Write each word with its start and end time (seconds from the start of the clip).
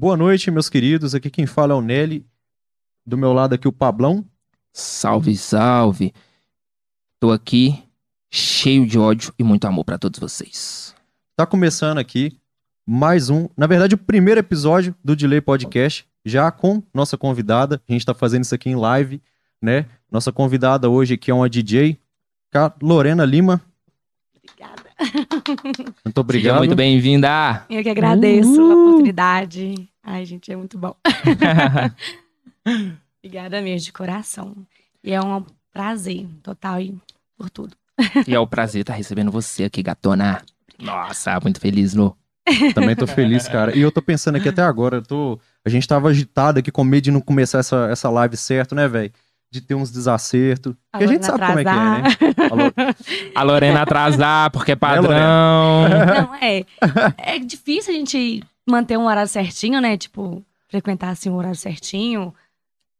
Boa 0.00 0.16
noite, 0.16 0.48
meus 0.48 0.68
queridos. 0.68 1.12
Aqui 1.12 1.28
quem 1.28 1.44
fala 1.44 1.72
é 1.72 1.76
o 1.76 1.80
Nelly. 1.80 2.24
Do 3.04 3.18
meu 3.18 3.32
lado 3.32 3.56
aqui 3.56 3.66
o 3.66 3.72
Pablão. 3.72 4.24
Salve, 4.72 5.36
salve. 5.36 6.14
Tô 7.18 7.32
aqui 7.32 7.82
cheio 8.30 8.86
de 8.86 8.96
ódio 8.96 9.34
e 9.36 9.42
muito 9.42 9.64
amor 9.64 9.82
pra 9.82 9.98
todos 9.98 10.20
vocês. 10.20 10.94
Tá 11.34 11.44
começando 11.44 11.98
aqui 11.98 12.38
mais 12.86 13.28
um, 13.28 13.48
na 13.56 13.66
verdade, 13.66 13.96
o 13.96 13.98
primeiro 13.98 14.38
episódio 14.38 14.94
do 15.02 15.16
Delay 15.16 15.40
Podcast, 15.40 16.06
já 16.24 16.48
com 16.52 16.80
nossa 16.94 17.18
convidada. 17.18 17.82
A 17.88 17.92
gente 17.92 18.06
tá 18.06 18.14
fazendo 18.14 18.44
isso 18.44 18.54
aqui 18.54 18.70
em 18.70 18.76
live, 18.76 19.20
né? 19.60 19.84
Nossa 20.12 20.30
convidada 20.30 20.88
hoje 20.88 21.14
aqui 21.14 21.32
é 21.32 21.34
uma 21.34 21.50
DJ, 21.50 21.98
Lorena 22.80 23.24
Lima. 23.24 23.60
Muito 26.04 26.04
Seja 26.04 26.20
obrigado. 26.20 26.58
muito 26.58 26.74
bem-vinda. 26.74 27.64
Eu 27.70 27.82
que 27.82 27.88
agradeço 27.88 28.60
a 28.60 28.74
oportunidade. 28.74 29.88
Ai, 30.02 30.24
gente, 30.24 30.50
é 30.50 30.56
muito 30.56 30.76
bom. 30.76 30.94
Obrigada 33.22 33.60
mesmo, 33.60 33.86
de 33.86 33.92
coração. 33.92 34.56
E 35.02 35.12
é 35.12 35.20
um 35.20 35.44
prazer 35.72 36.26
total 36.42 36.80
e 36.80 36.96
por 37.36 37.48
tudo. 37.50 37.76
e 38.26 38.34
é 38.34 38.40
um 38.40 38.46
prazer 38.46 38.80
estar 38.80 38.94
recebendo 38.94 39.30
você 39.30 39.64
aqui, 39.64 39.82
gatona. 39.82 40.42
Nossa, 40.78 41.38
muito 41.40 41.60
feliz, 41.60 41.94
Lu. 41.94 42.16
Também 42.74 42.96
tô 42.96 43.06
feliz, 43.06 43.46
cara. 43.46 43.76
E 43.76 43.80
eu 43.80 43.92
tô 43.92 44.00
pensando 44.00 44.36
aqui 44.36 44.48
até 44.48 44.62
agora, 44.62 44.96
eu 44.96 45.02
tô... 45.02 45.38
a 45.64 45.68
gente 45.68 45.86
tava 45.86 46.08
agitado 46.08 46.58
aqui 46.58 46.72
com 46.72 46.82
medo 46.82 47.04
de 47.04 47.10
não 47.10 47.20
começar 47.20 47.58
essa, 47.58 47.88
essa 47.90 48.08
live 48.10 48.36
certo, 48.36 48.74
né, 48.74 48.88
velho? 48.88 49.12
De 49.50 49.60
ter 49.62 49.74
uns 49.74 49.90
desacertos. 49.90 50.74
Porque 50.92 51.04
a 51.04 51.06
gente 51.08 51.24
sabe 51.24 51.38
como 51.46 51.58
é 51.58 51.64
que 51.64 51.70
é, 51.70 51.74
né? 51.74 52.94
A 53.34 53.42
Lorena 53.42 53.82
atrasar, 53.82 54.50
porque 54.50 54.72
é 54.72 54.76
padrão. 54.76 55.88
Não, 55.88 56.34
é. 56.34 56.64
É 57.16 57.38
difícil 57.38 57.94
a 57.94 57.96
gente 57.96 58.42
manter 58.68 58.98
um 58.98 59.06
horário 59.06 59.28
certinho, 59.28 59.80
né? 59.80 59.96
Tipo, 59.96 60.44
frequentar 60.68 61.10
assim 61.10 61.30
um 61.30 61.36
horário 61.36 61.56
certinho. 61.56 62.34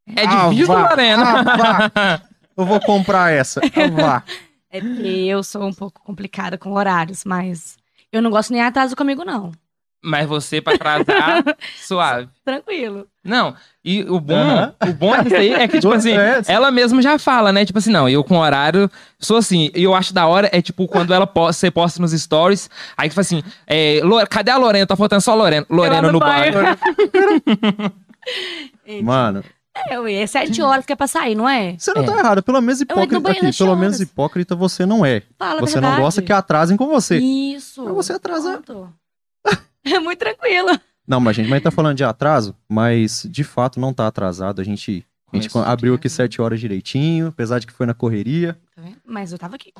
É 0.06 0.24
Ah, 0.26 0.48
difícil, 0.48 0.66
vá. 0.69 0.88
Lorena. 0.88 1.24
Ah, 1.41 1.42
vá. 1.92 2.22
Eu 2.56 2.64
vou 2.64 2.80
comprar 2.80 3.30
essa. 3.30 3.60
Ah, 3.60 3.91
vá. 4.02 4.24
É 4.70 4.80
porque 4.80 5.02
eu 5.06 5.42
sou 5.42 5.66
um 5.66 5.72
pouco 5.72 6.00
complicada 6.02 6.56
com 6.58 6.72
horários, 6.72 7.24
mas 7.24 7.76
eu 8.10 8.20
não 8.22 8.30
gosto 8.30 8.52
nem 8.52 8.62
atraso 8.62 8.96
comigo, 8.96 9.24
não. 9.24 9.52
Mas 10.00 10.28
você, 10.28 10.60
pra 10.60 10.74
atrasar, 10.74 11.42
suave. 11.77 12.28
Tranquilo. 12.44 13.06
Não, 13.24 13.54
e 13.84 14.04
o 14.04 14.20
bom, 14.20 14.36
Aham. 14.36 14.72
o 14.88 14.92
bom 14.92 15.22
disso 15.22 15.34
aí 15.34 15.52
é 15.52 15.66
que, 15.66 15.80
tipo 15.80 15.92
assim, 15.96 16.12
É, 16.16 16.41
ela 16.46 16.70
mesma 16.70 17.02
já 17.02 17.18
fala, 17.18 17.52
né? 17.52 17.64
Tipo 17.64 17.80
assim, 17.80 17.91
não, 17.91 18.08
eu 18.08 18.22
com 18.22 18.38
horário 18.38 18.88
sou 19.19 19.36
assim. 19.38 19.70
E 19.74 19.82
eu 19.82 19.94
acho 19.94 20.14
da 20.14 20.26
hora 20.26 20.48
é 20.52 20.62
tipo 20.62 20.86
quando 20.86 21.12
ela 21.12 21.26
posta, 21.26 21.58
você 21.60 21.70
posta 21.70 22.00
nos 22.00 22.12
stories, 22.12 22.70
aí 22.96 23.08
tipo 23.08 23.20
assim, 23.20 23.42
é, 23.66 24.00
cadê 24.30 24.52
a 24.52 24.56
Lorena? 24.56 24.86
Tá 24.86 24.94
faltando 24.96 25.20
só 25.20 25.32
a 25.32 25.34
Lorena. 25.34 25.66
Lorena 25.69 26.12
no 26.12 26.20
banho. 26.20 26.54
Mano, 29.02 29.42
É, 29.91 29.98
ué, 30.00 30.14
é 30.14 30.26
sete 30.26 30.60
horas 30.62 30.84
que 30.84 30.92
é 30.92 30.96
pra 30.96 31.06
sair, 31.06 31.34
não 31.34 31.48
é? 31.48 31.76
você 31.78 31.92
não 31.94 32.02
É. 32.02 32.06
tá 32.06 32.19
errado. 32.19 32.42
Pelo 32.42 32.60
menos 32.60 32.80
hipócrita 32.80 33.30
aqui. 33.30 33.52
Pelo 33.56 33.70
horas. 33.70 33.80
menos 33.80 34.00
hipócrita 34.00 34.54
você 34.56 34.84
não 34.86 35.04
é. 35.04 35.22
Fala 35.38 35.60
Você 35.60 35.80
não 35.80 35.96
gosta 35.96 36.22
que 36.22 36.32
atrasem 36.32 36.76
com 36.76 36.86
você. 36.88 37.19
Isso. 37.19 37.84
Pra 37.84 37.92
você 37.92 38.12
atrasar. 38.12 38.60
Pronto. 38.62 38.92
É 39.94 39.98
muito 40.00 40.19
tranquilo. 40.19 40.78
Não, 41.06 41.20
mas 41.20 41.31
a 41.39 41.41
gente 41.42 41.48
vai 41.50 41.61
tá 41.61 41.70
falando 41.70 41.97
de 41.97 42.05
atraso, 42.05 42.55
mas 42.69 43.27
de 43.31 43.42
fato 43.44 43.81
não 43.81 43.92
tá 43.94 44.06
atrasado. 44.06 44.61
A 44.61 44.64
gente, 44.64 45.05
a 45.33 45.36
gente 45.36 45.48
Começou 45.48 45.62
abriu 45.72 45.94
aqui, 45.94 46.06
né? 46.06 46.11
sete 46.11 46.41
horas 46.42 46.61
direitinho, 46.61 47.28
apesar 47.28 47.58
de 47.58 47.67
que 47.67 47.72
foi 47.72 47.86
na 47.86 47.94
correria. 47.94 48.59
Tá 48.77 48.83
vendo? 48.83 48.97
Mas 49.06 49.33
eu 49.33 49.39
tava 49.39 49.56
aqui. 49.56 49.72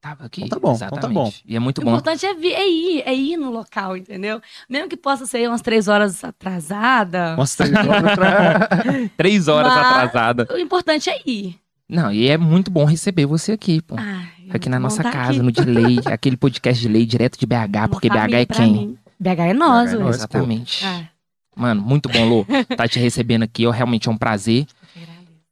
Tava 0.00 0.26
aqui. 0.26 0.44
Então 0.44 0.60
tá 0.60 0.66
bom, 0.66 0.74
então 0.74 0.88
tá 0.90 0.96
exatamente. 0.96 1.42
E 1.46 1.56
é 1.56 1.58
muito 1.58 1.78
O 1.80 1.84
bom. 1.84 1.92
importante 1.92 2.26
é, 2.26 2.34
vir, 2.34 2.52
é 2.52 2.68
ir, 2.68 3.02
é 3.06 3.14
ir 3.14 3.38
no 3.38 3.50
local, 3.50 3.96
entendeu? 3.96 4.38
Mesmo 4.68 4.86
que 4.90 4.98
possa 4.98 5.24
ser 5.24 5.48
umas 5.48 5.62
três 5.62 5.88
horas 5.88 6.22
atrasada, 6.22 7.34
Umas 7.36 7.54
três 7.56 7.72
horas 7.74 8.04
atrás. 8.04 9.10
Três 9.16 9.48
horas 9.48 9.72
Mas- 9.72 9.86
atrasada. 9.86 10.46
o 10.52 10.58
importante 10.58 11.08
é 11.08 11.18
ir. 11.26 11.56
Não, 11.88 12.12
e 12.12 12.28
é 12.28 12.36
muito 12.36 12.70
bom 12.70 12.84
receber 12.84 13.26
você 13.26 13.52
aqui, 13.52 13.80
pô. 13.82 13.94
Ai, 13.98 14.26
é 14.50 14.56
aqui 14.56 14.68
na 14.68 14.76
bom 14.78 14.84
nossa 14.84 15.02
casa, 15.02 15.30
aqui. 15.32 15.42
no 15.42 15.50
Delay, 15.52 15.98
aquele 16.06 16.36
podcast 16.36 16.80
de 16.82 16.88
lei 16.88 17.04
direto 17.06 17.38
de 17.38 17.46
BH, 17.46 17.88
porque 17.90 18.08
BH 18.08 18.32
é 18.34 18.46
quem? 18.46 18.72
mim. 18.72 18.98
BH 19.24 19.40
é 19.40 19.54
nós, 19.54 19.90
BH 19.90 19.94
é 19.94 19.98
nós. 20.04 20.16
Exatamente. 20.16 20.84
Ah, 20.84 21.08
Mano, 21.56 21.80
muito 21.82 22.08
bom, 22.08 22.28
Lô. 22.28 22.46
Tá 22.76 22.86
te 22.88 22.98
recebendo 22.98 23.42
aqui, 23.44 23.66
ó, 23.66 23.70
realmente 23.70 24.08
é 24.08 24.12
um 24.12 24.16
prazer. 24.16 24.66
eu. 24.96 25.02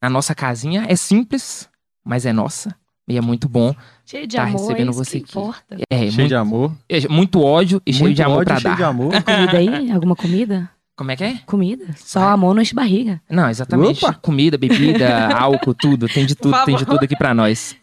Na 0.03 0.11
nossa 0.11 0.35
casinha 0.35 0.85
é 0.89 0.97
simples, 0.97 1.69
mas 2.05 2.27
é 2.27 2.33
nossa. 2.33 2.75
E 3.09 3.17
é 3.17 3.21
muito 3.21 3.49
bom. 3.49 3.75
Cheio 4.05 4.27
de 4.27 4.37
Tá 4.37 4.43
amor, 4.45 4.53
recebendo 4.61 4.89
é 4.89 4.91
isso 4.91 5.05
você 5.05 5.19
que 5.21 5.25
aqui. 5.25 5.39
importa. 5.39 5.77
É, 5.91 5.97
cheio 5.99 6.13
muito, 6.15 6.29
de 6.29 6.35
amor. 6.35 6.73
é, 6.89 7.09
muito 7.09 7.41
ódio 7.41 7.81
e 7.87 7.93
cheio 7.93 8.05
muito 8.05 8.17
de 8.17 8.23
amor 8.23 8.37
ódio, 8.39 8.45
pra 8.47 8.57
cheio 8.61 8.71
dar. 8.71 8.77
de 8.77 8.83
amor. 8.85 9.13
Comida 9.23 9.59
aí? 9.59 9.91
Alguma 9.93 10.17
comida? 10.17 10.71
Como 10.97 11.11
é 11.11 11.17
que 11.17 11.25
é? 11.25 11.39
Comida? 11.47 11.87
Só 11.97 12.29
amor 12.29 12.55
não 12.55 12.63
enche 12.63 12.75
barriga. 12.75 13.21
Não, 13.31 13.49
exatamente. 13.49 14.05
Opa! 14.05 14.15
Comida, 14.15 14.59
bebida, 14.59 15.29
álcool, 15.35 15.75
tudo. 15.75 16.07
Tem 16.09 16.27
de 16.27 16.35
tudo, 16.35 16.57
tem 16.65 16.77
de 16.77 16.85
tudo 16.85 17.03
aqui 17.05 17.17
pra 17.17 17.33
nós. 17.35 17.75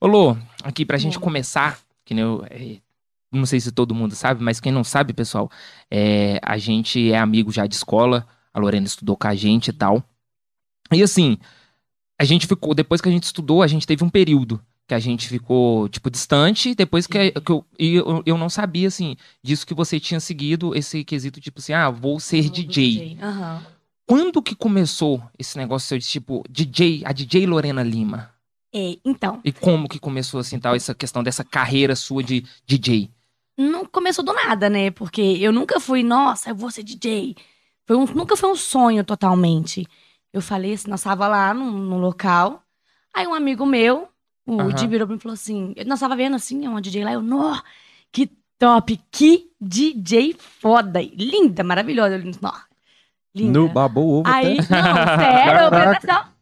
Ô, 0.00 0.06
Lô, 0.06 0.36
aqui 0.62 0.84
pra 0.84 0.98
gente 0.98 1.18
começar, 1.18 1.78
que 2.04 2.14
nem 2.14 2.22
eu. 2.24 2.44
Não 3.32 3.46
sei 3.46 3.60
se 3.60 3.70
todo 3.70 3.94
mundo 3.94 4.14
sabe, 4.14 4.42
mas 4.42 4.60
quem 4.60 4.72
não 4.72 4.82
sabe, 4.82 5.12
pessoal, 5.12 5.50
é, 5.90 6.40
a 6.42 6.58
gente 6.58 7.12
é 7.12 7.18
amigo 7.18 7.52
já 7.52 7.66
de 7.66 7.74
escola. 7.74 8.26
A 8.52 8.58
Lorena 8.58 8.86
estudou 8.86 9.16
com 9.16 9.28
a 9.28 9.34
gente 9.34 9.68
e 9.68 9.72
tal. 9.72 10.02
E 10.92 11.02
assim, 11.02 11.38
a 12.18 12.24
gente 12.24 12.46
ficou. 12.46 12.74
Depois 12.74 13.00
que 13.00 13.08
a 13.08 13.12
gente 13.12 13.24
estudou, 13.24 13.62
a 13.62 13.66
gente 13.66 13.86
teve 13.86 14.02
um 14.02 14.10
período 14.10 14.60
que 14.86 14.94
a 14.94 14.98
gente 14.98 15.28
ficou, 15.28 15.88
tipo, 15.88 16.10
distante. 16.10 16.74
Depois 16.74 17.06
que, 17.06 17.30
que 17.30 17.52
eu, 17.52 17.64
e 17.78 17.94
eu. 17.94 18.22
Eu 18.26 18.36
não 18.36 18.50
sabia, 18.50 18.88
assim, 18.88 19.16
disso 19.42 19.66
que 19.66 19.74
você 19.74 20.00
tinha 20.00 20.18
seguido 20.18 20.74
esse 20.74 21.04
quesito, 21.04 21.40
tipo 21.40 21.60
assim, 21.60 21.72
ah, 21.72 21.88
vou 21.88 22.18
ser 22.18 22.50
DJ. 22.50 23.16
Aham. 23.22 23.62
Quando 24.04 24.42
que 24.42 24.56
começou 24.56 25.22
esse 25.38 25.56
negócio 25.56 25.96
de 25.96 26.04
tipo 26.04 26.42
DJ, 26.50 27.02
a 27.04 27.12
DJ 27.12 27.46
Lorena 27.46 27.84
Lima? 27.84 28.30
É, 28.74 28.96
então, 29.04 29.40
E 29.44 29.52
como 29.52 29.88
que 29.88 30.00
começou 30.00 30.40
assim 30.40 30.58
tal 30.58 30.74
essa 30.74 30.92
questão 30.92 31.22
dessa 31.22 31.44
carreira 31.44 31.94
sua 31.94 32.22
de 32.22 32.44
DJ? 32.66 33.08
Não 33.60 33.84
começou 33.84 34.24
do 34.24 34.32
nada, 34.32 34.68
né? 34.70 34.90
Porque 34.90 35.20
eu 35.20 35.52
nunca 35.52 35.78
fui, 35.80 36.02
nossa, 36.02 36.50
eu 36.50 36.54
vou 36.54 36.70
ser 36.70 36.82
DJ. 36.82 37.36
Foi 37.86 37.96
um- 37.96 38.04
nunca 38.06 38.36
foi 38.36 38.50
um 38.50 38.56
sonho 38.56 39.04
totalmente. 39.04 39.86
Eu 40.32 40.40
falei 40.40 40.74
assim, 40.74 40.88
nós 40.90 41.02
tava 41.02 41.26
lá 41.28 41.52
no, 41.52 41.70
no 41.70 41.98
local. 41.98 42.62
Aí 43.14 43.26
um 43.26 43.34
amigo 43.34 43.66
meu, 43.66 44.08
o 44.46 44.60
Aham. 44.60 44.72
Di 44.72 44.86
virou 44.86 45.06
pra 45.06 45.14
mim 45.14 45.18
e 45.18 45.22
falou 45.22 45.34
assim: 45.34 45.74
nós 45.86 45.98
tava 46.00 46.14
vendo 46.16 46.36
assim, 46.36 46.66
uma 46.68 46.80
DJ 46.80 47.04
lá, 47.04 47.12
eu, 47.12 47.22
nó, 47.22 47.60
que 48.12 48.30
top, 48.58 49.00
que 49.10 49.50
DJ 49.60 50.34
foda. 50.38 51.00
Linda, 51.02 51.64
maravilhosa. 51.64 52.16
Eu, 52.16 52.32
nó, 52.40 52.52
linda. 53.34 53.58
No 53.58 53.68
babou 53.68 54.20
ovo 54.20 54.28
Aí, 54.28 54.58
até. 54.60 54.70
não, 54.80 55.18
sério, 55.18 55.60
eu 55.64 55.70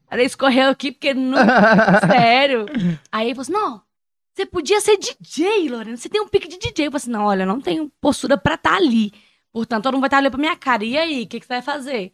falei 0.08 0.26
escorreu 0.26 0.70
aqui 0.70 0.92
porque 0.92 1.14
não. 1.14 1.38
sério. 2.10 2.66
Aí 3.10 3.28
ele 3.28 3.34
falou 3.34 3.42
assim: 3.42 3.52
não, 3.52 3.82
você 4.38 4.46
podia 4.46 4.80
ser 4.80 4.96
DJ, 4.96 5.68
Lorena. 5.68 5.96
Você 5.96 6.08
tem 6.08 6.20
um 6.20 6.28
pique 6.28 6.46
de 6.46 6.58
DJ. 6.58 6.86
Eu 6.86 6.92
falei 6.92 6.96
assim: 7.02 7.10
não, 7.10 7.24
olha, 7.24 7.42
eu 7.42 7.46
não 7.46 7.60
tenho 7.60 7.90
postura 8.00 8.38
pra 8.38 8.54
estar 8.54 8.76
ali. 8.76 9.12
Portanto, 9.52 9.82
todo 9.82 9.94
mundo 9.94 10.02
vai 10.02 10.08
estar 10.08 10.18
olhando 10.18 10.30
pra 10.30 10.40
minha 10.40 10.56
cara. 10.56 10.84
E 10.84 10.96
aí, 10.96 11.24
o 11.24 11.26
que, 11.26 11.40
que 11.40 11.46
você 11.46 11.54
vai 11.54 11.62
fazer? 11.62 12.12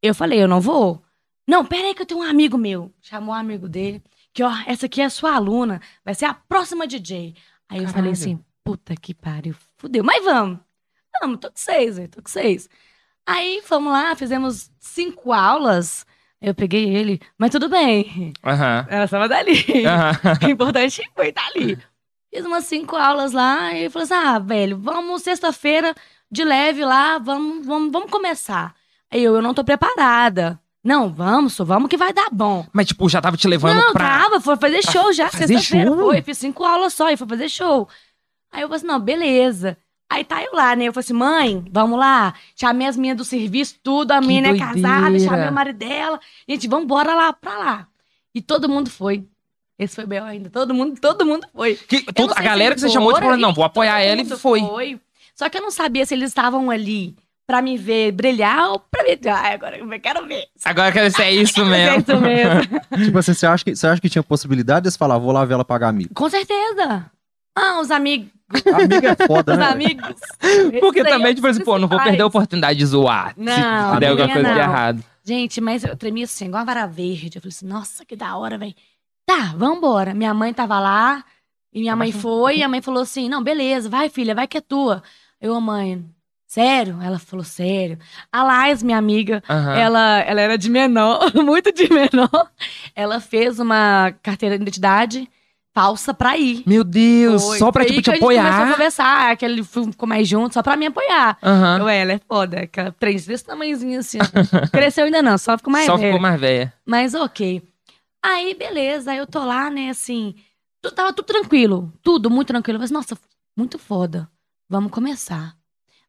Eu 0.00 0.14
falei: 0.14 0.40
eu 0.40 0.46
não 0.46 0.60
vou. 0.60 1.02
Não, 1.46 1.64
pera 1.64 1.88
aí 1.88 1.94
que 1.94 2.02
eu 2.02 2.06
tenho 2.06 2.20
um 2.20 2.22
amigo 2.22 2.56
meu. 2.56 2.94
Chamou 3.00 3.34
um 3.34 3.38
amigo 3.38 3.68
dele. 3.68 4.02
Que, 4.32 4.44
ó, 4.44 4.52
essa 4.66 4.86
aqui 4.86 5.00
é 5.00 5.06
a 5.06 5.10
sua 5.10 5.34
aluna. 5.34 5.80
Vai 6.04 6.14
ser 6.14 6.26
a 6.26 6.34
próxima 6.34 6.86
DJ. 6.86 7.34
Aí 7.68 7.78
eu 7.78 7.88
falei 7.88 7.92
Caralho. 7.92 8.12
assim: 8.12 8.44
puta 8.62 8.94
que 8.94 9.12
pariu. 9.12 9.56
Fudeu. 9.76 10.04
Mas 10.04 10.24
vamos. 10.24 10.60
Vamos, 11.20 11.40
tô 11.40 11.50
com 11.50 11.56
seis, 11.56 11.96
velho. 11.96 12.08
Tô 12.08 12.22
com 12.22 12.28
seis. 12.28 12.68
Aí 13.26 13.60
fomos 13.64 13.92
lá, 13.92 14.14
fizemos 14.14 14.70
cinco 14.78 15.32
aulas. 15.32 16.06
Eu 16.40 16.54
peguei 16.54 16.94
ele, 16.94 17.20
mas 17.38 17.50
tudo 17.50 17.68
bem. 17.68 18.32
Aham. 18.44 18.86
Ela 18.88 19.04
estava 19.04 19.28
dali. 19.28 19.64
Aham. 19.86 20.12
O 20.46 20.50
importante 20.50 21.02
foi 21.14 21.28
estar 21.28 21.46
ali. 21.54 21.78
Fiz 22.32 22.44
umas 22.44 22.64
cinco 22.64 22.96
aulas 22.96 23.32
lá 23.32 23.74
e 23.74 23.88
falei 23.88 24.04
assim: 24.04 24.14
ah, 24.14 24.38
velho, 24.38 24.78
vamos 24.78 25.22
sexta-feira 25.22 25.94
de 26.30 26.44
leve 26.44 26.84
lá, 26.84 27.18
vamos, 27.18 27.66
vamos, 27.66 27.90
vamos 27.92 28.10
começar. 28.10 28.74
Aí 29.10 29.22
eu, 29.22 29.34
eu 29.34 29.42
não 29.42 29.54
tô 29.54 29.64
preparada. 29.64 30.60
Não, 30.84 31.08
vamos, 31.08 31.54
só 31.54 31.64
vamos 31.64 31.88
que 31.88 31.96
vai 31.96 32.12
dar 32.12 32.28
bom. 32.30 32.66
Mas 32.72 32.86
tipo, 32.86 33.08
já 33.08 33.20
tava 33.20 33.36
te 33.36 33.48
levando 33.48 33.80
não, 33.80 33.92
pra. 33.92 34.20
tava, 34.20 34.40
foi 34.40 34.56
fazer 34.56 34.82
pra 34.82 34.92
show 34.92 35.12
já, 35.12 35.28
sexta-feira 35.30 35.90
foi. 35.90 36.22
Fiz 36.22 36.38
cinco 36.38 36.64
aulas 36.64 36.92
só 36.94 37.10
e 37.10 37.16
foi 37.16 37.26
fazer 37.26 37.48
show. 37.48 37.88
Aí 38.52 38.62
eu 38.62 38.68
falei 38.68 38.76
assim: 38.76 38.86
não, 38.86 39.00
beleza. 39.00 39.78
Aí 40.08 40.24
tá 40.24 40.42
eu 40.42 40.52
lá, 40.54 40.76
né? 40.76 40.84
Eu 40.84 40.92
falei 40.92 41.04
assim, 41.04 41.12
mãe, 41.12 41.64
vamos 41.70 41.98
lá. 41.98 42.32
Chamei 42.54 42.86
as 42.86 42.96
minhas 42.96 43.16
do 43.16 43.24
serviço, 43.24 43.76
tudo. 43.82 44.12
A 44.12 44.20
menina 44.20 44.48
é 44.48 44.58
casada, 44.58 45.18
chamei 45.18 45.48
o 45.48 45.52
marido 45.52 45.78
dela. 45.78 46.20
Gente, 46.48 46.68
vamos 46.68 46.84
embora 46.84 47.14
lá 47.14 47.32
pra 47.32 47.58
lá. 47.58 47.86
E 48.34 48.40
todo 48.40 48.68
mundo 48.68 48.88
foi. 48.88 49.24
Esse 49.78 49.96
foi 49.96 50.06
bem 50.06 50.18
ainda. 50.20 50.48
Todo 50.48 50.72
mundo, 50.72 50.98
todo 51.00 51.26
mundo 51.26 51.46
foi. 51.54 51.74
Que- 51.74 52.04
Eu 52.06 52.12
todo- 52.14 52.32
a 52.36 52.40
galera 52.42 52.74
que 52.74 52.80
você 52.80 52.88
chamou, 52.88 53.08
tipo, 53.10 53.16
foram, 53.24 53.32
falou, 53.36 53.40
não, 53.48 53.52
vou 53.54 53.64
apoiar 53.64 54.00
ela 54.00 54.20
e 54.20 54.24
mundo 54.24 54.38
foi. 54.38 55.00
Só 55.34 55.48
que 55.50 55.58
eu 55.58 55.62
não 55.62 55.70
sabia 55.70 56.06
se 56.06 56.14
eles 56.14 56.30
estavam 56.30 56.70
ali 56.70 57.14
pra 57.46 57.60
me 57.60 57.76
ver 57.76 58.10
brilhar 58.12 58.70
ou 58.70 58.78
pra 58.80 59.02
me... 59.04 59.18
Ai, 59.30 59.54
agora 59.54 59.76
eu 59.76 60.00
quero 60.00 60.26
ver. 60.26 60.44
Agora 60.64 60.90
que 60.92 61.10
se 61.10 61.22
é 61.22 61.32
isso 61.32 61.60
É 61.60 61.64
mesmo. 61.64 61.98
isso 62.00 62.20
mesmo. 62.20 62.80
tipo 63.04 63.18
assim, 63.18 63.34
você 63.34 63.46
acha, 63.46 63.64
que, 63.64 63.76
você 63.76 63.86
acha 63.86 64.00
que 64.00 64.08
tinha 64.08 64.22
possibilidade 64.22 64.88
de 64.90 64.96
falar, 64.96 65.18
vou 65.18 65.30
lá 65.32 65.44
ver 65.44 65.54
ela 65.54 65.64
pagar 65.64 65.88
amigo? 65.88 66.14
Com 66.14 66.28
certeza. 66.30 67.10
Ah, 67.54 67.80
os 67.80 67.90
amigos 67.90 68.28
Amigo 68.48 69.06
é 69.06 69.26
foda, 69.26 69.52
Os 69.52 69.58
né? 69.58 69.66
amigos. 69.66 70.14
Porque 70.80 71.02
também, 71.04 71.34
tipo 71.34 71.46
assim, 71.46 71.64
pô, 71.64 71.78
não 71.78 71.88
vou 71.88 72.00
perder 72.00 72.22
a 72.22 72.26
oportunidade 72.26 72.78
de 72.78 72.86
zoar. 72.86 73.34
Não, 73.36 73.94
se 73.94 74.00
der 74.00 74.08
alguma 74.08 74.26
não 74.26 74.34
coisa 74.34 74.48
de 74.48 74.54
não. 74.54 74.60
errado. 74.60 75.04
Gente, 75.24 75.60
mas 75.60 75.82
eu 75.82 75.96
tremia 75.96 76.24
assim, 76.24 76.46
igual 76.46 76.60
uma 76.62 76.66
vara 76.66 76.86
verde. 76.86 77.38
Eu 77.38 77.42
falei 77.42 77.52
assim, 77.52 77.66
nossa, 77.66 78.04
que 78.04 78.14
da 78.14 78.36
hora, 78.36 78.56
velho. 78.56 78.74
Tá, 79.26 79.52
vambora. 79.56 80.14
Minha 80.14 80.32
mãe 80.32 80.54
tava 80.54 80.78
lá, 80.78 81.24
e 81.72 81.80
minha 81.80 81.96
mãe 81.96 82.10
Abaixa 82.10 82.18
um 82.18 82.20
foi, 82.20 82.56
e 82.58 82.62
a 82.62 82.68
mãe 82.68 82.80
falou 82.80 83.02
assim, 83.02 83.28
não, 83.28 83.42
beleza, 83.42 83.88
vai, 83.88 84.08
filha, 84.08 84.34
vai 84.34 84.46
que 84.46 84.58
é 84.58 84.60
tua. 84.60 85.02
Eu, 85.40 85.52
a 85.52 85.60
mãe, 85.60 86.04
sério? 86.46 86.98
Ela 87.02 87.18
falou, 87.18 87.44
sério. 87.44 87.98
A 88.30 88.44
Lais, 88.44 88.84
minha 88.84 88.96
amiga, 88.96 89.42
ela, 89.76 90.20
ela 90.20 90.40
era 90.40 90.56
de 90.56 90.70
menor, 90.70 91.34
muito 91.34 91.72
de 91.72 91.92
menor. 91.92 92.48
Ela 92.94 93.18
fez 93.20 93.58
uma 93.58 94.14
carteira 94.22 94.56
de 94.56 94.62
identidade 94.62 95.28
falsa 95.76 96.14
pra 96.14 96.38
ir. 96.38 96.62
Meu 96.66 96.82
Deus, 96.82 97.42
Foi. 97.42 97.58
só 97.58 97.70
pra, 97.70 97.84
tipo, 97.84 98.00
te 98.00 98.04
que 98.04 98.10
a 98.10 98.14
gente 98.14 98.22
começou 98.22 98.42
a 98.46 98.48
apoiar. 98.54 98.72
conversar, 98.72 99.30
aquele 99.32 99.62
ficou 99.62 100.08
mais 100.08 100.26
junto, 100.26 100.54
só 100.54 100.62
pra 100.62 100.74
me 100.74 100.86
apoiar. 100.86 101.36
Aham. 101.42 101.80
Eu, 101.80 101.88
ela 101.88 102.12
é 102.12 102.20
foda, 102.26 102.60
aquela 102.60 102.90
três 102.92 103.26
desse 103.26 103.44
tamanhozinho 103.44 104.00
assim. 104.00 104.16
ó. 104.22 104.68
Cresceu 104.72 105.04
ainda 105.04 105.20
não, 105.20 105.36
só 105.36 105.54
ficou 105.58 105.70
mais 105.70 105.84
Só 105.84 105.96
velha. 105.98 106.06
ficou 106.08 106.20
mais 106.22 106.40
velha. 106.40 106.72
Mas 106.86 107.12
ok. 107.14 107.62
Aí, 108.22 108.54
beleza, 108.54 109.10
aí 109.12 109.18
eu 109.18 109.26
tô 109.26 109.44
lá, 109.44 109.68
né, 109.68 109.90
assim. 109.90 110.34
Tava 110.94 111.12
tudo 111.12 111.26
tranquilo. 111.26 111.92
Tudo 112.02 112.30
muito 112.30 112.48
tranquilo. 112.48 112.78
Mas, 112.78 112.90
nossa, 112.90 113.18
muito 113.54 113.78
foda. 113.78 114.28
Vamos 114.70 114.90
começar. 114.90 115.54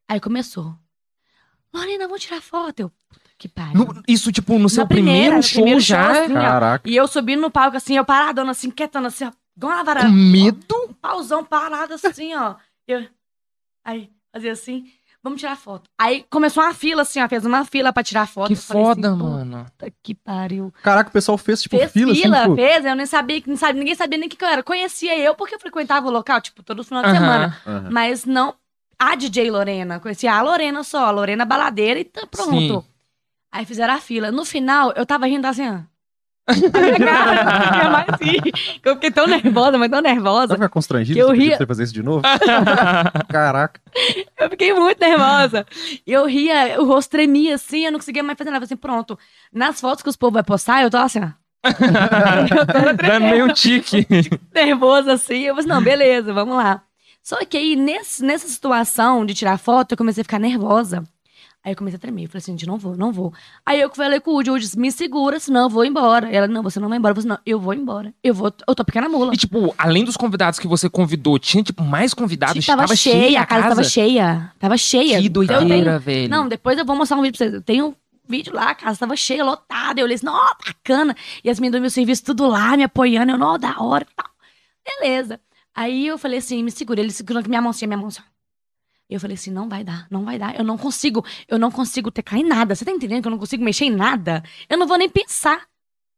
Aí 0.07 0.19
começou. 0.21 0.73
Lorena, 1.73 2.05
vamos 2.07 2.21
tirar 2.23 2.41
foto. 2.41 2.79
Eu, 2.79 2.89
puta 3.09 3.29
que 3.37 3.47
pariu. 3.49 3.73
No- 3.75 4.01
isso, 4.07 4.31
tipo, 4.31 4.57
no 4.57 4.69
seu 4.69 4.87
primeira, 4.87 5.41
primeiro 5.41 5.43
show 5.43 5.53
primeiro 5.61 5.79
já? 5.81 6.13
show, 6.13 6.23
assim, 6.23 6.31
ó. 6.33 6.41
Caraca. 6.41 6.89
E 6.89 6.95
eu 6.95 7.05
subindo 7.07 7.41
no 7.41 7.51
palco, 7.51 7.75
assim, 7.75 7.97
eu 7.97 8.05
paradona, 8.05 8.51
assim, 8.51 8.71
quietando, 8.71 9.07
assim, 9.07 9.25
ó. 9.25 9.31
Vara. 9.57 10.01
Com 10.01 10.11
medo? 10.11 10.75
Um 10.89 10.93
pauzão 10.93 11.43
parado, 11.43 11.95
assim, 11.95 12.35
ó. 12.35 12.55
Eu, 12.87 13.07
aí, 13.83 14.09
fazia 14.31 14.51
assim. 14.51 14.91
Vamos 15.23 15.41
tirar 15.41 15.57
foto. 15.57 15.89
Aí 15.97 16.25
começou 16.29 16.63
uma 16.63 16.73
fila, 16.73 17.01
assim, 17.01 17.19
ó. 17.21 17.27
Fez 17.27 17.43
uma 17.45 17.65
fila 17.65 17.91
pra 17.91 18.03
tirar 18.03 18.27
foto. 18.27 18.47
Que 18.47 18.53
assim, 18.53 18.71
foda, 18.71 19.15
mano. 19.15 19.65
Puta 19.65 19.91
que 20.01 20.13
pariu. 20.15 20.71
Caraca, 20.83 21.09
o 21.09 21.13
pessoal 21.13 21.37
fez, 21.37 21.61
tipo, 21.61 21.77
Fez 21.77 21.91
fila, 21.91 22.13
fila, 22.15 22.37
assim, 22.37 22.43
tipo... 22.43 22.55
fez, 22.55 22.85
eu 22.85 22.95
nem 22.95 23.05
sabia, 23.05 23.43
não 23.45 23.57
sabia, 23.57 23.79
ninguém 23.79 23.95
sabia 23.95 24.17
nem 24.17 24.27
o 24.27 24.29
que, 24.29 24.37
que 24.37 24.43
eu 24.45 24.47
era. 24.47 24.63
Conhecia 24.63 25.17
eu 25.17 25.35
porque 25.35 25.55
eu 25.55 25.59
frequentava 25.59 26.07
o 26.07 26.11
local, 26.11 26.39
tipo, 26.39 26.63
todo 26.63 26.83
final 26.83 27.03
de 27.03 27.09
Aham. 27.09 27.19
semana. 27.19 27.57
Aham. 27.65 27.89
Mas 27.91 28.23
não 28.25 28.53
a 28.97 29.15
DJ 29.15 29.51
Lorena. 29.51 29.99
Conhecia 29.99 30.33
a 30.33 30.41
Lorena 30.41 30.83
só, 30.83 31.05
a 31.05 31.11
Lorena 31.11 31.43
baladeira 31.45 31.99
e 31.99 32.05
tá 32.05 32.25
pronto. 32.27 32.81
Sim. 32.81 32.83
Aí 33.51 33.65
fizeram 33.65 33.95
a 33.95 33.99
fila. 33.99 34.31
No 34.31 34.45
final, 34.45 34.93
eu 34.95 35.05
tava 35.05 35.25
rindo 35.25 35.45
assim, 35.45 35.67
ó. 35.67 35.79
Cara, 36.47 37.89
mais 37.89 38.07
rir. 38.21 38.41
Eu 38.83 38.95
fiquei 38.95 39.11
tão 39.11 39.27
nervosa, 39.27 39.77
mas 39.77 39.89
tão 39.89 40.01
nervosa. 40.01 40.53
ficar 40.53 40.69
constrangido 40.69 41.15
Que 41.15 41.21
eu 41.21 41.31
ria- 41.31 41.57
você 41.57 41.65
fazer 41.65 41.83
isso 41.83 41.93
de 41.93 42.01
novo? 42.03 42.21
Caraca. 43.29 43.79
Eu 44.39 44.49
fiquei 44.49 44.73
muito 44.73 44.99
nervosa. 44.99 45.65
Eu 46.05 46.25
ria, 46.25 46.79
o 46.81 46.85
rosto 46.85 47.11
tremia 47.11 47.55
assim, 47.55 47.85
eu 47.85 47.91
não 47.91 47.99
conseguia 47.99 48.23
mais 48.23 48.37
fazer 48.37 48.49
nada. 48.51 48.63
Eu 48.63 48.67
falei 48.67 48.73
assim, 48.75 48.81
pronto. 48.81 49.19
Nas 49.51 49.79
fotos 49.81 50.01
que 50.03 50.09
os 50.09 50.15
povos 50.15 50.35
vai 50.35 50.43
postar, 50.43 50.83
eu 50.83 50.89
tô 50.89 50.97
assim, 50.97 51.19
ó. 51.19 51.29
tô 51.67 52.93
Dando 53.07 53.23
meio 53.25 53.45
um 53.45 53.53
tique. 53.53 54.05
nervosa 54.53 55.13
assim. 55.13 55.39
Eu 55.43 55.55
falei 55.55 55.59
assim, 55.59 55.67
não, 55.69 55.83
beleza, 55.83 56.33
vamos 56.33 56.55
lá. 56.55 56.81
Só 57.21 57.43
que 57.43 57.57
aí, 57.57 57.75
nesse, 57.75 58.23
nessa 58.23 58.47
situação 58.47 59.25
de 59.25 59.33
tirar 59.33 59.57
foto, 59.57 59.91
eu 59.91 59.97
comecei 59.97 60.21
a 60.21 60.23
ficar 60.23 60.39
nervosa. 60.39 61.03
Aí 61.67 61.73
eu 61.73 61.75
comecei 61.75 61.97
a 61.97 61.99
tremer. 61.99 62.23
Eu 62.23 62.29
falei 62.29 62.37
assim, 62.37 62.53
gente, 62.53 62.65
não 62.65 62.77
vou, 62.77 62.95
não 62.95 63.11
vou. 63.11 63.33
Aí 63.65 63.81
eu 63.81 63.89
falei 63.93 64.21
com 64.21 64.31
o 64.31 64.35
Woody, 64.35 64.49
o 64.49 64.53
Woody 64.53 64.63
disse, 64.63 64.79
me 64.79 64.89
segura, 64.89 65.37
senão 65.37 65.63
eu 65.63 65.69
vou 65.69 65.83
embora. 65.83 66.31
Ela, 66.33 66.47
não, 66.47 66.63
você 66.63 66.79
não 66.79 66.87
vai 66.87 66.97
embora. 66.97 67.11
Eu 67.11 67.15
falei, 67.21 67.27
não, 67.29 67.39
eu 67.45 67.59
vou 67.59 67.73
embora. 67.73 68.13
Eu 68.23 68.33
vou, 68.33 68.53
eu 68.65 68.73
tô 68.73 68.85
pequena 68.85 69.09
mula. 69.09 69.33
E, 69.33 69.37
tipo, 69.37 69.75
além 69.77 70.05
dos 70.05 70.15
convidados 70.15 70.59
que 70.59 70.65
você 70.67 70.89
convidou, 70.89 71.37
tinha, 71.37 71.61
tipo, 71.61 71.83
mais 71.83 72.13
convidados? 72.13 72.65
tava, 72.65 72.95
cheia, 72.95 73.41
a 73.41 73.45
casa, 73.45 73.67
tava 73.67 73.83
cheia. 73.83 74.53
Tava 74.57 74.77
cheia. 74.77 75.19
Que 75.19 75.27
Eu 75.27 75.33
tenho- 75.33 75.59
doideira, 75.59 75.99
velho. 75.99 76.29
Não, 76.29 76.47
depois 76.47 76.77
eu 76.77 76.85
vou 76.85 76.95
mostrar 76.95 77.17
um 77.17 77.21
vídeo 77.21 77.37
pra 77.37 77.45
vocês. 77.47 77.53
Eu 77.55 77.61
tenho 77.61 77.87
um 77.87 77.95
vídeo 78.29 78.53
lá, 78.53 78.69
a 78.69 78.75
casa 78.75 78.97
tava 78.99 79.17
cheia, 79.17 79.43
lotada. 79.43 79.99
Eu 79.99 80.05
olhei 80.05 80.15
assim, 80.15 80.27
ó, 80.29 80.47
bacana. 80.65 81.13
E 81.43 81.49
as 81.49 81.59
meninas 81.59 81.79
do 81.79 81.81
meu 81.81 81.89
serviço 81.89 82.23
tudo 82.23 82.47
lá, 82.47 82.77
me 82.77 82.83
apoiando. 82.83 83.33
Eu, 83.33 83.37
não, 83.37 83.59
da 83.59 83.75
hora 83.81 84.07
e 84.09 84.15
tal. 84.15 84.29
Beleza. 85.01 85.37
Aí 85.75 86.07
eu 86.07 86.17
falei 86.17 86.39
assim, 86.39 86.63
me 86.63 86.71
segura. 86.71 87.01
Ele 87.01 87.11
segurando 87.11 87.43
com 87.43 87.49
minha 87.49 87.61
mão 87.61 87.71
assim, 87.71 87.85
minha 87.87 87.97
mão 87.97 88.07
assim. 88.07 88.21
E 89.09 89.13
eu 89.13 89.19
falei 89.19 89.35
assim, 89.35 89.51
não 89.51 89.69
vai 89.69 89.83
dar, 89.83 90.05
não 90.11 90.25
vai 90.25 90.37
dar. 90.37 90.57
Eu 90.57 90.63
não 90.65 90.77
consigo, 90.77 91.23
eu 91.47 91.57
não 91.57 91.71
consigo 91.71 92.11
tecar 92.11 92.37
em 92.39 92.43
nada. 92.43 92.75
Você 92.75 92.83
tá 92.83 92.91
entendendo 92.91 93.21
que 93.21 93.27
eu 93.27 93.31
não 93.31 93.37
consigo 93.39 93.63
mexer 93.63 93.85
em 93.85 93.91
nada? 93.91 94.43
Eu 94.69 94.77
não 94.77 94.85
vou 94.87 94.97
nem 94.97 95.07
pensar. 95.09 95.61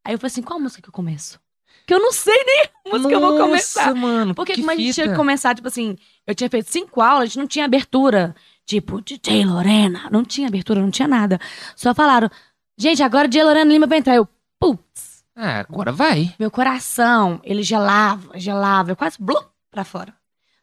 Aí 0.03 0.13
eu 0.13 0.17
falei 0.19 0.31
assim, 0.31 0.41
qual 0.41 0.59
música 0.59 0.81
que 0.81 0.89
eu 0.89 0.93
começo? 0.93 1.39
Que 1.85 1.93
eu 1.93 1.99
não 1.99 2.11
sei 2.11 2.43
nem 2.45 2.63
a 2.63 2.89
música 2.89 3.09
que 3.09 3.15
eu 3.15 3.19
vou 3.19 3.37
começar. 3.37 3.93
Mano. 3.95 4.33
Porque 4.33 4.53
que 4.53 4.61
como 4.61 4.71
a 4.71 4.75
gente 4.75 4.93
tinha 4.93 5.09
que 5.09 5.15
começar, 5.15 5.55
tipo 5.55 5.67
assim, 5.67 5.97
eu 6.25 6.33
tinha 6.33 6.49
feito 6.49 6.69
cinco 6.71 7.01
aulas, 7.01 7.23
a 7.23 7.25
gente 7.25 7.39
não 7.39 7.47
tinha 7.47 7.65
abertura. 7.65 8.35
Tipo, 8.65 9.01
DJ 9.01 9.45
Lorena. 9.45 10.07
Não 10.11 10.23
tinha 10.23 10.47
abertura, 10.47 10.79
não 10.81 10.91
tinha 10.91 11.07
nada. 11.07 11.39
Só 11.75 11.93
falaram, 11.93 12.29
gente, 12.77 13.01
agora 13.03 13.27
DJ 13.27 13.43
Lorena 13.43 13.71
Lima 13.71 13.87
vai 13.87 13.97
entrar. 13.99 14.15
Eu, 14.15 14.27
putz, 14.59 15.23
Ah, 15.35 15.59
agora 15.59 15.91
vai. 15.91 16.33
meu 16.39 16.51
coração, 16.51 17.39
ele 17.43 17.63
gelava, 17.63 18.37
gelava. 18.39 18.91
Eu 18.91 18.95
quase 18.95 19.17
blum 19.19 19.41
pra 19.71 19.83
fora. 19.83 20.13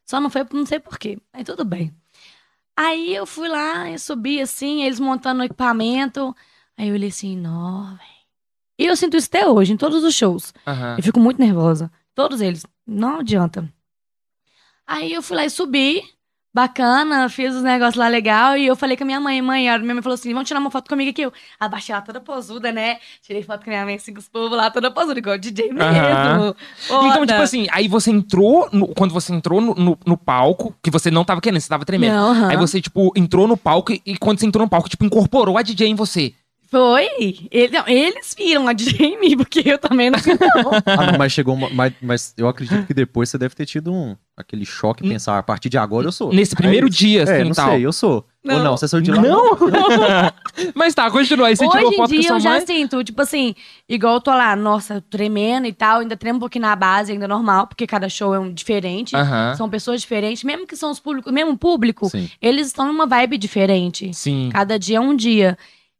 Só 0.05 0.21
não 0.21 0.31
foi, 0.31 0.47
não 0.53 0.65
sei 0.67 0.79
porquê. 0.79 1.19
Aí 1.33 1.43
tudo 1.45 1.65
bem. 1.65 1.93
Aí 2.77 3.15
eu 3.15 3.25
fui 3.25 3.49
lá, 3.49 3.91
eu 3.91 3.99
subi 3.99 4.41
assim, 4.41 4.83
eles 4.83 5.01
montando 5.01 5.41
o 5.41 5.45
equipamento. 5.45 6.35
Aí 6.77 6.89
eu 6.89 6.95
olhei 6.95 7.09
assim, 7.09 7.37
nó, 7.37 7.85
velho. 7.95 8.17
E 8.79 8.85
eu 8.85 8.95
sinto 8.95 9.17
isso 9.17 9.29
até 9.29 9.47
hoje, 9.49 9.73
em 9.73 9.77
todos 9.77 10.05
os 10.05 10.15
shows. 10.15 10.53
Aham. 10.67 10.97
Eu 10.99 11.03
fico 11.03 11.19
muito 11.19 11.41
nervosa. 11.41 11.91
Todos 12.15 12.41
eles. 12.43 12.67
Não 12.87 13.21
adianta. 13.21 13.73
Aí 14.87 15.13
eu 15.13 15.23
fui 15.23 15.37
lá 15.37 15.45
e 15.47 15.51
subi. 15.51 16.03
Bacana, 16.57 17.29
fiz 17.29 17.55
os 17.55 17.63
negócios 17.63 17.97
lá 17.97 18.09
legal. 18.09 18.57
E 18.57 18.65
eu 18.67 18.75
falei 18.75 18.97
com 18.97 19.05
a 19.05 19.07
minha 19.07 19.21
mãe. 19.21 19.43
Mãe, 19.43 19.69
a 19.69 19.79
minha 19.79 19.93
mãe 19.93 20.03
falou 20.03 20.15
assim: 20.15 20.33
vamos 20.33 20.49
tirar 20.49 20.59
uma 20.59 20.71
foto 20.71 20.89
comigo 20.89 21.11
aqui. 21.11 21.21
Eu 21.21 21.33
abaixei 21.61 21.93
ela 21.95 22.01
toda 22.01 22.19
posuda, 22.19 22.73
né? 22.73 22.97
Tirei 23.21 23.43
foto 23.43 23.63
com 23.63 23.69
a 23.69 23.73
minha 23.75 23.85
mãe, 23.85 23.97
assim, 23.97 24.15
com 24.15 24.21
os 24.21 24.27
povos 24.27 24.57
lá, 24.57 24.71
toda 24.71 24.91
posuda, 24.91 25.19
igual 25.19 25.37
DJ 25.37 25.71
mesmo. 25.71 25.83
Foda. 26.79 27.09
Então, 27.09 27.27
tipo 27.27 27.43
assim, 27.43 27.67
aí 27.71 27.87
você 27.89 28.11
entrou, 28.11 28.71
no- 28.73 28.89
quando 28.95 29.13
você 29.13 29.35
entrou 29.35 29.61
no, 29.61 29.75
no, 29.75 29.99
no 30.07 30.17
palco, 30.17 30.75
que 30.83 30.91
você 30.91 31.11
não 31.11 31.27
tava 31.27 31.43
querendo, 31.43 31.61
você 31.61 31.69
tava 31.69 31.85
tremendo. 31.85 32.15
Não, 32.15 32.31
aham. 32.31 32.49
Aí 32.49 32.57
você, 32.57 32.81
tipo, 32.81 33.13
entrou 33.15 33.47
no 33.47 33.57
palco 33.59 33.93
e, 33.93 34.01
e 34.07 34.17
quando 34.17 34.41
você 34.41 34.47
entrou 34.47 34.65
no 34.65 34.71
palco, 34.71 34.89
tipo, 34.89 35.05
incorporou 35.05 35.59
a 35.59 35.63
DJ 35.63 35.89
em 35.89 35.95
você. 35.95 36.33
Foi. 36.69 37.07
Ele- 37.51 37.73
não, 37.79 37.87
eles 37.87 38.35
viram 38.37 38.67
a 38.69 38.73
DJ 38.73 39.07
em 39.15 39.21
mim, 39.21 39.37
porque 39.39 39.63
eu 39.65 39.79
também 39.79 40.11
não 40.11 40.19
não. 40.19 40.73
Ah, 40.85 41.13
não, 41.13 41.19
mas 41.19 41.33
chegou 41.33 41.55
uma... 41.55 41.71
Mas, 41.71 41.93
mas 42.03 42.35
eu 42.37 42.49
acredito 42.49 42.87
que 42.87 42.95
depois 42.95 43.29
você 43.29 43.39
deve 43.39 43.55
ter 43.55 43.67
tido 43.67 43.93
um... 43.93 44.17
Aquele 44.37 44.67
choque, 44.67 45.03
N- 45.03 45.15
pensar, 45.15 45.39
a 45.39 45.43
partir 45.43 45.71
de 45.71 45.79
agora 45.79 46.09
eu 46.09 46.13
sou. 46.13 46.31
Nesse 46.31 46.53
É 46.53 46.57
primeiro 46.59 46.89
isso. 46.89 46.99
dia, 46.99 47.23
assim, 47.23 47.33
É, 47.33 47.45
não 47.45 47.53
tal. 47.53 47.71
sei, 47.71 47.87
eu 47.87 47.93
sou. 47.93 48.27
Ou 48.45 48.53
Não. 48.53 48.65
não, 48.65 48.77
você 48.77 48.87
saiu 48.87 49.01
de 49.01 49.11
lá? 49.11 49.23
Não! 49.23 49.57
Mas 50.75 50.95
tá, 50.95 51.11
continua. 51.11 51.49
Aí 51.49 51.57
você 51.57 51.67
tirou 51.67 51.87
Hoje 51.87 51.95
em 51.95 51.97
foto 51.97 52.11
com 52.15 52.21
dia 52.21 52.31
eu 52.31 52.41
já 52.41 52.51
mãe. 52.51 52.67
sinto, 52.67 53.03
tipo 53.03 53.23
assim, 53.23 53.55
igual 53.89 54.15
eu 54.17 54.21
tô 54.21 54.31
lá, 54.31 54.55
nossa, 54.55 55.03
tremendo 55.09 55.67
e 55.67 55.73
tal, 55.73 56.01
ainda 56.01 56.17
tremo 56.19 56.37
um 56.37 56.41
pouquinho 56.41 56.63
na 56.63 56.77
base, 56.77 57.13
ainda 57.13 57.27
normal, 57.27 57.67
porque 57.67 57.87
cada 57.87 58.09
show 58.11 58.35
é 58.35 58.39
um 58.39 58.53
diferente. 58.53 59.17
Aham. 59.17 59.55
São 59.57 59.71
pessoas 59.71 60.03
diferentes, 60.03 60.45
mesmo 60.45 60.67
que 60.67 60.77
são 60.77 60.91
os 60.91 61.01
públicos, 61.01 61.33
mesmo 61.33 61.57
público, 61.57 62.09
Sim. 62.11 62.29
eles 62.41 62.67
estão 62.67 62.87
numa 62.87 63.07
vibe 63.07 63.39
diferente. 63.39 64.13
Sim. 64.13 64.51
Cada 64.53 64.79
dia 64.79 64.99
é 64.99 65.01
um 65.01 65.17
dia. 65.17 65.57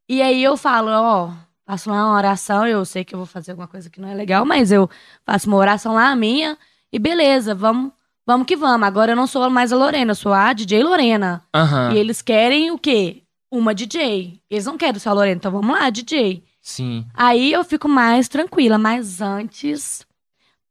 E 0.09 0.21
aí 0.21 0.41
eu 0.43 0.55
falo, 0.55 0.89
ó, 0.91 1.31
faço 1.65 1.89
lá 1.89 2.05
uma 2.07 2.15
oração, 2.17 2.65
eu 2.65 2.83
sei 2.85 3.03
que 3.03 3.13
eu 3.13 3.19
vou 3.19 3.25
fazer 3.25 3.51
alguma 3.51 3.67
coisa 3.67 3.89
que 3.89 3.99
não 3.99 4.07
é 4.09 4.13
legal, 4.13 4.45
mas 4.45 4.71
eu 4.71 4.89
faço 5.25 5.47
uma 5.47 5.57
oração 5.57 5.93
lá, 5.95 6.09
a 6.09 6.15
minha, 6.15 6.57
e 6.91 6.97
beleza, 6.97 7.53
vamos, 7.53 7.91
vamos 8.25 8.47
que 8.47 8.55
vamos. 8.55 8.87
Agora 8.87 9.11
eu 9.11 9.15
não 9.15 9.27
sou 9.27 9.49
mais 9.49 9.73
a 9.73 9.75
Lorena, 9.75 10.11
eu 10.11 10.15
sou 10.15 10.31
a 10.33 10.53
DJ 10.53 10.81
Lorena. 10.83 11.43
Aham. 11.53 11.91
E 11.93 11.97
eles 11.97 12.21
querem 12.21 12.71
o 12.71 12.77
quê? 12.79 13.23
Uma 13.51 13.73
DJ. 13.75 14.41
Eles 14.49 14.65
não 14.65 14.77
querem 14.77 14.99
ser 14.99 15.09
a 15.09 15.13
Lorena, 15.13 15.35
então 15.35 15.51
vamos 15.51 15.77
lá, 15.77 15.89
DJ. 15.89 16.43
Sim. 16.61 17.05
Aí 17.13 17.51
eu 17.51 17.63
fico 17.63 17.87
mais 17.89 18.27
tranquila, 18.29 18.77
mas 18.77 19.21
antes, 19.21 20.05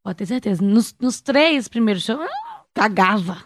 pode 0.02 0.16
ter 0.18 0.26
certeza, 0.26 0.62
nos, 0.62 0.94
nos 1.00 1.20
três 1.20 1.68
primeiros 1.68 2.02
shows, 2.04 2.20
eu 2.20 2.28
cagava, 2.74 3.38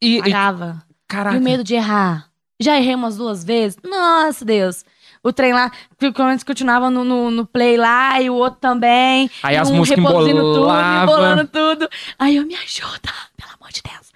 E, 0.00 0.16
e 0.18 0.22
cagava. 0.22 0.82
caraca. 1.08 1.36
E 1.36 1.38
o 1.38 1.42
medo 1.42 1.62
de 1.64 1.74
errar. 1.74 2.28
Já 2.60 2.76
errei 2.76 2.94
umas 2.94 3.16
duas 3.16 3.42
vezes. 3.44 3.76
Nossa, 3.82 4.44
Deus. 4.44 4.84
O 5.24 5.32
trem 5.32 5.54
lá, 5.54 5.72
que 5.98 6.12
quando 6.12 6.32
eles 6.32 6.44
continuavam 6.44 6.90
no, 6.90 7.02
no, 7.02 7.30
no 7.30 7.46
play 7.46 7.78
lá, 7.78 8.20
e 8.20 8.28
o 8.28 8.34
outro 8.34 8.60
também. 8.60 9.30
Aí 9.42 9.56
as 9.56 9.70
um 9.70 9.76
músicas 9.76 10.04
reproduzindo 10.04 10.40
tudo, 10.40 10.68
embolando 11.02 11.48
tudo. 11.48 11.88
Aí 12.18 12.36
eu, 12.36 12.46
me 12.46 12.54
ajuda, 12.54 13.10
pelo 13.34 13.52
amor 13.58 13.72
de 13.72 13.80
Deus. 13.82 14.12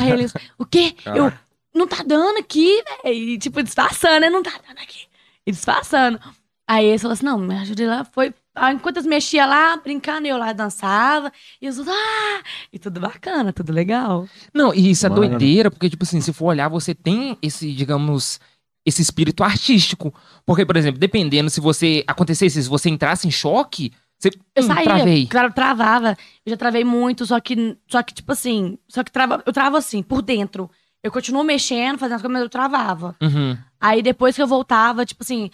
Aí 0.00 0.10
eles, 0.10 0.34
o 0.58 0.66
quê? 0.66 0.96
Eu, 1.06 1.14
Caraca. 1.14 1.40
não 1.72 1.86
tá 1.86 2.02
dando 2.04 2.38
aqui, 2.38 2.82
velho. 3.04 3.14
E 3.14 3.38
tipo, 3.38 3.62
disfarçando, 3.62 4.20
né? 4.20 4.30
Não 4.30 4.42
tá 4.42 4.50
dando 4.66 4.78
aqui. 4.78 5.06
E 5.46 5.52
disfarçando. 5.52 6.18
Aí 6.66 6.86
eles 6.86 7.02
falaram 7.02 7.14
assim, 7.14 7.24
não, 7.24 7.38
me 7.38 7.54
ajuda 7.54 7.86
lá. 7.88 8.04
Foi, 8.04 8.34
aí, 8.54 8.74
enquanto 8.74 8.96
eles 8.96 9.06
mexiam 9.06 9.48
lá, 9.48 9.76
brincando, 9.76 10.26
eu 10.26 10.36
lá 10.36 10.52
dançava. 10.52 11.32
E 11.62 11.68
os 11.68 11.78
outros, 11.78 11.96
ah! 11.96 12.42
E 12.72 12.80
tudo 12.80 12.98
bacana, 12.98 13.52
tudo 13.52 13.72
legal. 13.72 14.28
Não, 14.52 14.74
e 14.74 14.90
isso 14.90 15.06
é 15.06 15.08
Mano. 15.08 15.22
doideira, 15.22 15.70
porque, 15.70 15.88
tipo 15.88 16.02
assim, 16.02 16.20
se 16.20 16.32
for 16.32 16.46
olhar, 16.46 16.68
você 16.68 16.96
tem 16.96 17.38
esse, 17.40 17.72
digamos, 17.72 18.40
esse 18.88 19.02
espírito 19.02 19.44
artístico. 19.44 20.12
Porque, 20.44 20.66
por 20.66 20.76
exemplo, 20.76 20.98
dependendo 20.98 21.50
se 21.50 21.60
você 21.60 22.02
acontecesse, 22.06 22.62
se 22.62 22.68
você 22.68 22.88
entrasse 22.88 23.28
em 23.28 23.30
choque, 23.30 23.92
Você 24.18 24.30
Eu 24.56 24.64
hum, 24.64 24.66
saía, 24.66 24.84
travei. 24.84 25.26
claro, 25.26 25.52
travava. 25.52 26.16
Eu 26.44 26.50
já 26.50 26.56
travei 26.56 26.82
muito, 26.84 27.24
só 27.24 27.38
que, 27.38 27.76
só 27.86 28.02
que 28.02 28.12
tipo 28.12 28.32
assim, 28.32 28.76
só 28.88 29.04
que 29.04 29.12
trava, 29.12 29.42
eu 29.46 29.52
travo 29.52 29.76
assim, 29.76 30.02
por 30.02 30.22
dentro. 30.22 30.68
Eu 31.04 31.12
continuo 31.12 31.44
mexendo, 31.44 31.98
fazendo 31.98 32.16
as 32.16 32.22
coisas, 32.22 32.32
mas 32.32 32.42
eu 32.42 32.48
travava. 32.48 33.14
Uhum. 33.22 33.56
Aí 33.80 34.02
depois 34.02 34.34
que 34.34 34.42
eu 34.42 34.46
voltava, 34.48 35.06
tipo 35.06 35.22
assim, 35.22 35.48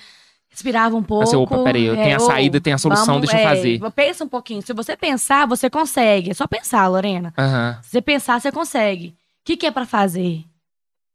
respirava 0.49 0.97
um 0.97 1.03
pouco. 1.03 1.25
Assim, 1.25 1.37
opa, 1.37 1.63
peraí, 1.63 1.85
eu 1.85 1.95
tenho 1.95 2.15
a 2.15 2.23
ô, 2.23 2.27
saída, 2.27 2.61
tenho 2.61 2.77
a 2.77 2.79
solução, 2.79 3.21
deixa 3.21 3.37
eu 3.37 3.41
é, 3.41 3.55
fazer. 3.55 3.81
Pensa 3.95 4.25
um 4.25 4.29
pouquinho. 4.29 4.63
Se 4.63 4.73
você 4.73 4.97
pensar, 4.97 5.47
você 5.47 5.69
consegue. 5.69 6.31
É 6.31 6.35
só 6.35 6.47
pensar, 6.47 6.87
Lorena. 6.89 7.35
Aham. 7.37 7.79
Se 7.83 7.91
você 7.91 8.01
pensar, 8.01 8.41
você 8.41 8.51
consegue. 8.51 9.09
O 9.09 9.15
que, 9.45 9.57
que 9.59 9.67
é 9.67 9.71
pra 9.71 9.85
fazer? 9.85 10.43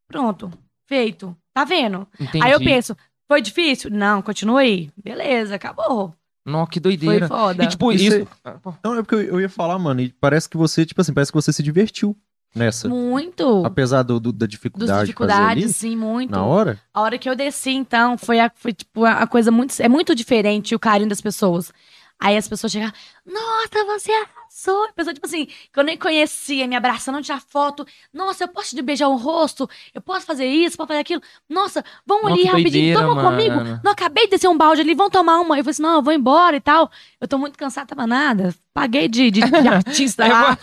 Pronto. 0.07 0.51
Feito. 0.87 1.35
Tá 1.59 1.65
vendo? 1.65 2.07
Entendi. 2.19 2.43
Aí 2.45 2.51
eu 2.51 2.59
penso, 2.59 2.95
foi 3.27 3.41
difícil? 3.41 3.91
Não, 3.91 4.21
continua 4.21 4.61
aí. 4.61 4.89
Beleza, 5.03 5.55
acabou. 5.55 6.13
Nó, 6.45 6.65
que 6.65 6.79
Foi 6.79 6.81
doideira. 6.97 7.27
foda. 7.27 7.63
E 7.63 7.67
tipo, 7.67 7.91
Isso 7.91 8.05
isso. 8.15 8.27
Não, 8.83 8.95
é 8.95 9.03
porque 9.03 9.15
eu, 9.15 9.39
ia 9.41 9.49
falar, 9.49 9.77
mano, 9.77 10.01
e 10.01 10.09
parece 10.19 10.47
que 10.49 10.55
você, 10.57 10.85
tipo 10.85 10.99
assim, 11.01 11.13
parece 11.13 11.31
que 11.31 11.35
você 11.35 11.51
se 11.53 11.61
divertiu 11.61 12.15
nessa. 12.55 12.87
muito. 12.87 13.63
Apesar 13.65 14.03
do, 14.03 14.19
do- 14.19 14.31
da 14.31 14.45
Dos 14.45 14.49
dificuldade 14.49 14.89
de 14.89 14.93
fazer 14.95 15.05
dificuldades, 15.05 15.63
ali, 15.65 15.73
sim, 15.73 15.95
muito. 15.95 16.31
na 16.31 16.43
hora. 16.43 16.79
A 16.93 17.01
hora 17.01 17.17
que 17.19 17.29
eu 17.29 17.35
desci, 17.35 17.71
então, 17.71 18.17
foi, 18.17 18.39
a, 18.39 18.49
foi 18.55 18.73
tipo, 18.73 19.03
a 19.05 19.27
coisa 19.27 19.51
muito. 19.51 19.75
É 19.81 19.89
muito 19.89 20.15
diferente 20.15 20.73
o 20.73 20.79
carinho 20.79 21.09
das 21.09 21.21
pessoas. 21.21 21.71
Aí 22.19 22.35
as 22.35 22.47
pessoas 22.47 22.71
chegam, 22.71 22.91
nossa, 23.25 23.85
você 23.85 24.11
arrasou. 24.59 24.85
A 24.85 24.93
pessoa, 24.93 25.13
tipo 25.13 25.25
assim, 25.25 25.45
que 25.45 25.79
eu 25.79 25.83
nem 25.83 25.97
conhecia, 25.97 26.67
me 26.67 26.75
abraçando, 26.75 27.21
tirar 27.21 27.41
foto. 27.41 27.85
Nossa, 28.13 28.43
eu 28.43 28.47
posso 28.47 28.75
te 28.75 28.81
beijar 28.81 29.07
o 29.07 29.15
rosto? 29.15 29.69
Eu 29.93 30.01
posso 30.01 30.25
fazer 30.25 30.45
isso, 30.45 30.77
posso 30.77 30.87
fazer 30.87 30.99
aquilo? 30.99 31.21
Nossa, 31.47 31.83
vamos 32.05 32.29
Nó, 32.29 32.33
ali 32.33 32.43
rapidinho, 32.43 32.95
doideira, 32.95 32.99
toma 32.99 33.21
comigo. 33.21 33.55
Não, 33.83 33.91
acabei 33.91 34.25
de 34.25 34.31
descer 34.31 34.47
um 34.47 34.57
balde 34.57 34.81
ali, 34.81 34.93
vamos 34.93 35.11
tomar 35.11 35.39
uma. 35.39 35.57
Eu 35.57 35.63
falei 35.63 35.71
assim, 35.71 35.81
não, 35.81 35.95
eu 35.95 36.01
vou 36.01 36.13
embora 36.13 36.55
e 36.55 36.61
tal. 36.61 36.91
Eu 37.19 37.27
tô 37.27 37.37
muito 37.37 37.57
cansada, 37.57 37.87
tava 37.87 38.05
nada. 38.05 38.53
Paguei 38.73 39.07
de, 39.07 39.31
de, 39.31 39.41
de 39.41 39.67
artista 39.67 40.25
É 40.25 40.29
lá. 40.31 40.57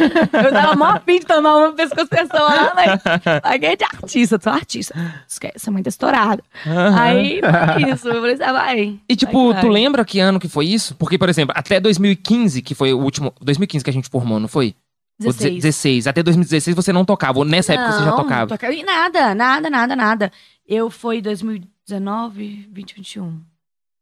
Eu 0.44 0.50
tava 0.52 0.76
mó 0.76 0.84
afim 0.86 1.18
de 1.18 1.26
tomar 1.26 1.56
uma 1.56 1.72
pescoço 1.72 2.06
pessoa 2.08 2.40
lá, 2.42 2.72
mas 2.74 3.02
paguei 3.42 3.76
de 3.76 3.84
artista, 3.84 4.38
sou 4.42 4.52
artista. 4.52 4.94
Esquece, 5.28 5.68
a 5.68 5.72
mãe 5.72 5.82
tá 5.82 5.88
estourada. 5.88 6.42
Aham. 6.66 6.98
Aí, 7.00 7.40
foi 7.74 7.90
isso. 7.92 8.08
Eu 8.08 8.14
falei, 8.20 8.34
assim, 8.34 8.42
ah, 8.44 8.52
vai. 8.52 9.00
E 9.08 9.16
tipo, 9.16 9.52
Vai, 9.52 9.60
tu 9.60 9.66
vai. 9.66 9.74
lembra 9.74 10.04
que 10.04 10.20
ano 10.20 10.38
que 10.40 10.48
foi 10.48 10.66
isso? 10.66 10.94
Porque, 10.94 11.18
por 11.18 11.28
exemplo, 11.28 11.52
até 11.56 11.80
2015, 11.80 12.62
que 12.62 12.74
foi 12.74 12.92
o 12.92 12.98
último. 13.00 13.34
2015 13.40 13.84
que 13.84 13.90
a 13.90 13.92
gente 13.92 14.08
formou, 14.08 14.38
não 14.40 14.48
foi? 14.48 14.74
Ou 15.20 15.32
16. 15.32 15.62
16. 15.62 16.06
Até 16.06 16.22
2016 16.22 16.76
você 16.76 16.92
não 16.92 17.04
tocava. 17.04 17.38
Ou 17.38 17.44
nessa 17.44 17.74
época 17.74 17.92
você 17.92 17.98
já 18.04 18.10
Não, 18.10 18.16
tocava. 18.16 18.46
toca- 18.48 18.72
e 18.72 18.82
Nada, 18.84 19.34
nada, 19.34 19.68
nada, 19.70 19.96
nada. 19.96 20.32
Eu 20.66 20.90
fui 20.90 21.20
2019, 21.20 22.66
2021. 22.70 23.40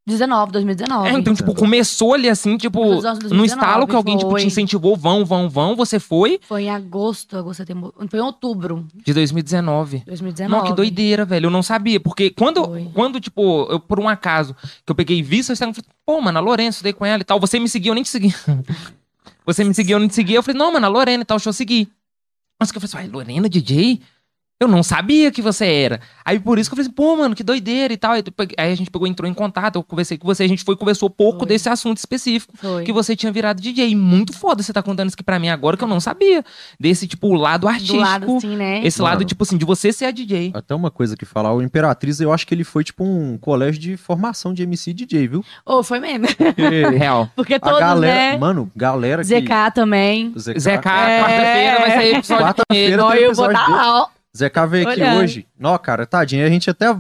19, 0.07 0.53
2019. 0.53 1.09
É, 1.09 1.13
então, 1.13 1.35
tipo, 1.35 1.55
começou 1.55 2.13
ali 2.13 2.29
assim, 2.29 2.59
tipo, 2.59 2.85
Nos 2.85 3.05
anos 3.07 3.31
no 3.31 3.43
estalo 3.45 3.87
que 3.87 3.97
alguém 3.97 4.19
tipo, 4.19 4.37
te 4.37 4.45
incentivou, 4.47 4.95
vão, 4.97 5.25
vão, 5.25 5.49
vão, 5.49 5.75
você 5.75 5.99
foi 5.99 6.39
Foi 6.47 6.65
em 6.65 6.71
agosto, 6.71 7.39
agosto, 7.39 7.59
setembro. 7.59 7.95
Foi 8.11 8.19
em 8.19 8.23
outubro 8.23 8.87
de 8.95 9.05
de 9.05 9.15
2019. 9.15 10.03
2019. 10.07 10.51
Não, 10.51 10.69
que 10.69 10.77
doideira, 10.77 11.25
velho. 11.25 11.47
Eu 11.47 11.51
não 11.51 11.63
sabia. 11.63 11.99
Porque 11.99 12.29
quando, 12.29 12.65
Foi. 12.65 12.91
quando 12.93 13.19
tipo, 13.19 13.67
eu, 13.71 13.81
por 13.81 13.99
um 13.99 14.09
acaso, 14.09 14.55
que 14.85 14.91
eu 14.91 14.95
peguei 14.95 15.23
vista, 15.23 15.53
eu 15.53 15.57
falei, 15.57 15.75
pô, 16.05 16.21
mano, 16.21 16.39
a 16.39 16.41
Lorena, 16.41 16.69
estudei 16.69 16.93
com 16.93 17.07
ela 17.07 17.23
e 17.23 17.25
tal. 17.25 17.41
Você 17.41 17.59
me 17.59 17.69
seguiu, 17.69 17.93
eu 17.93 17.95
nem 17.95 18.05
te 18.05 18.11
segui. 18.11 18.35
você 19.47 19.65
me 19.65 19.73
seguiu, 19.73 19.97
eu 19.97 20.01
nem 20.01 20.09
te 20.09 20.15
segui. 20.15 20.35
Eu 20.35 20.43
falei, 20.43 20.59
não, 20.59 20.71
mano, 20.73 20.85
a 20.85 20.89
Lorena 20.89 21.23
e 21.23 21.25
tal, 21.25 21.39
deixa 21.39 21.49
eu 21.49 21.55
seguir. 21.55 21.89
Mas 22.61 22.71
que 22.71 22.77
eu 22.77 22.81
falei 22.81 23.05
assim, 23.05 23.09
"Uai, 23.09 23.13
Lorena, 23.13 23.49
DJ? 23.49 24.01
Eu 24.61 24.69
não 24.69 24.83
sabia 24.85 25.33
que 25.33 25.43
você 25.43 25.67
era. 25.67 26.01
Aí 26.25 26.39
por 26.39 26.59
isso 26.59 26.71
que 26.71 26.75
eu 26.75 26.77
falei 26.77 26.87
assim, 26.87 26.95
pô, 26.95 27.17
mano, 27.17 27.35
que 27.35 27.43
doideira 27.43 27.93
e 27.93 27.97
tal. 27.97 28.13
Aí, 28.13 28.23
aí 28.57 28.73
a 28.73 28.75
gente 28.75 28.89
pegou, 28.91 29.07
entrou 29.07 29.29
em 29.29 29.35
contato, 29.35 29.77
eu 29.77 29.83
conversei 29.83 30.17
com 30.17 30.27
você, 30.27 30.45
a 30.45 30.49
gente 30.49 30.63
foi 30.63 30.77
conversou 30.77 31.11
pouco 31.11 31.41
Foi. 31.41 31.49
desse 31.49 31.69
assunto 31.69 31.99
específico. 31.99 32.55
Foi. 32.57 32.85
Que 32.85 32.93
você 32.93 33.17
tinha 33.17 33.33
virado 33.33 33.61
DJ. 33.61 33.95
Muito 33.97 34.33
foda 34.33 34.63
você 34.63 34.73
tá 34.73 34.83
contando 34.83 35.09
isso 35.09 35.17
aqui 35.17 35.25
pra 35.25 35.39
mim 35.41 35.49
agora, 35.49 35.77
que 35.77 35.83
eu 35.83 35.89
não 35.89 35.99
sabia. 36.01 36.45
Desse, 36.79 37.07
tipo, 37.09 37.35
lado 37.35 37.67
artístico. 37.67 37.97
Do 37.99 38.03
lado, 38.03 38.37
assim, 38.37 38.57
né? 38.57 38.81
Esse 38.87 39.01
Mano. 39.03 39.11
lado, 39.11 39.25
tipo 39.25 39.43
assim, 39.43 39.57
de 39.59 39.65
você 39.65 39.93
ser 39.93 40.07
a 40.07 40.11
DJ. 40.13 40.53
Até 40.55 40.75
uma 40.75 40.91
coisa 40.91 41.17
que 41.17 41.25
falar, 41.25 41.53
o 41.53 41.61
Imperatriz, 41.61 42.21
eu 42.21 42.33
acho 42.33 42.47
que 42.47 42.55
ele 42.55 42.65
foi 42.65 42.85
tipo 42.85 43.05
um 43.05 43.37
colégio 43.37 43.81
de 43.81 43.97
formação 43.97 44.55
de 44.55 44.63
MC 44.63 44.91
e 44.91 44.95
DJ, 44.95 45.29
viu? 45.29 45.45
Ô, 45.67 45.83
foi 45.83 45.99
mesmo. 45.99 46.27
Porque 46.29 46.87
Real. 46.97 47.29
Porque 47.35 47.55
a 47.55 47.61
todos, 47.61 47.81
galera, 47.81 48.33
né? 48.33 48.39
mano, 48.39 48.71
galera 48.75 49.23
que... 49.23 49.29
ZK 49.29 49.75
também. 49.75 50.33
ZK, 50.39 50.61
ZK, 50.61 50.69
É. 50.71 50.79
quarta-feira 50.79 51.79
vai 51.81 51.91
sair 51.91 52.15
episódio 52.15 52.55
com 52.55 52.75
ele. 52.75 52.97
Quarta-feira 52.97 53.21
eu 53.21 53.35
vou 53.35 53.53
dar. 53.53 54.15
Ó. 54.35 54.39
ZK 54.39 54.67
veio 54.69 54.89
aqui 54.89 55.03
hoje. 55.03 55.47
Não, 55.59 55.77
cara, 55.79 56.07
tadinho, 56.07 56.45
a 56.47 56.49
gente 56.51 56.69
até 56.71 56.95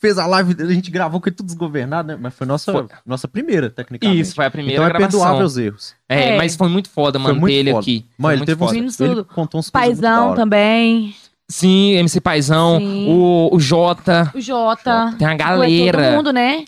fez 0.00 0.18
a 0.18 0.26
live, 0.26 0.56
a 0.60 0.72
gente 0.72 0.90
gravou 0.90 1.20
com 1.20 1.28
ele 1.28 1.36
tudo 1.36 1.46
desgovernado, 1.46 2.08
né? 2.08 2.18
Mas 2.20 2.34
foi 2.34 2.46
nossa, 2.46 2.72
Foi. 2.72 2.86
nossa 3.06 3.28
primeira, 3.28 3.70
tecnicamente. 3.70 4.20
Isso, 4.20 4.34
foi 4.34 4.44
a 4.46 4.50
primeira 4.50 4.74
Então 4.74 4.84
é 4.84 4.88
gravação. 4.88 5.20
perdoável 5.20 5.46
os 5.46 5.56
erros. 5.56 5.94
É, 6.08 6.30
É. 6.30 6.36
mas 6.36 6.56
foi 6.56 6.68
muito 6.68 6.90
foda 6.90 7.18
Foi 7.20 7.28
manter 7.28 7.40
muito 7.40 7.52
ele 7.54 7.70
foda. 7.70 7.80
aqui. 7.82 8.06
Mano, 8.18 8.34
Foi 8.38 8.38
ele 8.38 8.46
teve 8.46 8.64
uns... 8.64 9.00
Ele 9.00 9.10
tudo. 9.14 9.24
contou 9.24 9.60
uns 9.60 9.70
Paizão 9.70 10.34
também. 10.34 11.14
Sim, 11.48 11.92
MC 11.96 12.20
Paizão, 12.20 12.78
Sim. 12.78 13.06
o, 13.10 13.50
o 13.52 13.60
Jota. 13.60 14.30
O 14.34 14.40
Jota. 14.40 15.14
Tem 15.18 15.28
uma 15.28 15.36
Todo 15.36 15.46
galera. 15.46 16.12
mundo, 16.16 16.32
né? 16.32 16.64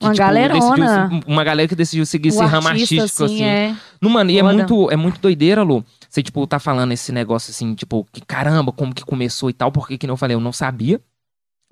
Que, 0.00 0.06
Uma 0.06 0.12
tipo, 0.14 0.24
galerona. 0.24 1.08
decidiu- 1.08 1.22
uma 1.32 1.44
galera 1.44 1.68
que 1.68 1.74
decidiu 1.76 2.06
seguir 2.06 2.30
esse 2.30 2.38
o 2.38 2.46
ramo 2.46 2.68
artista, 2.68 2.94
artístico, 3.02 3.24
assim. 3.24 3.42
é. 3.44 3.76
No, 4.00 4.08
mano, 4.08 4.30
e 4.30 4.38
é 4.38 4.42
Foda. 4.42 4.54
muito, 4.54 4.90
é 4.90 4.96
muito 4.96 5.20
doideira, 5.20 5.62
Lu. 5.62 5.84
Você, 6.08 6.22
tipo, 6.22 6.44
tá 6.46 6.58
falando 6.58 6.92
esse 6.92 7.12
negócio 7.12 7.50
assim, 7.50 7.74
tipo, 7.74 8.06
que 8.10 8.22
caramba, 8.22 8.72
como 8.72 8.94
que 8.94 9.04
começou 9.04 9.50
e 9.50 9.52
tal, 9.52 9.70
porque 9.70 9.98
que 9.98 10.06
não 10.06 10.14
eu 10.14 10.16
falei, 10.16 10.34
eu 10.34 10.40
não 10.40 10.52
sabia. 10.52 10.98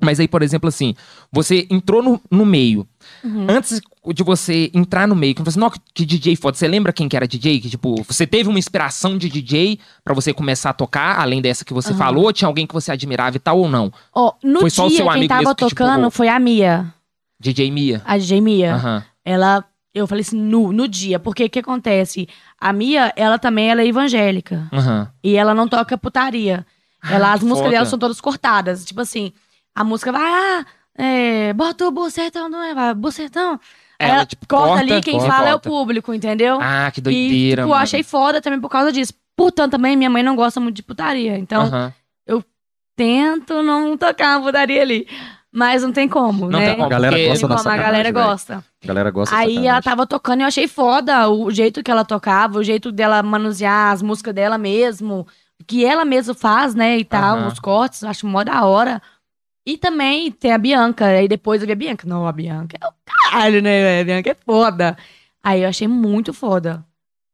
Mas 0.01 0.21
aí, 0.21 0.29
por 0.29 0.43
exemplo, 0.43 0.69
assim, 0.69 0.95
você 1.33 1.67
entrou 1.69 2.01
no, 2.03 2.21
no 2.31 2.47
meio. 2.47 2.87
Uhum. 3.25 3.47
Antes 3.51 3.81
de 4.15 4.23
você 4.23 4.71
entrar 4.73 5.09
no 5.09 5.17
meio, 5.17 5.35
que 5.35 5.43
você 5.43 5.59
assim, 5.59 5.59
"Nó, 5.59 5.71
que 5.93 6.05
DJ 6.07 6.37
foda. 6.37 6.57
Você 6.57 6.69
lembra 6.69 6.93
quem 6.93 7.09
que 7.09 7.17
era 7.17 7.27
DJ? 7.27 7.59
Que, 7.61 7.69
tipo, 7.69 8.05
você 8.05 8.25
teve 8.25 8.49
uma 8.49 8.61
inspiração 8.61 9.19
de 9.19 9.29
DJ 9.29 9.81
pra 10.05 10.15
você 10.15 10.33
começar 10.33 10.71
a 10.71 10.73
tocar, 10.73 11.19
além 11.19 11.43
dessa 11.43 11.65
que 11.65 11.75
você 11.75 11.89
Aham. 11.91 11.99
falou? 11.99 12.33
Tinha 12.33 12.47
alguém 12.47 12.65
que 12.65 12.75
você 12.75 12.93
admirava 12.93 13.37
e 13.37 13.41
tal 13.41 13.59
ou 13.59 13.69
não? 13.69 13.93
Ó, 14.15 14.35
no 14.45 14.61
Foi 14.61 14.71
só 14.71 14.87
o 14.87 14.91
seu 14.91 15.07
quem 15.07 15.15
amigo 15.15 15.29
tava 15.29 15.41
mesmo 15.41 15.55
que 15.57 15.65
tocando 15.69 15.91
empurrou? 15.95 16.11
foi 16.13 16.29
a 16.29 16.39
Mia. 16.39 16.95
DJ 17.41 17.71
Mia? 17.71 18.03
A 18.05 18.17
DJ 18.19 18.41
Mia. 18.41 18.75
Aham. 18.75 19.05
Ela, 19.25 19.65
eu 19.95 20.07
falei 20.07 20.23
assim, 20.23 20.39
no, 20.41 20.73
no 20.73 20.89
dia. 20.89 21.19
Porque 21.19 21.45
o 21.45 21.51
que 21.51 21.59
acontece? 21.61 22.29
A 22.61 22.73
Mia, 22.73 23.13
ela 23.17 23.39
também 23.39 23.71
ela 23.71 23.83
é 23.83 23.87
evangélica. 23.87 24.69
Aham. 24.73 25.09
E 25.23 25.37
ela 25.37 25.55
não 25.55 25.69
toca 25.69 25.97
putaria. 25.99 26.67
Ela, 27.09 27.29
Ah, 27.29 27.33
as 27.35 27.41
músicas 27.45 27.61
foda. 27.67 27.71
dela 27.71 27.85
são 27.87 27.99
todas 27.99 28.21
cortadas. 28.21 28.85
Tipo 28.85 29.01
assim, 29.03 29.33
a 29.75 29.85
música 29.85 30.11
vai, 30.11 30.23
ah, 30.23 30.67
é, 30.97 31.53
bota 31.53 31.87
o 31.87 31.91
bucetão, 31.93 32.49
não 32.49 32.63
é? 32.63 32.75
Vai, 32.75 32.95
bucetão. 32.95 33.61
Ela, 34.01 34.15
ela 34.15 34.27
tipo, 34.27 34.47
corta, 34.49 34.67
corta, 34.69 34.81
ali, 34.95 35.03
quem 35.03 35.15
corta, 35.19 35.29
fala 35.29 35.49
é 35.49 35.51
o 35.51 35.55
corta. 35.55 35.69
público, 35.71 36.15
entendeu? 36.15 36.59
Ah, 36.61 36.91
que 36.93 37.01
e, 37.01 37.03
doideira, 37.03 37.63
tipo, 37.63 37.69
mano. 37.71 37.83
achei 37.83 38.03
foda 38.03 38.41
também 38.41 38.61
por 38.61 38.69
causa 38.69 38.93
disso. 38.93 39.13
Portanto, 39.37 39.73
também, 39.73 39.97
minha 39.97 40.11
mãe 40.11 40.23
não 40.23 40.35
gosta 40.37 40.59
muito 40.61 40.77
de 40.77 40.83
putaria. 40.83 41.37
Então, 41.39 41.63
Aham. 41.63 41.93
tento 42.97 43.63
não 43.63 43.97
tocar 43.97 44.39
uma 44.39 44.47
putaria 44.47 44.83
ali. 44.83 45.07
Mas 45.51 45.83
não 45.83 45.93
tem 45.93 46.07
como, 46.07 46.49
Não 46.51 46.59
né? 46.59 46.73
como, 46.73 46.85
A 46.85 46.89
galera 46.89 47.17
porque- 47.17 47.29
gosta 47.29 47.41
Tem 47.49 47.57
da 47.57 47.63
como, 47.63 47.75
a 47.75 47.77
galera 47.79 48.11
gosta. 48.11 48.65
A 48.85 48.87
galera 48.87 49.11
gosta 49.11 49.35
Aí 49.37 49.53
ela 49.53 49.57
sacanagem. 49.57 49.83
tava 49.83 50.07
tocando 50.07 50.41
e 50.41 50.43
eu 50.43 50.47
achei 50.49 50.69
foda 50.69 51.29
o 51.31 51.51
jeito 51.51 51.83
que 51.83 51.91
ela 51.91 52.05
tocava, 52.05 52.59
o 52.59 52.63
jeito 52.63 52.93
dela 52.93 53.23
manusear 53.23 53.93
as 53.93 54.03
músicas 54.03 54.35
dela 54.35 54.59
mesmo, 54.59 55.27
que 55.67 55.85
ela 55.85 56.05
mesma 56.05 56.35
faz, 56.35 56.75
né, 56.75 56.99
e 56.99 57.05
tal, 57.05 57.47
os 57.49 57.59
cortes, 57.59 58.03
eu 58.03 58.11
acho 58.11 58.27
mó 58.27 58.45
da 58.45 58.65
hora. 58.67 59.01
E 59.67 59.77
também 59.79 60.31
tem 60.31 60.53
a 60.53 60.59
Bianca, 60.59 61.07
aí 61.07 61.27
depois 61.27 61.61
eu 61.63 61.67
vi 61.67 61.73
a 61.73 61.77
Bianca. 61.77 62.07
Não, 62.07 62.27
a 62.27 62.33
Bianca 62.33 62.77
é 62.81 62.87
o 62.87 62.93
caralho, 63.05 63.63
né, 63.63 64.01
a 64.01 64.05
Bianca 64.05 64.31
é 64.31 64.37
foda. 64.45 64.97
Aí 65.43 65.63
eu 65.63 65.69
achei 65.69 65.89
muito 65.89 66.33
foda. 66.35 66.85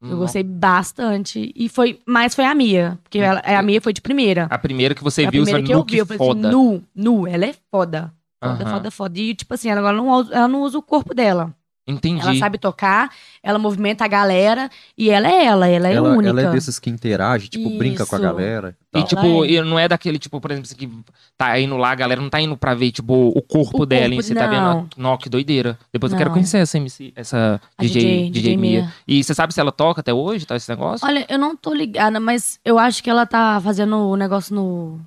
Eu 0.05 0.11
Nossa. 0.11 0.21
gostei 0.23 0.43
bastante. 0.43 1.53
E 1.57 1.69
foi, 1.69 2.01
mas 2.07 2.35
foi 2.35 2.45
a 2.45 2.55
Mia, 2.55 2.99
porque 3.03 3.19
ela, 3.19 3.41
a 3.41 3.63
Mia 3.63 3.81
foi 3.81 3.93
de 3.93 4.01
primeira. 4.03 4.47
A 4.51 4.59
primeira 4.59 4.95
que 4.95 5.03
você 5.03 5.25
a 5.25 5.31
viu, 5.31 5.43
primeira 5.43 5.61
você 5.61 5.67
que 5.67 5.73
eu 5.73 5.79
"Nu, 5.79 5.85
vi, 5.89 5.99
eu 5.99 6.07
falei 6.07 6.19
foda. 6.19 6.49
assim, 6.49 6.57
nu, 6.57 6.83
nu, 6.95 7.27
ela 7.27 7.47
é 7.47 7.55
foda. 7.71 8.13
Foda, 8.43 8.65
Aham. 8.65 8.71
foda, 8.73 8.91
foda. 8.91 9.19
E, 9.19 9.35
tipo 9.35 9.55
assim, 9.55 9.71
ela 9.71 9.81
agora 9.81 9.97
não, 9.97 10.21
ela 10.33 10.49
não 10.49 10.63
usa 10.63 10.77
o 10.79 10.83
corpo 10.83 11.15
dela. 11.15 11.55
Entendi. 11.87 12.23
Ela 12.23 12.35
sabe 12.37 12.57
tocar, 12.57 13.11
ela 13.43 13.59
movimenta 13.59 14.07
a 14.07 14.09
galera 14.09 14.71
e 14.97 15.11
ela 15.11 15.29
é 15.29 15.45
ela, 15.45 15.69
ela 15.69 15.89
é 15.89 15.93
ela, 15.93 16.11
única. 16.13 16.31
ela 16.31 16.41
é 16.41 16.51
desses 16.51 16.79
que 16.79 16.89
interage, 16.89 17.49
tipo, 17.49 17.69
brinca 17.77 18.07
com 18.07 18.17
a 18.17 18.19
Isso. 18.19 18.27
galera. 18.27 18.69
E, 18.71 18.91
tal. 18.91 19.01
Ela 19.01 19.09
tipo, 19.09 19.45
é. 19.45 19.49
e 19.51 19.63
não 19.63 19.79
é 19.79 19.87
daquele, 19.87 20.19
tipo, 20.19 20.41
por 20.41 20.51
exemplo, 20.51 20.71
que 20.75 20.89
tá 21.37 21.61
indo 21.61 21.77
lá, 21.77 21.91
a 21.91 21.95
galera 21.95 22.23
não 22.23 22.31
tá 22.31 22.41
indo 22.41 22.57
pra 22.57 22.75
ver, 22.75 22.91
tipo, 22.91 23.13
o 23.37 23.43
corpo 23.43 23.83
O 23.83 23.87
dela 23.87 24.15
em 24.15 24.23
si, 24.23 24.35
tá 24.35 24.47
não. 24.47 24.81
vendo? 24.81 24.89
Nó, 24.97 25.17
que 25.19 25.29
doideira. 25.29 25.79
Depois 25.93 26.11
eu 26.11 26.17
quero 26.17 26.31
Não. 26.31 26.35
conhecer 26.35 26.57
essa 26.59 26.79
MC, 26.79 27.13
essa 27.15 27.61
DJ, 27.79 28.03
DJ, 28.03 28.31
DJ, 28.31 28.57
Mia. 28.57 28.81
Mia. 28.83 28.95
E 29.07 29.23
você 29.23 29.35
sabe 29.35 29.53
se 29.53 29.61
ela 29.61 29.71
toca 29.71 30.01
até 30.01 30.13
hoje, 30.15 30.47
tá, 30.47 30.57
esse 30.57 30.71
negócio? 30.71 31.07
Olha, 31.07 31.27
eu 31.29 31.39
não 31.39 31.55
tô 31.55 31.75
ligada, 31.75 32.19
mas 32.19 32.59
eu 32.65 32.79
acho 32.79 33.03
que 33.03 33.11
ela 33.11 33.27
tá 33.27 33.61
fazendo 33.63 34.09
o 34.09 34.17
negócio 34.17 34.55
no. 34.55 35.01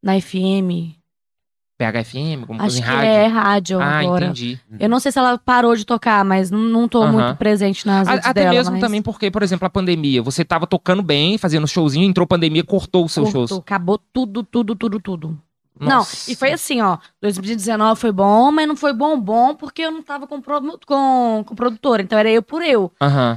Na 0.00 0.20
FM. 0.20 0.95
PHFM, 1.78 2.40
alguma 2.40 2.64
acho 2.64 2.76
coisa 2.76 2.78
em 2.78 2.82
que 2.82 2.88
rádio? 2.88 3.10
é 3.10 3.26
rádio 3.26 3.80
ah, 3.80 3.98
agora. 4.00 4.24
entendi. 4.24 4.58
Eu 4.80 4.88
não 4.88 4.98
sei 4.98 5.12
se 5.12 5.18
ela 5.18 5.36
parou 5.36 5.76
de 5.76 5.84
tocar, 5.84 6.24
mas 6.24 6.50
não, 6.50 6.88
tô 6.88 7.06
muito 7.06 7.36
presente 7.36 7.86
nas 7.86 8.08
A- 8.08 8.12
redes 8.12 8.26
até 8.26 8.40
dela. 8.44 8.54
mesmo 8.54 8.72
mas 8.72 8.80
também 8.80 9.02
porque, 9.02 9.30
por 9.30 9.42
exemplo, 9.42 9.66
a 9.66 9.70
pandemia. 9.70 10.22
Você 10.22 10.44
tava 10.44 10.66
tocando 10.66 11.02
bem, 11.02 11.36
fazendo 11.36 11.66
showzinho, 11.68 12.08
entrou 12.08 12.26
pandemia, 12.26 12.64
cortou 12.64 13.04
os 13.04 13.12
seus 13.12 13.26
cortou, 13.26 13.48
shows. 13.48 13.60
Acabou 13.60 13.98
tudo, 14.12 14.42
tudo, 14.42 14.74
tudo, 14.74 14.98
tudo. 15.00 15.38
Nossa. 15.78 16.16
Não, 16.26 16.32
e 16.32 16.34
foi 16.34 16.52
assim, 16.52 16.80
ó. 16.80 16.96
2019 17.20 18.00
foi 18.00 18.10
bom, 18.10 18.50
mas 18.50 18.66
não 18.66 18.74
foi 18.74 18.94
bom, 18.94 19.20
bom, 19.20 19.54
porque 19.54 19.82
eu 19.82 19.90
não 19.90 20.02
tava 20.02 20.26
com, 20.26 20.40
produ- 20.40 20.80
com, 20.86 21.44
com 21.46 21.54
produtora. 21.54 22.00
Então 22.00 22.18
era 22.18 22.30
eu 22.30 22.42
por 22.42 22.62
eu. 22.62 22.90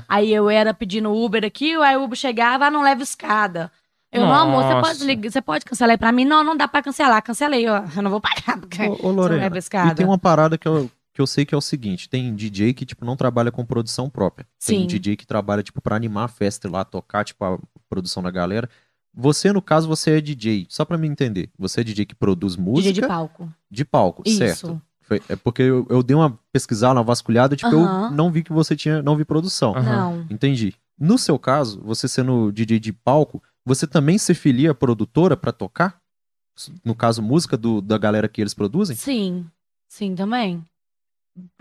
Aí 0.07 0.33
eu 0.33 0.49
era 0.49 0.73
pedindo 0.73 1.11
Uber 1.13 1.43
aqui, 1.43 1.75
aí 1.75 1.97
o 1.97 2.03
Uber 2.03 2.17
chegava, 2.17 2.67
ah, 2.67 2.71
não 2.71 2.81
leva 2.81 3.03
escada. 3.03 3.69
Eu, 4.11 4.21
não, 4.25 4.33
amor, 4.33 4.63
você 4.63 4.73
Nossa. 4.73 4.87
pode, 4.89 5.05
ligar, 5.05 5.31
você 5.31 5.41
pode 5.41 5.65
cancelar 5.65 5.91
aí 5.91 5.97
pra 5.97 6.11
mim? 6.11 6.25
Não, 6.25 6.43
não 6.43 6.57
dá 6.57 6.67
pra 6.67 6.81
cancelar. 6.81 7.21
Cancelei, 7.21 7.67
ó. 7.67 7.83
Eu 7.95 8.01
não 8.01 8.09
vou 8.09 8.19
pagar, 8.19 8.59
porque 8.59 8.81
Ô, 8.83 8.93
ô 8.93 8.95
você 8.95 9.03
não 9.03 9.11
Lorena, 9.11 9.41
leva 9.43 9.57
e 9.59 9.95
tem 9.95 10.05
uma 10.05 10.17
parada 10.17 10.57
que 10.57 10.67
eu, 10.67 10.89
que 11.13 11.21
eu 11.21 11.27
sei 11.27 11.45
que 11.45 11.53
é 11.53 11.57
o 11.57 11.61
seguinte: 11.61 12.09
tem 12.09 12.33
DJ 12.33 12.73
que, 12.73 12.85
tipo, 12.85 13.05
não 13.05 13.15
trabalha 13.15 13.51
com 13.51 13.63
produção 13.63 14.09
própria. 14.09 14.47
Tem 14.65 14.81
Sim. 14.81 14.87
DJ 14.87 15.15
que 15.15 15.27
trabalha, 15.27 15.61
tipo, 15.61 15.79
pra 15.81 15.95
animar 15.95 16.23
a 16.25 16.27
festa 16.27 16.69
lá, 16.69 16.83
tocar, 16.83 17.23
tipo, 17.23 17.43
a 17.45 17.59
produção 17.87 18.23
da 18.23 18.31
galera. 18.31 18.67
Você, 19.13 19.51
no 19.51 19.61
caso, 19.61 19.87
você 19.87 20.17
é 20.17 20.21
DJ. 20.21 20.65
Só 20.69 20.85
pra 20.85 20.97
me 20.97 21.07
entender. 21.07 21.49
Você 21.57 21.81
é 21.81 21.83
DJ 21.83 22.05
que 22.05 22.15
produz 22.15 22.55
música 22.55 22.89
DJ 22.89 23.01
de 23.03 23.07
palco. 23.07 23.49
de 23.69 23.85
palco, 23.85 24.23
Isso. 24.25 24.37
certo? 24.37 24.81
Foi- 25.01 25.21
é 25.27 25.35
porque 25.35 25.63
eu, 25.63 25.85
eu 25.89 26.03
dei 26.03 26.15
uma 26.15 26.37
pesquisada, 26.51 26.93
uma 26.99 27.03
vasculhada, 27.03 27.55
tipo, 27.55 27.75
Aham. 27.75 28.05
eu 28.05 28.11
não 28.11 28.31
vi 28.31 28.43
que 28.43 28.53
você 28.53 28.75
tinha, 28.75 29.01
não 29.01 29.15
vi 29.15 29.25
produção. 29.25 29.75
Aham. 29.75 29.83
Não. 29.95 30.25
Entendi. 30.29 30.73
No 30.97 31.17
seu 31.17 31.39
caso, 31.39 31.81
você 31.83 32.07
sendo 32.07 32.51
DJ 32.51 32.79
de 32.79 32.93
palco, 32.93 33.41
você 33.65 33.85
também 33.87 34.17
se 34.17 34.33
filia 34.33 34.71
à 34.71 34.75
produtora 34.75 35.35
pra 35.37 35.51
tocar? 35.51 35.97
No 36.83 36.93
caso, 36.93 37.21
música 37.21 37.55
do, 37.55 37.81
da 37.81 37.97
galera 37.97 38.27
que 38.27 38.41
eles 38.41 38.53
produzem? 38.53 38.95
Sim, 38.95 39.45
sim, 39.87 40.13
também. 40.15 40.61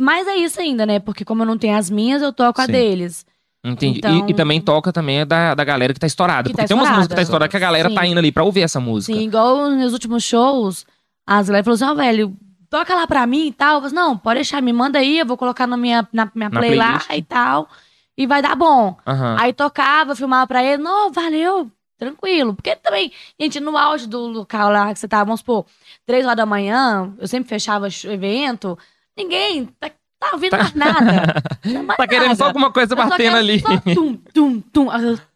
Mas 0.01 0.27
é 0.27 0.37
isso 0.37 0.61
ainda, 0.61 0.85
né? 0.85 0.99
Porque 0.99 1.25
como 1.25 1.43
eu 1.43 1.47
não 1.47 1.57
tenho 1.59 1.77
as 1.77 1.89
minhas, 1.89 2.21
eu 2.21 2.33
toco 2.33 2.61
a 2.61 2.67
Sim. 2.67 2.73
deles. 2.73 3.25
Entendi. 3.65 3.99
Então- 3.99 4.27
E, 4.27 4.31
e 4.31 4.35
também 4.35 4.61
toca 4.61 4.93
também 4.93 5.21
a 5.21 5.25
da, 5.25 5.55
da 5.55 5.63
galera 5.65 5.95
que 5.95 6.01
tá 6.01 6.07
estourada. 6.07 6.45
Que 6.49 6.53
porque 6.55 6.63
tá 6.63 6.69
tem 6.69 6.77
umas 6.77 6.89
músicas 6.89 7.09
que 7.09 7.15
tá 7.15 7.23
estourada. 7.23 7.49
que 7.49 7.57
a 7.57 7.61
galera 7.61 7.93
tá 7.95 8.03
Sim. 8.03 8.09
indo 8.09 8.19
ali 8.19 8.33
pra 8.33 8.43
ouvir 8.43 8.63
essa 8.63 8.81
música. 8.81 9.17
Sim, 9.17 9.25
igual 9.25 9.69
nos 9.69 9.77
meus 9.79 9.93
últimos 9.93 10.25
shows, 10.25 10.85
as 11.27 11.47
galera 11.49 11.63
falou 11.65 11.75
assim, 11.77 11.85
ó, 11.85 11.95
velho, 11.95 12.37
toca 12.69 12.93
lá 12.95 13.07
pra 13.07 13.25
mim 13.27 13.47
e 13.49 13.53
tal. 13.53 13.75
Eu 13.77 13.81
falei, 13.83 13.87
assim, 13.87 13.95
não, 13.95 14.19
pode 14.19 14.39
deixar, 14.39 14.61
me 14.61 14.73
manda 14.73 14.99
aí, 14.99 15.19
eu 15.21 15.27
vou 15.27 15.37
colocar 15.37 15.67
na 15.67 15.77
minha, 15.77 16.09
na 16.13 16.29
minha 16.35 16.49
Na 16.49 16.59
play 16.61 16.75
lá 16.75 16.99
playlist. 16.99 17.11
e 17.17 17.23
tal. 17.23 17.69
E 18.17 18.27
vai 18.27 18.43
dar 18.43 18.57
bom. 18.57 18.97
Aham. 19.07 19.37
Aí 19.39 19.53
tocava, 19.53 20.17
filmava 20.17 20.47
pra 20.47 20.65
ele, 20.65 20.83
não, 20.83 21.13
valeu, 21.13 21.71
tranquilo. 21.99 22.55
Porque 22.55 22.75
também, 22.77 23.13
gente, 23.41 23.61
no 23.61 23.77
auge 23.77 24.07
do 24.07 24.19
local 24.27 24.71
lá 24.71 24.93
que 24.93 24.99
você 25.01 25.09
tava, 25.09 25.25
vamos 25.25 25.41
supor, 25.41 25.67
três 26.07 26.25
horas 26.25 26.37
da 26.37 26.47
manhã, 26.47 27.13
eu 27.19 27.27
sempre 27.29 27.49
fechava 27.49 27.91
sh- 27.91 28.05
evento, 28.07 28.79
ninguém 29.17 29.67
tá, 29.81 29.91
tá 30.21 30.31
ouvindo 30.33 30.51
Tá. 30.53 30.59
mais 30.59 30.75
nada. 30.75 31.43
Não 31.65 31.83
mais 31.83 31.97
Tá 31.97 32.07
querendo 32.07 32.35
só 32.37 32.45
nada. 32.45 32.45
alguma 32.47 32.73
coisa 32.73 32.93
Eu 32.93 32.97
batendo 32.97 33.37
ali. 33.37 33.61
Só 33.61 33.77
tum, 33.95 34.15
tum, 34.33 34.61
tum. 34.61 34.87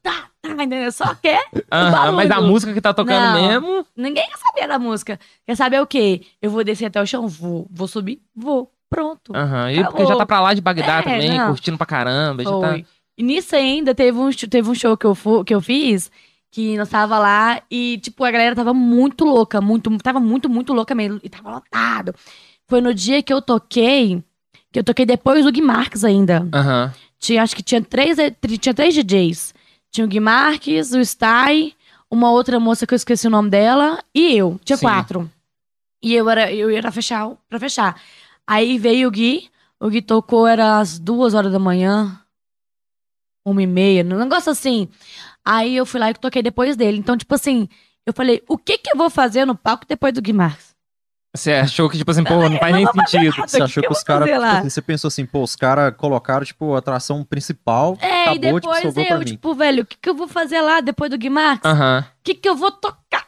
Tá, 0.03 0.29
tá, 0.41 0.49
entendeu? 0.51 0.91
Só 0.93 1.15
quer. 1.15 1.45
Mas 2.15 2.31
a 2.31 2.41
música 2.41 2.73
que 2.73 2.81
tá 2.81 2.93
tocando 2.95 3.21
Não. 3.21 3.49
mesmo. 3.49 3.87
Ninguém 3.97 4.27
quer 4.29 4.39
saber 4.39 4.69
da 4.69 4.79
música. 4.79 5.19
Quer 5.47 5.57
saber 5.57 5.81
o 5.81 5.87
quê? 5.87 6.23
Eu 6.41 6.51
vou 6.51 6.65
descer 6.65 6.87
até 6.87 7.01
o 7.03 7.07
chão? 7.07 7.27
Vou. 7.29 7.67
Vou 7.71 7.87
subir? 7.89 8.21
Vou. 8.35 8.71
Pronto. 8.91 9.35
Aham. 9.35 9.71
E 9.73 9.85
porque 9.85 10.05
já 10.07 10.17
tá 10.17 10.27
pra 10.27 10.41
lá 10.41 10.53
de 10.53 10.61
Bagdá 10.61 10.99
É, 10.99 11.03
também, 11.03 11.39
não. 11.39 11.49
curtindo 11.49 11.79
pra 11.79 11.87
caramba. 11.87 12.43
Já 12.45 12.51
tá... 12.51 12.69
Foi. 12.69 12.85
E 13.17 13.23
nisso 13.23 13.55
ainda 13.57 13.95
teve 13.95 14.19
um, 14.19 14.31
teve 14.31 14.69
um 14.69 14.75
show 14.75 14.97
que 14.97 15.07
eu, 15.07 15.17
que 15.47 15.55
eu 15.55 15.61
fiz 15.61 16.11
que 16.53 16.77
nós 16.77 16.91
tava 16.91 17.19
lá 17.19 17.63
e, 17.71 17.99
tipo, 17.99 18.23
a 18.23 18.31
galera 18.31 18.55
tava 18.55 18.75
muito 18.75 19.25
louca, 19.25 19.59
muito, 19.59 19.91
tava 19.99 20.21
muito, 20.21 20.51
muito 20.51 20.75
louca 20.75 20.95
mesmo. 20.95 21.19
E 21.23 21.29
tava 21.29 21.51
lotado. 21.51 22.15
Foi 22.69 22.83
no 22.83 22.93
dia 22.93 23.23
que 23.23 23.33
eu 23.33 23.41
toquei, 23.41 24.23
que 24.71 24.79
eu 24.79 24.85
toquei 24.85 25.07
depois 25.07 25.47
do 25.47 25.51
Gui 25.51 25.63
Marques 25.63 26.05
ainda. 26.05 26.47
Aham. 26.53 26.93
Tinha, 27.19 27.43
acho 27.43 27.57
que 27.57 27.63
tinha 27.63 27.81
três, 27.81 28.19
eh, 28.19 28.31
tinha 28.61 28.75
três 28.75 28.95
DJs. 28.95 29.55
Tinha 29.91 30.05
o 30.05 30.09
Gui 30.09 30.21
Marques, 30.21 30.93
o 30.93 31.01
Sty, 31.01 31.75
uma 32.11 32.31
outra 32.31 32.61
moça 32.61 32.87
que 32.87 32.93
eu 32.93 32.97
esqueci 32.97 33.27
o 33.27 33.31
nome 33.31 33.49
dela, 33.49 33.99
e 34.15 34.37
eu. 34.37 34.61
Tinha 34.63 34.77
Sim. 34.77 34.85
quatro. 34.85 35.31
E 36.03 36.15
eu 36.15 36.29
era, 36.29 36.53
eu 36.53 36.71
ia 36.71 36.93
fechar, 36.93 37.31
pra 37.49 37.59
fechar. 37.59 37.99
Aí 38.47 38.79
veio 38.79 39.09
o 39.09 39.11
Gui, 39.11 39.49
o 39.81 39.89
Gui 39.89 40.03
tocou, 40.03 40.47
era 40.47 40.79
às 40.79 40.99
duas 40.99 41.33
horas 41.33 41.51
da 41.51 41.59
manhã, 41.59 42.21
uma 43.43 43.63
e 43.63 43.67
meia, 43.67 44.05
um 44.05 44.19
negócio 44.19 44.53
assim. 44.53 44.89
Aí 45.45 45.77
eu 45.77 45.85
fui 45.87 45.99
lá 46.01 46.11
e 46.11 46.15
toquei 46.15 46.43
depois 46.43 46.77
dele. 46.77 46.99
Então, 46.99 47.17
tipo 47.17 47.35
assim, 47.35 47.69
eu 48.07 48.13
falei, 48.13 48.43
o 48.49 48.57
que 48.57 48.79
que 48.79 48.91
eu 48.93 48.97
vou 48.97 49.11
fazer 49.11 49.45
no 49.45 49.55
palco 49.57 49.85
depois 49.89 50.13
do 50.13 50.23
Gui 50.23 50.33
Marques? 50.33 50.73
Você 51.35 51.53
achou 51.53 51.89
que, 51.89 51.97
tipo 51.97 52.11
assim, 52.11 52.23
pô, 52.25 52.35
não 52.49 52.59
faz 52.59 52.75
nem 52.75 52.87
sentido. 52.87 53.35
nada. 53.37 53.49
Você 53.49 53.57
O 53.57 53.59
que 53.59 53.63
achou 53.65 53.83
que 53.83 53.89
que 53.89 53.93
os 53.95 54.03
caras. 54.03 54.29
Assim, 54.31 54.69
você 54.71 54.83
pensou 54.83 55.09
assim, 55.09 55.25
pô, 55.25 55.43
os 55.43 55.57
caras 55.57 55.95
colocaram, 55.97 56.45
tipo, 56.45 56.75
a 56.75 56.79
atração 56.79 57.25
principal. 57.25 57.97
É, 58.01 58.25
acabou, 58.25 58.35
e 58.37 58.39
depois 58.39 58.63
tipo, 58.65 58.83
sobrou 58.89 59.07
pra 59.07 59.15
eu, 59.15 59.19
mim. 59.21 59.25
tipo, 59.25 59.55
velho, 59.55 59.83
o 59.83 59.87
que 59.87 59.97
que 60.01 60.09
eu 60.09 60.15
vou 60.15 60.29
fazer 60.29 60.61
lá 60.61 60.81
depois 60.81 61.11
do 61.11 61.17
Gui 61.19 61.31
Marques? 61.31 61.71
Aham. 61.71 62.05
O 62.07 62.23
que 62.23 62.35
que 62.35 62.49
eu 62.49 62.55
vou 62.55 62.71
tocar? 62.71 63.27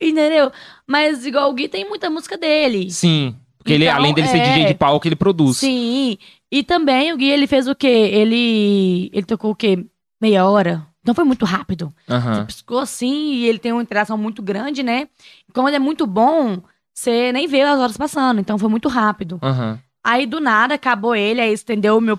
Entendeu? 0.00 0.52
Mas 0.86 1.24
igual 1.24 1.50
o 1.50 1.54
Gui 1.54 1.68
tem 1.68 1.88
muita 1.88 2.10
música 2.10 2.36
dele. 2.36 2.90
Sim. 2.90 3.34
Porque 3.56 3.72
ele, 3.72 3.86
Então, 3.86 3.96
além 3.96 4.12
dele 4.14 4.28
ser 4.28 4.36
é. 4.38 4.42
DJ 4.52 4.66
de 4.66 4.74
palco, 4.74 5.08
ele 5.08 5.16
produz. 5.16 5.56
Sim. 5.56 6.18
E 6.52 6.62
também 6.62 7.12
o 7.12 7.16
Gui, 7.16 7.30
ele 7.30 7.46
fez 7.46 7.66
o 7.66 7.74
quê? 7.74 7.86
Ele, 7.88 9.10
ele 9.14 9.24
tocou 9.26 9.50
o 9.52 9.56
quê? 9.56 9.82
Meia 10.20 10.46
hora. 10.46 10.86
Então 11.06 11.14
foi 11.14 11.24
muito 11.24 11.44
rápido. 11.44 11.94
Aham. 12.10 12.44
Piscou 12.46 12.80
assim 12.80 13.34
e 13.34 13.46
ele 13.46 13.60
tem 13.60 13.70
uma 13.70 13.80
interação 13.80 14.18
muito 14.18 14.42
grande, 14.42 14.82
né? 14.82 15.06
Quando 15.54 15.68
é 15.72 15.78
muito 15.78 16.04
bom, 16.04 16.60
você 16.92 17.30
nem 17.30 17.46
vê 17.46 17.62
as 17.62 17.78
horas 17.78 17.96
passando. 17.96 18.40
Então 18.40 18.58
foi 18.58 18.68
muito 18.68 18.88
rápido. 18.88 19.38
Aham. 19.40 19.78
Aí 20.02 20.26
do 20.26 20.40
nada 20.40 20.74
acabou 20.74 21.14
ele, 21.14 21.40
aí 21.40 21.52
estendeu 21.52 21.96
o 21.96 22.00
meu, 22.00 22.18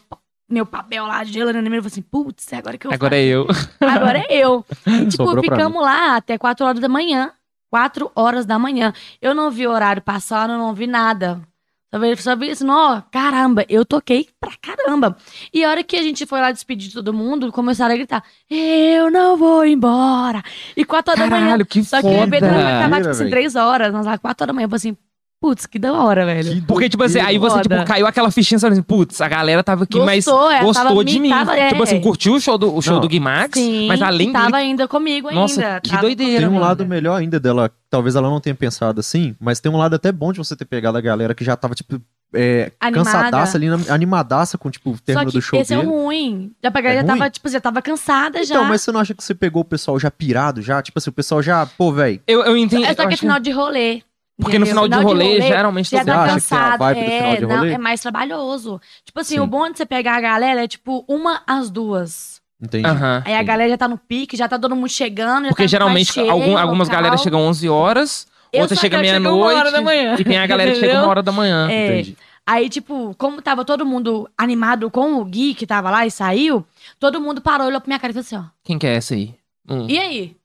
meu 0.50 0.66
papel 0.66 1.06
lá 1.06 1.22
de 1.22 1.34
gelo 1.34 1.50
e 1.50 1.54
falou 1.54 1.86
assim: 1.86 2.02
putz, 2.02 2.54
agora 2.54 2.78
que 2.78 2.88
eu 2.88 2.94
Agora 2.94 3.18
é 3.18 3.26
eu. 3.26 3.46
faço? 3.48 3.70
Agora 3.84 4.20
é 4.20 4.38
eu. 4.38 4.66
E, 4.86 5.08
tipo, 5.12 5.26
Sobrou 5.26 5.44
ficamos 5.44 5.82
lá 5.82 6.16
até 6.16 6.38
4 6.38 6.66
horas 6.66 6.80
da 6.80 6.88
manhã. 6.88 7.34
4 7.70 8.10
horas 8.16 8.46
da 8.46 8.58
manhã. 8.58 8.94
Eu 9.22 9.36
não 9.36 9.52
vi 9.52 9.68
o 9.68 9.72
horário 9.72 10.02
passar, 10.02 10.50
eu 10.50 10.58
não 10.58 10.74
vi 10.74 10.88
nada. 10.88 11.42
Só 11.90 12.00
vi, 12.00 12.16
só 12.18 12.36
vi 12.36 12.50
assim, 12.52 12.70
ó, 12.70 13.02
caramba, 13.10 13.66
eu 13.70 13.86
toquei 13.86 14.28
pra 14.42 14.52
caramba. 14.62 15.16
E 15.54 15.64
a 15.64 15.70
hora 15.70 15.84
que 15.84 15.96
a 15.96 16.02
gente 16.02 16.26
foi 16.26 16.42
lá 16.42 16.52
despedir 16.52 16.90
de 16.90 16.94
todo 16.96 17.14
mundo, 17.14 17.50
começaram 17.52 17.94
a 17.94 17.98
gritar: 17.98 18.24
Eu 18.50 19.10
não 19.10 19.38
vou 19.38 19.66
embora. 19.66 20.44
E 20.76 20.84
4 20.84 21.12
horas 21.12 21.24
da 21.24 21.30
manhã. 21.30 21.46
Caralho, 21.46 21.66
que 21.66 21.84
Só 21.84 22.02
que 22.02 22.08
o 22.08 22.24
evento 22.24 22.42
vai 22.42 22.52
foda. 22.56 22.78
acabar, 22.80 22.98
tipo 22.98 23.10
assim. 23.12 23.30
3 23.30 23.56
horas. 23.56 23.94
Nós 23.94 24.06
lá, 24.06 24.18
4 24.18 24.44
horas 24.44 24.48
da 24.48 24.54
manhã. 24.54 24.66
Eu 24.66 24.70
falei 24.70 24.78
assim, 24.78 24.98
putz, 25.40 25.66
que 25.66 25.78
da 25.80 25.94
hora, 25.94 26.26
velho. 26.26 26.64
Porque, 26.68 26.90
tipo 26.90 27.04
assim, 27.04 27.20
aí 27.20 27.38
você, 27.38 27.62
tipo, 27.62 27.86
caiu 27.86 28.08
aquela 28.08 28.32
fichinha, 28.32 28.58
você 28.60 28.64
falou 28.66 28.74
assim, 28.74 28.82
putz, 28.84 29.22
a 29.22 29.28
galera 29.28 29.64
tava 29.64 29.84
aqui, 29.84 30.00
mas 30.00 30.26
Gostou, 30.26 30.52
é, 30.52 30.64
gostou 30.64 30.88
tava- 30.88 31.06
de 31.06 31.20
mim. 31.20 31.30
tava- 31.30 31.56
é. 31.58 31.70
Tipo 31.70 31.84
assim, 31.84 32.02
curtiu 32.02 32.34
o 32.36 32.40
show 32.42 32.58
do, 32.58 32.76
o 32.76 32.82
show 32.82 32.96
Não. 32.96 33.02
do 33.02 33.08
Gui 33.08 33.20
Max, 33.20 33.58
Sim, 33.60 33.88
mas 33.88 34.02
além 34.02 34.32
tava 34.32 34.46
dele... 34.52 34.58
ainda 34.64 34.88
comigo 34.88 35.28
ainda. 35.28 35.40
Nossa, 35.42 35.80
que 35.82 35.90
tava 35.90 36.02
doideira, 36.02 36.38
Tem 36.40 36.46
um 36.48 36.50
comigo 36.50 36.66
lado 36.66 36.82
ainda. 36.84 36.96
melhor 36.96 37.16
ainda 37.16 37.40
dela, 37.40 37.72
talvez 37.90 38.16
ela 38.16 38.30
não 38.30 38.40
tenha 38.42 38.56
pensado 38.56 39.00
assim, 39.00 39.36
mas 39.40 39.60
tem 39.60 39.72
um 39.72 39.78
lado 39.78 39.96
até 39.96 40.12
bom 40.12 40.32
de 40.32 40.40
você 40.40 40.56
ter 40.56 40.66
pegado 40.66 40.98
a 40.98 41.02
galera 41.02 41.34
que 41.36 41.44
já 41.46 41.56
tava, 41.56 41.76
tipo, 41.76 42.02
é, 42.34 42.74
Animada. 42.80 43.06
cansadaça 43.10 43.58
ali, 43.58 43.70
na- 43.70 43.80
animadaça 43.94 44.58
com, 44.58 44.70
tipo, 44.70 44.90
o 44.92 44.96
Só 44.96 45.02
término 45.06 45.32
que 45.32 45.38
do 45.38 45.42
show 45.42 45.60
esse 45.62 45.74
é 45.74 45.78
dele. 45.78 45.88
o 45.88 45.92
ruim. 46.04 46.52
Já 46.62 46.70
peguei, 46.72 46.92
É 46.92 46.96
já 46.96 47.02
ruim? 47.02 47.08
tava, 47.18 47.30
tipo, 47.30 47.48
já 47.50 47.62
tava 47.62 47.82
cansada 47.82 48.44
já. 48.44 48.56
Então, 48.56 48.68
mas 48.68 48.82
você 48.82 48.92
não 48.92 49.00
acha 49.00 49.14
que 49.14 49.24
você 49.24 49.34
pegou 49.34 49.62
o 49.62 49.66
pessoal 49.66 49.98
já 49.98 50.12
pirado 50.12 50.62
já? 50.62 50.82
Tipo 50.82 51.00
assim, 51.00 51.10
o 51.10 51.14
pessoal 51.14 51.42
já, 51.42 51.66
pô, 51.66 51.92
velho, 51.94 52.20
Eu, 52.28 52.44
eu 52.44 52.58
entendi. 52.58 52.84
É 52.84 52.88
só 52.90 52.96
que 52.96 53.02
é 53.04 53.08
acho- 53.08 53.18
final 53.20 53.40
de 53.40 53.52
rolê. 53.52 54.02
Porque 54.40 54.60
no 54.60 54.66
final 54.68 54.88
de 54.88 54.96
rolê, 54.98 55.42
geralmente... 55.42 55.90
já 55.90 55.98
Você 56.00 56.06
todo 56.06 56.14
tá 56.16 56.24
que 56.26 56.30
cansado. 56.34 56.78
do 56.78 56.84
é, 56.86 57.18
final 57.18 57.36
de 57.38 57.42
não, 57.48 57.58
rolê? 57.58 57.74
é 57.74 57.78
mais 57.78 58.02
trabalhoso. 58.02 58.80
Tipo 59.04 59.20
assim, 59.20 59.36
Sim. 59.36 59.40
o 59.40 59.48
bom 59.48 59.70
de 59.72 59.78
você 59.78 59.86
pegar 59.86 60.16
a 60.16 60.22
galera 60.22 60.64
é 60.64 60.68
tipo 60.68 61.04
uma 61.08 61.42
às 61.48 61.70
duas. 61.72 62.40
entendi. 62.62 62.86
Aham. 62.88 63.24
Aí 63.26 63.34
a 63.34 63.42
galera 63.44 63.70
já 63.72 63.78
tá 63.78 63.88
no 63.88 63.98
pique, 63.98 64.38
já 64.38 64.48
tá 64.48 64.60
todo 64.60 64.76
mundo 64.76 64.90
chegando. 64.90 65.44
já 65.46 65.50
Porque 65.50 65.64
tá 65.64 65.68
geralmente 65.68 66.14
cheio, 66.14 66.30
algum- 66.30 66.56
algumas 66.58 66.88
local. 66.88 67.02
galera 67.02 67.18
chegam 67.22 67.42
11 67.42 67.68
horas, 67.68 68.28
Eu 68.54 68.62
outra 68.62 68.76
só 68.76 68.82
chega 68.82 68.98
quero 68.98 69.08
chegar 69.08 69.32
uma 69.34 69.46
hora 69.46 69.82
meia-noite, 69.82 70.22
e 70.22 70.26
tem 70.26 70.38
a 70.38 70.46
galera 70.48 70.72
que 70.72 70.80
chega 70.80 71.00
uma 71.00 71.08
hora 71.08 71.24
da 71.24 71.32
manhã. 71.32 71.68
É. 71.70 71.88
Entendi. 72.00 72.18
Aí, 72.46 72.70
tipo, 72.70 73.14
como 73.18 73.42
tava 73.42 73.66
todo 73.66 73.86
mundo 73.86 74.30
animado 74.38 74.90
com 74.90 75.16
o 75.16 75.26
Gui 75.26 75.54
que 75.54 75.68
tava 75.68 75.90
lá 75.92 76.06
e 76.06 76.12
saiu, 76.12 76.66
todo 76.98 77.20
mundo 77.20 77.42
parou, 77.42 77.68
olhou 77.68 77.82
pra 77.82 77.90
minha 77.90 78.00
cara 78.00 78.12
e 78.12 78.14
falou 78.14 78.22
assim, 78.26 78.38
ó. 78.38 78.44
Quem 78.64 78.80
que 78.80 78.88
é 78.88 78.96
essa 78.96 79.16
aí? 79.16 79.34
Hum. 79.70 79.86
E 79.90 80.00
aí? 80.00 80.37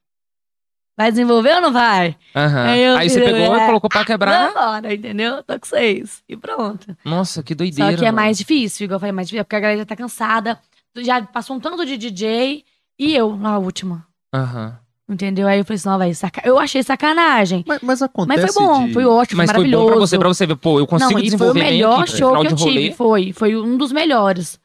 Vai 0.96 1.10
desenvolver 1.10 1.54
ou 1.54 1.60
não 1.62 1.72
vai? 1.72 2.16
Aham. 2.36 2.64
Aí 2.64 2.82
eu 2.82 2.96
Aí 2.96 3.08
você 3.08 3.20
pegou 3.20 3.56
e 3.56 3.60
é, 3.60 3.64
colocou 3.66 3.88
pra 3.88 4.04
quebrar. 4.04 4.48
Vambora, 4.48 4.94
entendeu? 4.94 5.42
Tô 5.42 5.58
com 5.58 5.66
vocês. 5.66 6.22
E 6.28 6.36
pronto. 6.36 6.94
Nossa, 7.04 7.42
que 7.42 7.54
doideira. 7.54 7.92
Só 7.92 7.98
que 7.98 8.04
é 8.04 8.12
mano. 8.12 8.16
mais 8.16 8.38
difícil, 8.38 8.84
igual 8.84 8.96
eu 8.96 9.00
falei, 9.00 9.12
mais 9.12 9.28
difícil, 9.28 9.44
porque 9.44 9.56
a 9.56 9.60
galera 9.60 9.78
já 9.78 9.86
tá 9.86 9.96
cansada. 9.96 10.58
Já 10.98 11.22
passou 11.22 11.56
um 11.56 11.60
tanto 11.60 11.86
de 11.86 11.96
DJ 11.96 12.64
e 12.98 13.14
eu 13.14 13.36
na 13.36 13.58
última. 13.58 14.06
Aham. 14.34 14.78
Entendeu? 15.08 15.46
Aí 15.48 15.58
eu 15.58 15.64
falei 15.64 15.76
assim, 15.76 15.88
não, 15.88 15.98
vai, 15.98 16.14
saca... 16.14 16.42
eu 16.44 16.58
achei 16.58 16.82
sacanagem. 16.82 17.64
Mas, 17.66 17.80
mas 17.82 18.02
acontece 18.02 18.42
Mas 18.42 18.54
foi 18.54 18.66
bom, 18.66 18.86
de... 18.86 18.92
foi 18.92 19.04
ótimo, 19.04 19.38
Mas 19.38 19.50
foi 19.50 19.54
foi 19.60 19.64
maravilhoso. 19.64 19.84
bom 19.84 19.90
pra 19.90 20.00
você, 20.00 20.18
pra 20.18 20.28
você 20.28 20.46
ver, 20.46 20.56
pô, 20.56 20.78
eu 20.78 20.86
consigo 20.86 21.12
não, 21.12 21.18
e 21.18 21.20
foi 21.20 21.20
o 21.20 21.24
desenvolver 21.24 21.60
bem 21.60 21.72
melhor 21.72 22.02
aqui, 22.02 22.16
show 22.16 22.40
que 22.40 22.46
eu 22.46 22.56
tive, 22.56 22.92
foi. 22.94 23.32
Foi 23.32 23.56
um 23.56 23.76
dos 23.76 23.92
melhores. 23.92 24.58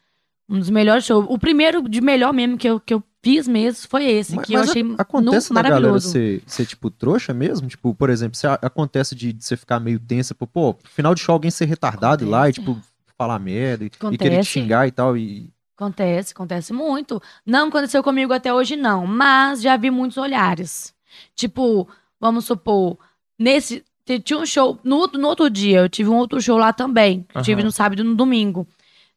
Um 0.50 0.60
dos 0.60 0.70
melhores 0.70 1.04
shows. 1.06 1.26
O 1.28 1.38
primeiro 1.38 1.82
de 1.90 2.00
melhor 2.00 2.32
mesmo 2.34 2.58
que 2.58 2.68
eu, 2.68 2.80
que 2.80 2.94
eu 2.94 3.04
fiz 3.24 3.48
mesmo 3.48 3.88
foi 3.90 4.06
esse, 4.06 4.36
Mas, 4.36 4.46
que 4.46 4.54
eu 4.54 4.60
mas 4.60 4.70
achei 4.70 4.82
a- 4.82 4.86
nu- 4.86 4.96
acontece 4.98 5.54
galera 5.54 5.70
maravilhoso. 5.76 6.10
ser, 6.10 6.42
ser, 6.46 6.66
tipo, 6.66 6.90
trouxa 6.90 7.34
mesmo? 7.34 7.68
Tipo, 7.68 7.94
por 7.94 8.10
exemplo, 8.10 8.40
acontece 8.62 9.14
de, 9.16 9.34
de 9.34 9.44
você 9.44 9.58
ficar 9.58 9.80
meio 9.80 10.00
tensa, 10.00 10.34
pô, 10.36 10.46
pô, 10.48 10.76
final 10.86 11.14
de 11.14 11.22
show 11.22 11.34
alguém 11.34 11.52
ser 11.52 11.66
retardado 11.66 12.24
e 12.24 12.28
lá 12.28 12.48
e, 12.48 12.52
Acontece. 12.52 12.60
tipo, 12.76 12.82
falar 13.18 13.40
merda 13.40 13.84
e, 13.84 13.88
e 13.88 13.92
Acontece. 13.96 14.18
querer 14.18 14.40
te 14.42 14.46
xingar 14.46 14.88
e 14.88 14.92
tal. 14.92 15.18
E... 15.18 15.50
Acontece, 15.76 16.34
acontece 16.34 16.74
muito. 16.74 17.22
Não 17.46 17.68
aconteceu 17.68 18.02
comigo 18.04 18.34
até 18.34 18.54
hoje, 18.54 18.76
não. 18.76 19.06
Mas 19.06 19.62
já 19.62 19.76
vi 19.78 19.92
muitos 19.92 20.18
olhares. 20.18 20.94
Tipo, 21.36 21.88
vamos 22.20 22.46
supor, 22.46 22.98
nesse. 23.38 23.84
tinha 24.24 24.40
um 24.40 24.46
show. 24.46 24.80
No, 24.84 25.08
no 25.08 25.28
outro 25.28 25.50
dia, 25.50 25.80
eu 25.82 25.90
tive 25.90 26.10
um 26.10 26.16
outro 26.16 26.42
show 26.42 26.58
lá 26.58 26.72
também. 26.74 27.26
Eu 27.34 27.42
tive 27.42 27.62
no 27.64 27.72
sábado 27.72 28.00
e 28.02 28.04
no 28.04 28.16
domingo. 28.16 28.68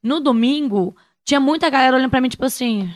No 0.03 0.19
domingo, 0.21 0.97
tinha 1.25 1.39
muita 1.41 1.69
galera 1.71 1.97
olhando 1.97 2.11
pra 2.11 2.21
mim, 2.21 2.29
tipo 2.29 2.45
assim. 2.45 2.91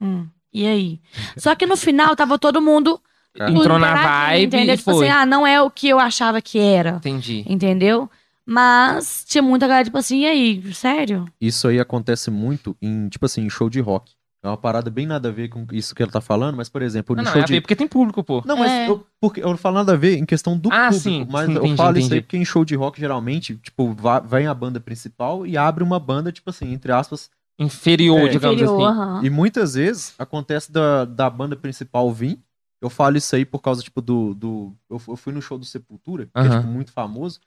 Hum, 0.00 0.26
e 0.52 0.66
aí? 0.66 1.00
Só 1.36 1.54
que 1.54 1.66
no 1.66 1.76
final 1.76 2.14
tava 2.16 2.38
todo 2.38 2.60
mundo. 2.62 3.00
Tudo 3.34 3.50
Entrou 3.60 3.78
na 3.78 3.94
vibe 3.94 4.46
entendeu? 4.46 4.74
e 4.74 4.78
Tipo 4.78 4.92
foi. 4.92 5.08
assim, 5.08 5.18
ah, 5.18 5.26
não 5.26 5.46
é 5.46 5.60
o 5.62 5.70
que 5.70 5.88
eu 5.88 5.98
achava 6.00 6.40
que 6.42 6.58
era. 6.58 6.96
Entendi. 6.96 7.44
Entendeu? 7.46 8.10
Mas 8.44 9.24
tinha 9.28 9.42
muita 9.42 9.66
galera, 9.68 9.84
tipo 9.84 9.98
assim, 9.98 10.20
e 10.22 10.26
aí? 10.26 10.74
Sério? 10.74 11.26
Isso 11.40 11.68
aí 11.68 11.78
acontece 11.78 12.30
muito 12.30 12.74
em, 12.80 13.08
tipo 13.08 13.26
assim, 13.26 13.42
em 13.42 13.50
show 13.50 13.68
de 13.68 13.78
rock. 13.80 14.12
É 14.42 14.48
uma 14.48 14.56
parada 14.56 14.88
bem 14.88 15.04
nada 15.06 15.28
a 15.28 15.32
ver 15.32 15.48
com 15.48 15.66
isso 15.72 15.94
que 15.94 16.02
ele 16.02 16.10
tá 16.12 16.20
falando, 16.20 16.56
mas, 16.56 16.68
por 16.68 16.80
exemplo, 16.80 17.14
no 17.14 17.22
Não, 17.22 17.24
não, 17.24 17.32
show 17.32 17.40
é 17.40 17.44
a 17.44 17.46
de. 17.46 17.52
ver 17.54 17.60
porque 17.60 17.76
tem 17.76 17.88
público, 17.88 18.22
pô. 18.24 18.42
Não, 18.46 18.56
mas 18.56 18.72
É. 18.72 18.88
eu, 18.88 19.04
porque, 19.20 19.40
eu 19.42 19.48
não 19.50 19.56
falo 19.56 19.74
nada 19.74 19.92
a 19.92 19.96
ver 19.96 20.16
em 20.16 20.24
questão 20.24 20.56
do 20.56 20.70
Ah, 20.72 20.86
público, 20.88 21.00
sim, 21.10 21.26
mas 21.28 21.46
sim, 21.46 21.52
eu 21.52 21.58
entendi, 21.58 21.76
falo 21.76 21.98
isso 21.98 22.06
aí 22.06 22.06
entendi. 22.06 22.20
porque 22.22 22.36
em 22.36 22.44
show 22.44 22.64
de 22.64 22.74
rock, 22.76 22.98
geralmente, 23.00 23.56
tipo, 23.56 23.92
va- 23.94 24.20
vem 24.20 24.46
a 24.46 24.54
banda 24.54 24.80
principal 24.80 25.46
e 25.46 25.56
abre 25.58 25.82
uma 25.84 25.98
banda, 26.00 26.32
tipo 26.32 26.48
assim, 26.50 26.72
entre 26.72 26.90
aspas. 26.92 27.30
Inferior, 27.58 28.20
É. 28.20 28.28
digamos 28.28 28.60
Inferior, 28.60 28.90
assim. 28.92 29.26
E 29.26 29.30
muitas 29.30 29.74
vezes 29.74 30.14
acontece 30.18 30.70
da, 30.70 31.04
da 31.04 31.28
banda 31.28 31.56
principal 31.56 32.12
vir. 32.12 32.38
Eu 32.80 32.88
falo 32.88 33.16
isso 33.16 33.34
aí 33.34 33.44
por 33.44 33.60
causa, 33.60 33.82
tipo, 33.82 34.00
do. 34.00 34.34
do 34.34 34.76
eu, 34.88 35.02
eu 35.08 35.16
fui 35.16 35.32
no 35.32 35.42
show 35.42 35.58
do 35.58 35.64
Sepultura, 35.64 36.26
que 36.26 36.30
é, 36.40 36.48
tipo, 36.48 36.68
muito 36.68 36.92
famoso. 36.92 37.40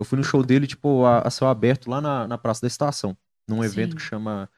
Eu 0.00 0.06
fui 0.06 0.16
no 0.16 0.24
show 0.24 0.42
dele, 0.42 0.66
tipo, 0.66 1.04
a, 1.04 1.20
a 1.20 1.30
céu 1.30 1.48
aberto 1.48 1.90
lá 1.90 2.00
na, 2.00 2.26
na 2.26 2.38
Praça 2.38 2.62
da 2.62 2.66
Estação. 2.66 3.16
Num 3.46 3.62
evento 3.62 3.90
Sim. 3.90 3.96
que 3.96 4.02
chama. 4.02 4.48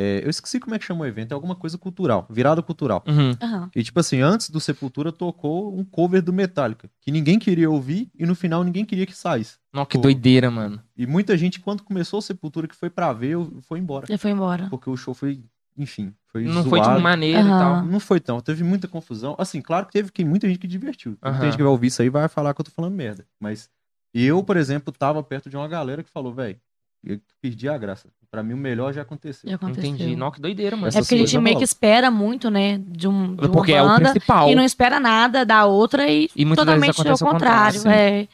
É, 0.00 0.24
eu 0.24 0.30
esqueci 0.30 0.60
como 0.60 0.74
é 0.74 0.78
que 0.78 0.84
chama 0.84 1.00
o 1.02 1.06
evento, 1.06 1.32
é 1.32 1.34
alguma 1.34 1.56
coisa 1.56 1.76
cultural, 1.76 2.24
virada 2.30 2.62
cultural. 2.62 3.02
Uhum. 3.06 3.32
aham. 3.42 3.70
E, 3.74 3.82
tipo 3.82 3.98
assim, 3.98 4.20
antes 4.20 4.48
do 4.48 4.60
Sepultura 4.60 5.10
tocou 5.10 5.76
um 5.76 5.84
cover 5.84 6.22
do 6.22 6.32
Metallica, 6.32 6.88
que 7.00 7.10
ninguém 7.10 7.38
queria 7.38 7.68
ouvir 7.68 8.08
e 8.16 8.24
no 8.24 8.34
final 8.36 8.62
ninguém 8.62 8.84
queria 8.84 9.04
que 9.04 9.14
saísse. 9.14 9.56
Nossa, 9.72 9.88
que 9.90 9.96
Pô. 9.98 10.02
doideira, 10.02 10.50
mano. 10.50 10.80
E 10.96 11.06
muita 11.06 11.36
gente, 11.36 11.58
quando 11.60 11.82
começou 11.82 12.20
o 12.20 12.22
Sepultura, 12.22 12.68
que 12.68 12.76
foi 12.76 12.88
pra 12.88 13.12
ver, 13.12 13.36
foi 13.62 13.78
embora. 13.80 14.06
Já 14.08 14.16
foi 14.16 14.30
embora. 14.30 14.68
Porque 14.70 14.88
o 14.88 14.96
show 14.96 15.12
foi, 15.14 15.42
enfim, 15.76 16.14
foi 16.28 16.44
Não 16.44 16.62
foi, 16.64 16.78
tipo, 16.80 16.84
zoado. 16.92 17.00
maneiro 17.00 17.48
e 17.48 17.50
Aham. 17.50 17.58
tal. 17.58 17.84
Não 17.84 18.00
foi 18.00 18.20
tão, 18.20 18.40
teve 18.40 18.62
muita 18.62 18.86
confusão. 18.88 19.34
Assim, 19.38 19.60
claro 19.60 19.86
que 19.86 19.92
teve 19.92 20.10
que- 20.12 20.24
muita 20.24 20.46
gente 20.48 20.58
que 20.58 20.66
divertiu. 20.68 21.12
Muita 21.22 21.28
Aham. 21.28 21.44
gente 21.44 21.56
que 21.56 21.62
vai 21.62 21.70
ouvir 21.72 21.88
isso 21.88 22.00
aí 22.02 22.08
vai 22.08 22.28
falar 22.28 22.54
que 22.54 22.60
eu 22.60 22.64
tô 22.64 22.70
falando 22.70 22.94
merda. 22.94 23.26
Mas 23.40 23.68
eu, 24.14 24.42
por 24.42 24.56
exemplo, 24.56 24.92
tava 24.92 25.22
perto 25.22 25.50
de 25.50 25.56
uma 25.56 25.68
galera 25.68 26.02
que 26.02 26.10
falou, 26.10 26.32
velho, 26.32 26.58
eu 27.04 27.20
perdi 27.40 27.68
a 27.68 27.76
graça. 27.78 28.08
Pra 28.30 28.42
mim, 28.42 28.52
o 28.52 28.58
melhor 28.58 28.92
já 28.92 29.02
aconteceu. 29.02 29.48
Já 29.48 29.56
aconteceu. 29.56 29.88
Entendi. 29.90 30.14
Nossa, 30.14 30.36
que 30.36 30.42
doideira, 30.42 30.76
mano. 30.76 30.88
É 30.88 31.00
porque 31.00 31.14
a 31.14 31.18
gente 31.18 31.38
meio 31.38 31.56
que 31.56 31.64
espera 31.64 32.10
muito, 32.10 32.50
né? 32.50 32.78
De, 32.86 33.08
um, 33.08 33.34
de 33.34 33.40
uma 33.46 33.48
Porque 33.50 33.72
é 33.72 33.82
o 33.82 33.86
banda 33.86 34.10
principal. 34.10 34.50
e 34.50 34.54
não 34.54 34.62
espera 34.62 35.00
nada 35.00 35.46
da 35.46 35.64
outra 35.64 36.06
e, 36.10 36.28
E 36.36 36.44
muitas 36.44 36.66
totalmente 36.66 36.88
vezes 36.88 36.98
acontece 37.00 37.24
ao 37.24 37.30
contrário. 37.32 37.80
sim. 37.80 37.88
é. 37.88 38.28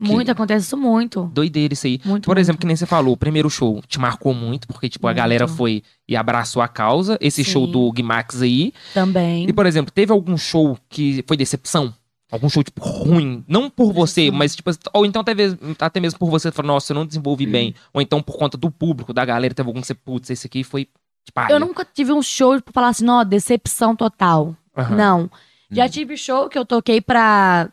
Muito, 0.00 0.24
Que- 0.24 0.30
acontece 0.32 0.66
isso 0.66 0.76
muito. 0.76 1.30
Doideira 1.32 1.72
isso 1.74 1.86
aí. 1.86 2.00
Muito, 2.04 2.24
Por 2.24 2.30
muito. 2.34 2.38
exemplo, 2.40 2.58
que 2.60 2.66
nem 2.66 2.74
você 2.74 2.84
falou, 2.86 3.14
o 3.14 3.16
primeiro 3.16 3.48
show 3.48 3.80
te 3.86 4.00
marcou 4.00 4.34
muito, 4.34 4.66
porque, 4.66 4.88
tipo, 4.88 5.06
a 5.06 5.10
Muito. 5.10 5.18
galera 5.18 5.46
foi 5.46 5.84
e 6.08 6.16
abraçou 6.16 6.60
a 6.60 6.66
causa. 6.66 7.16
Esse 7.20 7.44
show 7.44 7.66
Sim. 7.66 7.70
do 7.72 7.92
Guimax 7.92 8.42
aí. 8.42 8.72
Também. 8.92 9.48
E, 9.48 9.52
por 9.52 9.64
exemplo, 9.64 9.92
teve 9.92 10.10
algum 10.10 10.36
show 10.36 10.76
que 10.88 11.22
foi 11.28 11.36
decepção? 11.36 11.94
Algum 12.32 12.48
show, 12.48 12.62
tipo, 12.64 12.82
ruim? 12.82 13.44
Não 13.46 13.68
por 13.68 13.92
você, 13.92 14.22
Decepção. 14.22 14.38
mas, 14.38 14.56
tipo, 14.56 14.70
ou 14.94 15.04
então 15.04 15.20
até 15.20 15.34
mesmo, 15.34 15.58
até 15.78 16.00
mesmo 16.00 16.18
por 16.18 16.30
você, 16.30 16.50
falou, 16.50 16.72
nossa, 16.72 16.92
eu 16.92 16.94
não 16.94 17.04
desenvolvi 17.06 17.46
bem. 17.46 17.74
Ou 17.92 18.00
então 18.00 18.22
por 18.22 18.38
conta 18.38 18.56
do 18.56 18.70
público, 18.70 19.12
da 19.12 19.22
galera, 19.22 19.52
teve 19.52 19.68
algum 19.68 19.82
que 19.82 19.86
você, 19.86 19.94
putz, 19.94 20.30
esse 20.30 20.46
aqui 20.46 20.64
foi, 20.64 20.86
tipo, 21.26 21.38
Eu 21.50 21.60
nunca 21.60 21.84
tive 21.84 22.10
um 22.10 22.22
show 22.22 22.60
pra 22.62 22.72
falar 22.72 22.88
assim, 22.88 23.06
ó, 23.08 23.22
decepção 23.22 23.94
total. 23.94 24.56
Não. 24.96 25.30
Já 25.70 25.84
Hum. 25.84 25.88
tive 25.90 26.16
show 26.16 26.48
que 26.48 26.58
eu 26.58 26.64
toquei 26.64 27.02
pra 27.02 27.70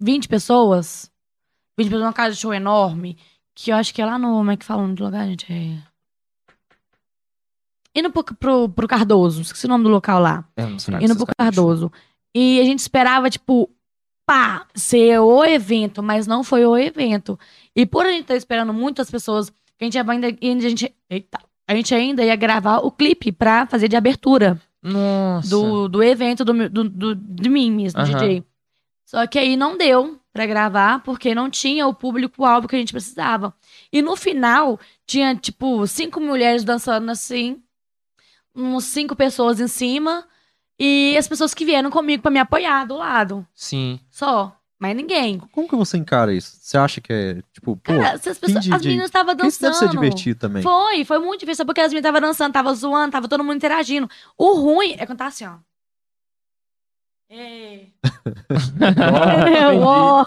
20 0.00 0.26
pessoas. 0.26 1.10
20 1.78 1.88
pessoas 1.88 2.02
numa 2.02 2.12
casa 2.14 2.34
de 2.34 2.40
show 2.40 2.54
enorme. 2.54 3.18
Que 3.54 3.72
eu 3.72 3.76
acho 3.76 3.92
que 3.92 4.00
é 4.00 4.06
lá 4.06 4.18
no. 4.18 4.28
Como 4.38 4.50
é 4.50 4.56
que 4.56 4.64
fala 4.64 4.80
o 4.80 4.82
nome 4.84 4.96
do 4.96 5.04
lugar, 5.04 5.26
gente? 5.26 5.50
É. 5.52 5.78
Indo 7.94 8.10
pro, 8.10 8.22
pro, 8.22 8.68
pro 8.68 8.88
Cardoso. 8.88 9.40
Esqueci 9.40 9.64
o 9.66 9.68
nome 9.68 9.84
do 9.84 9.90
local 9.90 10.20
lá. 10.20 10.44
É, 10.56 10.66
não 10.66 10.78
sei 10.78 10.94
Indo 10.96 11.16
pro 11.16 11.26
de 11.26 11.54
show. 11.54 11.92
E 12.38 12.60
a 12.60 12.64
gente 12.64 12.80
esperava, 12.80 13.30
tipo, 13.30 13.70
pá, 14.26 14.66
ser 14.74 15.18
o 15.20 15.42
evento, 15.42 16.02
mas 16.02 16.26
não 16.26 16.44
foi 16.44 16.66
o 16.66 16.76
evento. 16.76 17.38
E 17.74 17.86
por 17.86 18.04
a 18.04 18.10
gente 18.10 18.24
estar 18.24 18.36
esperando 18.36 18.74
muitas 18.74 19.10
pessoas, 19.10 19.50
a 19.80 19.84
gente 19.84 19.96
ainda, 19.98 20.26
a 20.26 20.68
gente, 20.68 20.94
eita, 21.08 21.38
a 21.66 21.74
gente 21.74 21.94
ainda 21.94 22.22
ia 22.22 22.36
gravar 22.36 22.80
o 22.80 22.90
clipe 22.90 23.32
pra 23.32 23.66
fazer 23.66 23.88
de 23.88 23.96
abertura 23.96 24.60
Nossa. 24.82 25.48
do, 25.48 25.88
do 25.88 26.02
evento 26.02 26.44
do, 26.44 26.68
do, 26.68 26.84
do, 26.84 27.14
de 27.14 27.48
mim 27.48 27.72
mesmo, 27.72 28.02
Aham. 28.02 28.12
DJ. 28.12 28.44
Só 29.06 29.26
que 29.26 29.38
aí 29.38 29.56
não 29.56 29.78
deu 29.78 30.20
pra 30.30 30.44
gravar, 30.44 31.02
porque 31.04 31.34
não 31.34 31.48
tinha 31.48 31.86
o 31.86 31.94
público-alvo 31.94 32.68
que 32.68 32.76
a 32.76 32.78
gente 32.78 32.92
precisava. 32.92 33.54
E 33.90 34.02
no 34.02 34.14
final, 34.14 34.78
tinha, 35.06 35.34
tipo, 35.34 35.86
cinco 35.86 36.20
mulheres 36.20 36.64
dançando 36.64 37.10
assim, 37.10 37.62
uns 38.54 38.84
cinco 38.84 39.16
pessoas 39.16 39.58
em 39.58 39.68
cima, 39.68 40.26
e 40.78 41.16
as 41.18 41.26
pessoas 41.26 41.54
que 41.54 41.64
vieram 41.64 41.90
comigo 41.90 42.22
pra 42.22 42.30
me 42.30 42.38
apoiar 42.38 42.84
do 42.84 42.96
lado. 42.96 43.46
Sim. 43.54 44.00
Só. 44.10 44.56
Mas 44.78 44.94
ninguém. 44.94 45.38
Como 45.52 45.66
que 45.66 45.74
você 45.74 45.96
encara 45.96 46.34
isso? 46.34 46.58
Você 46.60 46.76
acha 46.76 47.00
que 47.00 47.10
é, 47.10 47.42
tipo, 47.50 47.76
pô, 47.76 47.94
Cara, 47.94 48.18
se 48.18 48.28
as, 48.28 48.38
pessoas, 48.38 48.62
quem 48.62 48.74
as 48.74 48.82
meninas 48.82 49.06
estavam 49.06 49.34
que 49.34 49.46
isso 49.46 49.60
dançando. 49.60 49.80
deve 49.80 49.92
ser 49.92 49.98
divertido 49.98 50.38
também. 50.38 50.62
Foi, 50.62 51.04
foi 51.04 51.18
muito 51.18 51.40
difícil, 51.40 51.64
porque 51.64 51.80
as 51.80 51.88
meninas 51.92 52.06
estavam 52.06 52.28
dançando, 52.28 52.52
tava 52.52 52.74
zoando, 52.74 53.12
tava 53.12 53.26
todo 53.26 53.42
mundo 53.42 53.56
interagindo. 53.56 54.08
O 54.36 54.52
ruim 54.52 54.94
é 54.98 55.06
quando 55.06 55.18
tá 55.18 55.26
assim, 55.28 55.46
ó. 55.46 55.54
É. 57.30 57.86
Entendi. 58.52 59.82
Ó. 59.82 60.26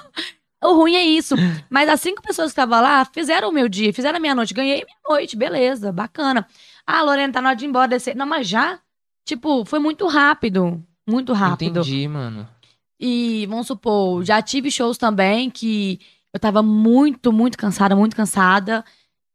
O 0.63 0.73
ruim 0.73 0.95
é 0.95 1.03
isso. 1.03 1.35
Mas 1.69 1.87
as 1.87 2.01
cinco 2.01 2.21
pessoas 2.21 2.47
que 2.47 2.59
estavam 2.59 2.81
lá 2.81 3.05
fizeram 3.05 3.49
o 3.49 3.53
meu 3.53 3.69
dia, 3.69 3.93
fizeram 3.93 4.17
a 4.17 4.19
minha 4.19 4.35
noite. 4.35 4.53
Ganhei 4.53 4.83
minha 4.83 4.97
noite, 5.07 5.37
beleza, 5.37 5.91
bacana. 5.91 6.45
Ah, 6.85 7.03
Lorena, 7.03 7.31
tá 7.31 7.39
na 7.39 7.49
hora 7.49 7.55
de 7.57 7.65
ir 7.65 7.67
embora, 7.69 7.87
descer. 7.87 8.15
Não, 8.15 8.25
mas 8.25 8.47
já, 8.47 8.79
tipo, 9.29 9.63
foi 9.65 9.79
muito 9.79 10.07
rápido. 10.07 10.83
Muito 11.07 11.33
rápido. 11.33 11.79
Entendi, 11.79 12.07
mano. 12.07 12.47
E, 12.99 13.45
vamos 13.47 13.67
supor, 13.67 14.23
já 14.23 14.41
tive 14.41 14.69
shows 14.69 14.97
também 14.97 15.49
que 15.49 15.99
eu 16.33 16.39
tava 16.39 16.61
muito, 16.61 17.31
muito 17.31 17.57
cansada, 17.57 17.95
muito 17.95 18.15
cansada. 18.15 18.83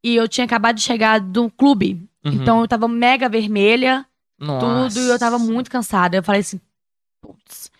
E 0.02 0.14
eu 0.14 0.28
tinha 0.28 0.44
acabado 0.44 0.76
de 0.76 0.82
chegar 0.82 1.20
do 1.20 1.50
clube. 1.50 2.06
Uhum. 2.24 2.32
Então 2.32 2.60
eu 2.60 2.68
tava 2.68 2.86
mega 2.86 3.28
vermelha, 3.28 4.04
Nossa. 4.38 4.94
tudo, 4.94 5.06
e 5.06 5.08
eu 5.08 5.18
tava 5.18 5.38
muito 5.38 5.70
cansada. 5.70 6.16
Eu 6.16 6.22
falei 6.22 6.40
assim, 6.40 6.60
putz. 7.20 7.70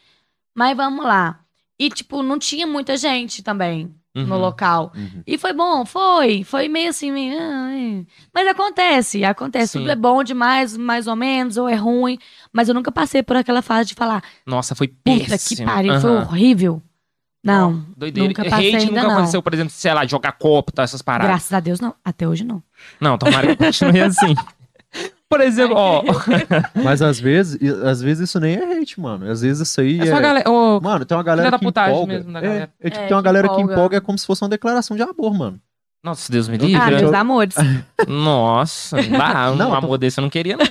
Mas 0.54 0.76
vamos 0.76 1.04
lá. 1.04 1.40
E, 1.78 1.90
tipo, 1.90 2.22
não 2.22 2.38
tinha 2.38 2.66
muita 2.66 2.96
gente 2.96 3.42
também 3.42 3.92
no 4.14 4.22
Uhum. 4.34 4.40
local. 4.40 4.92
Uhum. 4.94 5.22
E 5.26 5.36
foi 5.36 5.52
bom, 5.52 5.84
foi. 5.84 6.44
Foi 6.44 6.68
meio 6.68 6.90
assim, 6.90 7.10
meio... 7.10 7.36
ah, 7.40 7.70
é. 7.74 8.04
Mas 8.32 8.46
acontece, 8.46 9.24
acontece. 9.24 9.72
Sim. 9.72 9.78
Tudo 9.80 9.90
é 9.90 9.96
bom 9.96 10.22
demais, 10.22 10.76
mais 10.76 11.06
ou 11.08 11.16
menos, 11.16 11.56
ou 11.56 11.68
é 11.68 11.74
ruim. 11.74 12.18
Mas 12.52 12.68
eu 12.68 12.74
nunca 12.74 12.92
passei 12.92 13.22
por 13.22 13.36
aquela 13.36 13.60
fase 13.62 13.88
de 13.88 13.94
falar, 13.94 14.22
Nossa, 14.46 14.74
foi 14.74 14.86
puta 14.88 15.26
péssimo. 15.30 15.58
que 15.58 15.64
pariu, 15.66 16.00
foi 16.00 16.10
Aham. 16.10 16.22
horrível. 16.28 16.82
Não, 17.42 17.84
Doideira. 17.94 18.28
nunca 18.28 18.42
passei 18.42 18.68
Hate 18.74 18.76
ainda 18.86 18.90
nunca 18.92 19.02
não. 19.02 19.10
aconteceu, 19.16 19.42
por 19.42 19.52
exemplo, 19.52 19.70
sei 19.70 19.92
lá, 19.92 20.06
jogar 20.06 20.32
copo, 20.32 20.72
tá, 20.72 20.82
essas 20.82 21.02
paradas. 21.02 21.28
graças 21.28 21.52
a 21.52 21.60
Deus 21.60 21.78
não. 21.78 21.94
Até 22.02 22.26
hoje 22.26 22.42
não. 22.42 22.62
Não, 22.98 23.18
tomara 23.18 23.48
que 23.48 23.56
continue 23.56 24.00
assim. 24.00 24.34
Por 25.34 25.40
exemplo, 25.40 25.76
ó. 25.76 26.02
Mas 26.82 27.02
às 27.02 27.18
vezes, 27.18 27.58
às 27.82 28.00
vezes 28.00 28.28
isso 28.28 28.38
nem 28.38 28.54
é 28.56 28.78
hate, 28.80 29.00
mano. 29.00 29.28
Às 29.30 29.40
vezes 29.42 29.66
isso 29.68 29.80
aí 29.80 29.98
É 30.00 30.06
é. 30.08 30.20
galera. 30.20 30.50
Mano, 30.80 31.04
tem 31.04 31.16
uma 31.16 31.24
galera 31.24 31.50
da 31.50 31.58
que 31.58 31.66
empolga. 31.66 32.06
mesmo 32.12 32.32
da 32.32 32.38
é, 32.38 32.42
galera. 32.42 32.70
é 32.80 32.90
tipo, 32.90 33.02
É, 33.02 33.06
tem 33.08 33.16
uma 33.16 33.22
que 33.22 33.26
galera 33.26 33.48
que 33.48 33.54
empolga. 33.54 33.72
empolga 33.72 33.96
é 33.96 34.00
como 34.00 34.16
se 34.18 34.26
fosse 34.26 34.42
uma 34.42 34.48
declaração 34.48 34.96
de 34.96 35.02
amor, 35.02 35.34
mano. 35.34 35.60
Nossa, 36.02 36.30
Deus 36.30 36.48
me 36.48 36.56
Ah, 36.56 36.58
livre. 36.66 36.90
meus 36.90 37.02
eu- 37.02 37.14
amores. 37.16 37.54
Nossa, 38.06 38.96
não 39.02 39.18
dá. 39.18 39.50
Um 39.52 39.56
Não, 39.56 39.74
amor 39.74 39.98
desse 39.98 40.20
eu 40.20 40.22
não 40.22 40.30
queria, 40.30 40.56
não. 40.56 40.66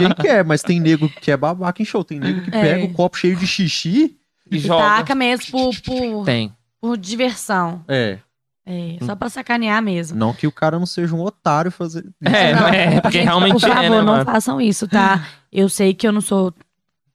Ninguém 0.00 0.14
quer, 0.18 0.44
mas 0.44 0.62
tem 0.62 0.80
nego 0.80 1.08
que 1.08 1.30
é 1.30 1.36
babaca 1.36 1.80
em 1.80 1.84
show. 1.84 2.02
Tem 2.02 2.18
nego 2.18 2.40
que 2.42 2.56
É. 2.56 2.60
pega 2.60 2.84
o 2.86 2.92
copo 2.92 3.16
cheio 3.18 3.36
de 3.36 3.46
xixi. 3.46 4.16
E 4.50 4.56
E 4.56 4.58
joga. 4.58 4.82
taca 4.82 5.14
mesmo 5.14 5.50
por, 5.50 5.80
por, 5.82 6.24
Tem. 6.24 6.52
por 6.80 6.96
diversão. 6.98 7.82
É. 7.88 8.18
É, 8.64 8.96
só 9.04 9.16
pra 9.16 9.28
sacanear 9.28 9.82
mesmo. 9.82 10.16
Não 10.16 10.32
que 10.32 10.46
o 10.46 10.52
cara 10.52 10.78
não 10.78 10.86
seja 10.86 11.14
um 11.14 11.20
otário 11.22 11.70
fazer. 11.70 12.04
É, 12.24 12.54
Não, 12.54 12.68
é, 12.68 13.00
porque 13.00 13.18
gente, 13.18 13.24
realmente 13.26 13.52
Por 13.52 13.60
favor, 13.68 13.82
é, 13.84 13.90
né, 13.90 13.96
não 13.98 14.04
mano? 14.04 14.24
façam 14.24 14.60
isso, 14.60 14.86
tá? 14.86 15.24
Eu 15.52 15.68
sei 15.68 15.92
que 15.94 16.06
eu 16.06 16.12
não 16.12 16.20
sou 16.20 16.54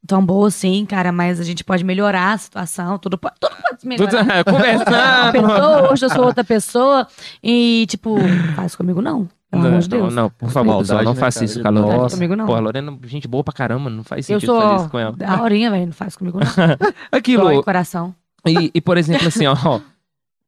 tão 0.05 0.25
boa 0.25 0.47
assim, 0.49 0.86
cara, 0.86 1.12
mas 1.12 1.39
a 1.39 1.43
gente 1.43 1.63
pode 1.63 1.83
melhorar 1.86 2.33
a 2.33 2.38
situação. 2.38 2.97
Tudo 2.99 3.17
pode, 3.17 3.36
tudo 3.39 3.55
pode 3.62 3.81
se 3.81 3.88
melhorar. 3.88 4.38
É, 4.38 4.43
Conversando. 4.45 5.31
pessoa, 5.31 5.91
hoje 5.91 6.05
eu 6.05 6.10
sou 6.10 6.25
outra 6.25 6.43
pessoa. 6.43 7.07
E, 7.41 7.86
tipo, 7.89 8.17
não 8.19 8.53
faz 8.53 8.75
comigo, 8.75 9.01
não. 9.01 9.27
Pelo 9.49 9.63
Não, 9.63 9.69
amor 9.69 9.79
de 9.81 9.89
não, 9.89 9.97
Deus. 10.01 10.13
não, 10.13 10.29
por 10.29 10.49
favor, 10.49 10.73
Maldade, 10.73 11.05
não 11.05 11.13
né, 11.13 11.19
faça 11.21 11.45
isso 11.45 11.62
com 11.62 11.67
a 11.69 11.71
Lorena. 11.71 11.93
Não 11.93 12.01
Nossa. 12.03 12.15
comigo, 12.17 12.36
não. 12.36 12.45
Pô, 12.45 12.55
a 12.55 12.60
Lorena, 12.60 12.97
gente 13.05 13.29
boa 13.29 13.41
pra 13.45 13.53
caramba, 13.53 13.89
não 13.89 14.03
faz 14.03 14.29
eu 14.29 14.38
sentido 14.41 14.51
sou 14.51 14.62
fazer 14.62 14.75
isso 14.81 14.89
com 14.89 14.99
ela. 14.99 15.13
da 15.15 15.41
horinha, 15.41 15.71
velho. 15.71 15.86
Não 15.86 15.93
faz 15.93 16.17
comigo, 16.17 16.38
não. 16.39 16.45
Aqui, 17.10 17.38
Dói 17.38 17.55
o 17.55 17.63
coração. 17.63 18.13
e, 18.45 18.69
e, 18.73 18.81
por 18.81 18.97
exemplo, 18.97 19.25
assim, 19.25 19.45
ó, 19.47 19.55
ó, 19.63 19.79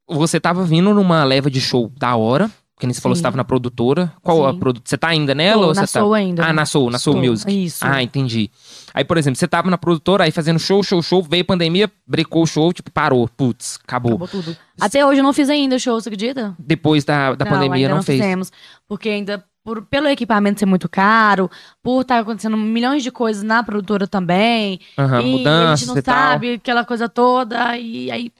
você 0.09 0.39
tava 0.39 0.63
vindo 0.63 0.93
numa 0.93 1.23
leva 1.23 1.49
de 1.49 1.61
show 1.61 1.91
da 1.97 2.15
hora, 2.15 2.49
Porque 2.79 2.87
nem 2.87 2.93
você 2.93 3.01
falou 3.01 3.13
que 3.13 3.17
Sim. 3.17 3.21
você 3.21 3.23
tava 3.23 3.35
na 3.35 3.43
produtora. 3.43 4.13
Qual 4.21 4.47
a 4.47 4.53
Sim. 4.53 4.59
produtora? 4.59 4.89
Você 4.89 4.97
tá 4.97 5.09
ainda 5.09 5.35
nela? 5.35 5.63
Tô, 5.63 5.67
ou 5.67 5.73
na 5.75 5.85
você 5.85 5.93
tá... 5.93 5.99
Soul 5.99 6.13
ainda. 6.13 6.45
Ah, 6.45 6.53
na 6.53 6.65
Soul, 6.65 6.89
na 6.89 6.97
Soul 6.97 7.17
Estou, 7.17 7.29
Music. 7.29 7.65
Isso. 7.65 7.85
Ah, 7.85 8.01
entendi. 8.01 8.49
Aí, 8.93 9.03
por 9.03 9.17
exemplo, 9.17 9.37
você 9.37 9.47
tava 9.49 9.69
na 9.69 9.77
produtora, 9.77 10.23
aí 10.23 10.31
fazendo 10.31 10.57
show, 10.59 10.81
show, 10.81 11.01
show, 11.01 11.21
veio 11.21 11.43
pandemia, 11.43 11.91
brecou 12.07 12.43
o 12.43 12.47
show, 12.47 12.71
tipo, 12.71 12.89
parou. 12.89 13.27
Putz, 13.35 13.77
acabou. 13.83 14.11
Acabou 14.13 14.29
tudo. 14.29 14.55
Até 14.79 15.05
hoje 15.05 15.19
eu 15.19 15.23
não 15.23 15.33
fiz 15.33 15.49
ainda 15.49 15.77
show, 15.77 15.99
você 15.99 16.07
acredita? 16.07 16.55
Depois 16.57 17.03
da, 17.03 17.35
da 17.35 17.43
não, 17.43 17.51
pandemia 17.51 17.87
ainda 17.87 17.95
não, 17.95 18.01
fez. 18.01 18.21
fizemos. 18.21 18.49
Porque 18.87 19.09
ainda, 19.09 19.43
por, 19.61 19.81
pelo 19.81 20.07
equipamento 20.07 20.59
ser 20.61 20.65
muito 20.65 20.87
caro, 20.87 21.51
por 21.83 22.03
estar 22.03 22.19
acontecendo 22.19 22.55
milhões 22.55 23.03
de 23.03 23.11
coisas 23.11 23.43
na 23.43 23.61
produtora 23.61 24.07
também. 24.07 24.79
Aham, 24.97 25.15
e 25.15 25.19
a 25.19 25.21
gente 25.21 25.37
mudanças 25.37 25.87
não 25.87 25.97
e 25.97 26.01
tal. 26.01 26.15
sabe 26.15 26.53
aquela 26.53 26.85
coisa 26.85 27.09
toda. 27.09 27.77
E 27.77 28.09
aí 28.09 28.31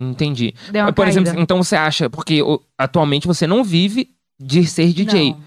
Entendi. 0.00 0.54
deu 0.70 0.82
uma 0.84 0.92
Por 0.92 1.04
caída. 1.06 1.20
exemplo, 1.20 1.40
então 1.42 1.62
você 1.62 1.76
acha, 1.76 2.10
porque 2.10 2.40
atualmente 2.76 3.26
você 3.26 3.46
não 3.46 3.62
vive 3.62 4.10
de 4.38 4.66
ser 4.66 4.92
DJ. 4.92 5.30
Não, 5.32 5.40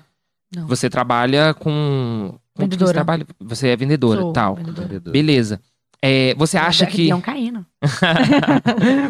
não. 0.62 0.68
Você 0.68 0.90
trabalha 0.90 1.54
com. 1.54 2.34
com 2.34 2.38
que 2.38 2.40
Você, 2.56 2.62
Vendedora. 2.64 2.94
trabalha? 2.94 3.28
você 3.40 3.68
é 3.70 3.76
vendedora 3.76 4.22
Sou 4.22 4.34
tal. 4.34 4.56
vendedora. 4.56 5.12
Beleza. 5.12 5.62
É, 6.02 6.34
você 6.36 6.58
acha 6.58 6.86
que. 6.86 7.02
avião 7.04 7.20
caindo. 7.22 7.66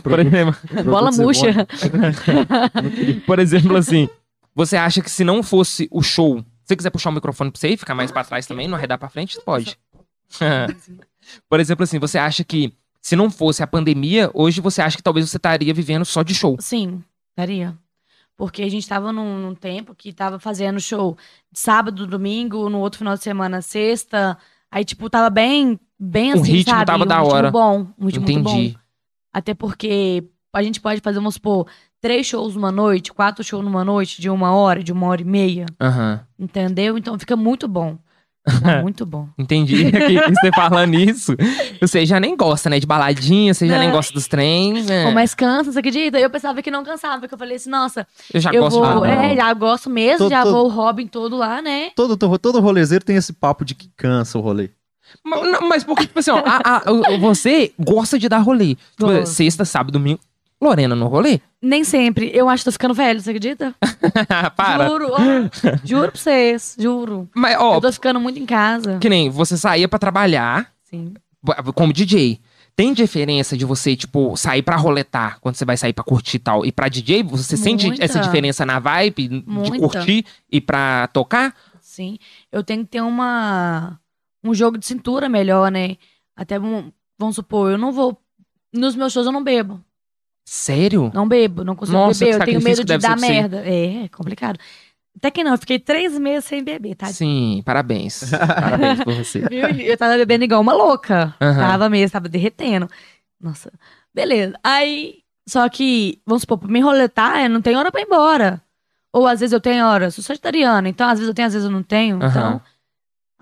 por, 0.03 0.19
exemplo, 0.19 0.55
Bola 0.85 1.11
murcha. 1.11 1.67
por 3.25 3.39
exemplo, 3.39 3.75
assim. 3.77 4.09
Você 4.55 4.75
acha 4.75 5.01
que 5.01 5.11
se 5.11 5.23
não 5.23 5.43
fosse 5.43 5.87
o 5.91 6.01
show. 6.01 6.39
Se 6.39 6.69
você 6.69 6.75
quiser 6.75 6.89
puxar 6.89 7.11
o 7.11 7.13
microfone 7.13 7.51
pra 7.51 7.59
você 7.59 7.69
e 7.69 7.77
ficar 7.77 7.93
mais 7.93 8.11
pra 8.11 8.23
trás 8.23 8.47
também, 8.47 8.67
não 8.67 8.75
arredar 8.75 8.97
pra 8.97 9.07
frente, 9.09 9.37
pode. 9.45 9.77
por 11.49 11.59
exemplo, 11.59 11.83
assim, 11.83 11.99
você 11.99 12.17
acha 12.17 12.43
que 12.43 12.73
se 13.07 13.15
não 13.15 13.31
fosse 13.31 13.63
a 13.63 13.67
pandemia, 13.67 14.29
hoje 14.33 14.59
você 14.59 14.81
acha 14.81 14.97
que 14.97 15.01
talvez 15.01 15.29
você 15.29 15.37
estaria 15.37 15.73
vivendo 15.73 16.03
só 16.03 16.23
de 16.23 16.35
show. 16.35 16.57
Sim, 16.59 17.01
daria. 17.37 17.73
Porque 18.35 18.61
a 18.61 18.69
gente 18.69 18.85
tava 18.85 19.13
num, 19.13 19.37
num 19.39 19.55
tempo 19.55 19.95
que 19.95 20.11
tava 20.11 20.39
fazendo 20.39 20.77
show 20.77 21.17
de 21.49 21.57
sábado, 21.57 22.05
domingo, 22.05 22.69
no 22.69 22.79
outro 22.79 22.97
final 22.97 23.15
de 23.15 23.23
semana, 23.23 23.61
sexta. 23.61 24.37
Aí, 24.69 24.83
tipo, 24.83 25.09
tava 25.09 25.29
bem, 25.29 25.79
bem 25.97 26.33
O 26.33 26.41
assim, 26.41 26.51
ritmo 26.51 26.73
sabe? 26.73 26.85
tava 26.85 27.05
um 27.05 27.07
da 27.07 27.19
ritmo 27.19 27.33
hora. 27.33 27.49
bom, 27.49 27.87
um 27.97 28.07
ritmo 28.07 28.25
muito 28.25 28.43
bom. 28.43 28.51
Entendi. 28.51 28.77
Até 29.31 29.53
porque 29.53 30.25
a 30.51 30.61
gente 30.61 30.81
pode 30.81 30.99
fazer, 30.99 31.19
vamos 31.19 31.35
supor, 31.35 31.65
três 32.01 32.27
shows 32.27 32.55
numa 32.55 32.73
noite, 32.73 33.13
quatro 33.13 33.41
shows 33.41 33.63
numa 33.63 33.85
noite, 33.85 34.21
de 34.21 34.29
uma 34.29 34.53
hora, 34.53 34.83
de 34.83 34.91
uma 34.91 35.07
hora 35.07 35.21
e 35.21 35.25
meia. 35.25 35.65
Aham. 35.79 36.27
Entendeu? 36.37 36.97
Então 36.97 37.17
fica 37.17 37.37
muito 37.37 37.69
bom. 37.69 37.97
Fica 38.49 38.81
muito 38.81 39.05
bom. 39.05 39.27
Entendi. 39.37 39.91
Que 39.91 40.19
você 40.33 40.51
falando 40.55 40.93
isso, 40.95 41.35
você 41.81 42.05
já 42.05 42.19
nem 42.19 42.35
gosta, 42.35 42.69
né? 42.69 42.79
De 42.79 42.85
baladinha, 42.87 43.53
você 43.53 43.67
já 43.67 43.73
Não. 43.75 43.81
nem 43.81 43.91
gosta 43.91 44.13
dos 44.13 44.27
trens. 44.27 44.85
né? 44.85 45.05
Pô, 45.05 45.11
mas 45.11 45.33
cansa, 45.35 45.71
você 45.71 45.79
acredita? 45.79 46.17
Eu 46.19 46.29
pensava 46.29 46.61
que 46.61 46.71
não 46.71 46.83
cansava, 46.83 47.19
porque 47.19 47.33
eu 47.33 47.37
falei 47.39 47.57
assim, 47.57 47.69
nossa, 47.69 48.07
Eu 48.33 48.39
já 48.39 48.51
eu 48.51 48.63
gosto 48.63 48.79
vou. 48.79 49.01
de 49.01 49.07
é, 49.11 49.35
já 49.35 49.53
gosto 49.53 49.89
mesmo, 49.89 50.19
Tô- 50.25 50.29
já 50.29 50.43
tô- 50.43 50.51
vou 50.51 50.65
o 50.65 50.69
Robin 50.69 51.07
todo 51.07 51.35
lá, 51.37 51.61
né? 51.61 51.91
Todo, 51.95 52.15
todo, 52.17 52.37
todo 52.37 52.59
rolezeiro 52.59 53.03
tem 53.03 53.15
esse 53.15 53.33
papo 53.33 53.65
de 53.65 53.75
que 53.75 53.89
cansa 53.97 54.37
o 54.37 54.41
rolê. 54.41 54.69
Mas, 55.23 55.41
não, 55.51 55.69
mas 55.69 55.83
porque, 55.83 56.05
tipo 56.05 56.19
assim, 56.19 56.31
ó, 56.31 56.37
a- 56.45 56.77
a- 56.77 57.17
você 57.19 57.71
gosta 57.79 58.19
de 58.19 58.27
dar 58.27 58.39
rolê. 58.39 58.75
Tipo, 58.97 59.25
sexta, 59.25 59.63
sábado, 59.65 59.93
domingo. 59.93 60.19
Lorena 60.61 60.95
no 60.95 61.07
rolê? 61.07 61.39
Nem 61.61 61.83
sempre. 61.83 62.31
Eu 62.33 62.49
acho 62.49 62.61
que 62.61 62.65
tô 62.65 62.71
ficando 62.71 62.93
velho, 62.93 63.19
você 63.21 63.29
acredita? 63.29 63.75
Para. 64.55 64.87
Juro, 64.87 65.11
ó, 65.11 65.17
juro 65.83 66.11
pra 66.11 66.19
vocês, 66.21 66.75
juro. 66.79 67.29
Mas, 67.35 67.57
ó, 67.59 67.75
eu 67.75 67.81
tô 67.81 67.91
ficando 67.91 68.19
muito 68.19 68.39
em 68.39 68.45
casa. 68.45 68.97
que 68.99 69.09
nem 69.09 69.29
você 69.29 69.55
saía 69.57 69.87
pra 69.87 69.99
trabalhar 69.99 70.71
Sim. 70.83 71.13
como 71.75 71.93
DJ. 71.93 72.39
Tem 72.75 72.93
diferença 72.93 73.57
de 73.57 73.65
você, 73.65 73.95
tipo, 73.95 74.37
sair 74.37 74.61
pra 74.61 74.75
roletar, 74.75 75.39
quando 75.41 75.55
você 75.55 75.65
vai 75.65 75.75
sair 75.75 75.93
pra 75.93 76.03
curtir 76.03 76.35
e 76.37 76.39
tal, 76.39 76.63
e 76.65 76.71
pra 76.71 76.87
DJ? 76.87 77.23
Você 77.23 77.57
sente 77.57 77.87
Muita. 77.87 78.03
essa 78.05 78.19
diferença 78.19 78.65
na 78.67 78.77
vibe 78.77 79.27
de 79.27 79.43
Muita. 79.47 79.79
curtir 79.79 80.23
e 80.51 80.61
pra 80.61 81.07
tocar? 81.07 81.55
Sim. 81.81 82.19
Eu 82.51 82.63
tenho 82.63 82.83
que 82.83 82.91
ter 82.91 83.01
uma 83.01 83.99
um 84.43 84.53
jogo 84.53 84.77
de 84.77 84.85
cintura 84.85 85.27
melhor, 85.27 85.71
né? 85.71 85.97
Até 86.35 86.59
vamos 86.59 87.35
supor, 87.35 87.71
eu 87.71 87.77
não 87.79 87.91
vou 87.91 88.15
nos 88.71 88.95
meus 88.95 89.11
shows 89.11 89.25
eu 89.25 89.33
não 89.33 89.43
bebo. 89.43 89.81
Sério? 90.49 91.11
Não 91.13 91.27
bebo, 91.27 91.61
não 91.65 91.75
consigo 91.75 91.97
Nossa, 91.97 92.23
beber. 92.23 92.39
Eu 92.39 92.45
tenho 92.45 92.61
medo 92.61 92.85
de 92.85 92.97
dar 92.97 93.17
merda. 93.17 93.63
É, 93.65 94.05
é 94.05 94.07
complicado. 94.07 94.57
Até 95.17 95.29
que 95.29 95.43
não, 95.43 95.51
eu 95.51 95.57
fiquei 95.57 95.77
três 95.77 96.17
meses 96.17 96.45
sem 96.45 96.63
beber, 96.63 96.95
tá? 96.95 97.07
Sim, 97.07 97.61
parabéns. 97.65 98.31
parabéns 98.31 99.03
por 99.03 99.13
você. 99.13 99.43
Eu 99.85 99.97
tava 99.97 100.15
bebendo 100.15 100.45
igual 100.45 100.61
uma 100.61 100.71
louca. 100.71 101.35
Aham. 101.41 101.59
Tava 101.59 101.89
mesmo, 101.89 102.13
tava 102.13 102.29
derretendo. 102.29 102.87
Nossa. 103.41 103.73
Beleza. 104.15 104.57
Aí, 104.63 105.15
só 105.45 105.67
que, 105.67 106.21
vamos 106.25 106.43
supor, 106.43 106.59
pra 106.59 106.69
me 106.69 106.79
roletar, 106.79 107.43
eu 107.43 107.49
não 107.49 107.61
tenho 107.61 107.77
hora 107.77 107.91
pra 107.91 107.99
ir 107.99 108.05
embora. 108.05 108.61
Ou 109.11 109.27
às 109.27 109.41
vezes 109.41 109.51
eu 109.51 109.59
tenho 109.59 109.85
hora. 109.85 110.09
Sou 110.11 110.23
sagitariana, 110.23 110.87
então 110.87 111.09
às 111.09 111.19
vezes 111.19 111.27
eu 111.27 111.33
tenho, 111.33 111.47
às 111.47 111.53
vezes 111.53 111.65
eu 111.65 111.73
não 111.73 111.83
tenho. 111.83 112.23
Aham. 112.23 112.29
Então, 112.29 112.61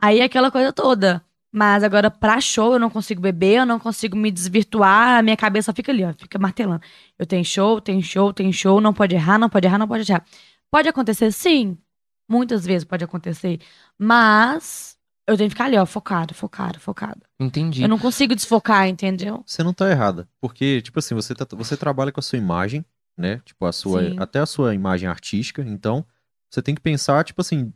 aí 0.01 0.21
é 0.21 0.23
aquela 0.23 0.49
coisa 0.49 0.73
toda. 0.73 1.21
Mas 1.57 1.85
agora, 1.85 2.11
pra 2.11 2.41
show, 2.41 2.73
eu 2.73 2.79
não 2.79 2.89
consigo 2.89 3.21
beber, 3.21 3.59
eu 3.59 3.65
não 3.65 3.79
consigo 3.79 4.17
me 4.17 4.29
desvirtuar, 4.29 5.19
a 5.19 5.21
minha 5.21 5.37
cabeça 5.37 5.71
fica 5.71 5.89
ali, 5.89 6.03
ó, 6.03 6.11
fica 6.13 6.37
martelando. 6.37 6.81
Eu 7.17 7.25
tenho 7.25 7.45
show, 7.45 7.79
tenho 7.79 8.03
show, 8.03 8.33
tenho 8.33 8.51
show, 8.51 8.81
não 8.81 8.93
pode 8.93 9.15
errar, 9.15 9.39
não 9.39 9.49
pode 9.49 9.65
errar, 9.65 9.77
não 9.77 9.87
pode 9.87 10.11
errar. 10.11 10.25
Pode 10.69 10.89
acontecer, 10.89 11.31
sim. 11.31 11.77
Muitas 12.29 12.65
vezes 12.65 12.83
pode 12.83 13.05
acontecer. 13.05 13.61
Mas 13.97 14.97
eu 15.25 15.37
tenho 15.37 15.49
que 15.49 15.53
ficar 15.55 15.65
ali, 15.67 15.77
ó, 15.77 15.85
focado, 15.85 16.33
focado, 16.33 16.77
focado. 16.77 17.21
Entendi. 17.39 17.83
Eu 17.83 17.87
não 17.87 17.99
consigo 17.99 18.35
desfocar, 18.35 18.89
entendeu? 18.89 19.41
Você 19.45 19.63
não 19.63 19.73
tá 19.73 19.89
errada. 19.89 20.27
Porque, 20.41 20.81
tipo 20.81 20.99
assim, 20.99 21.15
você, 21.15 21.33
tá- 21.33 21.47
você 21.55 21.77
trabalha 21.77 22.11
com 22.11 22.19
a 22.19 22.23
sua 22.23 22.37
imagem, 22.37 22.83
né? 23.17 23.41
Tipo, 23.45 23.65
a 23.65 23.71
sua, 23.71 24.03
Sim. 24.03 24.17
até 24.19 24.39
a 24.39 24.45
sua 24.45 24.75
imagem 24.75 25.07
artística. 25.07 25.61
Então, 25.61 26.05
você 26.49 26.61
tem 26.61 26.75
que 26.75 26.81
pensar, 26.81 27.23
tipo 27.23 27.39
assim, 27.39 27.71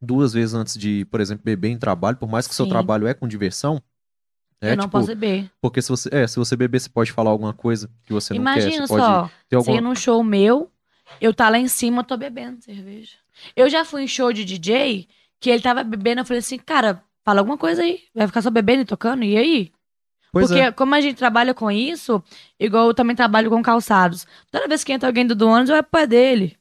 duas 0.00 0.32
vezes 0.32 0.54
antes 0.54 0.76
de, 0.76 1.04
por 1.06 1.20
exemplo, 1.20 1.44
beber 1.44 1.68
em 1.68 1.78
trabalho, 1.78 2.16
por 2.16 2.28
mais 2.28 2.46
que 2.46 2.52
o 2.52 2.56
seu 2.56 2.66
Sim. 2.66 2.70
trabalho 2.70 3.06
é 3.06 3.14
com 3.14 3.26
diversão. 3.26 3.82
É, 4.60 4.72
eu 4.72 4.76
não 4.76 4.84
tipo, 4.84 4.92
posso 4.92 5.06
beber. 5.08 5.50
Porque 5.60 5.80
se 5.80 5.88
você, 5.88 6.08
é, 6.12 6.26
se 6.26 6.36
você 6.36 6.56
beber, 6.56 6.80
você 6.80 6.88
pode 6.88 7.12
falar 7.12 7.30
alguma 7.30 7.52
coisa 7.52 7.88
que 8.04 8.12
você 8.12 8.34
não 8.34 8.44
quer. 8.44 8.60
Imagina 8.60 8.86
só, 8.86 9.30
ter 9.48 9.56
você 9.56 9.70
ir 9.70 9.74
alguma... 9.74 9.80
num 9.80 9.94
show 9.94 10.22
meu, 10.24 10.70
eu 11.20 11.32
tá 11.32 11.48
lá 11.48 11.58
em 11.58 11.68
cima, 11.68 12.00
eu 12.00 12.04
tô 12.04 12.16
bebendo 12.16 12.62
cerveja. 12.62 13.16
Eu 13.54 13.70
já 13.70 13.84
fui 13.84 14.02
em 14.02 14.08
show 14.08 14.32
de 14.32 14.44
DJ, 14.44 15.08
que 15.40 15.50
ele 15.50 15.62
tava 15.62 15.84
bebendo, 15.84 16.20
eu 16.20 16.24
falei 16.24 16.40
assim, 16.40 16.58
cara, 16.58 17.02
fala 17.24 17.40
alguma 17.40 17.56
coisa 17.56 17.82
aí. 17.82 18.00
Vai 18.14 18.26
ficar 18.26 18.42
só 18.42 18.50
bebendo 18.50 18.82
e 18.82 18.86
tocando, 18.86 19.22
e 19.22 19.36
aí? 19.36 19.72
Pois 20.32 20.48
Porque 20.48 20.60
é. 20.60 20.72
como 20.72 20.94
a 20.94 21.00
gente 21.00 21.16
trabalha 21.16 21.54
com 21.54 21.70
isso, 21.70 22.22
igual 22.58 22.88
eu 22.88 22.94
também 22.94 23.16
trabalho 23.16 23.48
com 23.48 23.62
calçados. 23.62 24.26
Toda 24.50 24.68
vez 24.68 24.84
que 24.84 24.92
entra 24.92 25.08
alguém 25.08 25.26
do 25.26 25.46
ônibus, 25.46 25.70
eu 25.70 25.76
é 25.76 25.82
pro 25.82 25.92
pé 25.92 26.06
dele. 26.06 26.56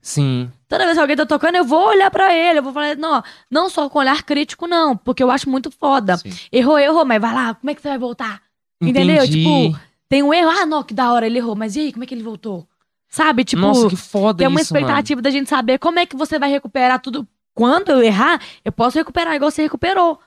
Sim. 0.00 0.50
Toda 0.68 0.84
vez 0.84 0.96
que 0.96 1.00
alguém 1.00 1.16
tá 1.16 1.24
tocando, 1.24 1.54
eu 1.56 1.64
vou 1.64 1.88
olhar 1.88 2.10
pra 2.10 2.34
ele. 2.34 2.58
Eu 2.58 2.62
vou 2.62 2.72
falar, 2.72 2.96
não, 2.96 3.22
não 3.50 3.68
só 3.70 3.88
com 3.88 3.98
olhar 4.00 4.22
crítico, 4.24 4.66
não. 4.66 4.96
Porque 4.96 5.22
eu 5.22 5.30
acho 5.30 5.48
muito 5.48 5.70
foda. 5.70 6.16
Sim. 6.16 6.30
Errou, 6.50 6.78
errou, 6.78 7.04
mas 7.04 7.20
vai 7.20 7.32
lá, 7.32 7.54
como 7.54 7.70
é 7.70 7.74
que 7.74 7.80
você 7.82 7.88
vai 7.88 7.98
voltar? 7.98 8.42
Entendeu? 8.80 9.24
Entendi. 9.24 9.44
Tipo, 9.44 9.80
Tem 10.08 10.22
um 10.22 10.34
erro, 10.34 10.50
ah, 10.50 10.66
não, 10.66 10.82
que 10.82 10.92
da 10.94 11.12
hora, 11.12 11.26
ele 11.26 11.38
errou. 11.38 11.54
Mas 11.54 11.76
e 11.76 11.80
aí, 11.80 11.92
como 11.92 12.04
é 12.04 12.06
que 12.06 12.14
ele 12.14 12.22
voltou? 12.22 12.66
Sabe? 13.08 13.44
Tipo, 13.44 13.62
Nossa, 13.62 13.88
que 13.88 13.96
foda 13.96 14.38
tem 14.38 14.48
uma 14.48 14.60
isso, 14.60 14.74
mano. 14.74 14.84
expectativa 14.86 15.22
da 15.22 15.30
gente 15.30 15.48
saber 15.48 15.78
como 15.78 15.98
é 15.98 16.06
que 16.06 16.16
você 16.16 16.38
vai 16.38 16.50
recuperar 16.50 17.00
tudo. 17.00 17.26
Quando 17.54 17.90
eu 17.90 18.02
errar, 18.02 18.40
eu 18.64 18.70
posso 18.72 18.98
recuperar 18.98 19.34
igual 19.34 19.50
você 19.50 19.62
recuperou. 19.62 20.18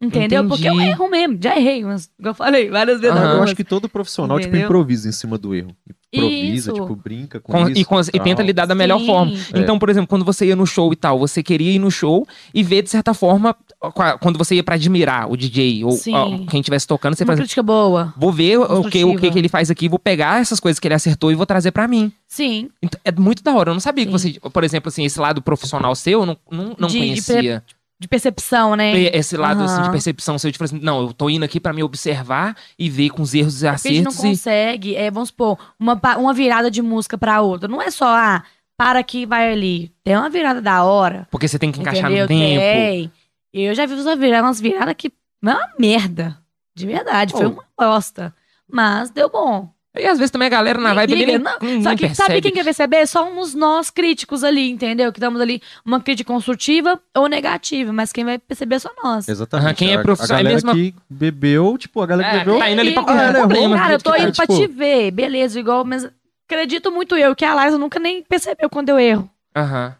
Entendeu? 0.00 0.46
Porque 0.46 0.68
eu 0.68 0.74
Entendi. 0.74 0.90
erro 0.90 1.10
mesmo. 1.10 1.38
Já 1.42 1.56
errei, 1.58 1.82
mas 1.84 2.08
igual 2.18 2.30
eu 2.30 2.34
falei 2.34 2.70
várias 2.70 3.00
vezes. 3.00 3.16
Aham. 3.16 3.36
Eu 3.38 3.42
acho 3.42 3.56
que 3.56 3.64
todo 3.64 3.88
profissional, 3.88 4.38
tipo, 4.38 4.54
improvisa 4.56 5.08
em 5.08 5.12
cima 5.12 5.36
do 5.36 5.52
erro. 5.54 5.74
Improvisa, 6.12 6.70
Isso. 6.70 6.72
tipo, 6.72 6.94
brinca 6.96 7.38
com, 7.40 7.52
Com- 7.52 7.68
isso. 7.68 7.80
e, 7.80 7.84
com- 7.84 8.00
e 8.00 8.20
tenta 8.20 8.42
lidar 8.42 8.64
da 8.64 8.74
melhor 8.74 9.00
Sim. 9.00 9.06
forma. 9.06 9.32
É. 9.52 9.58
Então, 9.58 9.78
por 9.78 9.90
exemplo, 9.90 10.06
quando 10.08 10.24
você 10.24 10.46
ia 10.46 10.56
no 10.56 10.64
show 10.66 10.90
e 10.92 10.96
tal, 10.96 11.18
você 11.18 11.42
queria 11.42 11.72
ir 11.72 11.78
no 11.80 11.90
show 11.90 12.26
e 12.54 12.62
ver, 12.62 12.82
de 12.82 12.88
certa 12.90 13.12
forma, 13.12 13.54
qua- 13.92 14.16
quando 14.16 14.38
você 14.38 14.54
ia 14.54 14.62
pra 14.64 14.76
admirar 14.76 15.30
o 15.30 15.36
DJ 15.36 15.84
ou 15.84 15.90
Sim. 15.90 16.46
quem 16.48 16.60
estivesse 16.60 16.86
tocando, 16.86 17.14
você 17.14 17.24
Uma 17.24 17.32
fazia. 17.32 17.42
crítica 17.42 17.62
boa. 17.62 18.14
Vou 18.16 18.32
ver 18.32 18.56
o 18.58 18.84
que, 18.84 19.04
o 19.04 19.16
que 19.18 19.30
que 19.32 19.38
ele 19.38 19.48
faz 19.48 19.68
aqui, 19.70 19.88
vou 19.88 19.98
pegar 19.98 20.40
essas 20.40 20.60
coisas 20.60 20.78
que 20.78 20.86
ele 20.88 20.94
acertou 20.94 21.30
e 21.30 21.34
vou 21.34 21.44
trazer 21.44 21.72
pra 21.72 21.86
mim. 21.88 22.10
Sim. 22.26 22.70
Então, 22.82 22.98
é 23.04 23.12
muito 23.12 23.42
da 23.42 23.52
hora. 23.54 23.70
Eu 23.70 23.74
não 23.74 23.80
sabia 23.80 24.06
que 24.06 24.18
Sim. 24.18 24.32
você, 24.40 24.50
por 24.50 24.64
exemplo, 24.64 24.88
assim, 24.88 25.04
esse 25.04 25.18
lado 25.20 25.42
profissional 25.42 25.94
seu, 25.94 26.20
eu 26.20 26.26
não, 26.26 26.36
não, 26.50 26.76
não 26.78 26.88
de 26.88 26.98
conhecia. 26.98 27.62
De 27.66 27.74
percepção, 28.06 28.76
né? 28.76 28.92
Esse 29.12 29.36
lado 29.36 29.64
assim, 29.64 29.82
de 29.82 29.90
percepção 29.90 30.38
seu, 30.38 30.52
tipo 30.52 30.62
assim, 30.62 30.78
não, 30.80 31.00
eu 31.00 31.12
tô 31.12 31.28
indo 31.28 31.44
aqui 31.44 31.58
pra 31.58 31.72
me 31.72 31.82
observar 31.82 32.54
e 32.78 32.88
ver 32.88 33.10
com 33.10 33.22
os 33.22 33.34
erros 33.34 33.62
e 33.62 33.66
Porque 33.66 33.88
a 33.88 33.92
gente 33.92 34.02
não 34.04 34.10
acertos. 34.10 34.24
e... 34.24 34.28
consegue, 34.28 34.94
é, 34.94 35.10
vamos 35.10 35.30
supor, 35.30 35.58
uma, 35.80 36.00
uma 36.16 36.32
virada 36.32 36.70
de 36.70 36.80
música 36.80 37.18
pra 37.18 37.40
outra. 37.40 37.66
Não 37.66 37.82
é 37.82 37.90
só, 37.90 38.06
ah, 38.06 38.44
para 38.76 39.00
aqui, 39.00 39.26
vai 39.26 39.50
ali. 39.50 39.90
Tem 40.04 40.16
uma 40.16 40.30
virada 40.30 40.62
da 40.62 40.84
hora. 40.84 41.26
Porque 41.30 41.48
você 41.48 41.58
tem 41.58 41.72
que 41.72 41.80
encaixar 41.80 42.04
entendeu? 42.12 42.22
no 42.24 42.28
tempo. 42.28 42.60
Tem. 42.60 43.12
Eu 43.52 43.74
já 43.74 43.86
vi 43.86 43.94
umas 43.94 44.18
viradas, 44.18 44.46
umas 44.46 44.60
viradas 44.60 44.94
que 44.96 45.10
não 45.42 45.52
é 45.52 45.56
uma 45.56 45.72
merda. 45.78 46.38
De 46.76 46.86
verdade, 46.86 47.32
foi 47.32 47.46
Oh. 47.46 47.50
uma 47.50 47.64
bosta. 47.76 48.32
Mas 48.70 49.10
deu 49.10 49.28
bom. 49.28 49.68
E 49.98 50.06
às 50.06 50.18
vezes 50.18 50.30
também 50.30 50.46
a 50.46 50.50
galera 50.50 50.80
na 50.80 50.94
vibe 50.94 51.14
liga, 51.14 51.32
ali 51.34 51.42
não. 51.42 51.56
nem, 51.60 51.82
Só 51.82 51.88
nem 51.90 51.96
que 51.98 52.06
percebe. 52.06 52.26
sabe 52.28 52.40
quem 52.40 52.52
quer 52.52 52.64
perceber? 52.64 53.06
Só 53.06 53.28
uns 53.28 53.54
nós 53.54 53.90
críticos 53.90 54.44
ali, 54.44 54.70
entendeu? 54.70 55.12
Que 55.12 55.18
damos 55.20 55.40
ali 55.40 55.60
uma 55.84 56.00
crítica 56.00 56.32
construtiva 56.32 57.00
ou 57.16 57.26
negativa. 57.28 57.92
Mas 57.92 58.12
quem 58.12 58.24
vai 58.24 58.38
perceber 58.38 58.76
é 58.76 58.78
só 58.78 58.90
nós. 59.02 59.28
Exatamente. 59.28 59.74
Quem 59.76 59.92
é 59.92 60.02
profissional- 60.02 60.36
A 60.36 60.40
é 60.40 60.42
galera 60.44 60.54
mesmo 60.54 60.70
a- 60.70 60.74
que 60.74 60.94
bebeu, 61.10 61.76
tipo, 61.78 62.00
a 62.00 62.06
galera 62.06 62.30
que 62.30 62.36
É, 62.36 62.38
bebeu... 62.40 62.58
tá 62.58 62.70
indo 62.70 62.80
ali 62.80 62.92
pra 62.92 63.02
E- 63.02 63.06
correr 63.06 63.28
Ah, 63.28 63.32
problema. 63.32 63.76
Cara, 63.76 63.92
eu 63.94 63.98
tô 64.00 64.14
É, 64.14 64.22
indo 64.22 64.32
pra 64.34 64.46
tipo- 64.46 64.58
te 64.58 64.66
ver, 64.66 65.10
beleza, 65.10 65.58
igual, 65.58 65.84
mas 65.84 66.08
acredito 66.46 66.90
muito 66.92 67.16
eu 67.16 67.34
que 67.36 67.44
a 67.44 67.64
Liza 67.64 67.76
nunca 67.78 67.98
nem 67.98 68.22
percebeu 68.22 68.70
quando 68.70 68.88
eu 68.90 68.98
erro. 68.98 69.28
Aham. 69.56 69.94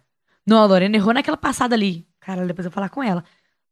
Não, 0.46 0.62
a 0.62 0.66
Lorena 0.66 0.96
errou 0.96 1.12
naquela 1.12 1.36
passada 1.36 1.74
ali. 1.74 2.06
Cara, 2.20 2.46
depois 2.46 2.64
eu 2.64 2.70
vou 2.70 2.74
falar 2.74 2.88
com 2.88 3.02
ela. 3.02 3.22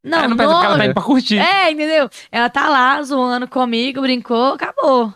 Não, 0.05 0.19
Ela 0.19 0.29
não 0.29 0.37
que 0.37 0.43
ela 0.43 0.77
tá 0.79 0.85
indo 0.85 0.95
pra 0.95 1.03
curtir. 1.03 1.39
É, 1.39 1.71
entendeu? 1.73 2.09
Ela 2.31 2.49
tá 2.49 2.69
lá 2.69 3.03
zoando 3.03 3.49
comigo, 3.49 4.01
brincou, 4.03 4.53
acabou. 4.53 5.13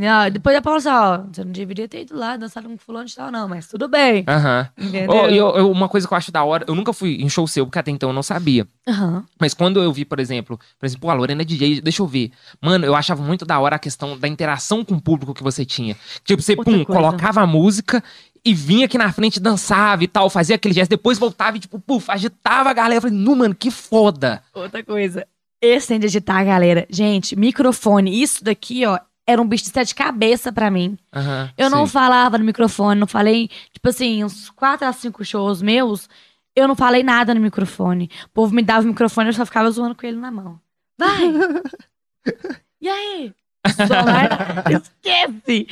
Entendeu? 0.00 0.30
Depois 0.32 0.56
a 0.56 0.62
Paula 0.62 0.78
assim, 0.78 0.88
ó, 0.88 1.18
você 1.30 1.44
não 1.44 1.52
deveria 1.52 1.86
ter 1.86 2.00
ido 2.02 2.16
lá, 2.16 2.34
dançado 2.36 2.66
com 2.68 2.78
fulano 2.78 3.04
de 3.04 3.14
tal, 3.14 3.30
não, 3.30 3.46
mas 3.46 3.66
tudo 3.68 3.86
bem. 3.86 4.24
Aham. 4.26 4.66
Entendeu? 4.78 5.10
Oh, 5.10 5.28
e 5.28 5.36
eu- 5.36 5.56
eu- 5.56 5.70
uma 5.70 5.88
coisa 5.90 6.08
que 6.08 6.14
eu 6.14 6.16
acho 6.16 6.32
da 6.32 6.42
hora, 6.42 6.64
eu 6.66 6.74
nunca 6.74 6.92
fui 6.94 7.16
em 7.20 7.28
show 7.28 7.46
seu, 7.46 7.66
porque 7.66 7.78
até 7.78 7.90
então 7.90 8.08
eu 8.08 8.14
não 8.14 8.22
sabia. 8.22 8.66
Aham. 8.88 9.24
Mas 9.38 9.52
quando 9.52 9.82
eu 9.82 9.92
vi, 9.92 10.06
por 10.06 10.18
exemplo, 10.18 10.58
por 10.78 10.86
exemplo, 10.86 11.02
pô, 11.02 11.10
a 11.10 11.14
Lorena 11.14 11.42
é 11.42 11.44
DJ, 11.44 11.82
deixa 11.82 12.00
eu 12.02 12.06
ver. 12.06 12.30
Mano, 12.62 12.86
eu 12.86 12.94
achava 12.96 13.22
muito 13.22 13.44
da 13.44 13.58
hora 13.60 13.76
a 13.76 13.78
questão 13.78 14.18
da 14.18 14.26
interação 14.26 14.82
com 14.82 14.94
o 14.94 15.00
público 15.00 15.34
que 15.34 15.42
você 15.42 15.64
tinha. 15.66 15.94
Tipo, 16.24 16.40
você, 16.42 16.52
Outra 16.56 16.64
pum, 16.72 16.84
coisa. 16.84 17.00
colocava 17.02 17.42
a 17.42 17.46
música 17.46 18.02
e 18.42 18.54
vinha 18.54 18.86
aqui 18.86 18.96
na 18.96 19.12
frente, 19.12 19.38
dançava 19.38 20.02
e 20.02 20.08
tal, 20.08 20.30
fazia 20.30 20.56
aquele 20.56 20.72
gesto, 20.72 20.88
depois 20.90 21.18
voltava 21.18 21.58
e, 21.58 21.60
tipo, 21.60 21.78
puf, 21.78 22.10
agitava 22.10 22.70
a 22.70 22.72
galera. 22.72 22.96
Eu 22.96 23.02
falei, 23.02 23.16
nu, 23.18 23.36
mano, 23.36 23.54
que 23.54 23.70
foda. 23.70 24.42
Outra 24.54 24.82
coisa. 24.82 25.26
Esse 25.62 25.88
tem 25.88 26.00
de 26.00 26.06
agitar, 26.06 26.42
galera. 26.46 26.86
Gente, 26.88 27.36
microfone. 27.36 28.22
Isso 28.22 28.42
daqui, 28.42 28.86
ó, 28.86 28.98
era 29.30 29.40
um 29.40 29.46
bicho 29.46 29.64
de 29.64 29.70
sete 29.70 29.94
cabeça 29.94 30.52
pra 30.52 30.70
mim. 30.70 30.98
Aham. 31.14 31.50
Eu 31.56 31.70
não 31.70 31.86
Sim. 31.86 31.92
falava 31.92 32.36
no 32.38 32.44
microfone, 32.44 32.98
não 33.00 33.06
falei, 33.06 33.48
tipo 33.72 33.88
assim, 33.88 34.24
uns 34.24 34.50
quatro 34.50 34.86
a 34.86 34.92
cinco 34.92 35.24
shows 35.24 35.62
meus, 35.62 36.08
eu 36.54 36.66
não 36.68 36.74
falei 36.74 37.02
nada 37.02 37.34
no 37.34 37.40
microfone. 37.40 38.10
O 38.26 38.28
povo 38.30 38.54
me 38.54 38.62
dava 38.62 38.84
o 38.84 38.88
microfone, 38.88 39.28
eu 39.28 39.32
só 39.34 39.46
ficava 39.46 39.70
zoando 39.70 39.94
com 39.94 40.06
ele 40.06 40.16
na 40.18 40.30
mão. 40.30 40.60
Vai! 40.98 41.32
e 42.80 42.88
aí? 42.88 43.32
Só 43.76 43.84
vai- 44.04 44.28
Esquece! 44.74 45.66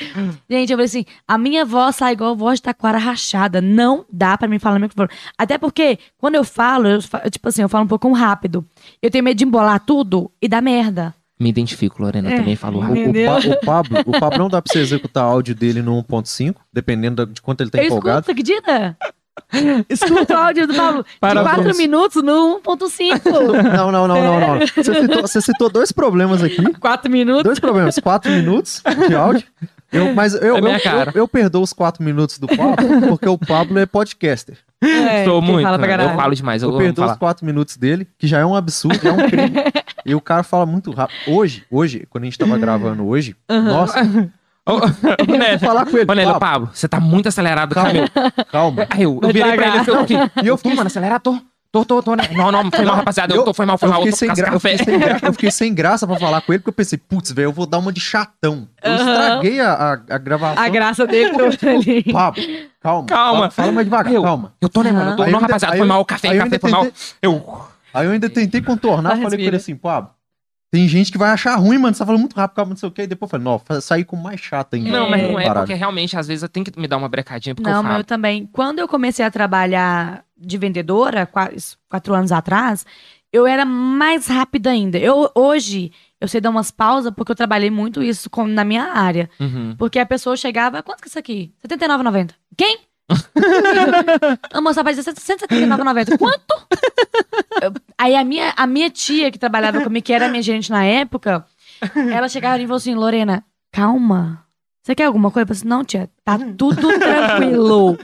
Gente, 0.48 0.70
eu 0.72 0.76
falei 0.76 0.84
assim, 0.86 1.04
a 1.26 1.38
minha 1.38 1.64
voz 1.64 1.96
sai 1.96 2.12
igual 2.12 2.36
voz 2.36 2.58
de 2.58 2.62
taquara 2.64 2.98
rachada. 2.98 3.60
Não 3.62 4.04
dá 4.12 4.36
pra 4.36 4.46
mim 4.48 4.58
falar 4.58 4.74
no 4.78 4.82
microfone. 4.82 5.08
Até 5.36 5.56
porque, 5.58 5.98
quando 6.18 6.34
eu 6.34 6.44
falo, 6.44 6.86
eu, 6.88 6.98
tipo 7.30 7.48
assim, 7.48 7.62
eu 7.62 7.68
falo 7.68 7.84
um 7.84 7.88
pouco 7.88 8.10
rápido. 8.12 8.64
Eu 9.02 9.10
tenho 9.10 9.24
medo 9.24 9.38
de 9.38 9.44
embolar 9.44 9.80
tudo 9.80 10.30
e 10.40 10.46
dar 10.48 10.60
merda. 10.62 11.14
Me 11.38 11.48
identifico, 11.50 12.02
Lorena, 12.02 12.32
É. 12.32 12.36
também 12.38 12.56
falou 12.56 12.82
O, 12.82 12.84
rápido. 12.84 13.10
o? 13.10 13.24
Pa- 13.24 13.38
o 13.38 13.60
Pablo, 13.64 13.98
o 14.06 14.20
Pablo 14.20 14.38
não 14.38 14.48
dá 14.48 14.60
pra 14.60 14.72
você 14.72 14.80
executar 14.80 15.22
áudio 15.24 15.54
dele 15.54 15.80
no 15.82 15.96
1.5, 16.02 16.56
dependendo 16.72 17.24
de 17.26 17.40
quanto 17.40 17.60
ele 17.60 17.70
tá 17.70 17.78
eu 17.78 17.82
escuto, 17.84 17.98
empolgado. 18.00 18.26
você 18.26 18.32
acredita? 18.32 18.96
Escuta 19.88 20.34
o 20.34 20.36
áudio 20.36 20.66
do 20.66 20.74
Pablo 20.74 21.04
de 21.04 21.08
Parabéns. 21.20 21.54
4 21.54 21.76
minutos 21.76 22.22
no 22.24 22.60
1.5. 22.60 23.22
Não, 23.76 23.92
não, 23.92 24.08
não, 24.08 24.20
não, 24.20 24.40
não. 24.40 24.58
Você 24.66 24.82
citou, 25.00 25.22
você 25.22 25.40
citou 25.40 25.70
dois 25.70 25.92
problemas 25.92 26.42
aqui. 26.42 26.60
4 26.74 27.10
minutos. 27.10 27.44
Dois 27.44 27.60
problemas. 27.60 27.96
Quatro 28.00 28.30
minutos 28.32 28.82
de 29.08 29.14
áudio. 29.14 29.46
Eu, 29.92 30.12
mas 30.14 30.34
eu, 30.34 30.56
É 30.56 30.76
eu, 30.76 30.80
cara. 30.82 31.12
eu, 31.14 31.20
eu 31.22 31.28
perdoo 31.28 31.62
os 31.62 31.72
quatro 31.72 32.02
minutos 32.02 32.38
do 32.38 32.46
Pablo, 32.48 33.00
porque 33.08 33.28
o 33.28 33.38
Pablo 33.38 33.78
é 33.78 33.86
podcaster. 33.86 34.58
É, 34.80 35.24
Sou 35.24 35.42
muito. 35.42 35.64
Fala 35.64 35.78
pra 35.78 36.04
eu 36.04 36.16
falo 36.16 36.34
demais. 36.34 36.62
Eu, 36.62 36.70
Eu 36.70 36.78
perdoo 36.78 37.04
os 37.04 37.16
quatro 37.16 37.44
minutos 37.44 37.76
dele, 37.76 38.06
que 38.16 38.26
já 38.26 38.38
é 38.38 38.46
um 38.46 38.54
absurdo, 38.54 39.00
já 39.02 39.10
é 39.10 39.12
um 39.12 39.28
crime. 39.28 39.52
e 40.06 40.14
o 40.14 40.20
cara 40.20 40.42
fala 40.42 40.64
muito 40.64 40.90
rápido. 40.92 41.16
Hoje, 41.26 41.64
hoje, 41.70 42.06
quando 42.08 42.24
a 42.24 42.26
gente 42.26 42.38
tava 42.38 42.56
gravando 42.58 43.06
hoje, 43.06 43.34
nossa, 43.48 44.00
Ô, 44.68 44.80
falar 45.58 45.86
com 45.86 45.96
ele. 45.96 46.26
ô, 46.26 46.38
Pablo, 46.38 46.70
você 46.72 46.86
tá 46.86 47.00
muito 47.00 47.26
acelerado, 47.26 47.74
calma, 47.74 48.08
calma. 48.52 48.86
Aí 48.90 49.02
eu, 49.02 49.18
eu 49.22 49.32
virei 49.32 49.52
pra 49.54 49.66
ele, 49.68 49.78
e 50.42 50.46
eu 50.46 50.56
fiquei, 50.58 50.74
mano, 50.74 50.86
acelerar, 50.86 51.20
tô. 51.20 51.38
Tô, 51.70 51.84
tô, 51.84 52.02
tô, 52.02 52.16
né? 52.16 52.24
Não, 52.32 52.50
não, 52.50 52.70
foi 52.70 52.82
mal, 52.84 52.96
rapaziada. 52.96 53.34
Eu, 53.34 53.44
tô, 53.44 53.52
foi 53.52 53.66
mal, 53.66 53.76
foi 53.76 53.88
eu 53.88 53.92
mal. 53.92 54.06
Eu 54.06 54.12
sem 54.16 54.28
eu 54.28 54.34
fiquei 54.58 54.78
sem 54.78 54.98
gra- 54.98 55.18
eu 55.22 55.32
fiquei 55.34 55.50
sem 55.50 55.74
graça 55.74 56.06
pra 56.06 56.16
falar 56.16 56.40
com 56.40 56.50
ele, 56.52 56.60
porque 56.60 56.70
eu 56.70 56.74
pensei, 56.74 56.96
putz, 56.98 57.30
velho, 57.30 57.46
eu 57.48 57.52
vou 57.52 57.66
dar 57.66 57.76
uma 57.78 57.92
de 57.92 58.00
chatão. 58.00 58.66
Eu 58.82 58.90
Aham. 58.92 59.10
estraguei 59.12 59.60
a, 59.60 59.72
a, 59.74 59.92
a 60.14 60.18
gravação. 60.18 60.64
A 60.64 60.68
graça 60.70 61.06
dele 61.06 61.30
ali. 61.68 62.02
Pablo, 62.10 62.42
calma. 62.80 63.06
Calma. 63.06 63.50
Fala, 63.50 63.70
mais 63.72 63.86
devagar, 63.86 64.12
Eu- 64.14 64.22
calma. 64.22 64.54
Eu 64.62 64.68
tô, 64.70 64.82
né, 64.82 64.92
mano? 64.92 65.10
Eu 65.10 65.16
tô, 65.16 65.24
não, 65.24 65.30
eu 65.30 65.38
rapaziada, 65.40 65.76
foi 65.76 65.84
eu- 65.84 65.88
mal. 65.88 66.04
Café, 66.06 66.34
eu 66.34 66.38
café, 66.42 66.58
foi 66.58 66.70
mal. 66.70 66.86
Eu. 67.20 67.60
Aí 67.92 68.06
eu 68.06 68.12
ainda 68.12 68.30
tentei 68.30 68.62
contornar, 68.62 69.18
falei 69.18 69.38
com 69.38 69.44
ele 69.44 69.56
assim, 69.56 69.76
Pablo, 69.76 70.10
tem 70.70 70.86
gente 70.88 71.10
que 71.10 71.18
vai 71.18 71.30
achar 71.30 71.54
ruim, 71.56 71.78
mano, 71.78 71.94
você 71.94 72.00
tá 72.00 72.06
falando 72.06 72.20
muito 72.20 72.34
rápido, 72.36 72.56
calma, 72.56 72.70
não 72.70 72.76
sei 72.76 72.88
o 72.88 72.92
quê. 72.92 73.02
E 73.02 73.06
depois 73.06 73.28
eu 73.32 73.38
falei, 73.40 73.44
não, 73.44 73.80
sair 73.80 74.04
com 74.04 74.16
mais 74.16 74.40
chata 74.40 74.76
ainda. 74.76 74.90
Não, 74.90 75.08
mas 75.10 75.22
não 75.22 75.38
é, 75.38 75.52
porque 75.52 75.74
realmente, 75.74 76.16
às 76.16 76.26
vezes, 76.28 76.42
eu 76.42 76.48
tenho 76.48 76.64
que 76.66 76.78
me 76.78 76.86
dar 76.86 76.96
uma 76.98 77.08
brecadinha, 77.08 77.54
porque 77.54 77.70
Não, 77.70 77.78
eu 77.78 77.82
falo. 77.82 77.98
eu 78.00 78.04
também. 78.04 78.46
Quando 78.52 78.78
eu 78.78 78.86
comecei 78.88 79.24
a 79.24 79.30
trabalhar 79.30 80.24
de 80.36 80.58
vendedora, 80.58 81.26
qua- 81.26 81.50
quatro 81.88 82.14
anos 82.14 82.30
atrás, 82.32 82.84
eu 83.32 83.46
era 83.46 83.64
mais 83.64 84.26
rápida 84.26 84.70
ainda. 84.70 84.98
Eu, 84.98 85.30
hoje, 85.34 85.90
eu 86.20 86.28
sei 86.28 86.40
dar 86.40 86.50
umas 86.50 86.70
pausas, 86.70 87.12
porque 87.14 87.32
eu 87.32 87.36
trabalhei 87.36 87.70
muito 87.70 88.02
isso 88.02 88.28
com- 88.30 88.46
na 88.46 88.64
minha 88.64 88.84
área. 88.92 89.28
Uhum. 89.40 89.74
Porque 89.78 89.98
a 89.98 90.06
pessoa 90.06 90.36
chegava, 90.36 90.82
quanto 90.82 91.00
que 91.02 91.08
é 91.08 91.10
isso 91.10 91.18
aqui? 91.18 91.52
R$ 91.62 91.68
79,90. 91.68 92.30
Quem? 92.56 92.78
a 94.52 94.60
moça 94.60 94.82
vai 94.82 94.92
dizer 94.94 95.10
R$ 95.10 95.16
179,90. 95.16 96.18
Quanto? 96.18 96.54
Eu- 97.62 97.72
Aí 97.96 98.14
a 98.14 98.22
minha, 98.24 98.52
a 98.56 98.66
minha 98.66 98.90
tia 98.90 99.30
que 99.30 99.38
trabalhava 99.38 99.80
comigo, 99.82 100.04
que 100.04 100.12
era 100.12 100.28
minha 100.28 100.42
gerente 100.42 100.70
na 100.70 100.84
época, 100.84 101.44
ela 102.12 102.28
chegava 102.28 102.58
e 102.58 102.62
falou 102.62 102.76
assim, 102.76 102.94
Lorena, 102.94 103.42
calma. 103.72 104.44
Você 104.82 104.94
quer 104.94 105.04
alguma 105.04 105.30
coisa? 105.30 105.44
Eu 105.44 105.48
falei 105.48 105.58
assim, 105.60 105.68
não, 105.68 105.84
tia, 105.84 106.10
tá 106.24 106.38
tudo 106.56 106.98
tranquilo. 106.98 107.98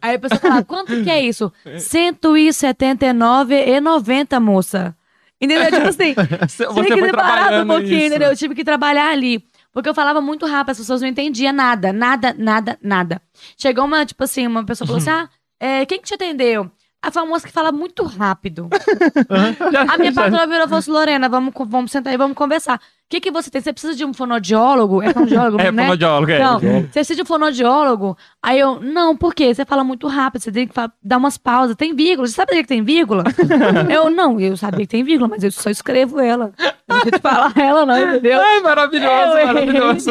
Aí 0.00 0.14
a 0.16 0.18
pessoa 0.18 0.40
falava, 0.40 0.64
quanto 0.64 1.02
que 1.02 1.10
é 1.10 1.20
isso? 1.22 1.52
R$ 1.64 1.76
179,90, 1.76 4.40
moça. 4.40 4.96
Entendeu? 5.40 5.70
Tipo 5.72 5.88
assim, 5.88 6.14
Você 6.48 6.66
tive 6.84 6.94
que 7.00 7.06
separar 7.06 7.62
um 7.62 7.66
pouquinho, 7.66 7.96
isso. 7.98 8.06
entendeu? 8.06 8.28
Eu 8.30 8.36
tive 8.36 8.54
que 8.54 8.64
trabalhar 8.64 9.10
ali. 9.10 9.44
Porque 9.72 9.88
eu 9.88 9.94
falava 9.94 10.20
muito 10.20 10.46
rápido, 10.46 10.72
as 10.72 10.78
pessoas 10.78 11.00
não 11.00 11.08
entendiam 11.08 11.52
nada, 11.52 11.92
nada, 11.92 12.34
nada, 12.38 12.78
nada. 12.82 13.22
Chegou 13.56 13.84
uma, 13.84 14.04
tipo 14.04 14.22
assim, 14.22 14.46
uma 14.46 14.64
pessoa 14.64 14.86
falou 14.86 14.98
assim: 14.98 15.10
ah, 15.10 15.28
é, 15.58 15.86
quem 15.86 15.98
que 15.98 16.06
te 16.06 16.14
atendeu? 16.14 16.70
A 17.04 17.10
famosa 17.10 17.44
que 17.44 17.52
fala 17.52 17.72
muito 17.72 18.04
rápido. 18.04 18.68
A 19.92 19.98
minha 19.98 20.12
patroa 20.12 20.46
virou 20.46 20.64
e 20.66 20.68
falou 20.68 20.78
assim: 20.78 20.90
Lorena, 20.92 21.28
vamos, 21.28 21.52
vamos 21.66 21.90
sentar 21.90 22.12
aí, 22.12 22.16
vamos 22.16 22.36
conversar. 22.36 22.76
O 22.76 22.80
que, 23.12 23.20
que 23.20 23.30
você 23.30 23.50
tem? 23.50 23.60
Você 23.60 23.72
precisa 23.72 23.94
de 23.94 24.04
um 24.04 24.14
fonoaudiólogo? 24.14 25.02
É 25.02 25.12
fonoaudiólogo, 25.12 25.60
É, 25.60 25.72
né? 25.72 25.82
fonoaudiólogo, 25.82 26.30
é. 26.32 26.38
Não, 26.38 26.60
você 26.60 26.88
precisa 26.92 27.16
de 27.16 27.22
um 27.22 27.26
fonoaudiólogo? 27.26 28.16
Aí 28.40 28.58
eu, 28.58 28.80
não, 28.80 29.16
por 29.16 29.34
quê? 29.34 29.52
Você 29.52 29.64
fala 29.66 29.82
muito 29.84 30.06
rápido, 30.06 30.42
você 30.42 30.52
tem 30.52 30.66
que 30.66 30.74
dar 31.02 31.18
umas 31.18 31.36
pausas. 31.36 31.76
Tem 31.76 31.94
vírgula, 31.94 32.26
você 32.26 32.34
sabe 32.34 32.52
que 32.52 32.64
tem 32.64 32.82
vírgula? 32.82 33.24
eu, 33.92 34.08
não, 34.08 34.40
eu 34.40 34.56
sabia 34.56 34.80
que 34.80 34.86
tem 34.86 35.02
vírgula, 35.04 35.28
mas 35.28 35.42
eu 35.42 35.50
só 35.50 35.68
escrevo 35.68 36.20
ela. 36.20 36.52
Não 36.88 37.00
sei 37.00 37.18
falar 37.20 37.52
ela, 37.58 37.84
não, 37.84 37.98
entendeu? 37.98 38.40
Ai, 38.40 38.60
maravilhoso, 38.60 39.36
Eu, 39.38 39.46
maravilhoso. 39.46 40.10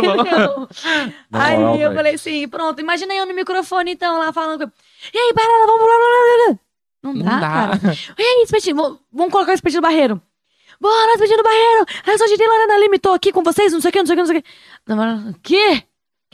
Aí 1.31 1.81
eu 1.81 1.93
falei 1.95 2.15
assim, 2.15 2.47
pronto, 2.49 2.81
imagina 2.81 3.13
eu 3.13 3.25
no 3.25 3.33
microfone 3.33 3.91
então, 3.93 4.19
lá 4.19 4.31
falando. 4.31 4.71
E 5.13 5.17
aí, 5.17 5.33
para, 5.33 5.65
vamos 5.65 5.87
lá, 5.87 5.93
lá, 5.93 6.47
lá, 6.47 6.49
lá. 6.51 6.59
Não 7.03 7.13
Não 7.13 7.25
dá, 7.25 7.39
dá. 7.39 7.49
cara. 7.77 7.79
E 8.17 8.21
aí, 8.21 8.43
espetinho, 8.43 8.75
vamos- 8.75 9.31
colocar 9.31 9.51
o 9.51 9.55
espetinho 9.55 9.81
no 9.81 9.87
barreiro. 9.87 10.21
Bora, 10.79 11.11
espetinho 11.13 11.37
no 11.37 11.43
barreiro. 11.43 11.85
Eu 12.07 12.17
sou 12.17 12.25
a 12.25 12.29
Gigi 12.29 12.45
Lorena 12.45 12.77
Lima, 12.79 12.99
tô 12.99 13.11
aqui 13.11 13.31
com 13.31 13.43
vocês, 13.43 13.71
não 13.73 13.81
sei 13.81 13.89
o 13.89 13.91
que, 13.91 13.99
não 13.99 14.05
sei 14.05 14.13
o 14.13 14.17
que, 14.17 14.21
não 14.21 14.27
sei 14.27 14.37
o 14.37 14.41
que. 14.41 14.49
O 15.29 15.39
quê? 15.41 15.83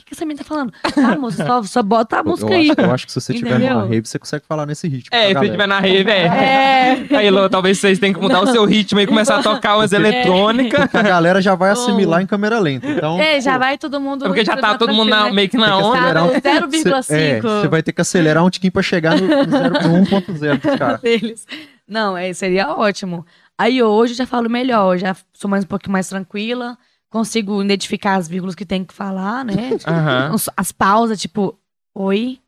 que, 0.00 0.04
que 0.06 0.14
essa 0.14 0.24
menina 0.24 0.42
tá 0.42 0.48
falando? 0.48 0.72
Ah, 0.96 1.16
moça, 1.18 1.44
só, 1.44 1.62
só 1.64 1.82
bota 1.82 2.20
a 2.20 2.22
música 2.22 2.50
eu 2.52 2.56
aí. 2.56 2.70
acho, 2.70 2.80
eu 2.80 2.90
acho 2.92 3.06
que 3.06 3.12
se 3.12 3.20
você 3.20 3.34
tiver 3.34 3.50
Entendeu? 3.56 3.74
numa 3.74 3.82
rave, 3.88 4.06
você 4.06 4.18
consegue 4.18 4.44
falar 4.46 4.64
nesse 4.64 4.86
ritmo. 4.88 5.08
É, 5.14 5.26
se 5.28 5.34
galera. 5.34 5.52
tiver 5.52 5.66
na 5.66 5.80
rave, 5.80 6.10
é. 6.10 6.26
É. 7.10 7.16
Aí, 7.16 7.30
Lô, 7.30 7.48
talvez 7.50 7.78
vocês 7.78 7.98
tenham 7.98 8.14
que 8.14 8.20
mudar 8.20 8.40
o 8.40 8.46
seu 8.46 8.64
ritmo 8.64 9.00
e 9.00 9.06
começar 9.06 9.38
a 9.38 9.42
tocar 9.42 9.76
umas 9.76 9.92
eletrônicas. 9.92 10.80
Porque 10.82 10.96
a 10.96 11.02
galera 11.02 11.42
já 11.42 11.54
vai 11.56 11.70
assimilar 11.70 12.22
em 12.22 12.26
câmera 12.26 12.58
lenta. 12.60 12.86
Então, 12.88 13.20
É, 13.20 13.40
já 13.40 13.54
pô, 13.54 13.58
vai 13.58 13.76
todo 13.76 14.00
mundo. 14.00 14.24
Porque 14.24 14.44
já 14.44 14.56
tá 14.56 14.78
todo 14.78 14.94
mundo 14.94 15.10
na- 15.10 15.24
né? 15.24 15.32
meio 15.32 15.48
que 15.48 15.56
na 15.58 15.76
onda. 15.76 16.24
um- 16.24 16.40
Tá 16.40 16.62
cê- 16.68 16.84
0,5. 16.84 17.12
é, 17.12 17.40
Você 17.40 17.68
vai 17.68 17.82
ter 17.82 17.92
que 17.92 18.00
acelerar 18.00 18.44
um 18.44 18.50
tiquinho 18.50 18.72
pra 18.72 18.82
chegar 18.82 19.20
no, 19.20 19.26
no 19.26 20.04
1.0 20.06 20.58
dos 20.60 20.76
caras. 20.78 21.00
deles. 21.00 21.46
Não, 21.86 22.16
é, 22.16 22.32
seria 22.32 22.68
ótimo. 22.70 23.26
Aí 23.58 23.82
hoje 23.82 24.12
eu 24.12 24.16
já 24.18 24.26
falo 24.26 24.48
melhor, 24.48 24.96
já 24.96 25.16
sou 25.32 25.50
mais 25.50 25.64
um 25.64 25.66
pouquinho 25.66 25.92
mais 25.92 26.08
tranquila, 26.08 26.78
consigo 27.10 27.62
identificar 27.62 28.16
as 28.16 28.28
vírgulas 28.28 28.54
que 28.54 28.66
tem 28.66 28.84
que 28.84 28.92
falar, 28.94 29.44
né? 29.44 29.54
Os- 30.34 30.50
As 30.56 30.72
pausas, 30.72 31.20
tipo, 31.20 31.58
oi, 31.94 32.38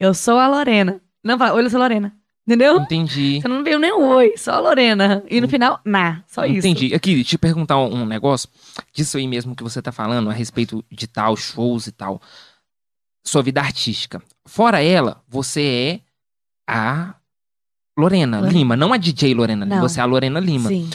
eu 0.00 0.12
sou 0.14 0.38
a 0.38 0.48
Lorena. 0.48 1.00
Não 1.24 1.38
fala, 1.38 1.54
oi, 1.54 1.64
eu 1.64 1.70
sou 1.70 1.78
a 1.78 1.82
Lorena. 1.82 2.12
Entendeu? 2.46 2.80
Entendi. 2.80 3.40
Você 3.42 3.48
não 3.48 3.62
veio 3.62 3.78
nem 3.78 3.92
um 3.92 4.06
oi, 4.16 4.32
só 4.38 4.52
a 4.52 4.58
Lorena. 4.60 5.22
E 5.28 5.38
no 5.38 5.46
final, 5.48 5.80
na, 5.84 6.22
só 6.26 6.46
isso. 6.46 6.66
Entendi. 6.66 6.94
Aqui, 6.94 7.22
te 7.22 7.36
perguntar 7.36 7.76
um 7.78 8.06
negócio 8.06 8.48
disso 8.90 9.18
aí 9.18 9.26
mesmo 9.28 9.54
que 9.54 9.62
você 9.62 9.82
tá 9.82 9.92
falando 9.92 10.30
a 10.30 10.32
respeito 10.32 10.82
de 10.90 11.06
tal, 11.06 11.36
shows 11.36 11.86
e 11.86 11.92
tal. 11.92 12.22
Sua 13.22 13.42
vida 13.42 13.60
artística. 13.60 14.22
Fora 14.46 14.82
ela, 14.82 15.20
você 15.28 16.00
é 16.00 16.00
a 16.66 17.14
Lorena 17.98 18.38
Lorena. 18.38 18.58
Lima, 18.58 18.76
não 18.76 18.94
a 18.94 18.96
DJ 18.96 19.34
Lorena 19.34 19.66
Lima, 19.66 19.80
você 19.82 20.00
é 20.00 20.02
a 20.02 20.06
Lorena 20.06 20.40
Lima. 20.40 20.68
Sim. 20.70 20.88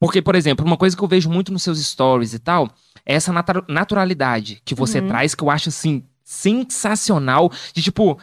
Porque, 0.00 0.22
por 0.22 0.34
exemplo, 0.34 0.64
uma 0.64 0.76
coisa 0.76 0.96
que 0.96 1.02
eu 1.02 1.08
vejo 1.08 1.28
muito 1.28 1.52
nos 1.52 1.62
seus 1.62 1.78
stories 1.84 2.32
e 2.34 2.38
tal, 2.38 2.68
é 3.04 3.14
essa 3.14 3.32
natu- 3.32 3.64
naturalidade 3.68 4.62
que 4.64 4.74
você 4.74 5.00
Uhum. 5.00 5.08
traz, 5.08 5.34
que 5.34 5.42
eu 5.42 5.50
acho, 5.50 5.68
assim, 5.70 6.04
sensacional. 6.22 7.50
De 7.74 7.82
tipo, 7.82 8.18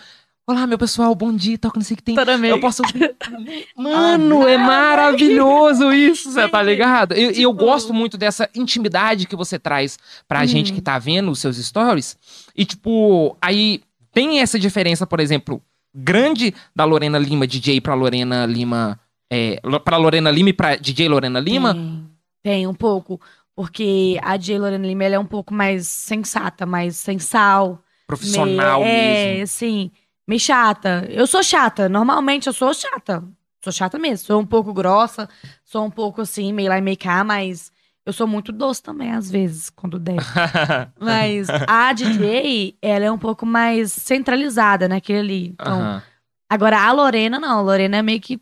olá, 0.48 0.66
meu 0.68 0.78
pessoal, 0.78 1.14
bom 1.16 1.34
dia, 1.34 1.58
tal, 1.58 1.72
que 1.72 1.78
não 1.78 1.84
sei 1.84 1.96
o 1.96 1.98
que 1.98 2.04
tem. 2.04 2.16
Eu 2.48 2.60
posso. 2.60 2.82
Mano, 3.76 4.48
é 4.48 4.58
maravilhoso 4.58 5.92
isso, 5.92 6.32
você 6.32 6.48
tá 6.48 6.62
ligado? 6.62 7.14
E 7.14 7.22
eu, 7.24 7.28
eu 7.32 7.34
Tipo- 7.34 7.54
gosto 7.54 7.94
muito 7.94 8.18
dessa 8.18 8.50
intimidade 8.56 9.26
que 9.28 9.36
você 9.36 9.60
traz 9.60 9.98
pra 10.28 10.42
Uhum. 10.42 10.48
gente 10.48 10.72
que 10.74 10.82
tá 10.82 10.98
vendo 11.00 11.32
os 11.32 11.40
seus 11.40 11.58
stories. 11.58 12.18
E, 12.56 12.64
tipo, 12.66 13.36
aí 13.42 13.82
tem 14.14 14.40
essa 14.40 14.58
diferença, 14.60 15.06
por 15.06 15.20
exemplo, 15.20 15.62
grande 15.94 16.54
da 16.76 16.86
Lorena 16.86 17.18
Lima, 17.18 17.46
DJ, 17.48 17.82
pra 17.82 17.94
Lorena 17.94 18.46
Lima. 18.46 19.00
É, 19.32 19.60
pra 19.84 19.98
Lorena 19.98 20.32
Lima 20.32 20.50
e 20.50 20.54
pra 20.54 20.76
DJ 20.76 21.10
Lorena 21.10 21.40
Lima? 21.40 21.74
Tem, 21.74 22.10
tem 22.44 22.68
um 22.68 22.74
pouco. 22.74 23.20
Porque 23.56 24.20
a 24.22 24.36
DJ 24.38 24.60
Lorena 24.60 24.86
Lima 24.86 25.06
é 25.06 25.20
um 25.20 25.26
pouco 25.26 25.54
mais 25.54 25.88
sensata, 25.88 26.66
mais 26.66 26.98
sensal. 26.98 27.82
Profissional 28.08 28.82
meio, 28.82 28.92
é, 28.92 29.26
mesmo. 29.32 29.44
assim, 29.44 29.92
meio 30.28 30.40
chata. 30.40 31.08
Eu 31.10 31.26
sou 31.26 31.42
chata, 31.42 31.90
normalmente 31.90 32.48
eu 32.48 32.54
sou 32.54 32.74
chata. 32.74 33.24
Sou 33.64 33.74
chata 33.74 33.98
mesmo. 33.98 34.28
Sou 34.28 34.40
um 34.40 34.46
pouco 34.46 34.74
grossa, 34.74 35.28
sou 35.64 35.86
um 35.86 35.90
pouco 35.90 36.22
assim, 36.22 36.54
meio 36.54 36.70
lá 36.70 36.78
e 36.78 36.82
meio 36.82 36.98
cá, 36.98 37.24
mas 37.24 37.72
eu 38.06 38.14
sou 38.14 38.28
muito 38.28 38.52
doce 38.52 38.84
também, 38.84 39.12
às 39.14 39.32
vezes, 39.32 39.72
quando 39.72 39.98
der. 39.98 40.18
Mas 41.00 41.48
a 41.68 41.92
DJ, 41.92 42.78
ela 42.80 43.06
é 43.06 43.12
um 43.12 43.18
pouco 43.18 43.48
mais 43.48 43.92
centralizada 43.92 44.88
naquele 44.88 45.20
ali. 45.20 45.48
Então, 45.60 45.82
Aham. 45.82 46.04
Agora, 46.48 46.80
a 46.80 46.92
Lorena, 46.92 47.40
não. 47.40 47.60
A 47.60 47.62
Lorena 47.62 47.98
é 47.98 48.02
meio 48.04 48.22
que. 48.22 48.40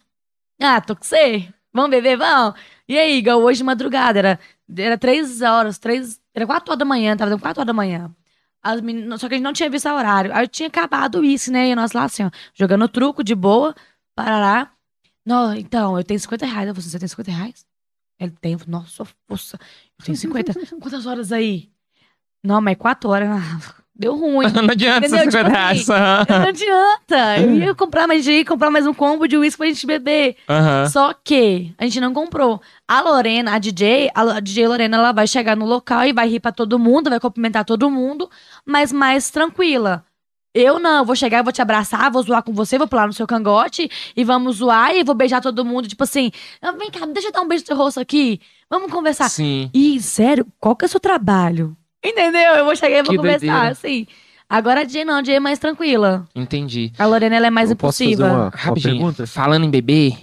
Ah, 0.62 0.82
tô 0.82 0.96
com 0.96 1.04
você. 1.04 1.48
Vamos 1.74 1.90
beber? 1.92 2.18
Vamos. 2.18 2.60
E 2.88 2.98
aí, 2.98 3.18
igual 3.18 3.42
hoje 3.42 3.60
de 3.60 3.64
madrugada, 3.64 4.20
era, 4.20 4.40
era 4.78 4.98
três 4.98 5.42
horas, 5.42 5.78
três. 5.78 6.22
Era 6.34 6.46
quatro 6.46 6.72
horas 6.72 6.80
da 6.80 6.86
manhã, 6.86 7.16
tava 7.18 7.32
dando 7.32 7.42
quatro 7.42 7.62
horas 7.62 7.68
da 7.68 7.74
manhã. 7.74 8.14
As 8.62 8.80
meninas, 8.82 9.20
só 9.20 9.28
que 9.28 9.36
a 9.36 9.38
gente 9.38 9.44
não 9.44 9.54
tinha 9.54 9.70
visto 9.70 9.88
o 9.90 9.94
horário. 9.94 10.34
Aí 10.34 10.44
eu 10.44 10.48
tinha 10.48 10.68
acabado 10.68 11.24
isso, 11.24 11.52
né? 11.52 11.70
E 11.70 11.76
nós 11.76 11.92
lá 11.92 12.06
assim, 12.06 12.24
ó, 12.24 12.32
jogando 12.54 12.88
truco 12.88 13.24
de 13.24 13.36
boa, 13.36 13.76
parará. 14.16 14.72
Não, 15.26 15.54
então, 15.56 15.98
eu 15.98 16.04
tenho 16.04 16.20
50 16.20 16.46
reais. 16.46 16.68
Eu 16.68 16.76
falei, 16.76 16.90
você 16.90 17.00
tem 17.00 17.08
50 17.08 17.32
reais? 17.32 17.66
Ele 18.20 18.32
tem. 18.40 18.58
Nossa, 18.68 19.06
força. 19.28 19.60
Eu 20.00 20.06
tenho 20.06 20.18
50. 20.18 20.54
Quantas 20.80 21.06
horas 21.06 21.32
aí? 21.32 21.72
Não, 22.44 22.62
mas 22.62 22.78
quatro 22.78 23.10
horas. 23.10 23.30
Deu 23.96 24.16
ruim. 24.16 24.48
Não 24.54 24.70
adianta 24.72 25.06
Entendeu? 25.06 25.20
essas 25.20 25.34
Tipo 25.36 25.50
reais. 25.50 25.88
Não 25.88 26.48
adianta. 26.50 27.38
Eu 27.40 27.56
ia 27.56 27.76
comprar 27.76 28.08
mais 28.08 28.24
de 28.24 28.44
comprar 28.44 28.72
mais 28.72 28.88
um 28.88 28.94
combo 28.94 29.28
de 29.28 29.38
uísque 29.38 29.58
pra 29.60 29.68
gente 29.68 29.86
beber. 29.86 30.36
Só 30.92 31.14
que 31.14 31.74
a 31.78 31.84
gente 31.84 32.00
não 32.02 32.14
comprou. 32.14 32.60
A 32.88 33.02
Lorena, 33.02 33.54
a 33.54 33.60
DJ, 33.60 34.10
a, 34.16 34.40
DJ 34.40 34.68
Lorena, 34.68 34.98
ela 34.98 35.12
vai 35.12 35.28
chegar 35.28 35.56
no 35.56 35.66
local 35.66 36.06
e 36.06 36.14
vai 36.14 36.28
rir 36.28 36.40
pra 36.40 36.52
todo 36.52 36.80
mundo, 36.80 37.10
vai 37.10 37.20
cumprimentar 37.20 37.64
todo 37.66 37.90
mundo, 37.90 38.30
mas 38.66 38.92
mais 38.92 39.30
tranquila. 39.30 40.04
Eu 40.56 40.78
não, 40.80 41.04
vou 41.04 41.16
chegar, 41.16 41.44
vou 41.44 41.52
te 41.52 41.62
abraçar, 41.64 42.12
vou 42.12 42.22
zoar 42.22 42.44
com 42.44 42.54
você, 42.54 42.78
vou 42.78 42.88
pular 42.88 43.08
no 43.08 43.14
seu 43.14 43.26
cangote 43.26 43.90
e 44.16 44.24
vamos 44.24 44.58
zoar 44.58 44.96
e 44.96 45.04
vou 45.04 45.16
beijar 45.16 45.42
todo 45.42 45.66
mundo, 45.66 45.88
tipo 45.88 46.04
assim, 46.04 46.32
"Ah, 46.62 46.72
vem 46.72 46.92
cá, 46.92 47.08
deixa 47.08 47.30
eu 47.30 47.32
dar 47.32 47.42
um 47.42 47.48
beijo 47.48 47.64
no 47.64 47.68
seu 47.68 47.76
rosto 47.76 48.00
aqui, 48.00 48.40
vamos 48.70 48.92
conversar. 48.92 49.30
Sim. 49.30 49.72
E, 49.74 50.00
sério, 50.00 50.46
qual 50.60 50.76
que 50.76 50.86
é 50.86 50.88
o 50.88 50.90
seu 50.90 51.00
trabalho? 51.00 51.76
Entendeu? 52.04 52.54
Eu 52.56 52.66
vou 52.66 52.76
chegar 52.76 52.98
e 53.00 53.02
vou 53.04 53.12
Que 53.12 53.18
conversar, 53.18 53.40
doideira. 53.46 53.70
assim. 53.72 54.08
Agora 54.50 54.82
a 54.82 54.84
DJ 54.84 55.06
não, 55.06 55.16
a 55.16 55.22
DJ 55.22 55.36
é 55.36 55.40
mais 55.40 55.58
tranquila. 55.58 56.28
Entendi. 56.36 56.92
A 57.00 57.06
Lorena, 57.06 57.36
ela 57.36 57.48
é 57.48 57.50
mais 57.50 57.70
Eu 57.72 57.76
posso 57.76 57.98
fazer 58.00 58.12
impulsiva. 58.14 58.34
uma, 58.34 58.44
uma 58.44 58.50
Rapidinho. 58.54 58.94
pergunta? 58.96 59.26
Falando 59.28 59.64
em 59.66 59.70
beber. 59.70 60.18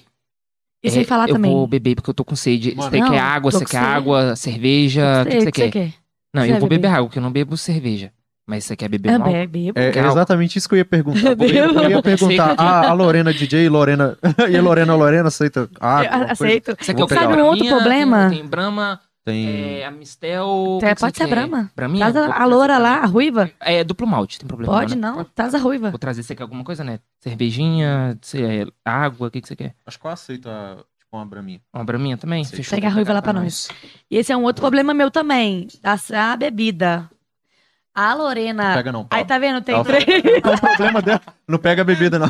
E 0.83 0.91
sem 0.91 1.03
é, 1.03 1.05
falar 1.05 1.29
eu 1.29 1.35
também. 1.35 1.51
vou 1.51 1.67
beber 1.67 1.95
porque 1.97 2.11
eu 2.11 2.15
tô 2.15 2.25
com 2.25 2.37
sede. 2.37 2.75
Mano. 2.75 2.91
Você 2.91 2.99
Não, 2.99 3.11
quer 3.11 3.19
água? 3.19 3.51
Você 3.51 3.65
quer 3.65 3.71
sede. 3.81 3.85
água? 3.85 4.37
Cerveja? 4.37 5.23
O 5.23 5.27
que, 5.27 5.37
que 5.37 5.41
você 5.43 5.53
quer? 5.53 5.71
quer? 5.71 5.93
Não, 6.33 6.43
Você 6.43 6.53
eu 6.53 6.61
vou 6.61 6.69
beber 6.69 6.83
beber? 6.83 6.95
água, 6.95 7.07
porque 7.07 7.19
eu 7.19 7.23
não 7.23 7.33
bebo 7.33 7.57
cerveja. 7.57 8.13
Mas 8.47 8.65
você 8.65 8.75
quer 8.77 8.89
beber 8.89 9.11
É, 9.11 9.13
um 9.13 9.17
álcool? 9.23 9.33
bebe. 9.33 9.73
É, 9.75 9.99
é 9.99 10.07
exatamente 10.07 10.57
isso 10.59 10.69
que 10.69 10.75
eu 10.75 10.79
ia 10.79 10.85
perguntar. 10.85 11.31
Eu, 11.31 11.37
Bebo. 11.37 11.53
eu 11.81 11.91
ia 11.91 12.03
perguntar, 12.03 12.55
a, 12.59 12.89
a 12.89 12.93
Lorena 12.93 13.33
DJ, 13.33 13.69
Lorena. 13.69 14.17
e 14.51 14.57
a 14.57 14.63
Lorena 14.63 14.95
Lorena 14.95 15.29
aceita 15.29 15.69
água? 15.81 16.05
Eu 16.05 16.11
coisa? 16.19 16.33
aceito. 16.33 16.77
Você 16.81 16.95
quer? 16.95 17.09
Sabe 17.09 17.41
um 17.43 17.47
outro 17.47 17.67
problema? 17.67 18.29
Tem, 18.29 18.39
tem 18.39 18.49
Brahma, 18.49 19.01
Tem. 19.31 19.81
é, 19.81 19.85
Amistel... 19.87 20.47
o 20.47 20.79
É, 20.83 20.89
que 20.89 20.95
que 20.95 21.01
pode 21.01 21.17
ser 21.17 21.25
quer? 21.25 21.31
Brahma. 21.31 21.71
Braminha? 21.75 22.11
Traz 22.13 22.17
a, 22.31 22.43
a 22.43 22.45
loura 22.45 22.79
lá, 22.79 22.99
a 22.99 23.07
ruiva. 23.07 23.51
É 23.61 23.83
duplo 23.85 24.07
malte, 24.07 24.39
tem 24.39 24.47
problema 24.49 24.73
Pode 24.73 24.97
né? 24.97 25.01
não, 25.11 25.25
traz 25.25 25.55
a 25.55 25.59
ruiva. 25.59 25.91
Vou 25.91 25.99
trazer, 25.99 26.23
você 26.23 26.35
quer 26.35 26.43
alguma 26.43 26.65
coisa, 26.65 26.83
né? 26.85 26.99
Cervejinha, 27.21 28.19
cê- 28.23 28.43
é, 28.43 28.67
água, 28.85 29.29
o 29.29 29.31
que, 29.31 29.41
que 29.41 29.49
você 29.49 29.57
quer? 29.57 29.75
Acho 29.87 29.99
que 29.99 30.07
eu 30.07 30.11
aceito 30.11 30.49
a, 30.49 30.77
tipo, 30.99 31.17
uma 31.17 31.25
braminha. 31.27 31.61
Uma 31.73 31.85
braminha 31.85 32.17
também? 32.17 32.45
Sei. 32.45 32.57
Fechou. 32.57 32.77
Pega 32.77 32.89
a 32.89 32.91
ruiva 32.91 33.13
lá 33.13 33.23
pra 33.23 33.33
nós. 33.33 33.69
E 34.11 34.17
esse 34.17 34.33
é 34.33 34.37
um 34.37 34.43
outro 34.45 34.61
problema 34.61 34.93
meu 34.95 35.11
também. 35.11 35.69
da- 35.83 35.97
A 36.33 36.37
bebida. 36.37 37.09
A 37.93 38.15
Lorena. 38.15 38.73
Pega 38.75 38.93
não, 38.93 39.05
Aí 39.11 39.25
tá 39.25 39.37
vendo? 39.37 39.61
Tem 39.63 39.83
três. 39.83 40.05
É 40.07 40.49
o 40.49 40.61
problema 40.61 41.03
dela. 41.03 41.21
Não 41.47 41.59
pega 41.59 41.83
a 41.83 41.85
bebida, 41.85 42.21
não. 42.21 42.29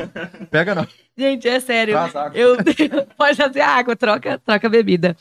Pega 0.50 0.74
não. 0.74 0.86
Gente, 1.16 1.46
é 1.46 1.60
sério. 1.60 1.92
Traz 1.94 2.16
água. 2.16 2.38
Eu 2.38 2.56
pode 3.16 3.36
fazer 3.36 3.60
água, 3.60 3.94
troca, 3.94 4.38
troca 4.38 4.66
a 4.66 4.70
bebida. 4.70 5.14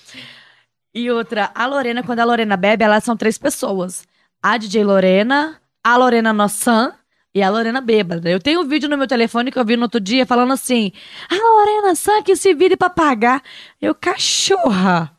E 0.93 1.09
outra, 1.11 1.51
a 1.53 1.65
Lorena, 1.67 2.03
quando 2.03 2.19
a 2.19 2.25
Lorena 2.25 2.57
bebe, 2.57 2.83
elas 2.83 3.03
são 3.03 3.15
três 3.15 3.37
pessoas. 3.37 4.03
A 4.41 4.57
DJ 4.57 4.83
Lorena, 4.83 5.61
a 5.83 5.97
Lorena 5.97 6.33
Noçã 6.33 6.93
e 7.33 7.43
a 7.43 7.49
Lorena 7.49 7.79
bêbada. 7.79 8.29
Eu 8.29 8.39
tenho 8.39 8.61
um 8.61 8.67
vídeo 8.67 8.89
no 8.89 8.97
meu 8.97 9.07
telefone 9.07 9.51
que 9.51 9.59
eu 9.59 9.65
vi 9.65 9.75
no 9.75 9.83
outro 9.83 9.99
dia 9.99 10.25
falando 10.25 10.53
assim: 10.53 10.91
a 11.29 11.35
Lorena 11.35 11.95
Sã 11.95 12.23
que 12.23 12.35
se 12.35 12.53
vire 12.53 12.75
pra 12.75 12.89
pagar. 12.89 13.43
Eu, 13.79 13.93
cachorra! 13.93 15.15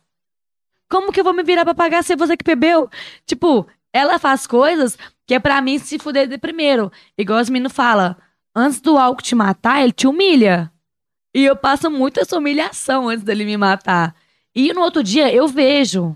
Como 0.89 1.11
que 1.11 1.21
eu 1.21 1.23
vou 1.23 1.33
me 1.33 1.43
virar 1.43 1.63
pra 1.63 1.73
pagar 1.73 2.03
se 2.03 2.15
você 2.17 2.35
que 2.35 2.43
bebeu? 2.43 2.89
Tipo, 3.25 3.65
ela 3.93 4.19
faz 4.19 4.45
coisas 4.45 4.97
que 5.25 5.33
é 5.33 5.39
pra 5.39 5.61
mim 5.61 5.79
se 5.79 5.97
fuder 5.97 6.27
de 6.27 6.37
primeiro. 6.37 6.91
Igual 7.17 7.39
os 7.39 7.49
meninos 7.49 7.71
falam, 7.71 8.13
antes 8.53 8.81
do 8.81 8.97
álcool 8.97 9.21
te 9.21 9.33
matar, 9.33 9.81
ele 9.81 9.93
te 9.93 10.05
humilha. 10.05 10.69
E 11.33 11.45
eu 11.45 11.55
passo 11.55 11.89
muito 11.89 12.19
essa 12.19 12.37
humilhação 12.37 13.07
antes 13.07 13.23
dele 13.23 13.45
me 13.45 13.55
matar. 13.55 14.13
E 14.55 14.73
no 14.73 14.81
outro 14.81 15.03
dia 15.03 15.33
eu 15.33 15.47
vejo. 15.47 16.15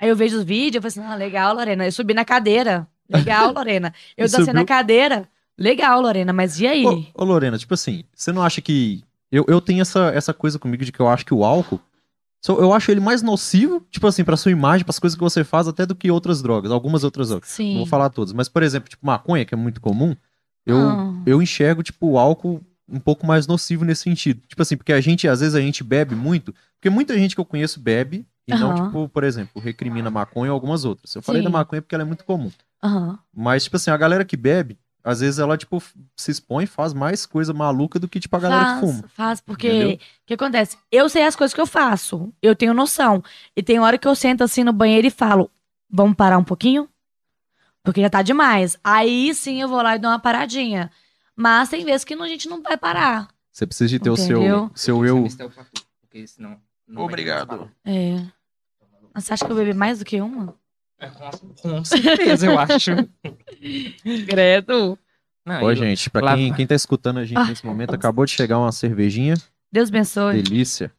Aí 0.00 0.08
eu 0.08 0.16
vejo 0.16 0.38
os 0.38 0.44
vídeos, 0.44 0.84
eu 0.84 0.90
falo 0.90 1.04
assim, 1.06 1.12
ah, 1.12 1.16
legal, 1.16 1.54
Lorena. 1.54 1.84
Eu 1.86 1.92
subi 1.92 2.12
na 2.14 2.24
cadeira. 2.24 2.86
Legal, 3.08 3.52
Lorena. 3.54 3.94
Eu 4.16 4.28
dancei 4.28 4.52
na 4.52 4.64
cadeira. 4.64 5.28
Legal, 5.58 6.00
Lorena, 6.00 6.32
mas 6.32 6.58
e 6.58 6.66
aí? 6.66 6.84
Ô, 6.84 7.04
ô, 7.14 7.24
Lorena, 7.24 7.56
tipo 7.58 7.74
assim, 7.74 8.04
você 8.14 8.32
não 8.32 8.42
acha 8.42 8.60
que. 8.60 9.02
Eu, 9.30 9.44
eu 9.48 9.60
tenho 9.60 9.80
essa, 9.82 10.10
essa 10.14 10.34
coisa 10.34 10.58
comigo 10.58 10.84
de 10.84 10.90
que 10.92 11.00
eu 11.00 11.08
acho 11.08 11.24
que 11.24 11.32
o 11.34 11.44
álcool. 11.44 11.80
Eu 12.48 12.72
acho 12.72 12.90
ele 12.90 12.98
mais 12.98 13.22
nocivo, 13.22 13.86
tipo 13.88 14.04
assim, 14.08 14.24
pra 14.24 14.36
sua 14.36 14.50
imagem, 14.50 14.84
pras 14.84 14.98
coisas 14.98 15.16
que 15.16 15.22
você 15.22 15.44
faz, 15.44 15.68
até 15.68 15.86
do 15.86 15.94
que 15.94 16.10
outras 16.10 16.42
drogas. 16.42 16.72
Algumas 16.72 17.04
outras 17.04 17.28
drogas. 17.28 17.48
Sim. 17.48 17.70
Não 17.70 17.76
vou 17.78 17.86
falar 17.86 18.10
todas. 18.10 18.32
Mas, 18.32 18.48
por 18.48 18.64
exemplo, 18.64 18.88
tipo, 18.88 19.06
maconha, 19.06 19.44
que 19.44 19.54
é 19.54 19.56
muito 19.56 19.80
comum, 19.80 20.16
eu, 20.66 20.76
Ah. 20.76 21.14
eu 21.24 21.40
enxergo, 21.40 21.84
tipo, 21.84 22.04
o 22.08 22.18
álcool 22.18 22.60
um 22.92 23.00
pouco 23.00 23.26
mais 23.26 23.46
nocivo 23.46 23.84
nesse 23.84 24.02
sentido. 24.02 24.42
Tipo 24.46 24.60
assim, 24.60 24.76
porque 24.76 24.92
a 24.92 25.00
gente, 25.00 25.26
às 25.26 25.40
vezes, 25.40 25.54
a 25.54 25.60
gente 25.60 25.82
bebe 25.82 26.14
muito. 26.14 26.54
Porque 26.76 26.90
muita 26.90 27.16
gente 27.16 27.34
que 27.34 27.40
eu 27.40 27.44
conheço 27.44 27.80
bebe. 27.80 28.26
E 28.46 28.52
não, 28.52 28.70
Aham. 28.70 28.74
tipo, 28.74 29.08
por 29.08 29.24
exemplo, 29.24 29.62
recrimina 29.62 30.10
maconha 30.10 30.50
ou 30.50 30.54
algumas 30.54 30.84
outras. 30.84 31.14
Eu 31.14 31.22
falei 31.22 31.40
Sim. 31.40 31.44
da 31.44 31.50
maconha 31.50 31.80
porque 31.80 31.94
ela 31.94 32.02
é 32.02 32.06
muito 32.06 32.24
comum. 32.24 32.50
Aham. 32.82 33.18
Mas, 33.34 33.64
tipo 33.64 33.76
assim, 33.76 33.90
a 33.90 33.96
galera 33.96 34.24
que 34.24 34.36
bebe, 34.36 34.76
às 35.04 35.20
vezes 35.20 35.38
ela, 35.38 35.56
tipo, 35.56 35.82
se 36.16 36.30
expõe 36.30 36.64
e 36.64 36.66
faz 36.66 36.92
mais 36.92 37.24
coisa 37.24 37.54
maluca 37.54 37.98
do 37.98 38.08
que, 38.08 38.20
tipo, 38.20 38.36
a 38.36 38.40
galera 38.40 38.64
faz, 38.64 38.74
que 38.74 38.80
fuma. 38.80 39.04
Faz, 39.14 39.40
porque 39.40 39.98
o 40.22 40.26
que 40.26 40.34
acontece? 40.34 40.76
Eu 40.90 41.08
sei 41.08 41.24
as 41.24 41.36
coisas 41.36 41.54
que 41.54 41.60
eu 41.60 41.66
faço. 41.66 42.32
Eu 42.42 42.54
tenho 42.54 42.74
noção. 42.74 43.22
E 43.56 43.62
tem 43.62 43.78
hora 43.78 43.96
que 43.96 44.06
eu 44.06 44.14
sento 44.14 44.42
assim 44.42 44.64
no 44.64 44.72
banheiro 44.72 45.06
e 45.06 45.10
falo: 45.10 45.50
vamos 45.88 46.16
parar 46.16 46.36
um 46.38 46.44
pouquinho? 46.44 46.88
Porque 47.82 48.00
já 48.00 48.10
tá 48.10 48.22
demais. 48.22 48.78
Aí 48.82 49.34
sim 49.34 49.60
eu 49.60 49.68
vou 49.68 49.82
lá 49.82 49.96
e 49.96 49.98
dou 49.98 50.10
uma 50.10 50.18
paradinha. 50.18 50.90
Mas 51.36 51.68
tem 51.68 51.84
vezes 51.84 52.04
que 52.04 52.14
não- 52.14 52.24
a 52.24 52.28
gente 52.28 52.48
não 52.48 52.62
vai 52.62 52.76
parar. 52.76 53.28
Você 53.50 53.66
precisa 53.66 53.88
de 53.88 53.98
ter 53.98 54.10
o 54.10 54.16
seu, 54.16 54.38
Entendeu? 54.38 54.70
seu 54.74 55.04
eu. 55.04 55.26
Senão 56.26 56.60
não 56.86 57.06
vai 57.08 57.16
ter 57.16 57.26
mais 57.34 57.44
valor. 57.46 57.70
É. 57.84 58.24
Mas 59.14 59.24
Você 59.24 59.32
acha 59.34 59.44
que 59.44 59.52
eu 59.52 59.56
bebi 59.56 59.74
mais 59.74 59.98
do 59.98 60.04
que 60.04 60.20
uma? 60.20 60.54
É, 60.98 61.08
com, 61.08 61.30
com 61.54 61.84
certeza, 61.84 62.46
eu 62.46 62.58
acho. 62.58 62.90
Credo. 64.28 64.98
Não, 65.44 65.62
Ô, 65.64 65.70
eu- 65.70 65.76
gente, 65.76 66.08
pra 66.08 66.34
quem, 66.36 66.52
quem 66.54 66.66
tá 66.66 66.74
escutando 66.74 67.18
a 67.18 67.24
gente 67.24 67.38
Ah. 67.38 67.44
nesse 67.44 67.66
momento, 67.66 67.94
acabou 67.94 68.24
de 68.24 68.30
chegar 68.32 68.58
uma 68.58 68.70
cervejinha. 68.72 69.34
Deus 69.72 69.88
abençoe. 69.88 70.42
Delícia. 70.42 70.92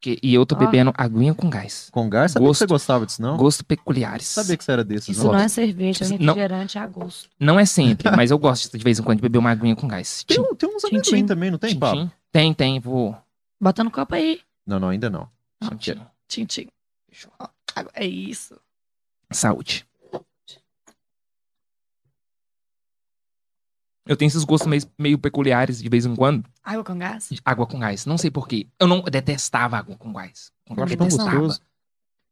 Que- 0.00 0.18
e 0.22 0.32
eu 0.34 0.46
tô 0.46 0.54
Ó. 0.54 0.58
bebendo 0.58 0.92
aguinha 0.96 1.34
com 1.34 1.48
gás. 1.50 1.88
Com 1.92 2.08
gás, 2.08 2.32
sabia 2.32 2.44
que 2.44 2.48
Gosto. 2.48 2.58
você 2.60 2.66
gostava 2.66 3.06
disso, 3.06 3.20
não? 3.22 3.36
Gosto 3.36 3.64
peculiares. 3.64 4.26
Sabia 4.26 4.56
que 4.56 4.64
você 4.64 4.72
era 4.72 4.82
desses, 4.84 5.08
Isso 5.16 5.24
não? 5.24 5.32
não 5.34 5.38
é 5.40 5.48
cerveja, 5.48 6.04
é 6.04 6.08
Não. 6.08 6.16
refrigerante 6.34 6.78
a 6.78 6.86
gosto. 6.86 7.28
Não 7.38 7.60
é 7.60 7.64
sempre, 7.66 8.10
mas 8.16 8.30
eu 8.30 8.38
gosto 8.38 8.76
de 8.76 8.82
vez 8.82 8.98
em 8.98 9.02
quando 9.02 9.18
de 9.18 9.22
beber 9.22 9.38
uma 9.38 9.50
aguinha 9.50 9.76
com 9.76 9.86
gás. 9.86 10.24
Tem, 10.24 10.36
Tchim, 10.38 10.42
um- 10.50 10.54
tem 10.54 10.68
uns 10.68 10.82
Tchim, 10.82 10.88
amendoim 10.88 11.02
tchim. 11.20 11.26
também, 11.26 11.50
não 11.50 11.58
tem, 11.58 11.78
tchim. 11.78 12.10
Tem, 12.32 12.54
tem, 12.54 12.80
vou. 12.80 13.16
Bota 13.60 13.84
no 13.84 13.90
copo 13.90 14.14
aí. 14.14 14.40
Não, 14.66 14.78
não, 14.80 14.88
ainda 14.88 15.10
não. 15.10 15.28
Tchim, 15.62 15.76
tchim. 15.76 16.00
Tchim, 16.28 16.44
tchim. 16.46 16.68
É 17.94 18.06
isso. 18.06 18.54
Saúde. 19.30 19.84
Eu 24.10 24.16
tenho 24.16 24.26
esses 24.26 24.42
gostos 24.42 24.66
meio, 24.66 24.82
meio 24.98 25.16
peculiares 25.18 25.80
de 25.80 25.88
vez 25.88 26.04
em 26.04 26.16
quando. 26.16 26.44
Água 26.64 26.82
com 26.82 26.98
gás? 26.98 27.28
de 27.30 27.40
Água 27.44 27.64
com 27.64 27.78
gás. 27.78 28.04
Não 28.06 28.18
sei 28.18 28.28
porquê. 28.28 28.66
Eu 28.80 28.88
não 28.88 28.96
eu 28.98 29.10
detestava 29.10 29.78
água 29.78 29.94
com 29.96 30.12
gás. 30.12 30.50
Eu 30.68 30.82
acho 30.82 30.96
tão 30.96 31.08
gostoso. 31.08 31.60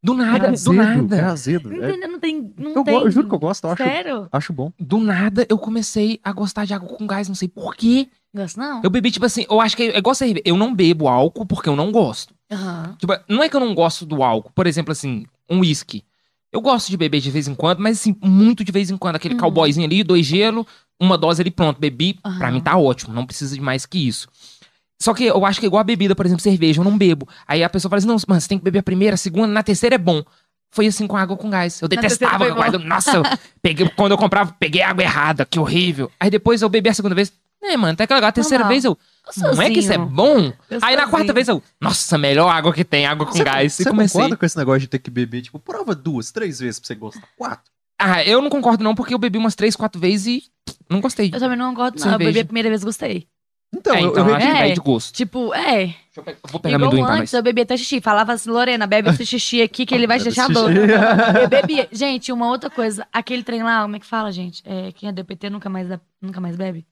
Do 0.03 0.14
nada, 0.14 0.47
é 0.47 0.51
do 0.51 0.55
azedo, 0.55 0.72
nada. 0.74 1.16
É 1.16 1.24
azedo. 1.24 1.70
Não, 1.70 1.85
é- 1.85 1.91
tem, 1.93 2.01
não 2.11 2.18
tem. 2.18 2.55
Não 2.59 2.72
eu, 2.74 2.85
tem. 2.85 2.95
eu 2.95 3.11
juro 3.12 3.29
que 3.29 3.35
eu 3.35 3.39
gosto, 3.39 3.64
eu 3.64 3.70
acho, 3.70 3.83
Sério? 3.83 4.29
acho 4.33 4.53
bom. 4.53 4.72
Do 4.79 4.99
nada 4.99 5.47
eu 5.49 5.57
comecei 5.57 6.18
a 6.24 6.33
gostar 6.33 6.64
de 6.64 6.74
água 6.74 6.89
com 6.89 7.07
gás, 7.07 7.29
não 7.29 7.35
sei 7.37 7.47
porquê. 7.49 8.09
Gosto 8.35 8.59
não? 8.59 8.81
Eu 8.83 8.91
bebi, 8.91 9.11
tipo 9.12 9.26
assim, 9.26 9.47
eu 9.49 9.61
acho 9.61 9.76
que 9.76 9.85
é 9.85 9.99
igual 9.99 10.14
cerveja. 10.16 10.43
Eu 10.45 10.57
não 10.57 10.74
bebo 10.74 11.07
álcool 11.09 11.47
porque 11.47 11.68
eu 11.68 11.76
não 11.76 11.93
gosto. 11.93 12.35
Aham. 12.51 12.97
Tipo, 12.99 13.12
não 13.29 13.41
é 13.43 13.49
que 13.49 13.55
eu 13.55 13.61
não 13.61 13.72
gosto 13.72 14.05
do 14.05 14.22
álcool. 14.22 14.51
Por 14.53 14.66
exemplo, 14.66 14.91
assim, 14.93 15.26
um 15.49 15.61
whisky. 15.61 16.05
Eu 16.51 16.61
gosto 16.61 16.89
de 16.89 16.97
beber 16.97 17.20
de 17.20 17.31
vez 17.31 17.47
em 17.47 17.55
quando, 17.55 17.79
mas 17.81 17.99
assim, 17.99 18.16
muito 18.22 18.64
de 18.64 18.72
vez 18.72 18.91
em 18.91 18.97
quando. 18.97 19.16
Aquele 19.16 19.35
Uhum. 19.35 19.41
cowboyzinho 19.41 19.87
ali, 19.87 20.03
dois 20.03 20.24
gelo, 20.26 20.66
uma 21.01 21.17
dose 21.19 21.41
ali, 21.43 21.51
pronto, 21.51 21.79
bebi, 21.79 22.15
pra 22.15 22.31
Aham. 22.31 22.51
mim 22.53 22.61
tá 22.61 22.77
ótimo, 22.77 23.15
não 23.15 23.27
precisa 23.27 23.55
de 23.55 23.61
mais 23.61 23.87
que 23.87 24.07
isso. 24.09 24.29
Só 25.01 25.15
que 25.15 25.25
eu 25.25 25.47
acho 25.47 25.61
que 25.61 25.67
é 25.67 25.69
igual 25.69 25.81
a 25.81 25.85
bebida, 25.85 26.15
por 26.17 26.27
exemplo, 26.27 26.43
cerveja, 26.43 26.81
eu 26.81 26.85
não 26.85 26.99
bebo. 26.99 27.29
Aí 27.47 27.63
a 27.63 27.69
pessoa 27.71 27.89
fala 27.89 27.99
assim, 27.99 28.09
não, 28.09 28.17
mano, 28.27 28.41
você 28.41 28.49
tem 28.49 28.59
que 28.59 28.65
beber 28.65 28.81
a 28.81 28.83
primeira, 28.83 29.15
a 29.15 29.17
segunda, 29.17 29.47
na 29.47 29.63
terceira 29.63 29.95
é 29.95 29.99
bom. 29.99 30.25
Foi 30.71 30.87
assim 30.87 31.07
com 31.07 31.17
água 31.17 31.37
com 31.37 31.49
gás. 31.49 31.81
Eu 31.81 31.89
detestava 31.89 32.45
água 32.45 32.55
com 32.55 32.61
gás. 32.73 32.85
Nossa, 32.85 33.17
eu 33.17 33.23
peguei, 33.63 33.89
quando 33.91 34.13
eu 34.13 34.19
comprava, 34.19 34.55
peguei 34.59 34.83
a 34.83 34.91
água 34.91 35.03
errada, 35.03 35.47
que 35.47 35.59
horrível. 35.59 36.11
Aí 36.19 36.29
depois 36.31 36.63
eu 36.63 36.69
bebi 36.69 36.91
a 36.91 36.95
segunda 36.95 37.15
vez. 37.15 37.33
É, 37.63 37.77
mano, 37.77 37.93
até 37.93 38.07
que 38.07 38.15
legal. 38.15 38.29
A 38.29 38.33
terceira 38.33 38.65
Normal. 38.65 38.73
vez 38.73 38.85
eu. 38.85 38.99
Não 39.37 39.63
é 39.63 39.71
que 39.71 39.81
isso 39.81 39.93
é 39.93 39.99
bom? 39.99 40.53
Aí 40.83 40.97
na 40.97 41.07
quarta 41.09 41.33
vez 41.33 41.49
eu. 41.49 41.63
Nossa, 41.81 42.17
melhor 42.19 42.49
água 42.49 42.73
que 42.73 42.85
tem, 42.85 43.05
água 43.07 43.27
com 43.27 43.33
Você, 43.33 43.45
gás. 43.45 43.73
você 43.75 43.83
e 43.83 43.87
comecei. 43.87 44.13
concorda 44.21 44.37
com 44.37 44.47
esse 44.47 44.57
negócio 44.57 44.81
de 44.81 44.89
ter 44.89 44.99
que 44.99 45.11
beber? 45.11 45.43
Tipo, 45.43 45.59
prova 45.59 45.95
duas, 45.95 46.31
três 46.31 46.61
vezes 46.61 46.79
pra 46.79 46.87
você 46.87 46.95
gostar. 46.95 47.29
Quatro. 47.37 47.71
Ah, 47.99 48.25
eu 48.25 48.41
não 48.41 48.49
concordo 48.51 48.85
não, 48.85 48.95
porque 48.95 49.13
eu 49.13 49.19
bebi 49.19 49.39
umas 49.39 49.55
três, 49.55 49.75
quatro 49.75 50.01
vezes 50.01 50.27
e 50.27 50.43
não 50.89 51.01
gostei. 51.01 51.31
Eu 51.35 51.41
também 51.41 51.57
não 51.59 51.75
gosto, 51.75 51.99
não. 52.05 52.13
Eu 52.13 52.19
bebi 52.19 52.41
a 52.41 52.45
primeira 52.45 52.69
vez, 52.69 52.85
gostei. 52.85 53.27
Então, 53.75 53.95
é, 53.95 54.03
eu, 54.03 54.09
então 54.11 54.23
eu, 54.25 54.31
eu 54.31 54.35
acho 54.37 54.47
que 54.47 54.53
É. 54.53 54.73
de 54.73 54.81
gosto. 54.81 55.13
Tipo, 55.15 55.53
é. 55.53 55.77
Deixa 55.87 55.97
eu, 56.17 56.23
pegar, 56.23 56.39
vou 56.49 56.59
pegar 56.61 56.77
Igual 56.77 56.91
amendoim 56.91 57.05
pra 57.07 57.15
antes, 57.17 57.33
nós. 57.33 57.39
eu 57.39 57.43
bebi 57.43 57.61
até 57.63 57.77
xixi. 57.77 58.01
Falava 58.01 58.33
assim, 58.33 58.49
Lorena, 58.51 58.87
bebe 58.87 59.11
esse 59.11 59.27
xixi 59.27 59.61
aqui 59.61 59.85
que 59.85 59.95
ele 59.95 60.07
vai 60.07 60.17
Bebe 60.19 60.31
xixi 60.31 60.41
a 60.41 60.45
esse 60.45 60.53
dor. 60.55 60.71
xixi. 60.73 61.43
Eu 61.43 61.49
bebi. 61.49 61.89
Gente, 61.93 62.33
uma 62.33 62.49
outra 62.49 62.71
coisa. 62.71 63.07
Aquele 63.13 63.43
trem 63.43 63.63
lá, 63.63 63.83
como 63.83 63.97
é 63.97 63.99
que 63.99 64.07
fala, 64.07 64.33
gente? 64.33 64.63
É, 64.65 64.91
quem 64.93 65.09
é 65.09 65.13
DPT 65.13 65.51
nunca 65.51 65.69
mais, 65.69 65.87
dá- 65.89 66.01
nunca 66.23 66.41
mais 66.41 66.57
bebe? 66.57 66.87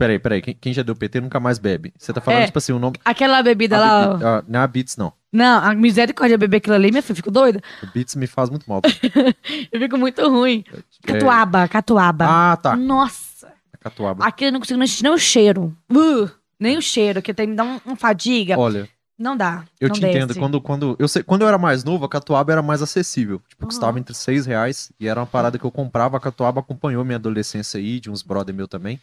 Peraí, 0.00 0.18
peraí. 0.18 0.40
Quem, 0.40 0.54
quem 0.58 0.72
já 0.72 0.82
deu 0.82 0.96
PT 0.96 1.20
nunca 1.20 1.38
mais 1.38 1.58
bebe. 1.58 1.92
Você 1.98 2.10
tá 2.10 2.22
falando, 2.22 2.40
É. 2.40 2.46
tipo 2.46 2.56
assim, 2.56 2.72
o 2.72 2.78
nome. 2.78 2.96
Aquela 3.04 3.42
bebida 3.42 3.76
a 3.76 3.80
lá, 3.80 4.08
ó. 4.14 4.26
ah, 4.38 4.44
não 4.48 4.60
é 4.60 4.62
a 4.62 4.66
Beats, 4.66 4.96
não. 4.96 5.12
Não, 5.30 5.62
a 5.62 5.74
misericórdia 5.74 6.38
beber 6.38 6.56
aquilo 6.56 6.74
ali, 6.74 6.90
minha 6.90 7.02
filha, 7.02 7.14
fico 7.14 7.30
doida. 7.30 7.60
O 7.82 7.86
Beats 7.92 8.14
me 8.16 8.26
faz 8.26 8.48
muito 8.48 8.64
mal. 8.66 8.80
Eu 9.70 9.78
fico 9.78 9.98
muito 9.98 10.26
ruim. 10.26 10.64
É. 10.72 11.12
Catuaba, 11.12 11.68
catuaba. 11.68 12.24
Ah, 12.26 12.56
tá. 12.56 12.74
Nossa. 12.76 13.52
Catuaba. 13.78 14.24
Aquilo 14.24 14.48
eu 14.48 14.52
não 14.54 14.60
consigo 14.60 14.78
nem 14.78 14.88
sentir 14.88 15.02
nem 15.02 15.12
o 15.12 15.18
cheiro. 15.18 15.76
Uh, 15.92 16.30
nem 16.58 16.78
o 16.78 16.82
cheiro, 16.82 17.20
que 17.20 17.34
tem, 17.34 17.46
me 17.48 17.54
dá 17.54 17.64
um, 17.64 17.78
um 17.86 17.94
fadiga. 17.94 18.58
Olha, 18.58 18.88
Não 19.18 19.36
dá. 19.36 19.64
eu 19.78 19.88
não 19.88 19.94
te 19.94 20.00
desce. 20.00 20.16
entendo. 20.16 20.34
Quando, 20.38 20.60
quando, 20.62 20.96
eu 20.98 21.08
sei, 21.08 21.22
quando 21.22 21.42
eu 21.42 21.48
era 21.48 21.58
mais 21.58 21.84
novo, 21.84 22.06
a 22.06 22.08
catuaba 22.08 22.52
era 22.52 22.62
mais 22.62 22.80
acessível. 22.80 23.40
Tipo, 23.48 23.64
Uhum. 23.64 23.68
custava 23.68 23.98
entre 23.98 24.14
6 24.14 24.46
reais. 24.46 24.90
E 24.98 25.06
era 25.06 25.20
uma 25.20 25.26
parada 25.26 25.58
que 25.58 25.64
eu 25.64 25.70
comprava. 25.70 26.16
A 26.16 26.20
catuaba 26.20 26.60
acompanhou 26.60 27.04
minha 27.04 27.16
adolescência 27.16 27.78
aí, 27.78 28.00
de 28.00 28.10
uns 28.10 28.22
brother 28.22 28.54
meu 28.54 28.66
também. 28.66 28.98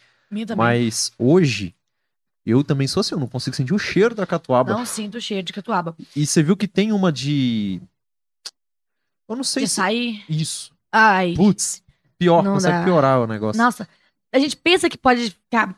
Mas 0.56 1.12
hoje, 1.18 1.74
eu 2.44 2.62
também 2.62 2.86
sou 2.86 3.00
assim. 3.00 3.14
Eu 3.14 3.20
não 3.20 3.26
consigo 3.28 3.56
sentir 3.56 3.74
o 3.74 3.78
cheiro 3.78 4.14
da 4.14 4.26
catuaba. 4.26 4.72
Não 4.72 4.84
sinto 4.86 5.16
o 5.16 5.20
cheiro 5.20 5.42
de 5.44 5.52
catuaba. 5.52 5.96
E 6.14 6.26
você 6.26 6.42
viu 6.42 6.56
que 6.56 6.68
tem 6.68 6.92
uma 6.92 7.10
de. 7.12 7.80
Eu 9.28 9.36
não 9.36 9.44
sei 9.44 9.64
De 9.64 9.68
se. 9.68 9.74
sair. 9.76 10.24
Isso. 10.28 10.72
Ai. 10.90 11.34
Putz, 11.36 11.82
pior, 12.18 12.42
Não 12.42 12.54
consegue 12.54 12.78
dá. 12.78 12.84
piorar 12.84 13.20
o 13.20 13.26
negócio. 13.26 13.60
Nossa, 13.62 13.86
a 14.32 14.38
gente 14.38 14.56
pensa 14.56 14.88
que 14.88 14.96
pode 14.96 15.30
ficar 15.30 15.76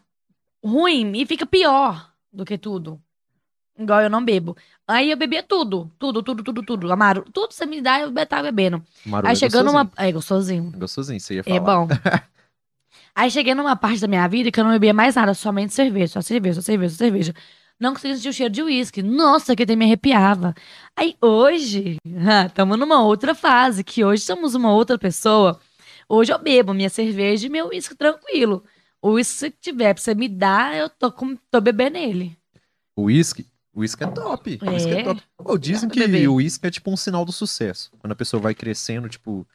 ruim 0.65 1.13
e 1.21 1.27
fica 1.27 1.45
pior 1.45 2.13
do 2.33 2.45
que 2.45 2.57
tudo. 2.57 3.01
Igual 3.77 4.03
eu 4.03 4.11
não 4.11 4.23
bebo. 4.25 4.57
Aí 4.87 5.11
eu 5.11 5.17
bebia 5.17 5.43
tudo. 5.43 5.91
Tudo, 5.99 6.23
tudo, 6.23 6.45
tudo, 6.45 6.63
tudo. 6.63 6.93
Amaro. 6.93 7.25
Tudo 7.33 7.53
você 7.55 7.65
me 7.65 7.81
dá, 7.81 7.99
eu 8.01 8.13
tava 8.27 8.43
bebendo. 8.45 8.85
Maru 9.07 9.27
Aí 9.27 9.33
é 9.33 9.37
chegando 9.37 9.73
gostosinho. 9.73 9.91
uma. 9.97 10.07
É 10.07 10.13
gostosinho. 10.13 10.73
Gostosinho, 10.77 11.19
você 11.21 11.35
ia 11.37 11.45
falar. 11.45 11.57
É 11.57 11.61
bom. 11.61 11.89
Aí 13.15 13.31
cheguei 13.31 13.55
numa 13.55 13.77
parte 13.77 14.01
da 14.01 14.09
minha 14.09 14.27
vida 14.29 14.51
que 14.51 14.59
eu 14.61 14.65
não 14.65 14.71
bebia 14.73 14.95
mais 14.95 15.15
nada, 15.15 15.35
somente 15.35 15.73
cerveja, 15.75 16.15
só 16.15 16.21
cerveja, 16.21 16.61
só 16.61 16.63
cerveja, 16.63 16.95
só 16.95 16.99
cerveja. 16.99 17.35
Não 17.79 17.95
conseguia 17.95 18.15
sentir 18.17 18.29
o 18.29 18.33
cheiro 18.33 18.53
de 18.53 18.63
uísque. 18.63 19.03
Nossa, 19.03 19.57
que 19.57 19.63
até 19.63 19.75
me 19.75 19.87
arrepiava. 19.87 20.55
Aí 20.97 21.17
hoje, 21.21 21.97
estamos 22.47 22.79
numa 22.79 23.03
outra 23.03 23.35
fase, 23.35 23.83
que 23.83 24.05
hoje 24.05 24.23
somos 24.23 24.55
uma 24.55 24.73
outra 24.73 24.99
pessoa. 24.99 25.59
Hoje 26.09 26.33
eu 26.33 26.39
bebo 26.39 26.75
minha 26.75 26.91
cerveja 26.91 27.47
e 27.47 27.51
meu 27.51 27.69
uísque 27.69 27.95
tranquilo. 27.95 28.63
O 29.01 29.13
uísque 29.13 29.51
que 29.51 29.57
tiver 29.61 29.95
pra 29.95 30.03
você 30.03 30.15
me 30.15 30.29
dar, 30.29 30.77
eu 30.77 30.91
tô, 30.91 31.11
com, 31.11 31.35
tô 31.51 31.61
bebendo 31.61 31.97
ele. 31.97 32.37
O 32.95 33.05
uísque, 33.05 33.47
o 33.73 33.81
uísque 33.81 34.05
é 34.05 34.07
top. 34.09 34.59
O 34.61 34.71
uísque 34.71 34.93
é 34.93 35.01
É. 35.01 35.03
top. 35.03 35.23
Ô, 35.39 35.57
dizem 35.57 35.89
que 35.89 36.29
o 36.29 36.35
uísque 36.35 36.67
é 36.67 36.71
tipo 36.71 36.91
um 36.91 36.97
sinal 36.99 37.25
do 37.25 37.33
sucesso. 37.33 37.91
Quando 37.99 38.13
a 38.13 38.17
pessoa 38.17 38.43
vai 38.43 38.55
crescendo, 38.55 39.09
tipo, 39.09 39.47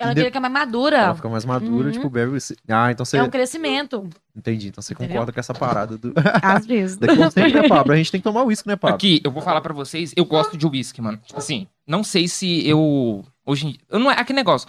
Ela 0.00 0.14
queria 0.14 0.30
ficar 0.30 0.40
mais 0.40 0.52
madura. 0.52 0.96
ela 0.96 1.14
fica 1.14 1.28
mais 1.28 1.44
madura, 1.44 1.86
Uhum. 1.86 1.92
tipo, 1.92 2.08
bebe 2.10 2.32
uísque. 2.32 2.56
Ah, 2.68 2.90
então 2.90 3.04
você. 3.04 3.18
É 3.18 3.22
um 3.22 3.28
crescimento. 3.30 4.08
Entendi. 4.34 4.68
Então 4.68 4.80
você 4.82 4.94
Entendeu? 4.94 5.12
concorda 5.12 5.32
com 5.32 5.38
essa 5.40 5.52
parada 5.54 5.98
do. 5.98 6.12
Às 6.42 6.66
vezes. 6.66 6.96
Daqui 6.96 7.16
né, 7.52 7.68
Pablo? 7.68 7.92
A 7.92 7.96
gente 7.96 8.10
tem 8.10 8.20
que 8.20 8.24
tomar 8.24 8.42
uísque, 8.44 8.66
né, 8.66 8.76
Pablo? 8.76 8.96
Aqui, 8.96 9.20
eu 9.22 9.30
vou 9.30 9.42
falar 9.42 9.60
pra 9.60 9.74
vocês, 9.74 10.12
eu 10.16 10.24
gosto 10.24 10.56
de 10.56 10.66
whisky, 10.66 11.02
mano. 11.02 11.18
Tipo 11.24 11.38
assim, 11.38 11.66
não 11.86 12.02
sei 12.02 12.26
se 12.26 12.66
eu. 12.66 13.24
Hoje 13.44 13.66
em 13.66 13.70
dia. 13.72 13.80
Eu 13.90 13.98
não 13.98 14.10
é 14.10 14.14
aquele 14.18 14.38
negócio. 14.38 14.68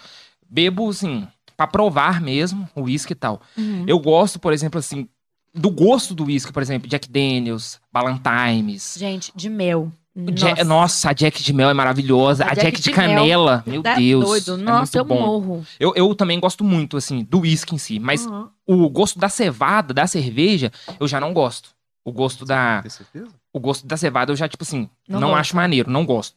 Bebo, 0.50 0.90
assim, 0.90 1.26
pra 1.56 1.66
provar 1.66 2.20
mesmo 2.22 2.68
o 2.76 2.82
whisky 2.84 3.14
e 3.14 3.16
tal. 3.16 3.42
Uhum. 3.58 3.86
Eu 3.88 3.98
gosto, 4.00 4.38
por 4.40 4.52
exemplo, 4.52 4.80
assim, 4.80 5.08
do 5.54 5.70
gosto 5.70 6.14
do 6.14 6.26
whisky, 6.26 6.52
por 6.52 6.62
exemplo, 6.62 6.90
Jack 6.90 7.10
Daniels, 7.10 7.80
Ballantines. 7.92 8.96
Gente, 8.98 9.32
de 9.36 9.50
mel. 9.50 9.92
Nossa. 10.14 10.64
Nossa, 10.66 11.10
a 11.10 11.14
Jack 11.14 11.42
de 11.42 11.54
mel 11.54 11.70
é 11.70 11.74
maravilhosa. 11.74 12.44
A 12.44 12.48
A, 12.52 12.54
Jack 12.54 12.66
Jack, 12.66 12.78
de 12.78 12.84
de 12.84 12.92
mel 12.92 13.08
canela, 13.08 13.64
meu 13.66 13.82
Tá 13.82 13.96
Deus. 13.96 14.26
doido. 14.26 14.54
é 14.56 14.58
Nossa, 14.58 14.98
eu 14.98 15.06
muito 15.06 15.20
bom. 15.20 15.26
morro. 15.26 15.66
Eu, 15.80 15.94
eu 15.96 16.14
também 16.14 16.38
gosto 16.40 16.64
muito, 16.64 16.98
assim, 16.98 17.24
do 17.24 17.40
whisky 17.40 17.76
em 17.76 17.78
si. 17.78 17.98
Mas 18.00 18.26
Uhum. 18.26 18.50
o 18.68 18.90
gosto 18.90 19.18
da 19.18 19.30
cevada, 19.30 19.94
da 19.94 20.06
cerveja, 20.08 20.70
eu 21.00 21.08
já 21.08 21.20
não 21.20 21.34
gosto. 21.34 21.70
O 22.04 22.12
gosto 22.12 22.44
da, 22.46 22.82
Tem 22.82 22.90
certeza? 22.92 23.28
o 23.54 23.60
gosto 23.60 23.88
da 23.88 23.96
cevada 23.96 24.32
eu 24.32 24.36
já, 24.36 24.48
tipo 24.50 24.64
assim, 24.64 24.90
Não 25.08 25.20
não, 25.20 25.36
acho 25.36 25.56
maneiro, 25.56 25.90
não 25.90 26.06
gosto. 26.06 26.36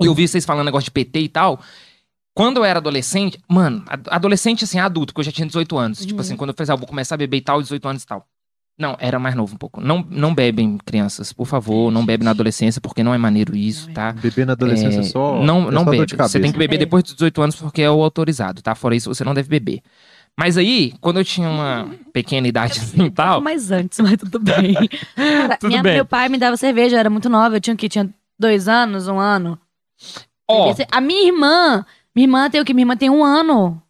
E 0.00 0.06
eu 0.06 0.14
vi 0.14 0.26
vocês 0.26 0.44
falando 0.46 0.64
negócio 0.64 0.84
de 0.86 0.90
PT 0.90 1.20
e 1.20 1.28
tal. 1.28 1.60
Quando 2.34 2.56
eu 2.56 2.64
era 2.64 2.78
adolescente, 2.78 3.38
mano, 3.48 3.84
ad- 3.86 4.08
adolescente 4.10 4.64
assim, 4.64 4.78
adulto, 4.80 5.12
porque 5.12 5.20
eu 5.20 5.24
já 5.24 5.32
tinha 5.32 5.46
18 5.46 5.76
anos. 5.78 5.98
Tipo 6.00 6.14
Uhum. 6.14 6.20
assim, 6.20 6.36
quando 6.36 6.50
eu 6.50 6.54
falei, 6.56 6.70
ah, 6.70 6.74
eu 6.74 6.78
vou 6.78 6.86
começar 6.88 7.14
a 7.14 7.18
beber 7.18 7.36
e 7.36 7.40
tal, 7.42 7.60
18 7.62 7.86
anos 7.86 8.02
e 8.02 8.06
tal. 8.06 8.26
Não, 8.76 8.96
era 8.98 9.18
mais 9.20 9.34
novo 9.36 9.54
um 9.54 9.56
pouco. 9.58 9.80
Não, 9.80 10.04
não 10.10 10.34
bebem, 10.34 10.78
crianças, 10.84 11.32
por 11.32 11.46
favor, 11.46 11.92
não 11.92 12.04
bebe 12.04 12.24
na 12.24 12.32
adolescência, 12.32 12.80
porque 12.80 13.04
não 13.04 13.14
é 13.14 13.18
maneiro 13.18 13.54
isso, 13.54 13.88
é. 13.90 13.92
tá? 13.92 14.12
Beber 14.12 14.44
na 14.46 14.52
adolescência 14.54 14.98
É, 15.00 15.02
só. 15.04 15.40
Não, 15.42 15.68
é 15.68 15.70
não 15.70 15.84
só 15.84 15.90
bebe. 15.90 16.06
de 16.06 16.16
Você 16.16 16.40
tem 16.40 16.50
que 16.50 16.58
beber 16.58 16.74
É. 16.76 16.78
depois 16.78 17.04
dos 17.04 17.12
18 17.14 17.40
anos 17.42 17.54
porque 17.56 17.82
é 17.82 17.90
o 17.90 18.02
autorizado, 18.02 18.60
tá? 18.62 18.74
Fora 18.74 18.96
isso, 18.96 19.12
você 19.14 19.22
não 19.22 19.32
deve 19.32 19.48
beber. 19.48 19.80
Mas 20.36 20.58
aí, 20.58 20.92
quando 21.00 21.20
eu 21.20 21.24
tinha 21.24 21.48
uma 21.48 21.88
pequena 22.12 22.48
idade 22.48 22.80
assim 22.80 23.04
e 23.04 23.10
tal. 23.12 23.40
Mas 23.40 23.70
antes, 23.70 24.00
mas 24.00 24.16
tudo 24.16 24.40
bem. 24.40 24.74
Cara, 25.14 25.56
Tudo 25.56 25.68
minha- 25.70 25.82
bem. 25.82 25.94
Meu 25.94 26.04
pai 26.04 26.28
me 26.28 26.36
dava 26.36 26.56
cerveja, 26.56 26.96
eu 26.96 27.00
era 27.00 27.08
muito 27.10 27.28
nova. 27.28 27.54
Eu 27.54 27.60
tinha 27.60 27.76
que 27.76 27.88
tinha 27.88 28.12
dois 28.36 28.66
anos, 28.66 29.06
um 29.06 29.20
ano. 29.20 29.56
Ó, 30.50 30.74
A 30.90 31.00
minha 31.00 31.26
irmã, 31.28 31.86
minha 32.14 32.24
irmã 32.26 32.50
tem 32.50 32.60
o 32.60 32.64
que? 32.64 32.74
Minha 32.74 32.82
irmã 32.82 32.96
tem 32.96 33.08
um 33.08 33.24
ano. 33.24 33.80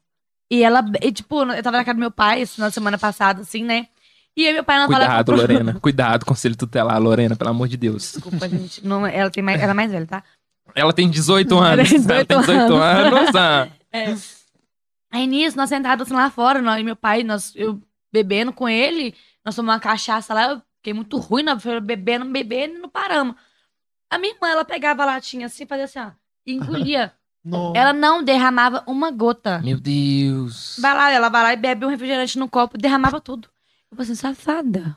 E 0.51 0.63
ela, 0.63 0.85
e, 1.01 1.11
tipo, 1.11 1.43
eu 1.43 1.63
tava 1.63 1.79
na 1.79 1.85
casa 1.85 1.95
do 1.95 2.01
meu 2.01 2.11
pai, 2.11 2.43
isso 2.43 2.61
na 2.61 2.71
semana 2.71 2.99
passada, 2.99 3.41
assim, 3.41 3.65
né? 3.65 3.87
E 4.37 4.47
aí 4.47 4.53
meu 4.53 4.65
pai 4.65 4.79
não 4.79 4.87
cuidado, 4.87 5.27
falava. 5.27 5.53
Lorena. 5.53 5.81
Cuidado, 5.81 6.27
conselho 6.27 6.57
tutelar, 6.57 7.01
Lorena, 7.01 7.37
pelo 7.37 7.51
amor 7.51 7.69
de 7.69 7.77
Deus. 7.77 8.13
Desculpa, 8.15 8.49
gente. 8.49 8.85
Não, 8.85 9.07
ela, 9.07 9.31
tem 9.31 9.43
mais, 9.43 9.61
ela 9.61 9.71
é 9.71 9.75
mais 9.75 9.91
velha, 9.93 10.07
tá? 10.07 10.25
Ela 10.75 10.93
tem 10.93 11.09
18 11.09 11.55
Ela 11.55 11.67
anos. 11.67 11.89
tem 11.89 11.99
Ela 11.99 12.25
tem 12.25 12.41
18 12.41 12.53
18 12.53 12.75
anos. 12.75 13.37
ah. 13.37 13.69
Aí 15.15 15.29
nisso, 15.29 15.57
nós 15.57 15.69
sentados 15.69 16.09
assim 16.09 16.15
lá 16.15 16.29
fora, 16.29 16.61
nós, 16.61 16.81
e 16.81 16.83
meu 16.83 16.97
pai, 16.97 17.23
nós, 17.23 17.53
eu 17.55 17.81
bebendo 18.13 18.53
com 18.53 18.69
ele, 18.69 19.15
nós 19.45 19.55
tomamos 19.55 19.77
uma 19.77 19.81
cachaça 19.81 20.35
lá, 20.35 20.51
eu 20.51 20.63
fiquei 20.79 20.93
muito 20.93 21.17
ruim, 21.19 21.45
nós 21.45 21.63
bebendo, 21.81 22.25
bebendo 22.25 22.75
e 22.75 22.79
não 22.79 22.89
paramos. 22.89 23.37
A 24.11 24.19
minha 24.19 24.35
irmã, 24.35 24.49
ela 24.49 24.65
pegava 24.65 25.05
a 25.05 25.07
latinha 25.07 25.47
assim, 25.47 25.67
fazia 25.67 25.85
assim, 25.85 26.01
ó, 26.01 26.11
e 26.45 26.55
engolia. 26.55 27.13
Nossa. 27.45 27.79
ela 27.79 27.93
não 27.93 28.25
derramava 28.25 28.83
uma 28.87 29.11
gota. 29.11 29.61
Meu 29.63 29.79
Deus. 29.79 30.79
Vai 30.81 30.95
lá, 30.95 31.13
ela 31.13 31.29
vai 31.29 31.43
lá 31.43 31.53
e 31.53 31.57
bebe 31.57 31.85
um 31.85 31.91
refrigerante 31.91 32.39
no 32.39 32.49
copo, 32.49 32.79
derramava 32.79 33.21
tudo. 33.21 33.49
Eu 33.95 34.05
falei 34.05 34.13
assim, 34.13 34.15
safada. 34.21 34.97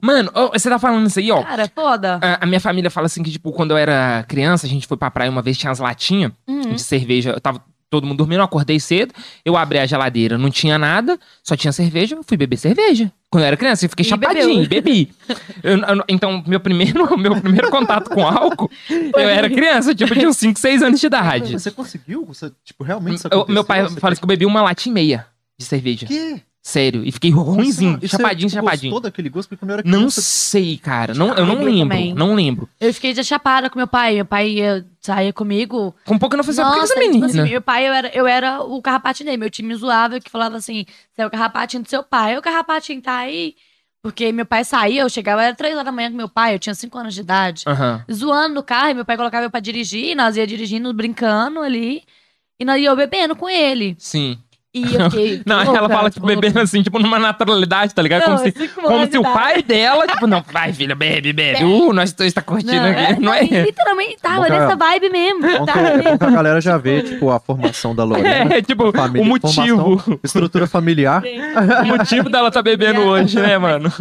Mano, 0.00 0.30
ó, 0.34 0.48
você 0.50 0.68
tá 0.68 0.78
falando 0.78 1.06
isso 1.06 1.18
aí, 1.18 1.30
ó. 1.30 1.42
Cara, 1.42 1.70
foda. 1.72 2.18
A, 2.22 2.42
a 2.44 2.46
minha 2.46 2.60
família 2.60 2.90
fala 2.90 3.06
assim 3.06 3.22
que, 3.22 3.30
tipo, 3.30 3.52
quando 3.52 3.70
eu 3.70 3.76
era 3.76 4.24
criança, 4.28 4.66
a 4.66 4.68
gente 4.68 4.86
foi 4.86 4.96
pra 4.96 5.10
praia 5.10 5.30
uma 5.30 5.42
vez, 5.42 5.56
tinha 5.56 5.70
as 5.70 5.78
latinhas 5.78 6.32
Uhum. 6.48 6.72
de 6.74 6.82
cerveja. 6.82 7.30
Eu 7.30 7.40
tava 7.40 7.62
todo 7.88 8.06
mundo 8.06 8.18
dormindo, 8.18 8.38
eu 8.38 8.44
acordei 8.44 8.78
cedo, 8.80 9.12
eu 9.44 9.56
abri 9.56 9.78
a 9.78 9.84
geladeira, 9.86 10.38
não 10.38 10.48
tinha 10.48 10.78
nada, 10.78 11.18
só 11.42 11.56
tinha 11.56 11.72
cerveja, 11.72 12.14
eu 12.16 12.22
fui 12.22 12.36
beber 12.36 12.56
cerveja. 12.56 13.12
Quando 13.28 13.42
eu 13.42 13.48
era 13.48 13.56
criança, 13.56 13.84
eu 13.84 13.90
fiquei 13.90 14.06
E 14.06 14.08
chapadinho, 14.08 14.66
bebeu. 14.68 14.82
bebi. 14.82 15.12
Eu- 15.62 15.78
eu- 15.78 16.04
então, 16.08 16.42
meu 16.46 16.60
primeiro, 16.60 17.04
meu 17.18 17.40
primeiro 17.40 17.68
contato 17.70 18.08
com 18.10 18.26
álcool, 18.26 18.70
eu 18.88 19.28
era 19.28 19.48
criança, 19.50 19.92
tipo, 19.94 20.12
tinha 20.14 20.28
uns 20.28 20.36
5, 20.36 20.58
6 20.58 20.82
anos 20.82 21.00
de 21.00 21.06
idade. 21.06 21.52
Você 21.52 21.70
conseguiu? 21.70 22.24
Você, 22.26 22.50
tipo, 22.64 22.82
realmente 22.84 23.18
isso 23.18 23.28
Eu- 23.30 23.44
meu 23.48 23.64
pai 23.64 23.82
Você 23.82 23.98
fala 24.00 24.12
assim 24.12 24.20
que 24.20 24.24
eu 24.24 24.28
bebi 24.28 24.46
uma 24.46 24.62
latinha 24.62 24.90
e 24.92 24.94
meia 24.94 25.26
de 25.58 25.64
cerveja. 25.64 26.06
Que? 26.06 26.40
Sério. 26.62 27.02
E 27.04 27.10
fiquei 27.10 27.30
ruimzinho, 27.30 27.98
Isso 28.02 28.14
é- 28.14 28.18
chapadinho, 28.18 28.50
você 28.50 28.56
chapadinho. 28.56 28.92
gostou 28.92 29.10
daquele 29.10 29.28
gosto? 29.30 29.48
Porque 29.48 29.60
quando 29.60 29.70
eu 29.70 29.74
era 29.78 29.82
Não 29.88 29.98
criança... 30.00 30.20
sei, 30.20 30.76
cara. 30.76 31.14
Não, 31.14 31.28
eu 31.34 31.46
não 31.46 31.54
eu 31.58 31.64
lembro. 31.64 31.88
também. 31.88 32.14
Não 32.14 32.34
lembro. 32.34 32.68
Eu 32.78 32.92
fiquei 32.92 33.14
de 33.14 33.24
chapada 33.24 33.70
com 33.70 33.78
meu 33.78 33.88
pai. 33.88 34.16
Meu 34.16 34.26
pai 34.26 34.50
ia, 34.50 34.86
saía 35.00 35.32
comigo. 35.32 35.94
Com 36.04 36.18
pouco 36.18 36.34
eu 36.34 36.36
não 36.36 36.44
falei 36.44 36.62
por 36.62 36.70
que 36.72 36.78
Nossa, 36.80 36.92
essa 36.92 37.00
tipo 37.00 37.06
menina? 37.12 37.26
assim, 37.26 37.50
meu 37.50 37.62
pai, 37.62 37.88
eu 37.88 37.92
era, 37.94 38.08
eu 38.14 38.26
era 38.26 38.60
o 38.62 38.82
carrapatinho 38.82 39.26
dele. 39.26 39.38
Meu 39.38 39.48
time 39.50 39.68
me 39.68 39.74
zoava, 39.74 40.20
que 40.20 40.30
falava 40.30 40.56
assim, 40.58 40.84
você 41.14 41.22
é 41.22 41.26
o 41.26 41.30
carrapatinho 41.30 41.82
do 41.82 41.88
seu 41.88 42.02
pai. 42.02 42.36
O 42.36 42.42
carrapatinho 42.42 43.00
tá 43.00 43.16
aí. 43.16 43.54
Porque 44.02 44.30
meu 44.32 44.46
pai 44.46 44.62
saía, 44.64 45.02
eu 45.02 45.08
chegava, 45.10 45.42
era 45.42 45.54
três 45.54 45.72
horas 45.74 45.84
da 45.84 45.92
manhã 45.92 46.10
com 46.10 46.16
meu 46.16 46.28
pai, 46.28 46.54
eu 46.54 46.58
tinha 46.58 46.74
cinco 46.74 46.96
anos 46.96 47.14
de 47.14 47.20
idade. 47.20 47.64
Aham. 47.66 48.02
Zoando 48.10 48.54
no 48.54 48.62
carro, 48.62 48.88
e 48.90 48.94
meu 48.94 49.04
pai 49.04 49.14
colocava 49.16 49.44
eu 49.44 49.50
pra 49.50 49.60
dirigir, 49.60 50.14
nós 50.16 50.36
ia 50.38 50.46
dirigindo, 50.46 50.90
brincando 50.94 51.60
ali. 51.60 52.02
E 52.58 52.64
nós 52.64 52.80
ia 52.80 52.88
eu 52.88 52.96
bebendo 52.96 53.36
com 53.36 53.48
ele. 53.48 53.94
Sim. 53.98 54.38
E 54.72 54.94
eu 54.94 55.10
fiquei. 55.10 55.42
Não, 55.46 55.64
louca, 55.64 55.78
ela 55.78 55.88
fala, 55.88 56.10
tipo, 56.10 56.24
louca. 56.24 56.40
bebendo 56.40 56.60
assim, 56.60 56.80
tipo, 56.82 56.98
numa 57.00 57.18
naturalidade, 57.18 57.92
tá 57.92 58.00
ligado? 58.00 58.20
Não, 58.20 58.36
como 58.36 58.38
se, 58.38 58.52
cinco 58.56 58.82
como 58.82 59.10
se 59.10 59.18
o 59.18 59.22
pai 59.22 59.62
dela, 59.66 60.06
tipo, 60.06 60.26
não, 60.28 60.42
vai, 60.52 60.72
filha, 60.72 60.94
bebe, 60.94 61.32
bebe. 61.32 61.64
Uh, 61.64 61.92
nós 61.92 62.12
dois 62.12 62.32
tá 62.32 62.40
curtindo 62.40 62.72
Não, 62.74 62.86
é, 62.86 63.10
aqui. 63.10 63.20
Não 63.20 63.34
é? 63.34 63.42
Literalmente 63.42 64.16
tava 64.22 64.46
a- 64.46 64.48
nessa 64.48 64.76
vibe 64.76 65.10
mesmo. 65.10 65.40
Bom 65.40 65.66
que, 65.66 66.18
que 66.18 66.24
a 66.24 66.30
galera 66.30 66.60
já 66.60 66.78
vê, 66.78 67.02
tipo, 67.02 67.30
a 67.30 67.40
formação 67.40 67.94
da 67.94 68.04
Lorena. 68.04 68.54
É, 68.54 68.62
tipo, 68.62 68.92
Família, 68.92 69.22
o 69.22 69.26
motivo. 69.26 70.20
Estrutura 70.22 70.66
familiar. 70.66 71.22
O 71.82 71.86
motivo 71.86 72.28
dela 72.28 72.50
tá 72.50 72.62
bebendo 72.62 73.00
hoje, 73.00 73.40
né, 73.40 73.58
mano? 73.58 73.92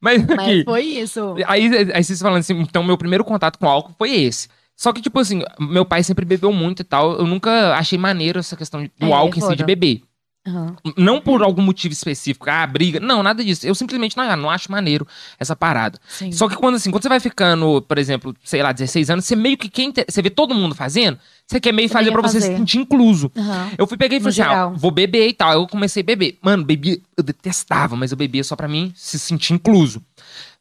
Mas 0.00 0.22
Mas 0.24 0.30
aqui, 0.30 0.64
foi 0.64 0.82
isso. 0.82 1.34
aí, 1.46 1.70
aí 1.92 2.04
vocês 2.04 2.20
falando 2.20 2.40
assim, 2.40 2.58
então 2.60 2.82
meu 2.84 2.96
primeiro 2.96 3.24
contato 3.24 3.58
com 3.58 3.68
álcool 3.68 3.94
foi 3.98 4.10
esse. 4.14 4.48
Só 4.76 4.92
que, 4.92 5.00
tipo 5.00 5.18
assim, 5.18 5.42
meu 5.58 5.84
pai 5.84 6.02
sempre 6.02 6.24
bebeu 6.24 6.52
muito 6.52 6.80
e 6.80 6.84
tal. 6.84 7.12
Eu 7.18 7.26
nunca 7.26 7.74
achei 7.76 7.98
maneiro 7.98 8.38
essa 8.40 8.56
questão 8.56 8.82
do 8.98 9.06
É, 9.06 9.12
álcool 9.12 9.38
em 9.38 9.40
si 9.42 9.56
de 9.56 9.64
beber. 9.64 10.02
Aham. 10.46 10.76
Não 10.98 11.22
por 11.22 11.42
algum 11.42 11.62
motivo 11.62 11.94
específico, 11.94 12.50
ah, 12.50 12.66
briga. 12.66 13.00
Não, 13.00 13.22
nada 13.22 13.42
disso. 13.42 13.66
Eu 13.66 13.74
simplesmente 13.74 14.14
não, 14.14 14.36
não 14.36 14.50
acho 14.50 14.70
maneiro 14.70 15.06
essa 15.40 15.56
parada. 15.56 15.98
Sim. 16.06 16.30
Só 16.32 16.50
que 16.50 16.54
quando 16.56 16.74
assim, 16.74 16.90
quando 16.90 17.02
você 17.02 17.08
vai 17.08 17.18
ficando, 17.18 17.80
por 17.80 17.96
exemplo, 17.96 18.34
sei 18.44 18.62
lá, 18.62 18.70
16 18.70 19.08
anos, 19.08 19.24
você 19.24 19.34
meio 19.34 19.56
que 19.56 19.70
quem 19.70 19.90
te- 19.90 20.04
você 20.06 20.20
vê 20.20 20.28
todo 20.28 20.54
mundo 20.54 20.74
fazendo, 20.74 21.18
você 21.46 21.58
quer 21.58 21.72
meio 21.72 21.88
Você 21.88 21.94
fazer 21.94 22.12
pra 22.12 22.20
você 22.20 22.40
se 22.42 22.46
fazer. 22.48 22.58
sentir 22.58 22.76
incluso. 22.76 23.32
Aham. 23.34 23.70
Eu 23.78 23.86
fui 23.86 23.96
peguei 23.96 24.18
e 24.18 24.20
falei 24.20 24.32
assim, 24.32 24.42
ah, 24.42 24.66
vou 24.66 24.90
beber 24.90 25.28
e 25.28 25.32
tal. 25.32 25.52
Eu 25.52 25.66
comecei 25.66 26.02
a 26.02 26.04
beber. 26.04 26.36
Mano, 26.42 26.62
bebia, 26.62 26.98
eu 27.16 27.22
detestava, 27.24 27.96
mas 27.96 28.10
eu 28.10 28.16
bebia 28.18 28.44
só 28.44 28.54
pra 28.54 28.68
mim 28.68 28.92
se 28.94 29.18
sentir 29.18 29.54
incluso. 29.54 30.02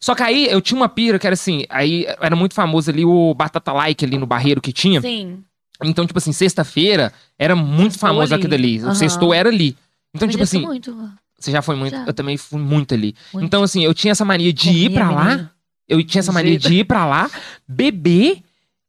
Só 0.03 0.13
que 0.13 0.21
aí 0.21 0.47
eu 0.51 0.59
tinha 0.59 0.75
uma 0.75 0.89
pira 0.89 1.17
que 1.17 1.25
era 1.25 1.33
assim, 1.33 1.63
aí 1.69 2.05
era 2.19 2.35
muito 2.35 2.53
famoso 2.53 2.91
ali 2.91 3.05
o 3.05 3.33
Batata 3.33 3.71
Like 3.71 4.03
ali 4.03 4.17
no 4.17 4.25
Barreiro 4.25 4.59
que 4.59 4.73
tinha. 4.73 4.99
Sim. 4.99 5.41
Então, 5.81 6.05
tipo 6.05 6.17
assim, 6.17 6.33
sexta-feira 6.33 7.13
era 7.39 7.55
muito 7.55 7.93
Sextou 7.93 8.09
famoso 8.09 8.33
ali. 8.33 8.41
aquilo 8.43 8.53
ali. 8.53 8.79
O 8.81 8.85
Aham. 8.87 8.95
sextou 8.95 9.33
era 9.33 9.47
ali. 9.47 9.77
Então, 10.13 10.27
Eu 10.27 10.31
tipo 10.31 10.43
assim, 10.43 10.59
muito. 10.65 10.93
você 11.39 11.51
já 11.51 11.61
foi 11.61 11.77
muito, 11.77 11.95
Já. 11.95 12.03
eu 12.05 12.13
também 12.13 12.35
fui 12.35 12.59
muito 12.59 12.93
ali. 12.93 13.15
Muito. 13.33 13.45
Então, 13.45 13.63
assim, 13.63 13.81
eu 13.85 13.93
tinha 13.93 14.11
essa 14.11 14.25
mania 14.25 14.51
de 14.51 14.69
ir 14.71 14.89
pra 14.91 15.09
lá, 15.09 15.23
menina. 15.23 15.51
eu 15.87 16.03
tinha 16.03 16.19
essa 16.19 16.33
mania 16.33 16.59
de 16.59 16.73
ir 16.79 16.83
pra 16.83 17.05
lá, 17.05 17.31
beber, 17.65 18.41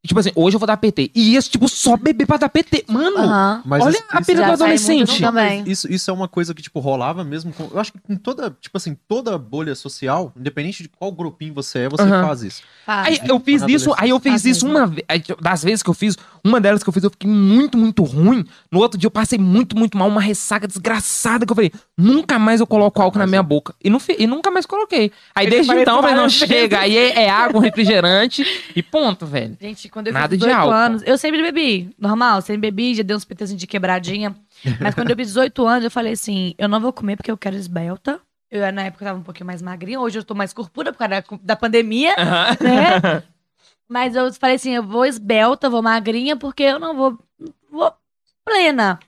e, 0.04 0.06
tipo 0.06 0.20
assim, 0.20 0.30
hoje 0.34 0.54
eu 0.54 0.60
vou 0.60 0.66
dar 0.66 0.76
PT. 0.76 1.10
E 1.14 1.32
ia, 1.32 1.40
tipo, 1.40 1.66
só 1.66 1.96
beber 1.96 2.26
pra 2.26 2.36
dar 2.36 2.50
PT. 2.50 2.84
Mano. 2.88 3.62
Mas 3.64 3.82
olha 3.82 3.92
isso- 3.94 4.04
a 4.10 4.20
isso- 4.20 4.26
pira 4.30 4.46
do 4.46 4.52
adolescente. 4.52 5.22
não. 5.22 5.64
Isso, 5.66 5.90
isso 5.90 6.10
é 6.10 6.14
uma 6.14 6.28
coisa 6.28 6.52
que, 6.54 6.60
tipo, 6.62 6.78
rolava 6.78 7.24
mesmo 7.24 7.52
com. 7.54 7.68
Eu 7.72 7.80
acho 7.80 7.90
que 7.92 7.98
com 7.98 8.14
toda, 8.14 8.54
tipo 8.60 8.76
assim, 8.76 8.96
toda 9.08 9.36
bolha 9.38 9.74
social, 9.74 10.30
independente 10.36 10.82
de 10.82 10.88
qual 10.90 11.10
grupinho 11.10 11.54
você 11.54 11.80
é, 11.80 11.88
você 11.88 12.06
faz 12.06 12.42
isso. 12.42 12.62
Faz. 12.84 13.08
Aí 13.08 13.28
eu 13.28 13.40
fiz 13.40 13.62
isso, 13.66 13.94
aí 13.96 14.10
eu 14.10 14.20
fiz 14.20 14.32
Faz 14.32 14.44
isso 14.44 14.66
mesmo. 14.66 14.78
uma 14.78 14.86
vez. 14.86 15.06
Das 15.40 15.64
vezes 15.64 15.82
que 15.82 15.88
eu 15.88 15.94
fiz, 15.94 16.16
uma 16.44 16.60
delas 16.60 16.82
que 16.82 16.88
eu 16.88 16.92
fiz, 16.92 17.02
eu 17.02 17.10
fiquei 17.10 17.30
muito, 17.30 17.78
muito 17.78 18.02
ruim. 18.04 18.44
No 18.70 18.80
outro 18.80 18.98
dia 19.00 19.06
eu 19.06 19.10
passei 19.10 19.38
muito, 19.38 19.74
muito 19.76 19.96
mal, 19.96 20.06
uma 20.08 20.20
ressaca 20.20 20.66
desgraçada 20.68 21.46
que 21.46 21.52
eu 21.52 21.56
falei, 21.56 21.72
nunca 21.96 22.38
mais 22.38 22.60
eu 22.60 22.66
coloco 22.66 23.00
álcool 23.00 23.18
na 23.18 23.26
minha 23.26 23.42
boca. 23.42 23.74
E, 23.82 23.88
não, 23.88 23.98
e 24.18 24.26
nunca 24.26 24.50
mais 24.50 24.66
coloquei. 24.66 25.10
Aí 25.34 25.48
desde 25.48 25.72
então, 25.72 25.96
eu 25.96 26.02
falei, 26.02 26.16
não, 26.16 26.28
chega, 26.28 26.80
aí 26.80 26.94
é, 26.96 27.22
é 27.22 27.30
água, 27.30 27.58
um 27.58 27.62
refrigerante 27.62 28.44
e 28.76 28.82
ponto, 28.82 29.24
velho. 29.24 29.56
Gente, 29.60 29.88
quando 29.94 30.08
eu 30.08 30.12
Nada 30.12 30.28
fiz 30.28 30.40
de 30.40 30.44
18 30.44 30.60
álcool. 30.60 30.74
anos, 30.74 31.02
eu 31.06 31.16
sempre 31.16 31.40
bebi, 31.40 31.94
normal, 31.96 32.42
sempre 32.42 32.62
bebi, 32.62 32.96
já 32.96 33.04
dei 33.04 33.16
uns 33.16 33.24
PTzinhos 33.24 33.60
de 33.60 33.66
quebradinha. 33.68 34.34
Mas 34.80 34.92
quando 34.92 35.10
eu 35.10 35.16
fiz 35.16 35.28
18 35.28 35.64
anos, 35.64 35.84
eu 35.84 35.90
falei 35.90 36.14
assim: 36.14 36.52
eu 36.58 36.68
não 36.68 36.80
vou 36.80 36.92
comer 36.92 37.16
porque 37.16 37.30
eu 37.30 37.38
quero 37.38 37.54
esbelta. 37.54 38.20
Eu, 38.50 38.60
na 38.72 38.82
época, 38.82 39.04
eu 39.04 39.08
tava 39.08 39.20
um 39.20 39.22
pouquinho 39.22 39.46
mais 39.46 39.62
magrinha, 39.62 40.00
hoje 40.00 40.18
eu 40.18 40.24
tô 40.24 40.34
mais 40.34 40.52
corpura 40.52 40.92
por 40.92 40.98
causa 40.98 41.22
da, 41.22 41.36
da 41.40 41.54
pandemia, 41.56 42.12
né? 42.60 43.22
Mas 43.88 44.16
eu 44.16 44.32
falei 44.34 44.56
assim: 44.56 44.72
eu 44.72 44.82
vou 44.82 45.06
esbelta, 45.06 45.70
vou 45.70 45.80
magrinha, 45.80 46.36
porque 46.36 46.64
eu 46.64 46.80
não 46.80 46.96
vou, 46.96 47.18
vou 47.70 47.92
plena. 48.44 48.98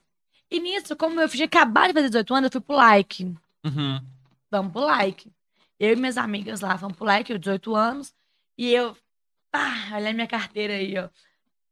E 0.49 0.61
nisso, 0.61 0.95
como 0.95 1.21
eu 1.21 1.29
tinha 1.29 1.47
acabado 1.47 1.89
de 1.89 1.95
fazer 1.95 2.09
18 2.11 2.33
anos, 2.33 2.47
eu 2.47 2.53
fui 2.53 2.61
pro 2.61 2.77
like. 2.77 3.35
Uhum. 3.65 4.01
Vamos 4.49 4.73
pro 4.73 4.83
like. 4.83 5.33
Eu 5.81 5.93
e 5.93 5.97
minhas 5.97 6.17
amigas 6.17 6.61
lá, 6.61 6.77
vamos 6.77 6.97
pro 6.97 7.05
like, 7.05 7.33
eu 7.33 7.39
18 7.39 7.75
anos. 7.75 8.15
E 8.57 8.73
eu, 8.73 8.97
pá, 9.57 9.97
olha 9.97 10.11
a 10.11 10.13
minha 10.13 10.27
carteira 10.27 10.75
aí, 10.75 10.99
ó. 10.99 11.09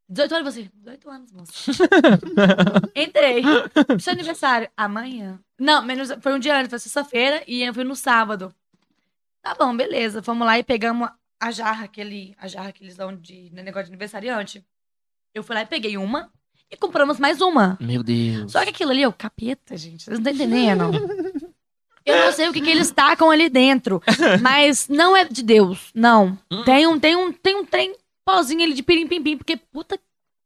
18 0.09 0.35
anos, 0.35 0.55
você. 0.55 0.71
18 0.75 1.11
anos, 1.11 1.33
moça. 1.33 1.53
Entrei. 2.95 3.43
Seu 3.99 4.13
aniversário, 4.13 4.69
amanhã? 4.77 5.39
Não, 5.59 5.85
menos, 5.85 6.11
foi 6.21 6.35
um 6.35 6.39
dia 6.39 6.59
antes, 6.59 6.71
foi 6.71 6.79
sexta-feira 6.79 7.43
e 7.47 7.63
eu 7.63 7.75
fui 7.75 7.85
no 7.85 7.97
sábado. 7.97 8.55
Tá 9.43 9.55
bom, 9.55 9.77
beleza. 9.77 10.21
Vamos 10.21 10.47
lá 10.47 10.59
e 10.59 10.65
pegamos 10.65 11.09
a 11.41 11.51
jarra, 11.51 11.85
aquele, 11.85 12.35
a 12.39 12.49
jarra 12.49 12.73
que 12.73 12.83
eles 12.83 12.97
dão 12.97 13.15
de 13.15 13.51
né, 13.53 13.63
negócio 13.63 13.87
de 13.87 13.93
aniversariante. 13.93 14.65
Eu 15.35 15.43
fui 15.43 15.55
lá 15.55 15.63
e 15.63 15.67
peguei 15.67 15.97
uma 15.97 16.31
e 16.71 16.77
compramos 16.77 17.19
mais 17.19 17.41
uma. 17.41 17.77
Meu 17.81 18.03
Deus. 18.03 18.53
Só 18.53 18.63
que 18.63 18.71
aquilo 18.71 18.91
ali 18.91 19.03
é 19.03 19.09
o 19.09 19.13
capeta, 19.13 19.77
gente. 19.77 20.05
Vocês 20.05 20.19
não 20.19 20.31
estão 20.31 20.47
entendendo. 20.47 20.91
Eu 22.07 22.27
não 22.27 22.33
sei 22.33 22.49
o 22.49 22.53
que, 22.53 22.61
que 22.61 22.71
eles 22.71 22.91
tacam 22.91 23.31
ali 23.31 23.49
dentro. 23.49 24.03
Mas 24.43 24.89
não 24.89 25.17
é 25.17 25.25
de 25.25 25.43
Deus. 25.43 25.91
Não. 25.95 26.39
Tem 26.65 26.87
um, 26.87 26.99
tem 27.01 27.17
um, 27.17 27.33
tem 27.33 27.57
um 27.57 27.65
trem 27.65 27.95
pozinho 28.25 28.63
ali 28.63 28.75
de 28.75 28.83
pirim-pim-pim, 28.83 29.37
porque 29.39 29.57
puta. 29.57 29.99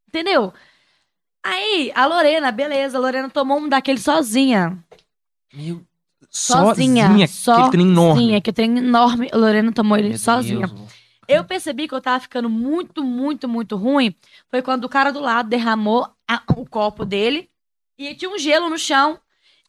Entendeu? 0.07 0.53
Aí, 1.43 1.91
a 1.95 2.05
Lorena, 2.05 2.51
beleza, 2.51 2.97
a 2.97 3.01
Lorena 3.01 3.29
tomou 3.29 3.59
um 3.59 3.69
daquele 3.69 3.99
sozinha. 3.99 4.77
Meu... 5.53 5.81
Sozinha. 6.29 7.27
Sozinha. 7.27 7.55
Aquele 7.57 7.69
trem 7.71 7.81
enorme. 7.87 8.13
Sozinha, 8.21 8.41
que 8.41 8.53
trem 8.53 8.77
enorme. 8.77 9.29
A 9.31 9.37
Lorena 9.37 9.71
tomou 9.71 9.97
ele 9.97 10.09
Meu 10.09 10.17
sozinha. 10.17 10.67
Deus. 10.67 10.89
Eu 11.27 11.43
percebi 11.43 11.87
que 11.87 11.93
eu 11.93 12.01
tava 12.01 12.19
ficando 12.19 12.49
muito, 12.49 13.03
muito, 13.03 13.47
muito 13.47 13.75
ruim. 13.75 14.13
Foi 14.49 14.61
quando 14.61 14.85
o 14.85 14.89
cara 14.89 15.11
do 15.11 15.19
lado 15.19 15.49
derramou 15.49 16.07
a- 16.27 16.41
o 16.55 16.65
copo 16.65 17.05
dele 17.05 17.49
e 17.97 18.15
tinha 18.15 18.31
um 18.31 18.37
gelo 18.37 18.69
no 18.69 18.77
chão. 18.77 19.19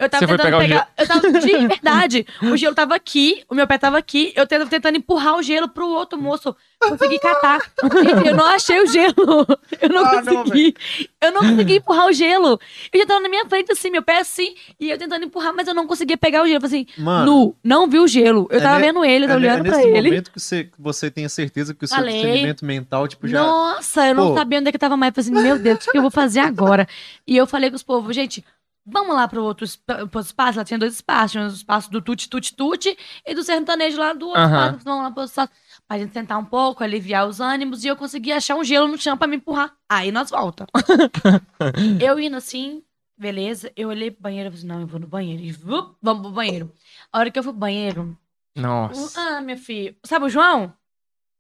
Eu 0.00 0.08
tava 0.08 0.26
Você 0.26 0.36
tentando 0.38 0.58
pegar. 0.58 0.90
Eu 0.96 1.06
tava 1.06 1.30
de 1.40 1.66
verdade. 1.66 2.26
O 2.42 2.56
gelo 2.56 2.74
tava 2.74 2.94
aqui, 2.94 3.44
o 3.48 3.54
meu 3.54 3.66
pé 3.66 3.76
tava 3.76 3.98
aqui. 3.98 4.32
Eu 4.34 4.46
tava 4.46 4.64
tentando 4.66 4.96
empurrar 4.96 5.36
o 5.36 5.42
gelo 5.42 5.68
pro 5.68 5.86
outro 5.86 6.18
moço. 6.20 6.56
Consegui 6.80 7.18
catar. 7.18 7.60
Eu 8.26 8.34
não 8.34 8.46
achei 8.46 8.80
o 8.82 8.86
gelo. 8.86 9.14
Eu 9.80 9.88
não 9.90 10.04
Ah, 10.06 10.22
não, 10.22 10.36
consegui. 10.44 10.74
eu 11.20 11.30
não 11.32 11.40
consegui 11.42 11.76
empurrar 11.76 12.06
o 12.06 12.12
gelo. 12.12 12.58
Eu 12.90 13.00
já 13.00 13.06
tava 13.06 13.20
na 13.20 13.28
minha 13.28 13.44
frente, 13.46 13.70
assim, 13.70 13.90
meu 13.90 14.02
pé 14.02 14.18
assim, 14.20 14.54
e 14.80 14.88
eu 14.90 14.96
tentando 14.96 15.24
empurrar, 15.26 15.52
mas 15.54 15.68
eu 15.68 15.74
não 15.74 15.86
conseguia 15.86 16.16
pegar 16.16 16.42
o 16.42 16.46
gelo. 16.46 16.56
Eu 16.56 16.60
falei 16.62 16.86
assim, 16.90 17.02
Mano, 17.02 17.26
nu, 17.26 17.56
não 17.62 17.86
vi 17.86 17.98
o 17.98 18.08
gelo. 18.08 18.48
Eu 18.50 18.58
É 18.58 18.62
tava 18.62 18.78
ne- 18.78 18.86
vendo 18.86 19.04
ele, 19.04 19.26
eu 19.26 19.28
é, 19.28 19.32
tava 19.32 19.40
é 19.40 19.42
olhando 19.52 19.64
pra 19.64 19.76
nesse 19.76 19.88
ele. 19.90 20.08
momento 20.08 20.30
que 20.32 20.40
você, 20.40 20.64
que 20.64 20.72
você 20.78 21.10
tenha 21.10 21.28
certeza 21.28 21.74
que 21.74 21.84
o 21.84 21.88
seu 21.88 21.96
Falei. 21.98 22.14
discernimento 22.14 22.64
mental, 22.64 23.06
tipo, 23.06 23.28
já. 23.28 23.42
Nossa, 23.42 24.06
eu 24.08 24.14
não 24.14 24.28
Pô. 24.28 24.34
sabia 24.36 24.58
onde 24.58 24.68
é 24.68 24.72
que 24.72 24.76
eu 24.76 24.80
tava 24.80 24.96
mais. 24.96 25.12
Eu 25.14 25.22
falei 25.22 25.38
assim, 25.38 25.46
meu 25.48 25.58
Deus, 25.58 25.86
o 25.86 25.90
que 25.92 25.98
eu 25.98 26.02
vou 26.02 26.10
fazer 26.10 26.40
agora? 26.40 26.88
E 27.26 27.36
eu 27.36 27.46
falei 27.46 27.68
com 27.68 27.76
os 27.76 27.82
povos, 27.82 28.14
gente, 28.16 28.42
vamos 28.84 29.14
lá 29.14 29.26
pro 29.28 29.42
outro 29.44 29.64
espaço. 29.64 30.58
Lá 30.58 30.64
tinha 30.64 30.78
dois 30.78 30.94
espaços. 30.94 31.32
Tinha 31.32 31.44
o 31.44 31.48
espaço 31.48 31.90
do 31.90 32.00
tuti, 32.02 32.28
tuti, 32.28 32.54
tuti 32.54 32.96
e 33.26 33.34
do 33.34 33.42
sertanejo 33.42 33.98
lá 33.98 34.12
do 34.12 34.26
outro 34.26 34.40
Aham. 34.42 34.66
espaço. 34.68 34.84
Vamos 34.84 35.02
lá 35.04 35.10
pro 35.10 35.24
espaço. 35.24 35.52
Pra 35.86 35.98
gente 35.98 36.12
sentar 36.12 36.38
um 36.38 36.44
pouco, 36.44 36.82
aliviar 36.84 37.26
os 37.28 37.40
ânimos. 37.40 37.84
E 37.84 37.88
eu 37.88 37.96
consegui 37.96 38.32
achar 38.32 38.54
um 38.56 38.64
gelo 38.64 38.88
no 38.88 38.98
chão 38.98 39.16
pra 39.16 39.26
me 39.26 39.36
empurrar. 39.36 39.74
Aí 39.88 40.10
nós 40.12 40.30
volta. 40.30 40.66
eu 42.00 42.18
indo 42.20 42.36
assim, 42.36 42.82
beleza. 43.16 43.72
Eu 43.76 43.88
olhei 43.88 44.10
pro 44.10 44.22
banheiro 44.22 44.48
e 44.48 44.50
falei 44.50 44.58
assim, 44.60 44.68
não, 44.68 44.80
eu 44.80 44.86
vou 44.86 45.00
no 45.00 45.06
banheiro. 45.06 45.42
E 45.42 45.52
vup, 45.52 45.96
vamos 46.02 46.22
pro 46.22 46.32
banheiro. 46.32 46.72
A 47.12 47.18
hora 47.18 47.30
que 47.30 47.38
eu 47.38 47.42
fui 47.42 47.52
pro 47.52 47.60
banheiro, 47.60 48.16
Nossa. 48.56 49.20
ah, 49.20 49.40
meu 49.40 49.56
filho. 49.56 49.96
Sabe 50.04 50.26
o 50.26 50.28
João? 50.28 50.72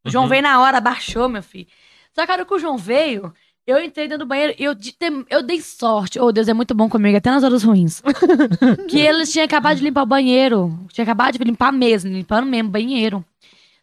O 0.04 0.10
João 0.10 0.24
Uhum. 0.24 0.30
veio 0.30 0.42
na 0.42 0.60
hora, 0.60 0.80
baixou, 0.80 1.28
meu 1.28 1.42
filho. 1.42 1.68
Só 2.14 2.24
que 2.24 2.32
a 2.32 2.34
hora 2.34 2.44
que 2.44 2.54
o 2.54 2.58
João 2.58 2.76
veio, 2.76 3.32
eu 3.70 3.82
entrei 3.82 4.06
dentro 4.08 4.24
do 4.24 4.28
banheiro 4.28 4.54
e 4.58 4.64
eu, 4.64 4.74
eu 5.30 5.42
dei 5.42 5.60
sorte. 5.60 6.18
Oh, 6.20 6.30
Deus 6.32 6.48
é 6.48 6.52
muito 6.54 6.74
bom 6.74 6.88
comigo, 6.88 7.16
até 7.16 7.30
nas 7.30 7.42
horas 7.44 7.62
ruins. 7.62 8.02
que 8.88 8.98
eles 8.98 9.32
tinham 9.32 9.44
acabado 9.44 9.76
de 9.78 9.84
limpar 9.84 10.02
o 10.02 10.06
banheiro. 10.06 10.78
Tinha 10.92 11.02
acabado 11.04 11.38
de 11.38 11.44
limpar 11.44 11.72
mesmo, 11.72 12.10
limpando 12.10 12.46
mesmo 12.46 12.68
o 12.68 12.72
banheiro. 12.72 13.24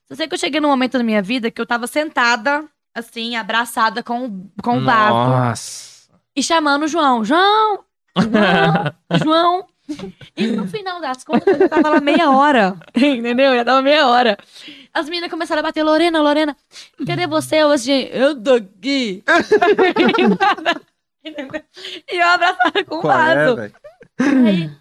Só 0.07 0.15
sei 0.15 0.27
que 0.27 0.33
eu 0.33 0.39
cheguei 0.39 0.59
num 0.61 0.69
momento 0.69 0.97
da 0.97 1.03
minha 1.03 1.21
vida 1.21 1.51
que 1.51 1.59
eu 1.59 1.65
tava 1.65 1.85
sentada, 1.88 2.63
assim, 2.95 3.35
abraçada 3.35 4.01
com, 4.03 4.25
o- 4.25 4.51
com 4.63 4.77
o 4.77 4.83
vaso. 4.83 5.13
Nossa. 5.13 6.09
E 6.35 6.41
chamando 6.43 6.83
o 6.83 6.88
João. 6.88 7.23
João! 7.25 7.79
João! 8.17 8.93
João! 9.23 9.65
E 10.35 10.47
no 10.47 10.67
final 10.67 10.99
das 10.99 11.23
contas, 11.23 11.59
eu 11.59 11.69
tava 11.69 11.89
lá 11.89 12.01
meia 12.01 12.31
hora. 12.31 12.75
Entendeu? 12.95 13.55
Já 13.55 13.63
tava 13.63 13.81
meia 13.81 14.07
hora. 14.07 14.38
As 14.93 15.07
meninas 15.07 15.29
começaram 15.29 15.59
a 15.59 15.63
bater, 15.63 15.83
Lorena, 15.83 16.21
Lorena, 16.21 16.57
cadê 17.05 17.27
você 17.27 17.63
hoje? 17.63 18.09
Eu 18.11 18.41
tô 18.41 18.55
aqui. 18.55 19.23
e 21.23 22.17
eu 22.17 22.27
abraçada 22.27 22.83
com 22.83 22.95
o 22.95 23.01
Qual 23.01 23.17
é? 23.17 23.71
Aí, 24.19 24.71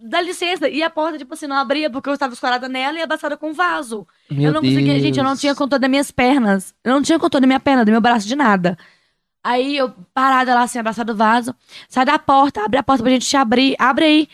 dá 0.00 0.20
licença. 0.20 0.68
E 0.68 0.82
a 0.82 0.90
porta, 0.90 1.18
tipo 1.18 1.34
assim, 1.34 1.46
não 1.46 1.56
abria 1.56 1.90
porque 1.90 2.08
eu 2.08 2.14
estava 2.14 2.32
escorada 2.32 2.68
nela 2.68 2.98
e 2.98 3.02
abraçada 3.02 3.36
com 3.36 3.50
o 3.50 3.54
vaso. 3.54 4.06
Meu 4.30 4.48
eu 4.48 4.52
não 4.52 4.60
conseguia, 4.60 4.92
Deus. 4.92 5.02
gente, 5.02 5.18
eu 5.18 5.24
não 5.24 5.36
tinha 5.36 5.54
controle 5.54 5.80
das 5.80 5.90
minhas 5.90 6.10
pernas. 6.10 6.74
Eu 6.82 6.92
não 6.92 7.02
tinha 7.02 7.18
controle 7.18 7.42
da 7.42 7.46
minha 7.46 7.60
perna, 7.60 7.84
do 7.84 7.90
meu 7.90 8.00
braço, 8.00 8.26
de 8.26 8.34
nada. 8.34 8.76
Aí 9.48 9.78
eu, 9.78 9.90
parada 10.12 10.54
lá, 10.54 10.64
assim, 10.64 10.78
abraçada 10.78 11.10
do 11.10 11.16
vaso, 11.16 11.54
sai 11.88 12.04
da 12.04 12.18
porta, 12.18 12.62
abre 12.62 12.78
a 12.78 12.82
porta 12.82 13.02
pra 13.02 13.10
gente 13.10 13.26
te 13.26 13.34
abrir, 13.34 13.74
abre 13.78 14.04
aí. 14.04 14.28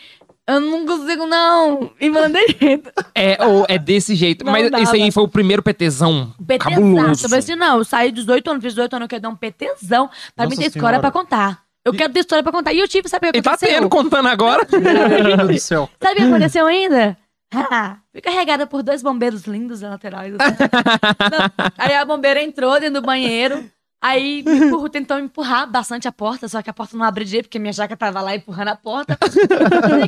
Eu 0.45 0.59
não 0.59 0.85
consigo, 0.85 1.25
não. 1.25 1.89
E 2.01 2.09
mandei 2.09 2.45
dentro. 2.53 2.91
É, 3.15 3.37
ou 3.45 3.65
é 3.69 3.79
desse 3.79 4.13
jeito. 4.13 4.43
Não 4.43 4.51
Mas 4.51 4.69
dava. 4.69 4.83
isso 4.83 4.93
aí 4.93 5.09
foi 5.13 5.23
o 5.23 5.27
primeiro 5.29 5.63
PTzão. 5.63 6.33
PTzão. 6.45 6.59
Cabuloso. 6.59 7.33
Eu 7.33 7.37
assim, 7.37 7.55
não, 7.55 7.77
eu 7.77 7.85
saí 7.85 8.11
dos 8.11 8.25
18 8.25 8.51
anos, 8.51 8.61
fiz 8.61 8.73
18 8.73 8.93
anos, 8.93 9.05
eu 9.05 9.09
quero 9.09 9.21
dar 9.21 9.29
um 9.29 9.37
PTzão 9.37 10.09
pra 10.35 10.45
mim 10.45 10.49
Nossa 10.49 10.61
ter 10.61 10.67
história 10.67 10.99
pra 10.99 11.11
contar. 11.11 11.61
Eu 11.85 11.93
quero 11.93 12.11
ter 12.11 12.19
história 12.19 12.43
pra 12.43 12.51
contar. 12.51 12.73
E 12.73 12.79
eu 12.79 12.87
tive, 12.87 13.07
sabe 13.07 13.29
o 13.29 13.31
que 13.31 13.37
Ele 13.37 13.43
tá 13.43 13.51
aconteceu? 13.51 13.73
tendo, 13.73 13.89
contando 13.89 14.27
agora. 14.27 14.67
Meu 14.69 15.37
Deus 15.37 15.47
do 15.47 15.59
céu. 15.59 15.89
Sabe 16.03 16.15
o 16.15 16.23
que 16.23 16.29
aconteceu 16.29 16.65
ainda? 16.65 17.17
Ah, 17.53 17.99
fui 18.11 18.19
carregada 18.21 18.67
por 18.67 18.83
dois 18.83 19.01
bombeiros 19.01 19.45
lindos 19.45 19.79
na 19.79 19.91
laterais. 19.91 20.33
assim. 20.37 21.73
Aí 21.77 21.95
a 21.95 22.03
bombeira 22.03 22.41
entrou 22.43 22.77
dentro 22.81 22.99
do 22.99 23.05
banheiro. 23.05 23.63
Aí 24.01 24.43
me 24.43 24.57
empurrou, 24.67 24.87
tentou 24.89 25.17
empurrar 25.17 25.69
bastante 25.69 26.07
a 26.07 26.11
porta, 26.11 26.47
só 26.47 26.61
que 26.61 26.69
a 26.69 26.73
porta 26.73 26.95
não 26.95 27.03
abre 27.05 27.25
direito, 27.25 27.45
porque 27.45 27.57
minha 27.59 27.73
jaca 27.73 27.97
tava 27.97 28.21
lá 28.21 28.35
empurrando 28.35 28.67
a 28.69 28.75
porta. 28.75 29.17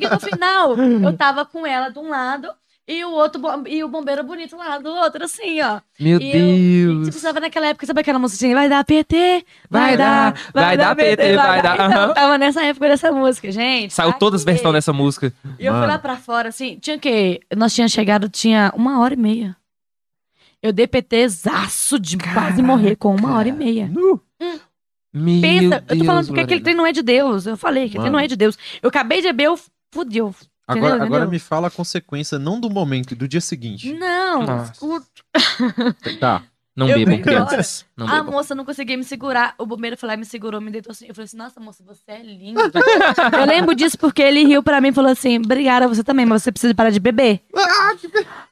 E 0.02 0.08
no 0.10 0.20
final, 0.20 0.76
eu 0.78 1.14
tava 1.18 1.46
com 1.46 1.66
ela 1.66 1.90
de 1.90 1.98
um 1.98 2.10
lado 2.10 2.48
e 2.88 3.04
o 3.04 3.12
outro 3.12 3.42
e 3.68 3.84
o 3.84 3.90
bombeiro 3.90 4.24
bonito 4.24 4.56
lá 4.56 4.78
do 4.78 4.90
outro, 4.90 5.24
assim, 5.26 5.62
ó. 5.62 5.82
Meu 6.00 6.22
E 6.22 6.28
eu- 6.30 6.94
Deus. 6.94 7.08
tipo, 7.08 7.20
sabe 7.20 7.40
naquela 7.40 7.68
época, 7.68 7.86
sabe 7.86 8.00
aquela 8.02 8.20
musiquinha? 8.20 8.56
Vai 8.56 8.70
dar 8.70 8.84
PT, 8.86 9.44
Vai 9.70 9.98
dar, 9.98 10.34
vai 10.54 10.78
dar 10.78 10.96
PT, 10.96 11.36
vai 11.36 11.62
dar. 11.62 11.74
Então, 11.76 11.86
Aham. 12.04 12.14
tava 12.14 12.38
nessa 12.38 12.64
época 12.64 12.88
dessa 12.88 13.12
música, 13.12 13.52
gente. 13.52 13.94
Saiu 13.94 14.14
todas 14.14 14.42
as 14.42 14.48
Aqui. 14.48 14.54
versões 14.54 14.74
dessa 14.74 14.94
música. 14.94 15.34
E 15.60 15.66
eu 15.66 15.74
fui 15.74 15.82
Mano. 15.82 15.92
lá 15.94 15.98
pra 16.00 16.16
fora, 16.18 16.50
assim, 16.50 16.78
tinha 16.80 16.96
o 16.96 17.00
quê? 17.00 17.40
Nós 17.58 17.74
tínhamos 17.74 17.92
chegado, 17.92 18.30
tinha 18.30 18.72
uma 18.76 19.00
hora 19.02 19.16
e 19.16 19.18
meia. 19.18 19.56
Eu 20.62 20.74
dei 20.74 20.88
PT 20.88 21.30
zaço 21.30 22.00
de 22.00 22.18
quase 22.18 22.62
morrer 22.62 22.96
com 22.96 23.16
uma 23.16 23.36
hora 23.36 23.48
e 23.48 23.52
meia. 23.52 23.88
Nu. 23.88 24.22
Meu 25.14 25.42
Pensa, 25.42 25.76
eu 25.76 25.82
tô 25.82 25.96
Deus, 25.96 26.06
falando 26.06 26.26
porque 26.28 26.42
aquele 26.42 26.62
trem 26.62 26.76
não 26.76 26.86
é 26.86 26.92
de 26.92 27.02
Deus. 27.02 27.46
Eu 27.46 27.58
falei 27.58 27.84
que 27.84 27.90
aquele 27.90 28.04
trem 28.04 28.12
não 28.12 28.20
é 28.20 28.28
de 28.28 28.36
Deus. 28.36 28.58
Eu 28.82 28.90
acabei 28.90 29.22
de 29.22 29.28
beber, 29.28 29.46
eu 29.46 29.60
fudeu. 29.94 30.34
Agora, 30.68 30.96
Entendeu? 30.96 31.06
agora 31.06 31.26
me 31.26 31.40
fala 31.40 31.68
a 31.68 31.72
consequência, 31.72 32.38
não 32.38 32.60
do 32.60 32.70
momento, 32.70 33.16
do 33.16 33.28
dia 33.28 33.40
seguinte. 33.40 33.94
Não, 33.94 34.46
Nossa. 34.46 34.74
escuta. 34.74 35.08
Tá. 36.20 36.44
Não 36.78 36.88
Eu 36.88 37.00
bebam, 37.00 37.20
crianças. 37.22 37.84
Não 37.98 38.08
A 38.08 38.18
bebam. 38.18 38.34
moça 38.34 38.54
não 38.54 38.64
conseguia 38.64 38.96
me 38.96 39.04
segurar. 39.04 39.56
O 39.58 39.66
bombeiro 39.66 39.98
foi 39.98 40.06
lá 40.08 40.14
e 40.14 40.18
me 40.18 40.26
segurou, 40.26 40.62
me 40.62 40.70
deitou 40.70 40.92
assim. 40.92 41.08
Eu 41.08 41.16
falei 41.16 41.26
assim, 41.26 41.36
nossa, 41.36 41.60
moça, 41.60 41.84
você 41.84 42.12
é 42.12 42.22
linda. 42.22 42.62
eu 43.34 43.46
lembro 43.48 43.74
disso 43.74 43.98
porque 43.98 44.22
ele 44.22 44.46
riu 44.46 44.62
pra 44.62 44.80
mim 44.80 44.90
e 44.90 44.94
falou 44.94 45.10
assim, 45.12 45.40
obrigada, 45.40 45.88
você 45.88 46.04
também, 46.04 46.24
mas 46.26 46.44
você 46.44 46.52
precisa 46.52 46.76
parar 46.76 46.92
de 46.92 47.00
beber. 47.00 47.42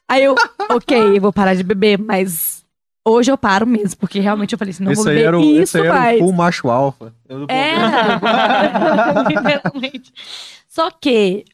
Aí 0.08 0.24
eu, 0.24 0.34
ok, 0.70 1.16
eu 1.16 1.20
vou 1.20 1.32
parar 1.32 1.54
de 1.54 1.62
beber, 1.62 1.98
mas 2.00 2.64
hoje 3.04 3.30
eu 3.30 3.38
paro 3.38 3.64
mesmo, 3.64 3.96
porque 4.00 4.18
realmente 4.18 4.52
eu 4.52 4.58
falei 4.58 4.72
assim, 4.72 4.82
não 4.82 4.90
esse 4.90 5.04
vou 5.04 5.12
beber 5.12 5.24
era 5.26 5.38
o, 5.38 5.42
isso 5.42 5.60
esse 5.62 5.78
aí 5.78 5.86
era 5.86 5.94
mais. 5.94 6.16
o 6.20 6.24
full 6.24 6.32
macho 6.32 6.68
alfa. 6.68 7.14
Eu 7.28 7.38
não 7.38 7.46
vou- 7.46 7.56
Era, 7.56 9.22
literalmente. 9.30 10.12
Só 10.68 10.90
que 10.90 11.44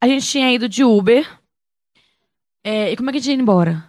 a 0.00 0.08
gente 0.08 0.26
tinha 0.26 0.50
ido 0.50 0.66
de 0.66 0.82
Uber. 0.82 1.28
É, 2.64 2.92
e 2.92 2.96
como 2.96 3.10
é 3.10 3.12
que 3.12 3.18
a 3.18 3.20
gente 3.20 3.34
ia 3.36 3.40
embora? 3.42 3.84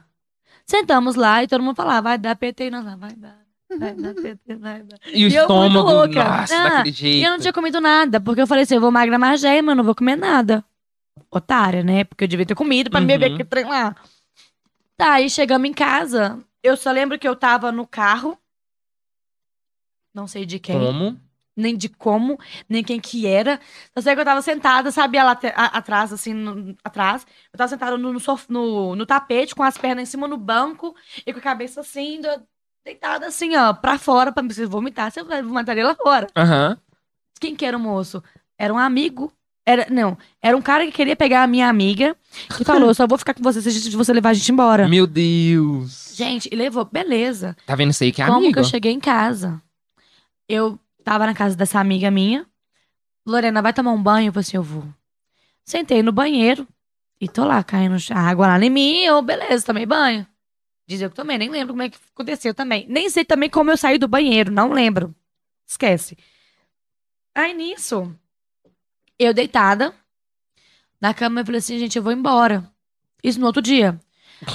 Sentamos 0.65 1.15
lá 1.15 1.43
e 1.43 1.47
todo 1.47 1.63
mundo 1.63 1.75
falava, 1.75 2.09
vai 2.09 2.17
dar 2.17 2.35
PT, 2.35 2.67
e 2.67 2.71
nós 2.71 2.85
lá, 2.85 2.95
vai 2.95 3.13
dar, 3.15 3.39
vai 3.77 3.93
dar 3.95 4.13
PT, 4.13 4.55
vai 4.55 4.81
dar. 4.83 4.97
E 5.07 5.25
o 5.25 5.27
E 5.27 5.35
estômago, 5.35 5.91
louca. 5.91 6.23
nossa, 6.23 6.55
Ah, 6.55 6.69
daquele 6.83 7.19
E 7.19 7.23
eu 7.23 7.31
não 7.31 7.39
tinha 7.39 7.53
comido 7.53 7.81
nada, 7.81 8.19
porque 8.21 8.41
eu 8.41 8.47
falei 8.47 8.63
assim, 8.63 8.75
eu 8.75 8.81
vou 8.81 8.91
magra 8.91 9.19
magé, 9.19 9.61
mas 9.61 9.71
eu 9.73 9.75
não 9.75 9.83
vou 9.83 9.95
comer 9.95 10.15
nada. 10.15 10.63
Otária, 11.29 11.83
né? 11.83 12.03
Porque 12.03 12.23
eu 12.23 12.27
devia 12.27 12.45
ter 12.45 12.55
comido 12.55 12.89
pra 12.89 12.99
Uhum. 12.99 13.05
me 13.05 13.13
beber 13.13 13.33
aquele 13.33 13.49
trem 13.49 13.65
lá. 13.65 13.95
Tá, 14.95 15.13
aí 15.13 15.29
chegamos 15.29 15.67
em 15.69 15.73
casa. 15.73 16.39
Eu 16.61 16.77
só 16.77 16.91
lembro 16.91 17.19
que 17.19 17.27
eu 17.27 17.35
tava 17.35 17.71
no 17.71 17.85
carro. 17.85 18.37
Não 20.13 20.27
sei 20.27 20.45
de 20.45 20.59
quem 20.59 20.75
Como? 20.79 21.19
Nem 21.55 21.75
de 21.75 21.89
como, 21.89 22.37
nem 22.67 22.83
quem 22.83 22.99
que 22.99 23.27
era. 23.27 23.59
Só 23.93 24.01
sei 24.01 24.15
que 24.15 24.21
eu 24.21 24.25
tava 24.25 24.41
sentada, 24.41 24.91
sabe, 24.91 25.17
ela 25.17 25.31
atrás, 25.55 26.11
assim, 26.13 26.33
no- 26.33 26.75
atrás. 26.83 27.25
Eu 27.51 27.57
tava 27.57 27.67
sentada 27.69 27.97
no, 27.97 28.13
no, 28.13 28.19
no, 28.49 28.95
no 28.95 29.05
tapete, 29.05 29.53
com 29.55 29.63
as 29.63 29.77
pernas 29.77 30.03
em 30.07 30.11
cima 30.11 30.27
no 30.27 30.37
banco, 30.37 30.95
e 31.25 31.31
com 31.31 31.39
a 31.39 31.41
cabeça 31.43 31.81
assim, 31.81 32.21
deitada 32.85 33.27
assim, 33.27 33.55
ó, 33.55 33.73
pra 33.73 33.97
fora, 33.97 34.31
pra 34.31 34.43
me 34.43 34.53
vomitar, 34.65 35.11
se 35.11 35.19
eu 35.19 35.25
vomitaria 35.25 35.85
lá 35.85 35.95
fora. 35.95 36.27
Aham. 36.35 36.77
Quem 37.39 37.55
que 37.55 37.65
era 37.65 37.77
o 37.77 37.79
moço? 37.79 38.23
Era 38.57 38.73
um 38.73 38.77
amigo. 38.77 39.31
Era, 39.65 39.87
não, 39.89 40.17
era 40.41 40.57
um 40.57 40.61
cara 40.61 40.85
que 40.85 40.91
queria 40.91 41.15
pegar 41.15 41.43
a 41.43 41.47
minha 41.47 41.69
amiga 41.69 42.17
e 42.59 42.65
falou: 42.65 42.89
eu 42.89 42.93
só 42.93 43.07
vou 43.07 43.17
ficar 43.17 43.33
com 43.33 43.41
você 43.41 43.61
se 43.61 43.89
você 43.95 44.11
levar 44.11 44.29
a 44.31 44.33
gente 44.33 44.51
embora. 44.51 44.89
Meu 44.89 45.07
Deus. 45.07 46.11
Gente, 46.13 46.49
e 46.51 46.55
levou, 46.55 46.83
beleza. 46.83 47.55
Tá 47.65 47.73
vendo 47.75 47.91
isso 47.91 48.03
aí 48.03 48.11
que 48.11 48.21
é 48.21 48.25
Como 48.25 48.39
amigo? 48.39 48.53
que 48.53 48.59
eu 48.59 48.63
cheguei 48.65 48.91
em 48.91 48.99
casa? 48.99 49.61
Eu 50.49 50.77
tava 51.03 51.25
na 51.25 51.33
casa 51.33 51.55
dessa 51.55 51.79
amiga 51.79 52.09
minha. 52.09 52.45
Lorena, 53.25 53.61
vai 53.61 53.73
tomar 53.73 53.91
um 53.91 54.01
banho? 54.01 54.29
Eu 54.29 54.33
falei 54.33 54.41
assim, 54.41 54.57
eu 54.57 54.63
vou. 54.63 54.85
Sentei 55.63 56.01
no 56.03 56.11
banheiro 56.11 56.67
e 57.19 57.27
tô 57.27 57.45
lá 57.45 57.63
caindo 57.63 57.95
a 58.11 58.19
água 58.19 58.47
lá 58.47 58.59
em 58.63 58.69
mim. 58.69 59.03
Eu, 59.03 59.21
beleza, 59.21 59.65
tomei 59.65 59.85
banho. 59.85 60.27
Diz 60.85 61.01
eu 61.01 61.09
que 61.09 61.15
tomei, 61.15 61.37
nem 61.37 61.49
lembro 61.49 61.73
como 61.73 61.83
é 61.83 61.89
que 61.89 61.97
aconteceu 62.13 62.53
também. 62.53 62.85
Nem 62.89 63.09
sei 63.09 63.23
também 63.23 63.49
como 63.49 63.71
eu 63.71 63.77
saí 63.77 63.97
do 63.97 64.07
banheiro, 64.07 64.51
não 64.51 64.73
lembro. 64.73 65.15
Esquece. 65.65 66.17
Aí 67.33 67.53
nisso, 67.53 68.13
eu 69.17 69.33
deitada 69.33 69.93
na 70.99 71.13
cama, 71.13 71.41
eu 71.41 71.45
falei 71.45 71.59
assim, 71.59 71.79
gente, 71.79 71.97
eu 71.97 72.03
vou 72.03 72.11
embora. 72.11 72.69
Isso 73.23 73.39
no 73.39 73.45
outro 73.45 73.61
dia. 73.61 73.99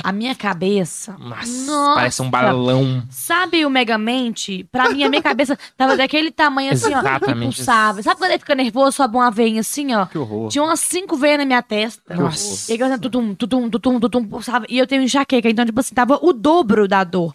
A 0.02 0.12
minha 0.12 0.34
cabeça. 0.34 1.16
Nossa, 1.18 1.66
Nossa. 1.66 1.94
parece 1.94 2.22
um 2.22 2.30
balão. 2.30 3.02
Sabe 3.10 3.64
o 3.64 3.70
Megamente? 3.70 4.64
Pra 4.70 4.90
mim, 4.90 5.02
a 5.02 5.08
minha 5.08 5.22
cabeça 5.22 5.58
tava 5.76 5.96
daquele 5.96 6.30
tamanho 6.30 6.72
assim, 6.72 6.94
ó. 6.94 6.98
Exatamente. 6.98 7.56
Pulsava. 7.56 8.02
Sabe 8.02 8.18
quando 8.18 8.30
ele 8.30 8.38
fica 8.38 8.54
nervoso, 8.54 8.92
sobe 8.92 9.16
uma 9.16 9.30
veinha 9.30 9.60
assim, 9.60 9.94
ó? 9.94 10.06
Que 10.06 10.18
horror. 10.18 10.48
Tinha 10.48 10.62
umas 10.62 10.80
cinco 10.80 11.16
veias 11.16 11.38
na 11.38 11.44
minha 11.44 11.62
testa. 11.62 12.14
Nossa. 12.14 12.72
E 12.72 12.78
eu 12.78 12.86
assim, 12.86 12.98
tutum, 12.98 13.34
tutum, 13.34 13.70
tutum, 13.70 14.00
tutum, 14.00 14.24
pulsava. 14.24 14.66
E 14.68 14.78
eu 14.78 14.86
tenho 14.86 15.02
enxaqueca, 15.02 15.48
então, 15.48 15.64
tipo 15.64 15.80
assim, 15.80 15.94
tava 15.94 16.18
o 16.22 16.32
dobro 16.32 16.86
da 16.86 17.02
dor. 17.02 17.34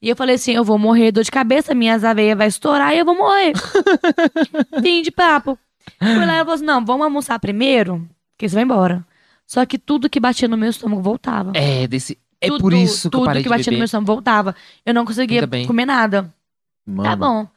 E 0.00 0.08
eu 0.08 0.14
falei 0.14 0.36
assim, 0.36 0.52
eu 0.52 0.64
vou 0.64 0.78
morrer 0.78 1.10
dor 1.10 1.24
de 1.24 1.30
cabeça, 1.30 1.74
minhas 1.74 2.04
aveias 2.04 2.38
vai 2.38 2.46
estourar 2.46 2.94
e 2.94 2.98
eu 2.98 3.04
vou 3.04 3.16
morrer. 3.16 3.52
Fim 4.80 5.02
de 5.02 5.10
papo. 5.10 5.58
Fui 5.98 6.24
lá 6.24 6.34
e 6.34 6.36
ela 6.36 6.38
falou 6.38 6.54
assim, 6.54 6.64
não, 6.64 6.84
vamos 6.84 7.04
almoçar 7.04 7.38
primeiro, 7.40 8.08
que 8.36 8.48
você 8.48 8.54
vai 8.54 8.64
embora. 8.64 9.04
Só 9.48 9.64
que 9.64 9.78
tudo 9.78 10.10
que 10.10 10.20
batia 10.20 10.46
no 10.46 10.58
meu 10.58 10.68
estômago 10.68 11.00
voltava. 11.00 11.52
É, 11.54 11.86
desse. 11.88 12.18
É 12.38 12.48
Tudo- 12.48 12.60
por 12.60 12.74
isso 12.74 13.00
que 13.10 13.16
eu 13.16 13.20
tudo 13.20 13.24
parei 13.24 13.42
que 13.42 13.48
de 13.48 13.54
batia 13.56 13.72
no 13.72 13.78
meu 13.78 13.84
estômago 13.86 14.06
voltava. 14.12 14.54
Eu 14.84 14.92
não 14.92 15.06
conseguia 15.06 15.38
Ainda 15.38 15.46
bem. 15.46 15.66
comer 15.66 15.86
nada. 15.86 16.32
Mano, 16.86 17.08
Tá 17.08 17.16
bom. 17.16 17.48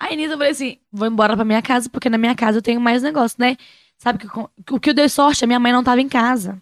Aí 0.00 0.16
nisso 0.16 0.32
eu 0.32 0.38
falei 0.38 0.52
assim: 0.52 0.78
vou 0.90 1.06
embora 1.06 1.36
pra 1.36 1.44
minha 1.44 1.60
casa, 1.62 1.88
porque 1.90 2.08
na 2.08 2.16
minha 2.18 2.34
casa 2.34 2.58
eu 2.58 2.62
tenho 2.62 2.80
mais 2.80 3.02
negócio, 3.02 3.36
né? 3.38 3.56
Sabe 3.98 4.18
que 4.18 4.26
com- 4.26 4.48
o 4.70 4.80
que 4.80 4.90
eu 4.90 4.94
dei 4.94 5.08
sorte, 5.08 5.44
a 5.44 5.46
minha 5.46 5.60
mãe 5.60 5.70
não 5.70 5.84
tava 5.84 6.00
em 6.00 6.08
casa. 6.08 6.60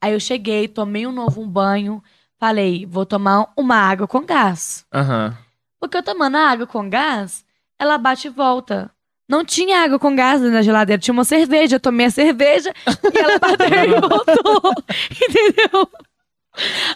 Aí 0.00 0.12
eu 0.14 0.18
cheguei, 0.20 0.66
tomei 0.68 1.06
um 1.06 1.12
novo 1.12 1.40
um 1.42 1.48
banho, 1.48 2.02
falei, 2.38 2.84
vou 2.86 3.04
tomar 3.06 3.52
uma 3.56 3.76
água 3.76 4.08
com 4.08 4.24
gás. 4.24 4.84
Aham. 4.92 5.36
Porque 5.78 5.96
eu 5.98 6.02
tomando 6.02 6.36
a 6.36 6.48
água 6.48 6.66
com 6.66 6.88
gás, 6.90 7.44
ela 7.78 7.96
bate 7.98 8.26
e 8.26 8.30
volta. 8.30 8.90
Não 9.28 9.44
tinha 9.44 9.82
água 9.82 9.98
com 9.98 10.14
gás 10.14 10.40
na 10.42 10.60
geladeira, 10.62 11.00
tinha 11.00 11.12
uma 11.12 11.24
cerveja. 11.24 11.76
Eu 11.76 11.80
tomei 11.80 12.06
a 12.06 12.10
cerveja 12.10 12.72
e 13.12 13.18
ela 13.18 13.38
bateu 13.38 13.68
e 13.68 13.94
voltou. 14.00 14.72
Entendeu? 15.10 15.88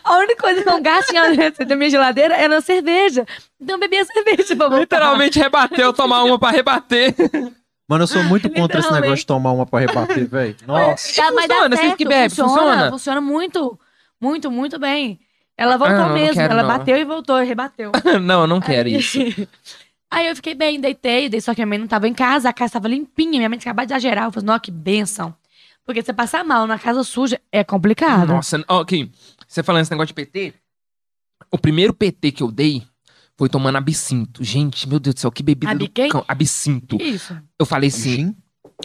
A 0.05 0.18
única 0.18 0.43
coisa 0.43 0.62
com 0.62 0.81
gás 0.83 1.07
que 1.07 1.12
tinha 1.12 1.35
dentro 1.35 1.66
da 1.66 1.74
minha 1.74 1.91
geladeira 1.91 2.35
era 2.35 2.59
a 2.59 2.61
cerveja. 2.61 3.26
Então 3.61 3.76
eu 3.76 3.81
bebi 3.81 3.99
a 3.99 4.05
cerveja 4.05 4.55
pra 4.57 4.66
voltar. 4.68 4.81
Literalmente 4.81 5.39
rebateu, 5.39 5.93
tomar 5.93 6.22
uma 6.24 6.39
pra 6.39 6.51
rebater. 6.51 7.14
Mano, 7.89 8.05
eu 8.05 8.07
sou 8.09 8.22
muito 8.22 8.51
contra 8.51 8.81
esse 8.81 8.93
negócio 8.93 9.16
de 9.16 9.26
tomar 9.26 9.53
uma 9.53 9.64
pra 9.66 9.81
rebater, 9.81 10.29
velho. 10.29 10.55
Nossa. 10.66 11.16
Tá, 11.22 11.33
mas 11.33 11.49
dá 11.49 11.55
funciona, 11.55 11.76
vocês 11.76 11.89
certo, 11.89 11.99
que 11.99 12.05
bebem, 12.05 12.29
funciona? 12.29 12.91
Funciona 12.91 13.20
muito, 13.20 13.81
muito, 14.20 14.51
muito 14.51 14.79
bem. 14.79 15.18
Ela 15.57 15.76
voltou 15.76 15.97
Ah, 15.97 16.01
não, 16.01 16.09
não 16.11 16.14
mesmo. 16.14 16.35
quero, 16.35 16.53
ela 16.53 16.62
não. 16.62 16.68
bateu 16.79 16.97
e 16.97 17.05
voltou, 17.05 17.43
e 17.43 17.47
rebateu. 17.47 17.91
não, 18.22 18.43
eu 18.43 18.47
não 18.47 18.61
quero 18.61 18.89
Aí- 18.89 18.97
isso. 18.97 19.18
Aí 20.11 20.26
eu 20.26 20.36
fiquei 20.36 20.54
bem, 20.54 20.80
deitei, 20.80 21.28
dei, 21.28 21.40
só 21.40 21.54
que 21.54 21.61
minha 21.61 21.66
mãe 21.66 21.78
não 21.78 21.86
tava 21.86 22.09
em 22.09 22.14
casa, 22.14 22.48
a 22.48 22.52
casa 22.52 22.74
tava 22.74 22.88
limpinha, 22.88 23.32
minha 23.38 23.48
mãe 23.48 23.59
tinha 23.59 23.70
acabado 23.70 23.88
de 23.88 23.92
exagerar. 23.92 24.24
Eu 24.24 24.32
falei, 24.32 24.46
nossa, 24.46 24.61
que 24.61 24.70
benção. 24.70 25.34
Porque 25.84 26.02
você 26.02 26.12
passar 26.12 26.44
mal 26.44 26.66
na 26.66 26.78
casa 26.78 27.02
suja 27.02 27.40
é 27.52 27.62
complicado. 27.64 28.28
Nossa, 28.28 28.62
ok. 28.68 29.11
Você 29.46 29.62
falando 29.62 29.82
esse 29.82 29.90
negócio 29.90 30.09
de 30.09 30.14
PT, 30.14 30.54
o 31.50 31.59
primeiro 31.59 31.94
PT 31.94 32.32
que 32.32 32.42
eu 32.42 32.50
dei 32.50 32.82
foi 33.36 33.48
tomando 33.48 33.76
absinto. 33.76 34.42
Gente, 34.42 34.88
meu 34.88 34.98
Deus 34.98 35.14
do 35.14 35.20
céu, 35.20 35.30
que 35.30 35.42
bebida 35.42 35.72
Abi 35.72 35.88
do 35.88 36.11
cão. 36.11 36.24
Absinto. 36.26 36.96
Isso? 37.00 37.40
Eu 37.59 37.64
falei 37.64 37.88
assim, 37.88 38.11
Gin? 38.11 38.36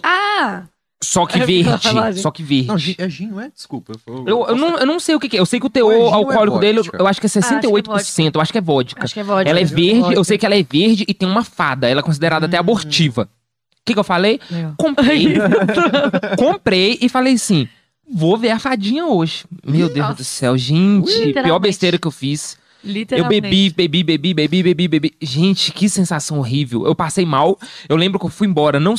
Ah! 0.01 0.67
Só 1.03 1.25
que 1.25 1.37
ia 1.37 1.45
verde. 1.45 2.19
Só 2.19 2.31
que 2.31 2.41
verde. 2.41 2.67
Não, 2.67 2.77
gin, 2.77 2.95
é 2.97 3.09
gin, 3.09 3.27
não 3.27 3.39
é? 3.41 3.49
Desculpa. 3.49 3.93
Eu, 4.07 4.23
Eu, 4.27 4.45
eu, 4.49 4.55
não, 4.55 4.77
eu 4.77 4.85
não 4.85 4.99
sei 4.99 5.15
o 5.15 5.19
que, 5.19 5.29
que 5.29 5.37
é. 5.37 5.39
Eu 5.39 5.45
sei 5.45 5.59
que 5.59 5.65
o 5.65 5.69
teor 5.69 5.91
é 5.91 5.95
ou 5.97 6.09
é 6.09 6.13
alcoólico 6.13 6.59
dele, 6.59 6.79
eu 6.79 7.07
acho 7.07 7.19
que 7.21 7.27
é 7.27 7.29
acho 7.29 7.35
que 7.37 7.39
é 7.39 7.41
68%. 7.61 8.31
eu 8.35 8.41
acho 8.41 8.51
que 8.51 8.57
é 8.57 8.61
vodka. 8.61 9.03
Acho 9.03 9.13
que 9.13 9.19
é 9.19 9.23
vodka. 9.23 9.49
Ela 9.49 9.59
é 9.59 9.63
verde, 9.65 10.13
eu 10.13 10.23
sei 10.23 10.37
que 10.37 10.45
ela 10.45 10.55
é 10.55 10.63
verde 10.63 11.05
e 11.07 11.13
tem 11.13 11.27
uma 11.29 11.43
fada. 11.43 11.89
Ela 11.89 11.99
é 11.99 12.03
considerada 12.03 12.45
até 12.45 12.57
Hum. 12.57 12.61
abortiva. 12.61 13.23
O 13.23 13.85
que, 13.85 13.93
que 13.93 13.99
eu 13.99 14.03
falei? 14.03 14.39
Meu. 14.49 14.73
Comprei. 14.77 15.35
comprei 16.37 16.97
e 17.01 17.09
falei 17.09 17.33
assim: 17.33 17.67
vou 18.09 18.37
ver 18.37 18.51
a 18.51 18.59
fadinha 18.59 19.05
hoje. 19.05 19.43
Meu 19.65 19.87
Deus 19.87 19.97
Nossa. 20.07 20.13
do 20.15 20.23
céu, 20.23 20.57
gente. 20.57 21.33
Pior 21.33 21.59
besteira 21.59 21.97
que 21.97 22.07
eu 22.07 22.11
fiz. 22.11 22.57
Eu 22.83 22.89
Literalmente. 22.91 23.41
bebi, 23.41 23.69
bebi, 23.69 24.03
bebi, 24.03 24.33
bebi, 24.33 24.63
bebi, 24.63 24.87
bebi. 24.87 25.17
Gente, 25.21 25.71
que 25.71 25.87
sensação 25.87 26.39
horrível. 26.39 26.85
Eu 26.85 26.93
passei 26.93 27.25
mal. 27.25 27.57
Eu 27.87 27.95
lembro 27.95 28.19
que 28.19 28.25
eu 28.25 28.29
fui 28.29 28.47
embora. 28.47 28.79
Não 28.79 28.95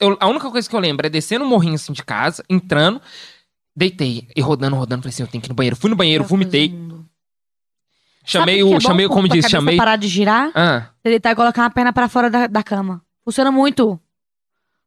eu- 0.00 0.16
a 0.20 0.26
única 0.28 0.50
coisa 0.50 0.68
que 0.68 0.74
eu 0.74 0.80
lembro 0.80 1.06
é 1.06 1.10
descer 1.10 1.38
no 1.38 1.46
morrinho 1.46 1.74
assim 1.74 1.92
de 1.92 2.02
casa, 2.02 2.44
entrando, 2.50 3.00
deitei 3.76 4.26
e 4.34 4.40
rodando, 4.40 4.74
rodando. 4.76 5.02
Falei 5.02 5.12
assim: 5.14 5.22
eu 5.22 5.28
tenho 5.28 5.40
que 5.42 5.46
ir 5.48 5.50
no 5.50 5.54
banheiro. 5.54 5.76
Fui 5.76 5.88
no 5.90 5.96
banheiro, 5.96 6.24
vomitei. 6.24 6.70
mundo. 6.70 7.06
Chamei 8.24 8.62
o 8.62 8.68
o. 8.70 8.74
é 8.76 8.80
chamei, 8.80 9.06
pra- 9.06 9.14
como 9.14 9.28
cabeça 9.28 9.48
chamei. 9.48 9.76
parar 9.76 9.96
de 9.96 10.06
girar? 10.08 10.50
Ah, 10.54 10.88
Você 11.02 11.08
deitar 11.08 11.30
e 11.32 11.34
colocar 11.34 11.62
uma 11.62 11.70
perna 11.70 11.92
pra 11.92 12.08
fora 12.08 12.28
da, 12.30 12.46
da 12.46 12.62
cama. 12.62 13.00
Funciona 13.24 13.50
muito. 13.50 13.98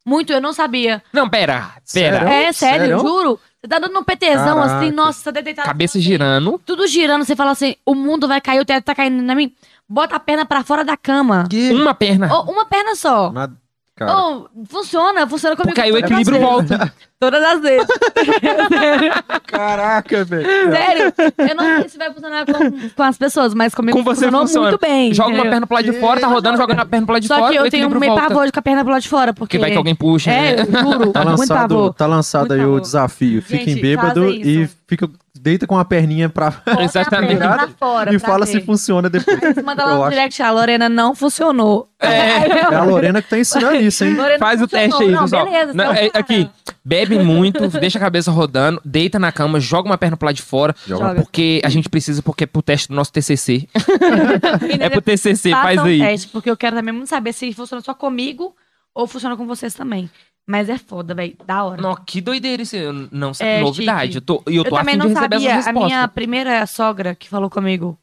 Muito, 0.06 0.34
eu 0.34 0.42
não 0.42 0.52
sabia. 0.54 1.02
Não, 1.14 1.30
pera, 1.30 1.76
pera. 1.94 2.20
Sério? 2.20 2.28
é, 2.28 2.52
sério, 2.52 2.80
Sério? 2.88 3.00
juro. 3.00 3.40
Você 3.64 3.70
tá 3.70 3.80
dando 3.80 3.98
um 3.98 4.04
PTzão 4.04 4.58
Caraca. 4.58 4.76
assim, 4.76 4.92
nossa, 4.92 5.20
você 5.20 5.32
tá 5.32 5.40
deitado. 5.40 5.66
Cabeça 5.66 5.98
assim, 5.98 6.06
girando. 6.06 6.60
Tudo 6.66 6.86
girando, 6.86 7.24
você 7.24 7.34
fala 7.34 7.52
assim, 7.52 7.76
o 7.86 7.96
mundo 7.96 8.28
vai 8.28 8.42
cair, 8.42 8.60
o 8.60 8.66
teto 8.66 8.84
tá 8.84 8.94
caindo 8.94 9.24
na 9.24 9.34
mim. 9.34 9.54
Bota 9.88 10.18
a 10.18 10.20
perna 10.20 10.46
pra 10.46 10.64
fora 10.66 10.84
da 10.84 10.98
cama. 10.98 11.46
Que? 11.50 11.72
Uma 11.72 11.94
perna. 11.94 12.34
Ou 12.34 12.52
uma 12.52 12.66
perna 12.66 12.94
só. 12.94 13.32
Nada. 13.32 13.56
Cara, 13.96 14.18
Ou, 14.18 14.50
funciona, 14.66 15.26
funciona 15.28 15.56
comigo. 15.56 15.76
Porque 15.76 15.82
aí 15.82 15.92
o 15.94 15.98
equilíbrio 15.98 16.40
vezes. 16.40 16.52
volta. 16.52 16.94
Todas 17.24 17.42
as 17.44 17.62
vezes. 17.62 17.88
caraca, 19.48 20.26
velho. 20.26 20.46
Sério, 20.72 21.14
eu 21.38 21.56
não 21.56 21.80
sei 21.82 21.90
se 21.90 21.98
vai 21.98 22.14
funcionar 22.14 22.46
com, 22.46 22.90
com 22.90 23.04
as 23.04 23.18
pessoas, 23.18 23.54
mas 23.54 23.74
comigo 23.74 23.98
Com 23.98 24.04
você 24.04 24.22
funcionou 24.26 24.42
funciona. 24.42 24.70
muito 24.70 24.82
bem. 24.82 25.14
Joga 25.14 25.30
uma 25.30 25.34
entendeu? 25.36 25.52
perna 25.52 25.68
pro 25.68 25.76
lado 25.76 25.86
de 25.86 25.94
fora, 26.00 26.20
tá 26.20 26.28
rodando, 26.28 26.58
jogando 26.58 26.80
a 26.80 26.86
perna 26.86 27.06
pro 27.06 27.14
lado 27.14 27.22
de 27.22 27.28
Só 27.28 27.36
fora. 27.38 27.52
que 27.54 27.60
o 27.60 27.66
eu 27.66 27.72
tenho 27.72 27.82
equilíbrio 27.86 28.00
meio 28.00 28.12
volta. 28.14 28.28
pavor 28.28 28.46
de 28.46 28.52
com 28.52 28.60
a 28.60 28.62
perna 28.62 28.84
pro 28.84 28.92
lado 28.92 29.02
de 29.02 29.10
fora, 29.10 29.34
porque... 29.34 29.44
Porque 29.54 29.58
vai 29.60 29.72
que 29.72 29.78
alguém 29.78 29.96
puxa. 29.96 30.32
É, 30.32 30.56
né? 30.56 30.62
eu 30.64 30.82
juro, 30.82 31.12
Tá 31.12 31.24
muito 31.26 31.40
lançado, 31.40 31.76
pavor. 31.76 31.94
tá 31.94 32.06
lançado 32.08 32.48
Muito 32.50 32.54
aí 32.62 32.66
o 32.66 32.80
desafio. 32.80 33.42
Fiquem 33.42 33.76
Gente, 33.76 33.82
bêbado 33.82 34.22
fazem 34.24 34.42
e 34.42 34.62
isso. 34.64 34.76
fica, 34.88 35.10
deita 35.40 35.68
com 35.68 35.78
a 35.78 35.86
perninha 35.86 36.28
pra. 36.30 36.50
Bota 36.52 36.80
a 36.82 36.84
Exatamente. 36.84 37.38
perna 37.38 37.56
pra 37.58 37.68
fora 37.80 38.14
e 38.14 38.20
pra 38.20 38.28
fala 38.30 38.46
ver. 38.46 38.52
se 38.54 38.62
funciona 38.62 39.10
depois. 39.10 39.44
Aí 39.44 39.54
você 39.54 39.62
manda 39.62 39.86
lá 39.86 39.92
Eu 39.92 39.98
no 39.98 40.04
acho- 40.04 40.12
direct, 40.12 40.42
a 40.42 40.52
Lorena 40.52 40.90
não 40.90 41.14
funcionou. 41.16 41.90
É 42.04 42.76
a 42.76 42.84
Lorena 42.84 43.22
que 43.22 43.30
tá 43.30 43.38
ensinando 43.40 43.76
isso, 43.78 44.04
hein? 44.04 44.14
Lorena 44.16 44.38
Faz 44.40 44.62
o 44.62 44.68
funcionou. 44.68 44.88
teste 44.90 45.04
aí, 45.04 45.12
não, 45.12 45.22
pessoal. 45.24 45.46
Beleza, 45.46 45.74
Não, 45.74 45.86
você 45.94 46.00
é 46.00 46.06
é, 46.06 46.10
cara. 46.10 46.20
aqui, 46.20 46.50
bebe 46.84 47.13
muito, 47.20 47.68
deixa 47.68 47.98
a 47.98 48.02
cabeça 48.02 48.32
rodando, 48.32 48.82
deita 48.86 49.20
na 49.20 49.32
cama, 49.32 49.60
joga 49.60 49.90
uma 49.90 49.98
perna 49.98 50.16
pro 50.18 50.26
lado 50.26 50.36
de 50.36 50.42
fora. 50.42 50.76
Joga. 50.88 51.16
Porque 51.16 51.62
a 51.64 51.70
gente 51.70 51.90
precisa, 51.90 52.22
porque 52.22 52.44
é 52.46 52.48
pro 52.48 52.62
teste 52.62 52.88
do 52.90 52.96
nosso 52.96 53.12
TCC. 53.12 53.68
É 54.80 54.90
pro 54.90 55.02
TCC, 55.02 55.52
faz 55.52 55.80
um 55.80 55.86
aí. 55.86 56.00
teste, 56.00 56.28
porque 56.30 56.50
eu 56.50 56.58
quero 56.58 56.76
também 56.76 56.94
muito 56.94 57.10
saber 57.10 57.34
se 57.34 57.52
funciona 57.54 57.82
só 57.82 57.94
comigo 57.94 58.56
ou 58.94 59.08
funciona 59.08 59.36
com 59.38 59.46
vocês 59.46 59.74
também. 59.74 60.10
Mas 60.46 60.68
é 60.68 60.78
foda, 60.78 61.14
velho. 61.14 61.36
Da 61.46 61.64
hora. 61.64 61.82
Não, 61.82 61.96
que 61.96 62.20
doideira 62.20 62.62
isso. 62.62 62.76
eu 62.76 62.92
Não 63.12 63.34
sei, 63.34 63.48
É, 63.48 63.62
novidade. 63.62 64.14
chique. 64.14 64.16
Eu 64.18 64.22
tô, 64.22 64.44
eu 64.46 64.54
eu 64.56 64.64
tô 64.66 64.76
também 64.76 64.98
não 64.98 65.12
sabia. 65.14 65.60
A 65.60 65.72
minha 65.74 66.08
primeira 66.08 66.66
sogra 66.68 67.16
que 67.16 67.30
falou 67.30 67.50
comigo. 67.50 67.98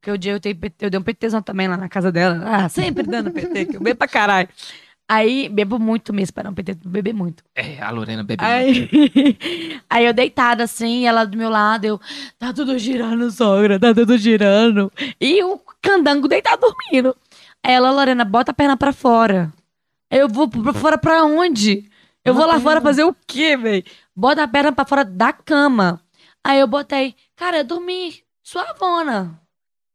Que 0.00 0.10
eu, 0.10 0.18
dei, 0.18 0.56
eu 0.80 0.90
dei 0.90 1.00
um 1.00 1.02
PTzão 1.02 1.42
também 1.42 1.66
lá 1.66 1.76
na 1.76 1.88
casa 1.88 2.12
dela. 2.12 2.40
Ah, 2.44 2.68
sempre 2.68 3.02
dando 3.04 3.30
PT, 3.32 3.64
que 3.66 3.76
eu 3.76 3.80
bebo 3.80 3.98
pra 3.98 4.06
caralho. 4.06 4.48
Aí, 5.10 5.48
bebo 5.48 5.78
muito 5.78 6.12
mesmo, 6.12 6.34
para 6.34 6.44
não 6.44 6.54
PT, 6.54 6.76
beber 6.84 7.14
muito. 7.14 7.42
É, 7.54 7.80
a 7.80 7.90
Lorena 7.90 8.22
bebe 8.22 8.44
muito. 8.44 8.94
Aí, 8.94 9.80
aí 9.88 10.04
eu 10.04 10.12
deitada 10.12 10.64
assim, 10.64 11.06
ela 11.06 11.24
do 11.24 11.38
meu 11.38 11.48
lado, 11.48 11.86
eu, 11.86 12.00
tá 12.38 12.52
tudo 12.52 12.78
girando, 12.78 13.30
sogra, 13.30 13.80
tá 13.80 13.94
tudo 13.94 14.18
girando. 14.18 14.92
E 15.18 15.42
o 15.42 15.58
candango 15.80 16.28
deitado 16.28 16.60
dormindo. 16.60 17.16
Aí 17.64 17.72
ela, 17.72 17.90
Lorena, 17.90 18.24
bota 18.24 18.50
a 18.50 18.54
perna 18.54 18.76
pra 18.76 18.92
fora. 18.92 19.50
Aí 20.10 20.18
Eu 20.18 20.28
vou 20.28 20.48
pra 20.48 20.74
fora 20.74 20.98
pra 20.98 21.24
onde? 21.24 21.88
Eu 22.24 22.34
vou 22.34 22.46
lá 22.46 22.60
fora 22.60 22.80
fazer 22.80 23.04
o 23.04 23.16
quê, 23.26 23.56
velho? 23.56 23.84
Bota 24.14 24.42
a 24.42 24.48
perna 24.48 24.72
pra 24.72 24.84
fora 24.84 25.04
da 25.04 25.32
cama. 25.32 26.00
Aí 26.44 26.60
eu 26.60 26.66
botei, 26.66 27.14
cara, 27.34 27.58
eu 27.58 27.64
dormi 27.64 28.22
suavona. 28.42 29.40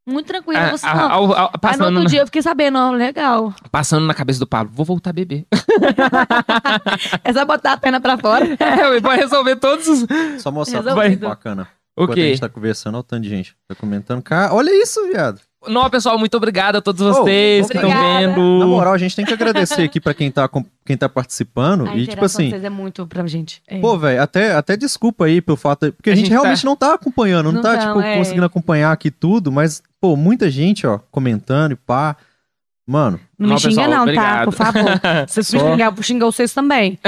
Muito 0.06 0.28
tranquila. 0.28 0.60
Ah, 0.60 0.72
você 0.72 0.86
ah, 0.86 0.95
não. 0.95 1.34
Aí 1.64 1.78
no 1.78 1.86
outro 1.86 2.04
na, 2.04 2.06
dia 2.06 2.22
eu 2.22 2.26
fiquei 2.26 2.41
sabendo, 2.41 2.78
ó, 2.78 2.91
legal. 2.91 3.54
passando 3.72 4.06
na 4.06 4.14
cabeça 4.14 4.39
do 4.39 4.45
Pablo, 4.47 4.74
vou 4.76 4.86
voltar 4.86 5.12
a 5.12 5.14
beber. 5.14 5.45
É 7.24 7.34
só 7.34 7.45
botar 7.45 7.74
a 7.74 7.78
perna 7.78 7.99
pra 8.01 8.18
fora. 8.18 8.45
é, 8.60 8.99
vai 8.99 9.18
resolver 9.18 9.56
todos 9.58 9.88
os... 9.88 10.06
Só 10.41 10.51
mostrar 10.51 10.82
Resolvido. 10.82 11.22
vai. 11.22 11.30
bacana. 11.30 11.68
O 11.95 12.04
Enquanto 12.04 12.18
a 12.20 12.22
gente 12.22 12.41
tá 12.41 12.49
conversando, 12.49 12.95
olha 12.95 13.01
o 13.01 13.04
tanto 13.04 13.22
de 13.24 13.30
gente. 13.30 13.56
Tá 13.68 13.76
comentando. 13.76 14.22
Cara, 14.24 14.54
olha 14.54 14.72
isso, 14.82 14.99
viado. 15.12 15.39
Não, 15.68 15.88
pessoal, 15.89 16.18
muito 16.18 16.36
obrigado 16.36 16.78
a 16.78 16.82
todos 16.82 17.01
Oh, 17.01 17.14
vocês 17.14 17.68
que 17.70 17.78
estão 17.78 17.89
vendo. 17.89 18.60
Na 18.60 18.66
moral, 18.66 18.93
a 18.93 18.97
gente 18.97 19.16
tem 19.16 19.24
que 19.24 19.32
agradecer 19.32 19.84
aqui 19.84 20.01
pra 20.01 20.14
quem 20.14 20.30
tá, 20.32 20.47
com- 20.47 20.66
quem 20.86 20.97
tá 20.97 21.08
participando. 21.08 21.88
A 21.88 21.95
e, 21.95 22.08
tipo 22.08 22.26
assim, 22.26 22.49
vocês 22.49 22.64
é 22.64 22.70
muito 22.70 23.06
pra 23.06 23.26
gente. 23.28 23.62
É. 23.68 23.80
pô, 23.80 23.97
velho, 23.97 24.22
até, 24.22 24.56
até 24.56 24.76
desculpa 24.76 25.26
aí 25.26 25.39
pelo 25.39 25.56
fato. 25.56 25.93
Porque 25.93 26.10
a, 26.10 26.14
A 26.14 26.16
gente, 26.16 26.26
gente 26.26 26.34
realmente 26.34 26.66
não 26.66 26.76
tá 26.76 26.95
acompanhando, 26.95 27.45
não, 27.45 27.54
Não 27.54 27.62
tá, 27.62 27.78
tão, 27.78 27.88
tipo, 27.88 28.01
é. 28.01 28.18
conseguindo 28.18 28.45
acompanhar 28.45 28.91
aqui 28.91 29.10
tudo, 29.12 29.51
mas, 29.51 29.82
pô, 30.04 30.18
muita 30.18 30.51
gente, 30.51 30.86
ó, 30.86 30.99
comentando 31.10 31.72
e 31.72 31.76
pá. 31.78 32.18
Mano, 32.86 33.18
Não 33.39 33.47
Não, 33.47 33.56
me 33.56 33.62
xinga 33.62 33.76
pessoal, 33.76 33.89
não, 33.89 34.01
obrigado. 34.01 34.38
tá? 34.39 34.43
Por 34.43 34.51
favor. 34.51 35.01
Se 35.30 35.41
vocês 35.41 35.64
me 35.64 35.70
xingar, 35.72 35.86
eu 35.86 35.91
vou 35.93 36.04
xingar 36.04 36.26
vocês 36.26 36.54
também. 36.54 36.99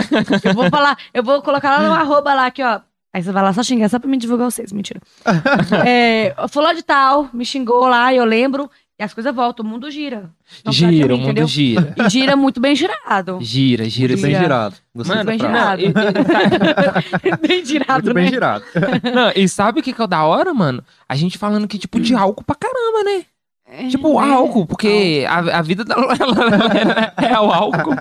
Eu 0.46 0.54
vou 0.54 0.70
falar, 0.70 0.98
eu 1.14 1.22
vou 1.22 1.42
colocar 1.42 1.72
lá 1.72 1.86
no 1.86 1.94
arroba 1.94 2.34
lá 2.34 2.46
aqui, 2.46 2.64
ó. 2.64 2.80
Aí 3.14 3.22
você 3.22 3.34
vai 3.34 3.44
lá 3.44 3.52
só 3.52 3.62
xingar, 3.62 3.90
só 3.90 4.00
pra 4.00 4.10
me 4.10 4.16
divulgar 4.16 4.50
vocês. 4.50 4.72
Mentira. 4.72 5.02
é, 5.86 6.34
fulano 6.48 6.78
de 6.78 6.84
tal, 6.84 7.30
me 7.34 7.44
xingou 7.44 7.86
lá, 7.86 8.14
eu 8.14 8.24
lembro. 8.24 8.72
E 8.98 9.04
as 9.04 9.14
coisas 9.14 9.36
voltam, 9.36 9.66
o 9.66 9.68
mundo 9.68 9.92
gira. 9.92 10.30
Não 10.64 10.72
Gira, 10.72 10.90
mim, 10.92 11.04
o 11.04 11.18
mundo 11.18 11.24
entendeu? 11.32 11.48
gira. 11.48 11.94
E 11.98 12.10
gira 12.10 12.36
muito 12.38 12.62
bem 12.62 12.74
girado. 12.74 13.40
Gira, 13.42 13.90
gira. 13.90 14.14
muito 14.14 14.22
bem 14.22 14.32
Gira. 14.32 14.42
girado. 14.44 14.76
Gostei 14.96 15.16
Mano, 15.18 15.26
da 15.26 15.32
bem 15.32 15.40
girado. 15.40 15.82
não, 15.82 15.90
e- 15.90 17.30
e- 17.34 17.38
bem 17.48 17.66
girado, 17.66 18.04
Muito 18.06 18.14
bem 18.14 18.24
né? 18.26 18.30
girado. 18.32 18.64
Não, 19.14 19.32
e 19.36 19.50
sabe 19.50 19.82
o 19.82 19.84
que, 19.84 19.92
que 19.92 20.00
é 20.02 20.04
o 20.06 20.08
da 20.08 20.24
hora, 20.24 20.54
mano? 20.54 20.82
A 21.10 21.16
gente 21.16 21.38
falando 21.38 21.68
que, 21.68 21.78
tipo, 21.78 22.00
de 22.00 22.16
álcool 22.16 22.46
pra 22.46 22.56
caramba, 22.56 23.04
né? 23.04 23.26
É, 23.68 23.88
Tipo, 23.90 24.22
né? 24.22 24.32
álcool, 24.32 24.66
porque 24.66 25.26
a, 25.28 25.58
a 25.58 25.62
vida 25.62 25.84
da 25.84 25.96
Lorena 25.98 27.14
é 27.18 27.38
o 27.38 27.52
álcool. 27.52 27.96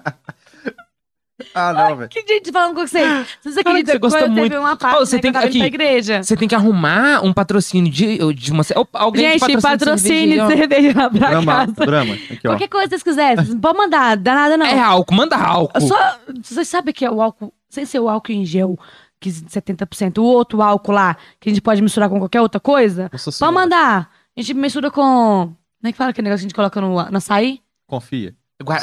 Ah, 1.55 1.72
não, 1.72 1.97
velho. 1.97 2.09
Que 2.09 2.20
gente 2.26 2.53
falando 2.53 2.74
com 2.76 2.87
vocês. 2.87 3.05
Vocês 3.43 3.55
Fala 3.55 3.62
que 3.64 3.68
acreditam 3.70 3.95
você 3.95 3.99
gosta 3.99 4.18
quando 4.20 4.32
muito. 4.32 4.51
teve 4.53 4.59
uma 4.59 4.76
parte, 4.76 4.97
Ô, 4.97 5.07
você 5.07 5.16
né, 5.16 5.22
tem 5.22 5.32
que 5.32 5.39
que- 5.41 5.45
aqui. 5.47 5.62
igreja. 5.62 6.22
Você 6.22 6.37
tem 6.37 6.47
que 6.47 6.55
arrumar 6.55 7.24
um 7.24 7.32
patrocínio 7.32 7.91
de, 7.91 8.18
de 8.35 8.53
uma. 8.53 8.62
ou 8.76 8.89
Alguém 8.93 9.39
Gente, 9.39 9.57
de 9.57 9.61
patrocínio 9.62 10.47
de 10.47 10.57
cerveja 10.57 10.93
lá 10.97 11.11
pra 11.11 11.28
Drama, 11.30 11.53
casa. 11.66 11.72
drama. 11.72 12.14
Aqui, 12.14 12.39
ó. 12.47 12.51
Qualquer 12.51 12.68
coisa 12.68 12.85
que 12.87 12.91
vocês 12.91 13.03
quiserem, 13.03 13.59
podem 13.59 13.82
mandar, 13.82 14.16
dá 14.16 14.35
nada 14.35 14.57
não. 14.57 14.66
É 14.66 14.78
álcool, 14.80 15.14
manda 15.14 15.37
álcool. 15.37 15.80
Só, 15.80 16.18
vocês 16.43 16.68
sabem 16.68 16.95
que 16.95 17.05
é 17.05 17.11
o 17.11 17.20
álcool, 17.20 17.53
sem 17.68 17.85
ser 17.85 17.99
o 17.99 18.09
álcool 18.09 18.30
em 18.32 18.45
gel, 18.45 18.78
que 19.20 19.28
70%, 19.30 20.18
o 20.18 20.22
outro 20.24 20.62
álcool 20.62 20.93
lá, 20.93 21.16
que 21.41 21.49
a 21.49 21.53
gente 21.53 21.62
pode 21.62 21.82
misturar 21.82 22.09
com 22.09 22.18
qualquer 22.18 22.41
outra 22.43 22.61
coisa, 22.61 23.11
pode 23.41 23.53
mandar. 23.55 24.09
A 24.37 24.41
gente 24.41 24.55
mistura 24.55 24.89
com, 24.91 25.03
como 25.03 25.57
é 25.89 25.91
que 25.91 25.99
fala 25.99 26.11
aquele 26.11 26.26
negócio 26.28 26.43
que 26.43 26.47
a 26.47 26.49
gente 26.49 26.55
coloca 26.55 26.80
no, 26.80 27.11
no 27.11 27.16
açaí? 27.16 27.61
Confia. 27.89 28.35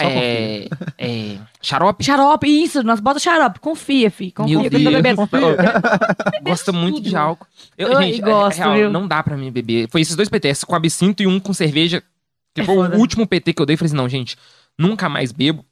É, 0.01 0.67
é, 0.97 1.37
xarope? 1.61 2.03
Xarope, 2.03 2.45
isso, 2.47 2.83
nós 2.83 2.99
bota 2.99 3.19
xarope, 3.19 3.59
confia, 3.59 4.11
fi, 4.11 4.29
confia 4.31 4.57
Meu 4.57 4.65
eu 4.65 4.69
Deus. 4.69 4.83
bebendo. 4.83 5.21
Gosta 6.43 6.71
muito 6.71 6.95
tudo. 6.97 7.09
de 7.09 7.15
álcool. 7.15 7.47
Eu, 7.77 7.89
Eu 7.93 8.01
gente, 8.01 8.21
é- 8.21 8.25
gosto, 8.25 8.61
é 8.61 8.75
real, 8.75 8.91
não 8.91 9.07
dá 9.07 9.23
pra 9.23 9.37
mim 9.37 9.49
beber. 9.51 9.87
Foi 9.89 10.01
esses 10.01 10.15
dois 10.15 10.29
PTs, 10.29 10.63
com 10.65 10.75
absinto 10.75 11.23
e 11.23 11.27
um 11.27 11.39
com 11.39 11.53
cerveja. 11.53 12.03
Que 12.53 12.61
É 12.61 12.63
foi 12.65 12.75
o 12.75 12.97
último 12.97 13.25
PT 13.25 13.53
que 13.53 13.61
eu 13.61 13.65
dei. 13.65 13.77
Falei 13.77 13.87
assim, 13.87 13.95
não, 13.95 14.09
gente, 14.09 14.35
nunca 14.77 15.07
mais 15.07 15.31
bebo. 15.31 15.65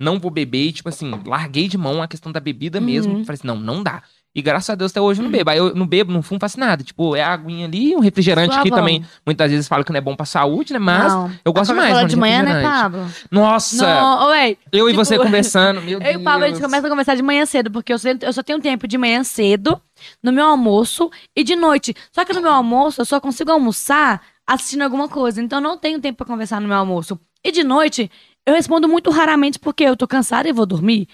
Não 0.00 0.20
vou 0.20 0.30
beber. 0.30 0.66
E, 0.66 0.72
tipo 0.72 0.88
assim, 0.88 1.10
larguei 1.26 1.66
de 1.66 1.76
mão 1.76 2.00
a 2.00 2.06
questão 2.06 2.30
da 2.30 2.38
bebida 2.38 2.80
mesmo. 2.80 3.14
Uhum. 3.16 3.24
Falei 3.24 3.34
assim, 3.36 3.46
não, 3.48 3.56
não 3.56 3.82
dá. 3.82 4.00
E 4.38 4.42
graças 4.42 4.70
a 4.70 4.76
Deus 4.76 4.92
até 4.92 5.00
hoje 5.00 5.18
eu 5.20 5.24
não 5.24 5.30
bebo. 5.32 5.50
Aí 5.50 5.58
eu 5.58 5.74
não 5.74 5.84
bebo, 5.84 6.12
não 6.12 6.22
fumo, 6.22 6.38
faço 6.40 6.60
nada. 6.60 6.84
Tipo, 6.84 7.16
é 7.16 7.22
a 7.24 7.32
aguinha 7.32 7.66
ali, 7.66 7.96
um 7.96 7.98
refrigerante 7.98 8.50
que 8.50 8.68
Suavão. 8.68 8.78
também 8.78 9.04
muitas 9.26 9.50
vezes 9.50 9.66
fala 9.66 9.82
que 9.82 9.90
não 9.90 9.98
é 9.98 10.00
bom 10.00 10.14
pra 10.14 10.24
saúde, 10.24 10.72
né? 10.72 10.78
Mas 10.78 11.12
não. 11.12 11.28
eu 11.44 11.52
gosto 11.52 11.74
mais. 11.74 11.92
Mano, 11.92 12.08
de 12.08 12.14
manhã, 12.16 12.42
né. 12.44 12.62
Pablo? 12.62 13.04
Nossa! 13.32 13.84
Não, 13.84 14.28
ué, 14.28 14.56
Eu 14.72 14.88
e 14.88 14.92
tipo, 14.92 15.04
você 15.04 15.18
conversando, 15.18 15.80
meu 15.82 15.94
Eu 15.98 16.00
Deus. 16.00 16.14
e 16.14 16.16
o 16.18 16.22
Pablo, 16.22 16.44
a 16.44 16.48
gente 16.48 16.60
começa 16.60 16.86
a 16.86 16.90
conversar 16.90 17.16
de 17.16 17.22
manhã 17.22 17.44
cedo, 17.46 17.68
porque 17.70 17.92
eu, 17.92 17.98
sempre- 17.98 18.28
eu 18.28 18.32
só 18.32 18.42
tenho 18.44 18.60
tempo 18.60 18.86
de 18.86 18.96
manhã 18.96 19.24
cedo, 19.24 19.80
no 20.22 20.32
meu 20.32 20.44
almoço 20.46 21.10
e 21.36 21.42
de 21.42 21.56
noite. 21.56 21.92
Só 22.12 22.24
que 22.24 22.32
no 22.32 22.40
meu 22.40 22.52
almoço 22.52 23.00
eu 23.00 23.04
só 23.04 23.18
consigo 23.18 23.50
almoçar 23.50 24.22
assistindo 24.46 24.82
alguma 24.82 25.08
coisa. 25.08 25.42
Então 25.42 25.58
eu 25.58 25.62
não 25.62 25.76
tenho 25.76 25.98
tempo 26.00 26.18
pra 26.18 26.26
conversar 26.26 26.60
no 26.60 26.68
meu 26.68 26.76
almoço. 26.76 27.18
E 27.44 27.50
de 27.50 27.64
noite 27.64 28.08
eu 28.46 28.54
respondo 28.54 28.88
muito 28.88 29.10
raramente 29.10 29.58
porque 29.58 29.82
eu 29.84 29.96
tô 29.96 30.06
cansada 30.06 30.48
e 30.48 30.52
vou 30.52 30.64
dormir. 30.64 31.08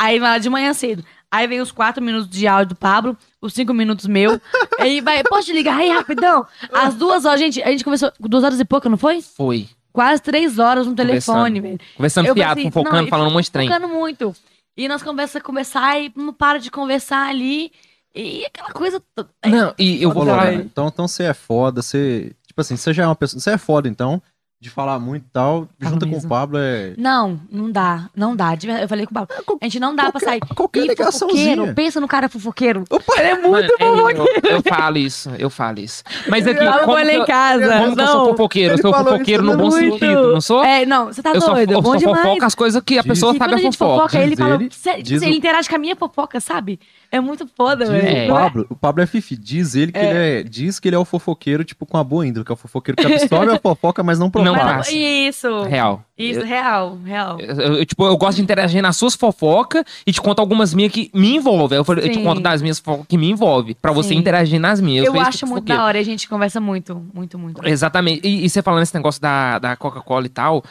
Aí 0.00 0.18
vai 0.18 0.30
lá 0.30 0.38
de 0.38 0.48
manhã 0.48 0.72
cedo. 0.72 1.04
Aí 1.30 1.46
vem 1.46 1.60
os 1.60 1.70
quatro 1.70 2.02
minutos 2.02 2.30
de 2.30 2.46
áudio 2.46 2.70
do 2.70 2.74
Pablo, 2.74 3.14
os 3.38 3.52
cinco 3.52 3.74
minutos 3.74 4.06
meu. 4.06 4.40
aí 4.80 5.02
vai, 5.02 5.22
posso 5.22 5.44
te 5.46 5.52
ligar 5.52 5.78
aí 5.78 5.90
rapidão? 5.90 6.46
Às 6.72 6.94
duas 6.94 7.26
horas, 7.26 7.38
gente, 7.38 7.62
a 7.62 7.70
gente 7.70 7.84
conversou 7.84 8.10
duas 8.18 8.42
horas 8.42 8.58
e 8.58 8.64
pouco, 8.64 8.88
não 8.88 8.96
foi? 8.96 9.20
Foi. 9.20 9.68
Quase 9.92 10.22
três 10.22 10.58
horas 10.58 10.86
no 10.86 10.94
telefone, 10.94 11.60
velho. 11.60 11.78
Conversando 11.96 12.26
Eu 12.26 12.34
fiado, 12.34 12.54
pensei, 12.54 12.70
fofocando, 12.70 12.96
não, 12.96 13.06
e 13.06 13.10
falando 13.10 13.28
um 13.28 13.32
monte 13.32 13.44
de 13.44 13.50
trem. 13.50 13.68
focando 13.68 13.88
muito. 13.88 14.34
E 14.74 14.88
nós 14.88 15.02
começamos 15.02 15.36
a 15.36 15.46
conversar 15.46 16.00
e 16.00 16.10
não 16.16 16.32
para 16.32 16.58
de 16.58 16.70
conversar 16.70 17.28
ali. 17.28 17.70
E 18.14 18.46
aquela 18.46 18.70
coisa. 18.70 19.00
to- 19.14 19.28
Não, 19.44 19.74
e 19.78 20.02
eu 20.02 20.10
vou. 20.12 20.24
Lorena, 20.24 20.62
então, 20.62 20.88
então 20.88 21.06
você 21.06 21.24
é 21.24 21.34
foda, 21.34 21.82
você. 21.82 22.32
Tipo 22.46 22.60
assim, 22.62 22.76
você 22.76 22.92
já 22.92 23.02
é 23.02 23.06
uma 23.06 23.14
pessoa. 23.14 23.38
Você 23.40 23.50
é 23.50 23.58
foda, 23.58 23.88
então, 23.88 24.22
de 24.60 24.68
falar 24.68 24.98
muito 24.98 25.24
e 25.24 25.30
tal. 25.32 25.66
junta 25.80 26.06
com 26.06 26.18
o 26.18 26.28
Pablo 26.28 26.58
é. 26.58 26.92
Não, 26.98 27.40
não 27.50 27.70
dá. 27.72 28.10
Não 28.14 28.36
dá. 28.36 28.50
Eu 28.82 28.86
falei 28.86 29.06
com 29.06 29.10
o 29.10 29.14
Pablo. 29.14 29.34
A 29.58 29.64
gente 29.64 29.80
não 29.80 29.96
dá 29.96 30.12
pra 30.12 30.20
sair. 30.20 30.40
Qualquer 30.54 30.84
E 30.84 31.74
pensa 31.74 31.98
no 31.98 32.06
cara 32.06 32.28
fofoqueiro. 32.28 32.84
Opa, 32.90 33.14
Ele 33.18 33.28
é 33.28 33.34
Mano, 33.36 33.48
muito 33.48 33.72
é, 33.78 33.86
fofoqueiro. 33.86 34.28
eu, 34.44 34.50
eu 34.56 34.62
falo 34.62 34.98
isso, 34.98 35.30
eu 35.38 35.48
falo 35.48 35.78
isso. 35.80 36.02
Mas 36.28 36.46
aqui, 36.46 36.62
Eu 36.62 36.72
como, 36.80 36.92
lá 36.92 37.04
eu, 37.14 37.22
em 37.22 37.24
casa. 37.24 37.78
como 37.78 37.96
que 37.96 38.02
eu 38.02 38.06
sou 38.06 38.16
não. 38.18 38.26
fofoqueiro? 38.26 38.68
Eu 38.68 38.74
Ele 38.74 38.82
sou 38.82 38.92
falou 38.92 39.12
fofoqueiro 39.12 39.42
no 39.44 39.56
bom 39.56 39.68
muito. 39.70 39.92
sentido, 39.98 40.32
não 40.34 40.40
sou? 40.42 40.62
É, 40.62 40.84
não, 40.84 41.06
você 41.06 41.22
tá 41.22 41.30
eu 41.32 41.40
doido. 41.40 41.72
eu 41.72 41.80
bom 41.82 41.92
só 41.92 41.96
demais. 41.98 42.20
fofoco 42.22 42.44
as 42.44 42.54
coisas 42.54 42.82
que 42.84 42.98
a 42.98 43.02
Diz- 43.02 43.08
pessoa 43.12 43.34
E 43.34 43.38
sabe 43.38 43.50
quando 43.50 43.54
a 43.54 43.56
a 43.56 43.62
gente 43.62 43.78
fofoca. 43.78 44.02
fofoca, 44.10 44.18
ele 44.22 44.36
Diz 44.36 44.38
fala. 44.38 44.54
ele- 44.56 45.02
diz 45.02 45.22
ele 45.22 45.32
o- 45.32 45.38
interage 45.38 45.70
com 45.70 45.76
a 45.76 45.78
minha 45.78 45.96
fofoca, 45.96 46.38
sabe? 46.38 46.78
É 47.12 47.20
muito 47.20 47.44
foda, 47.56 47.84
Diz, 47.84 47.92
velho. 47.92 48.08
É. 48.18 48.24
o, 48.30 48.34
Pablo, 48.34 48.66
o 48.70 48.76
Pablo 48.76 49.02
é 49.02 49.06
fifi. 49.06 49.36
Diz 49.36 49.74
ele 49.74 49.90
que 49.90 49.98
ele 49.98 50.18
é. 50.18 50.42
Diz 50.44 50.78
que 50.78 50.88
ele 50.88 50.94
é 50.94 50.98
o 50.98 51.04
fofoqueiro, 51.04 51.64
tipo, 51.64 51.84
com 51.84 51.96
a 51.96 52.04
boa 52.04 52.24
índole, 52.26 52.44
que 52.44 52.52
é 52.52 52.54
o 52.54 52.56
fofoqueiro 52.56 52.96
que 52.96 53.12
absorve 53.12 53.52
a 53.52 53.58
fofoca, 53.60 54.02
mas 54.02 54.18
não 54.18 54.26
Não 54.26 54.30
propaga. 54.30 54.64
Mas- 54.64 54.76
passa. 54.86 54.92
Isso. 54.92 55.62
Real. 55.64 56.04
Isso, 56.16 56.42
real, 56.44 56.98
real. 57.02 57.40
Eu, 57.40 57.56
eu, 57.76 57.86
tipo, 57.86 58.04
eu 58.06 58.14
gosto 58.16 58.36
de 58.36 58.42
interagir 58.42 58.82
nas 58.82 58.94
suas 58.96 59.14
fofocas 59.14 59.82
e 60.06 60.12
te 60.12 60.20
conto 60.20 60.38
algumas 60.38 60.74
minhas 60.74 60.92
que 60.92 61.10
me 61.14 61.34
envolvem. 61.36 61.78
Eu, 61.78 61.84
falei, 61.84 62.04
eu 62.06 62.12
te 62.12 62.22
conto 62.22 62.42
das 62.42 62.60
minhas 62.60 62.78
fofocas 62.78 63.06
que 63.08 63.16
me 63.16 63.30
envolvem. 63.30 63.74
Pra 63.80 63.90
você 63.90 64.10
Sim. 64.10 64.16
interagir 64.16 64.60
nas 64.60 64.80
minhas. 64.82 65.06
Eu 65.06 65.14
esse 65.16 65.22
acho 65.22 65.46
muito 65.46 65.54
fofoqueiro. 65.60 65.80
da 65.80 65.86
hora 65.86 65.96
e 65.96 66.00
a 66.02 66.04
gente 66.04 66.28
conversa 66.28 66.60
muito, 66.60 67.02
muito, 67.14 67.38
muito. 67.38 67.66
Exatamente. 67.66 68.20
E, 68.26 68.44
e 68.44 68.50
você 68.50 68.60
falando 68.60 68.82
esse 68.82 68.94
negócio 68.94 69.20
da, 69.20 69.58
da 69.58 69.76
Coca-Cola 69.76 70.26
e 70.26 70.28
tal. 70.28 70.62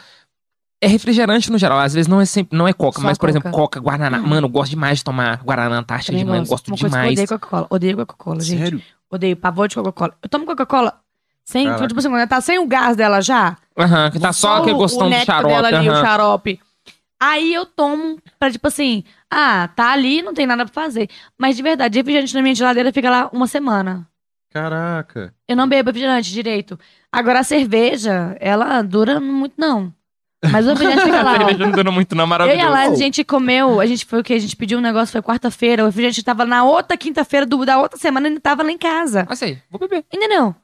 É 0.82 0.86
refrigerante 0.86 1.50
no 1.52 1.58
geral. 1.58 1.78
Às 1.78 1.92
vezes 1.94 2.08
não 2.08 2.20
é 2.20 2.24
sempre, 2.24 2.56
não 2.56 2.66
é 2.66 2.72
Coca, 2.72 3.00
Só 3.00 3.06
mas, 3.06 3.18
por 3.18 3.26
Coca. 3.26 3.30
exemplo, 3.38 3.50
Coca, 3.52 3.80
Guaraná. 3.80 4.18
Mano, 4.18 4.46
eu 4.46 4.50
gosto 4.50 4.70
demais 4.70 4.98
de 4.98 5.04
tomar 5.04 5.42
Guaraná 5.44 5.76
Antártica 5.78 6.16
de 6.16 6.24
manhã. 6.24 6.42
gosto. 6.44 6.72
Demais. 6.74 7.12
odeio 7.12 7.28
Coca-Cola. 7.28 7.66
Odeio 7.70 7.96
Coca-Cola, 7.98 8.40
gente. 8.40 8.58
Sério? 8.62 8.82
Odeio 9.10 9.36
pavor 9.36 9.68
de 9.68 9.74
Coca-Cola. 9.74 10.14
Eu 10.22 10.28
tomo 10.28 10.46
Coca-Cola 10.46 10.98
sem, 11.44 11.66
Caraca. 11.66 11.86
tipo 11.88 11.98
assim, 12.00 12.08
quando 12.08 12.28
tá 12.28 12.40
sem 12.40 12.58
o 12.58 12.66
gás 12.66 12.96
dela 12.96 13.20
já. 13.20 13.56
Aham, 13.78 14.10
que 14.10 14.18
tá 14.20 14.32
só, 14.32 14.56
aquele 14.58 14.74
o- 14.74 14.78
gostão 14.78 15.08
o 15.08 15.10
do 15.10 15.16
xarope. 15.24 15.52
dela 15.54 15.68
ali, 15.68 15.88
o 15.88 15.92
aham. 15.92 16.00
xarope. 16.02 16.60
Aí 17.22 17.52
eu 17.52 17.66
tomo 17.66 18.18
pra, 18.38 18.50
tipo 18.50 18.66
assim, 18.66 19.04
ah, 19.30 19.68
tá 19.76 19.92
ali, 19.92 20.22
não 20.22 20.32
tem 20.32 20.46
nada 20.46 20.64
pra 20.64 20.72
fazer. 20.72 21.10
Mas 21.38 21.56
de 21.56 21.62
verdade, 21.62 21.98
refrigerante 21.98 22.34
na 22.34 22.40
minha 22.40 22.54
geladeira 22.54 22.90
fica 22.92 23.10
lá 23.10 23.28
uma 23.32 23.46
semana. 23.46 24.06
Caraca. 24.50 25.34
Eu 25.46 25.56
não 25.56 25.68
bebo 25.68 25.90
refrigerante 25.90 26.32
direito. 26.32 26.78
Agora 27.12 27.40
a 27.40 27.44
cerveja, 27.44 28.36
ela 28.40 28.80
dura 28.82 29.20
muito, 29.20 29.54
não. 29.58 29.92
Mas 30.42 30.66
o 30.66 30.70
refrigerante 30.70 31.02
fica 31.04 31.22
lá, 31.22 31.34
ó. 31.52 31.58
Não 31.58 31.70
dura 31.70 31.90
muito, 31.90 32.14
não, 32.14 32.24
Eu 32.24 32.26
e 32.26 32.26
a 32.26 32.28
maravilhoso. 32.28 32.70
Laís, 32.72 32.92
a 32.92 32.96
gente 32.96 33.22
comeu, 33.24 33.78
a 33.80 33.86
gente 33.86 34.06
foi 34.06 34.20
o 34.20 34.24
que? 34.24 34.32
A 34.32 34.38
gente 34.38 34.56
pediu 34.56 34.78
um 34.78 34.82
negócio, 34.82 35.12
foi 35.12 35.20
quarta-feira, 35.22 35.82
o 35.82 35.86
refrigerante 35.86 36.22
tava 36.22 36.46
na 36.46 36.64
outra 36.64 36.96
quinta-feira 36.96 37.44
do- 37.44 37.64
da 37.66 37.78
outra 37.78 37.98
semana, 37.98 38.26
ele 38.26 38.40
tava 38.40 38.62
lá 38.62 38.70
em 38.72 38.78
casa. 38.78 39.26
Mas 39.28 39.42
aí, 39.42 39.58
vou 39.70 39.78
beber. 39.78 40.04
Entendeu? 40.12 40.54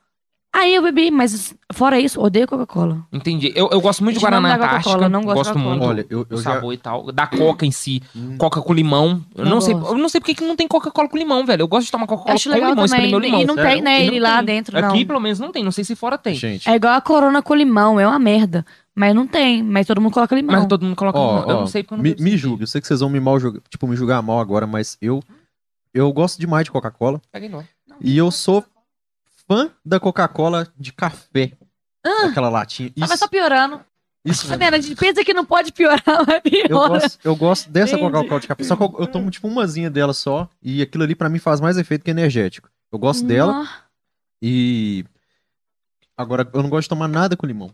Aí 0.54 0.74
eu 0.74 0.80
bebi, 0.82 1.10
mas 1.10 1.54
fora 1.74 2.00
isso, 2.00 2.18
odeio 2.18 2.46
Coca-Cola. 2.48 3.00
Entendi. 3.12 3.52
Eu, 3.54 3.68
eu 3.70 3.78
gosto 3.78 4.02
muito 4.02 4.14
de 4.14 4.20
Gente, 4.22 4.30
não 4.30 4.40
Guaraná 4.40 4.56
dá 4.56 4.68
Coca-Cola, 4.68 4.96
Antártica. 4.96 5.08
não 5.10 5.20
gosto 5.20 5.28
de 5.34 5.36
gosto 5.36 5.52
Coca-Cola. 5.52 5.76
muito 5.76 5.88
Olha, 5.90 6.06
eu, 6.08 6.24
do 6.24 6.34
eu 6.36 6.38
já. 6.38 6.54
sabor 6.54 6.72
e 6.72 6.76
tal. 6.78 7.12
Da 7.12 7.26
Coca 7.26 7.66
em 7.66 7.70
si. 7.70 8.02
Hum. 8.16 8.38
Coca 8.38 8.62
com 8.62 8.72
limão. 8.72 9.22
Eu 9.34 9.44
não, 9.44 9.50
Não 9.56 9.60
sei, 9.60 9.74
gosto. 9.74 9.92
eu 9.92 9.98
não 9.98 10.08
sei 10.08 10.18
porque 10.18 10.34
que 10.34 10.44
não 10.44 10.56
tem 10.56 10.66
Coca-Cola 10.66 11.10
com 11.10 11.18
limão, 11.18 11.44
velho. 11.44 11.60
Eu 11.60 11.68
gosto 11.68 11.84
de 11.84 11.92
tomar 11.92 12.06
Coca-Cola 12.06 12.34
Acho 12.34 12.48
com 12.48 12.54
legal 12.54 12.70
limão, 12.70 12.86
também. 12.86 13.00
espremer 13.04 13.16
o 13.18 13.22
limão. 13.22 13.40
E 13.42 13.44
não 13.44 13.54
sério? 13.54 13.70
tem, 13.70 13.82
né, 13.82 14.00
E 14.00 14.06
não 14.06 14.12
ele 14.14 14.20
lá 14.20 14.36
tem. 14.38 14.46
dentro, 14.46 14.80
não. 14.80 14.88
Aqui, 14.88 15.04
pelo 15.04 15.20
menos, 15.20 15.38
não 15.38 15.52
tem. 15.52 15.62
Não 15.62 15.72
sei 15.72 15.84
se 15.84 15.94
fora 15.94 16.16
tem. 16.16 16.34
Gente, 16.34 16.66
É 16.70 16.74
igual 16.74 16.94
a 16.94 17.00
corona 17.02 17.42
com 17.42 17.54
limão, 17.54 18.00
é 18.00 18.06
uma 18.08 18.18
merda. 18.18 18.64
Mas 18.98 19.14
não 19.14 19.26
tem, 19.26 19.62
mas 19.62 19.86
todo 19.86 20.00
mundo 20.00 20.14
coloca 20.14 20.34
limão. 20.34 20.56
Mas 20.56 20.66
todo 20.66 20.82
mundo 20.84 20.96
coloca 20.96 21.18
ó, 21.18 21.36
limão. 21.40 21.50
Eu 21.50 21.56
ó, 21.56 21.60
não 21.60 21.66
sei 21.66 21.82
porque 21.82 21.94
eu 21.94 21.98
não 21.98 22.02
me, 22.02 22.16
me 22.18 22.36
julgue. 22.36 22.62
Eu 22.62 22.66
sei 22.66 22.80
que 22.80 22.86
vocês 22.86 23.00
vão 23.00 23.10
me 23.10 23.20
mal 23.20 23.38
julgar, 23.38 23.60
tipo, 23.68 23.86
me 23.86 23.94
julgar 23.94 24.22
mal 24.22 24.40
agora, 24.40 24.66
mas 24.66 24.96
eu. 25.02 25.22
Eu 25.92 26.10
gosto 26.12 26.38
demais 26.40 26.64
de 26.64 26.70
Coca-Cola. 26.70 27.20
E 28.00 28.16
eu 28.16 28.30
sou 28.30 28.64
fã 29.46 29.70
da 29.84 30.00
Coca-Cola 30.00 30.66
de 30.78 30.92
café. 30.92 31.52
Ah. 32.04 32.26
Aquela 32.28 32.48
latinha. 32.48 32.90
Ah, 33.00 33.04
Isso, 33.04 33.16
só 33.18 33.28
piorando. 33.28 33.80
isso. 34.24 34.48
Tá 34.48 34.56
vendo? 34.56 34.74
A 34.74 34.80
gente 34.80 34.94
pensa 34.96 35.22
que 35.24 35.34
não 35.34 35.44
pode 35.44 35.72
piorar, 35.72 36.02
mas 36.26 36.36
Eu 36.36 36.40
piora. 36.68 36.88
gosto, 36.88 37.18
eu 37.24 37.36
gosto 37.36 37.70
dessa. 37.70 37.98
Coca-Cola 37.98 38.40
de 38.40 38.48
café. 38.48 38.64
Só 38.64 38.76
que 38.76 38.82
eu, 38.82 38.94
eu 39.00 39.06
tomo, 39.06 39.30
tipo, 39.30 39.46
umazinha 39.46 39.90
dela 39.90 40.12
só. 40.14 40.48
E 40.62 40.80
aquilo 40.82 41.04
ali, 41.04 41.14
pra 41.14 41.28
mim, 41.28 41.38
faz 41.38 41.60
mais 41.60 41.76
efeito 41.76 42.02
que 42.04 42.10
energético. 42.10 42.70
Eu 42.90 42.98
gosto 42.98 43.24
dela 43.26 43.52
Nó. 43.62 43.66
e. 44.40 45.04
Agora, 46.16 46.48
eu 46.54 46.62
não 46.62 46.70
gosto 46.70 46.84
de 46.84 46.88
tomar 46.90 47.08
nada 47.08 47.36
com 47.36 47.46
limão. 47.46 47.70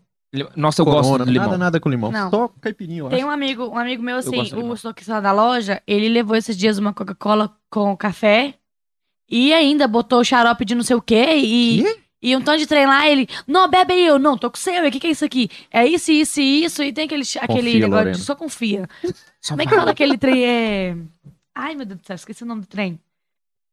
Nossa, 0.56 0.80
eu 0.80 0.86
Corona, 0.86 1.02
gosto 1.08 1.24
de 1.26 1.30
limão. 1.30 1.46
Nada, 1.46 1.58
nada 1.58 1.80
com 1.80 1.88
limão. 1.90 2.10
Não. 2.10 2.30
Só 2.30 2.48
caipirinha, 2.60 3.00
eu 3.00 3.08
Tem 3.10 3.18
acho. 3.18 3.26
um 3.26 3.30
amigo, 3.30 3.66
um 3.68 3.76
amigo 3.76 4.02
meu, 4.02 4.16
assim, 4.16 4.40
o 4.54 4.72
estoquista 4.72 5.20
da 5.20 5.30
loja, 5.30 5.82
ele 5.86 6.08
levou 6.08 6.34
esses 6.34 6.56
dias 6.56 6.78
uma 6.78 6.94
Coca-Cola 6.94 7.54
com 7.68 7.94
café 7.96 8.54
e 9.28 9.52
ainda 9.52 9.86
botou 9.86 10.24
xarope 10.24 10.64
de 10.64 10.74
não 10.74 10.82
sei 10.82 10.96
o 10.96 11.02
quê 11.02 11.36
e, 11.36 11.82
Quê? 11.82 12.00
e 12.22 12.36
um 12.36 12.40
tanto 12.40 12.58
de 12.60 12.66
trem 12.66 12.86
lá, 12.86 13.06
ele, 13.06 13.28
não, 13.46 13.68
bebe 13.68 13.92
aí, 13.92 14.06
eu, 14.06 14.18
não, 14.18 14.38
tô 14.38 14.50
com 14.50 14.56
seu, 14.56 14.86
o 14.86 14.90
que 14.90 15.00
que 15.00 15.06
é 15.06 15.10
isso 15.10 15.24
aqui? 15.24 15.50
É 15.70 15.86
isso, 15.86 16.10
isso 16.10 16.40
e 16.40 16.64
isso, 16.64 16.82
e 16.82 16.92
tem 16.94 17.04
aquele, 17.04 17.24
aquele 17.38 17.72
negócio 17.74 17.90
Lorena. 17.90 18.12
de 18.12 18.22
só 18.22 18.34
confia. 18.34 18.88
Só 19.42 19.54
Como 19.54 19.62
é 19.62 19.66
que 19.66 19.74
fala 19.74 19.90
aquele 19.90 20.16
trem, 20.16 20.44
é... 20.44 20.96
Ai, 21.52 21.74
meu 21.74 21.84
Deus 21.84 22.00
do 22.00 22.06
céu, 22.06 22.14
esqueci 22.14 22.44
o 22.44 22.46
nome 22.46 22.60
do 22.60 22.68
trem. 22.68 23.00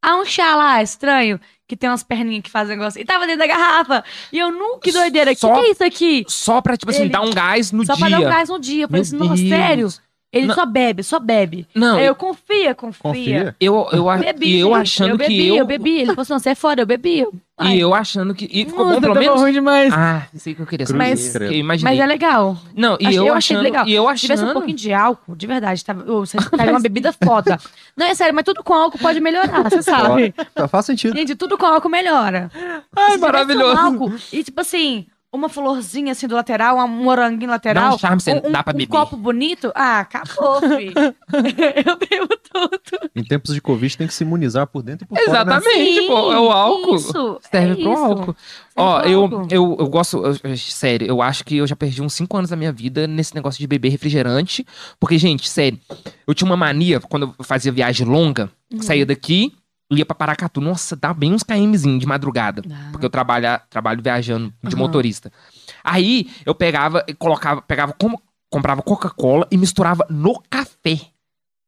Ah, 0.01 0.15
um 0.17 0.25
chá 0.25 0.55
lá, 0.55 0.81
estranho, 0.81 1.39
que 1.67 1.75
tem 1.75 1.89
umas 1.89 2.03
perninhas 2.03 2.43
que 2.43 2.49
fazem 2.49 2.77
negócio. 2.77 3.01
E 3.01 3.05
tava 3.05 3.25
dentro 3.25 3.39
da 3.39 3.47
garrafa. 3.47 4.03
E 4.31 4.37
eu 4.37 4.51
nunca, 4.51 4.79
que 4.81 4.91
doideira, 4.91 5.31
o 5.31 5.33
que, 5.35 5.39
Só- 5.41 5.53
que 5.53 5.59
é 5.67 5.71
isso 5.71 5.83
aqui? 5.83 6.25
Só 6.27 6.61
pra, 6.61 6.77
tipo 6.77 6.89
assim, 6.91 7.01
Ele- 7.03 7.09
dar 7.09 7.21
um 7.21 7.31
gás 7.31 7.71
no 7.71 7.85
Só 7.85 7.95
dia. 7.95 8.07
pra 8.07 8.17
dar 8.17 8.25
um 8.25 8.29
gás 8.29 8.49
no 8.49 8.59
dia. 8.59 8.83
Eu 8.85 8.87
falei 8.87 9.01
assim, 9.01 9.17
nossa, 9.17 9.35
sério? 9.37 9.89
Ele 10.31 10.45
Não. 10.45 10.53
só 10.53 10.63
bebe, 10.63 11.01
só 11.01 11.19
bebe. 11.19 11.67
Não, 11.73 11.97
Aí 11.97 12.05
eu 12.05 12.13
confia, 12.13 12.75
confia. 12.75 13.01
Confia. 13.01 13.55
eu, 13.59 13.87
eu, 13.91 14.07
a- 14.07 14.17
Bebi, 14.17 14.59
eu 14.59 14.75
achando 14.75 15.09
eu 15.11 15.17
bebi, 15.17 15.35
que 15.35 15.47
eu... 15.47 15.55
eu 15.55 15.65
bebi. 15.65 15.95
Ele 16.01 16.05
falou 16.07 16.21
assim, 16.21 16.33
não, 16.33 16.39
você 16.39 16.49
é 16.51 16.55
foda, 16.55 16.83
eu 16.83 16.85
bebi. 16.85 17.21
Eu, 17.21 17.33
ai, 17.57 17.77
E 17.77 17.79
eu 17.79 17.95
achando 17.95 18.35
que... 18.35 18.45
E 18.45 18.63
ficou 18.63 18.85
bom, 18.85 18.89
nossa, 18.89 19.01
pelo 19.01 19.13
tava 19.15 19.25
menos? 19.25 19.41
ruim 19.41 19.51
demais. 19.53 19.91
Ah, 19.91 20.27
sei 20.35 20.53
que 20.53 20.61
eu 20.61 20.67
queria 20.67 20.85
saber. 20.85 20.99
Mas- 20.99 21.33
Eu 21.33 21.51
imaginei. 21.51 21.93
Mas 21.95 21.99
é 21.99 22.05
legal. 22.05 22.55
Não, 22.75 22.95
e 22.99 23.07
Achei- 23.07 23.17
eu, 23.19 23.25
eu 23.25 23.33
achei 23.33 23.55
achando... 23.55 23.63
legal. 23.63 23.87
E 23.87 23.93
eu 23.95 24.07
Se 24.09 24.21
tivesse 24.21 24.43
um 24.43 24.45
achando... 24.45 24.53
pouquinho 24.53 24.77
de 24.77 24.93
álcool, 24.93 25.35
de 25.35 25.47
verdade, 25.47 25.83
tava, 25.83 26.11
ô, 26.11 26.23
você 26.23 26.37
caiu 26.55 26.69
uma 26.73 26.79
bebida 26.79 27.11
foda. 27.11 27.57
Não, 27.97 28.05
é 28.05 28.13
sério, 28.13 28.35
mas 28.35 28.43
tudo 28.45 28.63
com 28.63 28.73
álcool 28.75 28.99
pode 28.99 29.19
melhorar, 29.19 29.63
você 29.63 29.81
sabe? 29.81 30.31
Tá, 30.53 30.67
faz 30.67 30.85
sentido. 30.85 31.15
Gente, 31.17 31.35
tudo 31.35 31.57
com 31.57 31.65
álcool 31.65 31.89
melhora. 31.89 32.51
Ai, 32.95 33.17
maravilhoso. 33.17 33.73
Um 33.75 33.79
álcool, 33.79 34.13
e 34.31 34.43
tipo 34.43 34.61
assim, 34.61 35.07
uma 35.31 35.47
florzinha 35.47 36.11
assim 36.11 36.27
do 36.27 36.35
lateral, 36.35 36.77
um 36.77 36.87
moranguinho 36.87 37.51
lateral. 37.51 37.89
Dá 37.89 37.95
um 37.95 37.99
charme, 37.99 38.21
você 38.21 38.41
um, 38.43 38.51
dá 38.51 38.63
pra 38.63 38.73
um 38.73 38.77
beber. 38.77 38.87
copo 38.91 39.15
bonito. 39.15 39.71
Ah, 39.75 39.99
acabou, 39.99 40.59
filho. 40.77 40.93
eu 41.85 41.97
bebo 41.97 42.27
tudo. 42.51 43.09
Em 43.15 43.23
tempos 43.23 43.53
de 43.53 43.61
Covid 43.61 43.95
tem 43.97 44.07
que 44.07 44.13
se 44.13 44.23
imunizar 44.23 44.65
por 44.67 44.81
dentro 44.81 45.05
e 45.05 45.07
por 45.07 45.15
fora. 45.17 45.27
né? 45.45 45.57
Exatamente, 45.57 46.07
pô, 46.07 46.33
é 46.33 46.39
o 46.39 46.51
álcool. 46.51 46.95
Isso, 46.95 47.39
Serve 47.51 47.71
é 47.73 47.75
pro 47.83 47.93
isso. 47.93 48.01
álcool. 48.03 48.35
Serve 48.35 48.35
Ó, 48.75 48.99
pro 49.01 49.09
eu, 49.09 49.21
álcool. 49.21 49.47
eu, 49.51 49.77
eu 49.79 49.87
gosto, 49.87 50.17
eu- 50.43 50.57
sério, 50.57 51.07
eu 51.07 51.21
acho 51.21 51.43
que 51.45 51.57
eu 51.57 51.67
já 51.67 51.75
perdi 51.75 52.01
uns 52.01 52.13
5 52.13 52.35
anos 52.37 52.49
da 52.49 52.55
minha 52.55 52.71
vida 52.71 53.05
nesse 53.07 53.35
negócio 53.35 53.59
de 53.59 53.67
beber 53.67 53.89
refrigerante. 53.89 54.65
Porque, 54.99 55.17
gente, 55.17 55.47
sério, 55.49 55.79
eu 56.25 56.33
tinha 56.33 56.49
uma 56.49 56.57
mania 56.57 56.99
quando 56.99 57.33
eu 57.37 57.43
fazia 57.45 57.71
viagem 57.71 58.07
longa, 58.07 58.49
Uhum. 58.71 58.81
saía 58.83 59.03
daqui, 59.05 59.51
ia 59.97 60.05
pra 60.05 60.15
Paracatu. 60.15 60.61
Nossa, 60.61 60.95
dá 60.95 61.13
bem 61.13 61.33
uns 61.33 61.43
KMzinho 61.43 61.99
de 61.99 62.05
madrugada. 62.05 62.61
Ah. 62.69 62.89
Porque 62.91 63.05
eu 63.05 63.09
trabalho, 63.09 63.59
trabalho 63.69 64.01
viajando 64.01 64.53
de 64.63 64.75
Aham. 64.75 64.77
motorista. 64.77 65.31
Aí 65.83 66.29
eu 66.45 66.53
pegava 66.53 67.03
e 67.07 67.13
colocava, 67.13 67.61
pegava 67.61 67.93
como 67.93 68.21
comprava 68.49 68.81
Coca-Cola 68.81 69.47
e 69.51 69.57
misturava 69.57 70.05
no 70.09 70.41
café. 70.49 70.99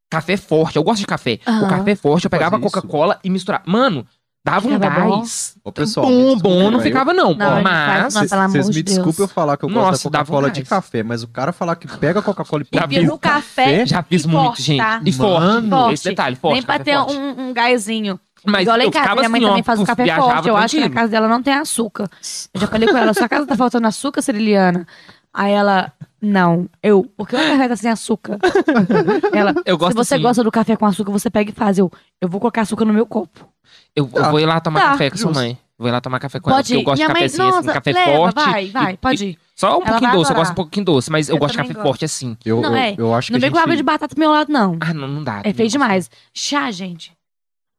Café 0.10 0.36
forte, 0.36 0.76
eu 0.76 0.84
gosto 0.84 1.00
de 1.02 1.08
café. 1.08 1.40
O 1.46 1.50
Aham. 1.50 1.68
café 1.68 1.96
forte, 1.96 2.26
eu 2.26 2.30
pegava? 2.30 2.60
Coca-Cola 2.60 3.20
e 3.24 3.30
misturava. 3.30 3.64
Mano, 3.66 4.06
dava 4.44 4.68
um 4.68 4.80
gás. 4.80 5.56
Ô, 5.64 5.72
pessoal, 5.72 6.08
bom, 6.08 6.38
bom, 6.38 6.72
não 6.72 6.80
ficava 6.80 7.14
não. 7.14 7.34
Não, 7.34 7.62
mas 7.62 8.14
Nossa, 8.14 8.48
Vocês 8.48 8.70
me 8.70 8.84
desculpem 8.84 9.24
eu 9.24 9.28
falar 9.28 9.58
que 9.58 9.66
eu 9.66 9.70
Nossa, 9.70 9.92
gosto 9.92 10.10
da 10.10 10.20
dava 10.20 10.28
Coca-Cola 10.28 10.48
um 10.50 10.52
de 10.52 10.64
café, 10.64 11.04
mas 11.04 11.24
o 11.24 11.28
cara 11.28 11.52
falar 11.52 11.76
que 11.76 11.88
pega 11.98 12.20
a 12.20 12.24
Coca-Cola 12.24 12.64
e 12.64 12.88
fiz 12.90 13.08
no 13.08 13.18
café, 13.18 13.86
já 13.86 14.02
fiz 14.04 14.26
muito, 14.26 14.46
forte, 14.46 14.62
gente. 14.64 14.80
tá? 14.80 15.02
E 15.06 15.12
forte. 15.12 15.94
Esse 15.94 16.10
detalhe, 16.10 16.36
forte. 16.36 16.54
nem 16.54 16.64
pra 16.64 16.80
ter 16.80 16.96
forte. 16.96 17.16
um, 17.16 17.50
um 17.50 17.54
gásinho. 17.54 18.20
Mas 18.44 18.64
Igual 18.64 18.78
lá 18.78 18.84
em 18.84 18.88
eu 18.88 18.92
casa, 18.92 19.04
ficava 19.04 19.22
minha 19.22 19.30
mãe 19.30 19.40
assim, 19.40 19.48
também 19.50 19.62
ó, 19.62 19.64
faz 19.64 19.80
um 19.80 19.86
café 19.86 20.16
forte. 20.16 20.48
Eu 20.50 20.58
acho 20.58 20.76
que 20.76 20.82
na 20.82 20.90
casa 20.90 21.08
dela 21.10 21.28
não 21.28 21.44
tem 21.44 21.54
açúcar. 21.54 22.10
Eu 22.54 22.62
já 22.62 22.68
falei 22.68 22.90
com 22.90 22.98
ela, 22.98 23.14
sua 23.14 23.30
casa 23.30 23.46
tá 23.46 23.56
faltando 23.56 23.86
açúcar, 23.86 24.22
Ciriliana? 24.24 24.88
Aí 25.34 25.52
ela, 25.54 25.92
não. 26.22 26.68
Eu, 26.84 27.04
por 27.16 27.28
que 27.28 27.36
o 27.36 27.40
café 27.40 27.68
tá 27.70 27.76
sem 27.76 27.90
açúcar? 27.92 28.38
ela, 29.34 29.54
Eu 29.66 29.78
gosto 29.78 29.92
se 29.92 29.98
você 29.98 30.16
assim. 30.16 30.24
gosta 30.24 30.44
do 30.44 30.52
café 30.52 30.76
com 30.76 30.86
açúcar, 30.86 31.12
você 31.12 31.30
pega 31.30 31.52
e 31.52 31.54
faz. 31.54 31.78
Eu, 31.78 31.92
eu 32.20 32.28
vou 32.30 32.40
colocar 32.40 32.62
açúcar 32.62 32.86
no 32.86 32.94
meu 32.94 33.06
copo. 33.06 33.48
Eu, 33.96 34.10
eu 34.14 34.30
vou 34.32 34.40
ir 34.40 34.46
lá 34.46 34.60
tomar 34.60 34.80
Tá, 34.82 34.90
café 34.92 35.10
com 35.10 35.18
sua 35.18 35.28
justo. 35.30 35.40
mãe. 35.42 35.58
Vou 35.78 35.88
ir 35.88 35.92
lá 35.92 36.00
tomar 36.02 36.20
café 36.20 36.40
com 36.40 36.50
ela, 36.50 36.58
Pode 36.60 36.68
porque 36.68 36.76
eu 36.78 36.82
ir. 36.82 36.84
gosto 36.84 36.98
Minha 36.98 37.08
de 37.08 37.14
mãe, 37.14 37.22
café 37.24 37.44
assim, 37.44 37.52
nossa, 37.56 37.74
café 37.74 37.92
leva, 37.92 38.12
forte. 38.18 38.36
vai, 38.36 38.68
vai, 38.70 38.94
e- 38.94 38.98
pode 38.98 39.26
e- 39.26 39.30
ir. 39.32 39.40
Só 39.56 39.68
um 39.68 39.72
Ela 39.72 39.86
pouquinho 39.86 40.00
vai 40.02 40.12
doce, 40.12 40.14
eu 40.14 40.20
adorar. 40.22 40.36
gosto 40.36 40.52
um 40.52 40.56
pouquinho 40.56 40.86
doce, 40.86 41.12
mas 41.12 41.30
eu, 41.30 41.36
Eu 41.36 41.40
gosto 41.40 41.52
de 41.52 41.58
também 41.58 41.68
café 41.70 41.80
gosto. 41.80 41.88
forte 41.88 42.06
assim. 42.06 42.38
Eu, 42.46 42.62
Não, 42.62 42.70
eu, 42.70 42.76
é. 42.76 42.96
eu 42.98 43.16
acho 43.16 43.32
Não 43.32 43.38
que 43.40 43.42
vem 43.42 43.50
a 43.50 43.52
com 43.52 43.58
água 43.58 43.72
de 43.72 43.78
gente... 43.78 43.86
batata 43.86 44.14
do 44.16 44.20
meu 44.20 44.32
lado, 44.32 44.52
não. 44.52 44.78
Ah, 44.80 44.94
não, 44.94 45.08
não 45.08 45.24
dá. 45.24 45.42
É 45.44 45.54
feio 45.54 45.70
demais. 45.70 46.10
Chá, 46.34 46.70
gente. 46.72 47.12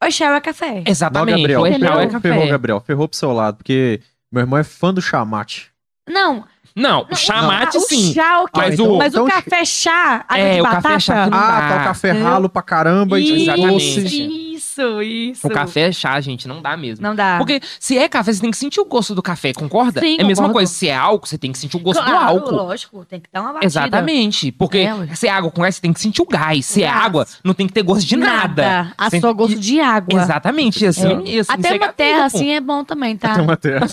O 0.05 0.11
chá 0.11 0.35
é 0.35 0.41
café. 0.41 0.75
Não, 0.77 0.83
Exatamente. 0.87 1.37
Gabriel, 1.39 1.61
o? 1.61 1.67
Echal 1.67 1.79
é 1.79 1.79
ferrou, 2.07 2.21
ferrou, 2.21 2.39
café. 2.41 2.51
Gabriel. 2.51 2.81
Ferrou 2.81 3.09
pro 3.09 3.17
seu 3.19 3.33
lado, 3.33 3.57
porque 3.59 4.01
meu 4.33 4.41
irmão 4.41 4.59
é 4.59 4.65
fã 4.65 4.93
do 4.93 5.01
chamate. 5.01 5.71
Não, 6.09 6.45
Não, 6.75 7.07
o 7.11 7.15
chamate 7.17 7.77
o 7.77 7.81
sim. 7.81 8.13
chá, 8.15 8.41
ok. 8.41 8.51
Mas 8.57 8.71
Mas, 8.79 8.81
o- 8.81 8.93
o, 8.93 9.03
então- 9.05 9.27
café 9.29 9.65
chá, 9.65 10.25
água 10.29 10.39
É, 10.45 10.55
de 10.55 10.61
o 10.61 10.65
batata. 10.65 10.83
café 10.83 11.01
chá 11.01 11.25
que 11.25 11.31
não 11.31 11.39
ah, 11.39 11.69
tá 11.69 11.77
o 11.81 11.85
café 11.85 12.11
ralo 12.13 12.49
pra 12.49 12.63
caramba 12.63 13.21
e 13.21 13.47
doce. 13.47 14.53
Isso, 14.53 15.03
isso. 15.03 15.47
O 15.47 15.51
café 15.51 15.89
é 15.89 15.93
chá, 15.93 16.19
gente, 16.21 16.49
não 16.49 16.63
dá 16.63 16.77
mesmo. 16.77 17.03
Não 17.07 17.15
dá. 17.15 17.37
Porque 17.37 17.61
se 17.79 17.99
é 17.99 18.09
café, 18.09 18.33
você 18.33 18.41
tem 18.41 18.51
que 18.51 18.57
sentir 18.57 18.81
o 18.81 18.85
gosto 18.87 19.15
do 19.15 19.21
café, 19.23 19.53
concorda? 19.53 20.01
Sim, 20.01 20.17
é 20.19 20.23
a 20.23 20.27
mesma 20.27 20.49
coisa. 20.51 20.73
Se 20.73 20.89
é 20.89 20.95
álcool, 20.97 21.27
você 21.27 21.37
tem 21.37 21.53
que 21.53 21.59
sentir 21.59 21.77
o 21.77 21.81
gosto 21.81 22.03
claro, 22.03 22.19
do 22.19 22.25
álcool. 22.41 22.55
lógico, 22.55 23.05
tem 23.05 23.21
que 23.21 23.29
dar 23.31 23.43
uma 23.43 23.49
batida. 23.55 23.67
Exatamente. 23.67 24.51
Porque 24.53 24.79
É, 24.79 25.15
se 25.15 25.27
é 25.27 25.31
água 25.31 25.51
com 25.51 25.61
gás, 25.63 25.75
você 25.75 25.81
tem 25.83 25.93
que 25.93 26.01
sentir 26.01 26.23
o 26.23 26.27
gás. 26.27 26.65
Se 26.65 26.83
é 26.83 26.87
Gás. 26.87 27.05
água, 27.05 27.27
não 27.45 27.53
tem 27.55 27.67
que 27.67 27.73
ter 27.73 27.83
gosto 27.83 28.07
de 28.07 28.17
nada. 28.17 28.93
A 28.97 29.11
Sem- 29.11 29.21
sua 29.21 29.33
gosto 29.33 29.59
de 29.59 29.79
água. 29.81 30.21
Exatamente, 30.23 30.87
assim. 30.87 31.07
É. 31.37 31.41
assim 31.41 31.53
Até 31.53 31.69
você 31.71 31.77
uma 31.77 31.93
terra 31.93 32.25
assim 32.25 32.51
é 32.53 32.61
bom 32.61 32.83
também, 32.85 33.17
tá? 33.17 33.35
Tem 33.35 33.43
uma 33.45 33.57
terra. 33.57 33.87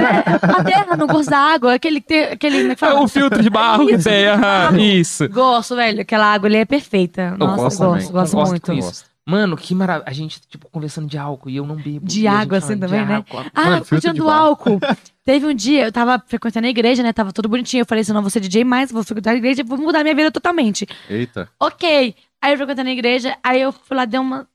É, 0.00 0.52
a 0.52 0.64
terra 0.64 0.96
no 0.96 1.06
gosto 1.06 1.30
da 1.30 1.38
água, 1.38 1.74
aquele 1.74 2.00
que 2.00 2.14
aquele, 2.24 2.72
é 2.72 2.76
É 2.80 2.92
o 2.94 3.08
filtro 3.08 3.42
de 3.42 3.50
barro 3.50 3.86
que 3.86 3.94
Isso, 3.94 4.08
tem. 4.08 4.26
aham. 4.26 4.78
Isso. 4.78 5.28
Gosto, 5.28 5.76
velho. 5.76 6.00
Aquela 6.00 6.26
água 6.32 6.48
ali 6.48 6.56
é 6.56 6.64
perfeita. 6.64 7.36
Nossa, 7.36 7.56
gosto 7.62 7.78
gosto, 7.78 8.12
gosto, 8.12 8.36
Gosto 8.36 8.50
muito. 8.50 8.72
isso. 8.72 9.04
Mano, 9.26 9.56
que 9.56 9.74
maravilha. 9.74 10.08
A 10.08 10.12
gente, 10.12 10.40
tipo, 10.48 10.68
conversando 10.70 11.06
de 11.06 11.16
álcool 11.16 11.50
e 11.50 11.56
eu 11.56 11.66
não 11.66 11.76
bebo. 11.76 12.06
De 12.06 12.26
água, 12.26 12.58
assim, 12.58 12.76
também, 12.78 13.04
né? 13.06 13.16
álcool. 13.16 13.44
Ah, 13.54 13.64
Mano, 13.70 13.84
curtindo 13.86 14.28
álcool. 14.28 14.80
Teve 15.24 15.46
um 15.46 15.54
dia, 15.54 15.84
eu 15.84 15.92
tava 15.92 16.20
frequentando 16.26 16.66
a 16.66 16.70
igreja, 16.70 17.02
né? 17.02 17.12
Tava 17.12 17.32
tudo 17.32 17.48
bonitinho. 17.48 17.82
Eu 17.82 17.86
falei 17.86 18.02
assim: 18.02 18.12
não 18.12 18.22
vou 18.22 18.30
ser 18.30 18.40
DJ 18.40 18.64
mais, 18.64 18.90
vou 18.90 19.04
frequentar 19.04 19.30
a 19.32 19.36
igreja, 19.36 19.62
vou 19.62 19.78
mudar 19.78 20.02
minha 20.02 20.14
vida 20.14 20.30
totalmente. 20.32 20.86
Eita. 21.08 21.48
Ok. 21.60 22.14
Aí 22.42 22.52
eu 22.52 22.56
frequentando 22.56 22.88
a 22.88 22.92
igreja, 22.92 23.36
aí 23.42 23.60
eu 23.60 23.70
fui 23.70 23.96
lá, 23.96 24.04
dei 24.06 24.18
uma, 24.18 24.48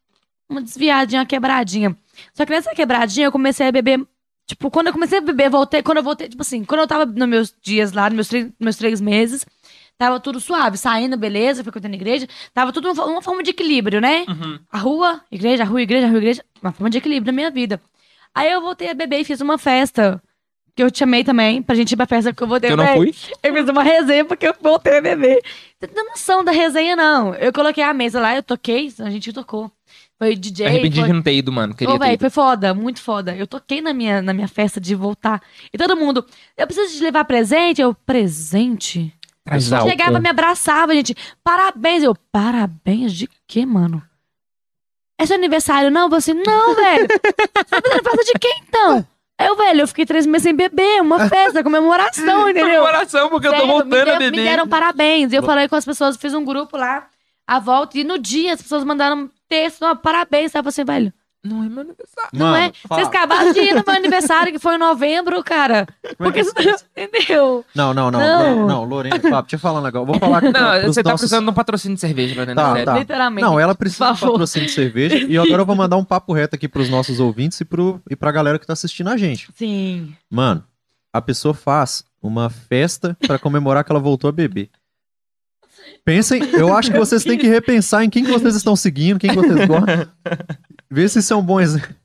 uma 0.50 0.62
desviadinha, 0.62 1.22
uma 1.22 1.26
quebradinha. 1.26 1.96
Só 2.34 2.44
que 2.46 2.52
nessa 2.52 2.74
quebradinha 2.74 3.28
eu 3.28 3.32
comecei 3.32 3.68
a 3.68 3.72
beber. 3.72 4.04
Tipo, 4.48 4.70
quando 4.70 4.88
eu 4.88 4.94
comecei 4.94 5.18
a 5.18 5.22
beber, 5.22 5.50
voltei. 5.50 5.82
Quando 5.82 5.98
eu 5.98 6.04
voltei, 6.04 6.30
tipo 6.30 6.42
assim, 6.42 6.64
quando 6.64 6.82
eu 6.82 6.88
tava 6.88 7.06
nos 7.06 7.28
meus 7.28 7.56
dias 7.62 7.92
lá, 7.94 8.10
nos 8.10 8.16
meus 8.16 8.28
três, 8.28 8.52
meus 8.60 8.76
três 8.76 9.02
meses, 9.02 9.46
tava 9.98 10.20
tudo 10.20 10.40
suave, 10.40 10.78
saindo, 10.78 11.18
beleza, 11.18 11.64
frequentando 11.64 11.94
a 11.94 11.98
igreja. 11.98 12.28
Tava 12.54 12.72
tudo 12.72 12.92
uma, 12.92 13.06
uma 13.06 13.22
forma 13.22 13.42
de 13.42 13.50
equilíbrio, 13.52 14.00
né? 14.00 14.26
Uhum. 14.28 14.60
A 14.72 14.78
rua, 14.78 15.22
igreja, 15.32 15.64
a 15.64 15.66
rua, 15.66 15.82
igreja, 15.82 16.06
a 16.06 16.10
rua, 16.10 16.20
igreja. 16.20 16.46
Uma 16.62 16.72
forma 16.72 16.90
de 16.90 16.98
equilíbrio 17.00 17.32
na 17.32 17.36
minha 17.36 17.50
vida. 17.50 17.82
Aí 18.34 18.52
eu 18.52 18.62
voltei 18.62 18.90
a 18.90 18.94
beber 18.94 19.20
e 19.20 19.24
fiz 19.24 19.42
uma 19.42 19.58
festa. 19.58 20.22
Que 20.76 20.84
eu 20.84 20.92
te 20.92 21.00
chamei 21.00 21.24
também, 21.24 21.62
pra 21.62 21.74
gente 21.74 21.94
ir 21.94 21.96
pra 21.96 22.06
festa 22.06 22.34
que 22.34 22.44
eu 22.44 22.48
voltei 22.48 22.70
Eu 22.70 22.74
a 22.74 22.78
não 22.78 22.96
fui. 22.98 23.16
Eu 23.42 23.54
fiz 23.54 23.70
uma 23.70 23.82
resenha 23.82 24.26
porque 24.26 24.46
eu 24.46 24.54
voltei 24.62 24.98
a 24.98 25.02
beber. 25.02 25.42
Você 25.80 25.88
tem 25.88 26.06
noção 26.06 26.44
da 26.44 26.52
resenha, 26.52 26.98
não. 26.98 27.34
Eu 27.36 27.54
coloquei 27.54 27.82
a 27.82 27.94
mesa 27.94 28.20
lá, 28.20 28.36
eu 28.36 28.44
toquei, 28.44 28.94
a 29.00 29.10
gente 29.10 29.32
tocou. 29.32 29.72
Foi 30.18 30.36
DJ. 30.36 30.68
Arrependi 30.68 31.00
foi... 31.00 31.08
de 31.08 31.14
não 31.14 31.22
ter 31.22 31.34
ido, 31.34 31.52
mano. 31.52 31.74
Queria 31.74 31.94
Ô, 31.94 31.98
ter 31.98 32.06
véi, 32.06 32.14
ido. 32.16 32.20
foi 32.20 32.30
foda, 32.30 32.74
muito 32.74 33.02
foda. 33.02 33.34
Eu 33.36 33.48
toquei 33.48 33.82
na 33.82 33.94
minha, 33.94 34.22
na 34.22 34.34
minha 34.34 34.48
festa 34.50 34.82
de 34.82 34.94
voltar. 34.96 35.42
E 35.72 35.78
todo 35.78 35.96
mundo, 35.96 36.26
eu 36.58 36.68
preciso 36.68 36.98
de 36.98 37.04
levar 37.04 37.24
presente? 37.24 37.82
Eu, 37.82 37.94
presente? 37.94 39.14
Eu 39.46 39.78
álcool. 39.78 39.90
chegava, 39.90 40.20
me 40.20 40.28
abraçava, 40.28 40.94
gente. 40.94 41.16
Parabéns. 41.44 42.04
Eu, 42.04 42.16
parabéns 42.32 43.14
de 43.14 43.30
quê, 43.48 43.66
mano? 43.66 44.04
É 45.18 45.26
seu 45.26 45.38
aniversário, 45.38 45.90
não? 45.90 46.10
Você, 46.10 46.34
não, 46.34 46.76
velho. 46.76 47.08
Você 47.08 47.64
tá 47.64 47.82
fazendo 47.82 48.04
festa 48.04 48.24
de 48.26 48.40
quem, 48.40 48.62
então? 48.68 49.08
Eu, 49.40 49.56
velho, 49.56 49.82
eu 49.82 49.88
fiquei 49.88 50.06
três 50.06 50.26
meses 50.26 50.44
sem 50.44 50.56
beber. 50.56 51.02
Uma 51.02 51.28
festa, 51.30 51.64
comemoração, 51.64 52.50
entendeu? 52.50 52.84
Coração, 52.84 53.30
porque 53.30 53.48
eu 53.48 53.54
tô 53.56 53.68
voltando 53.68 54.10
a 54.10 54.18
beber. 54.18 54.32
me 54.32 54.44
deram 54.44 54.68
parabéns. 54.68 55.34
Eu 55.34 55.44
falei 55.44 55.68
com 55.68 55.76
as 55.76 55.86
pessoas, 55.86 56.18
fiz 56.18 56.34
um 56.34 56.46
grupo 56.46 56.78
lá, 56.78 57.08
a 57.46 57.60
volta, 57.60 57.98
e 57.98 58.04
no 58.04 58.18
dia 58.18 58.54
as 58.54 58.62
pessoas 58.62 58.84
mandaram 58.84 59.30
texto, 59.48 59.84
ó, 59.84 59.96
parabéns, 59.96 60.52
sabe? 60.52 60.72
Você, 60.72 60.84
velho. 60.84 61.14
Não 61.46 61.64
é 61.64 61.70
meu 61.70 61.82
aniversário. 61.82 62.30
Não 62.34 62.48
Mano, 62.48 62.58
é? 62.58 62.72
fala. 62.88 63.02
Vocês 63.02 63.08
acabaram 63.08 63.54
de 63.54 63.60
ir 63.60 63.76
no 63.76 63.84
meu 63.86 63.96
aniversário, 63.96 64.52
que 64.52 64.58
foi 64.60 64.76
em 64.76 64.80
novembro, 64.80 65.44
cara. 65.44 65.88
É 66.04 66.10
que 66.10 66.16
Porque 66.16 66.44
você 66.44 66.76
entendeu? 66.98 67.64
Não, 67.76 67.94
não, 67.94 68.10
não. 68.10 68.20
Não. 68.20 68.56
Não, 68.56 68.68
não 68.68 68.84
Lorena, 68.86 69.20
Papo, 69.20 69.42
deixa 69.44 69.56
eu 69.56 69.60
falar 69.60 69.80
um 69.80 69.84
negócio. 69.84 70.08
Vou 70.08 70.20
falar 70.20 70.42
pra- 70.42 70.52
Não, 70.82 70.88
você 70.94 71.04
tá 71.04 71.12
nossos- 71.12 71.22
precisando 71.22 71.46
de 71.46 71.52
um 71.52 71.54
patrocínio 71.54 71.96
de 71.96 72.02
cerveja, 72.02 72.36
Lorena. 72.36 72.62
Tá, 72.62 72.70
sério. 72.72 72.86
tá. 72.86 72.98
Literalmente. 73.00 73.46
Não, 73.48 73.60
ela 73.60 73.76
precisa 73.76 74.12
de 74.14 74.20
favor. 74.20 74.32
patrocínio 74.34 74.68
de 74.68 74.74
cerveja. 74.74 75.18
E 75.18 75.38
agora 75.38 75.62
eu 75.62 75.66
vou 75.66 75.76
mandar 75.76 75.98
um 75.98 76.04
papo 76.04 76.34
reto 76.34 76.56
aqui 76.56 76.68
pros 76.68 76.90
nossos 76.90 77.20
ouvintes 77.20 77.62
e, 77.62 77.66
pro, 77.66 78.02
e 78.10 78.16
pra 78.16 78.32
galera 78.32 78.58
que 78.58 78.66
tá 78.66 78.74
assistindo 78.74 79.10
a 79.10 79.16
gente. 79.18 79.48
Sim. 79.56 80.16
Mano, 80.30 80.64
a 81.14 81.22
pessoa 81.22 81.54
faz 81.54 82.04
uma 82.22 82.50
festa 82.50 83.16
pra 83.28 83.38
comemorar 83.38 83.84
que 83.84 83.92
ela 83.92 84.00
voltou 84.02 84.28
a 84.28 84.32
beber. 84.32 84.70
Pensem, 86.04 86.42
eu 86.54 86.76
acho 86.76 86.92
que 86.92 86.98
vocês 86.98 87.24
têm 87.24 87.38
que 87.38 87.48
repensar 87.48 88.04
em 88.04 88.10
quem 88.10 88.24
que 88.24 88.32
vocês 88.32 88.56
estão 88.56 88.76
seguindo, 88.76 89.20
quem 89.20 89.30
que 89.30 89.36
vocês 89.36 89.68
gostam. 89.68 90.08
Vê 90.90 91.08
se 91.08 91.32
é 91.32 91.36
um 91.36 91.42
bom 91.42 91.60
exemplo. 91.60 91.96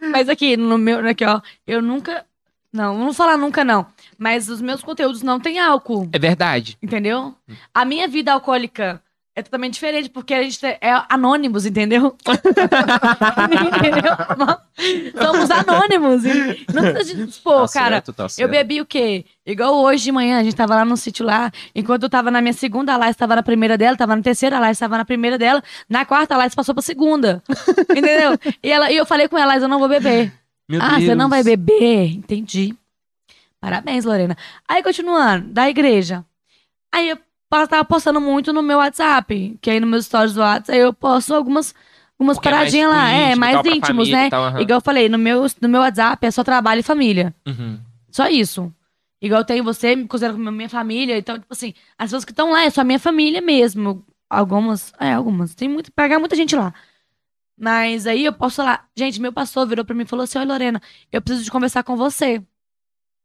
Mas 0.00 0.28
aqui, 0.28 0.56
no 0.56 0.78
meu, 0.78 1.06
aqui, 1.06 1.24
ó, 1.24 1.40
eu 1.66 1.80
nunca. 1.82 2.24
Não, 2.72 2.96
não 2.96 3.04
vou 3.06 3.12
falar 3.14 3.36
nunca, 3.36 3.64
não. 3.64 3.86
Mas 4.16 4.48
os 4.48 4.60
meus 4.60 4.82
conteúdos 4.82 5.22
não 5.22 5.40
têm 5.40 5.58
álcool. 5.58 6.08
É 6.12 6.18
verdade. 6.18 6.78
Entendeu? 6.80 7.34
A 7.74 7.84
minha 7.84 8.06
vida 8.06 8.32
alcoólica 8.32 9.02
é 9.40 9.42
totalmente 9.42 9.74
diferente, 9.74 10.08
porque 10.08 10.32
a 10.34 10.42
gente 10.42 10.64
é 10.64 10.78
anônimos, 11.08 11.66
entendeu? 11.66 12.16
entendeu? 13.76 14.16
Somos 15.22 15.50
anônimos. 15.50 16.24
e 16.24 16.64
Não 16.72 16.92
precisa 16.92 17.26
dispor, 17.26 17.66
Tá 17.68 17.72
cara. 17.80 17.94
certo, 17.96 18.12
tá 18.12 18.24
Eu 18.24 18.28
certo. 18.28 18.50
bebi 18.50 18.80
o 18.80 18.86
quê? 18.86 19.24
Igual 19.44 19.74
hoje 19.82 20.04
de 20.04 20.12
manhã, 20.12 20.38
a 20.38 20.42
gente 20.42 20.54
tava 20.54 20.74
lá 20.74 20.84
no 20.84 20.96
sítio 20.96 21.24
lá. 21.24 21.50
Enquanto 21.74 22.04
eu 22.04 22.10
tava 22.10 22.30
na 22.30 22.40
minha 22.40 22.52
segunda 22.52 22.96
live, 22.96 23.16
tava 23.16 23.36
na 23.36 23.42
primeira 23.42 23.76
dela, 23.76 23.96
tava 23.96 24.14
na 24.14 24.22
terceira 24.22 24.58
live, 24.60 24.78
tava 24.78 24.98
na 24.98 25.04
primeira 25.04 25.36
dela. 25.38 25.62
Na 25.88 26.04
quarta 26.04 26.36
live, 26.36 26.54
passou 26.54 26.74
pra 26.74 26.82
segunda. 26.82 27.42
Entendeu? 27.90 28.38
E, 28.62 28.70
ela, 28.70 28.90
e 28.92 28.96
eu 28.96 29.06
falei 29.06 29.28
com 29.28 29.36
ela, 29.38 29.56
eu 29.56 29.68
não 29.68 29.78
vou 29.78 29.88
beber. 29.88 30.32
Meu 30.68 30.80
ah, 30.80 30.90
Deus. 30.90 31.04
você 31.04 31.14
não 31.14 31.28
vai 31.28 31.42
beber? 31.42 32.12
Entendi. 32.12 32.74
Parabéns, 33.60 34.04
Lorena. 34.04 34.36
Aí, 34.68 34.82
continuando, 34.82 35.48
da 35.48 35.68
igreja. 35.68 36.24
Aí 36.92 37.08
eu 37.10 37.18
tava 37.50 37.84
postando 37.84 38.20
muito 38.20 38.52
no 38.52 38.62
meu 38.62 38.78
WhatsApp, 38.78 39.58
que 39.60 39.70
aí 39.70 39.80
nos 39.80 39.88
meus 39.90 40.06
stories 40.06 40.34
do 40.34 40.40
WhatsApp, 40.40 40.78
eu 40.78 40.92
posto 40.92 41.34
algumas, 41.34 41.74
algumas 42.18 42.36
Porque 42.36 42.48
é 42.48 42.52
paradinhas 42.52 42.90
lá. 42.90 43.10
É, 43.10 43.22
íntimo 43.22 43.32
e 43.32 43.38
mais 43.38 43.52
tal, 43.54 43.66
íntimos, 43.66 43.86
família 43.86 44.16
né? 44.16 44.30
tal, 44.30 44.44
aham. 44.44 44.60
Igual 44.60 44.76
eu 44.76 44.80
falei, 44.80 45.08
no 45.08 45.18
meu, 45.18 45.46
no 45.60 45.68
meu 45.68 45.80
WhatsApp 45.80 46.26
é 46.26 46.30
só 46.30 46.44
trabalho 46.44 46.80
e 46.80 46.84
família. 46.84 47.34
Uhum. 47.46 47.78
Só 48.10 48.28
isso. 48.28 48.72
Igual 49.20 49.40
eu 49.40 49.44
tenho 49.44 49.62
você, 49.62 49.94
me 49.94 50.06
considero 50.06 50.34
como 50.34 50.50
minha 50.50 50.68
família. 50.68 51.18
Então, 51.18 51.38
tipo 51.38 51.52
assim, 51.52 51.74
as 51.98 52.06
pessoas 52.06 52.24
que 52.24 52.32
estão 52.32 52.52
lá 52.52 52.64
é 52.64 52.70
só 52.70 52.82
minha 52.82 52.98
família 52.98 53.40
mesmo. 53.40 54.04
Algumas, 54.28 54.92
é, 54.98 55.12
algumas. 55.12 55.54
Tem 55.54 55.68
muito, 55.68 55.92
pegar 55.92 56.18
muita 56.18 56.36
gente 56.36 56.54
lá. 56.56 56.72
Mas 57.58 58.06
aí 58.06 58.24
eu 58.24 58.32
posso 58.32 58.56
falar, 58.56 58.88
gente, 58.96 59.20
meu 59.20 59.32
pastor 59.32 59.66
virou 59.66 59.84
pra 59.84 59.94
mim 59.94 60.04
e 60.04 60.06
falou 60.06 60.24
assim: 60.24 60.38
Oi, 60.38 60.46
Lorena, 60.46 60.80
eu 61.12 61.20
preciso 61.20 61.44
de 61.44 61.50
conversar 61.50 61.82
com 61.82 61.96
você. 61.96 62.42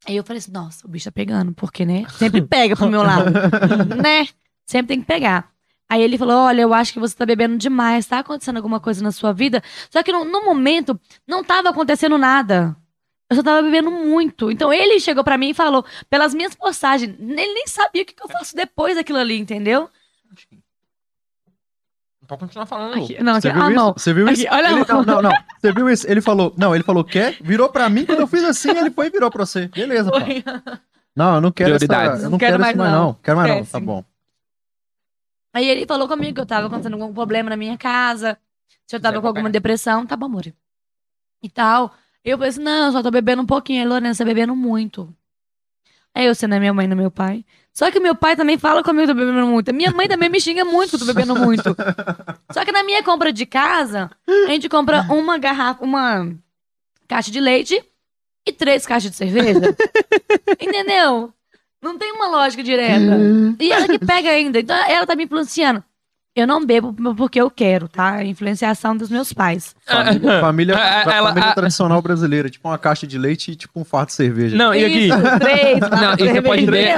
Aí 0.07 0.15
eu 0.15 0.23
falei 0.23 0.39
assim: 0.39 0.51
Nossa, 0.51 0.85
o 0.85 0.89
bicho 0.89 1.05
tá 1.05 1.11
pegando, 1.11 1.53
porque, 1.53 1.85
né? 1.85 2.05
Sempre 2.09 2.41
pega 2.41 2.75
pro 2.75 2.89
meu 2.89 3.01
lado, 3.01 3.31
né? 4.01 4.27
Sempre 4.65 4.87
tem 4.87 5.01
que 5.01 5.07
pegar. 5.07 5.51
Aí 5.89 6.01
ele 6.01 6.17
falou: 6.17 6.35
Olha, 6.45 6.61
eu 6.61 6.73
acho 6.73 6.93
que 6.93 6.99
você 6.99 7.15
tá 7.15 7.25
bebendo 7.25 7.57
demais, 7.57 8.05
tá 8.05 8.19
acontecendo 8.19 8.57
alguma 8.57 8.79
coisa 8.79 9.03
na 9.03 9.11
sua 9.11 9.33
vida. 9.33 9.61
Só 9.89 10.01
que 10.03 10.11
no, 10.11 10.25
no 10.25 10.43
momento 10.45 10.99
não 11.27 11.43
tava 11.43 11.69
acontecendo 11.69 12.17
nada. 12.17 12.75
Eu 13.29 13.37
só 13.37 13.43
tava 13.43 13.61
bebendo 13.63 13.89
muito. 13.89 14.51
Então 14.51 14.71
ele 14.71 14.99
chegou 14.99 15.23
pra 15.23 15.37
mim 15.37 15.49
e 15.49 15.53
falou, 15.53 15.83
pelas 16.09 16.33
minhas 16.33 16.53
postagens, 16.53 17.15
ele 17.19 17.53
nem 17.53 17.67
sabia 17.67 18.03
o 18.03 18.05
que, 18.05 18.13
que 18.13 18.23
eu 18.23 18.29
faço 18.29 18.55
depois 18.55 18.95
daquilo 18.95 19.17
ali, 19.17 19.37
entendeu? 19.37 19.89
Pode 22.27 22.39
continuar 22.39 22.65
falando. 22.65 23.03
Aqui, 23.03 23.21
não, 23.23 23.33
aqui, 23.33 23.41
Você 23.47 23.53
viu 23.53 23.61
ah, 23.63 23.67
isso? 23.67 23.75
não. 23.75 23.93
Você 23.93 24.13
viu 24.13 24.27
Aqui, 24.27 24.39
isso? 24.41 24.47
olha 24.51 24.67
ele, 24.71 24.85
não, 24.87 25.03
não, 25.03 25.21
não. 25.21 25.31
Você 25.59 25.71
viu 25.73 25.89
isso? 25.89 26.09
Ele 26.09 26.21
falou, 26.21 26.53
não, 26.57 26.73
ele 26.73 26.83
falou, 26.83 27.03
quer? 27.03 27.37
Virou 27.41 27.69
pra 27.69 27.89
mim, 27.89 28.05
quando 28.05 28.19
eu 28.21 28.27
fiz 28.27 28.43
assim, 28.43 28.71
ele 28.71 28.91
foi 28.91 29.07
e 29.07 29.09
virou 29.09 29.29
pra 29.29 29.45
você. 29.45 29.67
Beleza, 29.67 30.11
pá. 30.11 30.21
Foi. 30.21 30.43
Não, 31.15 31.35
eu 31.35 31.41
não 31.41 31.51
quero 31.51 31.75
essa, 31.75 31.85
Prioridades. 31.87 32.23
eu 32.23 32.23
não 32.25 32.31
Não 32.31 32.37
quero, 32.37 32.51
quero 32.53 32.61
mais, 32.63 32.75
mais 32.75 32.91
não. 32.91 33.05
não. 33.05 33.13
Quero 33.23 33.37
mais 33.37 33.55
não, 33.55 33.65
tá 33.65 33.79
bom. 33.79 34.03
Aí 35.53 35.69
ele 35.69 35.85
falou 35.85 36.07
comigo 36.07 36.35
que 36.35 36.41
eu 36.41 36.45
tava 36.45 36.67
acontecendo 36.67 36.93
algum 37.01 37.13
problema 37.13 37.49
na 37.49 37.55
minha 37.55 37.77
casa, 37.77 38.37
se 38.85 38.95
eu 38.95 38.99
tava 38.99 39.21
com 39.21 39.27
alguma 39.27 39.49
depressão, 39.49 40.05
tá 40.05 40.15
bom, 40.17 40.25
amor. 40.25 40.45
E 41.41 41.49
tal. 41.49 41.93
Eu 42.23 42.37
falei 42.37 42.49
assim, 42.49 42.61
não, 42.61 42.87
eu 42.87 42.91
só 42.91 43.01
tô 43.03 43.11
bebendo 43.11 43.41
um 43.41 43.45
pouquinho. 43.45 43.81
Aí, 43.81 43.87
Lorena, 43.87 44.13
você 44.13 44.23
tá 44.23 44.27
bebendo 44.27 44.55
muito. 44.55 45.15
Aí 46.15 46.25
eu 46.25 46.33
sendo 46.33 46.53
a 46.53 46.59
minha 46.59 46.73
mãe 46.73 46.85
e 46.89 46.95
meu 46.95 47.11
pai. 47.11 47.43
Só 47.73 47.91
que 47.91 47.99
meu 47.99 48.15
pai 48.15 48.37
também 48.37 48.57
fala 48.57 48.81
comigo 48.81 49.05
que 49.05 49.11
eu 49.11 49.15
tô 49.15 49.19
bebendo 49.19 49.47
muito. 49.47 49.73
Minha 49.73 49.91
mãe 49.91 50.07
também 50.07 50.29
me 50.29 50.39
xinga 50.39 50.63
muito 50.63 50.91
que 50.91 50.95
eu 50.95 50.99
tô 50.99 51.05
bebendo 51.05 51.35
muito. 51.35 51.75
Só 52.51 52.63
que 52.63 52.71
na 52.71 52.83
minha 52.83 53.03
compra 53.03 53.33
de 53.33 53.45
casa, 53.45 54.09
a 54.25 54.49
gente 54.49 54.69
compra 54.69 55.01
uma 55.09 55.37
garrafa, 55.37 55.83
uma 55.83 56.33
caixa 57.05 57.29
de 57.29 57.41
leite 57.41 57.83
e 58.47 58.53
três 58.53 58.85
caixas 58.85 59.11
de 59.11 59.17
cerveja. 59.17 59.75
Entendeu? 60.57 61.33
Não 61.81 61.97
tem 61.97 62.13
uma 62.13 62.27
lógica 62.29 62.63
direta. 62.63 63.17
E 63.59 63.69
ela 63.69 63.85
que 63.85 63.99
pega 63.99 64.29
ainda. 64.29 64.57
Então 64.57 64.75
ela 64.75 65.05
tá 65.05 65.13
me 65.13 65.25
influenciando. 65.25 65.83
Eu 66.35 66.45
não 66.45 66.65
bebo 66.65 66.93
porque 67.15 67.39
eu 67.39 67.49
quero, 67.49 67.87
tá? 67.87 68.15
A 68.15 68.25
influenciação 68.25 68.95
dos 68.97 69.09
meus 69.09 69.31
pais. 69.31 69.73
Família, 69.85 70.39
família, 70.41 70.75
Ah, 70.75 71.03
fa- 71.05 71.13
ela- 71.13 71.29
família 71.29 71.49
ah, 71.49 71.55
tradicional 71.55 72.01
brasileira, 72.01 72.49
tipo 72.49 72.67
uma 72.67 72.77
caixa 72.77 73.07
de 73.07 73.17
leite 73.17 73.51
e 73.51 73.55
tipo 73.55 73.79
um 73.79 73.85
fardo 73.85 74.07
de 74.07 74.13
cerveja. 74.13 74.57
Não, 74.57 74.73
e 74.75 74.83
aqui? 74.83 75.07
Isso, 75.07 75.39
três, 75.39 75.79
Não, 75.79 76.13
e 76.13 76.33
você 76.33 76.41
pode 76.41 76.65
ver. 76.65 76.95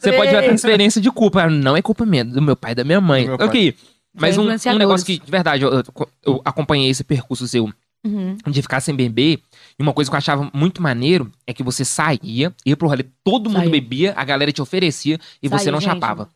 Você 0.00 0.12
pode 0.12 0.30
ver 0.30 0.36
a 0.36 0.42
transferência 0.44 1.00
de 1.00 1.10
culpa. 1.10 1.48
Não 1.50 1.76
é 1.76 1.82
culpa 1.82 2.06
minha, 2.06 2.24
do 2.24 2.40
meu 2.40 2.54
pai 2.54 2.70
e 2.72 2.74
da 2.76 2.84
minha 2.84 3.00
mãe. 3.00 3.28
Ok. 3.30 3.74
Mas 4.18 4.38
um, 4.38 4.44
um 4.48 4.78
negócio 4.78 5.04
que, 5.04 5.18
de 5.18 5.30
verdade, 5.30 5.62
eu, 5.64 5.82
eu- 6.24 6.40
acompanhei 6.44 6.88
esse 6.88 7.02
percurso 7.04 7.46
seu 7.48 7.68
Uhum. 8.04 8.36
de 8.46 8.62
ficar 8.62 8.78
sem 8.80 8.94
beber. 8.94 9.40
E 9.76 9.82
uma 9.82 9.92
coisa 9.92 10.08
que 10.08 10.14
eu 10.14 10.18
achava 10.18 10.48
muito 10.54 10.80
maneiro 10.80 11.28
é 11.44 11.52
que 11.52 11.64
você 11.64 11.84
saía, 11.84 12.52
ia 12.64 12.76
pro 12.76 12.86
rolê, 12.86 13.04
todo 13.24 13.50
mundo 13.50 13.58
Saía. 13.62 13.70
bebia, 13.72 14.14
a 14.16 14.22
galera 14.24 14.52
te 14.52 14.62
oferecia 14.62 15.18
e 15.42 15.48
você 15.48 15.72
não 15.72 15.80
gente. 15.80 15.90
chapava. 15.92 16.28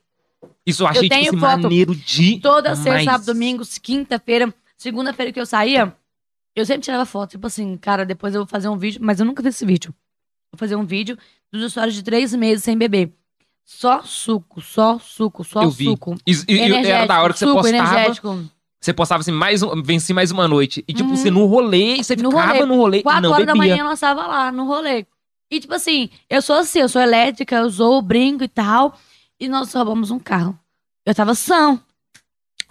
Isso 0.70 0.82
eu 0.82 0.86
achei, 0.86 1.02
tipo 1.02 1.14
tenho 1.14 1.28
assim, 1.30 1.38
foto 1.38 1.62
maneiro 1.62 1.94
de. 1.94 2.38
Toda 2.40 2.74
sexta, 2.76 3.04
sábado, 3.12 3.26
domingo, 3.26 3.62
quinta-feira, 3.82 4.52
segunda-feira 4.76 5.32
que 5.32 5.40
eu 5.40 5.46
saía, 5.46 5.94
eu 6.56 6.64
sempre 6.64 6.82
tirava 6.82 7.04
foto. 7.04 7.30
Tipo 7.32 7.46
assim, 7.46 7.76
cara, 7.76 8.04
depois 8.04 8.34
eu 8.34 8.40
vou 8.42 8.48
fazer 8.48 8.68
um 8.68 8.76
vídeo, 8.76 9.00
mas 9.02 9.20
eu 9.20 9.26
nunca 9.26 9.42
fiz 9.42 9.54
esse 9.56 9.66
vídeo. 9.66 9.94
Vou 10.52 10.58
fazer 10.58 10.76
um 10.76 10.84
vídeo 10.84 11.16
dos 11.52 11.62
histórias 11.62 11.94
de 11.94 12.02
três 12.02 12.34
meses 12.34 12.64
sem 12.64 12.76
beber. 12.76 13.12
Só 13.64 14.02
suco, 14.02 14.60
só 14.60 14.98
suco, 14.98 15.44
só 15.44 15.62
Eu 15.62 15.70
suco. 15.70 16.16
E, 16.26 16.32
e- 16.48 16.54
e 16.56 16.86
era 16.86 17.06
da 17.06 17.22
hora 17.22 17.32
que 17.32 17.38
você 17.38 17.44
suco, 17.46 17.60
postava. 17.60 17.92
energético. 17.94 18.44
Você 18.80 18.92
postava 18.94 19.20
assim, 19.20 19.30
mais 19.30 19.62
um, 19.62 19.80
venci 19.82 20.12
mais 20.12 20.30
uma 20.32 20.48
noite. 20.48 20.82
E 20.88 20.92
tipo, 20.94 21.10
Uhum. 21.10 21.16
você 21.16 21.30
no 21.30 21.44
rolê, 21.46 21.98
você 22.02 22.16
No 22.16 22.30
ficava 22.30 22.52
rolê. 22.54 22.64
no 22.66 22.76
rolê 22.76 23.02
Quatro 23.02 23.22
não 23.22 23.30
horas 23.32 23.46
da 23.46 23.52
bebia. 23.52 23.72
manhã 23.74 23.84
nós 23.84 24.00
tava 24.00 24.26
lá, 24.26 24.50
no 24.50 24.64
rolê. 24.66 25.06
E 25.50 25.60
tipo 25.60 25.74
assim, 25.74 26.08
eu 26.28 26.40
sou 26.40 26.56
assim, 26.56 26.80
eu 26.80 26.88
sou 26.88 27.00
elétrica, 27.02 27.56
eu 27.56 27.70
sou 27.70 28.00
brinco 28.00 28.42
e 28.42 28.48
tal. 28.48 28.98
E 29.40 29.48
nós 29.48 29.72
roubamos 29.72 30.10
um 30.10 30.18
carro. 30.18 30.58
Eu 31.06 31.14
tava 31.14 31.34
são. 31.34 31.80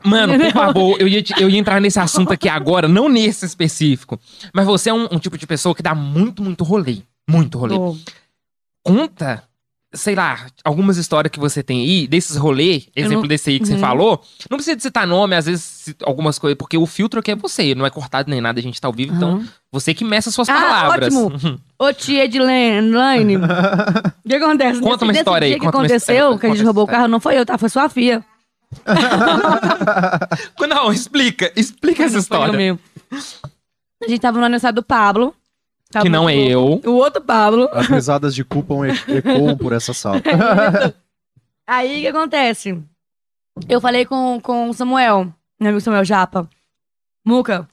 Mano, 0.03 0.37
por 0.37 0.51
favor, 0.53 1.01
eu 1.01 1.07
ia, 1.07 1.23
eu 1.39 1.49
ia 1.49 1.57
entrar 1.57 1.81
nesse 1.81 1.99
assunto 1.99 2.31
aqui 2.31 2.47
agora, 2.47 2.87
não 2.87 3.09
nesse 3.09 3.45
específico. 3.45 4.19
Mas 4.53 4.65
você 4.65 4.89
é 4.89 4.93
um, 4.93 5.07
um 5.11 5.19
tipo 5.19 5.37
de 5.37 5.45
pessoa 5.47 5.73
que 5.75 5.83
dá 5.83 5.93
muito, 5.95 6.41
muito 6.43 6.63
rolê. 6.63 6.99
Muito 7.29 7.57
rolê. 7.57 7.75
Tô. 7.75 7.97
Conta, 8.83 9.43
sei 9.93 10.15
lá, 10.15 10.47
algumas 10.63 10.95
histórias 10.97 11.31
que 11.31 11.39
você 11.39 11.61
tem 11.61 11.81
aí, 11.81 12.07
desses 12.07 12.37
rolê, 12.37 12.83
exemplo 12.95 13.21
não- 13.23 13.27
desse 13.27 13.49
aí 13.49 13.59
que 13.59 13.65
você 13.67 13.73
Uhum. 13.73 13.79
falou. 13.79 14.23
Não 14.49 14.57
precisa 14.57 14.75
de 14.77 14.83
citar 14.83 15.05
nome, 15.05 15.35
às 15.35 15.45
vezes 15.45 15.93
algumas 16.03 16.39
coisas, 16.39 16.57
porque 16.57 16.77
o 16.77 16.85
filtro 16.85 17.19
aqui 17.19 17.31
é 17.31 17.35
você, 17.35 17.75
não 17.75 17.85
é 17.85 17.89
cortado 17.89 18.29
nem 18.31 18.39
nada, 18.39 18.59
a 18.59 18.63
gente 18.63 18.79
tá 18.79 18.87
ao 18.87 18.93
vivo, 18.93 19.13
então 19.15 19.31
Aham. 19.37 19.47
você 19.71 19.93
que 19.93 20.05
meça 20.05 20.31
suas 20.31 20.47
Ah, 20.47 20.53
palavras. 20.53 21.13
ótimo. 21.13 21.59
Ô, 21.77 21.91
tia 21.93 22.27
de 22.29 22.39
Lane, 22.39 23.35
o 23.35 24.09
que 24.38 24.43
acontece? 24.43 24.80
Conta 24.81 25.06
uma 25.06 25.11
Nesse 25.11 25.22
história 25.22 25.45
aí, 25.45 25.51
dia 25.51 25.60
que 25.60 25.65
conta 25.65 25.77
uma 25.77 25.85
aconteceu, 25.85 26.15
história, 26.15 26.39
que 26.39 26.45
a 26.45 26.49
gente 26.49 26.57
conta 26.60 26.65
roubou 26.68 26.84
o 26.84 26.88
carro, 26.88 27.07
não 27.07 27.19
foi 27.19 27.38
eu, 27.38 27.45
tá? 27.45 27.57
Foi 27.57 27.69
sua 27.69 27.89
filha. 27.89 28.23
Não, 30.68 30.91
explica, 30.91 31.51
explica 31.56 32.03
essa 32.03 32.19
história. 32.19 32.53
mesmo. 32.53 32.80
A 33.11 34.07
gente 34.07 34.19
tava 34.22 34.38
no 34.38 34.45
aniversário 34.45 34.76
do 34.76 34.84
Pablo. 34.84 35.34
Tava 35.91 36.03
Que 36.06 36.10
não 36.10 36.30
é 36.30 36.35
eu. 36.38 36.80
O 36.85 36.91
outro 36.91 37.22
Pablo. 37.22 37.68
As 37.73 37.88
risadas 37.88 38.35
de 38.35 38.43
culpa 38.43 38.76
e- 38.88 39.18
ecoam 39.18 39.57
por 39.57 39.73
essa 39.73 39.91
sala. 39.93 40.22
Aí 41.65 41.97
o 41.97 42.01
que 42.01 42.07
acontece? 42.07 42.80
Eu 43.68 43.81
falei 43.81 44.06
com, 44.06 44.39
com 44.41 44.69
o 44.69 44.73
Samuel, 44.73 45.34
meu 45.60 45.69
amigo 45.69 45.81
Samuel 45.81 46.06
Japa. 46.06 46.47
Muca, 47.26 47.68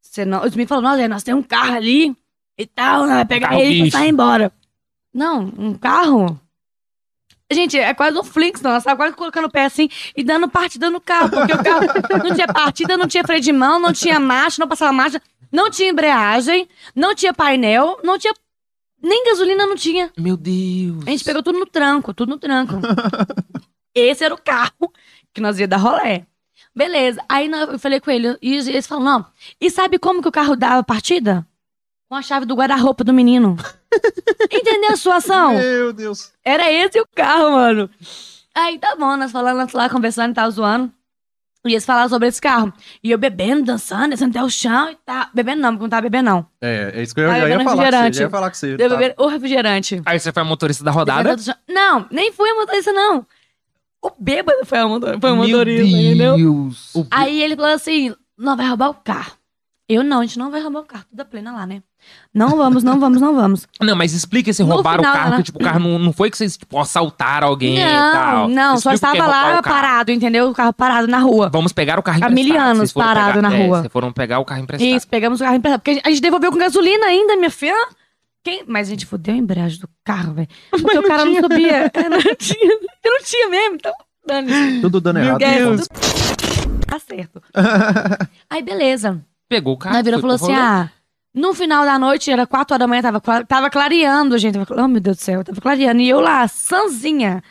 você 0.00 0.24
não. 0.24 0.40
Os 0.44 0.50
meninos 0.50 0.68
falaram, 0.68 0.90
nossa, 0.90 1.08
nós 1.08 1.22
temos 1.22 1.44
um 1.44 1.48
carro 1.48 1.74
ali 1.74 2.14
e 2.58 2.66
tal, 2.66 3.06
né? 3.06 3.14
vai 3.14 3.24
pegar 3.24 3.48
Carro 3.48 3.60
ele 3.60 3.88
e 3.88 3.90
sair 3.90 4.10
embora. 4.10 4.52
Não, 5.16 5.50
um 5.56 5.72
carro. 5.72 6.38
Gente, 7.50 7.78
é 7.78 7.94
quase 7.94 8.18
um 8.18 8.22
Flinks, 8.22 8.60
não. 8.60 8.78
Tava 8.78 8.96
quase 8.96 9.16
colocando 9.16 9.46
o 9.46 9.50
pé 9.50 9.64
assim 9.64 9.88
e 10.14 10.22
dando 10.22 10.46
partida 10.46 10.90
no 10.90 11.00
carro. 11.00 11.30
Porque 11.30 11.54
o 11.54 11.64
carro 11.64 11.86
não 12.22 12.34
tinha 12.34 12.46
partida, 12.46 12.96
não 12.98 13.08
tinha 13.08 13.24
freio 13.24 13.40
de 13.40 13.50
mão, 13.50 13.78
não 13.78 13.94
tinha 13.94 14.20
marcha, 14.20 14.60
não 14.60 14.68
passava 14.68 14.92
marcha, 14.92 15.22
não 15.50 15.70
tinha 15.70 15.88
embreagem, 15.88 16.68
não 16.94 17.14
tinha 17.14 17.32
painel, 17.32 17.98
não 18.04 18.18
tinha. 18.18 18.34
Nem 19.02 19.24
gasolina 19.24 19.66
não 19.66 19.74
tinha. 19.74 20.12
Meu 20.18 20.36
Deus. 20.36 21.06
A 21.06 21.10
gente 21.10 21.24
pegou 21.24 21.42
tudo 21.42 21.58
no 21.58 21.66
tranco, 21.66 22.12
tudo 22.12 22.28
no 22.28 22.38
tranco. 22.38 22.74
Esse 23.94 24.22
era 24.22 24.34
o 24.34 24.40
carro 24.40 24.92
que 25.32 25.40
nós 25.40 25.58
ia 25.58 25.66
dar 25.66 25.78
rolé. 25.78 26.26
Beleza. 26.74 27.24
Aí 27.26 27.50
eu 27.50 27.78
falei 27.78 28.00
com 28.00 28.10
ele, 28.10 28.36
e 28.42 28.56
eles 28.56 28.86
falaram, 28.86 29.20
não. 29.20 29.26
E 29.58 29.70
sabe 29.70 29.98
como 29.98 30.20
que 30.20 30.28
o 30.28 30.32
carro 30.32 30.54
dava 30.54 30.82
partida? 30.84 31.46
Com 32.06 32.14
a 32.14 32.22
chave 32.22 32.44
do 32.44 32.54
guarda-roupa 32.54 33.02
do 33.02 33.14
menino. 33.14 33.56
Entendeu 34.50 34.92
a 34.92 34.96
situação? 34.96 35.54
Meu 35.54 35.92
Deus. 35.92 36.32
Era 36.44 36.70
esse 36.72 37.00
o 37.00 37.06
carro, 37.14 37.52
mano. 37.52 37.90
Aí 38.54 38.78
tá 38.78 38.96
bom, 38.96 39.16
nós 39.16 39.32
falando 39.32 39.68
lá, 39.74 39.88
conversando 39.88 40.30
e 40.32 40.34
tal, 40.34 40.50
zoando. 40.50 40.90
E 41.64 41.72
eles 41.72 41.84
falaram 41.84 42.08
sobre 42.08 42.28
esse 42.28 42.40
carro. 42.40 42.72
E 43.02 43.10
eu 43.10 43.18
bebendo, 43.18 43.64
dançando, 43.64 44.10
descendo 44.10 44.30
até 44.38 44.44
o 44.46 44.48
chão 44.48 44.88
e 44.88 44.96
tal. 45.04 45.26
Bebendo 45.34 45.60
não, 45.62 45.70
porque 45.72 45.82
não 45.82 45.88
tava 45.90 46.02
bebendo 46.02 46.30
não. 46.30 46.46
É, 46.60 46.92
é 46.94 47.02
isso 47.02 47.12
que 47.12 47.20
eu 47.20 47.28
já 47.28 47.48
ia 47.48 47.58
falar 47.58 47.64
com 47.64 47.64
você. 47.64 47.76
refrigerante. 47.82 48.16
Já 48.16 48.22
ia 48.22 48.30
falar 48.30 48.50
com 48.50 48.56
você. 48.56 48.72
Eu 48.74 48.78
tá? 48.78 48.88
beber 48.96 49.14
o 49.18 49.26
refrigerante. 49.26 50.02
Aí 50.06 50.20
você 50.20 50.32
foi 50.32 50.42
a 50.42 50.44
motorista 50.44 50.84
da 50.84 50.92
rodada? 50.92 51.34
Não, 51.68 52.06
nem 52.10 52.30
fui 52.32 52.48
a 52.48 52.54
motorista, 52.54 52.92
não. 52.92 53.26
O 54.00 54.10
bêbado 54.16 54.64
foi 54.64 54.78
a 54.78 54.86
motor- 54.86 55.18
foi 55.20 55.30
o 55.32 55.36
Meu 55.36 55.48
motorista, 55.48 55.96
entendeu? 55.98 56.36
Deus. 56.36 56.94
O- 56.94 57.06
Aí 57.10 57.42
ele 57.42 57.56
falou 57.56 57.72
assim: 57.72 58.14
não 58.38 58.56
vai 58.56 58.68
roubar 58.68 58.90
o 58.90 58.94
carro. 58.94 59.32
Eu 59.88 60.04
não, 60.04 60.20
a 60.20 60.22
gente 60.22 60.38
não 60.38 60.50
vai 60.52 60.60
roubar 60.62 60.80
o 60.80 60.84
carro. 60.84 61.04
Tudo 61.10 61.20
a 61.20 61.24
plena 61.24 61.52
lá, 61.52 61.66
né? 61.66 61.82
Não 62.34 62.56
vamos, 62.56 62.82
não 62.84 63.00
vamos, 63.00 63.20
não 63.20 63.34
vamos. 63.34 63.66
Não, 63.80 63.96
mas 63.96 64.12
explica 64.12 64.50
esse 64.50 64.62
roubar 64.62 64.96
final, 64.96 65.10
o 65.10 65.16
carro, 65.16 65.30
né? 65.30 65.36
que 65.38 65.42
tipo, 65.44 65.58
o 65.58 65.62
carro 65.62 65.80
não, 65.80 65.98
não 65.98 66.12
foi 66.12 66.30
que 66.30 66.36
vocês 66.36 66.56
tipo, 66.56 66.78
assaltaram 66.78 67.48
alguém 67.48 67.78
e 67.78 67.82
tal. 67.82 68.48
Não, 68.48 68.54
não, 68.54 68.78
só 68.78 68.92
Explica 68.92 69.16
é 69.16 69.20
estava 69.20 69.30
lá 69.30 69.62
parado, 69.62 70.12
entendeu? 70.12 70.50
O 70.50 70.54
carro 70.54 70.72
parado 70.74 71.08
na 71.08 71.18
rua. 71.18 71.48
Vamos 71.50 71.72
pegar 71.72 71.98
o 71.98 72.02
carro 72.02 72.18
Há 72.22 72.28
emprestado. 72.28 72.52
mil 72.52 72.60
anos 72.60 72.92
parado 72.92 73.38
pegar- 73.38 73.42
na 73.48 73.56
é, 73.56 73.66
rua. 73.66 73.80
Vocês 73.80 73.92
foram 73.92 74.12
pegar 74.12 74.38
o 74.38 74.44
carro 74.44 74.60
emprestado. 74.60 74.96
Isso, 74.96 75.08
pegamos 75.08 75.40
o 75.40 75.44
carro 75.44 75.56
emprestado. 75.56 75.80
Porque 75.80 76.00
a 76.04 76.10
gente 76.10 76.20
devolveu 76.20 76.52
com 76.52 76.58
gasolina 76.58 77.06
ainda, 77.06 77.36
minha 77.36 77.50
filha. 77.50 77.74
Quem? 78.44 78.62
Mas 78.66 78.88
a 78.88 78.90
gente 78.90 79.06
fudeu 79.06 79.34
a 79.34 79.38
embreagem 79.38 79.80
do 79.80 79.88
carro, 80.04 80.34
velho. 80.34 80.48
Porque 80.70 80.98
o 80.98 81.02
cara 81.04 81.24
não 81.24 81.34
subia. 81.40 81.90
É, 81.94 82.08
não 82.08 82.20
tinha. 82.36 82.72
Eu 83.02 83.12
não 83.12 83.22
tinha 83.24 83.48
mesmo, 83.48 83.76
então. 83.76 83.92
Dane. 84.26 84.80
Tudo 84.82 85.00
dando 85.00 85.20
Meu 85.20 85.24
errado. 85.24 85.38
Deus. 85.38 85.88
Tá 86.86 86.98
certo. 86.98 87.42
Aí, 88.50 88.62
beleza. 88.62 89.20
Pegou 89.48 89.74
o 89.74 89.76
carro. 89.78 89.96
Aí 89.96 90.02
virou 90.02 90.18
e 90.18 90.20
falou 90.20 90.34
assim: 90.36 90.46
rolê. 90.52 90.58
ah, 90.58 90.90
no 91.36 91.52
final 91.52 91.84
da 91.84 91.98
noite, 91.98 92.30
era 92.30 92.46
quatro 92.46 92.72
horas 92.72 92.80
da 92.80 92.86
manhã, 92.86 93.02
tava, 93.02 93.44
tava 93.44 93.68
clareando, 93.68 94.38
gente. 94.38 94.54
Tava, 94.54 94.82
oh, 94.82 94.88
meu 94.88 95.02
Deus 95.02 95.18
do 95.18 95.22
céu, 95.22 95.44
tava 95.44 95.60
clareando. 95.60 96.00
E 96.00 96.08
eu 96.08 96.18
lá, 96.18 96.48
sanzinha. 96.48 97.42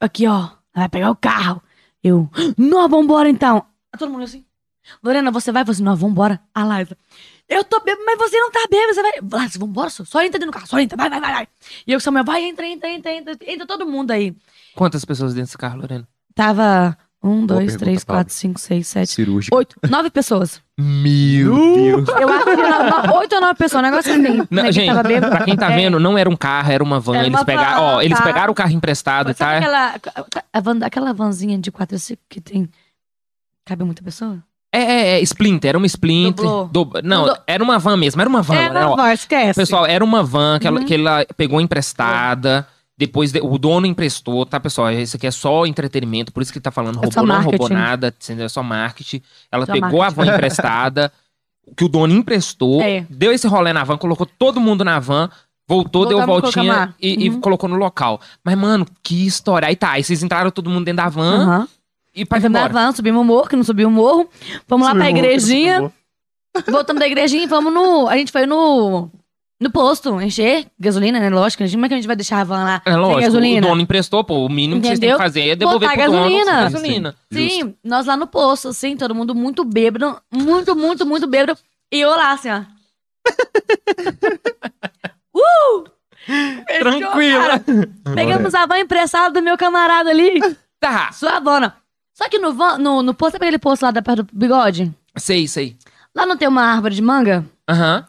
Aqui, 0.00 0.26
ó, 0.26 0.48
vai 0.74 0.88
pegar 0.88 1.10
o 1.10 1.16
carro. 1.16 1.62
Eu, 2.02 2.30
não, 2.56 2.88
vambora 2.88 3.28
então. 3.28 3.66
Todo 3.98 4.10
mundo 4.10 4.24
assim, 4.24 4.46
Lorena, 5.04 5.30
você 5.30 5.52
vai? 5.52 5.62
Falei 5.62 5.74
assim, 5.74 5.82
não, 5.82 5.94
vambora. 5.94 6.40
A 6.54 6.64
Liza, 6.64 6.96
eu 7.46 7.62
tô 7.64 7.80
bêbado, 7.80 8.02
mas 8.06 8.16
você 8.16 8.40
não 8.40 8.50
tá 8.50 8.66
bêbado, 8.70 8.94
você 8.94 9.02
vai. 9.02 9.42
Liza, 9.42 9.58
vambora, 9.58 9.90
só, 9.90 10.02
só 10.06 10.22
entra 10.22 10.38
dentro 10.38 10.50
do 10.50 10.54
carro, 10.54 10.66
só 10.66 10.80
entra, 10.80 10.96
vai, 10.96 11.10
vai, 11.10 11.20
vai, 11.20 11.32
vai. 11.32 11.48
E 11.86 11.92
eu 11.92 11.98
com 11.98 12.00
Samuel, 12.00 12.24
vai, 12.24 12.44
entra, 12.44 12.66
entra, 12.66 12.90
entra, 12.90 13.12
entra, 13.12 13.36
entra 13.46 13.66
todo 13.66 13.84
mundo 13.84 14.10
aí. 14.10 14.34
Quantas 14.74 15.04
pessoas 15.04 15.34
dentro 15.34 15.48
desse 15.48 15.58
carro, 15.58 15.80
Lorena? 15.80 16.08
Tava 16.34 16.96
um, 17.22 17.44
dois, 17.44 17.58
pergunta, 17.66 17.78
três, 17.84 18.04
quatro, 18.04 18.32
cinco, 18.32 18.58
seis, 18.58 18.86
sete, 18.88 19.10
Cirúrgico. 19.12 19.54
oito, 19.56 19.76
nove 19.90 20.08
pessoas. 20.10 20.60
Meu 20.78 21.54
Deus. 22.04 22.08
Eu 22.08 22.28
acho 22.30 22.44
que 22.44 22.50
era 22.50 23.12
oito 23.18 23.34
ou 23.34 23.40
nove 23.42 23.54
pessoas, 23.54 23.80
um 23.82 23.86
negócio 23.90 24.12
assim. 24.12 24.46
Não, 24.50 24.62
né, 24.62 24.72
gente, 24.72 24.86
tava 24.86 25.02
bêbado. 25.06 25.36
pra 25.36 25.44
quem 25.44 25.54
tá 25.56 25.70
É. 25.70 25.76
vendo, 25.76 26.00
não 26.00 26.16
era 26.16 26.30
um 26.30 26.36
carro, 26.36 26.72
era 26.72 26.82
uma 26.82 26.98
van. 26.98 27.16
Era 27.16 27.26
eles 27.26 27.38
uma 27.38 27.44
pegaram, 27.44 27.80
van, 27.80 27.86
ó, 27.96 28.00
eles 28.02 28.16
tá. 28.18 28.24
pegaram 28.24 28.52
o 28.52 28.54
carro 28.54 28.72
emprestado, 28.72 29.26
Sabe 29.34 29.38
tá? 29.38 29.56
aquela, 29.56 29.94
a 30.52 30.60
van- 30.60 30.78
aquela 30.82 31.12
vanzinha 31.12 31.58
de 31.58 31.70
quatro 31.70 31.98
cinco 31.98 32.22
que 32.28 32.40
tem. 32.40 32.68
Cabe 33.66 33.84
muita 33.84 34.02
pessoa? 34.02 34.38
É, 34.72 34.78
é, 34.80 35.08
é, 35.18 35.20
Splinter, 35.22 35.68
era 35.70 35.76
uma 35.78 35.86
Splinter. 35.86 36.46
Dobra- 36.70 37.02
Não, 37.02 37.24
do- 37.26 37.36
era 37.46 37.62
uma 37.62 37.78
van 37.78 37.96
mesmo, 37.96 38.20
era 38.20 38.30
uma 38.30 38.40
van. 38.40 38.70
não, 38.70 38.92
ó. 38.92 38.96
vai, 38.96 39.14
esquece. 39.14 39.60
Pessoal, 39.60 39.84
era 39.84 40.02
uma 40.04 40.22
van 40.22 40.58
que, 40.58 40.66
ela, 40.66 40.80
Uhum. 40.80 40.86
que 40.86 40.94
ela 40.94 41.26
pegou 41.36 41.60
emprestada. 41.60 42.66
Depois 43.00 43.32
de- 43.32 43.40
o 43.40 43.56
dono 43.56 43.86
emprestou, 43.86 44.44
tá, 44.44 44.60
pessoal? 44.60 44.92
Isso 44.92 45.16
aqui 45.16 45.26
é 45.26 45.30
só 45.30 45.64
entretenimento, 45.64 46.30
por 46.32 46.42
isso 46.42 46.52
que 46.52 46.58
ele 46.58 46.62
tá 46.62 46.70
falando, 46.70 46.98
É 46.98 47.06
não 47.06 47.10
roubou 47.10 47.26
marketing. 47.26 47.72
nada, 47.72 48.14
entendeu? 48.22 48.44
é 48.44 48.48
só 48.50 48.62
marketing. 48.62 49.22
Ela 49.50 49.64
Só 49.64 49.72
pegou 49.72 50.02
a 50.02 50.10
van 50.10 50.26
emprestada, 50.26 51.10
que 51.74 51.82
o 51.82 51.88
dono 51.88 52.12
emprestou, 52.14 52.82
É. 52.82 53.06
deu 53.08 53.32
esse 53.32 53.46
rolê 53.48 53.72
na 53.72 53.84
van, 53.84 53.96
colocou 53.96 54.26
todo 54.26 54.60
mundo 54.60 54.84
na 54.84 54.98
van, 54.98 55.30
voltou, 55.66 56.04
deu 56.04 56.18
Voltamos 56.18 56.56
a 56.56 56.60
voltinha 56.62 56.94
e, 57.00 57.24
e 57.24 57.30
Uhum. 57.30 57.40
colocou 57.40 57.70
no 57.70 57.76
local. 57.76 58.20
Mas, 58.44 58.54
mano, 58.58 58.86
que 59.02 59.24
história. 59.26 59.66
Aí 59.68 59.76
tá, 59.76 59.92
aí 59.92 60.04
vocês 60.04 60.22
entraram 60.22 60.50
todo 60.50 60.68
mundo 60.68 60.84
dentro 60.84 61.02
da 61.02 61.08
van 61.08 61.42
Aham. 61.42 61.68
e 62.14 62.26
pra 62.26 62.36
Aí 62.36 62.42
fomos 62.42 62.52
na 62.52 62.66
embora. 62.66 62.72
van, 62.86 62.92
subimos 62.92 63.22
o 63.22 63.24
morro, 63.24 63.48
que 63.48 63.56
não 63.56 63.64
subiu 63.64 63.88
o 63.88 63.90
morro. 63.90 64.28
Fomos 64.68 64.86
lá 64.86 64.94
pra 64.94 65.08
igrejinha. 65.08 65.90
Voltamos 66.68 67.00
da 67.00 67.06
igrejinha 67.06 67.44
e 67.44 67.48
fomos 67.48 67.72
no. 67.72 68.08
A 68.08 68.16
gente 68.18 68.32
foi 68.32 68.44
no. 68.44 69.08
No 69.60 69.70
posto, 69.70 70.18
encher 70.22 70.66
gasolina, 70.78 71.20
né? 71.20 71.28
Lógico. 71.28 71.62
Como 71.70 71.84
é 71.84 71.88
que 71.88 71.94
a 71.94 71.98
gente 71.98 72.06
vai 72.06 72.16
deixar 72.16 72.40
a 72.40 72.44
van 72.44 72.64
lá 72.64 72.82
É 72.84 72.96
lógico, 72.96 73.20
sem 73.20 73.28
gasolina? 73.28 73.66
o 73.66 73.70
dono 73.70 73.82
emprestou, 73.82 74.24
pô, 74.24 74.46
o 74.46 74.48
mínimo 74.48 74.80
que 74.80 74.86
vocês 74.86 74.98
têm 74.98 75.10
que 75.10 75.14
Entendeu? 75.14 75.26
fazer 75.26 75.48
é 75.50 75.56
devolver 75.56 75.88
Botar 75.90 76.02
pro 76.02 76.12
dono 76.12 76.22
gasolina. 76.22 76.62
gasolina. 76.62 77.14
Sim, 77.30 77.74
nós 77.84 78.06
lá 78.06 78.16
no 78.16 78.26
posto, 78.26 78.68
assim, 78.68 78.96
todo 78.96 79.14
mundo 79.14 79.34
muito 79.34 79.62
bêbado. 79.62 80.16
Muito, 80.32 80.74
muito, 80.74 81.04
muito 81.04 81.26
bêbado. 81.26 81.58
E 81.92 82.00
eu 82.00 82.08
lá, 82.08 82.32
assim, 82.32 82.48
ó. 82.48 82.60
uh! 85.36 85.84
Fechou, 86.26 87.00
Tranquila. 87.00 87.60
cara. 87.60 87.64
Pegamos 88.14 88.54
a 88.54 88.66
van 88.66 88.78
emprestada 88.78 89.40
do 89.40 89.44
meu 89.44 89.56
camarada 89.58 90.10
ali. 90.10 90.40
Tá, 90.78 91.10
Suavona. 91.12 91.74
Só 92.14 92.28
que 92.28 92.38
no, 92.38 92.52
van, 92.54 92.78
no, 92.78 93.02
no 93.02 93.12
posto, 93.14 93.32
sabe 93.32 93.46
aquele 93.46 93.58
posto 93.58 93.82
lá 93.82 93.90
da 93.90 94.00
perto 94.02 94.22
do 94.22 94.30
bigode? 94.32 94.92
sei, 95.16 95.48
sei. 95.48 95.76
Lá 96.14 96.24
não 96.26 96.36
tem 96.36 96.46
uma 96.48 96.62
árvore 96.62 96.94
de 96.94 97.02
manga? 97.02 97.44
Aham. 97.68 98.06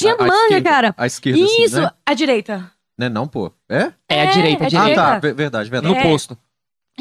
Tinha 0.00 0.14
à 0.14 0.18
manga, 0.18 0.34
esquerda, 0.44 0.70
cara. 0.70 0.94
À 0.96 1.06
esquerda, 1.06 1.44
assim, 1.44 1.62
Isso, 1.64 1.80
né? 1.80 1.90
à 2.06 2.14
direita. 2.14 2.70
Né, 2.98 3.08
não, 3.08 3.26
pô. 3.26 3.52
É? 3.68 3.92
É, 4.08 4.20
a 4.22 4.24
É, 4.24 4.26
direita, 4.26 4.64
a 4.64 4.66
é 4.66 4.68
direita. 4.70 4.78
Ah, 4.78 4.82
direita. 4.82 5.02
tá. 5.02 5.18
Ver- 5.18 5.34
Verdade, 5.34 5.70
verdade. 5.70 5.94
No 5.94 5.98
É. 5.98 6.02
posto. 6.02 6.36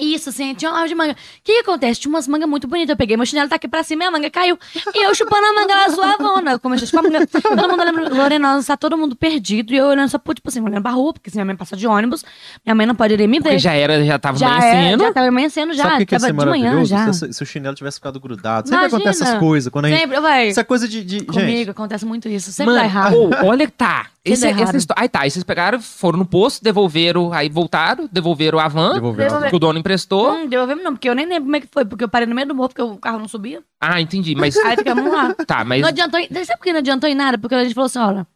Isso, 0.01 0.29
assim, 0.29 0.53
tinha 0.53 0.69
uma 0.71 0.77
árvore 0.77 0.89
de 0.89 0.95
manga. 0.95 1.11
O 1.13 1.15
que, 1.43 1.53
que 1.53 1.59
acontece? 1.59 1.99
Tinha 1.99 2.09
umas 2.09 2.27
mangas 2.27 2.49
muito 2.49 2.67
bonitas. 2.67 2.89
Eu 2.89 2.97
peguei 2.97 3.15
meu 3.17 3.25
chinelo, 3.25 3.49
tá 3.49 3.55
aqui 3.55 3.67
pra 3.67 3.83
cima, 3.83 4.03
e 4.03 4.07
a 4.07 4.11
manga 4.11 4.29
caiu. 4.29 4.57
E 4.95 5.05
eu 5.05 5.13
chupando 5.15 5.45
a 5.45 5.53
manga 5.53 5.75
lá, 5.75 5.89
suavona. 5.89 6.51
Eu 6.53 6.59
comecei 6.59 6.85
a 6.85 6.89
chupar 6.89 7.05
a 7.05 7.09
manga. 7.09 7.27
Todo 7.27 7.69
mundo 7.69 7.81
olhando, 7.81 8.15
Lorena, 8.15 8.63
tá 8.63 8.77
todo 8.77 8.97
mundo 8.97 9.15
perdido. 9.15 9.73
E 9.73 9.77
eu 9.77 9.87
olhando 9.87 10.09
só, 10.09 10.17
tipo 10.17 10.47
assim, 10.47 10.61
olhando 10.61 10.81
pra 10.81 10.91
rua, 10.91 11.13
porque 11.13 11.29
se 11.29 11.35
minha 11.35 11.45
mãe 11.45 11.55
passar 11.55 11.75
de 11.75 11.85
ônibus, 11.87 12.23
minha 12.65 12.75
mãe 12.75 12.85
não 12.85 12.95
poderia 12.95 13.27
me 13.27 13.37
ver. 13.39 13.43
Porque 13.43 13.59
já 13.59 13.73
era, 13.73 14.03
já 14.05 14.17
tava 14.19 14.37
já 14.37 14.47
era, 14.47 14.57
amanhecendo. 14.57 15.03
já 15.03 15.13
tava 15.13 15.27
amanhecendo 15.27 15.73
já. 15.73 15.83
Sabe 15.83 15.97
que, 15.99 16.05
que 16.07 16.15
ia 16.15 16.19
tava 16.19 16.33
ser 16.33 16.39
de 16.39 16.45
manhã 16.49 16.85
já. 16.85 17.13
Se, 17.13 17.33
se 17.33 17.43
o 17.43 17.45
chinelo 17.45 17.75
tivesse 17.75 17.97
ficado 17.97 18.19
grudado. 18.19 18.67
Sempre 18.69 18.85
Imagina. 18.85 18.97
acontece 19.01 19.23
essas 19.23 19.39
coisas. 19.39 19.71
Quando 19.71 19.85
a 19.85 19.89
gente... 19.89 19.99
Sempre, 19.99 20.19
vai. 20.19 20.47
Isso 20.49 20.59
é 20.59 20.63
coisa 20.63 20.87
de... 20.87 21.03
de- 21.03 21.19
Gente, 21.19 21.25
Comigo 21.33 21.71
acontece 21.71 22.05
muito 22.05 22.27
isso. 22.29 22.51
Sempre 22.51 22.73
Mano, 22.73 22.79
dá 22.79 22.85
errado. 22.85 23.15
ô, 23.15 23.29
olha 23.47 23.65
que 23.65 23.73
tá. 23.73 24.07
Esse, 24.33 24.41
dá 24.43 24.49
errado. 24.49 24.63
essa 24.69 24.77
história. 24.77 25.01
Aí 25.01 25.09
tá, 25.09 25.21
aí 25.21 25.31
vocês 25.31 25.43
pegaram, 25.43 25.79
foram 25.81 26.19
no 26.19 26.25
posto, 26.25 26.63
devolveram, 26.63 27.31
aí 27.33 27.49
voltaram, 27.49 28.07
devolveram 28.11 28.59
a 28.59 28.67
van. 28.67 28.93
Devolveu. 28.93 29.49
que 29.49 29.55
o 29.55 29.59
dono 29.59 29.79
emprestou. 29.79 30.31
Hum, 30.33 30.47
devolvemos 30.47 30.83
não, 30.83 30.93
porque 30.93 31.09
eu 31.09 31.15
nem 31.15 31.25
lembro 31.25 31.43
como 31.45 31.55
é 31.55 31.59
que 31.61 31.67
foi. 31.71 31.85
Porque 31.85 32.03
eu 32.03 32.09
parei 32.09 32.25
no 32.27 32.35
meio 32.35 32.47
do 32.47 32.55
morro, 32.55 32.69
porque 32.69 32.81
o 32.81 32.97
carro 32.97 33.19
não 33.19 33.27
subia. 33.27 33.61
Ah, 33.79 33.99
entendi. 34.01 34.35
Mas. 34.35 34.57
Aí 34.57 34.75
ficamos 34.77 35.11
lá. 35.11 35.33
tá, 35.47 35.63
mas. 35.63 35.81
Não 35.81 35.89
adiantou. 35.89 36.19
em- 36.19 36.27
Sabe 36.45 36.57
por 36.57 36.63
que 36.63 36.71
não 36.73 36.79
adiantou 36.79 37.09
em 37.09 37.15
nada? 37.15 37.37
Porque 37.37 37.55
a 37.55 37.63
gente 37.63 37.73
falou 37.73 37.85
assim: 37.87 37.99
olha, 37.99 38.27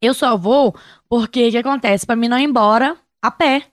eu 0.00 0.14
só 0.14 0.36
vou 0.36 0.74
porque 1.08 1.48
o 1.48 1.50
que 1.50 1.58
acontece? 1.58 2.06
Pra 2.06 2.16
mim 2.16 2.28
não 2.28 2.38
ir 2.38 2.44
embora 2.44 2.96
a 3.22 3.30
pé. 3.30 3.64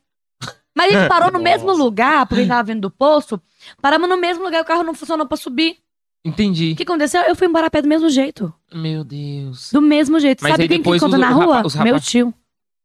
Mas 0.77 0.93
a 0.93 0.99
gente 0.99 1.07
parou 1.09 1.31
no 1.31 1.39
mesmo 1.39 1.71
lugar, 1.77 2.25
porque 2.25 2.41
a 2.41 2.43
gente 2.43 2.49
tava 2.49 2.63
vindo 2.63 2.81
do 2.81 2.89
poço. 2.91 3.39
Paramos 3.81 4.09
no 4.09 4.17
mesmo 4.17 4.43
lugar, 4.43 4.61
o 4.61 4.65
carro 4.65 4.83
não 4.83 4.93
funcionou 4.93 5.25
pra 5.25 5.37
subir. 5.37 5.77
Entendi. 6.25 6.71
O 6.71 6.75
que 6.75 6.83
aconteceu? 6.83 7.21
Eu 7.21 7.35
fui 7.35 7.47
embora 7.47 7.67
a 7.67 7.69
pé 7.69 7.81
do 7.81 7.87
mesmo 7.87 8.09
jeito. 8.09 8.51
Meu 8.73 9.03
Deus. 9.03 9.69
Do 9.71 9.81
mesmo 9.81 10.19
jeito. 10.19 10.41
Mas 10.43 10.51
Sabe 10.53 10.63
aí 10.63 10.67
quem 10.69 10.77
que 10.79 10.83
depois 10.83 11.01
encontrou 11.01 11.21
os- 11.21 11.27
na 11.29 11.33
rua? 11.33 11.55
rapa- 11.57 11.67
os 11.67 11.75
Meu 11.75 11.99
tio. 11.99 12.33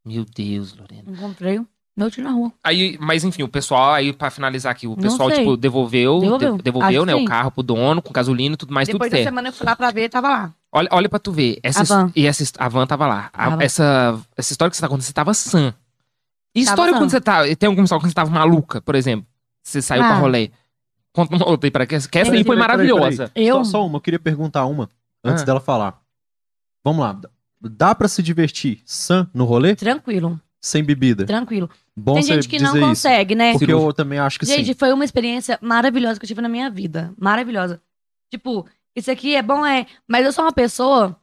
Meu 0.04 0.24
Deus, 0.24 0.76
Lorena. 0.76 1.04
Encontrei 1.08 1.58
o 1.58 1.66
meu 1.96 2.10
tio 2.10 2.22
na 2.22 2.30
rua. 2.30 2.52
Aí, 2.62 2.96
mas 3.00 3.24
enfim, 3.24 3.42
o 3.42 3.48
pessoal, 3.48 3.94
aí 3.94 4.12
pra 4.12 4.30
finalizar 4.30 4.72
aqui, 4.72 4.86
o 4.86 4.90
Não 4.90 4.96
pessoal, 4.96 5.28
sei. 5.30 5.38
tipo, 5.40 5.56
devolveu, 5.56 6.20
Devolveu. 6.20 6.56
de- 6.58 6.62
devolveu, 6.62 7.02
Acho 7.02 7.06
né, 7.06 7.14
o 7.14 7.18
sim. 7.20 7.24
carro 7.24 7.50
pro 7.50 7.62
dono, 7.62 8.00
com 8.02 8.12
gasolina 8.12 8.54
e 8.54 8.56
tudo 8.56 8.72
mais, 8.74 8.86
Depois 8.88 9.08
tudo 9.08 9.12
da 9.12 9.16
certo. 9.18 9.28
semana 9.28 9.48
eu 9.48 9.52
fui 9.52 9.66
lá 9.66 9.74
pra 9.76 9.90
ver, 9.90 10.08
tava 10.08 10.28
lá. 10.28 10.54
Olha, 10.72 10.88
olha 10.92 11.08
pra 11.08 11.18
tu 11.18 11.32
ver. 11.32 11.58
Essa, 11.62 11.80
A 11.80 11.82
his- 11.82 11.88
van. 11.88 12.12
E 12.14 12.26
essa, 12.26 12.42
his- 12.42 12.52
a 12.58 12.68
van 12.68 12.86
tava 12.86 13.06
lá. 13.06 13.30
A- 13.32 13.50
Tava. 13.50 13.62
essa, 13.64 14.18
essa 14.36 14.52
história 14.52 14.70
que 14.70 14.76
você 14.76 14.80
tá 14.82 14.88
contando, 14.88 15.02
você 15.02 15.12
tava 15.12 15.34
sã. 15.34 15.74
E 16.54 16.64
Tava 16.64 16.72
história 16.74 16.92
sã. 16.92 16.98
quando 16.98 17.10
você 17.10 17.20
tá. 17.20 17.42
Tem 17.56 17.66
alguma 17.66 17.84
história 17.84 18.02
quando 18.02 18.10
você 18.10 18.14
tava 18.14 18.30
maluca, 18.30 18.80
por 18.80 18.94
exemplo? 18.94 19.26
Você 19.62 19.82
saiu 19.82 20.02
pra 20.02 20.12
Ah. 20.14 20.18
rolê. 20.18 20.50
Conta 21.12 21.35
uma 21.37 21.49
outra 21.49 21.66
aí 21.66 21.70
pra 21.70 21.87
que 21.87 21.95
essa 21.95 22.09
Peraí, 22.09 22.24
aí 22.39 22.45
foi 22.45 22.57
Peraí, 22.57 22.69
peraí, 22.69 22.89
maravilhosa. 22.89 23.28
peraí. 23.35 23.49
Eu? 23.49 23.65
Só, 23.65 23.70
só 23.73 23.87
uma, 23.87 23.97
eu 23.97 24.01
queria 24.01 24.19
perguntar 24.19 24.65
uma 24.66 24.89
antes 25.24 25.43
Ah. 25.43 25.47
dela 25.47 25.61
falar. 25.61 26.01
Vamos 26.85 27.01
lá. 27.05 27.20
Dá 27.61 27.95
pra 27.95 28.09
se 28.09 28.23
divertir 28.23 28.81
sã 28.87 29.28
no 29.35 29.45
rolê? 29.45 29.74
Tranquilo, 29.77 30.41
Sem 30.61 30.82
bebida? 30.82 31.27
tranquilo. 31.27 31.69
Bom 31.97 32.15
Tem 32.15 32.23
gente 32.23 32.49
que 32.49 32.59
não 32.59 32.74
isso. 32.77 32.87
consegue, 32.87 33.35
né? 33.35 33.53
Porque 33.53 33.70
eu 33.70 33.93
também 33.93 34.19
acho 34.19 34.39
que 34.39 34.47
Gente, 34.47 34.66
sim. 34.69 34.74
foi 34.74 34.93
uma 34.93 35.05
experiência 35.05 35.59
maravilhosa 35.61 36.19
que 36.19 36.24
eu 36.24 36.28
tive 36.28 36.41
na 36.41 36.49
minha 36.49 36.70
vida. 36.70 37.12
Maravilhosa. 37.19 37.82
Tipo, 38.31 38.66
isso 38.97 39.11
aqui 39.11 39.35
é 39.37 39.43
bom, 39.43 39.66
é. 39.66 39.87
Mas 40.09 40.24
eu 40.24 40.32
sou 40.32 40.45
uma 40.45 40.53
pessoa 40.53 41.15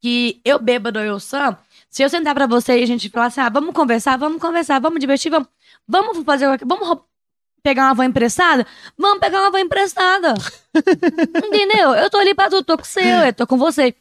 que 0.00 0.40
eu 0.44 0.58
bêbado 0.58 0.98
ou 0.98 1.04
eu 1.04 1.20
sã. 1.20 1.56
Se 1.88 2.02
eu 2.02 2.08
sentar 2.08 2.34
pra 2.34 2.46
você 2.48 2.80
e 2.80 2.82
a 2.82 2.86
gente 2.86 3.08
falar 3.10 3.26
assim, 3.26 3.40
ah, 3.40 3.48
vamos 3.48 3.72
conversar, 3.74 4.16
vamos 4.16 4.40
conversar, 4.40 4.80
vamos 4.80 4.98
divertir, 4.98 5.30
vamos, 5.30 5.48
vamos 5.86 6.24
fazer 6.24 6.46
Vamos 6.66 6.98
pegar 7.62 7.84
uma 7.84 7.94
van 7.94 8.06
emprestada? 8.06 8.66
Vamos 8.98 9.20
pegar 9.20 9.40
uma 9.40 9.50
van 9.50 9.60
emprestada. 9.60 10.34
Entendeu? 11.44 11.94
Eu 11.94 12.10
tô 12.10 12.18
ali 12.18 12.34
pra 12.34 12.50
tu, 12.50 12.62
tô 12.62 12.76
com 12.76 12.84
você, 12.84 13.28
eu 13.28 13.32
tô 13.32 13.46
com 13.46 13.56
você. 13.56 13.94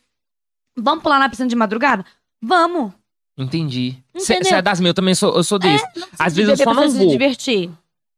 Vamos 0.77 1.03
pular 1.03 1.19
na 1.19 1.29
piscina 1.29 1.47
de 1.49 1.55
madrugada? 1.55 2.05
Vamos. 2.41 2.91
Entendi. 3.37 3.97
Você 4.13 4.33
é 4.53 4.61
das 4.61 4.79
minhas, 4.79 4.91
eu 4.91 4.93
também 4.93 5.15
sou, 5.15 5.35
eu 5.35 5.43
sou 5.43 5.57
desse. 5.57 5.85
Precisa 5.91 6.07
Às 6.19 6.35
vezes 6.35 6.59
eu 6.59 6.65
só 6.65 6.73
não 6.73 6.89
se 6.89 6.97
vou. 6.97 7.07
divertir. 7.07 7.69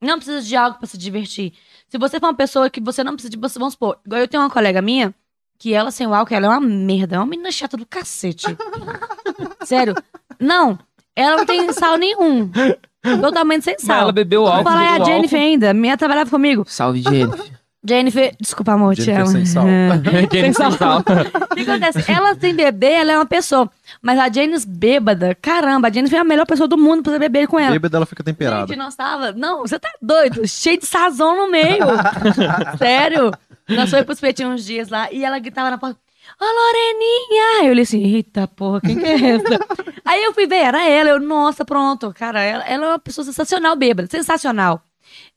Não 0.02 0.18
precisa 0.18 0.42
de 0.42 0.56
algo 0.56 0.78
pra 0.78 0.88
se 0.88 0.98
divertir. 0.98 1.54
Se 1.88 1.98
você 1.98 2.20
for 2.20 2.28
uma 2.28 2.34
pessoa 2.36 2.70
que 2.70 2.82
você 2.82 3.04
não 3.04 3.14
precisa 3.14 3.30
de. 3.30 3.38
Vamos 3.38 3.74
supor, 3.74 4.00
igual 4.06 4.20
eu 4.22 4.28
tenho 4.28 4.44
uma 4.44 4.50
colega 4.50 4.82
minha, 4.82 5.14
que 5.58 5.74
ela 5.74 5.92
sem 5.92 6.06
o 6.08 6.14
álcool, 6.14 6.34
ela 6.34 6.48
é 6.48 6.50
uma 6.50 6.60
merda. 6.60 7.16
É 7.16 7.20
uma 7.20 7.26
menina 7.26 7.52
chata 7.52 7.78
do 7.78 7.86
cacete. 7.86 8.48
Sério. 9.66 9.96
Não, 10.40 10.78
ela 11.16 11.38
não 11.38 11.46
tem 11.46 11.72
sal 11.72 11.98
nenhum. 11.98 12.52
Totalmente 13.22 13.64
sem 13.66 13.76
Mas 13.80 13.90
ela 13.90 14.00
sal. 14.04 14.12
bebeu 14.14 14.44
Vou 14.44 14.52
álcool. 14.52 14.64
falar 14.70 14.84
é 14.98 15.02
a 15.02 15.04
Jennifer 15.04 15.40
ainda. 15.40 15.74
Minha 15.74 15.98
trabalhava 15.98 16.30
comigo. 16.30 16.62
álcool. 16.62 16.72
Salve, 16.72 17.02
Jennifer. 17.02 17.52
Jennifer, 17.86 18.34
desculpa, 18.40 18.72
amor, 18.72 18.96
te 18.96 19.02
Jennifer 19.02 19.24
amo. 19.24 19.32
sem 19.34 19.46
sal. 19.46 19.66
Jennifer 20.32 20.42
sem 20.54 20.54
sal. 20.78 21.00
O 21.52 21.56
que 21.56 21.62
acontece? 21.70 22.10
Ela 22.10 22.34
sem 22.36 22.56
beber, 22.56 22.92
ela 22.94 23.12
é 23.12 23.18
uma 23.18 23.26
pessoa. 23.26 23.70
Mas 24.02 24.18
a 24.18 24.32
Janice 24.32 24.66
bêbada, 24.66 25.36
caramba, 25.42 25.90
a 25.90 25.92
Jennifer 25.92 26.18
é 26.18 26.22
a 26.22 26.24
melhor 26.24 26.46
pessoa 26.46 26.66
do 26.66 26.78
mundo 26.78 27.04
pra 27.04 27.12
você 27.12 27.20
beber 27.20 27.46
com 27.46 27.60
ela. 27.60 27.72
Bêbada 27.72 27.98
ela 27.98 28.06
fica 28.06 28.24
temperada. 28.24 28.68
Gente, 28.68 28.78
nós 28.78 28.96
tava. 28.96 29.34
Não, 29.34 29.60
você 29.62 29.78
tá 29.78 29.90
doido. 30.02 30.48
Cheio 30.48 30.80
de 30.80 30.86
sazão 30.86 31.36
no 31.36 31.52
meio. 31.52 31.86
Sério. 32.78 33.32
Nós 33.68 33.90
fomos 33.90 34.06
pros 34.06 34.20
petinhos 34.22 34.54
uns 34.54 34.66
dias 34.66 34.88
lá 34.90 35.12
e 35.12 35.24
ela 35.26 35.38
gritava 35.40 35.70
na 35.70 35.78
porta. 35.78 35.98
Ô, 36.44 36.46
Loreninha! 36.46 37.66
Eu 37.66 37.72
olhei 37.72 37.84
assim, 37.84 38.04
eita 38.04 38.48
porra, 38.48 38.82
quem 38.82 38.98
que 39.00 39.06
é 39.06 39.14
essa? 39.36 39.60
Aí 40.06 40.24
eu 40.24 40.34
fui 40.34 40.46
ver, 40.48 40.58
era 40.58 40.84
ela. 40.88 41.10
Eu, 41.12 41.20
nossa, 41.20 41.64
pronto. 41.64 42.14
Cara, 42.14 42.42
ela, 42.42 42.64
ela 42.66 42.86
é 42.86 42.90
uma 42.90 43.00
pessoa 43.00 43.24
sensacional, 43.24 43.76
bêbada. 43.76 44.08
Sensacional. 44.12 44.82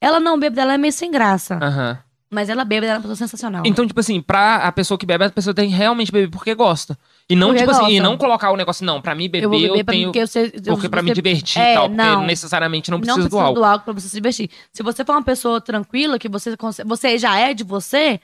Ela 0.01 0.19
não 0.19 0.39
bêbada, 0.39 0.63
ela 0.63 0.75
é 0.75 0.79
meio 0.79 0.93
sem 0.93 1.11
graça. 1.11 1.59
Aham. 1.63 1.99
Mas 2.29 2.49
ela 2.49 2.65
bêbada, 2.65 2.87
ela 2.87 2.95
é 2.95 2.99
uma 2.99 3.03
pessoa 3.03 3.17
sensacional. 3.17 3.63
Então, 3.65 3.87
tipo 3.87 4.01
assim, 4.01 4.21
pra 4.21 4.57
a 4.57 4.73
pessoa 4.73 4.99
que 4.99 5.07
bebe, 5.07 5.25
a 5.25 5.31
pessoa 5.31 5.55
tem 5.55 5.71
que 5.71 5.77
realmente 5.77 6.11
beber 6.11 6.29
porque 6.29 6.53
gosta. 6.57 6.99
E 7.31 7.37
não, 7.37 7.49
Porque 7.49 7.61
tipo 7.61 7.71
assim, 7.71 7.93
e 7.95 8.01
não 8.01 8.17
colocar 8.17 8.51
o 8.51 8.57
negócio, 8.57 8.85
não, 8.85 9.01
pra 9.01 9.15
mim 9.15 9.29
beber 9.31 9.45
eu 9.45 9.49
vou 9.51 9.59
eu, 9.61 9.69
beber 9.73 9.85
pra 9.85 9.93
tenho. 9.95 10.09
porque 10.09 10.27
você. 10.27 10.51
Porque 10.67 10.89
pra 10.89 11.03
me 11.03 11.11
você- 11.11 11.15
divertir 11.15 11.61
É, 11.63 11.73
e 11.73 11.75
tal. 11.77 11.89
Porque 11.89 12.03
não. 12.03 12.25
necessariamente 12.27 12.91
não 12.91 13.01
precisa 13.01 13.29
do 13.29 13.39
álcool. 13.39 13.55
do 13.61 13.65
álcool 13.65 13.85
pra 13.85 13.93
você 13.95 14.09
se 14.09 14.15
divertir. 14.17 14.51
Se 14.73 14.83
você 14.83 15.05
for 15.05 15.13
uma 15.13 15.23
pessoa 15.23 15.61
tranquila, 15.61 16.19
que 16.19 16.29
você, 16.29 16.57
conse- 16.57 16.83
você 16.85 17.17
já 17.17 17.39
é 17.39 17.55
de 17.55 17.63
você, 17.63 18.21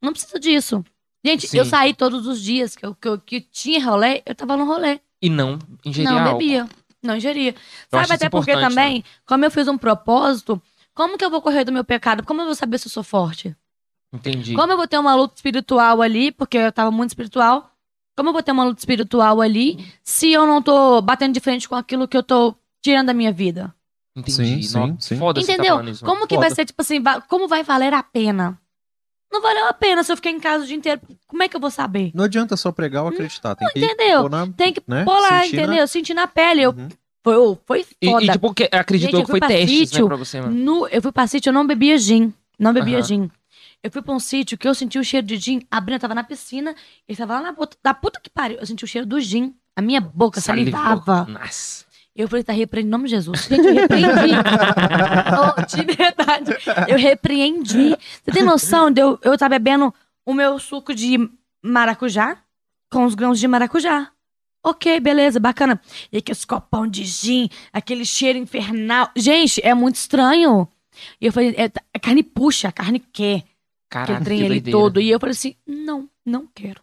não 0.00 0.12
precisa 0.12 0.40
disso. 0.40 0.82
Gente, 1.24 1.46
Sim. 1.46 1.58
eu 1.58 1.64
saí 1.64 1.94
todos 1.94 2.26
os 2.26 2.40
dias 2.42 2.74
que 2.74 2.84
eu, 2.84 2.94
que 2.94 3.08
eu 3.08 3.18
que 3.18 3.40
tinha 3.40 3.84
rolê, 3.84 4.22
eu 4.26 4.34
tava 4.34 4.56
no 4.56 4.64
rolê. 4.64 5.00
E 5.20 5.30
não 5.30 5.58
ingerir 5.84 6.10
não 6.10 6.18
álcool. 6.18 6.38
bebia. 6.38 6.68
Não 7.02 7.16
ingeria. 7.16 7.50
Eu 7.50 7.98
Sabe, 8.00 8.14
até 8.14 8.28
porque 8.28 8.52
importante, 8.52 8.74
também, 8.74 9.04
como 9.26 9.44
eu 9.44 9.50
fiz 9.50 9.66
um 9.68 9.78
propósito, 9.78 10.60
como 10.94 11.16
que 11.16 11.24
eu 11.24 11.30
vou 11.30 11.40
correr 11.40 11.64
do 11.64 11.72
meu 11.72 11.84
pecado? 11.84 12.24
Como 12.24 12.40
eu 12.40 12.46
vou 12.46 12.54
saber 12.54 12.78
se 12.78 12.86
eu 12.86 12.90
sou 12.92 13.02
forte? 13.02 13.56
Entendi. 14.12 14.54
Como 14.54 14.72
eu 14.72 14.76
vou 14.76 14.86
ter 14.86 14.98
uma 14.98 15.14
luta 15.14 15.34
espiritual 15.36 16.02
ali, 16.02 16.30
porque 16.32 16.58
eu 16.58 16.72
tava 16.72 16.90
muito 16.90 17.10
espiritual? 17.10 17.70
Como 18.16 18.28
eu 18.28 18.32
vou 18.32 18.42
ter 18.42 18.52
uma 18.52 18.64
luta 18.64 18.80
espiritual 18.80 19.40
ali 19.40 19.84
se 20.02 20.30
eu 20.32 20.46
não 20.46 20.60
tô 20.60 21.00
batendo 21.00 21.32
de 21.32 21.40
frente 21.40 21.68
com 21.68 21.74
aquilo 21.74 22.06
que 22.06 22.16
eu 22.16 22.22
tô 22.22 22.54
tirando 22.82 23.06
da 23.06 23.14
minha 23.14 23.32
vida? 23.32 23.74
Entendi. 24.14 24.34
Sim, 24.34 24.62
sim, 24.62 24.96
sim. 25.00 25.16
Foda-se 25.16 25.46
tá 25.46 25.54
Entendeu? 25.54 25.82
isso. 25.88 26.04
Como 26.04 26.26
que 26.26 26.34
Foda. 26.34 26.46
vai 26.46 26.54
ser, 26.54 26.66
tipo 26.66 26.82
assim, 26.82 27.02
como 27.28 27.48
vai 27.48 27.62
valer 27.62 27.94
a 27.94 28.02
pena? 28.02 28.60
Não 29.32 29.40
valeu 29.40 29.66
a 29.66 29.72
pena 29.72 30.02
se 30.04 30.12
eu 30.12 30.16
ficar 30.16 30.30
em 30.30 30.38
casa 30.38 30.64
o 30.64 30.66
dia 30.66 30.76
inteiro. 30.76 31.00
Como 31.26 31.42
é 31.42 31.48
que 31.48 31.56
eu 31.56 31.60
vou 31.60 31.70
saber? 31.70 32.10
Não 32.14 32.24
adianta 32.24 32.56
só 32.56 32.70
pregar 32.70 33.02
ou 33.02 33.08
acreditar. 33.08 33.54
Tem 33.56 33.66
que 33.68 33.78
Entendeu? 33.84 34.20
pôr 34.22 34.30
na- 34.30 34.46
Tem 34.48 34.72
que 34.72 34.82
né? 34.86 35.04
pôr 35.04 35.18
lá, 35.18 35.40
Sentir 35.42 35.56
na- 35.56 35.62
entendeu? 35.62 35.86
Sentir 35.88 36.14
na 36.14 36.26
pele. 36.26 36.62
Eu, 36.62 36.70
Uhum. 36.72 36.88
foi, 37.24 37.58
foi 37.66 37.86
E, 38.02 38.10
foda. 38.10 38.24
e, 38.24 38.28
tipo, 38.30 38.52
que, 38.54 38.68
acredito 38.70 39.10
Gente, 39.10 39.20
que 39.22 39.26
foi 39.26 39.32
fui 39.32 39.40
pra 39.40 39.48
testes, 39.48 39.78
sítio, 39.78 40.02
né, 40.02 40.08
pra 40.08 40.16
você, 40.16 40.40
mano. 40.40 40.54
No- 40.54 40.86
eu 40.88 41.00
fui 41.00 41.12
pra 41.12 41.26
sítio, 41.26 41.48
eu 41.48 41.54
não 41.54 41.66
bebia 41.66 41.96
gin. 41.96 42.32
Não 42.58 42.72
bebia 42.74 42.98
Aham. 42.98 43.06
gin. 43.06 43.30
Eu 43.82 43.90
fui 43.90 44.02
pra 44.02 44.14
um 44.14 44.20
sítio 44.20 44.56
que 44.58 44.68
eu 44.68 44.74
senti 44.74 44.98
o 44.98 45.02
cheiro 45.04 45.26
de 45.26 45.36
gin. 45.38 45.62
A 45.70 45.80
Brina 45.80 45.98
tava 45.98 46.14
na 46.14 46.22
piscina, 46.22 46.74
ele 47.08 47.16
tava 47.18 47.34
lá 47.34 47.40
na 47.40 47.52
puta, 47.54 47.76
da 47.82 47.92
puta 47.94 48.20
que 48.22 48.28
pariu. 48.30 48.58
Eu 48.60 48.66
senti 48.66 48.84
o 48.84 48.86
cheiro 48.86 49.06
do 49.06 49.18
gin. 49.18 49.54
A 49.74 49.80
minha 49.80 50.00
boca 50.00 50.40
salivava. 50.40 51.24
Nossa. 51.28 51.84
Eu 52.14 52.28
falei, 52.28 52.44
tá 52.44 52.52
repreendendo 52.52 52.88
em 52.88 52.90
nome 52.90 53.04
de 53.04 53.10
Jesus. 53.10 53.44
Gente, 53.44 53.66
eu 53.66 53.74
repreendi. 53.74 54.34
oh, 55.40 55.76
de 55.76 55.94
verdade. 55.94 56.52
Eu 56.88 56.98
repreendi. 56.98 57.96
Você 58.22 58.30
tem 58.30 58.42
noção 58.42 58.90
de 58.90 59.00
eu, 59.00 59.18
eu 59.22 59.38
tá 59.38 59.48
bebendo 59.48 59.92
o 60.26 60.34
meu 60.34 60.58
suco 60.58 60.94
de 60.94 61.18
maracujá 61.62 62.36
com 62.90 63.04
os 63.04 63.14
grãos 63.14 63.40
de 63.40 63.48
maracujá. 63.48 64.10
Ok, 64.62 65.00
beleza, 65.00 65.40
bacana. 65.40 65.80
E 66.12 66.18
aqueles 66.18 66.44
copão 66.44 66.86
de 66.86 67.04
gin, 67.04 67.48
aquele 67.72 68.04
cheiro 68.04 68.38
infernal. 68.38 69.10
Gente, 69.16 69.60
é 69.64 69.74
muito 69.74 69.96
estranho. 69.96 70.68
E 71.20 71.26
eu 71.26 71.32
falei, 71.32 71.54
é, 71.56 71.70
a 71.94 71.98
carne 71.98 72.22
puxa, 72.22 72.68
a 72.68 72.72
carne 72.72 73.00
quer. 73.00 73.42
Trem 73.88 74.40
que 74.40 74.48
doideira. 74.48 74.78
todo. 74.78 75.00
E 75.00 75.10
eu 75.10 75.18
falei 75.18 75.32
assim, 75.32 75.54
não, 75.66 76.08
não 76.24 76.46
quero. 76.54 76.80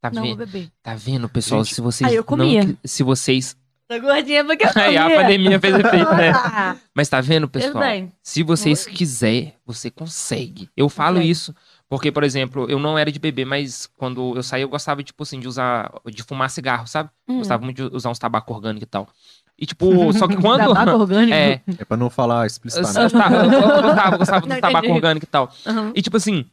Tá 0.00 0.10
Não 0.10 0.22
vou 0.22 0.36
vendo? 0.36 0.46
beber. 0.46 0.70
Tá 0.82 0.94
vendo, 0.94 1.28
pessoal? 1.28 1.64
Gente, 1.64 1.74
se 1.74 1.80
vocês 1.80 2.10
aí 2.10 2.16
eu 2.16 2.24
comia. 2.24 2.64
não... 2.64 2.76
Se 2.84 3.02
vocês... 3.02 3.56
Tô 3.88 4.00
gordinha 4.00 4.44
porque 4.44 4.64
eu 4.64 4.70
Aí 4.74 4.96
a 4.96 5.08
pandemia 5.08 5.60
fez 5.60 5.74
efeito, 5.76 6.12
né? 6.14 6.32
Mas 6.94 7.08
tá 7.08 7.20
vendo, 7.20 7.48
pessoal? 7.48 7.78
bem. 7.84 8.12
Se 8.22 8.42
vocês 8.42 8.84
quiser, 8.84 9.54
você 9.64 9.90
consegue. 9.90 10.68
Eu 10.76 10.88
falo 10.88 11.16
Consegue. 11.16 11.30
isso 11.30 11.54
porque, 11.88 12.10
por 12.10 12.24
exemplo, 12.24 12.66
eu 12.68 12.80
não 12.80 12.98
era 12.98 13.12
de 13.12 13.18
beber, 13.20 13.44
mas 13.46 13.88
quando 13.96 14.34
eu 14.34 14.42
saía, 14.42 14.64
eu 14.64 14.68
gostava, 14.68 15.04
tipo 15.04 15.22
assim, 15.22 15.38
de 15.38 15.46
usar, 15.46 15.88
de 16.06 16.20
fumar 16.24 16.50
cigarro, 16.50 16.84
sabe? 16.88 17.10
Hum. 17.28 17.38
Gostava 17.38 17.62
muito 17.62 17.88
de 17.88 17.96
usar 17.96 18.10
uns 18.10 18.18
tabaco 18.18 18.52
orgânico 18.52 18.82
e 18.82 18.88
tal. 18.88 19.08
E 19.56 19.64
tipo, 19.64 19.86
só 20.12 20.26
que 20.26 20.36
quando. 20.36 20.58
Tabaco 20.74 20.98
orgânico. 20.98 21.32
é, 21.32 21.62
É 21.78 21.84
pra 21.84 21.96
não 21.96 22.10
falar 22.10 22.44
explicitamente. 22.44 23.14
eu, 23.14 23.20
eu 23.20 23.82
gostava, 23.82 24.14
eu 24.14 24.18
gostava 24.18 24.46
Não 24.46 24.56
do 24.56 24.60
tabaco 24.60 24.88
orgânico 24.92 25.24
e 25.24 25.28
tal. 25.28 25.52
Aham. 25.64 25.92
E 25.94 26.02
tipo 26.02 26.16
assim, 26.16 26.44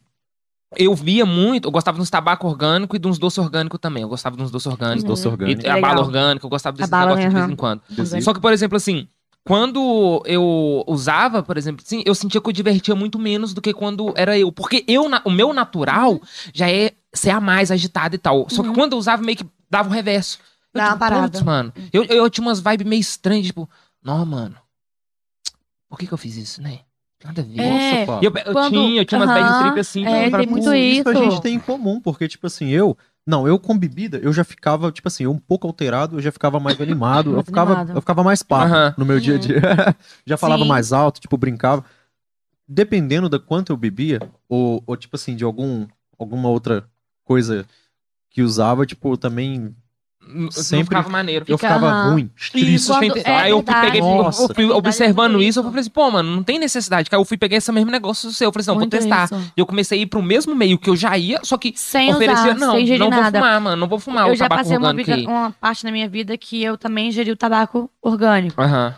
eu 0.76 0.94
via 0.94 1.24
muito, 1.26 1.66
eu 1.68 1.70
gostava 1.72 1.98
dos 1.98 2.08
tabaco 2.10 2.46
orgânico 2.46 2.94
e 2.96 2.98
de 2.98 3.06
uns 3.08 3.18
doces 3.18 3.38
orgânicos 3.38 3.78
também. 3.80 4.02
Eu 4.02 4.08
gostava 4.08 4.36
de 4.36 4.42
uns 4.42 4.50
doces 4.50 4.66
orgânicos. 4.66 5.04
Doce 5.04 5.26
Uhum. 5.26 5.32
orgânico. 5.32 5.66
E 5.66 5.68
a 5.68 5.80
bala 5.80 6.00
orgânica, 6.00 6.44
eu 6.46 6.50
gostava 6.50 6.76
desses 6.76 6.92
A 6.92 6.96
bala, 6.96 7.06
negócios 7.06 7.28
de 7.28 7.34
vez 7.34 7.44
aham. 7.44 7.52
em 7.52 7.56
quando. 7.56 7.82
Só 8.22 8.32
que, 8.34 8.40
por 8.40 8.52
exemplo, 8.52 8.76
assim, 8.76 9.08
quando 9.44 10.22
eu 10.26 10.84
usava, 10.86 11.42
por 11.42 11.56
exemplo, 11.56 11.82
assim, 11.84 12.02
eu 12.06 12.14
sentia 12.14 12.40
que 12.40 12.48
eu 12.48 12.52
divertia 12.52 12.94
muito 12.94 13.18
menos 13.18 13.52
do 13.52 13.60
que 13.60 13.72
quando 13.74 14.12
era 14.16 14.38
eu. 14.38 14.50
Porque 14.50 14.84
eu, 14.88 15.04
o 15.24 15.30
meu 15.30 15.52
natural 15.52 16.20
já 16.52 16.70
é 16.70 16.92
ser 17.12 17.30
a 17.30 17.40
mais 17.40 17.70
agitada 17.70 18.14
e 18.14 18.18
tal. 18.18 18.46
Só 18.48 18.62
que 18.62 18.68
Uhum. 18.68 18.74
quando 18.74 18.92
eu 18.92 18.98
usava, 18.98 19.22
meio 19.22 19.36
que 19.38 19.46
dava 19.70 19.88
o 19.88 19.92
reverso. 19.92 20.38
Eu, 20.72 20.78
Dá 20.80 20.84
uma 20.86 20.90
tipo, 20.92 20.98
parada. 20.98 21.28
"Putz, 21.28 21.42
mano. 21.42 21.72
Eu, 21.92 22.04
eu, 22.04 22.16
eu 22.16 22.30
tinha 22.30 22.44
umas 22.46 22.58
vibes 22.60 22.86
meio 22.86 23.00
estranhas, 23.00 23.46
tipo, 23.46 23.68
não, 24.02 24.24
mano. 24.26 24.56
Por 25.88 25.98
que 25.98 26.06
que 26.06 26.12
eu 26.14 26.18
fiz 26.18 26.36
isso, 26.36 26.60
né? 26.62 26.80
Nada 27.24 27.40
a 27.40 27.44
ver. 27.44 27.60
É. 27.60 28.06
Nossa. 28.06 28.20
E 28.22 28.26
eu, 28.26 28.32
eu 28.36 28.52
Quando- 28.52 28.70
tinha, 28.70 29.00
eu 29.00 29.04
tinha 29.06 29.18
umas 29.20 29.30
Aham. 29.30 29.40
bad 29.42 29.58
trip 29.64 29.80
assim. 29.80 30.00
É, 30.00 30.02
então 30.02 30.14
eu 30.16 30.24
falava, 30.30 30.44
tem 30.44 30.50
muito 30.52 30.64
"Pô, 30.64 30.72
isso. 30.74 31.08
a 31.08 31.14
gente 31.14 31.40
tem 31.40 31.54
em 31.54 31.60
comum, 31.60 32.00
porque, 32.00 32.28
tipo 32.28 32.46
assim, 32.46 32.68
eu. 32.68 32.96
Não, 33.26 33.48
eu 33.48 33.58
com 33.58 33.76
bebida, 33.78 34.18
eu 34.18 34.30
já 34.34 34.44
ficava, 34.44 34.92
tipo 34.92 35.08
assim, 35.08 35.26
um 35.26 35.38
pouco 35.38 35.66
alterado, 35.66 36.16
eu 36.16 36.20
já 36.20 36.30
ficava 36.30 36.60
mais 36.60 36.78
animado, 36.78 37.34
eu 37.34 37.42
ficava, 37.42 37.72
animado. 37.72 37.96
eu 37.96 38.00
ficava 38.02 38.22
mais 38.22 38.44
Aham. 38.50 38.94
no 38.98 39.06
meu 39.06 39.18
dia 39.18 39.36
a 39.36 39.38
dia. 39.38 39.56
já 40.26 40.36
falava 40.36 40.62
Sim. 40.62 40.68
mais 40.68 40.92
alto, 40.92 41.20
tipo, 41.22 41.34
brincava. 41.38 41.82
Dependendo 42.68 43.28
da 43.28 43.38
quanto 43.38 43.72
eu 43.72 43.76
bebia, 43.78 44.20
ou, 44.48 44.82
ou 44.86 44.96
tipo 44.96 45.16
assim, 45.16 45.34
de 45.36 45.44
algum, 45.44 45.86
alguma 46.18 46.48
outra 46.50 46.84
coisa 47.24 47.64
que 48.30 48.42
usava, 48.42 48.84
tipo, 48.84 49.16
também 49.16 49.74
Não 50.26 50.50
Sempre- 50.50 50.84
ficava 50.84 51.08
maneiro. 51.08 51.44
Eu 51.48 51.56
Fica, 51.58 51.68
ficava 51.68 51.86
aham. 51.88 52.12
ruim. 52.12 52.30
Isso, 52.54 52.92
quando- 52.92 53.18
é 53.18 53.22
aí 53.36 53.50
eu 53.50 53.62
fui, 53.62 53.74
peguei, 53.80 54.00
eu- 54.00 54.04
Nossa. 54.04 54.42
eu 54.42 54.54
fui 54.54 54.64
observando 54.70 55.40
isso, 55.42 55.60
eu 55.60 55.64
falei 55.64 55.80
assim, 55.80 55.90
pô, 55.90 56.10
mano, 56.10 56.34
não 56.34 56.42
tem 56.42 56.58
necessidade. 56.58 57.08
Aí 57.12 57.18
eu 57.18 57.24
fui 57.24 57.36
pegar 57.36 57.56
esse 57.56 57.70
mesmo 57.70 57.90
negócio 57.90 58.30
seu, 58.32 58.48
eu 58.48 58.52
falei 58.52 58.62
assim, 58.62 58.70
não, 58.70 58.74
vou 58.74 58.80
Muito 58.80 58.90
testar. 58.92 59.24
isso. 59.26 59.52
E 59.56 59.60
eu 59.60 59.66
comecei 59.66 59.98
a 59.98 60.02
ir 60.02 60.06
pro 60.06 60.22
mesmo 60.22 60.54
meio 60.54 60.78
que 60.78 60.88
eu 60.90 60.96
já 60.96 61.16
ia, 61.16 61.40
só 61.42 61.56
que 61.58 61.72
Sem 61.76 62.12
oferecia, 62.12 62.52
usar, 62.52 62.66
não, 62.66 62.74
sem 62.74 62.98
não 62.98 63.10
vou 63.10 63.20
nada. 63.20 63.38
fumar, 63.38 63.60
mano, 63.60 63.76
não 63.76 63.86
vou 63.88 63.98
fumar 63.98 64.26
eu 64.26 64.32
o 64.32 64.36
já 64.36 64.44
tabaco 64.48 64.62
passei 64.62 64.76
uma, 64.78 64.88
orgânico 64.88 65.14
vida- 65.14 65.30
uma 65.30 65.50
parte 65.60 65.84
na 65.84 65.92
minha 65.92 66.08
vida 66.08 66.36
que 66.36 66.62
eu 66.62 66.76
também 66.76 67.08
ingeri 67.08 67.30
o 67.30 67.36
tabaco 67.36 67.90
orgânico. 68.02 68.60
Aham. 68.60 68.94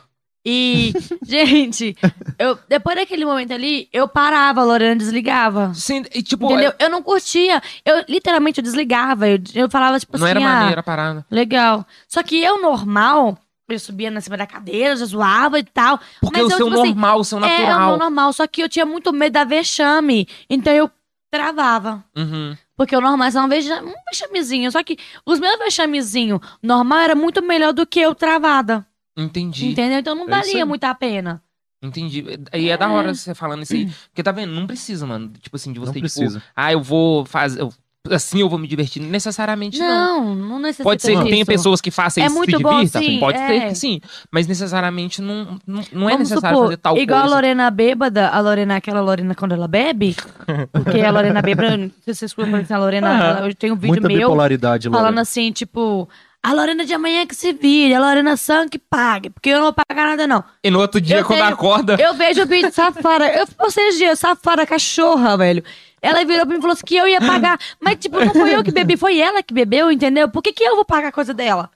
E, 0.48 0.92
gente, 1.26 1.96
eu, 2.38 2.56
depois 2.68 2.96
daquele 2.96 3.24
momento 3.24 3.52
ali, 3.52 3.88
eu 3.92 4.06
parava, 4.06 4.60
a 4.60 4.64
Lorena 4.64 4.94
desligava. 4.94 5.74
Sim, 5.74 6.04
e 6.14 6.22
tipo, 6.22 6.46
Entendeu? 6.46 6.72
Eu 6.78 6.88
não 6.88 7.02
curtia. 7.02 7.60
Eu 7.84 8.04
literalmente 8.08 8.60
eu 8.60 8.62
desligava. 8.62 9.28
Eu, 9.28 9.40
eu 9.56 9.68
falava, 9.68 9.98
tipo 9.98 10.16
não 10.16 10.24
assim, 10.24 10.36
era 10.36 10.48
ah, 10.48 10.60
maneira 10.60 10.80
a 10.80 10.84
parada. 10.84 11.26
legal. 11.28 11.84
Só 12.06 12.22
que 12.22 12.40
eu, 12.40 12.62
normal, 12.62 13.36
eu 13.68 13.78
subia 13.80 14.08
na 14.08 14.20
cima 14.20 14.36
da 14.36 14.46
cadeira, 14.46 14.94
já 14.94 15.04
zoava 15.04 15.58
e 15.58 15.64
tal. 15.64 15.98
Porque 16.20 16.40
Mas 16.40 16.48
o 16.48 16.54
eu, 16.54 16.56
seu 16.56 16.66
tipo 16.68 16.80
assim, 16.80 16.88
normal, 16.90 17.18
o 17.18 17.24
seu 17.24 17.38
É, 17.38 17.40
o 17.40 17.44
meu 17.48 17.66
natural. 17.66 17.96
normal. 17.98 18.32
Só 18.32 18.46
que 18.46 18.62
eu 18.62 18.68
tinha 18.68 18.86
muito 18.86 19.12
medo 19.12 19.32
da 19.32 19.42
vexame. 19.42 20.28
Então 20.48 20.72
eu 20.72 20.88
travava. 21.28 22.04
Uhum. 22.16 22.56
Porque 22.76 22.94
o 22.94 23.00
normal 23.00 23.28
é 23.28 23.40
um, 23.40 23.44
um 23.46 23.94
vexamezinho. 24.08 24.70
Só 24.70 24.84
que 24.84 24.96
os 25.24 25.40
meus 25.40 25.58
vexamezinhos 25.58 26.38
normal 26.62 26.98
era 27.00 27.14
muito 27.16 27.42
melhor 27.42 27.72
do 27.72 27.84
que 27.84 27.98
eu 27.98 28.14
travada. 28.14 28.86
Entendi. 29.16 29.68
Entendeu? 29.70 29.98
Então 29.98 30.14
não 30.14 30.22
É 30.24 30.26
isso 30.26 30.48
valia 30.48 30.62
aí. 30.62 30.68
muito 30.68 30.84
a 30.84 30.94
pena. 30.94 31.42
Entendi. 31.82 32.24
E 32.52 32.68
é 32.70 32.76
da 32.76 32.88
hora 32.88 33.14
você 33.14 33.34
falando 33.34 33.62
isso 33.62 33.72
aí. 33.74 33.86
Porque 34.08 34.22
tá 34.22 34.32
vendo? 34.32 34.52
Não 34.52 34.66
precisa, 34.66 35.06
mano. 35.06 35.30
Tipo 35.40 35.56
assim, 35.56 35.72
de 35.72 35.78
você, 35.78 35.86
Não 35.86 35.92
tipo, 35.94 36.00
precisa. 36.02 36.42
ah, 36.54 36.72
eu 36.72 36.82
vou 36.82 37.24
fazer. 37.24 37.60
eu- 37.60 37.72
assim 38.08 38.38
eu 38.40 38.48
vou 38.48 38.56
me 38.58 38.68
divertir. 38.68 39.02
Necessariamente 39.02 39.78
não. 39.80 40.24
Não, 40.24 40.34
não 40.34 40.58
necessita 40.60 40.84
Pode 40.84 41.02
ser 41.02 41.12
que 41.12 41.18
disso. 41.18 41.28
tenha 41.30 41.44
pessoas 41.44 41.80
que 41.80 41.90
façam 41.90 42.22
É 42.22 42.26
isso 42.26 42.34
e 42.34 42.38
muito 42.38 42.56
se 42.56 42.62
bom, 42.62 42.70
divirtam. 42.76 43.02
sim, 43.02 43.18
Pode 43.18 43.36
é. 43.38 43.46
ser 43.48 43.68
que 43.68 43.74
sim. 43.74 44.00
Mas 44.30 44.46
necessariamente 44.46 45.20
não, 45.20 45.58
não, 45.66 45.82
não 45.92 46.08
é 46.08 46.12
Vamos 46.12 46.28
necessário 46.30 46.56
supor, 46.56 46.64
fazer 46.68 46.76
tal 46.78 46.96
igual 46.96 47.20
coisa. 47.20 47.34
a 47.34 47.36
Lorena 47.36 47.70
bêbada, 47.70 48.28
a 48.28 48.40
Lorena, 48.40 48.76
aquela 48.76 49.00
Lorena 49.00 49.34
quando 49.34 49.52
ela 49.52 49.66
bebe, 49.68 50.14
porque 50.72 51.00
a 51.00 51.10
Lorena 51.10 51.42
bêbada, 51.42 51.90
se 52.04 52.14
vocês 52.14 52.32
conhecem 52.32 52.76
a 52.76 52.78
Lorena, 52.78 53.08
ela- 53.12 53.48
eu 53.48 53.54
tenho 53.56 53.74
um 53.74 53.76
vídeo 53.76 53.88
Muita 53.94 54.06
meu 54.08 54.18
bipolaridade, 54.18 54.88
falando 54.88 55.02
Lorena. 55.04 55.22
assim, 55.22 55.50
tipo, 55.50 56.08
a 56.48 56.52
Lorena 56.52 56.84
de 56.84 56.94
amanhã 56.94 57.26
que 57.26 57.34
se 57.34 57.52
vire, 57.52 57.92
a 57.92 57.98
Lorena 57.98 58.36
San 58.36 58.68
que 58.68 58.78
pague, 58.78 59.30
porque 59.30 59.50
eu 59.50 59.56
não 59.56 59.64
vou 59.64 59.72
pagar 59.72 60.06
nada 60.06 60.26
não. 60.28 60.44
E 60.62 60.70
no 60.70 60.78
outro 60.78 61.00
dia, 61.00 61.16
Eu 61.18 61.24
quando 61.24 61.40
tenho- 61.40 61.52
acorda. 61.52 61.96
Eu 62.00 62.14
vejo 62.14 62.42
o 62.42 62.46
vídeo, 62.46 62.72
safara, 62.72 63.36
eu 63.36 63.46
postei 63.48 63.88
esses 63.88 63.98
dias, 63.98 64.18
safara, 64.18 64.64
cachorra, 64.64 65.36
velho. 65.36 65.64
Ela 66.00 66.24
virou 66.24 66.46
pra 66.46 66.52
mim 66.52 66.58
e 66.58 66.60
falou 66.60 66.74
assim 66.74 66.84
que 66.86 66.94
eu 66.94 67.08
ia 67.08 67.20
pagar, 67.20 67.58
mas 67.80 67.96
tipo, 67.98 68.20
não 68.24 68.32
foi 68.32 68.54
eu 68.54 68.62
que 68.62 68.70
bebi, 68.70 68.96
foi 68.96 69.18
ela 69.18 69.42
que 69.42 69.52
bebeu, 69.52 69.90
entendeu? 69.90 70.28
Por 70.28 70.40
que 70.40 70.52
que 70.52 70.62
eu 70.62 70.76
vou 70.76 70.84
pagar 70.84 71.08
a 71.08 71.12
coisa 71.12 71.34
dela? 71.34 71.68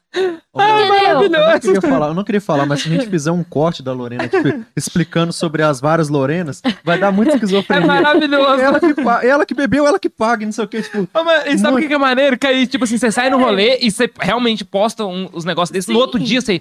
Ô, 0.52 0.60
Entendeu? 0.60 1.20
Eu 1.22 1.30
não, 1.30 1.60
queria 1.60 1.80
falar, 1.80 2.06
eu 2.08 2.14
não 2.14 2.24
queria 2.24 2.40
falar, 2.40 2.66
mas 2.66 2.82
se 2.82 2.88
a 2.88 2.92
gente 2.92 3.06
fizer 3.08 3.30
um 3.30 3.44
corte 3.44 3.80
da 3.82 3.92
Lorena 3.92 4.26
tipo, 4.26 4.64
explicando 4.76 5.32
sobre 5.32 5.62
as 5.62 5.80
várias 5.80 6.08
Lorenas, 6.08 6.60
vai 6.82 6.98
dar 6.98 7.12
muita 7.12 7.32
É 7.32 7.34
esquizofrenia. 7.36 7.86
maravilhoso. 7.86 8.60
ela, 8.60 8.80
que 8.80 9.26
ela 9.28 9.46
que 9.46 9.54
bebeu, 9.54 9.86
ela 9.86 9.98
que 10.00 10.08
paga, 10.08 10.44
não 10.44 10.52
sei 10.52 10.64
o 10.64 10.68
que, 10.68 10.82
tipo. 10.82 11.08
Ô, 11.14 11.24
mano, 11.24 11.44
e 11.46 11.56
sabe 11.56 11.68
o 11.68 11.72
Muito. 11.74 11.86
que 11.88 11.94
é 11.94 11.98
maneiro? 11.98 12.36
Que 12.36 12.46
aí, 12.48 12.66
tipo 12.66 12.82
assim, 12.84 12.98
você 12.98 13.12
sai 13.12 13.30
no 13.30 13.38
rolê 13.38 13.78
e 13.80 13.90
você 13.90 14.10
realmente 14.20 14.64
posta 14.64 15.04
um- 15.04 15.28
os 15.32 15.44
negócios 15.44 15.70
desses. 15.72 15.92
No 15.92 16.00
outro 16.00 16.18
dia 16.18 16.40
você. 16.40 16.60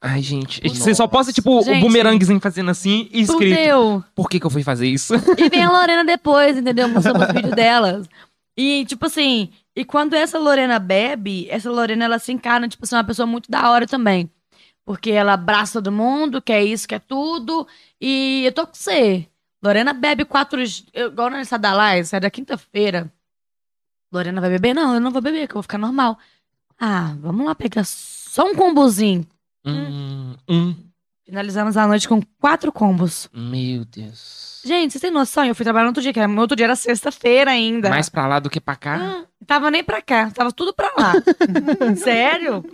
Ai, 0.00 0.22
gente. 0.22 0.62
Nossa. 0.62 0.76
Você 0.80 0.94
só 0.94 1.06
posta, 1.08 1.32
tipo, 1.32 1.62
Gente. 1.62 1.78
o 1.78 1.80
bumeranguezinho 1.80 2.38
fazendo 2.38 2.70
assim 2.70 3.08
e 3.10 3.22
escrito. 3.22 3.56
Fudeu. 3.56 4.04
Por 4.14 4.28
que, 4.28 4.38
que 4.38 4.46
eu 4.46 4.50
fui 4.50 4.62
fazer 4.62 4.86
isso? 4.86 5.14
E 5.36 5.48
vem 5.48 5.64
a 5.64 5.70
Lorena 5.70 6.04
depois, 6.04 6.56
entendeu? 6.56 6.86
Mostrando 6.88 7.22
os 7.24 7.32
vídeos 7.32 7.52
delas. 7.56 8.06
E, 8.56 8.84
tipo 8.86 9.06
assim, 9.06 9.50
e 9.74 9.84
quando 9.84 10.14
essa 10.14 10.38
Lorena 10.38 10.78
bebe, 10.78 11.46
essa 11.50 11.70
Lorena, 11.70 12.04
ela 12.06 12.18
se 12.18 12.32
encarna, 12.32 12.68
tipo 12.68 12.84
assim, 12.84 12.94
uma 12.96 13.04
pessoa 13.04 13.26
muito 13.26 13.50
da 13.50 13.70
hora 13.70 13.86
também. 13.86 14.30
Porque 14.84 15.10
ela 15.10 15.34
abraça 15.34 15.74
todo 15.82 15.92
mundo, 15.92 16.40
quer 16.40 16.62
isso, 16.64 16.86
quer 16.88 17.00
tudo. 17.00 17.66
E 18.00 18.44
eu 18.46 18.52
tô 18.52 18.66
com 18.66 18.74
você. 18.74 19.28
Lorena 19.62 19.92
bebe 19.92 20.24
quatro... 20.24 20.60
eu- 20.94 21.08
Igual 21.08 21.28
na 21.30 21.42
Laís, 21.74 22.08
sai 22.08 22.20
da 22.20 22.30
quinta-feira. 22.30 23.12
Lorena 24.12 24.40
vai 24.40 24.48
beber? 24.50 24.74
Não, 24.74 24.94
eu 24.94 25.00
não 25.00 25.10
vou 25.10 25.20
beber, 25.20 25.46
que 25.46 25.52
eu 25.52 25.56
vou 25.56 25.62
ficar 25.62 25.78
normal. 25.78 26.18
Ah, 26.78 27.14
vamos 27.18 27.44
lá 27.46 27.54
pegar 27.54 27.84
só 27.84 28.44
um 28.46 28.54
combozinho. 28.54 29.26
Hum, 29.64 30.34
hum. 30.48 30.74
Finalizamos 31.24 31.76
a 31.76 31.86
noite 31.86 32.08
com 32.08 32.22
quatro 32.40 32.70
combos. 32.70 33.28
Meu 33.32 33.84
Deus. 33.84 34.55
Gente, 34.66 34.92
vocês 34.92 35.00
têm 35.00 35.10
noção? 35.10 35.44
Eu 35.44 35.54
fui 35.54 35.64
trabalhar 35.64 35.84
no 35.84 35.90
outro 35.90 36.02
dia, 36.02 36.12
que 36.12 36.18
era, 36.18 36.26
no 36.28 36.40
outro 36.40 36.56
dia 36.56 36.66
era 36.66 36.74
sexta-feira 36.76 37.50
ainda. 37.52 37.88
Mais 37.88 38.08
pra 38.08 38.26
lá 38.26 38.40
do 38.40 38.50
que 38.50 38.60
pra 38.60 38.74
cá. 38.74 38.96
Ah, 39.00 39.24
tava 39.46 39.70
nem 39.70 39.84
pra 39.84 40.02
cá, 40.02 40.30
tava 40.30 40.50
tudo 40.52 40.74
pra 40.74 40.90
lá. 40.98 41.12
Sério? 41.96 42.64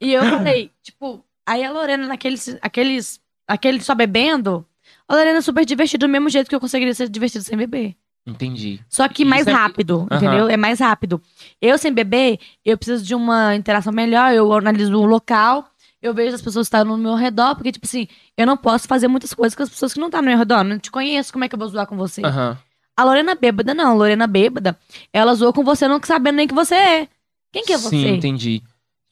E 0.00 0.12
eu 0.12 0.22
falei, 0.24 0.70
tipo, 0.82 1.24
aí 1.46 1.62
a 1.64 1.70
Lorena 1.70 2.06
naqueles, 2.06 2.56
aqueles, 2.60 3.20
aquele 3.46 3.80
só 3.80 3.94
bebendo, 3.94 4.66
a 5.08 5.14
Lorena 5.14 5.38
é 5.38 5.42
super 5.42 5.64
divertida 5.64 6.06
do 6.06 6.10
mesmo 6.10 6.28
jeito 6.28 6.48
que 6.48 6.54
eu 6.54 6.60
conseguiria 6.60 6.94
ser 6.94 7.08
divertida 7.08 7.44
sem 7.44 7.56
beber. 7.56 7.94
Entendi. 8.26 8.80
Só 8.88 9.06
que 9.08 9.22
Isso 9.22 9.30
mais 9.30 9.46
é- 9.46 9.52
rápido, 9.52 10.08
Aham. 10.10 10.16
entendeu? 10.16 10.48
É 10.48 10.56
mais 10.56 10.80
rápido. 10.80 11.22
Eu 11.62 11.78
sem 11.78 11.92
beber, 11.92 12.40
eu 12.64 12.76
preciso 12.76 13.04
de 13.04 13.14
uma 13.14 13.54
interação 13.54 13.92
melhor, 13.92 14.34
eu 14.34 14.52
analiso 14.52 14.98
o 14.98 15.06
local, 15.06 15.64
eu 16.02 16.12
vejo 16.14 16.34
as 16.34 16.42
pessoas 16.42 16.68
que 16.68 16.76
estão 16.76 16.84
no 16.84 16.98
meu 17.02 17.14
redor, 17.14 17.54
porque, 17.54 17.72
tipo 17.72 17.86
assim, 17.86 18.06
eu 18.36 18.46
não 18.46 18.56
posso 18.56 18.86
fazer 18.86 19.08
muitas 19.08 19.32
coisas 19.34 19.54
com 19.54 19.62
as 19.62 19.68
pessoas 19.70 19.92
que 19.94 19.98
não 20.00 20.06
estão 20.08 20.20
no 20.22 20.28
meu 20.28 20.38
redor. 20.38 20.62
Não 20.64 20.78
te 20.78 20.90
conheço, 20.90 21.32
como 21.32 21.44
é 21.44 21.48
que 21.48 21.54
eu 21.54 21.58
vou 21.58 21.68
zoar 21.68 21.86
com 21.86 21.96
você? 21.96 22.22
Aham. 22.24 22.56
A 22.96 23.04
Lorena 23.04 23.34
bêbada, 23.34 23.74
não. 23.74 23.90
A 23.90 23.94
Lorena 23.94 24.26
bêbada, 24.26 24.78
ela 25.12 25.34
zoou 25.34 25.52
com 25.52 25.62
você 25.64 25.86
não 25.86 26.00
sabendo 26.02 26.36
nem 26.36 26.48
que 26.48 26.54
você 26.54 26.74
é. 26.74 27.08
Quem 27.52 27.64
que 27.64 27.72
é 27.72 27.76
você? 27.78 27.90
Sim, 27.90 28.08
entendi. 28.16 28.62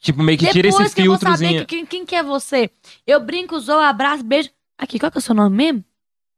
Tipo, 0.01 0.23
meio 0.23 0.39
que 0.39 0.47
tira 0.51 0.69
Depois 0.69 0.87
esse 0.87 0.95
que 0.95 1.03
eu 1.03 1.07
vou 1.07 1.17
saber 1.19 1.31
filtrozinho. 1.37 1.61
que- 1.67 1.77
quem, 1.77 1.87
quem 1.87 2.07
que 2.07 2.15
é 2.15 2.23
você. 2.23 2.71
Eu 3.07 3.21
brinco, 3.21 3.59
zoo, 3.59 3.79
abraço, 3.79 4.23
beijo. 4.25 4.51
Aqui, 4.79 4.99
qual 4.99 5.11
que 5.11 5.19
é 5.19 5.21
o 5.21 5.23
seu 5.23 5.35
nome 5.35 5.57
mesmo? 5.57 5.85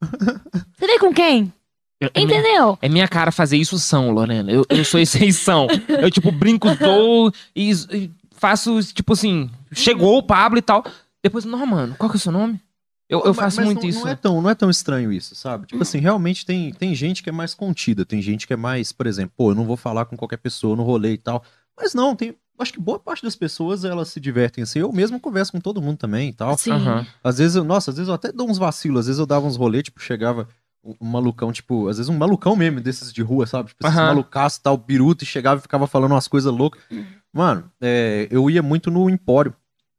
Você 0.79 0.87
veio 0.87 1.01
com 1.01 1.13
quem? 1.13 1.53
Eu- 2.01 2.11
é, 2.15 2.21
Entendeu? 2.21 2.79
é 2.83 2.89
minha 2.89 3.09
cara 3.09 3.33
fazer 3.33 3.57
isso 3.57 3.79
são, 3.79 4.11
Lorena. 4.11 4.51
Eu, 4.53 4.65
eu 4.69 4.85
sou 4.85 5.01
exceção. 5.01 5.67
eu, 5.89 6.11
tipo, 6.11 6.31
brinco, 6.31 6.69
dou 6.77 7.33
e, 7.55 7.71
e 7.73 8.11
faço, 8.37 8.81
tipo 8.93 9.13
assim, 9.13 9.51
chegou 9.73 10.19
o 10.19 10.23
Pablo 10.23 10.59
e 10.59 10.63
tal. 10.63 10.85
Depois, 11.23 11.45
não, 11.45 11.65
mano, 11.67 11.95
qual 11.97 12.09
que 12.11 12.17
é 12.17 12.19
o 12.19 12.21
seu 12.21 12.33
nome? 12.33 12.61
Eu, 13.09 13.21
eu 13.21 13.27
Mas- 13.29 13.37
faço 13.37 13.57
mas 13.59 13.67
muito 13.67 13.83
não, 13.83 13.89
isso. 13.89 14.01
Não 14.01 14.09
é, 14.09 14.15
tão, 14.17 14.43
não 14.43 14.51
é 14.51 14.55
tão 14.55 14.69
estranho 14.71 15.13
isso, 15.13 15.35
sabe? 15.37 15.67
Tipo 15.67 15.83
assim, 15.83 15.99
realmente 15.99 16.45
tem, 16.45 16.73
tem 16.73 16.95
gente 16.95 17.23
que 17.23 17.29
é 17.29 17.33
mais 17.33 17.55
contida, 17.55 18.05
tem 18.05 18.21
gente 18.21 18.47
que 18.47 18.53
é 18.53 18.57
mais, 18.57 18.91
por 18.91 19.07
exemplo, 19.07 19.33
pô, 19.37 19.51
eu 19.51 19.55
não 19.55 19.65
vou 19.65 19.77
falar 19.77 20.07
com 20.07 20.17
qualquer 20.17 20.39
pessoa 20.39 20.75
no 20.77 20.83
rolê 20.83 21.13
e 21.13 21.19
tal. 21.19 21.43
Mas 21.77 21.95
não, 21.95 22.17
tem. 22.17 22.35
Acho 22.59 22.73
que 22.73 22.81
boa 22.81 22.99
parte 22.99 23.23
das 23.23 23.37
pessoas 23.37 23.85
elas 23.85 24.09
se 24.09 24.19
divertem 24.19 24.63
assim. 24.65 24.79
Eu 24.79 24.91
mesmo 24.91 25.21
converso 25.21 25.53
com 25.53 25.61
todo 25.61 25.81
mundo 25.83 25.99
também 25.99 26.31
e 26.31 26.33
tal. 26.33 26.57
Sim. 26.57 26.73
Aham. 26.73 27.07
Às 27.23 27.37
vezes, 27.39 27.55
eu, 27.55 27.63
nossa, 27.65 27.91
às 27.91 27.97
vezes 27.97 28.09
eu 28.09 28.15
até 28.15 28.33
dou 28.33 28.49
uns 28.51 28.57
vacilos, 28.59 29.01
às 29.01 29.07
vezes 29.07 29.21
eu 29.21 29.27
dava 29.27 29.47
uns 29.47 29.57
rolês, 29.57 29.85
tipo, 29.85 30.01
chegava 30.01 30.49
um 31.01 31.07
malucão, 31.07 31.53
tipo, 31.53 31.89
às 31.89 31.99
vezes 31.99 32.09
um 32.09 32.17
malucão 32.17 32.57
mesmo, 32.57 32.81
desses 32.81 33.13
de 33.13 33.21
rua, 33.23 33.47
sabe? 33.47 33.69
Tipo, 33.69 33.87
esses 33.87 33.97
Aham. 33.99 34.07
malucaços 34.07 34.59
tal, 34.59 34.77
biruta, 34.77 35.23
e 35.23 35.27
chegava 35.27 35.59
e 35.59 35.63
ficava 35.63 35.87
falando 35.87 36.13
umas 36.13 36.29
coisas 36.29 36.51
loucas. 36.53 36.81
Mano, 37.37 37.71
é, 37.81 38.27
eu 38.31 38.49
ia 38.49 38.63
muito 38.63 38.91
no 38.91 39.11
Empório, 39.11 39.55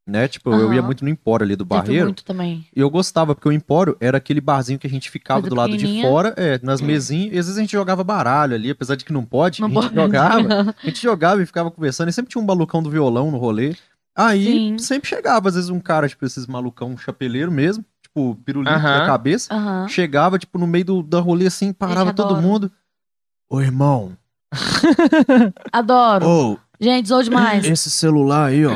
né? 0.07 0.27
Tipo, 0.27 0.49
eu 0.49 0.73
ia 0.73 0.81
muito 0.81 1.03
no 1.03 1.09
Empório 1.09 1.43
ali 1.45 1.55
do 1.55 1.63
Teve 1.63 1.79
Barreiro. 1.81 2.05
muito 2.07 2.23
também. 2.25 2.65
E 2.75 2.79
eu 2.79 2.89
gostava, 2.89 3.35
porque 3.35 3.47
o 3.47 3.51
Empório 3.51 3.95
era 3.99 4.17
aquele 4.17 4.41
barzinho 4.41 4.79
que 4.79 4.87
a 4.87 4.89
gente 4.89 5.09
ficava 5.11 5.41
Coisa 5.41 5.49
do 5.55 5.55
lado 5.55 5.71
de 5.77 5.85
pequenininha. 5.85 6.01
fora, 6.01 6.33
é, 6.35 6.59
nas 6.63 6.81
mesinhas, 6.81 7.33
e 7.35 7.37
às 7.37 7.45
vezes 7.45 7.57
a 7.57 7.61
gente 7.61 7.71
jogava 7.73 8.03
baralho 8.03 8.55
ali, 8.55 8.71
apesar 8.71 8.95
de 8.95 9.05
que 9.05 9.13
não 9.13 9.23
pode, 9.23 9.61
Não 9.61 9.67
a 9.67 9.71
gente 9.71 9.81
pode. 9.83 9.95
jogava, 9.95 10.47
a 10.83 10.85
gente 10.87 11.01
jogava 11.01 11.43
e 11.43 11.45
ficava 11.45 11.69
conversando, 11.69 12.09
e 12.09 12.13
sempre 12.13 12.31
tinha 12.31 12.41
um 12.41 12.45
malucão 12.45 12.81
do 12.81 12.89
violão 12.89 13.29
no 13.29 13.37
rolê. 13.37 13.75
Aí 14.15 14.43
Sim. 14.43 14.77
sempre 14.79 15.07
chegava, 15.07 15.47
às 15.47 15.53
vezes, 15.53 15.69
um 15.69 15.79
cara, 15.79 16.09
tipo, 16.09 16.25
esses 16.25 16.47
malucão 16.47 16.97
chapeleiro 16.97 17.51
mesmo, 17.51 17.85
tipo, 18.01 18.35
pirulito 18.43 18.73
Aham. 18.73 18.99
na 18.99 19.05
cabeça, 19.05 19.53
Aham. 19.53 19.87
chegava, 19.87 20.39
tipo, 20.39 20.57
no 20.57 20.65
meio 20.65 20.85
do, 20.85 21.03
da 21.03 21.19
rolê 21.19 21.45
assim, 21.45 21.71
parava 21.71 22.11
todo 22.11 22.31
adoro. 22.31 22.41
mundo. 22.47 22.71
Ô, 23.47 23.61
irmão, 23.61 24.17
Adoro. 25.71 26.25
ô, 26.27 26.57
Gente, 26.79 27.07
zoou 27.07 27.23
demais. 27.23 27.65
esse 27.69 27.89
celular 27.89 28.47
aí, 28.47 28.65
ó. 28.65 28.73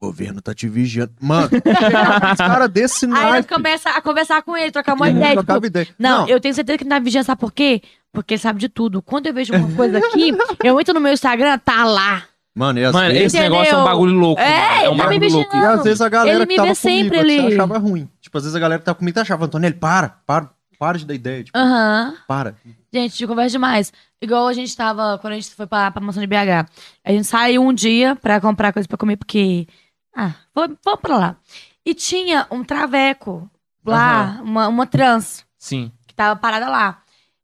O 0.00 0.06
governo 0.06 0.42
tá 0.42 0.52
te 0.54 0.68
vigiando. 0.68 1.12
Mano, 1.20 1.48
cara 2.36 2.66
desse 2.68 3.06
Aí 3.06 3.10
naipe. 3.10 3.48
começa 3.48 3.90
a 3.90 4.00
conversar 4.02 4.42
com 4.42 4.56
ele, 4.56 4.70
trocar 4.70 4.94
uma 4.94 5.08
ideia. 5.08 5.36
tipo, 5.36 5.66
ideia. 5.66 5.88
Não, 5.98 6.28
eu 6.28 6.38
tenho 6.40 6.54
certeza 6.54 6.76
que 6.76 6.84
ele 6.84 6.90
tá 6.90 6.98
vigiando, 6.98 7.24
sabe 7.26 7.40
por 7.40 7.52
quê? 7.52 7.80
Porque 8.12 8.34
ele 8.34 8.40
sabe 8.40 8.60
de 8.60 8.68
tudo. 8.68 9.00
Quando 9.00 9.26
eu 9.26 9.34
vejo 9.34 9.54
uma 9.54 9.74
coisa 9.74 9.98
aqui, 9.98 10.32
eu 10.62 10.78
entro 10.78 10.92
no 10.94 11.00
meu 11.00 11.12
Instagram, 11.12 11.58
tá 11.58 11.84
lá. 11.84 12.24
Mano, 12.54 12.78
e 12.78 12.84
às 12.84 12.92
Mano, 12.92 13.08
vezes... 13.08 13.34
esse 13.34 13.40
negócio 13.42 13.72
é 13.72 13.76
um 13.76 13.80
Entendeu? 13.80 13.84
bagulho 13.92 14.12
louco. 14.14 14.40
É, 14.40 14.46
mano. 14.46 14.84
é 14.84 14.88
um 14.88 14.92
ele 14.92 15.02
tá 15.02 15.08
me 15.08 15.18
bagulho 15.18 15.32
louco. 15.38 15.56
E 15.56 15.64
às 15.64 15.82
vezes 15.84 16.00
a 16.00 16.08
galera 16.08 16.36
Ele 16.36 16.46
que 16.46 16.52
me 16.52 16.56
tava 16.56 16.68
vê 16.72 16.80
comigo 16.80 16.98
sempre 17.00 17.18
você 17.18 17.40
ali. 17.40 17.52
achava 17.54 17.78
ruim. 17.78 18.08
Tipo, 18.20 18.38
às 18.38 18.44
vezes 18.44 18.54
a 18.54 18.60
galera 18.60 18.78
que 18.78 18.84
tava 18.84 18.98
comigo 18.98 19.18
achava, 19.18 19.44
Antonelli, 19.46 19.74
para, 19.74 20.10
para, 20.24 20.50
para 20.78 20.98
de 20.98 21.04
dar 21.06 21.14
ideia. 21.14 21.42
Tipo, 21.42 21.58
Aham. 21.58 22.14
para. 22.28 22.54
Gente, 22.92 23.16
de 23.18 23.26
conversa 23.26 23.50
demais. 23.50 23.92
Igual 24.24 24.48
a 24.48 24.52
gente 24.52 24.76
tava, 24.76 25.18
quando 25.18 25.34
a 25.34 25.36
gente 25.36 25.54
foi 25.54 25.66
pra, 25.66 25.90
pra 25.90 26.02
mansão 26.02 26.20
de 26.20 26.26
BH. 26.26 26.68
A 27.04 27.12
gente 27.12 27.24
saiu 27.26 27.62
um 27.62 27.72
dia 27.72 28.16
pra 28.16 28.40
comprar 28.40 28.72
coisa 28.72 28.88
pra 28.88 28.98
comer, 28.98 29.16
porque. 29.16 29.66
Ah, 30.14 30.34
vamos, 30.54 30.78
vamos 30.84 31.00
pra 31.00 31.16
lá. 31.16 31.36
E 31.84 31.94
tinha 31.94 32.46
um 32.50 32.64
traveco 32.64 33.48
lá, 33.84 34.40
uma, 34.42 34.68
uma 34.68 34.86
trans, 34.86 35.44
Sim. 35.58 35.92
que 36.06 36.14
tava 36.14 36.38
parada 36.38 36.68
lá. 36.68 37.02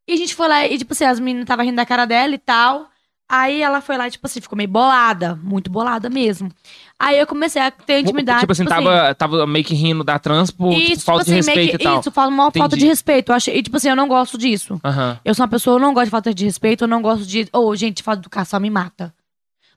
E 0.09 0.15
a 0.15 0.17
gente 0.17 0.35
foi 0.35 0.49
lá, 0.49 0.67
e 0.67 0.79
tipo 0.79 0.93
assim, 0.93 1.05
as 1.05 1.21
meninas 1.21 1.47
tava 1.47 1.63
rindo 1.63 1.77
da 1.77 1.87
cara 1.87 2.07
dela 2.07 2.35
e 2.35 2.39
tal. 2.39 2.89
Aí 3.29 3.63
ela 3.63 3.81
foi 3.81 3.97
lá, 3.97 4.11
tipo 4.11 4.27
assim, 4.27 4.41
ficou 4.41 4.57
meio 4.57 4.69
bolada, 4.69 5.37
muito 5.37 5.71
bolada 5.71 6.11
mesmo. 6.11 6.51
Aí 7.03 7.19
eu 7.19 7.27
comecei 7.27 7.63
a 7.63 7.71
ter 7.71 8.01
intimidade. 8.01 8.41
Tipo 8.41 8.53
assim, 8.53 8.67
tava, 8.67 9.15
tava 9.15 9.47
meio 9.47 9.65
que 9.65 9.75
rindo 9.75 10.05
da 10.05 10.19
trans 10.19 10.51
por 10.51 10.75
tipo, 10.75 10.93
isso, 10.93 11.03
falta 11.03 11.25
tipo 11.25 11.35
de 11.35 11.41
assim, 11.41 11.47
meio 11.55 11.57
respeito 11.63 11.79
que- 11.79 11.83
e 11.83 11.91
tal. 11.91 12.01
Isso, 12.01 12.11
fala 12.11 12.29
uma 12.31 12.45
falta 12.51 12.59
Entendi. 12.59 12.81
de 12.83 12.87
respeito. 12.87 13.33
Eu 13.33 13.37
achei, 13.37 13.57
e, 13.57 13.63
tipo 13.63 13.75
assim, 13.79 13.89
eu 13.89 13.97
não 13.97 14.07
gosto 14.07 14.37
disso. 14.37 14.79
Aham. 14.85 15.19
Eu 15.25 15.35
sou 15.35 15.43
uma 15.43 15.49
pessoa, 15.51 15.77
eu 15.77 15.81
não 15.81 15.95
gosto 15.95 16.05
de 16.05 16.11
falta 16.11 16.35
de 16.35 16.45
respeito, 16.45 16.85
eu 16.85 16.89
não 16.89 17.01
gosto 17.01 17.25
de. 17.25 17.49
Ô, 17.55 17.75
gente, 17.75 18.03
falta 18.03 18.21
de 18.21 18.27
educação 18.27 18.61
me 18.61 18.69
mata. 18.69 19.15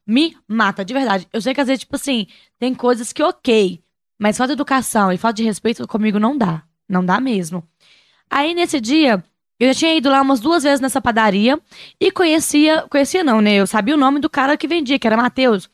Me 0.06 0.36
mata, 0.46 0.84
de 0.84 0.94
verdade. 0.94 1.26
Eu 1.32 1.42
sei 1.42 1.54
que 1.54 1.62
às 1.62 1.68
vezes, 1.68 1.80
tipo 1.80 1.96
assim, 1.96 2.28
tem 2.60 2.74
coisas 2.76 3.14
que 3.14 3.24
ok, 3.24 3.80
mas 4.20 4.38
falta 4.38 4.50
de 4.54 4.58
educação 4.58 5.10
e 5.10 5.18
falta 5.18 5.38
de 5.38 5.44
respeito 5.46 5.88
comigo 5.88 6.20
não 6.20 6.38
dá. 6.38 6.64
Não 6.90 7.06
dá 7.06 7.22
mesmo. 7.22 7.64
Aí 8.30 8.54
nesse 8.54 8.82
dia, 8.82 9.24
eu 9.58 9.68
já 9.70 9.74
tinha 9.80 9.96
ido 9.96 10.10
lá 10.10 10.22
umas 10.22 10.42
duas 10.42 10.64
vezes 10.64 10.82
nessa 10.82 11.00
padaria 11.00 11.58
e 12.02 12.12
conhecia. 12.12 12.84
Conhecia 12.90 13.24
não, 13.24 13.40
né? 13.40 13.54
Eu 13.56 13.66
sabia 13.66 13.94
o 13.96 13.98
nome 13.98 14.20
do 14.20 14.30
cara 14.30 14.58
que 14.58 14.68
vendia, 14.68 15.00
que 15.00 15.08
era 15.08 15.16
Matheus. 15.16 15.70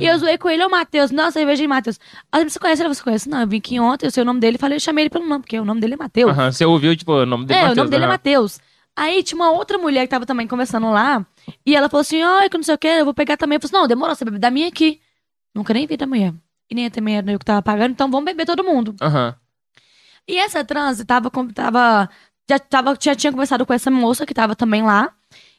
E 0.00 0.06
eu 0.06 0.18
zoei 0.18 0.38
com 0.38 0.48
ele, 0.48 0.64
ô 0.64 0.68
Matheus, 0.68 1.10
nossa, 1.10 1.32
cerveja 1.32 1.62
de 1.62 1.68
Matheus. 1.68 1.98
Aí 2.30 2.48
você 2.48 2.58
conhece 2.58 2.82
ele? 2.82 2.94
Você 2.94 3.02
conhece? 3.02 3.28
Não, 3.28 3.40
eu 3.40 3.46
vim 3.46 3.58
aqui 3.58 3.78
ontem, 3.80 4.06
eu 4.06 4.10
sei 4.10 4.22
o 4.22 4.26
nome 4.26 4.40
dele, 4.40 4.58
falei, 4.58 4.76
eu 4.76 4.80
chamei 4.80 5.04
ele 5.04 5.10
pelo 5.10 5.26
nome, 5.26 5.42
porque 5.42 5.58
o 5.58 5.64
nome 5.64 5.80
dele 5.80 5.94
é 5.94 5.96
Matheus. 5.96 6.30
Aham. 6.30 6.52
Você 6.52 6.64
ouviu, 6.64 6.96
tipo, 6.96 7.12
o 7.12 7.26
nome 7.26 7.46
dele 7.46 7.58
É, 7.58 7.62
Matheus, 7.62 7.76
o 7.76 7.80
nome 7.80 7.90
dele 7.90 8.04
é. 8.04 8.08
Matheus. 8.08 8.60
Aí 8.94 9.22
tinha 9.22 9.36
uma 9.36 9.50
outra 9.50 9.78
mulher 9.78 10.02
que 10.02 10.10
tava 10.10 10.26
também 10.26 10.46
conversando 10.46 10.90
lá. 10.90 11.24
E 11.64 11.74
ela 11.74 11.88
falou 11.88 12.02
assim: 12.02 12.22
ai, 12.22 12.48
que 12.48 12.56
não 12.56 12.64
sei 12.64 12.74
o 12.74 12.78
que, 12.78 12.88
eu 12.88 13.04
vou 13.04 13.14
pegar 13.14 13.36
também. 13.36 13.56
Eu 13.56 13.60
falei 13.60 13.70
assim: 13.70 13.80
não, 13.80 13.88
demorou, 13.88 14.14
você 14.14 14.24
bebe 14.24 14.38
da 14.38 14.50
minha 14.50 14.68
aqui. 14.68 15.00
Nunca 15.54 15.72
nem 15.72 15.86
vi 15.86 15.96
da 15.96 16.06
mulher. 16.06 16.32
E 16.70 16.74
nem 16.74 16.90
também 16.90 17.16
era 17.16 17.32
eu 17.32 17.38
que 17.38 17.44
tava 17.44 17.62
pagando, 17.62 17.92
então 17.92 18.10
vamos 18.10 18.24
beber 18.24 18.46
todo 18.46 18.62
mundo. 18.64 18.94
Aham. 19.00 19.34
E 20.28 20.36
essa 20.36 20.64
trans 20.64 21.02
tava. 21.04 21.30
tava 21.54 22.08
já, 22.48 22.58
tava, 22.58 22.96
já 23.00 23.14
tinha 23.14 23.32
conversado 23.32 23.64
com 23.64 23.72
essa 23.72 23.90
moça 23.90 24.26
que 24.26 24.34
tava 24.34 24.54
também 24.54 24.82
lá. 24.82 25.12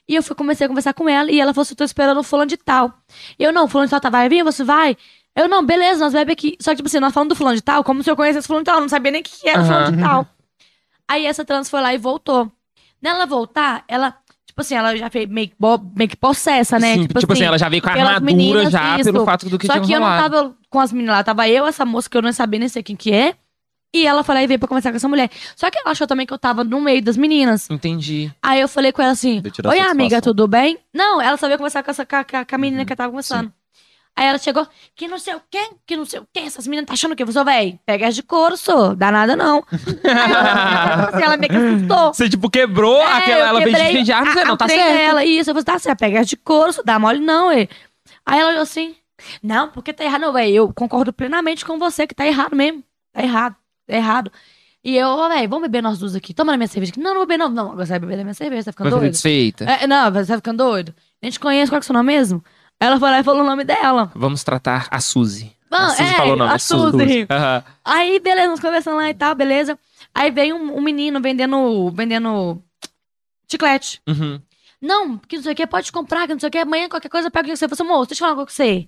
E 0.07 0.15
eu 0.15 0.23
fui, 0.23 0.35
comecei 0.35 0.65
a 0.65 0.67
conversar 0.67 0.93
com 0.93 1.07
ela. 1.07 1.31
E 1.31 1.39
ela 1.39 1.53
falou 1.53 1.63
assim: 1.63 1.75
tô 1.75 1.83
esperando 1.83 2.19
o 2.19 2.23
fulano 2.23 2.49
de 2.49 2.57
tal. 2.57 2.93
Eu 3.39 3.51
não, 3.51 3.65
o 3.65 3.67
fulano 3.67 3.87
de 3.87 3.91
tal 3.91 4.01
tá, 4.01 4.09
vai 4.09 4.27
vir? 4.27 4.43
Você 4.43 4.63
vai? 4.63 4.97
Eu 5.35 5.47
não, 5.47 5.65
beleza, 5.65 5.99
nós 5.99 6.13
bebe 6.13 6.33
aqui. 6.33 6.55
Só 6.59 6.71
que, 6.71 6.77
tipo 6.77 6.87
assim, 6.87 6.99
nós 6.99 7.13
falando 7.13 7.29
do 7.29 7.35
fulano 7.35 7.55
de 7.55 7.63
tal, 7.63 7.83
como 7.83 8.03
se 8.03 8.09
eu 8.09 8.15
conhecesse 8.15 8.45
fulano 8.45 8.63
de 8.63 8.67
tal. 8.67 8.75
Eu 8.77 8.81
não 8.81 8.89
sabia 8.89 9.11
nem 9.11 9.21
o 9.21 9.23
que 9.23 9.39
que 9.39 9.49
era 9.49 9.61
o 9.61 9.65
fulano 9.65 9.95
de 9.95 10.03
tal. 10.03 10.27
Aí 11.07 11.25
essa 11.25 11.43
trans 11.43 11.69
foi 11.69 11.81
lá 11.81 11.93
e 11.93 11.97
voltou. 11.97 12.51
Nela 13.01 13.25
voltar, 13.25 13.83
ela, 13.87 14.15
tipo 14.45 14.61
assim, 14.61 14.75
ela 14.75 14.95
já 14.95 15.09
fez 15.09 15.27
meio 15.27 15.51
meio 15.95 16.09
que 16.09 16.15
possessa, 16.15 16.79
né? 16.79 16.93
Sim, 16.93 17.07
tipo, 17.07 17.33
assim, 17.33 17.43
ela 17.43 17.57
já 17.57 17.67
veio 17.67 17.81
com 17.81 17.89
a 17.89 17.91
armadura 17.91 18.19
meninas, 18.21 18.71
já 18.71 18.95
isso. 18.95 19.11
pelo 19.11 19.25
fato 19.25 19.49
do 19.49 19.59
que 19.59 19.67
Só 19.67 19.73
tinha 19.73 19.85
que 19.85 19.93
eu 19.93 19.99
não 19.99 20.07
tava 20.07 20.55
com 20.69 20.79
as 20.79 20.93
meninas 20.93 21.17
lá, 21.17 21.23
tava 21.23 21.49
eu, 21.49 21.67
essa 21.67 21.83
moça 21.83 22.09
que 22.09 22.15
eu 22.15 22.21
não 22.21 22.31
sabia 22.31 22.59
nem 22.59 22.69
sei 22.69 22.81
quem 22.81 22.95
que 22.95 23.11
é. 23.11 23.35
E 23.93 24.07
ela 24.07 24.23
foi 24.23 24.33
lá 24.35 24.43
e 24.43 24.47
veio 24.47 24.59
pra 24.59 24.67
conversar 24.67 24.89
com 24.91 24.95
essa 24.97 25.07
mulher. 25.07 25.29
Só 25.55 25.69
que 25.69 25.77
ela 25.77 25.91
achou 25.91 26.07
também 26.07 26.25
que 26.25 26.33
eu 26.33 26.37
tava 26.39 26.63
no 26.63 26.81
meio 26.81 27.01
das 27.01 27.15
meninas. 27.15 27.69
Entendi. 27.69 28.31
Aí 28.41 28.59
eu 28.59 28.67
falei 28.67 28.91
com 28.91 29.01
ela 29.01 29.11
assim: 29.11 29.37
Oi, 29.37 29.51
satisfação. 29.51 29.91
amiga, 29.91 30.21
tudo 30.21 30.47
bem? 30.47 30.79
Não, 30.93 31.21
ela 31.21 31.37
sabia 31.37 31.57
conversar 31.57 31.83
com, 31.83 31.91
essa, 31.91 32.05
com, 32.05 32.15
a- 32.15 32.23
com 32.25 32.55
a- 32.55 32.57
menina 32.57 32.81
Uhum, 32.81 32.85
que 32.87 32.93
eu 32.93 32.97
tava 32.97 33.09
conversando. 33.09 33.53
Aí 34.15 34.27
ela 34.27 34.37
chegou, 34.37 34.67
que 34.95 35.07
não 35.07 35.17
sei 35.17 35.33
o 35.33 35.41
quê, 35.49 35.59
que 35.87 35.95
não 35.97 36.05
sei 36.05 36.19
o 36.19 36.27
quê. 36.31 36.41
Essas 36.41 36.67
meninas 36.67 36.85
tá 36.87 36.93
achando 36.93 37.13
o 37.13 37.15
quê? 37.15 37.25
Você, 37.25 37.43
véi, 37.43 37.79
pega 37.83 38.07
as 38.07 38.13
de 38.15 38.21
couro, 38.21 38.55
sou. 38.57 38.95
Dá 38.95 39.11
nada 39.11 39.35
não. 39.35 39.63
Aí 40.05 40.31
ela, 40.31 41.09
assim, 41.09 41.23
ela 41.23 41.37
meio 41.37 41.51
que 41.51 41.57
assustou. 41.57 42.13
Você, 42.13 42.29
tipo, 42.29 42.47
quebrou 42.49 42.99
É, 43.01 43.05
aquela. 43.17 43.47
Ela 43.47 43.59
veio 43.59 43.75
de 43.75 44.03
de 44.03 44.11
arma, 44.11 44.29
a- 44.29 44.33
você 44.33 44.43
não 44.45 44.53
o 44.53 44.57
tá 44.57 44.67
certo. 44.67 44.97
Dela. 44.97 45.25
Isso, 45.25 45.49
eu 45.49 45.53
falei, 45.55 45.65
tá 45.65 45.79
certo, 45.79 45.99
pega 45.99 46.19
as 46.19 46.27
de 46.27 46.37
couro, 46.37 46.71
só 46.73 46.83
dá 46.83 46.99
mole 46.99 47.19
não, 47.19 47.47
ué. 47.47 47.67
Aí 48.25 48.39
ela 48.39 48.49
olhou 48.51 48.61
assim, 48.61 48.95
não, 49.41 49.69
porque 49.69 49.91
tá 49.93 50.03
errado, 50.03 50.21
não, 50.21 50.33
velho. 50.33 50.53
Eu 50.55 50.73
concordo 50.73 51.11
plenamente 51.11 51.65
com 51.65 51.79
você 51.79 52.05
que 52.05 52.13
tá 52.13 52.25
errado 52.25 52.55
mesmo. 52.55 52.83
Tá 53.11 53.23
errado, 53.23 53.55
errado. 53.87 54.31
E 54.83 54.97
eu, 54.97 55.29
velho, 55.29 55.49
vamos 55.49 55.63
beber 55.63 55.81
nós 55.81 55.99
duas 55.99 56.13
aqui. 56.13 56.33
Toma 56.33 56.51
na 56.51 56.57
minha 56.57 56.67
cerveja. 56.67 56.91
aqui. 56.91 56.99
Não, 56.99 57.11
não 57.11 57.19
vou 57.19 57.25
beber 57.25 57.37
não. 57.37 57.49
Não, 57.49 57.71
agora 57.71 57.85
você 57.85 57.91
vai 57.91 57.99
beber 57.99 58.17
da 58.17 58.23
minha 58.23 58.33
cerveja, 58.33 58.63
você 58.63 58.65
tá 58.65 58.71
ficando 58.73 58.89
Vai 58.89 58.99
doido? 58.99 59.11
desfeita. 59.11 59.63
É, 59.65 59.87
não, 59.87 60.11
você 60.11 60.25
tá 60.25 60.35
ficando 60.35 60.57
doido? 60.57 60.93
A 61.21 61.25
gente 61.25 61.39
conhece, 61.39 61.71
qual 61.71 61.79
que 61.79 61.83
é 61.83 61.85
o 61.85 61.87
seu 61.87 61.93
nome 61.93 62.11
mesmo? 62.11 62.43
Ela 62.79 62.99
foi 62.99 63.09
lá 63.09 63.19
e 63.19 63.23
falou 63.23 63.43
o 63.43 63.45
nome 63.45 63.63
dela. 63.63 64.11
Vamos 64.13 64.43
tratar 64.43 64.87
a 64.91 64.99
Suzy. 64.99 65.55
A 65.71 65.89
Suzy 65.89 66.03
é, 66.03 66.13
falou 66.15 66.33
o 66.33 66.35
nome. 66.35 66.51
a 66.51 66.55
é 66.55 66.57
Suzy. 66.57 67.27
Aham. 67.29 67.63
Aí, 67.85 68.19
beleza, 68.19 68.47
nós 68.49 68.59
conversando 68.59 68.97
lá 68.97 69.09
e 69.09 69.13
tal, 69.13 69.33
beleza. 69.33 69.79
Aí 70.13 70.29
veio 70.29 70.57
um, 70.57 70.77
um 70.77 70.81
menino 70.81 71.21
vendendo, 71.21 71.89
vendendo 71.91 72.61
chiclete. 73.49 74.01
Uhum. 74.07 74.41
Não, 74.81 75.17
que 75.17 75.37
não 75.37 75.43
sei 75.43 75.53
o 75.53 75.55
que, 75.55 75.65
pode 75.65 75.91
comprar, 75.93 76.27
que 76.27 76.33
não 76.33 76.39
sei 76.39 76.49
o 76.49 76.51
que, 76.51 76.57
amanhã 76.57 76.89
qualquer 76.89 77.07
coisa 77.07 77.31
pega 77.31 77.47
o 77.47 77.51
que 77.51 77.55
você. 77.55 77.67
Você, 77.67 77.83
moço, 77.83 78.09
deixa 78.09 78.23
eu 78.23 78.27
falar 78.27 78.43
com 78.43 78.51
você. 78.51 78.85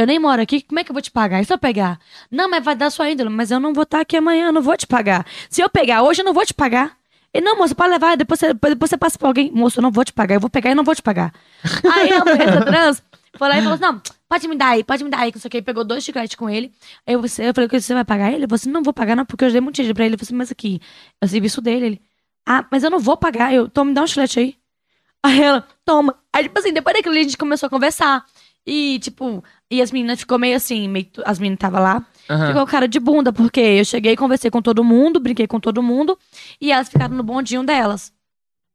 Eu 0.00 0.06
nem 0.06 0.18
moro 0.18 0.40
aqui, 0.40 0.62
como 0.62 0.78
é 0.80 0.84
que 0.84 0.90
eu 0.90 0.94
vou 0.94 1.02
te 1.02 1.10
pagar? 1.10 1.40
E 1.40 1.44
se 1.44 1.52
eu 1.52 1.58
pegar? 1.58 1.98
Não, 2.30 2.48
mas 2.48 2.64
vai 2.64 2.74
dar 2.74 2.90
sua 2.90 3.10
índole, 3.10 3.28
mas 3.28 3.50
eu 3.50 3.60
não 3.60 3.72
vou 3.72 3.82
estar 3.82 4.00
aqui 4.00 4.16
amanhã, 4.16 4.46
eu 4.46 4.52
não 4.52 4.62
vou 4.62 4.76
te 4.76 4.86
pagar. 4.86 5.26
Se 5.48 5.60
eu 5.60 5.68
pegar 5.68 6.02
hoje, 6.02 6.22
eu 6.22 6.24
não 6.24 6.32
vou 6.32 6.44
te 6.44 6.54
pagar. 6.54 6.96
E 7.32 7.40
não, 7.40 7.56
moço, 7.56 7.74
pode 7.76 7.90
levar, 7.90 8.16
depois 8.16 8.40
você, 8.40 8.52
depois 8.54 8.90
você 8.90 8.96
passa 8.96 9.18
pra 9.18 9.28
alguém. 9.28 9.52
Moço, 9.52 9.78
eu 9.78 9.82
não 9.82 9.90
vou 9.90 10.04
te 10.04 10.12
pagar, 10.12 10.34
eu 10.34 10.40
vou 10.40 10.50
pegar 10.50 10.70
e 10.70 10.74
não 10.74 10.82
vou 10.82 10.94
te 10.94 11.02
pagar. 11.02 11.32
Aí 11.92 12.12
a 12.12 12.24
mulher 12.24 12.48
essa 12.48 12.64
trans 12.64 13.02
foi 13.36 13.48
lá 13.48 13.58
e 13.58 13.62
falou 13.62 13.74
assim: 13.74 13.82
não, 13.82 14.02
pode 14.28 14.48
me 14.48 14.56
dar 14.56 14.68
aí, 14.68 14.82
pode 14.82 15.04
me 15.04 15.10
dar 15.10 15.20
aí, 15.20 15.30
que 15.30 15.36
não 15.36 15.42
sei 15.42 15.48
o 15.48 15.52
que. 15.52 15.62
Pegou 15.62 15.84
dois 15.84 16.02
chicletes 16.02 16.34
com 16.34 16.50
ele. 16.50 16.72
Aí 17.06 17.14
eu, 17.14 17.22
eu 17.22 17.54
falei, 17.54 17.68
você 17.68 17.94
vai 17.94 18.04
pagar 18.04 18.32
ele? 18.32 18.46
Você 18.46 18.68
não 18.68 18.82
vou 18.82 18.92
pagar, 18.92 19.14
não, 19.14 19.24
porque 19.24 19.44
eu 19.44 19.50
dei 19.50 19.60
muito 19.60 19.76
dinheiro 19.76 19.94
pra 19.94 20.04
ele. 20.04 20.14
Eu 20.14 20.18
falei 20.18 20.26
assim, 20.26 20.34
mas 20.34 20.50
aqui, 20.50 20.80
é 21.20 21.24
o 21.24 21.28
serviço 21.28 21.60
dele. 21.60 21.86
Ele, 21.86 22.02
ah, 22.46 22.64
mas 22.70 22.82
eu 22.82 22.90
não 22.90 22.98
vou 22.98 23.16
pagar. 23.16 23.54
Eu, 23.54 23.66
então 23.66 23.84
me 23.84 23.94
dá 23.94 24.02
um 24.02 24.06
chiclete 24.06 24.40
aí. 24.40 24.56
Aí 25.22 25.40
ela, 25.40 25.66
toma. 25.84 26.16
Aí, 26.32 26.44
tipo 26.44 26.58
assim, 26.58 26.72
depois 26.72 26.96
daquilo 26.96 27.14
a 27.14 27.18
gente 27.18 27.36
começou 27.36 27.66
a 27.66 27.70
conversar. 27.70 28.24
E, 28.66 28.98
tipo, 28.98 29.42
e 29.70 29.80
as 29.80 29.92
meninas 29.92 30.20
ficou 30.20 30.38
meio 30.38 30.56
assim, 30.56 30.88
meio, 30.88 31.06
as 31.24 31.38
meninas 31.38 31.56
estavam 31.56 31.80
lá. 31.82 32.04
Aham. 32.28 32.48
Ficou 32.48 32.66
cara 32.66 32.88
de 32.88 32.98
bunda, 33.00 33.32
porque 33.32 33.60
eu 33.60 33.84
cheguei, 33.84 34.16
conversei 34.16 34.50
com 34.50 34.60
todo 34.62 34.82
mundo, 34.84 35.20
brinquei 35.20 35.46
com 35.46 35.60
todo 35.60 35.82
mundo. 35.82 36.18
E 36.60 36.72
elas 36.72 36.88
ficaram 36.88 37.14
no 37.16 37.22
bondinho 37.22 37.62
delas. 37.64 38.12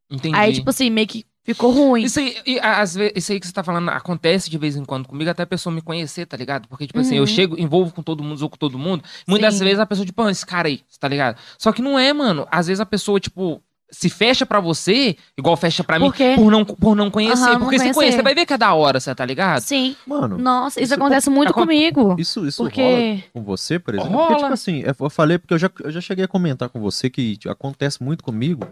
Entendi. 0.10 0.36
Aí, 0.36 0.54
tipo 0.54 0.70
assim, 0.70 0.90
meio 0.90 1.08
que 1.08 1.26
ficou 1.44 1.72
ruim. 1.72 2.04
Isso 2.04 2.20
aí, 2.20 2.36
e, 2.46 2.60
às 2.60 2.96
vezes, 2.96 3.14
isso 3.16 3.32
aí 3.32 3.40
que 3.40 3.48
você 3.48 3.54
tá 3.54 3.64
falando 3.64 3.90
acontece 3.90 4.50
de 4.50 4.58
vez 4.58 4.76
em 4.76 4.84
quando 4.86 5.08
comigo, 5.08 5.30
até 5.30 5.44
a 5.44 5.48
pessoa 5.48 5.74
me 5.74 5.82
conhecer, 5.82 6.26
tá 6.26 6.36
ligado? 6.38 6.68
Porque, 6.68 6.88
tipo 6.88 7.00
assim, 7.00 7.16
eu 7.16 7.22
Uhum. 7.22 7.28
chego, 7.28 7.60
envolvo 7.60 7.94
com 7.94 8.02
todo 8.04 8.24
mundo, 8.24 8.38
zoo 8.38 8.50
com 8.50 8.58
todo 8.58 8.78
mundo. 8.78 9.04
Muitas 9.28 9.56
Sim. 9.56 9.64
vezes 9.64 9.80
a 9.80 9.86
pessoa, 9.86 10.06
tipo, 10.06 10.22
ah, 10.22 10.32
esse 10.32 10.46
cara 10.46 10.68
aí, 10.68 10.82
tá 11.00 11.08
ligado? 11.08 11.38
Só 11.58 11.72
que 11.72 11.82
não 11.82 11.98
é, 12.00 12.12
mano. 12.14 12.48
Às 12.52 12.68
vezes 12.68 12.80
a 12.80 12.86
pessoa, 12.86 13.20
tipo, 13.20 13.62
se 13.98 14.10
fecha 14.10 14.46
pra 14.46 14.60
você, 14.60 15.16
igual 15.38 15.56
fecha 15.56 15.84
pra 15.84 15.98
mim, 15.98 16.12
Por 16.36 16.52
não, 16.52 16.66
por 16.66 16.96
não 16.96 17.10
conhecer. 17.10 17.44
Aham, 17.44 17.54
não 17.54 17.60
porque 17.62 17.78
se 17.78 17.84
conhecer. 17.86 18.00
conhecer, 18.00 18.22
vai 18.22 18.36
ver 18.36 18.46
que 18.46 18.54
é 18.54 18.58
da 18.58 18.74
hora, 18.74 19.00
você 19.00 19.14
tá 19.16 19.26
ligado? 19.26 19.62
Sim. 19.62 19.96
Mano, 20.06 20.38
Nossa, 20.38 20.80
isso, 20.80 20.86
Isso 20.86 20.94
acontece 20.96 21.30
muito 21.30 21.50
acon- 21.52 21.62
comigo. 21.62 22.16
isso, 22.20 22.46
isso 22.46 22.62
Porque- 22.64 22.82
rola 22.82 23.24
com 23.34 23.44
você, 23.44 23.80
por 23.80 23.94
exemplo? 23.96 24.12
Porque, 24.12 24.34
Rola. 24.34 24.38
tipo 24.44 24.54
assim, 24.54 24.80
eu 24.82 24.96
eu 25.00 25.10
falei 25.10 25.38
porque 25.38 25.54
eu 25.54 25.58
já, 25.58 25.70
eu 25.84 25.92
já 25.92 26.02
cheguei 26.02 26.26
a 26.26 26.28
comentar 26.28 26.70
com 26.70 26.80
você 26.80 27.10
que 27.10 27.38
tipo, 27.38 27.52
acontece 27.52 28.04
muito 28.04 28.24
comigo, 28.24 28.68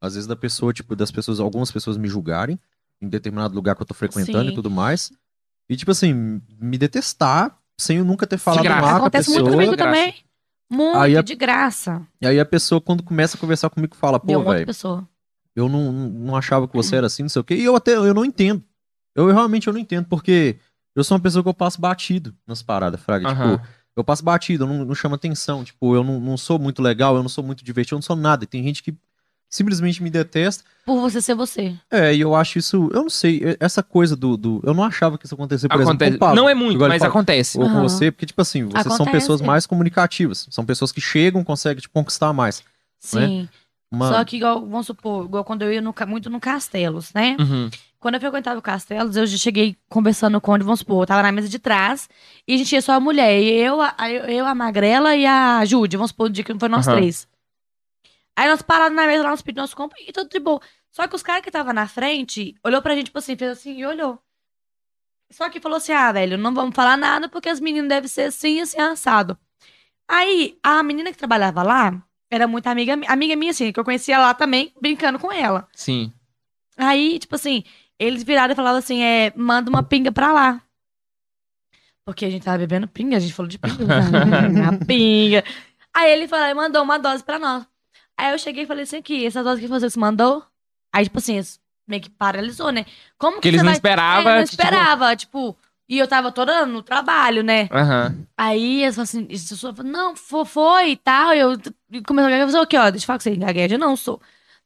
às 0.00 0.14
vezes 0.14 0.26
da 0.26 0.36
pessoa, 0.36 0.72
tipo, 0.72 0.94
das 0.94 1.10
pessoas, 1.10 1.40
algumas 1.40 1.70
pessoas 1.72 1.96
me 1.96 2.06
julgarem 2.08 2.58
em 3.02 3.08
determinado 3.08 3.54
lugar 3.54 3.74
que 3.74 3.82
eu 3.82 3.86
tô 3.86 3.94
frequentando 3.94 4.44
Sim. 4.46 4.52
e 4.52 4.54
tudo 4.54 4.70
mais. 4.70 5.10
E, 5.68 5.76
tipo 5.76 5.90
assim, 5.90 6.40
me 6.60 6.78
detestar 6.78 7.56
sem 7.76 7.98
eu 7.98 8.04
nunca 8.04 8.26
ter 8.26 8.38
falado 8.38 8.62
graça. 8.64 8.80
nada 8.80 8.90
com 8.92 8.96
a 8.96 9.06
Acontece 9.08 9.28
pessoa. 9.30 9.42
muito 9.44 9.54
comigo 9.56 9.76
também. 9.76 10.14
Muito, 10.70 10.96
Aí 10.98 11.16
a- 11.16 11.22
de 11.22 11.34
graça. 11.34 12.06
E 12.20 12.26
aí 12.26 12.38
a 12.38 12.44
pessoa, 12.44 12.80
quando 12.80 13.02
começa 13.02 13.36
a 13.36 13.40
conversar 13.40 13.70
comigo, 13.70 13.96
fala, 13.96 14.20
pô, 14.20 14.26
velho, 14.52 14.66
pessoa. 14.66 15.08
eu 15.56 15.68
não, 15.68 15.90
não 15.92 16.36
achava 16.36 16.68
que 16.68 16.76
você 16.76 16.96
era 16.96 17.06
assim, 17.06 17.22
não 17.22 17.28
sei 17.30 17.40
o 17.40 17.44
quê. 17.44 17.54
E 17.54 17.64
eu 17.64 17.74
até, 17.74 17.92
eu 17.96 18.12
não 18.14 18.24
entendo. 18.24 18.62
Eu 19.14 19.26
realmente 19.32 19.66
eu 19.66 19.72
não 19.72 19.80
entendo, 19.80 20.06
porque 20.06 20.58
eu 20.94 21.02
sou 21.02 21.16
uma 21.16 21.22
pessoa 21.22 21.42
que 21.42 21.48
eu 21.48 21.54
passo 21.54 21.80
batido 21.80 22.34
nas 22.46 22.62
paradas, 22.62 23.00
Fraga. 23.00 23.28
Tipo, 23.56 23.66
eu 23.96 24.04
passo 24.04 24.22
batido, 24.22 24.64
eu 24.64 24.68
não, 24.68 24.84
não 24.84 24.94
chamo 24.94 25.14
atenção. 25.14 25.64
Tipo, 25.64 25.94
eu 25.94 26.04
não, 26.04 26.20
não 26.20 26.36
sou 26.36 26.58
muito 26.58 26.80
legal, 26.82 27.16
eu 27.16 27.22
não 27.22 27.28
sou 27.28 27.42
muito 27.42 27.64
divertido, 27.64 27.94
eu 27.94 27.98
não 27.98 28.02
sou 28.02 28.14
nada. 28.14 28.44
E 28.44 28.46
tem 28.46 28.62
gente 28.62 28.82
que 28.82 28.94
simplesmente 29.48 30.02
me 30.02 30.10
detesta. 30.10 30.64
Por 30.84 31.00
você 31.00 31.20
ser 31.20 31.34
você. 31.34 31.74
É, 31.90 32.14
e 32.14 32.20
eu 32.20 32.34
acho 32.34 32.58
isso, 32.58 32.88
eu 32.94 33.02
não 33.02 33.10
sei, 33.10 33.38
e- 33.44 33.56
essa 33.60 33.82
coisa 33.82 34.16
do. 34.16 34.36
do 34.36 34.60
eu 34.64 34.72
não 34.72 34.82
achava 34.82 35.18
que 35.18 35.26
isso 35.26 35.34
acontecia, 35.34 35.68
por 35.68 35.74
Acontece. 35.80 35.90
exemplo, 36.04 36.18
com 36.18 36.24
o 36.24 36.28
Pablo. 36.28 36.36
não 36.42 36.48
é 36.48 36.54
muito, 36.54 36.74
Igual 36.74 36.86
ele 36.88 36.94
mas 36.94 37.00
fala, 37.00 37.10
acontece. 37.10 37.58
Ou 37.58 37.64
com 37.64 37.70
Aham. 37.72 37.82
você, 37.82 38.10
porque, 38.10 38.26
tipo 38.26 38.40
assim, 38.40 38.64
vocês 38.64 38.84
são 38.84 38.94
Acontece. 38.94 39.12
pessoas 39.12 39.40
mais 39.42 39.66
comunicativas. 39.66 40.46
São 40.50 40.64
pessoas 40.64 40.90
que 40.92 41.00
chegam, 41.00 41.44
conseguem 41.44 41.80
te 41.82 41.88
conquistar 41.88 42.32
mais. 42.32 42.62
Sim. 43.00 43.48
Uma- 43.90 44.08
Só 44.12 44.24
que, 44.24 44.36
igual, 44.36 44.60
vamos 44.66 44.86
supor, 44.86 45.24
igual 45.24 45.44
quando 45.44 45.62
eu 45.62 45.72
ia 45.72 45.80
no 45.80 45.94
muito 46.06 46.28
no 46.28 46.38
Castelos, 46.40 47.10
né? 47.14 47.36
Uhum. 47.40 47.70
Quando 47.98 48.14
eu 48.14 48.20
frequentava 48.20 48.58
o 48.58 48.62
Castelos, 48.62 49.16
eu 49.16 49.26
já 49.26 49.36
cheguei 49.36 49.76
conversando 49.88 50.40
com, 50.40 50.52
vamos 50.58 50.80
supor, 50.80 51.02
eu 51.02 51.06
tava 51.06 51.22
na 51.22 51.32
mesa 51.32 51.48
de 51.48 51.58
trás 51.58 52.08
e 52.46 52.54
a 52.54 52.56
gente 52.58 52.72
ia 52.72 52.82
só 52.82 52.92
a 52.92 53.00
mulher. 53.00 53.40
E 53.42 53.50
eu, 53.50 53.80
a, 53.80 53.94
eu, 54.28 54.46
a 54.46 54.54
Magrela 54.54 55.16
e 55.16 55.26
a 55.26 55.64
Júlia, 55.64 55.98
vamos 55.98 56.10
supor, 56.10 56.26
o 56.26 56.30
dia 56.30 56.44
que 56.44 56.54
foi 56.58 56.68
nós 56.68 56.86
Aham. 56.86 56.96
três. 56.96 57.26
Aí 58.38 58.48
nós 58.48 58.62
paramos 58.62 58.94
na 58.94 59.04
mesa 59.04 59.24
lá, 59.24 59.30
nós 59.30 59.42
pedimos 59.42 59.62
nosso 59.64 59.76
compra 59.76 59.98
e 60.00 60.12
tudo 60.12 60.30
de 60.30 60.38
boa. 60.38 60.60
Só 60.92 61.08
que 61.08 61.16
os 61.16 61.24
caras 61.24 61.42
que 61.42 61.48
estavam 61.48 61.72
na 61.72 61.88
frente, 61.88 62.54
olhou 62.64 62.80
pra 62.80 62.94
gente, 62.94 63.06
tipo 63.06 63.18
assim, 63.18 63.36
fez 63.36 63.50
assim 63.50 63.76
e 63.76 63.84
olhou. 63.84 64.16
Só 65.30 65.50
que 65.50 65.60
falou 65.60 65.78
assim, 65.78 65.90
ah, 65.92 66.12
velho, 66.12 66.38
não 66.38 66.54
vamos 66.54 66.72
falar 66.74 66.96
nada 66.96 67.28
porque 67.28 67.48
as 67.48 67.58
meninas 67.58 67.88
devem 67.88 68.08
ser 68.08 68.22
assim, 68.28 68.60
assim, 68.60 68.80
assado. 68.80 69.36
Aí, 70.06 70.56
a 70.62 70.80
menina 70.84 71.10
que 71.10 71.18
trabalhava 71.18 71.64
lá, 71.64 72.00
era 72.30 72.46
muito 72.46 72.68
amiga, 72.68 72.94
mi- 72.96 73.06
amiga 73.08 73.34
minha, 73.34 73.50
assim, 73.50 73.72
que 73.72 73.80
eu 73.80 73.84
conhecia 73.84 74.18
lá 74.20 74.32
também, 74.32 74.72
brincando 74.80 75.18
com 75.18 75.32
ela. 75.32 75.66
Sim. 75.74 76.12
Aí, 76.76 77.18
tipo 77.18 77.34
assim, 77.34 77.64
eles 77.98 78.22
viraram 78.22 78.52
e 78.52 78.56
falaram 78.56 78.78
assim: 78.78 79.02
é, 79.02 79.32
manda 79.34 79.68
uma 79.68 79.82
pinga 79.82 80.12
pra 80.12 80.32
lá. 80.32 80.62
Porque 82.04 82.24
a 82.24 82.30
gente 82.30 82.44
tava 82.44 82.58
bebendo 82.58 82.86
pinga, 82.88 83.16
a 83.16 83.20
gente 83.20 83.34
falou 83.34 83.48
de 83.50 83.58
pinga. 83.58 83.84
né? 83.84 84.64
a 84.64 84.84
pinga. 84.86 85.44
Aí 85.92 86.10
ele 86.12 86.28
falou 86.28 86.46
e 86.46 86.54
mandou 86.54 86.82
uma 86.84 86.98
dose 86.98 87.22
pra 87.24 87.38
nós. 87.38 87.66
Aí 88.18 88.32
eu 88.32 88.38
cheguei 88.38 88.64
e 88.64 88.66
falei 88.66 88.82
assim: 88.82 88.96
aqui, 88.96 89.24
essa 89.24 89.44
dose 89.44 89.60
que 89.60 89.68
você 89.68 89.98
mandou? 89.98 90.44
Aí, 90.92 91.04
tipo 91.04 91.18
assim, 91.18 91.40
meio 91.86 92.02
que 92.02 92.10
paralisou, 92.10 92.72
né? 92.72 92.84
Como 93.16 93.36
que, 93.36 93.42
Que 93.42 93.48
eles 93.48 93.60
você 93.60 93.64
não 93.64 93.70
vai... 93.70 93.76
esperavam. 93.76 94.32
É, 94.32 94.36
não 94.36 94.44
que, 94.44 94.50
tipo, 94.50 94.62
esperava, 94.62 95.16
tipo... 95.16 95.56
E 95.90 95.98
eu 95.98 96.06
tava 96.06 96.30
toda 96.30 96.66
no 96.66 96.82
trabalho, 96.82 97.42
né? 97.42 97.66
Aham. 97.72 98.14
Aí 98.36 98.82
eles 98.82 98.94
falaram 98.94 99.04
assim, 99.04 99.24
pessoa 99.24 99.74
falou, 99.74 99.90
não, 99.90 100.14
foi, 100.14 100.44
foi 100.44 100.90
e 100.90 100.96
tal. 100.96 101.34
E 101.34 101.38
eu 101.38 101.58
começou 102.06 102.26
a 102.26 102.30
gaguejar, 102.30 102.48
falei, 102.50 102.62
aqui, 102.62 102.76
ó, 102.76 102.90
deixa 102.90 103.04
eu 103.04 103.06
falar 103.06 103.18
com 103.18 103.22
você, 103.22 103.36
gagueja 103.36 103.78
não 103.78 103.96
sou. 103.96 104.20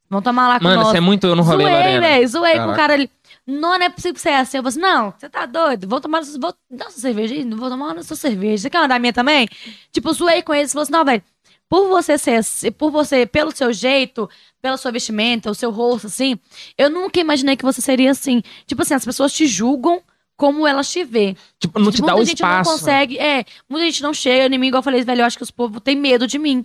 Vão 0.09 0.21
tomar 0.21 0.49
lá 0.49 0.59
com 0.59 0.65
Mano, 0.65 0.83
você 0.83 0.97
é 0.97 0.99
muito 0.99 1.25
eu 1.25 1.33
no 1.33 1.41
rolê, 1.41 1.63
zoei, 1.63 1.99
velho, 1.99 2.27
zoei 2.27 2.55
com 2.59 2.71
o 2.71 2.75
cara 2.75 2.93
ali. 2.93 3.09
Não, 3.47 3.79
não 3.79 3.85
é 3.85 3.89
possível 3.89 4.13
que 4.13 4.19
você 4.19 4.29
é 4.29 4.39
assim. 4.39 4.57
Eu 4.57 4.63
falei 4.63 4.69
assim, 4.69 4.81
não, 4.81 5.13
você 5.17 5.29
tá 5.29 5.45
doido, 5.45 5.87
vou 5.87 6.01
tomar, 6.01 6.21
vou 6.39 6.53
dar 6.69 6.91
sua 6.91 7.01
cerveja 7.01 7.33
aí, 7.33 7.45
não 7.45 7.57
vou 7.57 7.69
tomar 7.69 7.97
a 7.97 8.03
sua 8.03 8.17
cerveja. 8.17 8.63
Você 8.63 8.69
quer 8.69 8.79
uma 8.79 8.87
da 8.89 8.99
minha 8.99 9.13
também? 9.13 9.47
Tipo, 9.93 10.11
zoei 10.11 10.43
com 10.43 10.53
eles, 10.53 10.73
falou 10.73 10.83
assim, 10.83 10.91
não, 10.91 11.05
velho, 11.05 11.23
por 11.69 11.87
você 11.89 12.17
ser, 12.17 12.35
assim- 12.35 12.71
por 12.71 12.91
você, 12.91 13.25
pelo 13.25 13.51
seu 13.55 13.73
jeito, 13.73 14.29
pela 14.61 14.77
sua 14.77 14.91
vestimenta, 14.91 15.49
o 15.49 15.55
seu 15.55 15.71
rosto, 15.71 16.07
assim, 16.07 16.37
eu 16.77 16.89
nunca 16.89 17.19
imaginei 17.19 17.55
que 17.55 17.65
você 17.65 17.81
seria 17.81 18.11
assim. 18.11 18.41
Tipo 18.67 18.81
assim, 18.83 18.93
as 18.93 19.03
pessoas 19.05 19.33
te 19.33 19.47
julgam 19.47 20.01
como 20.37 20.67
elas 20.67 20.89
te 20.91 21.03
vê. 21.03 21.35
Tipo, 21.59 21.79
não 21.79 21.91
te 21.91 21.95
Tipo, 21.95 22.07
dá 22.07 22.13
o 22.13 22.17
muita 22.17 22.29
gente 22.29 22.37
espaço. 22.39 22.69
não 22.71 22.77
consegue. 22.77 23.17
É, 23.17 23.45
muita 23.69 23.85
gente 23.85 24.03
não 24.03 24.13
chega 24.13 24.53
em 24.53 24.57
mim, 24.59 24.67
igual 24.67 24.79
eu 24.79 24.83
falei, 24.83 25.03
velho. 25.03 25.21
Eu 25.21 25.25
acho 25.25 25.37
que 25.37 25.43
os 25.43 25.51
povos 25.51 25.81
têm 25.83 25.95
medo 25.95 26.27
de 26.27 26.37
mim. 26.37 26.63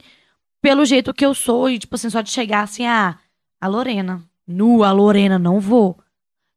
Pelo 0.60 0.84
jeito 0.84 1.14
que 1.14 1.24
eu 1.24 1.32
sou. 1.34 1.70
E, 1.70 1.78
tipo 1.78 1.94
assim, 1.94 2.10
só 2.10 2.20
de 2.20 2.30
chegar 2.30 2.62
assim, 2.62 2.86
ah, 2.86 3.16
a 3.60 3.66
Lorena. 3.68 4.22
Nua, 4.46 4.88
a 4.88 4.92
Lorena, 4.92 5.38
não 5.38 5.60
vou. 5.60 5.96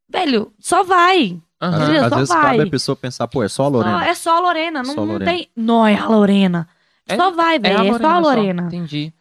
Velho, 0.09 0.51
só 0.59 0.83
vai. 0.83 1.39
Aham. 1.61 1.83
Entendeu? 1.83 2.03
Às 2.05 2.09
Só 2.09 2.15
vezes 2.15 2.29
vai. 2.33 2.41
cabe 2.57 2.67
a 2.67 2.71
pessoa 2.71 2.95
pensar, 2.95 3.27
pô, 3.27 3.43
é 3.43 3.47
só 3.47 3.63
a 3.63 3.65
Só- 3.65 3.71
Lorena. 3.71 4.05
é 4.07 4.13
só 4.15 4.37
a 4.37 4.39
Lorena. 4.39 4.79
Não, 4.83 4.93
Só 4.93 5.01
a 5.03 5.05
não 5.05 5.13
Lorena. 5.13 5.31
tem. 5.31 5.49
Não, 5.55 5.85
é 5.87 5.95
a 5.95 6.07
Lorena. 6.07 6.67
É- 7.11 7.15
só 7.17 7.31
vai, 7.31 7.59
velho. 7.59 7.95
É, 7.95 7.97
só 7.97 8.07
a 8.07 8.19
Lorena. 8.19 8.63
Entendi. 8.63 9.13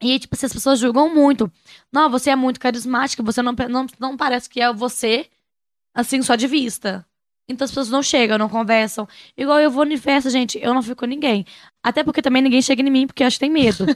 E, 0.00 0.18
tipo, 0.18 0.34
assim, 0.34 0.46
as 0.46 0.52
pessoas 0.52 0.78
julgam 0.78 1.12
muito. 1.12 1.50
Não, 1.92 2.08
você 2.08 2.30
é 2.30 2.36
muito 2.36 2.60
carismática, 2.60 3.22
você 3.22 3.42
não, 3.42 3.54
não, 3.68 3.86
não 3.98 4.16
parece 4.16 4.48
que 4.48 4.60
é 4.60 4.72
você, 4.72 5.26
assim, 5.94 6.22
só 6.22 6.36
de 6.36 6.46
vista. 6.46 7.04
Então 7.48 7.64
as 7.64 7.70
pessoas 7.70 7.88
não 7.88 8.02
chegam, 8.02 8.36
não 8.36 8.48
conversam. 8.48 9.08
Igual 9.36 9.58
eu 9.58 9.70
vou 9.70 9.86
no 9.86 9.96
festa, 9.96 10.28
gente, 10.28 10.58
eu 10.62 10.74
não 10.74 10.82
fico 10.82 10.96
com 10.96 11.06
ninguém. 11.06 11.46
Até 11.82 12.04
porque 12.04 12.20
também 12.20 12.42
ninguém 12.42 12.60
chega 12.60 12.82
em 12.82 12.90
mim, 12.90 13.06
porque 13.06 13.22
eu 13.22 13.26
acho 13.26 13.36
que 13.38 13.46
tem 13.46 13.50
medo. 13.50 13.86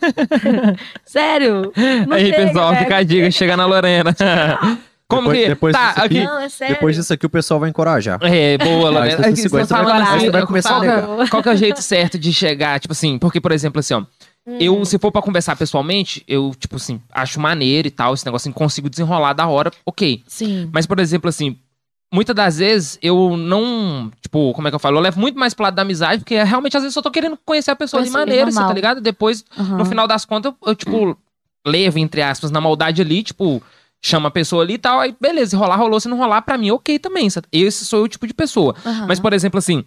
Sério. 1.04 1.70
Aí, 2.10 2.30
chega, 2.30 2.46
pessoal, 2.46 2.74
fica 2.76 2.96
a 2.96 3.02
dica, 3.02 3.30
chega 3.30 3.56
na 3.56 3.66
Lorena. 3.66 4.16
Como 5.14 5.28
Depois- 5.28 5.42
que. 5.42 5.48
depois 5.48 5.72
tá, 5.72 5.88
disso 5.88 6.00
aqui. 6.04 6.18
aqui- 6.18 6.26
Não, 6.26 6.38
é 6.40 6.48
sério. 6.48 6.74
Depois 6.74 6.96
disso 6.96 7.12
aqui 7.12 7.26
o 7.26 7.30
pessoal 7.30 7.60
vai 7.60 7.70
encorajar. 7.70 8.18
É, 8.22 8.58
boa, 8.58 8.88
Aí 8.88 8.94
Lorena. 8.94 9.36
você 9.36 9.48
vai 9.48 9.64
falando 9.66 9.86
começar- 9.86 10.14
assim, 10.14 10.24
você 10.26 10.30
vai 10.30 10.46
começar 10.46 10.68
a 10.68 10.72
qual, 10.72 10.80
que 10.82 10.86
é- 10.88 10.96
negar. 11.10 11.28
qual 11.30 11.42
que 11.42 11.48
é 11.48 11.52
o 11.52 11.56
jeito 11.56 11.82
certo 11.82 12.18
de 12.18 12.32
chegar? 12.32 12.80
Tipo 12.80 12.92
assim, 12.92 13.18
porque, 13.18 13.40
por 13.40 13.52
exemplo, 13.52 13.80
assim, 13.80 13.94
ó. 13.94 14.02
Hum. 14.46 14.56
Eu, 14.60 14.84
se 14.84 14.98
for 14.98 15.12
pra 15.12 15.22
conversar 15.22 15.54
pessoalmente, 15.54 16.24
eu, 16.26 16.52
tipo 16.58 16.74
assim, 16.74 17.00
acho 17.12 17.38
maneiro 17.38 17.86
e 17.86 17.90
tal, 17.92 18.12
esse 18.12 18.26
negócio 18.26 18.48
assim, 18.48 18.52
consigo 18.52 18.90
desenrolar 18.90 19.34
da 19.34 19.46
hora, 19.46 19.70
ok. 19.86 20.22
Sim. 20.26 20.68
Mas, 20.72 20.84
por 20.84 20.98
exemplo, 20.98 21.28
assim, 21.28 21.56
muitas 22.12 22.34
das 22.34 22.58
vezes 22.58 22.98
eu 23.00 23.36
não. 23.36 24.10
Tipo, 24.20 24.52
como 24.52 24.66
é 24.66 24.70
que 24.70 24.74
eu 24.74 24.80
falo? 24.80 24.96
Eu 24.96 25.00
levo 25.02 25.20
muito 25.20 25.38
mais 25.38 25.54
pro 25.54 25.62
lado 25.62 25.74
da 25.76 25.82
amizade, 25.82 26.22
porque 26.24 26.42
realmente 26.42 26.76
às 26.76 26.82
vezes 26.82 26.96
eu 26.96 27.02
tô 27.02 27.10
querendo 27.10 27.38
conhecer 27.46 27.70
a 27.70 27.76
pessoa 27.76 28.02
de 28.02 28.10
Conhecer, 28.10 28.26
maneira, 28.26 28.50
você 28.50 28.58
tá 28.58 28.72
ligado? 28.72 29.00
Depois, 29.00 29.44
Aham. 29.56 29.76
no 29.76 29.84
final 29.84 30.08
das 30.08 30.24
contas, 30.24 30.52
eu, 30.60 30.68
eu, 30.70 30.74
tipo, 30.74 31.16
levo, 31.64 32.00
entre 32.00 32.20
aspas, 32.20 32.50
na 32.50 32.60
maldade 32.60 33.00
ali, 33.00 33.22
tipo, 33.22 33.62
chama 34.02 34.28
a 34.28 34.30
pessoa 34.32 34.64
ali 34.64 34.74
e 34.74 34.78
tal, 34.78 34.98
aí 34.98 35.14
beleza, 35.20 35.50
se 35.50 35.56
rolar, 35.56 35.76
rolou, 35.76 36.00
se 36.00 36.08
não 36.08 36.18
rolar, 36.18 36.42
pra 36.42 36.58
mim, 36.58 36.72
ok 36.72 36.98
também. 36.98 37.28
Esse 37.52 37.84
sou 37.84 38.00
eu 38.00 38.04
o 38.04 38.08
tipo 38.08 38.26
de 38.26 38.34
pessoa. 38.34 38.74
Aham. 38.84 39.06
Mas, 39.06 39.20
por 39.20 39.32
exemplo, 39.32 39.58
assim, 39.58 39.84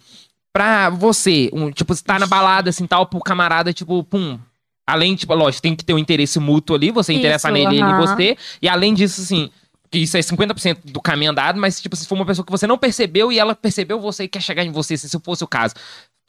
pra 0.52 0.88
você, 0.88 1.50
um, 1.52 1.70
tipo, 1.70 1.94
você 1.94 2.02
tá 2.02 2.18
na 2.18 2.26
balada, 2.26 2.70
assim, 2.70 2.86
tal, 2.86 3.06
pro 3.06 3.20
camarada, 3.20 3.72
tipo, 3.74 4.02
pum. 4.04 4.38
Além, 4.86 5.14
tipo, 5.16 5.34
lógico, 5.34 5.62
tem 5.62 5.76
que 5.76 5.84
ter 5.84 5.92
um 5.92 5.98
interesse 5.98 6.38
mútuo 6.38 6.74
ali, 6.76 6.90
você 6.90 7.12
Isso, 7.12 7.18
interessa 7.18 7.50
nele, 7.50 7.74
ele 7.74 7.80
em 7.80 7.92
aham. 7.92 8.06
você. 8.06 8.36
E 8.62 8.68
além 8.68 8.94
disso, 8.94 9.20
assim, 9.20 9.50
que 9.90 9.98
isso 9.98 10.16
é 10.16 10.20
50% 10.20 10.78
do 10.84 11.00
caminho 11.00 11.32
andado, 11.32 11.60
mas, 11.60 11.80
tipo, 11.80 11.94
se 11.94 12.06
for 12.06 12.14
uma 12.14 12.24
pessoa 12.24 12.44
que 12.46 12.50
você 12.52 12.66
não 12.66 12.78
percebeu 12.78 13.30
e 13.30 13.38
ela 13.38 13.54
percebeu 13.54 14.00
você 14.00 14.24
e 14.24 14.28
quer 14.28 14.40
chegar 14.40 14.64
em 14.64 14.70
você, 14.70 14.96
se 14.96 15.06
isso 15.06 15.20
fosse 15.22 15.44
o 15.44 15.46
caso. 15.46 15.74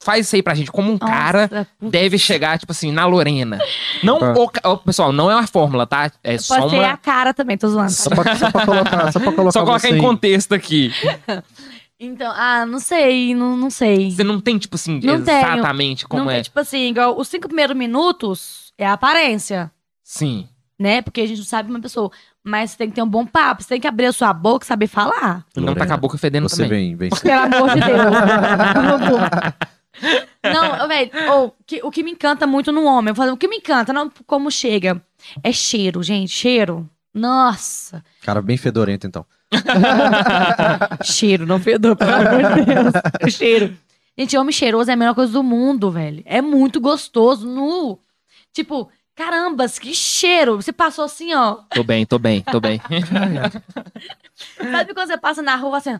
Faz 0.00 0.26
isso 0.26 0.36
aí 0.36 0.42
pra 0.42 0.54
gente, 0.54 0.70
como 0.70 0.90
um 0.92 0.98
Nossa, 0.98 1.12
cara 1.12 1.66
putz. 1.78 1.90
deve 1.90 2.18
chegar, 2.18 2.56
tipo 2.58 2.70
assim, 2.70 2.92
na 2.92 3.04
Lorena. 3.04 3.58
Não, 4.02 4.18
Ah. 4.22 4.70
o 4.70 4.76
pessoal, 4.78 5.12
não 5.12 5.28
é 5.30 5.34
uma 5.34 5.46
fórmula, 5.46 5.86
tá? 5.86 6.10
É 6.22 6.38
só 6.38 6.56
Pode 6.58 6.70
ser 6.70 6.76
uma. 6.78 6.90
a 6.92 6.96
cara 6.96 7.34
também, 7.34 7.56
tô 7.58 7.68
zoando. 7.68 7.90
Só 7.90 8.08
pra, 8.10 8.36
só 8.36 8.50
pra 8.50 8.64
colocar, 8.64 9.12
só 9.12 9.18
pra 9.18 9.32
colocar 9.32 9.52
Só 9.52 9.60
colocar 9.64 9.78
você 9.80 9.88
em 9.90 9.98
contexto 10.00 10.54
aqui. 10.54 10.92
Então, 12.00 12.32
ah, 12.32 12.64
não 12.64 12.78
sei, 12.78 13.34
não, 13.34 13.56
não 13.56 13.70
sei. 13.70 14.12
Você 14.12 14.22
não 14.22 14.40
tem, 14.40 14.56
tipo 14.56 14.76
assim, 14.76 15.00
Não 15.02 15.20
tenho. 15.20 15.36
exatamente 15.36 16.06
como 16.06 16.22
não 16.22 16.30
é. 16.30 16.34
tem, 16.34 16.42
tipo 16.44 16.60
assim, 16.60 16.90
igual 16.90 17.18
os 17.18 17.26
cinco 17.26 17.48
primeiros 17.48 17.76
minutos 17.76 18.72
é 18.78 18.86
a 18.86 18.92
aparência. 18.92 19.68
Sim. 20.04 20.46
né? 20.78 21.02
Porque 21.02 21.20
a 21.22 21.26
gente 21.26 21.38
não 21.38 21.44
sabe 21.44 21.68
uma 21.70 21.80
pessoa. 21.80 22.08
Mas 22.44 22.70
você 22.70 22.76
tem 22.78 22.88
que 22.88 22.94
ter 22.94 23.02
um 23.02 23.08
bom 23.08 23.26
papo, 23.26 23.64
você 23.64 23.70
tem 23.70 23.80
que 23.80 23.88
abrir 23.88 24.06
a 24.06 24.12
sua 24.12 24.32
boca 24.32 24.64
e 24.64 24.68
saber 24.68 24.86
falar. 24.86 25.44
Não 25.56 25.74
tá 25.74 25.88
com 25.88 25.92
a 25.92 25.96
boca 25.96 26.16
fedendo 26.16 26.48
Você 26.48 26.62
também. 26.62 26.94
vem, 26.94 27.10
vem. 27.10 27.20
Pelo 27.20 27.40
amor 27.56 27.70
de 27.74 27.80
Deus. 27.80 27.98
não, 30.42 30.88
velho, 30.88 31.10
o 31.34 31.52
que, 31.66 31.80
o 31.82 31.90
que 31.90 32.02
me 32.02 32.12
encanta 32.12 32.46
muito 32.46 32.72
no 32.72 32.84
homem, 32.84 33.10
eu 33.10 33.14
falo, 33.14 33.32
o 33.32 33.36
que 33.36 33.48
me 33.48 33.56
encanta, 33.56 33.92
não 33.92 34.10
como 34.26 34.50
chega, 34.50 35.02
é 35.42 35.52
cheiro, 35.52 36.02
gente, 36.02 36.30
cheiro. 36.30 36.88
Nossa, 37.12 38.04
Cara 38.22 38.42
bem 38.42 38.56
fedorento, 38.56 39.06
então. 39.06 39.24
cheiro, 41.02 41.46
não 41.46 41.58
fedor, 41.58 41.96
pelo 41.96 42.12
amor 42.12 42.54
de 42.54 42.64
Deus. 42.66 42.92
Cheiro. 43.34 43.76
Gente, 44.16 44.36
homem 44.36 44.52
cheiroso 44.52 44.90
é 44.90 44.94
a 44.94 44.96
melhor 44.96 45.14
coisa 45.14 45.32
do 45.32 45.42
mundo, 45.42 45.90
velho. 45.90 46.22
É 46.26 46.42
muito 46.42 46.80
gostoso, 46.80 47.46
nu. 47.46 47.98
Tipo, 48.52 48.90
carambas, 49.14 49.78
que 49.78 49.94
cheiro. 49.94 50.56
Você 50.56 50.72
passou 50.72 51.04
assim, 51.04 51.32
ó. 51.34 51.60
Tô 51.70 51.82
bem, 51.82 52.04
tô 52.04 52.18
bem, 52.18 52.42
tô 52.42 52.60
bem. 52.60 52.80
Sabe 54.70 54.92
quando 54.92 55.08
você 55.08 55.16
passa 55.18 55.40
na 55.40 55.56
rua 55.56 55.78
assim? 55.78 55.98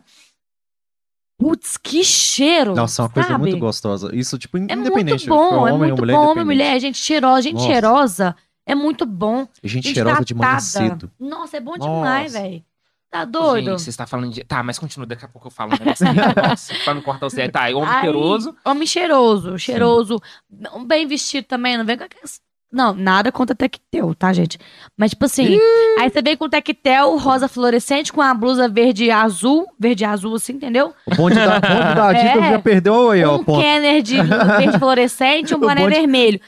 Putz, 1.39 1.77
que 1.77 2.03
cheiro! 2.03 2.75
Nossa, 2.75 3.01
é 3.01 3.03
uma 3.05 3.09
coisa 3.09 3.29
sabe? 3.29 3.39
muito 3.39 3.57
gostosa. 3.57 4.13
Isso, 4.13 4.37
tipo, 4.37 4.57
É 4.57 4.61
independente. 4.61 5.27
muito 5.27 5.27
bom, 5.29 5.43
tipo, 5.49 5.55
é 5.55 5.57
homem 5.57 5.71
ou 5.71 5.77
muito 5.79 5.99
mulher, 6.01 6.13
bom, 6.17 6.27
homem, 6.31 6.45
mulher, 6.45 6.79
gente 6.81 6.97
cheirosa, 6.97 7.41
gente 7.43 7.53
Nossa. 7.55 7.67
cheirosa. 7.67 8.35
É 8.65 8.75
muito 8.75 9.05
bom. 9.05 9.47
Gente 9.63 9.85
Gente 9.85 9.93
cheirosa 9.95 10.23
de 10.25 10.35
manhã 10.35 10.49
tratada. 10.57 10.61
cedo. 10.69 11.11
Nossa, 11.19 11.57
é 11.57 11.59
bom 11.61 11.77
demais, 11.77 12.33
velho. 12.33 12.63
Tá 13.09 13.25
doido? 13.25 13.71
Gente, 13.71 13.81
você 13.81 13.89
está 13.89 14.05
falando 14.05 14.31
de. 14.33 14.43
Tá, 14.43 14.61
mas 14.61 14.77
continua, 14.77 15.07
daqui 15.07 15.25
a 15.25 15.27
pouco 15.27 15.47
eu 15.47 15.51
falo 15.51 15.71
um 15.73 15.77
negócio. 15.79 16.05
Nossa, 16.47 16.75
pra 16.83 16.93
não 16.93 17.01
cortar 17.01 17.25
o 17.25 17.29
certo. 17.31 17.53
Tá, 17.53 17.61
homem 17.69 17.83
Aí, 17.89 18.01
cheiroso. 18.01 18.55
Homem 18.63 18.85
cheiroso, 18.85 19.57
cheiroso. 19.57 20.21
não- 20.47 20.85
Bem 20.85 21.07
vestido 21.07 21.45
também, 21.45 21.75
não 21.77 21.85
vem 21.85 21.97
com 21.97 22.03
aquelas... 22.03 22.39
Não, 22.71 22.93
nada 22.93 23.31
contra 23.31 23.55
tectel, 23.55 24.13
tá, 24.13 24.31
gente? 24.31 24.59
Mas, 24.95 25.09
tipo 25.11 25.25
assim, 25.25 25.57
aí 25.99 26.07
você 26.09 26.21
vem 26.21 26.37
com 26.37 26.47
tectel 26.47 27.17
rosa 27.17 27.47
fluorescente, 27.47 28.13
com 28.13 28.21
a 28.21 28.31
blusa 28.33 28.67
verde 28.69 29.05
e 29.05 29.11
azul, 29.11 29.65
verde 29.79 30.03
e 30.03 30.05
azul, 30.05 30.35
assim, 30.35 30.53
entendeu? 30.53 30.93
O 31.07 31.15
bonde 31.15 31.35
da, 31.35 31.59
bonde 31.59 31.95
da 31.95 32.13
dica 32.13 32.39
É. 32.45 32.49
já 32.51 32.59
perdeu 32.59 33.09
aí, 33.09 33.25
ó. 33.25 33.31
um 33.31 33.35
o 33.37 33.43
ponto. 33.43 33.59
Kenner 33.61 34.03
de 34.03 34.21
verde 34.21 34.77
fluorescente 34.77 35.51
e 35.51 35.55
um 35.55 35.59
boné 35.61 35.81
bonde- 35.81 35.95
vermelho. 35.95 36.39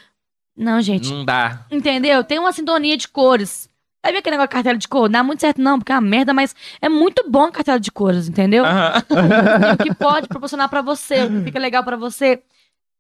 Não, 0.56 0.80
gente, 0.82 1.10
Não 1.12 1.26
dá. 1.26 1.66
Entendeu? 1.72 2.24
Tem 2.24 2.38
uma 2.38 2.52
sintonia 2.52 2.96
de 2.96 3.08
cores. 3.08 3.68
Aí 4.04 4.12
vê 4.12 4.20
aquele 4.20 4.36
negócio 4.36 4.50
de 4.50 4.54
cartela 4.54 4.78
de 4.78 4.88
cor? 4.88 5.04
Não 5.04 5.12
dá 5.12 5.24
muito 5.24 5.40
certo, 5.42 5.62
não, 5.62 5.80
porque 5.80 5.92
é 5.92 5.96
uma 5.96 6.02
merda, 6.02 6.34
mas 6.34 6.56
é 6.82 6.90
muito 6.90 7.24
bom 7.30 7.46
a 7.46 7.52
cartela 7.52 7.80
de 7.80 7.92
cores, 7.92 8.28
entendeu? 8.28 8.64
O 8.64 9.84
que 9.84 9.94
pode 9.96 10.28
proporcionar 10.28 10.70
pra 10.70 10.82
você, 10.82 11.24
o 11.24 11.30
que 11.30 11.44
fica 11.46 11.60
legal 11.60 11.84
pra 11.84 11.96
você. 11.96 12.42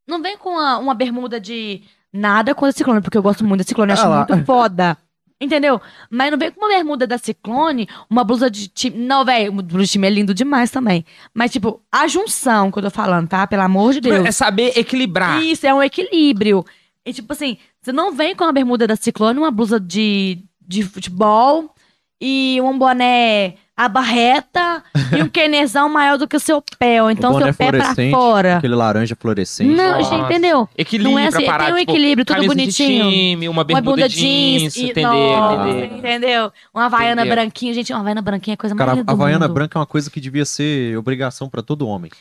Não 0.07 0.21
vem 0.21 0.37
com 0.37 0.49
uma, 0.51 0.77
uma 0.77 0.93
bermuda 0.93 1.39
de 1.39 1.81
nada 2.13 2.53
contra 2.53 2.77
ciclone, 2.77 3.01
porque 3.01 3.17
eu 3.17 3.23
gosto 3.23 3.43
muito 3.43 3.59
da 3.59 3.67
ciclone, 3.67 3.91
eu 3.91 3.93
acho 3.93 4.05
Ah 4.05 4.25
muito 4.27 4.45
foda. 4.45 4.97
Entendeu? 5.41 5.81
Mas 6.07 6.29
não 6.29 6.37
vem 6.37 6.51
com 6.51 6.63
uma 6.63 6.69
bermuda 6.69 7.07
da 7.07 7.17
Ciclone, 7.17 7.89
uma 8.07 8.23
blusa 8.23 8.47
de 8.47 8.67
time. 8.67 8.95
Não, 8.95 9.25
velho, 9.25 9.51
uma 9.51 9.63
blusa 9.63 9.85
de 9.85 9.91
time 9.93 10.05
é 10.05 10.09
lindo 10.11 10.35
demais 10.35 10.69
também. 10.69 11.03
Mas, 11.33 11.51
tipo, 11.51 11.81
a 11.91 12.07
junção 12.07 12.71
que 12.71 12.77
eu 12.77 12.83
tô 12.83 12.91
falando, 12.91 13.27
tá? 13.27 13.47
Pelo 13.47 13.63
amor 13.63 13.91
de 13.91 14.01
Deus. 14.01 14.23
É 14.23 14.31
saber 14.31 14.77
equilibrar. 14.77 15.41
Isso, 15.41 15.65
é 15.65 15.73
um 15.73 15.81
equilíbrio. 15.81 16.63
E 17.03 17.11
tipo 17.11 17.33
assim, 17.33 17.57
você 17.81 17.91
não 17.91 18.11
vem 18.11 18.35
com 18.35 18.43
a 18.43 18.51
bermuda 18.51 18.85
da 18.85 18.95
Ciclone, 18.95 19.39
uma 19.39 19.49
blusa 19.49 19.79
de, 19.79 20.43
de 20.61 20.83
futebol 20.83 21.73
e 22.21 22.59
um 22.61 22.77
boné 22.77 23.55
aba 23.75 23.99
reta 24.01 24.83
e 25.17 25.23
um 25.23 25.27
quenezão 25.29 25.89
maior 25.89 26.17
do 26.17 26.27
que 26.27 26.35
o 26.35 26.39
seu 26.39 26.63
pé, 26.77 27.01
ou 27.01 27.09
então 27.09 27.31
O 27.33 27.41
seu 27.41 27.53
pé 27.53 27.71
pra 27.71 27.95
fora. 28.11 28.57
Aquele 28.57 28.75
laranja 28.75 29.15
fluorescente. 29.19 29.73
Não, 29.73 29.97
Nossa. 29.97 30.15
entendeu? 30.15 30.69
Equilíbrio 30.77 31.11
Não 31.11 31.19
é 31.19 31.27
assim, 31.27 31.45
parar, 31.45 31.65
tem 31.65 31.73
um 31.73 31.77
tipo, 31.77 31.91
equilíbrio, 31.91 32.25
tudo 32.25 32.45
bonitinho. 32.45 33.09
Time, 33.09 33.49
uma 33.49 33.63
Uma 33.67 33.81
bunda 33.81 34.07
jeans, 34.07 34.73
jeans, 34.73 34.75
e, 34.75 34.89
entendeu? 34.91 35.11
Nossa, 35.11 35.69
entendeu? 35.69 35.97
entendeu? 35.97 36.53
Uma 36.73 36.85
havaiana 36.85 37.21
Entendeu. 37.21 37.35
branquinha, 37.35 37.73
gente, 37.73 37.91
uma 37.91 37.99
havaiana 38.01 38.21
branquinha 38.21 38.53
é 38.53 38.55
a 38.55 38.57
coisa 38.57 38.75
mais 38.75 38.85
Cara, 38.85 38.99
linda 38.99 39.11
a 39.11 39.15
Havaiana 39.15 39.47
mundo. 39.47 39.53
branca 39.55 39.77
é 39.77 39.79
uma 39.79 39.85
coisa 39.87 40.11
que 40.11 40.21
devia 40.21 40.45
ser 40.45 40.95
obrigação 40.97 41.49
pra 41.49 41.63
todo 41.63 41.87
homem. 41.87 42.11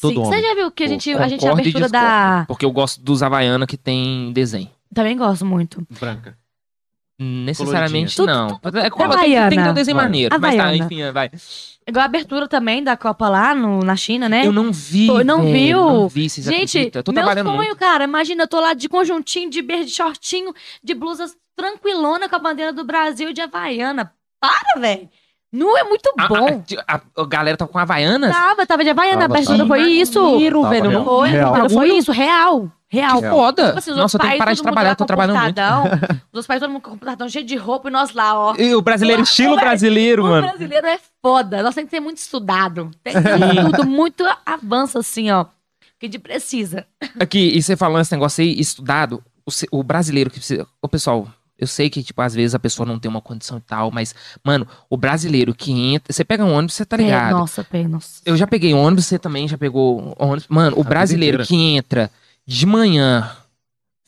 Todo 0.00 0.12
Sim. 0.14 0.18
homem. 0.20 0.30
Você 0.32 0.42
já 0.48 0.54
viu 0.54 0.70
que 0.70 0.84
a 0.84 0.86
Pô, 0.86 0.92
gente, 0.92 1.14
a 1.14 1.28
gente 1.28 1.46
a 1.46 1.52
abertura 1.52 1.88
da... 1.90 2.44
Porque 2.48 2.64
eu 2.64 2.72
gosto 2.72 3.02
dos 3.02 3.22
Havaiana 3.22 3.66
que 3.66 3.76
tem 3.76 4.32
desenho. 4.32 4.70
Também 4.94 5.16
gosto 5.18 5.44
muito. 5.44 5.86
Branca. 6.00 6.39
Necessariamente 7.22 8.18
não. 8.22 8.58
É, 8.82 8.88
como- 8.88 9.10
tem, 9.16 9.32
tem 9.48 9.58
que 9.58 9.64
ter 9.64 9.70
um 9.70 9.74
desenho 9.74 9.96
Vai. 9.96 10.04
maneiro. 10.06 10.40
Mas 10.40 10.56
tá, 10.56 10.74
enfim, 10.74 11.10
vai. 11.12 11.30
Igual 11.86 12.02
a 12.02 12.06
abertura 12.06 12.48
também 12.48 12.82
da 12.82 12.96
Copa 12.96 13.28
lá 13.28 13.54
no, 13.54 13.80
na 13.80 13.94
China, 13.96 14.28
né? 14.28 14.46
Eu 14.46 14.52
não 14.52 14.72
vi. 14.72 15.06
Pô, 15.06 15.22
não 15.22 15.42
velho, 15.42 15.52
viu? 15.52 15.78
Não 15.78 16.08
vi, 16.08 16.30
vocês 16.30 16.46
Gente, 16.46 16.78
acreditam? 16.78 17.00
Eu 17.00 17.04
tô 17.04 17.12
meu 17.12 17.24
sonho, 17.24 17.44
muito. 17.56 17.76
cara. 17.76 18.04
Imagina, 18.04 18.44
eu 18.44 18.48
tô 18.48 18.58
lá 18.60 18.72
de 18.72 18.88
conjuntinho, 18.88 19.50
de 19.50 19.60
verde 19.60 19.90
shortinho, 19.90 20.54
de 20.82 20.94
blusas 20.94 21.36
tranquilona 21.56 22.28
com 22.28 22.36
a 22.36 22.38
bandeira 22.38 22.72
do 22.72 22.84
Brasil 22.84 23.30
e 23.30 23.32
de 23.34 23.42
Havaiana. 23.42 24.14
Para, 24.40 24.80
velho. 24.80 25.08
Nu 25.52 25.76
é 25.76 25.82
muito 25.84 26.12
A, 26.16 26.28
bom. 26.28 26.62
a- 26.86 26.94
a- 26.96 27.00
a 27.22 27.26
galera 27.26 27.56
tá 27.56 27.66
com 27.66 27.76
Havaianas? 27.78 28.30
Tava, 28.32 28.64
tava 28.66 28.84
de 28.84 28.90
Havaiana, 28.90 29.16
a 29.16 29.20
Tava, 29.22 29.34
abertura 29.34 29.58
tava. 29.58 29.68
foi 29.68 29.82
isso. 29.82 30.22
Tava 30.22 30.68
velho. 30.70 30.90
Não 30.92 31.04
Foi, 31.04 31.28
Real. 31.30 31.70
foi 31.70 31.88
isso, 31.96 32.12
real. 32.12 32.70
Real. 32.88 33.20
Que 33.22 33.28
foda. 33.28 33.66
Tipo 33.66 33.78
assim, 33.78 33.90
os 33.92 33.96
Nossa, 33.96 34.16
eu 34.16 34.20
tenho 34.20 34.32
que 34.32 34.38
pais, 34.38 34.44
parar 34.44 34.52
de 34.54 34.62
trabalhar, 34.62 34.94
tô 34.96 35.04
trabalhando 35.04 35.40
muito. 35.40 35.60
Os 36.32 36.46
pais, 36.46 36.60
todo 36.60 36.70
mundo 36.70 36.82
com 36.82 36.90
computadão 36.90 37.28
cheio 37.28 37.44
de 37.44 37.54
roupa 37.56 37.88
e 37.88 37.92
nós 37.92 38.12
lá, 38.14 38.36
ó. 38.36 38.54
E 38.56 38.74
o 38.74 38.82
brasileiro, 38.82 39.22
estilo 39.22 39.54
brasileiro, 39.56 40.24
O 40.24 40.28
mano. 40.28 40.48
brasileiro 40.48 40.86
é 40.88 40.98
foda. 41.22 41.62
Nós 41.62 41.74
temos 41.74 41.88
que 41.90 41.96
ser 41.96 42.00
muito 42.00 42.18
estudado. 42.18 42.90
Tem 43.04 43.12
que 43.14 43.22
ter 43.22 43.64
tudo 43.76 43.86
muito 43.86 44.24
avanço, 44.44 44.98
assim, 44.98 45.30
ó. 45.30 45.44
Que 46.00 46.06
a 46.06 46.08
gente 46.08 46.18
precisa. 46.18 46.84
Aqui, 47.20 47.56
e 47.56 47.62
você 47.62 47.76
falando 47.76 48.02
esse 48.02 48.12
negócio 48.12 48.42
aí, 48.42 48.58
estudado, 48.58 49.22
o, 49.72 49.78
o 49.78 49.82
brasileiro 49.84 50.30
que 50.30 50.38
precisa. 50.38 50.66
Ô, 50.82 50.88
pessoal, 50.88 51.28
eu 51.60 51.66
sei 51.66 51.90
que, 51.90 52.02
tipo, 52.02 52.20
às 52.22 52.34
vezes 52.34 52.54
a 52.54 52.58
pessoa 52.58 52.86
não 52.86 52.98
tem 52.98 53.10
uma 53.10 53.20
condição 53.20 53.58
e 53.58 53.60
tal, 53.60 53.90
mas, 53.90 54.14
mano, 54.42 54.66
o 54.88 54.96
brasileiro 54.96 55.54
que 55.54 55.70
entra. 55.70 56.12
Você 56.12 56.24
pega 56.24 56.44
um 56.44 56.52
ônibus, 56.54 56.74
você 56.74 56.84
tá 56.86 56.96
ligado? 56.96 57.32
nossa, 57.38 57.62
pé, 57.62 57.86
nossa. 57.86 58.20
Eu 58.24 58.36
já 58.36 58.46
peguei 58.46 58.72
ônibus, 58.74 59.06
você 59.06 59.18
também 59.18 59.46
já 59.46 59.58
pegou 59.58 60.14
ônibus. 60.18 60.46
Mano, 60.48 60.72
o 60.72 60.80
vida 60.80 60.88
brasileiro 60.88 61.44
que 61.44 61.54
entra 61.76 62.10
de 62.46 62.64
manhã 62.66 63.30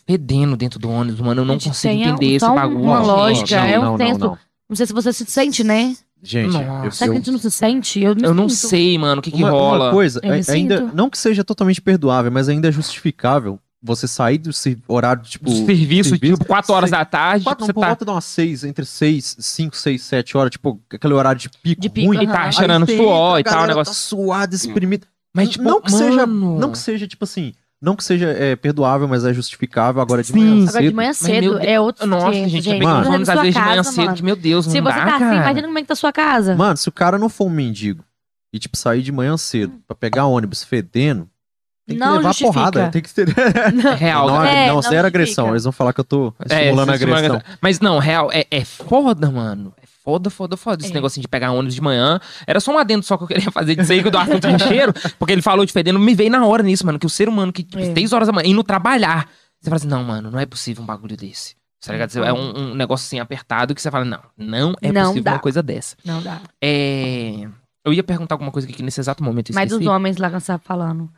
fedendo 0.06 0.56
dentro 0.56 0.78
do 0.78 0.90
ônibus, 0.90 1.20
mano, 1.20 1.42
eu 1.42 1.44
não 1.44 1.54
consigo 1.58 1.94
tem 1.94 2.02
entender 2.02 2.34
esse 2.34 2.46
bagulho. 2.46 2.80
uma 2.82 3.00
lógica, 3.00 3.56
é 3.56 3.78
um 3.78 3.82
não, 3.82 3.96
senso- 3.98 4.18
não, 4.18 4.28
não. 4.30 4.38
Não 4.68 4.76
sei 4.76 4.86
se 4.86 4.92
você 4.92 5.12
se 5.12 5.24
sente, 5.26 5.62
né? 5.62 5.94
Gente, 6.24 6.52
Nossa. 6.52 6.86
eu, 6.86 6.90
Será 6.92 7.10
que 7.10 7.16
a 7.16 7.18
gente 7.18 7.30
não 7.32 7.38
se 7.38 7.50
sente? 7.50 8.00
Eu, 8.00 8.14
me 8.14 8.22
Eu 8.22 8.32
não 8.32 8.48
sinto. 8.48 8.68
sei, 8.70 8.96
mano, 8.96 9.18
o 9.20 9.22
que, 9.22 9.30
que 9.30 9.42
uma, 9.42 9.50
rola. 9.50 9.86
uma 9.86 9.90
coisa, 9.92 10.20
a- 10.24 10.32
ainda, 10.52 10.78
sinto. 10.78 10.90
não 10.94 11.10
que 11.10 11.18
seja 11.18 11.42
totalmente 11.44 11.80
perdoável, 11.82 12.30
mas 12.30 12.48
ainda 12.48 12.68
é 12.68 12.72
justificável 12.72 13.58
você 13.82 14.06
sair 14.06 14.38
do 14.38 14.52
se- 14.52 14.78
horário, 14.86 15.22
tipo... 15.24 15.50
serviço, 15.50 16.10
serviço, 16.10 16.34
tipo, 16.34 16.44
4 16.44 16.72
horas 16.72 16.90
sei- 16.90 16.98
da 16.98 17.04
tarde, 17.04 17.44
Quatro, 17.44 17.66
tipo, 17.66 17.74
você 17.74 17.80
tá. 17.80 17.86
volta 17.88 18.04
de 18.04 18.10
umas 18.10 18.24
seis, 18.24 18.62
entre 18.64 18.84
seis, 18.84 19.36
cinco, 19.40 19.76
seis, 19.76 20.02
sete 20.02 20.36
horas, 20.36 20.50
tipo, 20.52 20.80
aquele 20.92 21.14
horário 21.14 21.40
de 21.40 21.48
pico, 21.48 21.80
De 21.80 21.88
pico, 21.90 22.06
ruim. 22.06 22.22
E 22.22 22.26
tá 22.26 22.50
cheirando 22.52 22.88
Aí 22.88 22.96
suor 22.96 23.40
e 23.40 23.42
tal, 23.44 23.52
o 23.52 23.56
galera 23.56 23.68
negócio. 23.72 23.92
Tá 23.92 23.98
suado, 23.98 24.54
espremido. 24.54 25.06
Mas, 25.34 25.48
tipo, 25.50 25.64
não 25.64 25.80
que 25.80 25.90
seja, 25.90 26.26
mano. 26.26 26.58
não 26.58 26.70
que 26.70 26.78
seja, 26.78 27.06
tipo 27.08 27.24
assim, 27.24 27.54
não 27.80 27.96
que 27.96 28.04
seja 28.04 28.28
é, 28.28 28.54
perdoável, 28.54 29.08
mas 29.08 29.24
é 29.24 29.34
justificável 29.34 30.00
agora 30.00 30.22
de 30.22 30.28
Sim. 30.28 30.38
manhã 30.38 30.52
Agora 30.52 30.66
de 30.66 30.72
cedo. 30.86 30.94
manhã 30.94 31.12
cedo 31.12 31.50
Deus. 31.54 31.60
é 31.64 31.80
outro 31.80 32.06
Nossa, 32.06 32.30
tempo, 32.30 32.48
gente, 32.50 32.62
gente. 32.62 32.82
Mano. 32.84 33.10
da 33.10 33.16
às 33.18 33.24
sua 33.26 33.42
vezes 33.42 33.54
de 33.54 33.60
manhã 33.60 33.76
casa, 33.76 33.92
cedo, 33.92 34.14
que, 34.14 34.22
meu 34.22 34.36
Deus, 34.36 34.66
Se 34.66 34.80
não 34.80 34.92
você 34.92 34.98
dá, 34.98 35.04
tá 35.06 35.16
assim, 35.16 35.24
cara. 35.24 35.36
imagina 35.36 35.66
como 35.66 35.78
é 35.78 35.82
que 35.82 35.88
tá 35.88 35.92
a 35.94 35.96
sua 35.96 36.12
casa. 36.12 36.54
Mano, 36.54 36.76
se 36.76 36.88
o 36.88 36.92
cara 36.92 37.18
não 37.18 37.28
for 37.28 37.46
um 37.46 37.50
mendigo 37.50 38.04
e, 38.52 38.58
tipo, 38.60 38.76
sair 38.76 39.02
de 39.02 39.10
manhã 39.10 39.36
cedo 39.36 39.72
pra 39.88 39.96
pegar 39.96 40.26
ônibus 40.26 40.62
fedendo, 40.62 41.28
tem 41.86 41.96
que 41.96 42.00
Não 42.04 42.16
levar 42.16 42.28
justifica. 42.30 42.52
porrada. 42.52 42.90
Tem 42.90 43.02
que 43.02 43.12
ter. 43.14 43.28
Real, 43.98 44.26
não, 44.28 44.36
cara. 44.36 44.50
É, 44.50 44.66
não, 44.68 44.74
não 44.76 44.82
zero 44.82 45.06
agressão. 45.06 45.50
Eles 45.50 45.64
vão 45.64 45.72
falar 45.72 45.92
que 45.92 46.00
eu 46.00 46.04
tô 46.04 46.32
É, 46.48 46.60
estimulando 46.62 46.90
a 46.90 46.94
esse- 46.94 47.04
esse- 47.04 47.12
agressão. 47.14 47.42
Mas 47.60 47.80
não, 47.80 47.98
real, 47.98 48.30
é, 48.32 48.46
é 48.50 48.64
foda, 48.64 49.30
mano. 49.30 49.72
É 49.82 49.86
foda, 50.04 50.30
foda, 50.30 50.56
foda. 50.56 50.82
Esse 50.82 50.90
É. 50.92 50.94
negocinho 50.94 51.22
de 51.22 51.28
pegar 51.28 51.50
ônibus 51.52 51.74
de 51.74 51.80
manhã. 51.80 52.20
Era 52.46 52.60
só 52.60 52.72
um 52.72 52.78
adendo 52.78 53.04
só 53.04 53.16
que 53.16 53.24
eu 53.24 53.28
queria 53.28 53.50
fazer 53.52 53.76
aí, 53.78 54.02
que 54.02 54.10
do 54.10 54.18
assunto 54.18 54.46
de 54.56 54.62
cheiro. 54.64 54.92
Porque 55.18 55.32
ele 55.32 55.42
falou 55.42 55.64
de 55.66 55.72
fedendo, 55.72 55.98
me 55.98 56.14
veio 56.14 56.30
na 56.30 56.46
hora 56.46 56.62
nisso, 56.62 56.86
mano. 56.86 56.98
Que 56.98 57.06
o 57.06 57.10
ser 57.10 57.28
humano 57.28 57.52
que, 57.52 57.62
tipo, 57.62 57.78
É. 57.82 57.92
6 57.92 58.12
horas 58.12 58.26
da 58.28 58.32
manhã, 58.32 58.48
indo 58.48 58.62
trabalhar. 58.62 59.28
Você 59.60 59.70
fala 59.70 59.76
assim, 59.76 59.88
não, 59.88 60.02
mano, 60.04 60.30
não 60.30 60.38
é 60.40 60.46
possível 60.46 60.82
um 60.82 60.86
bagulho 60.86 61.16
desse. 61.16 61.54
Tá 61.84 61.92
ligado? 61.92 62.16
É 62.24 62.32
um, 62.32 62.70
um 62.70 62.74
negócio 62.76 63.06
assim 63.06 63.18
apertado 63.18 63.74
que 63.74 63.82
você 63.82 63.90
fala, 63.90 64.04
não, 64.04 64.20
não 64.38 64.74
é 64.80 64.92
Não 64.92 65.02
possível 65.06 65.22
dá. 65.24 65.32
uma 65.32 65.38
coisa 65.40 65.62
dessa. 65.62 65.96
Não 66.04 66.22
dá. 66.22 66.40
É... 66.60 67.48
Eu 67.84 67.92
ia 67.92 68.04
perguntar 68.04 68.36
alguma 68.36 68.52
coisa 68.52 68.68
aqui 68.68 68.82
nesse 68.84 69.00
exato 69.00 69.22
momento. 69.24 69.52
Mas 69.52 69.72
esqueci. 69.72 69.88
homens 69.88 70.16
lá 70.16 70.30
que 70.30 70.38
você 70.38 70.56
falando. 70.58 71.10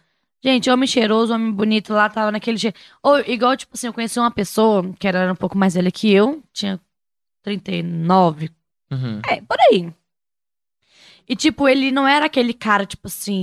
Gente, 0.45 0.69
homem 0.69 0.87
cheiroso, 0.87 1.33
homem 1.33 1.51
bonito 1.51 1.95
lá, 1.95 2.07
tava 2.11 2.31
naquele 2.31 2.59
jeito. 2.59 2.79
Ou 3.03 3.19
igual, 3.21 3.57
tipo 3.57 3.73
assim, 3.75 3.87
eu 3.87 3.95
conheci 3.95 4.19
uma 4.21 4.31
pessoa 4.31 4.93
que 4.99 5.09
era 5.09 5.33
um 5.33 5.37
pouco 5.37 5.57
mais 5.57 5.73
velha 5.73 5.91
que 5.91 6.13
eu, 6.13 6.43
tinha 6.53 6.79
39, 7.43 8.51
Uhum. 8.91 9.23
é, 9.27 9.41
por 9.41 9.57
aí. 9.71 9.91
E, 11.27 11.35
tipo, 11.35 11.67
ele 11.67 11.91
não 11.91 12.07
era 12.07 12.27
aquele 12.27 12.53
cara, 12.53 12.85
tipo 12.85 13.07
assim, 13.07 13.43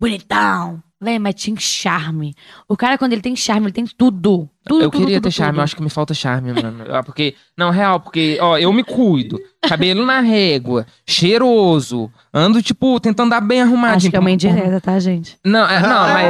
bonitão, 0.00 0.82
Véi, 0.98 1.18
mas 1.18 1.34
tinha 1.34 1.54
charme. 1.60 2.34
O 2.66 2.74
cara, 2.74 2.96
quando 2.96 3.12
ele 3.12 3.20
tem 3.20 3.36
charme, 3.36 3.66
ele 3.66 3.72
tem 3.74 3.84
tudo. 3.86 4.48
Tudo, 4.66 4.82
eu 4.82 4.90
tudo, 4.90 5.00
queria 5.02 5.18
tudo, 5.18 5.24
ter 5.24 5.30
charme, 5.30 5.52
tudo. 5.52 5.60
eu 5.60 5.64
acho 5.64 5.76
que 5.76 5.82
me 5.82 5.90
falta 5.90 6.14
charme, 6.14 6.52
mano. 6.54 6.84
Ah, 6.90 7.02
Porque, 7.02 7.34
não, 7.56 7.70
real, 7.70 8.00
porque, 8.00 8.38
ó, 8.40 8.56
eu 8.56 8.72
me 8.72 8.82
cuido. 8.82 9.38
Cabelo 9.60 10.06
na 10.06 10.20
régua, 10.20 10.86
cheiroso. 11.06 12.10
Ando, 12.32 12.62
tipo, 12.62 12.98
tentando 12.98 13.28
dar 13.30 13.40
bem 13.42 13.60
arrumadinho. 13.62 13.96
Acho 13.96 14.10
que 14.10 14.16
é 14.16 14.20
uma 14.20 14.30
indireta, 14.30 14.80
tá, 14.80 14.98
gente? 14.98 15.36
Não, 15.44 15.68
é, 15.68 15.80
não, 15.80 16.08
mas. 16.08 16.26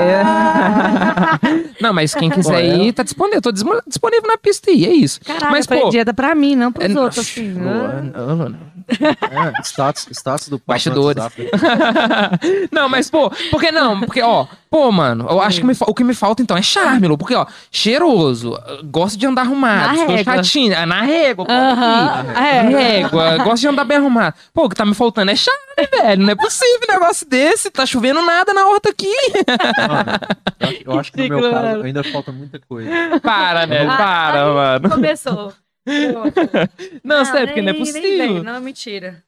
não, 1.81 1.93
mas 1.93 2.15
quem 2.15 2.29
quiser 2.29 2.51
Pô, 2.53 2.59
é. 2.59 2.77
ir, 2.87 2.93
tá 2.93 3.03
disponível. 3.03 3.41
Tô 3.43 3.53
dismo- 3.53 3.81
disponível 3.87 4.27
na 4.29 4.37
pista 4.37 4.71
aí, 4.71 4.85
é 4.85 4.93
isso. 4.93 5.21
Caralho, 5.21 5.53
Mas, 5.53 5.67
foi 5.67 5.81
pô, 5.81 5.91
dieta 5.91 6.13
pra 6.13 6.35
mim, 6.35 6.57
não 6.57 6.73
pros 6.73 6.91
É, 6.95 7.01
outros, 7.01 7.21
assim. 7.21 7.49
Né? 7.51 8.13
não, 8.15 8.37
não. 8.37 8.57
É, 8.89 9.63
status, 9.63 10.07
status 10.13 10.49
do 10.49 10.61
Bastidores. 10.65 11.23
Não, 12.71 12.89
mas, 12.89 13.11
pô, 13.11 13.31
porque 13.51 13.71
não? 13.73 14.01
Porque, 14.01 14.23
ó, 14.23 14.47
pô, 14.71 14.91
mano, 14.93 15.27
eu 15.29 15.41
acho 15.41 15.61
que 15.61 15.67
me 15.67 15.75
o 15.81 15.95
que 15.95 16.05
me 16.05 16.15
falta 16.15 16.43
então 16.43 16.57
é 16.57 16.63
charme, 16.63 17.07
Lu, 17.09 17.19
porque, 17.19 17.35
ó, 17.35 17.47
cheiroso, 17.71 18.59
gosto 18.85 19.19
de 19.19 19.27
andar 19.27 19.43
arrumado, 19.43 20.07
régua. 20.07 20.25
chatinho, 20.37 20.73
é 20.73 20.87
na 20.87 21.03
régua, 21.03 21.45
pô, 21.45 21.53
Aham, 21.53 22.21
aqui. 22.31 22.39
é. 22.39 22.63
Régua, 22.63 23.39
gosto 23.39 23.63
de 23.63 23.69
andar 23.69 23.85
bem 23.85 23.97
arrumado. 23.99 24.35
Pô, 24.53 24.65
o 24.65 24.69
que 24.69 24.75
tá 24.77 24.85
me 24.85 24.95
faltando 24.95 25.31
é 25.31 25.37
charme, 25.37 25.61
velho. 26.03 26.23
Não 26.23 26.31
é 26.31 26.35
possível 26.37 26.81
um 26.89 26.93
negócio 26.93 27.29
desse. 27.29 27.71
Tá 27.71 27.85
chovendo 27.87 28.23
nada 28.23 28.53
na 28.55 28.67
horta 28.67 28.91
aqui. 28.91 29.13
Mano, 29.89 30.77
eu 30.85 30.99
acho- 30.99 31.13
que 31.13 31.29
no 31.29 31.39
meu 31.41 31.51
caso 31.51 31.83
ainda 31.83 32.05
falta 32.05 32.33
muita 32.33 32.59
coisa. 32.69 32.91
Para, 33.23 33.67
velho, 33.67 33.91
Ah, 33.91 33.97
para, 33.97 34.45
aí 34.45 34.53
mano. 34.55 34.91
Começou. 34.91 35.53
Não, 37.05 37.25
sério, 37.25 37.49
porque 37.49 37.63
não 37.63 37.71
é 37.71 37.75
possível. 37.75 38.03
vem, 38.35 38.43
Não, 38.43 38.61
mentira. 38.61 39.23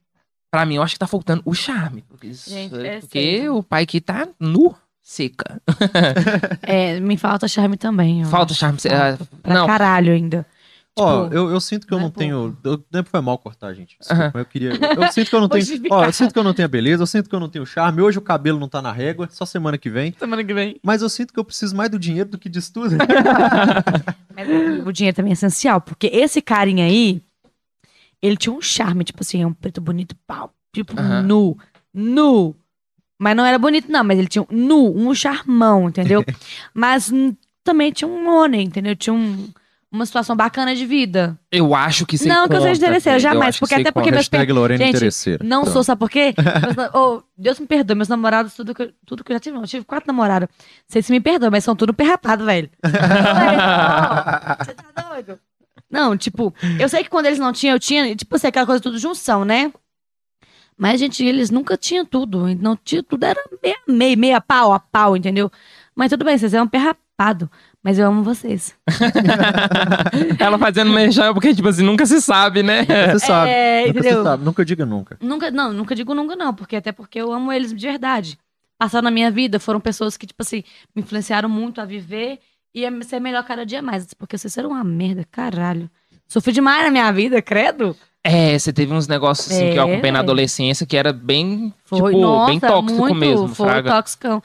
Pra 0.51 0.65
mim, 0.67 0.77
eu 0.77 0.83
acho 0.83 0.95
que 0.95 0.99
tá 0.99 1.07
faltando 1.07 1.43
o 1.45 1.55
charme. 1.55 2.03
Porque, 2.09 2.29
isso- 2.29 2.51
Gente, 2.51 2.75
é 2.75 3.01
porque 3.01 3.49
o 3.49 3.63
pai 3.63 3.83
aqui 3.83 4.01
tá 4.01 4.27
nu, 4.41 4.75
seca. 5.03 5.61
É, 6.63 6.99
me 7.01 7.17
falta 7.17 7.47
charme 7.47 7.77
também. 7.77 8.25
Falta 8.25 8.55
charme. 8.55 8.79
Falta 8.79 9.19
ah, 9.23 9.27
Pra 9.43 9.55
não, 9.55 9.67
caralho 9.67 10.13
ainda. 10.13 10.47
Ó, 10.99 11.25
Tipo, 11.25 11.35
eu, 11.35 11.51
eu 11.51 11.61
sinto 11.61 11.87
que 11.87 11.93
eu 11.95 11.99
não 11.99 12.05
é 12.07 12.09
não 12.09 12.11
tenho. 12.11 12.57
Eu, 12.65 12.85
nem 12.93 13.03
foi 13.05 13.21
mal 13.21 13.39
cortar, 13.39 13.73
gente. 13.75 13.97
Desculpa, 13.99 14.31
mas 14.35 14.41
eu 14.43 14.45
queria. 14.47 14.71
Eu, 14.71 15.03
eu 15.03 15.13
sinto 15.13 15.29
que 15.31 15.35
eu 15.37 15.41
não 15.41 15.49
tenho. 15.49 15.65
Ó, 15.91 16.05
eu 16.05 16.13
sinto 16.13 16.33
que 16.33 16.39
eu 16.39 16.45
não 16.45 16.55
tenho 16.55 16.67
a 16.67 16.69
beleza, 16.69 17.03
eu 17.03 17.07
sinto 17.07 17.29
que 17.29 17.35
eu 17.35 17.41
não 17.41 17.49
tenho 17.49 17.65
charme. 17.67 18.03
Hoje 18.03 18.19
o 18.19 18.23
cabelo 18.23 18.59
não 18.59 18.69
tá 18.69 18.81
na 18.83 18.93
régua, 18.93 19.29
só 19.31 19.45
semana 19.47 19.79
que 19.79 19.89
vem. 19.91 20.15
Semana 20.19 20.43
que 20.45 20.53
vem. 20.55 20.79
Mas 20.83 21.03
eu 21.03 21.09
sinto 21.09 21.33
que 21.33 21.39
eu 21.39 21.45
preciso 21.45 21.75
mais 21.77 21.91
do 21.91 21.99
dinheiro 21.99 22.31
do 22.31 22.39
que 22.39 22.49
disso 22.49 22.73
tudo. 22.73 22.97
Mas 24.35 24.49
o 24.87 24.93
dinheiro 24.93 25.17
também 25.17 25.31
é 25.31 25.35
essencial, 25.35 25.81
porque 25.81 26.07
esse 26.09 26.41
carinha 26.41 26.85
aí, 26.85 27.21
ele 28.23 28.37
tinha 28.37 28.53
um 28.53 28.61
charme, 28.63 29.05
tipo 29.05 29.23
assim, 29.23 29.43
é 29.43 29.47
um 29.47 29.53
preto 29.53 29.81
bonito, 29.81 30.15
pau, 30.27 30.53
tipo, 30.73 30.95
nu, 31.25 31.57
nu. 31.93 32.55
Mas 33.19 33.37
não 33.37 33.45
era 33.45 33.59
bonito, 33.59 33.91
não, 33.91 34.05
mas 34.05 34.17
ele 34.19 34.29
tinha 34.29 34.43
um 34.43 34.47
nu, 34.57 34.97
um 34.97 35.13
charmão, 35.15 35.89
entendeu? 35.89 36.25
mas 36.73 37.13
também 37.65 37.91
tinha 37.91 38.07
um 38.09 38.23
money, 38.25 38.63
entendeu? 38.63 38.95
Tinha 38.95 39.13
um- 39.13 39.49
uma 39.91 40.05
situação 40.05 40.37
bacana 40.37 40.75
de 40.75 40.85
vida. 40.85 41.39
eu 41.51 41.75
acho 41.75 42.05
que 42.05 42.17
aí 42.21 42.29
Não, 42.29 42.47
que 42.47 42.55
eu 42.55 42.61
seja 42.61 42.75
conta, 42.75 42.87
interesseira, 42.87 43.19
jamais, 43.19 43.59
porque 43.59 43.75
até 43.75 43.91
porque 43.91 44.11
conta. 44.13 44.37
meus 44.39 44.49
Lorena 44.55 44.85
Gente, 44.85 44.97
interesseira. 44.97 45.43
Não 45.43 45.63
Pronto. 45.63 45.73
sou, 45.73 45.85
sabe 45.85 45.99
por 45.99 46.11
quê? 46.11 46.35
Meus 46.77 46.91
oh, 46.95 47.23
Deus 47.37 47.59
me 47.59 47.67
perdoe, 47.67 47.97
meus 47.97 48.09
namorados, 48.09 48.55
tudo 48.55 48.75
que, 48.75 48.83
eu, 48.83 48.93
tudo 49.07 49.25
que 49.25 49.33
eu 49.33 49.37
já 49.37 49.41
tive, 49.41 49.55
não, 49.55 49.63
eu 49.63 49.69
tive 49.69 49.85
quatro 49.85 50.07
namorados. 50.07 50.49
Vocês 50.87 51.07
se 51.07 51.13
me 51.13 51.21
perdoam, 51.21 51.51
mas 51.51 51.65
são 51.65 51.75
tudo 51.75 51.95
perrapado, 51.95 52.45
velho. 52.45 52.69
Você 52.85 54.75
tá 54.75 55.09
doido? 55.09 55.39
Não, 55.91 56.17
tipo, 56.17 56.55
eu 56.79 56.89
sei 56.89 57.03
que 57.03 57.09
quando 57.09 57.27
eles 57.27 57.39
não 57.39 57.53
tinham, 57.53 57.75
eu 57.77 57.81
tinha, 57.81 58.15
tipo 58.15 58.37
assim, 58.37 58.49
aquela 58.49 58.67
coisa 58.67 58.83
tudo 58.83 58.99
junção, 58.99 59.45
né? 59.45 59.73
Mas, 60.77 61.01
gente, 61.01 61.25
eles 61.25 61.51
nunca 61.51 61.77
tinham 61.77 62.05
tudo. 62.05 62.55
Não 62.57 62.77
tinha 62.77 63.03
tudo, 63.03 63.25
era 63.25 63.43
meia, 63.63 63.77
meia, 63.89 64.17
meia 64.17 64.41
pau 64.41 64.73
a 64.73 64.79
pau, 64.79 65.17
entendeu? 65.17 65.51
Mas 65.95 66.11
tudo 66.11 66.25
bem, 66.25 66.39
vocês 66.39 66.55
é 66.55 66.63
um 66.63 66.69
perrapado. 66.69 67.51
Mas 67.89 67.99
eu 67.99 68.07
amo 68.07 68.23
vocês. 68.23 68.75
Ela 70.39 70.59
fazendo 70.59 70.91
merchan 70.91 71.33
porque, 71.33 71.55
tipo 71.55 71.69
assim, 71.69 71.83
nunca 71.83 72.05
se 72.05 72.21
sabe, 72.21 72.63
né? 72.63 72.85
Você 72.85 73.19
sabe. 73.21 73.51
É, 73.51 73.87
nunca 73.87 73.99
entendeu? 73.99 74.17
você 74.19 74.23
sabe. 74.25 74.45
Nunca 74.45 74.63
diga 74.63 74.85
nunca. 74.85 75.17
Nunca, 75.23 75.51
não, 75.51 75.73
nunca 75.73 75.95
digo 75.95 76.13
nunca, 76.15 76.37
não, 76.37 76.53
porque 76.53 76.77
até 76.77 76.93
porque 76.93 77.19
eu 77.19 77.33
amo 77.33 77.51
eles 77.51 77.73
de 77.73 77.87
verdade. 77.87 78.39
Passaram 78.79 79.05
na 79.05 79.11
minha 79.11 79.31
vida, 79.31 79.59
foram 79.59 79.81
pessoas 79.81 80.19
que, 80.19 80.27
tipo 80.27 80.43
assim, 80.43 80.63
me 80.95 81.01
influenciaram 81.01 81.49
muito 81.49 81.81
a 81.81 81.87
viver 81.87 82.41
e 82.75 82.85
a 82.85 83.03
ser 83.05 83.21
melhor 83.21 83.43
cada 83.45 83.65
dia 83.65 83.81
mais. 83.81 84.13
Porque 84.13 84.37
vocês 84.37 84.55
eram 84.59 84.69
uma 84.73 84.85
merda, 84.85 85.25
caralho. 85.31 85.89
Sofri 86.27 86.53
demais 86.53 86.85
na 86.85 86.91
minha 86.91 87.11
vida, 87.11 87.41
credo. 87.41 87.97
É, 88.23 88.59
você 88.59 88.71
teve 88.71 88.93
uns 88.93 89.09
negócios 89.09 89.51
assim 89.51 89.71
que 89.73 89.79
eu 89.79 89.83
É. 89.85 89.91
acompanhei 89.91 90.13
na 90.13 90.19
adolescência 90.19 90.85
que 90.85 90.95
era 90.95 91.11
bem, 91.11 91.73
Foi, 91.87 92.13
tipo, 92.13 92.21
nossa, 92.21 92.51
bem 92.51 92.61
tóxico 92.61 93.01
muito, 93.01 93.15
mesmo, 93.15 93.49
Foi 93.49 93.67
fraga. 93.67 93.91
tóxico. 93.93 94.27
Eu 94.27 94.43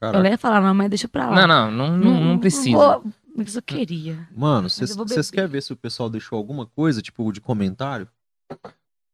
Caraca. 0.00 0.28
ia 0.28 0.38
falar, 0.38 0.60
não, 0.60 0.74
mas 0.74 0.88
deixa 0.88 1.06
pra 1.08 1.28
lá. 1.28 1.46
Não, 1.46 1.70
não, 1.70 1.70
não, 1.70 1.96
não, 1.98 2.24
não 2.24 2.38
precisa. 2.38 2.76
vou- 2.76 3.04
Mas 3.36 3.54
eu 3.54 3.62
queria. 3.62 4.26
Mano, 4.36 4.68
vocês 4.70 4.94
vocês 4.96 5.30
querem 5.30 5.48
ver 5.50 5.62
se 5.62 5.72
o 5.72 5.76
pessoal 5.76 6.08
deixou 6.10 6.36
alguma 6.38 6.66
coisa, 6.66 7.00
tipo, 7.02 7.30
de 7.32 7.40
comentário? 7.40 8.08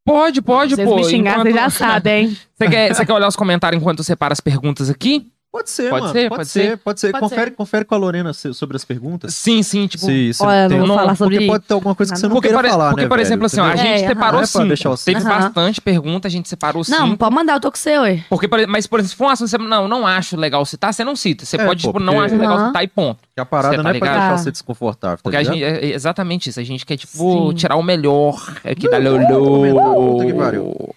Pode, 0.05 0.41
pode, 0.41 0.75
Vocês 0.75 0.87
pô. 0.87 0.95
me 0.95 1.03
xingar, 1.03 1.31
enquanto- 1.33 1.43
vocês 1.51 1.55
já 1.55 1.69
sabem, 1.69 2.27
hein? 2.29 2.37
Você 2.55 2.69
quer, 2.69 2.93
você 2.95 3.05
quer 3.05 3.13
olhar 3.13 3.27
os 3.27 3.35
comentários 3.35 3.81
enquanto 3.81 3.99
eu 3.99 4.03
separo 4.05 4.31
as 4.31 4.39
perguntas 4.39 4.89
aqui? 4.89 5.29
Pode 5.49 5.69
ser, 5.71 5.89
Pode 5.89 6.01
mano. 6.01 6.13
ser, 6.13 6.29
pode 6.29 6.37
pode 6.39 6.49
ser, 6.49 6.77
pode 6.77 6.99
ser. 6.99 7.11
Pode 7.11 7.21
confere, 7.23 7.49
ser. 7.51 7.55
confere 7.55 7.85
com 7.85 7.95
a 7.95 7.97
Lorena 7.97 8.33
sobre 8.33 8.75
as 8.75 8.83
perguntas. 8.85 9.33
Sim, 9.33 9.63
sim, 9.63 9.87
tipo. 9.87 10.05
Se, 10.05 10.33
se 10.33 10.43
Olha, 10.43 10.67
tem- 10.67 10.77
não 10.77 10.85
vou 10.85 10.95
não, 10.95 11.01
falar 11.03 11.15
sobre 11.15 11.35
Porque 11.37 11.47
pode 11.47 11.63
ter 11.63 11.73
alguma 11.73 11.95
coisa 11.95 12.13
que 12.13 12.19
você 12.19 12.27
não 12.27 12.33
Porque, 12.35 12.49
queira 12.49 12.61
por, 12.63 12.69
falar, 12.69 12.89
porque, 12.89 13.03
né, 13.03 13.07
por 13.07 13.17
velho? 13.17 13.25
exemplo, 13.27 13.45
assim, 13.45 13.59
ó, 13.61 13.63
a 13.63 13.67
Entendeu? 13.73 13.85
gente 13.93 14.03
É, 14.03 14.07
separou 14.09 14.31
Não 14.33 14.37
é 14.37 14.41
pra 14.41 14.47
cinco. 14.47 14.67
deixar 14.67 14.89
o 14.91 14.97
Teve 14.97 15.23
bastante 15.23 15.81
pergunta, 15.81 16.27
a 16.27 16.31
gente 16.31 16.49
separou 16.49 16.83
Não, 16.87 17.05
cinco. 17.07 17.17
pode 17.17 17.33
mandar, 17.33 17.53
eu 17.53 17.59
tô 17.61 17.71
com 17.71 17.77
você, 17.77 17.97
ué. 17.97 18.23
Porque, 18.29 18.47
por- 18.47 18.67
mas, 18.67 18.85
por 18.85 18.99
exemplo, 18.99 19.09
se 19.11 19.15
for 19.15 19.25
um 19.25 19.29
assunto 19.29 19.47
que 19.49 19.51
você 19.51 19.57
não, 19.57 19.87
não 19.87 20.05
acho 20.05 20.35
legal 20.37 20.63
citar, 20.65 20.93
você 20.93 21.03
não 21.03 21.15
cita. 21.15 21.45
Você 21.45 21.55
É, 21.55 21.65
pode, 21.65 21.81
pô, 21.81 21.87
tipo, 21.93 21.99
não 22.03 22.13
porque- 22.13 22.25
acha 22.27 22.35
legal 22.37 22.67
citar 22.67 22.83
e 22.83 22.87
ponto. 22.87 23.19
Que 23.33 23.41
a 23.41 23.45
parada 23.45 23.69
Você 23.69 23.77
não 23.77 23.83
tá 23.85 23.89
é 23.89 23.93
pra 23.99 24.07
ligado? 24.09 24.19
deixar 24.29 24.37
você 24.43 24.51
desconfortável, 24.51 25.17
tá 25.17 25.23
Porque 25.23 25.37
a 25.37 25.39
ligado? 25.39 25.53
gente, 25.55 25.63
é 25.63 25.85
é 25.91 25.93
exatamente 25.95 26.49
isso. 26.49 26.59
A 26.59 26.63
gente 26.63 26.85
quer, 26.85 26.97
tipo, 26.97 27.17
Sim. 27.49 27.55
tirar 27.55 27.77
o 27.77 27.83
melhor 27.83 28.35
aqui 28.63 28.89
da 28.89 28.97
Lolo. 28.97 30.35
pariu. 30.37 30.95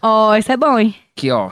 Ó, 0.00 0.34
isso 0.36 0.50
é 0.52 0.56
bom, 0.56 0.78
hein? 0.78 0.94
Aqui, 1.16 1.30
ó. 1.30 1.50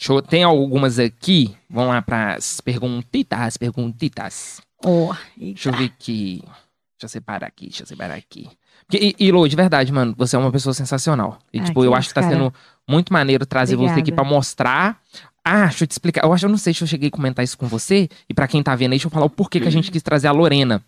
Deixa 0.00 0.12
eu, 0.14 0.22
tem 0.22 0.42
algumas 0.42 0.98
aqui. 0.98 1.54
Vamos 1.68 1.90
lá 1.90 2.00
pras 2.00 2.58
perguntitas, 2.62 3.58
perguntitas. 3.58 4.62
Ó, 4.82 5.14
Deixa 5.36 5.68
eu 5.68 5.74
ver 5.76 5.84
aqui. 5.84 6.40
Deixa 6.42 7.04
eu 7.04 7.08
separar 7.10 7.46
aqui, 7.46 7.66
deixa 7.66 7.82
eu 7.82 7.86
separar 7.86 8.14
aqui. 8.14 8.48
Porque, 8.86 9.14
e, 9.18 9.26
e 9.26 9.30
Lô, 9.30 9.46
de 9.46 9.54
verdade, 9.54 9.92
mano, 9.92 10.14
você 10.16 10.36
é 10.36 10.38
uma 10.38 10.50
pessoa 10.50 10.72
sensacional. 10.72 11.38
E, 11.52 11.60
Ah, 11.60 11.64
tipo, 11.64 11.84
eu 11.84 11.94
acho 11.94 12.08
que 12.08 12.14
tá 12.14 12.22
cara. 12.22 12.32
sendo 12.32 12.54
muito 12.88 13.12
maneiro 13.12 13.44
trazer 13.44 13.76
você 13.76 13.90
aqui 13.92 14.00
Obrigada. 14.00 14.22
pra 14.22 14.30
mostrar. 14.30 15.00
Ah, 15.44 15.66
deixa 15.66 15.84
eu 15.84 15.88
te 15.88 15.90
explicar. 15.92 16.24
Eu 16.24 16.32
acho, 16.32 16.46
eu 16.46 16.50
não 16.50 16.56
sei 16.56 16.72
se 16.72 16.82
eu 16.82 16.88
cheguei 16.88 17.08
a 17.08 17.10
comentar 17.10 17.44
isso 17.44 17.58
com 17.58 17.66
você. 17.66 18.08
E 18.26 18.32
pra 18.32 18.48
quem 18.48 18.62
tá 18.62 18.74
vendo 18.74 18.92
aí, 18.92 18.96
deixa 18.98 19.06
eu 19.06 19.10
falar 19.10 19.26
o 19.26 19.30
porquê 19.30 19.60
que 19.60 19.68
a 19.68 19.70
gente 19.70 19.90
quis 19.90 20.02
trazer 20.02 20.28
a 20.28 20.32
Lorena. 20.32 20.82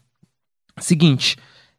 Seguinte. 0.78 1.36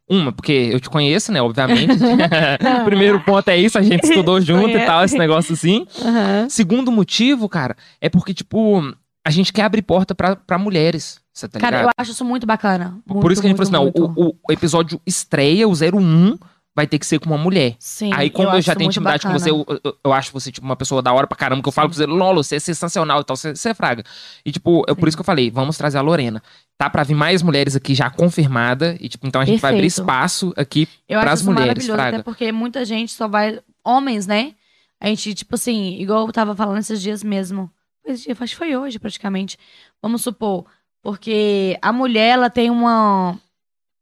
Uma, 0.09 0.31
porque 0.31 0.69
eu 0.71 0.79
te 0.79 0.89
conheço, 0.89 1.31
né? 1.31 1.41
Obviamente. 1.41 1.97
Primeiro 2.85 3.19
ponto 3.21 3.47
é 3.49 3.57
isso, 3.57 3.77
a 3.77 3.81
gente 3.81 4.03
estudou 4.03 4.39
junto 4.41 4.77
e 4.77 4.85
tal, 4.85 5.03
esse 5.03 5.17
negócio 5.17 5.53
assim. 5.53 5.85
Aham. 6.01 6.47
Segundo 6.49 6.91
motivo, 6.91 7.47
cara, 7.47 7.75
é 8.01 8.09
porque, 8.09 8.33
tipo, 8.33 8.81
a 9.25 9.31
gente 9.31 9.53
quer 9.53 9.63
abrir 9.63 9.81
porta 9.81 10.13
pra, 10.13 10.35
pra 10.35 10.57
mulheres. 10.57 11.21
Tá 11.51 11.59
Cara, 11.59 11.81
eu 11.81 11.89
acho 11.97 12.11
isso 12.11 12.23
muito 12.23 12.45
bacana. 12.45 12.99
Por 13.07 13.15
Muito, 13.15 13.31
isso 13.31 13.41
que 13.41 13.47
a 13.47 13.49
gente 13.49 13.57
muito, 13.57 13.71
falou 13.71 13.89
assim, 13.89 13.99
não, 13.99 14.13
o, 14.15 14.35
o 14.47 14.51
episódio 14.51 15.01
estreia, 15.03 15.67
o 15.67 15.71
01, 15.71 16.37
vai 16.75 16.87
ter 16.87 16.97
que 16.97 17.05
ser 17.05 17.19
com 17.19 17.27
uma 17.27 17.37
mulher. 17.37 17.75
Sim, 17.79 18.11
Aí, 18.13 18.29
como 18.29 18.47
eu, 18.47 18.53
acho 18.53 18.61
já 18.63 18.75
tenho 18.75 18.87
intimidade 18.89 19.23
com 19.23 19.31
bacana. 19.31 19.39
você, 19.39 19.51
eu, 19.51 19.79
eu, 19.83 19.97
eu 20.03 20.13
acho 20.13 20.31
você, 20.31 20.51
tipo, 20.51 20.65
uma 20.65 20.75
pessoa 20.75 21.01
da 21.01 21.13
hora 21.13 21.27
pra 21.27 21.37
caramba, 21.37 21.61
que 21.61 21.67
eu 21.67 21.71
falo 21.71 21.89
com 21.89 21.93
você, 21.93 22.05
Lolo, 22.05 22.43
você 22.43 22.55
é 22.55 22.59
sensacional 22.59 23.21
e 23.21 23.23
tal, 23.23 23.35
você, 23.35 23.55
você 23.55 23.69
é 23.69 23.73
fraga. 23.73 24.03
E, 24.43 24.51
tipo, 24.51 24.83
é 24.87 24.93
por 24.95 25.01
Sim. 25.01 25.07
isso 25.07 25.17
que 25.17 25.21
eu 25.21 25.25
falei, 25.25 25.51
vamos 25.51 25.77
trazer 25.77 25.99
a 25.99 26.01
Lorena. 26.01 26.41
Tá 26.77 26.89
pra 26.89 27.03
vir 27.03 27.13
mais 27.13 27.43
mulheres 27.43 27.75
aqui 27.75 27.93
já 27.93 28.09
confirmada, 28.09 28.97
e, 28.99 29.07
tipo, 29.07 29.27
então 29.27 29.39
a 29.39 29.45
gente 29.45 29.61
vai 29.61 29.71
abrir 29.71 29.83
Perfeito. 29.83 30.01
espaço 30.01 30.53
aqui. 30.57 30.87
Eu 31.07 31.21
pras 31.21 31.41
acho 31.41 31.45
mulheres, 31.45 31.67
maravilhoso, 31.67 31.93
Fraga. 31.93 32.17
até 32.17 32.23
porque 32.23 32.51
muita 32.51 32.83
gente 32.85 33.11
só 33.11 33.27
vai. 33.27 33.59
Homens, 33.85 34.25
né? 34.25 34.55
A 34.99 35.07
gente, 35.07 35.33
tipo 35.35 35.55
assim, 35.55 35.99
igual 35.99 36.25
eu 36.25 36.31
tava 36.33 36.55
falando 36.55 36.77
esses 36.79 37.01
dias 37.01 37.21
mesmo. 37.23 37.69
Esse 38.05 38.23
dia, 38.23 38.35
acho 38.39 38.53
que 38.53 38.57
foi 38.57 38.75
hoje, 38.75 38.97
praticamente. 38.97 39.57
Vamos 40.01 40.21
supor. 40.21 40.65
Porque 41.01 41.77
a 41.81 41.91
mulher, 41.91 42.29
ela 42.29 42.49
tem 42.49 42.69
uma. 42.69 43.37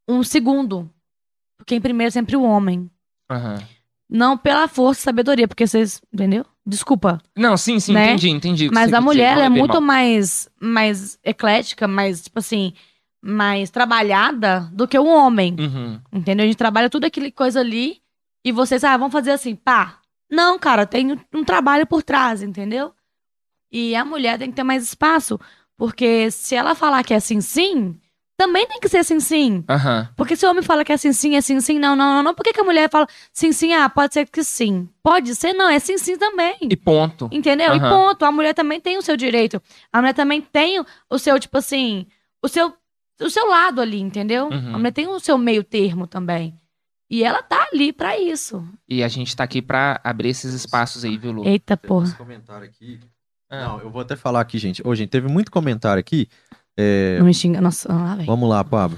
Um 0.07 0.23
segundo. 0.23 0.89
Porque 1.61 1.75
em 1.75 1.81
primeiro 1.81 2.07
é 2.07 2.11
sempre 2.11 2.35
o 2.35 2.41
homem. 2.43 2.89
Aham. 3.29 3.57
Não 4.09 4.37
pela 4.37 4.67
força 4.67 4.99
e 4.99 5.03
sabedoria, 5.03 5.47
porque 5.47 5.65
vocês. 5.65 6.01
Entendeu? 6.13 6.45
Desculpa. 6.65 7.21
Não, 7.35 7.55
sim, 7.55 7.79
sim, 7.79 7.93
Né? 7.93 8.07
entendi, 8.07 8.29
entendi. 8.29 8.65
o 8.65 8.69
que 8.69 8.75
Mas 8.75 8.89
você 8.89 8.95
a 8.95 8.97
quis 8.99 9.05
mulher 9.05 9.29
dizer, 9.29 9.33
ela 9.37 9.45
é 9.45 9.49
levei 9.49 9.59
muito 9.59 9.73
mal. 9.73 9.81
mais, 9.81 10.49
mais 10.59 11.19
eclética, 11.23 11.87
mais, 11.87 12.21
tipo 12.21 12.37
assim, 12.39 12.73
mais 13.21 13.69
trabalhada 13.69 14.69
do 14.73 14.87
que 14.87 14.97
o 14.99 15.05
homem. 15.05 15.55
Uhum. 15.59 15.99
Entendeu? 16.11 16.43
A 16.43 16.47
gente 16.47 16.57
trabalha 16.57 16.89
tudo 16.89 17.05
aquele 17.05 17.31
coisa 17.31 17.59
ali 17.61 18.01
e 18.43 18.51
vocês, 18.51 18.83
ah, 18.83 18.97
vamos 18.97 19.13
fazer 19.13 19.31
assim, 19.31 19.55
pá. 19.55 19.99
Não, 20.29 20.57
cara, 20.59 20.85
tem 20.85 21.13
um, 21.13 21.17
um 21.33 21.43
trabalho 21.43 21.85
por 21.87 22.03
trás, 22.03 22.41
entendeu? 22.43 22.93
E 23.71 23.95
a 23.95 24.03
mulher 24.05 24.37
tem 24.37 24.49
que 24.49 24.55
ter 24.55 24.63
mais 24.63 24.83
espaço, 24.83 25.39
porque 25.77 26.29
se 26.31 26.55
ela 26.55 26.75
falar 26.75 27.03
que 27.03 27.13
é 27.13 27.17
assim, 27.17 27.39
sim, 27.41 27.95
também 28.41 28.65
tem 28.65 28.79
que 28.79 28.89
ser 28.89 28.97
assim, 28.97 29.19
sim. 29.19 29.63
Aham. 29.69 30.09
Porque 30.17 30.35
se 30.35 30.45
o 30.45 30.49
homem 30.49 30.63
fala 30.63 30.83
que 30.83 30.91
é 30.91 30.95
assim, 30.95 31.13
sim, 31.13 31.35
é 31.35 31.41
sim, 31.41 31.59
sim, 31.61 31.77
não, 31.77 31.95
não, 31.95 32.15
não, 32.15 32.23
não, 32.23 32.33
por 32.33 32.43
que, 32.43 32.51
que 32.53 32.59
a 32.59 32.63
mulher 32.63 32.89
fala 32.89 33.05
sim, 33.31 33.51
sim, 33.51 33.71
ah, 33.73 33.87
pode 33.89 34.13
ser 34.15 34.25
que 34.27 34.43
sim? 34.43 34.89
Pode 35.03 35.35
ser, 35.35 35.53
não, 35.53 35.69
é 35.69 35.77
sim, 35.77 35.97
sim 35.97 36.17
também. 36.17 36.55
E 36.61 36.75
ponto. 36.75 37.29
Entendeu? 37.31 37.75
E 37.75 37.79
ponto. 37.79 38.25
A 38.25 38.31
mulher 38.31 38.53
também 38.53 38.81
tem 38.81 38.97
o 38.97 39.01
seu 39.01 39.15
direito. 39.15 39.61
A 39.93 39.99
mulher 39.99 40.13
também 40.13 40.41
tem 40.41 40.79
o- 41.09 41.19
seu, 41.19 41.39
tipo 41.39 41.57
assim, 41.57 42.07
o 42.41 42.47
seu, 42.47 42.73
o 43.21 43.29
seu 43.29 43.47
lado 43.47 43.79
ali, 43.79 43.99
entendeu? 43.99 44.47
Uhum. 44.47 44.75
A 44.75 44.77
mulher 44.79 44.91
tem 44.91 45.07
o 45.07 45.19
seu 45.19 45.37
meio 45.37 45.63
termo 45.63 46.07
também. 46.07 46.55
E 47.09 47.23
ela 47.23 47.43
tá 47.43 47.67
ali 47.71 47.93
pra 47.93 48.17
isso. 48.17 48.65
E 48.89 49.03
a 49.03 49.07
gente 49.07 49.35
tá 49.35 49.43
aqui 49.43 49.61
pra 49.61 49.99
abrir 50.03 50.29
esses 50.29 50.53
espaços 50.53 51.03
aí, 51.05 51.17
viu, 51.17 51.31
Lu? 51.31 51.45
Eita, 51.45 51.75
porra. 51.77 52.05
esse 52.05 52.15
comentário 52.15 52.65
aqui. 52.65 52.99
Ah. 53.49 53.67
Não, 53.67 53.79
eu 53.81 53.89
vou 53.91 54.01
até 54.01 54.15
falar 54.15 54.39
aqui, 54.39 54.57
gente. 54.57 54.81
Ô, 54.87 54.95
gente, 54.95 55.09
teve 55.09 55.27
muito 55.27 55.51
comentário 55.51 55.99
aqui. 55.99 56.29
É, 56.77 57.17
Não 57.19 57.25
me 57.25 57.33
xinga. 57.33 57.59
Nossa, 57.61 57.87
velho. 58.15 58.25
Vamos 58.25 58.49
lá, 58.49 58.63
Pablo. 58.63 58.97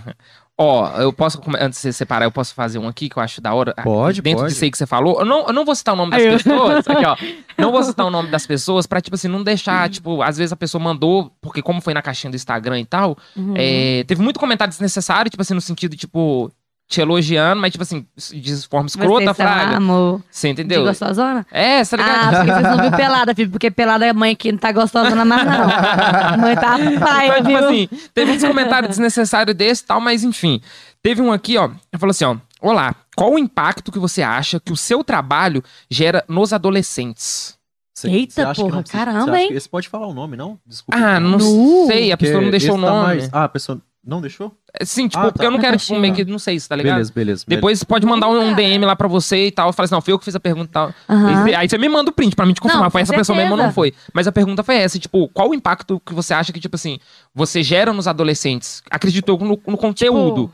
Ó, 0.56 0.88
eu 1.02 1.12
posso, 1.12 1.42
antes 1.60 1.80
de 1.80 1.88
você 1.88 1.92
separar, 1.94 2.26
eu 2.26 2.32
posso 2.32 2.54
fazer 2.54 2.78
um 2.78 2.88
aqui 2.88 3.10
que 3.10 3.18
eu 3.18 3.24
acho 3.24 3.42
da 3.42 3.52
hora. 3.56 3.74
Pode, 3.84 4.22
Dentro 4.22 4.42
pode. 4.42 4.54
disso 4.54 4.64
aí 4.64 4.70
que 4.70 4.78
você 4.78 4.86
falou. 4.86 5.20
Eu 5.20 5.26
não, 5.26 5.48
eu 5.48 5.54
não 5.54 5.66
vou 5.66 5.74
citar 5.74 5.96
o 5.96 5.98
nome 5.98 6.12
das 6.12 6.22
Aí 6.22 6.28
eu- 6.28 6.34
pessoas. 6.38 6.88
Aqui, 6.88 7.06
ó. 7.06 7.16
Não 7.56 7.72
vou 7.72 7.84
citar 7.84 8.06
o 8.08 8.10
nome 8.10 8.30
das 8.32 8.48
pessoas 8.48 8.88
pra, 8.88 9.00
tipo 9.00 9.14
assim, 9.14 9.28
não 9.28 9.44
deixar, 9.44 9.88
tipo, 9.88 10.24
às 10.24 10.38
vezes 10.38 10.52
a 10.52 10.56
pessoa 10.56 10.84
mandou, 10.84 11.32
porque 11.40 11.62
como 11.62 11.82
foi 11.82 11.94
na 11.94 12.02
caixinha 12.02 12.32
do 12.32 12.36
Instagram 12.36 12.80
e 12.80 12.86
tal, 12.86 13.16
Uhum. 13.36 13.54
é, 13.56 14.04
teve 14.08 14.24
muito 14.24 14.40
comentário 14.40 14.72
desnecessário, 14.72 15.30
tipo 15.30 15.40
assim, 15.40 15.54
no 15.54 15.62
sentido, 15.62 15.96
tipo, 15.96 16.52
te 16.94 17.02
elogiando, 17.02 17.60
mas, 17.62 17.72
tipo 17.72 17.82
assim, 17.84 18.06
de 18.34 18.56
forma 18.68 18.86
escrota, 18.88 19.26
lá, 19.26 19.34
fraga. 19.34 19.78
amor. 19.78 20.22
Você 20.30 20.48
De 20.48 20.54
entendeu? 20.54 20.84
gostosona? 20.84 21.46
É, 21.52 21.84
você 21.84 21.98
tá 21.98 22.04
ligado? 22.04 22.20
Ah, 22.24 22.38
porque 22.38 22.52
vocês 22.52 22.64
não 22.64 22.78
viram 22.84 22.98
pelada, 22.98 23.36
filho. 23.36 23.50
Porque 23.50 23.72
pelada 23.72 24.06
é 24.06 24.14
mãe 24.14 24.36
que 24.36 24.52
não 24.52 24.60
tá 24.60 24.72
gostosona 24.72 25.26
mais, 25.26 25.46
não. 25.46 25.64
A 25.64 26.38
mãe 26.38 26.56
tá 26.56 26.78
paia, 27.04 27.40
Então, 27.40 27.52
tipo 27.52 27.58
viu? 27.58 27.68
assim, 27.68 27.90
teve 28.14 28.32
uns 28.34 28.44
comentários 28.44 28.90
desnecessários 28.90 29.56
desse 29.56 29.82
e 29.84 29.86
tal, 29.86 30.00
mas 30.00 30.24
enfim. 30.24 30.62
Teve 31.02 31.22
um 31.22 31.32
aqui, 31.32 31.58
ó. 31.58 31.66
Ele 31.66 32.00
falou 32.00 32.12
assim, 32.12 32.26
ó. 32.26 32.36
Olá, 32.62 32.96
qual 33.16 33.34
o 33.34 33.40
impacto 33.40 33.92
que 33.92 34.00
você 34.00 34.22
acha 34.22 34.60
que 34.60 34.72
o 34.72 34.78
seu 34.78 35.04
trabalho 35.04 35.62
gera 35.90 36.24
nos 36.30 36.54
adolescentes? 36.54 37.58
Cê- 37.96 38.10
Eita, 38.10 38.54
que 38.54 38.62
porra, 38.62 38.76
não 38.78 38.84
caramba, 38.84 39.40
hein? 39.40 39.50
que 39.50 39.54
Esse 39.56 39.70
pode 39.70 39.88
falar 39.90 40.08
o 40.08 40.14
nome, 40.14 40.36
não? 40.38 40.58
Desculpa. 40.66 40.98
Ah, 40.98 41.20
não 41.20 41.38
Nu. 41.38 41.88
sei, 41.88 42.12
a 42.12 42.18
pessoa 42.18 42.42
não 42.42 42.50
deixou 42.52 42.76
o 42.76 42.78
esse 42.78 42.86
tá 42.86 42.92
nome. 42.92 43.06
mais- 43.06 43.30
Ah, 43.34 43.44
a 43.44 43.50
pessoa 43.50 43.82
não 44.06 44.20
deixou? 44.22 44.52
Sim, 44.84 45.08
tipo, 45.08 45.20
Ah, 45.20 45.26
tá. 45.28 45.32
porque 45.32 45.46
eu 45.46 45.52
não 45.52 45.60
quero, 45.60 45.78
tipo, 45.78 45.98
meio 46.00 46.14
que, 46.14 46.26
não 46.26 46.38
sei 46.40 46.60
se 46.60 46.68
tá 46.68 46.76
ligado? 46.76 46.94
Beleza, 46.96 47.14
beleza. 47.14 47.46
Depois 47.48 47.84
pode 47.84 48.06
mandar 48.06 48.28
um, 48.28 48.50
um 48.50 48.54
DM 48.56 48.84
lá 48.86 48.96
pra 48.96 49.08
você 49.08 49.48
e 49.48 49.52
tal. 49.52 49.70
Eu 49.70 49.74
falei 49.74 49.86
assim, 49.86 49.96
não, 49.96 50.02
foi 50.02 50.14
eu 50.14 50.20
que 50.20 50.26
fiz 50.26 50.36
a 50.36 50.40
pergunta 50.40 50.66
e 50.70 50.72
tal. 50.74 50.94
Aham. 51.10 51.46
Aí 51.58 51.70
você 51.70 51.78
me 51.78 51.88
manda 51.88 52.10
o 52.10 52.14
print 52.14 52.36
pra 52.36 52.46
mim 52.46 52.54
te 52.54 52.60
confirmar. 52.62 52.86
Não, 52.86 52.92
foi 52.92 53.02
essa 53.02 53.14
pessoa 53.14 53.36
mesmo 53.38 53.52
ou 53.52 53.58
não 53.58 53.66
certeza. 53.72 53.76
foi. 53.76 53.94
Mas 54.14 54.28
a 54.28 54.32
pergunta 54.32 54.64
foi 54.64 54.76
essa, 54.76 55.00
tipo, 55.00 55.28
qual 55.30 55.50
o 55.50 55.54
impacto 55.54 56.02
que 56.06 56.14
você 56.14 56.34
acha 56.34 56.52
que, 56.52 56.60
tipo 56.60 56.76
assim, 56.76 57.00
você 57.34 57.64
gera 57.64 57.94
nos 57.94 58.08
adolescentes? 58.08 58.82
Acredito 58.92 59.30
eu 59.30 59.38
no, 59.38 59.60
no 59.68 59.78
conteúdo. 59.78 60.52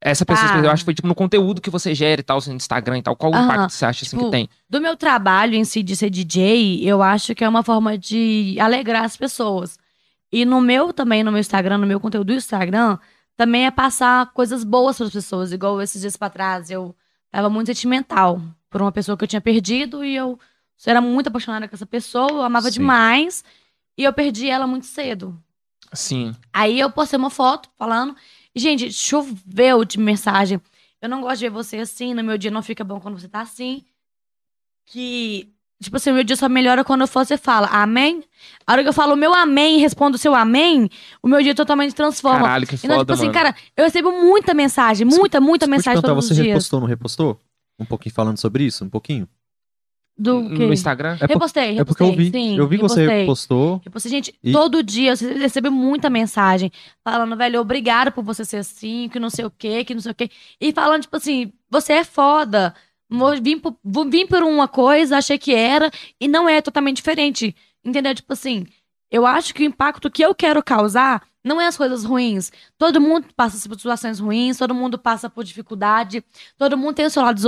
Essa 0.00 0.26
pessoa, 0.26 0.46
Tipo, 0.48 0.60
Ah. 0.60 0.64
eu 0.66 0.70
acho 0.70 0.82
que 0.82 0.84
foi 0.84 0.94
tipo 0.94 1.08
no 1.08 1.14
conteúdo 1.14 1.62
que 1.62 1.70
você 1.70 1.94
gera 1.94 2.20
e 2.20 2.24
tal, 2.24 2.38
no 2.46 2.52
Instagram 2.54 2.98
e 2.98 3.02
tal. 3.02 3.16
Qual 3.16 3.32
o 3.32 3.34
Aham, 3.34 3.44
impacto 3.44 3.70
você 3.70 3.86
acha 3.86 4.04
assim, 4.04 4.16
tipo, 4.16 4.26
que 4.26 4.30
tem? 4.32 4.48
Do 4.68 4.78
meu 4.80 4.96
trabalho 4.96 5.54
em 5.54 5.64
si 5.64 5.82
de 5.82 5.96
ser 5.96 6.10
DJ, 6.10 6.82
eu 6.86 7.02
acho 7.02 7.34
que 7.34 7.42
é 7.42 7.48
uma 7.48 7.62
forma 7.62 7.96
de 7.96 8.54
alegrar 8.60 9.04
as 9.04 9.16
pessoas. 9.16 9.78
E 10.34 10.44
no 10.44 10.60
meu 10.60 10.92
também, 10.92 11.22
no 11.22 11.30
meu 11.30 11.38
Instagram, 11.38 11.78
no 11.78 11.86
meu 11.86 12.00
conteúdo 12.00 12.26
do 12.26 12.32
Instagram, 12.32 12.98
também 13.36 13.66
é 13.66 13.70
passar 13.70 14.32
coisas 14.32 14.64
boas 14.64 14.96
para 14.96 15.06
as 15.06 15.12
pessoas. 15.12 15.52
Igual 15.52 15.80
esses 15.80 16.00
dias 16.00 16.16
pra 16.16 16.28
trás, 16.28 16.72
eu 16.72 16.92
tava 17.30 17.48
muito 17.48 17.68
sentimental 17.68 18.42
por 18.68 18.82
uma 18.82 18.90
pessoa 18.90 19.16
que 19.16 19.22
eu 19.22 19.28
tinha 19.28 19.40
perdido 19.40 20.04
e 20.04 20.16
eu 20.16 20.36
era 20.84 21.00
muito 21.00 21.28
apaixonada 21.28 21.68
com 21.68 21.76
essa 21.76 21.86
pessoa, 21.86 22.32
eu 22.32 22.42
amava 22.42 22.66
Sim. 22.66 22.80
demais. 22.80 23.44
E 23.96 24.02
eu 24.02 24.12
perdi 24.12 24.50
ela 24.50 24.66
muito 24.66 24.86
cedo. 24.86 25.40
Sim. 25.92 26.34
Aí 26.52 26.80
eu 26.80 26.90
postei 26.90 27.16
uma 27.16 27.30
foto 27.30 27.70
falando. 27.78 28.16
Gente, 28.56 28.92
choveu 28.92 29.84
de 29.84 30.00
mensagem. 30.00 30.60
Eu 31.00 31.08
não 31.08 31.20
gosto 31.20 31.38
de 31.38 31.44
ver 31.44 31.50
você 31.50 31.76
assim. 31.76 32.12
No 32.12 32.24
meu 32.24 32.36
dia 32.36 32.50
não 32.50 32.60
fica 32.60 32.82
bom 32.82 32.98
quando 32.98 33.20
você 33.20 33.28
tá 33.28 33.40
assim. 33.40 33.84
Que, 34.84 35.53
tipo 35.82 35.96
assim, 35.96 36.10
o 36.10 36.14
meu 36.14 36.24
dia 36.24 36.36
só 36.36 36.48
melhora 36.48 36.82
quando 36.84 37.06
você 37.06 37.36
fala 37.36 37.66
amém. 37.68 38.22
A 38.66 38.72
hora 38.72 38.82
que 38.82 38.88
eu 38.88 38.92
falo 38.92 39.12
o 39.14 39.16
meu 39.16 39.34
amém 39.34 39.76
e 39.78 39.80
respondo 39.80 40.16
o 40.16 40.18
seu 40.18 40.34
amém, 40.34 40.88
o 41.22 41.28
meu 41.28 41.42
dia 41.42 41.54
totalmente 41.54 41.94
transforma. 41.94 42.40
Caralho, 42.40 42.66
que 42.66 42.74
Então, 42.76 42.88
tipo 42.90 42.96
foda, 43.00 43.12
assim, 43.14 43.22
mano. 43.24 43.34
cara, 43.34 43.54
eu 43.76 43.84
recebo 43.84 44.10
muita 44.12 44.54
mensagem, 44.54 45.06
muita, 45.06 45.40
muita 45.40 45.66
mensagem 45.66 46.00
todos 46.00 46.24
você 46.26 46.32
os 46.32 46.36
dias. 46.36 46.48
repostou 46.48 46.76
ou 46.78 46.80
não 46.82 46.88
repostou? 46.88 47.40
Um 47.78 47.84
pouquinho 47.84 48.14
falando 48.14 48.38
sobre 48.38 48.64
isso? 48.64 48.84
Um 48.84 48.88
pouquinho? 48.88 49.28
Do 50.16 50.48
quê? 50.50 50.64
no 50.66 50.72
Instagram? 50.72 51.16
É, 51.20 51.26
Repostei, 51.26 51.72
repostei. 51.72 51.78
é 51.80 51.84
porque 51.84 52.02
eu 52.04 52.12
vi. 52.14 52.30
sim, 52.30 52.56
eu 52.56 52.68
vi 52.68 52.76
que 52.76 52.82
você 52.82 53.00
repostei. 53.00 53.20
repostou. 53.22 53.80
Tipo 53.80 53.98
assim, 53.98 54.08
gente, 54.08 54.34
E- 54.44 54.52
todo 54.52 54.80
dia 54.80 55.12
eu 55.20 55.38
recebo 55.40 55.72
muita 55.72 56.08
mensagem 56.08 56.70
falando, 57.02 57.36
velho, 57.36 57.60
obrigado 57.60 58.12
por 58.12 58.22
você 58.22 58.44
ser 58.44 58.58
assim, 58.58 59.08
que 59.08 59.18
não 59.18 59.28
sei 59.28 59.44
o 59.44 59.50
quê, 59.50 59.84
que 59.84 59.92
não 59.92 60.00
sei 60.00 60.12
o 60.12 60.14
quê. 60.14 60.30
E 60.60 60.72
falando, 60.72 61.02
tipo 61.02 61.16
assim, 61.16 61.52
você 61.68 61.94
é 61.94 62.04
foda. 62.04 62.72
Vou 63.08 63.40
vir 63.40 63.60
por, 63.60 63.76
vou 63.84 64.08
vir 64.08 64.26
por 64.26 64.42
uma 64.42 64.66
coisa, 64.66 65.18
achei 65.18 65.38
que 65.38 65.54
era, 65.54 65.90
e 66.20 66.26
não 66.26 66.48
é 66.48 66.60
totalmente 66.60 66.96
diferente. 66.96 67.54
Entendeu? 67.84 68.14
Tipo 68.14 68.32
assim, 68.32 68.66
eu 69.10 69.26
acho 69.26 69.54
que 69.54 69.62
o 69.62 69.66
impacto 69.66 70.10
que 70.10 70.22
eu 70.24 70.34
quero 70.34 70.62
causar 70.62 71.22
Não 71.46 71.60
é 71.60 71.66
as 71.66 71.76
coisas 71.76 72.04
ruins. 72.04 72.50
Todo 72.78 72.98
mundo 72.98 73.26
passa 73.36 73.68
por 73.68 73.76
situações 73.76 74.18
ruins, 74.18 74.56
todo 74.56 74.74
mundo 74.74 74.98
passa 74.98 75.28
por 75.28 75.44
dificuldade, 75.44 76.24
todo 76.56 76.74
mundo 76.74 76.94
tem 76.94 77.04
o 77.04 77.10
seu 77.10 77.22
lado 77.22 77.38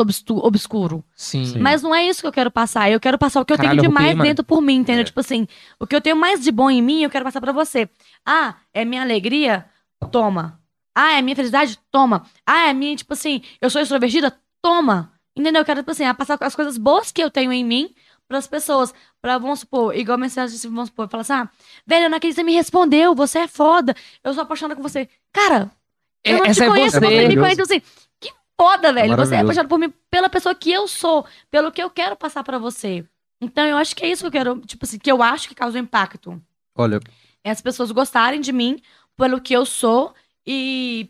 obscuro. 0.43 1.03
Sim. 1.17 1.47
Sim. 1.47 1.59
Mas 1.61 1.83
não 1.83 1.95
é 1.95 2.07
isso 2.07 2.21
que 2.21 2.27
eu 2.27 2.33
quero 2.33 2.51
passar. 2.51 2.91
Eu 2.91 3.01
quero 3.01 3.17
passar 3.17 3.41
o 3.41 3.45
que 3.47 3.55
eu 3.55 3.57
Caralho, 3.57 3.81
tenho 3.81 3.89
de 3.89 3.95
mais 3.95 4.15
mano. 4.15 4.23
dentro 4.29 4.45
por 4.45 4.61
mim, 4.61 4.75
entendeu? 4.77 5.01
É. 5.01 5.05
Tipo 5.05 5.21
assim, 5.21 5.49
o 5.81 5.87
que 5.87 5.97
eu 5.97 6.01
tenho 6.03 6.15
mais 6.15 6.43
de 6.45 6.53
bom 6.53 6.69
em 6.69 6.83
mim, 6.83 7.03
eu 7.05 7.09
quero 7.11 7.25
passar 7.25 7.41
pra 7.41 7.53
você. 7.53 7.89
Ah, 8.23 8.57
é 8.75 8.85
minha 8.85 9.01
alegria? 9.01 9.65
Toma. 10.13 10.61
Ah, 10.95 11.13
é 11.15 11.23
minha 11.23 11.35
felicidade? 11.35 11.79
Toma. 11.91 12.27
Ah, 12.45 12.69
é 12.69 12.75
minha, 12.75 12.95
tipo 12.97 13.15
assim, 13.15 13.41
eu 13.63 13.71
sou 13.71 13.81
extrovertida? 13.81 14.31
Toma. 14.61 15.11
Entendeu? 15.37 15.61
Eu 15.61 15.67
quero, 15.67 15.81
tipo 15.81 15.91
assim, 15.91 16.13
passar 16.15 16.39
as 16.41 16.55
coisas 16.57 16.79
boas 16.79 17.13
que 17.13 17.23
eu 17.23 17.31
tenho 17.31 17.53
em 17.53 17.65
mim 17.65 17.95
pras 18.27 18.47
pessoas. 18.47 18.95
Pra, 19.21 19.39
vamos 19.39 19.61
supor, 19.61 19.95
igual 19.97 20.17
mensagem, 20.19 20.59
vamos 20.71 20.89
supor, 20.89 21.09
fala 21.09 21.21
assim, 21.21 21.33
ah, 21.33 21.49
velho, 21.87 22.21
que 22.21 22.33
você 22.33 22.43
me 22.43 22.53
respondeu, 22.55 23.15
você 23.15 23.41
é 23.41 23.49
foda, 23.49 23.95
eu 24.25 24.33
sou 24.33 24.43
apaixonada 24.43 24.77
com 24.77 24.83
você. 24.83 25.09
Cara, 25.33 25.71
eu 26.25 26.37
É- 26.37 26.41
não 26.41 26.53
te 26.53 26.63
é 26.63 26.69
conheço, 26.69 26.99
você. 26.99 27.07
você 27.07 27.29
me 27.29 27.37
conhece, 27.37 27.61
assim, 27.63 27.83
que 28.21 28.33
foda, 28.61 28.93
velho. 28.93 29.17
Você 29.17 29.35
é 29.35 29.41
apaixonado 29.41 29.69
por 29.69 29.79
mim, 29.79 29.93
pela 30.11 30.29
pessoa 30.29 30.55
que 30.55 30.71
eu 30.73 30.89
sou, 30.89 31.27
pelo 31.51 31.71
que 31.71 31.83
eu 31.83 31.91
quero 31.91 32.17
passar 32.17 32.43
pra 32.43 32.59
você. 32.59 33.05
Então, 33.41 33.67
eu 33.67 33.77
acho 33.77 33.95
que 33.95 34.05
é 34.05 34.09
isso 34.09 34.23
que 34.23 34.27
eu 34.29 34.33
quero, 34.33 34.61
tipo 34.61 34.85
assim, 34.85 34.99
que 34.99 35.11
eu 35.13 35.23
acho 35.23 35.49
que 35.49 35.55
causa 35.55 35.79
impacto. 35.79 36.41
Olha, 36.75 37.01
É 37.45 37.51
as 37.51 37.61
pessoas 37.61 37.93
gostarem 37.93 38.41
de 38.41 38.53
mim 38.53 38.81
pelo 39.17 39.41
que 39.41 39.55
eu 39.55 39.65
sou 39.65 40.13
e, 40.47 41.09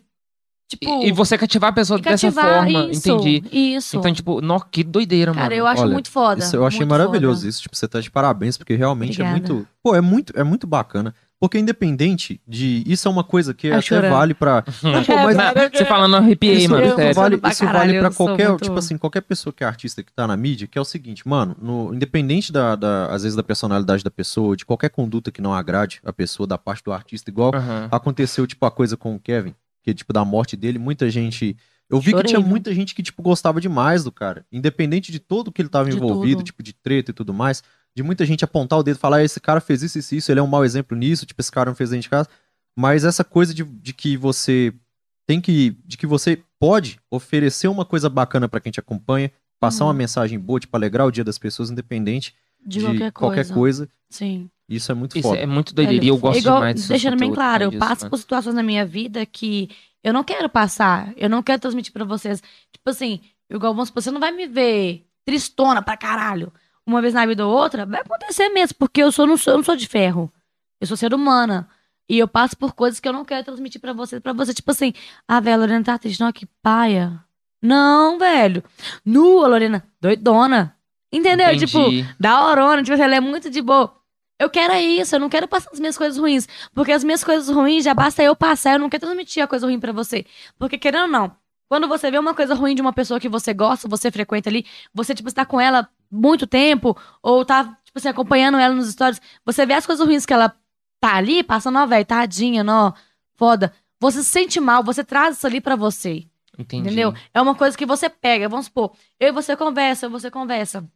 tipo... 0.67 0.85
E, 1.03 1.07
e 1.07 1.11
você 1.11 1.37
cativar 1.37 1.69
a 1.69 1.73
pessoa 1.73 1.99
dessa 1.99 2.31
forma, 2.31 2.85
isso, 2.91 3.09
entendi. 3.09 3.43
Isso. 3.51 3.97
Então, 3.97 4.13
tipo, 4.13 4.41
nó, 4.41 4.59
que 4.59 4.83
doideira, 4.83 5.31
mano. 5.31 5.41
Cara, 5.43 5.55
eu 5.55 5.65
acho 5.67 5.81
Olha, 5.83 5.93
muito 5.93 6.11
foda. 6.11 6.41
Isso 6.43 6.55
eu 6.55 6.65
achei 6.65 6.85
maravilhoso 6.85 7.39
foda. 7.41 7.49
isso. 7.49 7.61
Tipo, 7.61 7.75
você 7.75 7.87
tá 7.87 7.99
de 7.99 8.11
parabéns, 8.11 8.57
porque 8.57 8.75
realmente 8.75 9.21
Obrigada. 9.21 9.37
é 9.37 9.51
muito. 9.53 9.67
Pô, 9.83 9.95
é 9.95 10.01
muito, 10.01 10.33
é 10.35 10.43
muito 10.43 10.67
bacana. 10.67 11.13
Porque 11.39 11.59
independente 11.59 12.41
de. 12.47 12.83
Isso 12.87 13.07
é 13.07 13.11
uma 13.11 13.23
coisa 13.23 13.53
que 13.53 13.69
Tá 13.69 13.75
até 13.75 13.81
chorando. 13.83 14.11
vale 14.11 14.33
pra. 14.33 14.63
Não, 14.81 15.03
pô, 15.03 15.11
É, 15.13 15.35
mas 15.35 15.71
Você 15.71 15.85
falando, 15.85 16.15
arrepiei, 16.15 16.55
isso, 16.55 16.71
mano. 16.71 16.83
isso 16.87 16.95
sério. 16.95 17.13
vale, 17.13 17.37
pra 17.37 17.49
isso 17.51 17.63
vale 17.65 17.99
pra 17.99 18.09
qualquer, 18.09 18.49
muito- 18.49 18.63
tipo 18.63 18.75
assim, 18.79 18.97
qualquer 18.97 19.21
pessoa 19.21 19.53
que 19.53 19.63
é 19.63 19.67
artista 19.67 20.01
que 20.01 20.11
tá 20.11 20.25
na 20.25 20.35
mídia, 20.35 20.65
que 20.67 20.79
é 20.79 20.81
o 20.81 20.85
seguinte, 20.85 21.27
mano, 21.27 21.55
no- 21.61 21.93
independente 21.93 22.51
da, 22.51 22.75
da, 22.75 23.05
às 23.13 23.21
vezes, 23.21 23.35
da 23.35 23.43
personalidade 23.43 24.03
da 24.03 24.09
pessoa, 24.09 24.57
de 24.57 24.65
qualquer 24.65 24.89
conduta 24.89 25.29
que 25.29 25.39
não 25.39 25.53
agrade 25.53 25.99
a 26.03 26.11
pessoa 26.11 26.47
da 26.47 26.57
parte 26.57 26.83
do 26.83 26.91
artista, 26.91 27.29
igual 27.29 27.51
Aham. 27.53 27.87
aconteceu, 27.91 28.47
tipo, 28.47 28.65
a 28.65 28.71
coisa 28.71 28.97
com 28.97 29.13
o 29.15 29.19
Kevin, 29.19 29.53
que, 29.93 29.93
tipo, 29.99 30.11
da 30.13 30.25
morte 30.25 30.55
dele, 30.57 30.77
muita 30.77 31.09
gente. 31.09 31.55
Eu 31.89 31.99
vi 32.01 32.11
Chorei, 32.11 32.23
que 32.23 32.29
tinha 32.29 32.39
muita 32.41 32.73
gente 32.73 32.93
que, 32.93 33.01
tipo, 33.01 33.21
gostava 33.21 33.61
demais 33.61 34.03
do 34.03 34.11
cara. 34.11 34.45
Independente 34.51 35.11
de 35.11 35.19
tudo 35.19 35.51
que 35.51 35.61
ele 35.61 35.69
tava 35.69 35.89
De 35.89 35.95
envolvido, 35.95 36.37
tudo. 36.39 36.45
tipo, 36.45 36.61
de 36.61 36.73
treta 36.73 37.11
e 37.11 37.13
tudo 37.13 37.33
mais. 37.33 37.63
De 37.95 38.03
muita 38.03 38.25
gente 38.25 38.43
apontar 38.43 38.77
o 38.77 38.83
dedo 38.83 38.97
e 38.97 38.99
falar, 38.99 39.17
"Ah, 39.17 39.23
esse 39.23 39.39
cara 39.39 39.61
fez 39.61 39.81
isso, 39.81 39.97
isso, 39.97 40.13
isso, 40.15 40.31
ele 40.31 40.39
é 40.39 40.43
um 40.43 40.47
mau 40.47 40.65
exemplo 40.65 40.95
nisso, 40.97 41.25
tipo, 41.25 41.39
esse 41.41 41.51
cara 41.51 41.69
não 41.69 41.75
fez 41.75 41.89
dentro 41.91 42.03
de 42.03 42.09
casa. 42.09 42.27
Mas 42.75 43.03
essa 43.05 43.23
coisa 43.23 43.53
de, 43.53 43.63
de 43.63 43.93
que 43.93 44.17
você 44.17 44.73
tem 45.25 45.39
que. 45.39 45.77
de 45.85 45.97
que 45.97 46.05
você 46.05 46.41
pode 46.59 46.99
oferecer 47.09 47.67
uma 47.69 47.85
coisa 47.85 48.09
bacana 48.09 48.47
pra 48.49 48.59
quem 48.59 48.71
te 48.71 48.79
acompanha, 48.79 49.31
passar 49.59 49.83
Uhum. 49.85 49.89
uma 49.91 49.93
mensagem 49.97 50.37
boa, 50.37 50.59
tipo, 50.59 50.75
alegrar 50.75 51.07
o 51.07 51.11
dia 51.11 51.23
das 51.23 51.37
pessoas, 51.37 51.69
independente 51.71 52.35
De, 52.65 52.79
de, 52.79 52.85
qualquer, 52.85 53.11
qualquer 53.13 53.35
coisa. 53.47 53.53
coisa. 53.53 53.89
Sim. 54.09 54.49
Isso 54.69 54.91
é 54.91 54.95
muito 54.95 55.17
Isso 55.17 55.27
foda. 55.27 55.39
é 55.39 55.45
muito 55.45 55.73
doideira 55.73 56.03
e 56.03 56.07
eu 56.09 56.17
gosto 56.17 56.39
Igual, 56.39 56.55
demais 56.57 56.75
disso. 56.75 56.89
Deixando 56.89 57.17
bem 57.17 57.33
claro, 57.33 57.63
eu 57.65 57.77
passo 57.77 58.09
por 58.09 58.17
situações 58.17 58.55
na 58.55 58.63
minha 58.63 58.85
vida 58.85 59.25
que 59.25 59.69
eu 60.03 60.11
não 60.11 60.23
quero 60.23 60.49
passar. 60.49 61.13
Eu 61.15 61.29
não 61.29 61.41
quero 61.41 61.61
transmitir 61.61 61.93
pra 61.93 62.03
vocês. 62.03 62.41
Tipo 62.71 62.89
assim, 62.89 63.21
igual 63.49 63.73
vamos 63.73 63.87
supor, 63.89 64.03
você 64.03 64.11
não 64.11 64.19
vai 64.19 64.31
me 64.31 64.45
ver 64.45 65.05
tristona 65.25 65.81
pra 65.81 65.95
caralho. 65.97 66.51
Uma 66.85 67.01
vez 67.01 67.13
na 67.13 67.25
vida 67.25 67.45
ou 67.45 67.53
outra, 67.53 67.85
vai 67.85 68.01
acontecer 68.01 68.47
mesmo, 68.49 68.75
porque 68.79 69.03
eu, 69.03 69.11
sou, 69.11 69.27
não, 69.27 69.35
sou, 69.35 69.53
eu 69.53 69.57
não 69.57 69.63
sou 69.63 69.75
de 69.75 69.87
ferro. 69.87 70.31
Eu 70.79 70.87
sou 70.87 70.95
ser 70.95 71.13
humana. 71.13 71.67
E 72.09 72.17
eu 72.17 72.27
passo 72.27 72.55
por 72.55 72.73
coisas 72.73 72.99
que 72.99 73.07
eu 73.07 73.11
não 73.11 73.25
quero 73.25 73.43
transmitir 73.43 73.81
pra 73.81 73.91
você. 73.91 74.19
Pra 74.19 74.31
você, 74.31 74.53
tipo 74.53 74.71
assim, 74.71 74.93
ah, 75.27 75.41
velho, 75.41 75.55
a 75.55 75.59
Lorena 75.59 75.83
tá 75.83 75.97
triste. 75.97 76.21
Não, 76.21 76.31
que 76.31 76.45
paia. 76.61 77.19
Não, 77.61 78.17
velho. 78.17 78.63
Nua, 79.03 79.47
Lorena, 79.47 79.83
doidona. 79.99 80.75
Entendeu? 81.11 81.57
Tipo, 81.57 81.79
Entendi. 81.79 82.07
da 82.17 82.45
horona, 82.45 82.81
tipo, 82.81 82.93
assim, 82.93 83.03
ela 83.03 83.15
é 83.15 83.19
muito 83.19 83.49
de 83.49 83.61
boa. 83.61 83.93
Eu 84.39 84.49
quero 84.49 84.73
é 84.73 84.81
isso, 84.81 85.15
eu 85.15 85.19
não 85.19 85.29
quero 85.29 85.47
passar 85.47 85.69
as 85.73 85.79
minhas 85.79 85.97
coisas 85.97 86.17
ruins. 86.17 86.47
Porque 86.73 86.91
as 86.91 87.03
minhas 87.03 87.23
coisas 87.23 87.49
ruins 87.49 87.83
já 87.83 87.93
basta 87.93 88.21
eu 88.21 88.35
passar, 88.35 88.73
eu 88.73 88.79
não 88.79 88.89
quero 88.89 89.01
transmitir 89.01 89.43
a 89.43 89.47
coisa 89.47 89.65
ruim 89.65 89.79
pra 89.79 89.91
você. 89.91 90.25
Porque 90.59 90.77
querendo 90.77 91.03
ou 91.03 91.07
não, 91.07 91.35
quando 91.67 91.87
você 91.87 92.09
vê 92.09 92.17
uma 92.17 92.33
coisa 92.33 92.53
ruim 92.53 92.75
de 92.75 92.81
uma 92.81 92.93
pessoa 92.93 93.19
que 93.19 93.27
você 93.27 93.53
gosta, 93.53 93.87
você 93.87 94.09
frequenta 94.11 94.49
ali, 94.49 94.65
você, 94.93 95.13
tipo, 95.13 95.27
está 95.27 95.45
com 95.45 95.59
ela 95.59 95.89
muito 96.09 96.47
tempo, 96.47 96.95
ou 97.21 97.43
tá, 97.43 97.63
tipo 97.83 97.97
assim, 97.97 98.07
acompanhando 98.07 98.57
ela 98.57 98.73
nos 98.73 98.89
stories, 98.91 99.21
você 99.45 99.65
vê 99.65 99.73
as 99.73 99.85
coisas 99.85 100.05
ruins 100.05 100.25
que 100.25 100.33
ela 100.33 100.55
tá 100.99 101.15
ali, 101.15 101.43
passando, 101.43 101.79
ó, 101.79 101.85
velho, 101.85 102.05
tadinha, 102.05 102.63
nó, 102.63 102.93
foda. 103.35 103.73
Você 103.99 104.23
se 104.23 104.29
sente 104.29 104.59
mal, 104.59 104.83
você 104.83 105.03
traz 105.03 105.37
isso 105.37 105.47
ali 105.47 105.59
pra 105.59 105.75
você. 105.75 106.25
Entendi. 106.57 106.87
Entendeu? 106.87 107.13
É 107.33 107.41
uma 107.41 107.53
coisa 107.53 107.77
que 107.77 107.85
você 107.85 108.09
pega. 108.09 108.47
Vamos 108.47 108.67
supor, 108.67 108.93
eu 109.19 109.29
e 109.29 109.31
você 109.31 109.55
conversa, 109.55 110.05
eu 110.05 110.09
e 110.09 110.11
você 110.11 110.31
conversa. 110.31 110.87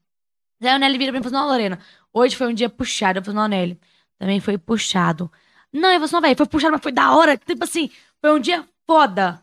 Aí 0.62 0.76
o 0.76 0.78
Nelly 0.78 0.98
vira 0.98 1.12
pra 1.12 1.20
mim 1.20 1.26
e 1.26 1.30
fala 1.30 1.38
assim, 1.38 1.48
não, 1.48 1.52
Lorena, 1.52 1.80
hoje 2.14 2.36
foi 2.36 2.48
um 2.48 2.54
dia 2.54 2.70
puxado. 2.70 3.20
Eu 3.20 3.24
falei, 3.24 3.40
não, 3.40 3.48
Nelly, 3.48 3.80
também 4.20 4.40
foi 4.40 4.58
puxado. 4.58 5.32
Não, 5.74 5.90
eu 5.90 5.94
falei 5.94 6.04
assim, 6.06 6.14
não, 6.16 6.22
velho, 6.22 6.38
foi 6.38 6.46
puxado, 6.46 6.72
mas 6.74 6.82
foi 6.82 6.92
da 6.92 7.12
hora. 7.16 7.38
Tipo 7.38 7.64
assim, 7.64 7.90
foi 8.20 8.32
um 8.34 8.40
dia 8.40 8.66
foda. 8.86 9.42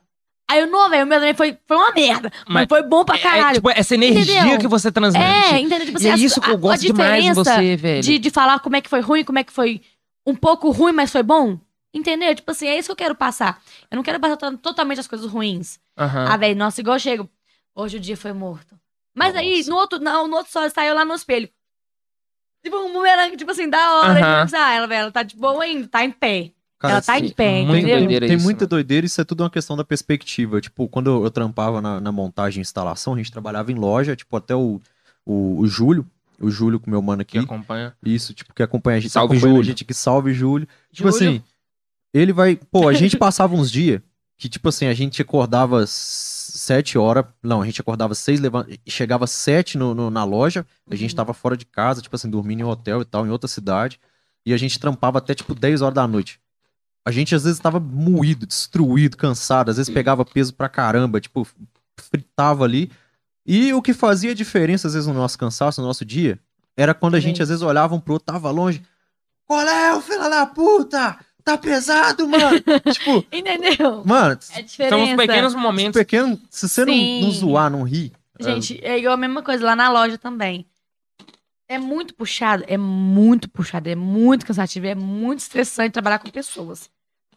Aí 0.50 0.60
eu, 0.60 0.66
não, 0.66 0.88
velho, 0.88 1.04
o 1.04 1.06
meu 1.06 1.18
também 1.18 1.34
foi, 1.34 1.58
foi 1.66 1.76
uma 1.76 1.92
merda. 1.92 2.32
Mas, 2.46 2.54
Mas 2.54 2.66
foi 2.68 2.82
bom 2.82 3.04
pra 3.04 3.16
É, 3.16 3.18
caralho. 3.18 3.54
tipo, 3.56 3.70
essa 3.70 3.94
energia 3.94 4.40
Entendeu? 4.40 4.58
que 4.58 4.66
você 4.66 4.90
transmite. 4.90 5.24
É, 5.26 5.58
entendeu? 5.60 5.84
Tipo 5.86 5.98
assim, 5.98 6.06
e 6.08 6.10
é 6.10 6.14
isso 6.14 6.40
que 6.40 6.50
eu 6.50 6.56
gosto 6.58 6.80
demais 6.82 7.22
em 7.24 7.28
diferença 7.28 7.44
você, 7.56 7.76
velho. 7.76 8.02
de, 8.02 8.18
de 8.18 8.30
falar 8.30 8.58
como 8.60 8.74
é 8.76 8.80
que 8.80 8.88
foi 8.88 9.00
ruim, 9.00 9.24
como 9.24 9.38
é 9.38 9.44
que 9.44 9.52
foi 9.52 9.82
um 10.26 10.34
pouco 10.34 10.70
ruim, 10.70 10.92
mas 10.92 11.10
foi 11.12 11.22
bom. 11.22 11.58
Entendeu? 11.92 12.34
Tipo 12.34 12.50
assim, 12.50 12.66
é 12.66 12.78
isso 12.78 12.88
que 12.88 12.92
eu 12.92 12.96
quero 12.96 13.14
passar. 13.14 13.60
Eu 13.90 13.96
não 13.96 14.02
quero 14.02 14.18
passar 14.20 14.36
to- 14.38 14.56
totalmente 14.58 15.00
as 15.00 15.06
coisas 15.06 15.30
ruins. 15.30 15.78
Aham. 15.98 16.26
Ah, 16.30 16.36
velho, 16.38 16.56
nossa, 16.56 16.80
igual 16.80 16.96
eu 16.96 17.00
chego. 17.00 17.28
Hoje 17.74 17.96
o 17.98 18.00
dia 18.00 18.16
foi 18.16 18.32
morto. 18.32 18.74
Mas 19.14 19.34
aí, 19.36 19.58
Nossa. 19.58 19.70
no 19.70 19.76
outro, 19.76 19.98
não, 19.98 20.28
no 20.28 20.36
outro 20.36 20.50
sol, 20.52 20.68
saiu 20.70 20.94
lá 20.94 21.04
no 21.04 21.14
espelho. 21.14 21.48
Tipo, 22.62 22.76
um 22.76 22.92
bumerangue, 22.92 23.36
tipo 23.36 23.50
assim, 23.50 23.68
da 23.68 23.94
hora. 23.96 24.20
Aham. 24.20 24.46
Tipo, 24.46 24.56
ah, 24.58 24.72
ela, 24.74 24.86
velho, 24.86 25.00
ela 25.02 25.12
tá 25.12 25.22
de 25.22 25.36
boa 25.36 25.62
ainda, 25.62 25.86
tá 25.88 26.04
em 26.04 26.10
pé. 26.10 26.50
Cara, 26.78 26.94
ela 26.94 27.02
tá 27.02 27.18
em 27.18 27.28
pé, 27.30 27.62
muito 27.62 27.78
entendeu? 27.78 27.98
doideira 27.98 28.26
tem 28.26 28.36
isso, 28.36 28.44
muita 28.44 28.60
mano. 28.64 28.68
doideira, 28.70 29.06
isso 29.06 29.20
é 29.20 29.24
tudo 29.24 29.42
uma 29.42 29.50
questão 29.50 29.76
da 29.76 29.84
perspectiva. 29.84 30.60
Tipo, 30.60 30.86
quando 30.88 31.10
eu, 31.10 31.24
eu 31.24 31.30
trampava 31.30 31.80
na, 31.80 32.00
na 32.00 32.12
montagem 32.12 32.60
e 32.60 32.62
instalação, 32.62 33.14
a 33.14 33.16
gente 33.16 33.32
trabalhava 33.32 33.72
em 33.72 33.74
loja, 33.74 34.14
tipo, 34.14 34.36
até 34.36 34.54
o, 34.54 34.80
o, 35.26 35.58
o 35.60 35.66
Júlio, 35.66 36.06
o 36.40 36.50
Júlio 36.50 36.78
com 36.78 36.88
meu 36.90 37.02
mano 37.02 37.24
Que 37.24 37.38
aqui. 37.38 37.44
acompanha. 37.44 37.92
Isso, 38.04 38.32
tipo, 38.32 38.54
que 38.54 38.62
acompanha 38.62 38.98
a 38.98 39.00
gente. 39.00 39.10
Salve, 39.10 39.36
Júlio. 39.36 39.60
A 39.60 39.64
gente 39.64 39.84
que 39.84 39.92
salve 39.94 40.32
Júlio. 40.32 40.68
Tipo 40.92 41.10
Júlio. 41.10 41.30
assim, 41.30 41.42
ele 42.14 42.32
vai. 42.32 42.54
Pô, 42.70 42.86
a 42.88 42.92
gente 42.94 43.16
passava 43.16 43.54
uns 43.56 43.72
dias 43.72 44.00
que, 44.36 44.48
tipo 44.48 44.68
assim, 44.68 44.86
a 44.86 44.94
gente 44.94 45.20
acordava 45.20 45.84
sete 46.52 46.96
horas. 46.98 47.24
Não, 47.42 47.62
a 47.62 47.64
gente 47.66 47.80
acordava 47.80 48.14
seis, 48.14 48.40
levan- 48.40 48.66
chegava 48.86 49.26
sete 49.26 49.76
no, 49.78 49.94
no- 49.94 50.10
na 50.10 50.24
loja. 50.24 50.66
A 50.90 50.94
gente 50.94 51.10
Uhum. 51.10 51.16
tava 51.16 51.34
fora 51.34 51.56
de 51.56 51.64
casa, 51.64 52.00
tipo 52.02 52.14
assim, 52.16 52.28
dormindo 52.30 52.60
em 52.60 52.64
hotel 52.64 53.02
e 53.02 53.04
tal, 53.04 53.26
em 53.26 53.30
outra 53.30 53.48
cidade. 53.48 54.00
E 54.46 54.52
a 54.54 54.56
gente 54.56 54.78
trampava 54.78 55.18
até, 55.18 55.34
tipo, 55.34 55.54
10 55.54 55.82
horas 55.82 55.94
da 55.94 56.06
noite. 56.06 56.40
A 57.04 57.10
gente, 57.10 57.34
às 57.34 57.44
vezes, 57.44 57.58
tava 57.58 57.78
moído, 57.80 58.46
destruído, 58.46 59.16
cansado. 59.16 59.70
Às 59.70 59.76
vezes 59.78 59.92
pegava 59.92 60.24
peso 60.24 60.54
pra 60.54 60.68
caramba, 60.68 61.20
tipo, 61.20 61.46
fritava 61.96 62.64
ali. 62.64 62.90
E 63.46 63.72
o 63.72 63.80
que 63.80 63.94
fazia 63.94 64.34
diferença, 64.34 64.86
às 64.88 64.94
vezes, 64.94 65.06
no 65.08 65.14
nosso 65.14 65.38
cansaço, 65.38 65.80
no 65.80 65.86
nosso 65.86 66.04
dia, 66.04 66.38
era 66.76 66.92
quando 66.94 67.14
a 67.14 67.20
gente, 67.20 67.42
às 67.42 67.48
vezes, 67.48 67.62
olhava 67.62 67.94
um 67.94 68.00
pro 68.00 68.14
outro, 68.14 68.26
tava 68.32 68.50
longe. 68.50 68.82
Qual 69.46 69.60
é, 69.60 69.94
ô 69.94 70.00
filho 70.02 70.20
da 70.28 70.44
puta? 70.46 71.18
Tá 71.48 71.56
pesado, 71.56 72.28
mano. 72.28 72.60
tipo, 72.92 73.24
Entendeu? 73.32 74.02
mano, 74.04 74.38
É 74.52 74.60
diferença. 74.60 74.94
São 74.94 75.04
os 75.04 75.16
pequenos 75.16 75.54
momentos. 75.54 75.98
pequeno, 75.98 76.38
se 76.50 76.68
você 76.68 76.84
não, 76.84 76.94
não 76.94 77.30
zoar, 77.30 77.70
não 77.70 77.82
rir. 77.84 78.12
Gente, 78.38 78.78
é 78.84 78.98
igual 78.98 79.14
a 79.14 79.16
mesma 79.16 79.42
coisa 79.42 79.64
lá 79.64 79.74
na 79.74 79.90
loja 79.90 80.18
também. 80.18 80.66
É 81.66 81.78
muito 81.78 82.14
puxado, 82.14 82.64
é 82.66 82.76
muito 82.76 83.48
puxado, 83.48 83.88
é 83.88 83.94
muito 83.94 84.44
cansativo, 84.44 84.86
é 84.86 84.94
muito 84.94 85.38
estressante 85.40 85.92
trabalhar 85.92 86.18
com 86.18 86.28
pessoas. 86.28 86.90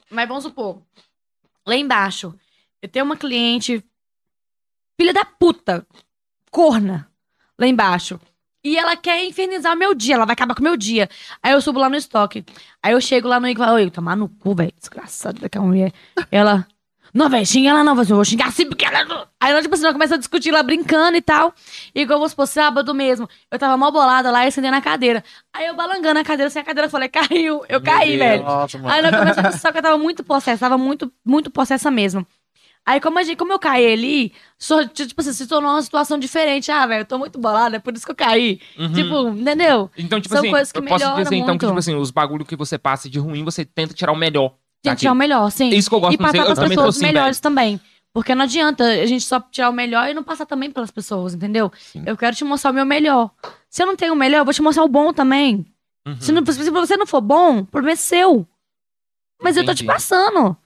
Mas 0.09 0.27
vamos 0.27 0.43
supor, 0.43 0.81
lá 1.65 1.75
embaixo, 1.77 2.33
eu 2.81 2.89
tenho 2.89 3.05
uma 3.05 3.15
cliente, 3.15 3.81
filha 4.99 5.13
da 5.13 5.23
puta, 5.23 5.88
corna, 6.49 7.09
lá 7.57 7.65
embaixo. 7.65 8.19
E 8.63 8.77
ela 8.77 8.95
quer 8.95 9.23
infernizar 9.25 9.73
o 9.73 9.77
meu 9.77 9.95
dia, 9.95 10.15
ela 10.15 10.25
vai 10.25 10.33
acabar 10.33 10.53
com 10.53 10.61
o 10.61 10.63
meu 10.63 10.77
dia. 10.77 11.09
Aí 11.41 11.51
eu 11.51 11.61
subo 11.61 11.79
lá 11.79 11.89
no 11.89 11.95
estoque. 11.95 12.45
Aí 12.81 12.93
eu 12.93 13.01
chego 13.01 13.27
lá 13.27 13.39
no 13.39 13.47
Igor 13.47 13.63
e 13.63 13.67
falo, 13.67 13.77
oi, 13.77 13.89
tomar 13.89 14.15
no 14.15 14.29
cu, 14.29 14.53
velho, 14.53 14.73
desgraçado 14.77 15.41
daquela 15.41 15.65
mulher. 15.65 15.91
Ela, 16.31 16.67
não, 17.13 17.27
velho, 17.27 17.45
xinga 17.45 17.71
ela 17.71 17.83
não, 17.83 17.97
eu 17.97 18.05
vou 18.05 18.23
xingar 18.23 18.47
assim 18.47 18.67
porque 18.67 18.85
ela 18.85 19.03
não... 19.03 19.27
Aí 19.39 19.51
ela, 19.51 19.61
tipo 19.61 19.73
assim, 19.73 19.83
ela 19.83 19.93
começa 19.93 20.13
a 20.13 20.17
discutir 20.17 20.51
lá, 20.51 20.61
brincando 20.61 21.17
e 21.17 21.21
tal. 21.21 21.53
E 21.93 22.01
igual, 22.01 22.19
vamos 22.19 22.31
supor, 22.31 22.47
sábado 22.47 22.93
mesmo, 22.93 23.27
eu 23.49 23.57
tava 23.57 23.75
mal 23.75 23.91
bolada 23.91 24.29
lá, 24.29 24.45
e 24.45 24.47
acendendo 24.47 24.77
a 24.77 24.81
cadeira. 24.81 25.23
Aí 25.51 25.65
eu 25.65 25.75
balangando 25.75 26.19
a 26.19 26.23
cadeira, 26.23 26.47
assim, 26.47 26.59
a 26.59 26.63
cadeira, 26.63 26.85
eu 26.85 26.91
falei, 26.91 27.09
caiu, 27.09 27.65
eu 27.67 27.81
caí, 27.81 28.17
velho. 28.17 28.43
Nossa. 28.43 28.77
Aí 28.85 28.99
ela 28.99 29.17
começou 29.17 29.43
a 29.43 29.51
só 29.53 29.71
que 29.71 29.79
eu 29.79 29.81
tava 29.81 29.97
muito 29.97 30.23
possessa, 30.23 30.59
tava 30.59 30.77
muito, 30.77 31.11
muito 31.25 31.49
possessa 31.49 31.89
mesmo. 31.89 32.25
Aí, 32.85 32.99
como, 32.99 33.19
a 33.19 33.23
gente, 33.23 33.37
como 33.37 33.53
eu 33.53 33.59
caí 33.59 33.93
ali, 33.93 34.33
só, 34.57 34.85
tipo 34.87 35.21
assim, 35.21 35.33
se 35.33 35.47
tornou 35.47 35.71
uma 35.71 35.81
situação 35.81 36.17
diferente. 36.17 36.71
Ah, 36.71 36.85
velho, 36.87 37.01
eu 37.01 37.05
tô 37.05 37.17
muito 37.17 37.39
bolada, 37.39 37.75
é 37.75 37.79
por 37.79 37.93
isso 37.93 38.05
que 38.05 38.11
eu 38.11 38.15
caí. 38.15 38.59
Uhum. 38.77 38.93
Tipo, 38.93 39.29
entendeu? 39.29 39.89
Então, 39.97 40.19
tipo 40.19 40.33
são 40.33 40.41
assim, 40.41 40.51
coisas 40.51 40.71
que 40.71 40.79
eu 40.79 40.83
posso 40.83 41.15
dizer 41.15 41.35
então 41.35 41.57
que, 41.57 41.65
muito. 41.65 41.67
tipo 41.67 41.79
assim, 41.79 41.95
os 41.95 42.09
bagulho 42.09 42.45
que 42.45 42.55
você 42.55 42.77
passa 42.77 43.09
de 43.09 43.19
ruim, 43.19 43.43
você 43.43 43.63
tenta 43.63 43.93
tirar 43.93 44.11
o 44.11 44.15
melhor. 44.15 44.55
Que 44.83 44.95
tirar 44.95 45.11
o 45.11 45.15
melhor, 45.15 45.51
sim. 45.51 45.71
É 45.71 45.75
isso 45.75 45.89
que 45.89 45.95
eu 45.95 45.99
gosto 45.99 46.15
e 46.15 46.17
passar 46.17 46.37
eu 46.37 46.45
pras 46.45 46.59
pessoas 46.59 46.95
assim, 46.95 47.05
melhores 47.05 47.39
também. 47.39 47.79
Porque 48.13 48.35
não 48.35 48.43
adianta 48.43 48.83
a 48.83 49.05
gente 49.05 49.23
só 49.23 49.39
tirar 49.39 49.69
o 49.69 49.73
melhor 49.73 50.09
e 50.09 50.13
não 50.13 50.23
passar 50.23 50.45
também 50.45 50.69
pelas 50.71 50.91
pessoas, 50.91 51.33
entendeu? 51.33 51.71
Sim. 51.77 52.03
Eu 52.05 52.17
quero 52.17 52.35
te 52.35 52.43
mostrar 52.43 52.71
o 52.71 52.73
meu 52.73 52.85
melhor. 52.85 53.31
Se 53.69 53.83
eu 53.83 53.87
não 53.87 53.95
tenho 53.95 54.13
o 54.13 54.17
melhor, 54.17 54.39
eu 54.39 54.45
vou 54.45 54.53
te 54.53 54.61
mostrar 54.61 54.83
o 54.83 54.89
bom 54.89 55.13
também. 55.13 55.65
Uhum. 56.05 56.19
Se, 56.19 56.31
não, 56.31 56.43
se 56.45 56.69
você 56.69 56.97
não 56.97 57.05
for 57.05 57.21
bom, 57.21 57.59
o 57.59 57.65
problema 57.65 57.93
é 57.93 57.95
seu. 57.95 58.45
Mas 59.41 59.55
eu 59.55 59.63
tô 59.63 59.73
te 59.73 59.83
Entendi. 59.83 59.93
passando. 59.93 60.57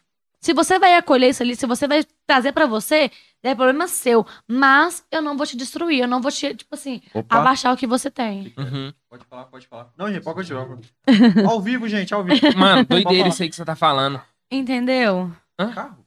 Se 0.46 0.54
você 0.54 0.78
vai 0.78 0.94
acolher 0.94 1.30
isso 1.30 1.42
ali, 1.42 1.56
se 1.56 1.66
você 1.66 1.88
vai 1.88 2.04
trazer 2.28 2.52
pra 2.52 2.68
você, 2.68 3.10
é 3.42 3.56
problema 3.56 3.88
seu. 3.88 4.24
Mas 4.48 5.04
eu 5.10 5.20
não 5.20 5.36
vou 5.36 5.44
te 5.44 5.58
destruir, 5.58 6.02
eu 6.02 6.08
não 6.08 6.22
vou 6.22 6.32
te, 6.32 6.54
tipo 6.54 6.76
assim, 6.76 7.02
Opa. 7.16 7.40
abaixar 7.40 7.74
o 7.74 7.76
que 7.76 7.88
você 7.88 8.12
tem. 8.12 8.54
Uhum. 8.56 8.94
Pode 9.10 9.26
falar, 9.26 9.46
pode 9.46 9.66
falar. 9.66 9.92
Não, 9.98 10.08
gente, 10.14 10.22
pode 10.22 10.36
continuar. 10.36 10.68
ao 11.50 11.60
vivo, 11.60 11.90
gente, 11.90 12.14
ao 12.14 12.24
vivo. 12.24 12.56
Mano, 12.56 12.86
doideira 12.86 13.30
isso 13.30 13.42
aí 13.42 13.50
que 13.50 13.56
você 13.56 13.66
tá 13.66 13.76
falando. 13.76 14.22
Entendeu? 14.52 15.32
Carro? 15.58 16.06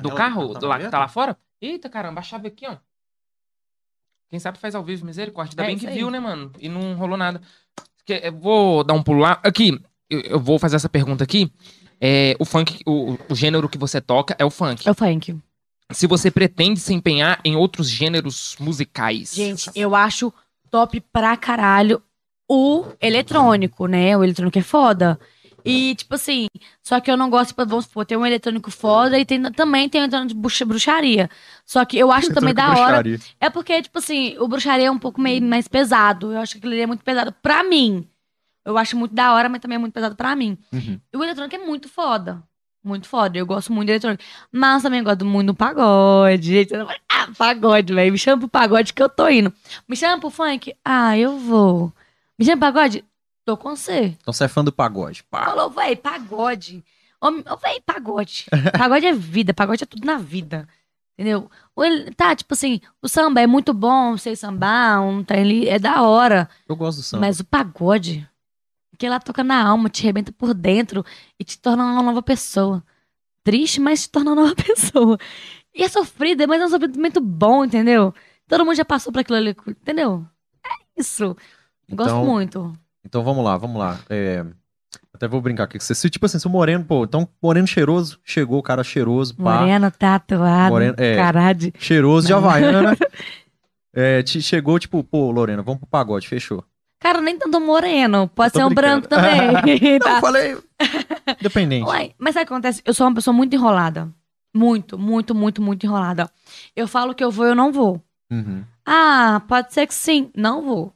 Do 0.00 0.14
carro? 0.14 0.54
tá 0.54 0.58
do 0.58 0.66
lá 0.68 0.78
que 0.78 0.88
tá 0.88 0.98
lá 0.98 1.08
fora? 1.08 1.36
Eita, 1.60 1.90
caramba, 1.90 2.20
a 2.20 2.22
chave 2.22 2.48
aqui, 2.48 2.66
ó. 2.66 2.78
Quem 4.30 4.40
sabe 4.40 4.56
faz 4.56 4.74
ao 4.74 4.82
vivo, 4.82 5.04
misericórdia. 5.04 5.52
Ainda 5.52 5.64
É 5.64 5.66
bem 5.66 5.78
que 5.78 5.86
aí. 5.86 5.98
viu, 5.98 6.10
né, 6.10 6.18
mano? 6.18 6.50
E 6.58 6.66
não 6.66 6.94
rolou 6.94 7.18
nada. 7.18 7.42
Eu 8.08 8.32
vou 8.32 8.82
dar 8.82 8.94
um 8.94 9.02
pulo 9.02 9.18
lá. 9.18 9.38
Aqui, 9.44 9.78
eu 10.08 10.40
vou 10.40 10.58
fazer 10.58 10.76
essa 10.76 10.88
pergunta 10.88 11.22
aqui. 11.22 11.52
É, 12.04 12.34
o 12.40 12.44
funk, 12.44 12.80
o, 12.84 13.16
o 13.28 13.34
gênero 13.34 13.68
que 13.68 13.78
você 13.78 14.00
toca 14.00 14.34
é 14.36 14.44
o 14.44 14.50
funk. 14.50 14.88
É 14.88 14.90
o 14.90 14.94
funk. 14.94 15.38
Se 15.92 16.08
você 16.08 16.32
pretende 16.32 16.80
se 16.80 16.92
empenhar 16.92 17.38
em 17.44 17.54
outros 17.54 17.88
gêneros 17.88 18.56
musicais. 18.58 19.32
Gente, 19.32 19.70
eu 19.76 19.94
acho 19.94 20.32
top 20.68 21.00
pra 21.12 21.36
caralho 21.36 22.02
o 22.48 22.86
eletrônico, 23.00 23.86
né? 23.86 24.16
O 24.16 24.24
eletrônico 24.24 24.58
é 24.58 24.62
foda. 24.62 25.18
E, 25.64 25.94
tipo 25.94 26.14
assim, 26.16 26.48
só 26.82 26.98
que 26.98 27.08
eu 27.08 27.16
não 27.16 27.30
gosto, 27.30 27.50
tipo, 27.50 27.64
vamos 27.64 27.84
supor, 27.84 28.04
tem 28.04 28.18
um 28.18 28.26
eletrônico 28.26 28.68
foda 28.68 29.16
e 29.16 29.24
tem, 29.24 29.40
também 29.52 29.88
tem 29.88 30.00
um 30.00 30.04
eletrônico 30.04 30.34
de 30.34 30.40
bruxa- 30.40 30.64
bruxaria. 30.64 31.30
Só 31.64 31.84
que 31.84 31.96
eu 31.96 32.10
acho 32.10 32.32
também 32.34 32.52
da 32.52 32.70
hora. 32.70 33.00
Bruxaria. 33.00 33.20
É 33.40 33.48
porque, 33.48 33.80
tipo 33.80 33.98
assim, 33.98 34.36
o 34.38 34.48
bruxaria 34.48 34.86
é 34.88 34.90
um 34.90 34.98
pouco 34.98 35.20
meio 35.20 35.40
mais 35.40 35.68
pesado. 35.68 36.32
Eu 36.32 36.40
acho 36.40 36.58
que 36.58 36.66
ali 36.66 36.80
é 36.80 36.86
muito 36.86 37.04
pesado 37.04 37.32
pra 37.40 37.62
mim. 37.62 38.08
Eu 38.64 38.78
acho 38.78 38.96
muito 38.96 39.14
da 39.14 39.32
hora, 39.34 39.48
mas 39.48 39.60
também 39.60 39.76
é 39.76 39.78
muito 39.78 39.92
pesado 39.92 40.14
pra 40.14 40.36
mim. 40.36 40.56
Uhum. 40.72 41.00
E 41.12 41.16
o 41.16 41.22
eletrônico 41.22 41.56
é 41.56 41.58
muito 41.58 41.88
foda. 41.88 42.42
Muito 42.84 43.08
foda. 43.08 43.38
Eu 43.38 43.46
gosto 43.46 43.72
muito 43.72 43.86
do 43.88 43.92
eletrônico. 43.92 44.22
Mas 44.50 44.82
também 44.82 45.02
gosto 45.02 45.24
muito 45.24 45.48
do 45.48 45.54
pagode. 45.54 46.68
Ah, 47.08 47.28
pagode, 47.36 47.94
velho. 47.94 48.12
Me 48.12 48.18
chama 48.18 48.40
pro 48.40 48.48
pagode 48.48 48.92
que 48.92 49.02
eu 49.02 49.08
tô 49.08 49.28
indo. 49.28 49.52
Me 49.88 49.96
chama 49.96 50.20
pro 50.20 50.30
funk? 50.30 50.74
Ah, 50.84 51.16
eu 51.16 51.38
vou. 51.38 51.92
Me 52.38 52.44
chama 52.44 52.58
pro 52.58 52.72
pagode? 52.72 53.04
Tô 53.44 53.56
com 53.56 53.74
você. 53.74 54.16
Então 54.20 54.32
você 54.32 54.44
é 54.44 54.48
fã 54.48 54.64
do 54.64 54.72
pagode. 54.72 55.24
Pá. 55.24 55.44
Falou, 55.46 55.70
véi, 55.70 55.96
pagode. 55.96 56.84
Ô, 57.20 57.28
ô, 57.28 57.56
véi, 57.56 57.80
pagode. 57.84 58.46
Pagode 58.76 59.06
é 59.06 59.12
vida, 59.12 59.54
pagode 59.54 59.84
é 59.84 59.86
tudo 59.86 60.04
na 60.04 60.18
vida. 60.18 60.68
Entendeu? 61.16 61.48
Tá, 62.16 62.34
tipo 62.34 62.52
assim, 62.54 62.80
o 63.00 63.08
samba 63.08 63.40
é 63.40 63.46
muito 63.46 63.72
bom, 63.72 64.16
sei 64.16 64.34
sambar, 64.34 65.00
um 65.02 65.22
trem 65.22 65.40
ali, 65.42 65.68
é 65.68 65.78
da 65.78 66.02
hora. 66.02 66.48
Eu 66.68 66.74
gosto 66.74 66.98
do 66.98 67.04
samba. 67.04 67.26
Mas 67.26 67.38
o 67.38 67.44
pagode, 67.44 68.28
que 68.98 69.06
ela 69.06 69.18
toca 69.20 69.42
na 69.42 69.66
alma, 69.66 69.88
te 69.88 70.02
arrebenta 70.02 70.32
por 70.32 70.54
dentro 70.54 71.04
e 71.38 71.44
te 71.44 71.58
torna 71.58 71.84
uma 71.84 72.02
nova 72.02 72.22
pessoa. 72.22 72.82
Triste, 73.44 73.80
mas 73.80 74.02
te 74.02 74.10
torna 74.10 74.32
uma 74.32 74.42
nova 74.42 74.54
pessoa. 74.56 75.18
E 75.74 75.82
é 75.82 75.88
sofrida, 75.88 76.46
mas 76.46 76.60
é 76.60 76.66
um 76.66 76.68
sofrimento 76.68 77.20
bom, 77.20 77.64
entendeu? 77.64 78.14
Todo 78.46 78.64
mundo 78.64 78.76
já 78.76 78.84
passou 78.84 79.12
por 79.12 79.20
aquilo 79.20 79.38
ali, 79.38 79.56
entendeu? 79.66 80.24
É 80.64 81.00
isso. 81.00 81.36
Gosto 81.90 82.10
Então- 82.10 82.24
muito. 82.24 82.72
Então 83.04 83.24
vamos 83.24 83.44
lá, 83.44 83.56
vamos 83.56 83.78
lá. 83.78 83.98
É, 84.08 84.44
Até 85.12 85.26
vou 85.26 85.40
brincar 85.40 85.64
aqui. 85.64 85.78
Você, 85.80 85.94
se, 85.94 86.08
tipo 86.10 86.24
assim, 86.26 86.38
se 86.38 86.46
o 86.46 86.50
moreno, 86.50 86.84
pô, 86.84 87.04
então 87.04 87.28
moreno 87.42 87.66
cheiroso, 87.66 88.18
chegou 88.24 88.58
o 88.58 88.62
cara 88.62 88.84
cheiroso, 88.84 89.34
pá. 89.36 89.60
Moreno, 89.60 89.90
tatuado, 89.90 90.70
Moreno, 90.72 90.94
é. 90.98 91.16
caralho. 91.16 91.72
Cheiroso 91.78 92.26
de 92.26 92.32
Havaiana. 92.32 92.96
é, 93.92 94.22
te 94.22 94.40
chegou, 94.40 94.78
tipo, 94.78 95.02
pô, 95.02 95.30
Lorena, 95.30 95.62
vamos 95.62 95.80
pro 95.80 95.88
pagode, 95.88 96.28
fechou. 96.28 96.64
Cara, 97.02 97.20
nem 97.20 97.36
tanto 97.36 97.60
moreno. 97.60 98.28
Pode 98.28 98.52
ser 98.52 98.64
um 98.64 98.72
branco 98.72 99.08
também. 99.08 99.52
Não, 99.98 99.98
tá? 99.98 100.20
falei. 100.20 100.56
Dependente. 101.40 101.84
Uai, 101.86 102.14
mas 102.18 102.34
sabe 102.34 102.44
o 102.44 102.46
que 102.46 102.52
acontece? 102.52 102.82
Eu 102.84 102.94
sou 102.94 103.06
uma 103.06 103.14
pessoa 103.14 103.34
muito 103.34 103.54
enrolada. 103.54 104.08
Muito, 104.54 104.98
muito, 104.98 105.34
muito, 105.34 105.60
muito 105.60 105.84
enrolada. 105.84 106.30
Eu 106.76 106.86
falo 106.86 107.14
que 107.14 107.24
eu 107.24 107.30
vou, 107.30 107.46
eu 107.46 107.54
não 107.54 107.72
vou. 107.72 108.00
Uhum. 108.30 108.64
Ah, 108.86 109.42
pode 109.48 109.72
ser 109.72 109.86
que 109.86 109.94
sim. 109.94 110.30
Não 110.36 110.62
vou. 110.62 110.92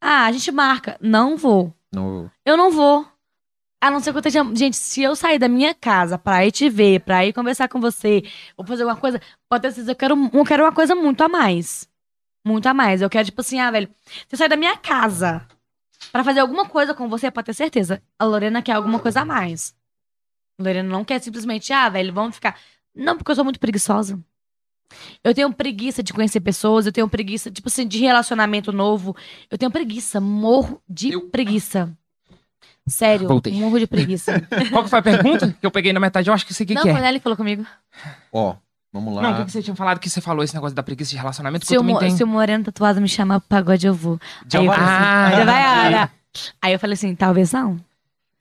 Ah, 0.00 0.24
a 0.26 0.32
gente 0.32 0.50
marca. 0.50 0.96
Não 1.00 1.36
vou. 1.36 1.74
Não, 1.92 2.30
Eu 2.44 2.56
não 2.56 2.70
vou. 2.70 3.04
A 3.82 3.90
não 3.90 4.00
ser 4.00 4.12
que 4.12 4.16
eu 4.18 4.20
esteja. 4.20 4.44
Gente, 4.54 4.76
se 4.76 5.02
eu 5.02 5.16
sair 5.16 5.38
da 5.38 5.48
minha 5.48 5.74
casa 5.74 6.16
pra 6.16 6.46
ir 6.46 6.52
te 6.52 6.68
ver, 6.68 7.00
pra 7.00 7.26
ir 7.26 7.32
conversar 7.32 7.68
com 7.68 7.80
você, 7.80 8.22
ou 8.56 8.64
fazer 8.64 8.82
alguma 8.82 9.00
coisa, 9.00 9.20
pode 9.48 9.62
ter 9.62 9.72
certeza, 9.72 9.92
eu 9.92 9.96
quero, 9.96 10.30
eu 10.32 10.44
quero 10.44 10.64
uma 10.64 10.72
coisa 10.72 10.94
muito 10.94 11.22
a 11.22 11.28
mais. 11.28 11.88
Muito 12.44 12.66
a 12.66 12.74
mais. 12.74 13.02
Eu 13.02 13.10
quero, 13.10 13.26
tipo 13.26 13.40
assim, 13.40 13.58
ah, 13.60 13.70
velho, 13.70 13.88
eu 14.30 14.38
sair 14.38 14.48
da 14.48 14.56
minha 14.56 14.76
casa 14.76 15.46
pra 16.12 16.24
fazer 16.24 16.40
alguma 16.40 16.66
coisa 16.66 16.94
com 16.94 17.08
você, 17.08 17.30
pode 17.30 17.46
ter 17.46 17.54
certeza. 17.54 18.02
A 18.18 18.24
Lorena 18.24 18.62
quer 18.62 18.72
alguma 18.72 18.98
coisa 18.98 19.20
a 19.20 19.24
mais. 19.24 19.74
A 20.58 20.62
Lorena 20.62 20.88
não 20.88 21.04
quer 21.04 21.20
simplesmente, 21.20 21.72
ah, 21.72 21.88
velho, 21.88 22.12
vamos 22.12 22.34
ficar. 22.36 22.58
Não, 22.94 23.16
porque 23.16 23.30
eu 23.30 23.34
sou 23.34 23.44
muito 23.44 23.60
preguiçosa. 23.60 24.18
Eu 25.22 25.32
tenho 25.34 25.52
preguiça 25.52 26.02
de 26.02 26.12
conhecer 26.12 26.40
pessoas, 26.40 26.84
eu 26.86 26.90
tenho 26.92 27.08
preguiça, 27.08 27.50
tipo 27.50 27.68
assim, 27.68 27.86
de 27.86 27.98
relacionamento 28.00 28.72
novo. 28.72 29.14
Eu 29.50 29.56
tenho 29.56 29.70
preguiça, 29.70 30.20
morro 30.20 30.82
de 30.88 31.12
Eu- 31.12 31.28
preguiça. 31.28 31.96
Sério, 32.88 33.28
Voltei. 33.28 33.52
morro 33.52 33.78
de 33.78 33.86
preguiça. 33.86 34.32
Qual 34.72 34.82
que 34.82 34.90
foi 34.90 34.98
a 34.98 35.02
pergunta 35.02 35.54
que 35.60 35.64
eu 35.64 35.70
peguei 35.70 35.92
na 35.92 36.00
metade? 36.00 36.28
Eu 36.28 36.34
acho 36.34 36.44
que 36.44 36.52
sei 36.52 36.64
o 36.64 36.66
que, 36.66 36.74
não, 36.74 36.82
que 36.82 36.88
é. 36.88 36.92
Nelly 37.00 37.18
que 37.20 37.22
falou 37.22 37.36
comigo. 37.36 37.64
Ó, 38.32 38.56
vamos 38.92 39.14
lá. 39.14 39.22
Não, 39.22 39.32
o 39.32 39.36
que, 39.36 39.44
que 39.46 39.52
você 39.52 39.62
tinha 39.62 39.76
falado 39.76 39.98
que 39.98 40.08
você 40.10 40.20
falou 40.20 40.42
esse 40.44 40.54
negócio 40.54 40.74
da 40.74 40.82
preguiça 40.82 41.10
de 41.10 41.16
relacionamento? 41.16 41.66
Se 41.66 41.74
o, 41.74 41.76
eu 41.76 41.82
mo- 41.84 41.98
tenho. 41.98 42.16
se 42.16 42.22
o 42.24 42.26
Moreno 42.26 42.64
tatuado 42.64 43.00
me 43.00 43.08
chamar 43.08 43.40
pro 43.40 43.48
pagode, 43.48 43.86
eu 43.86 43.94
vou. 43.94 44.18
De 44.46 44.56
Aí 44.56 44.66
eu 44.66 44.72
falei 44.72 44.86
Ah, 44.88 45.26
assim, 45.28 45.36
já 45.36 45.44
vai, 45.44 45.62
entendi. 45.62 45.86
olha. 45.96 46.10
Aí 46.62 46.72
eu 46.72 46.78
falei 46.78 46.94
assim, 46.94 47.14
talvez 47.14 47.52
não. 47.52 47.78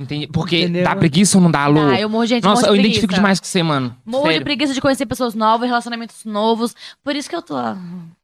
Entendi. 0.01 0.27
Porque 0.27 0.61
Entendeu? 0.61 0.83
dá 0.85 0.95
preguiça 0.95 1.37
ou 1.37 1.43
não 1.43 1.51
dá, 1.51 1.63
Alô? 1.63 1.81
Ah, 1.89 1.99
eu 1.99 2.07
morro, 2.09 2.25
gente, 2.25 2.43
Nossa, 2.43 2.61
morro 2.61 2.71
eu 2.71 2.75
de 2.75 2.79
identifico 2.81 3.07
preguiça. 3.07 3.19
demais 3.21 3.39
com 3.39 3.45
você, 3.45 3.61
mano. 3.61 3.95
Morro 4.05 4.23
de 4.23 4.29
Sério. 4.29 4.43
preguiça 4.45 4.73
de 4.73 4.79
conhecer 4.79 5.05
pessoas 5.05 5.35
novas, 5.35 5.67
relacionamentos 5.67 6.23
novos. 6.23 6.73
Por 7.03 7.15
isso 7.17 7.29
que 7.29 7.35
eu 7.35 7.41
tô 7.41 7.57
ah, 7.57 7.75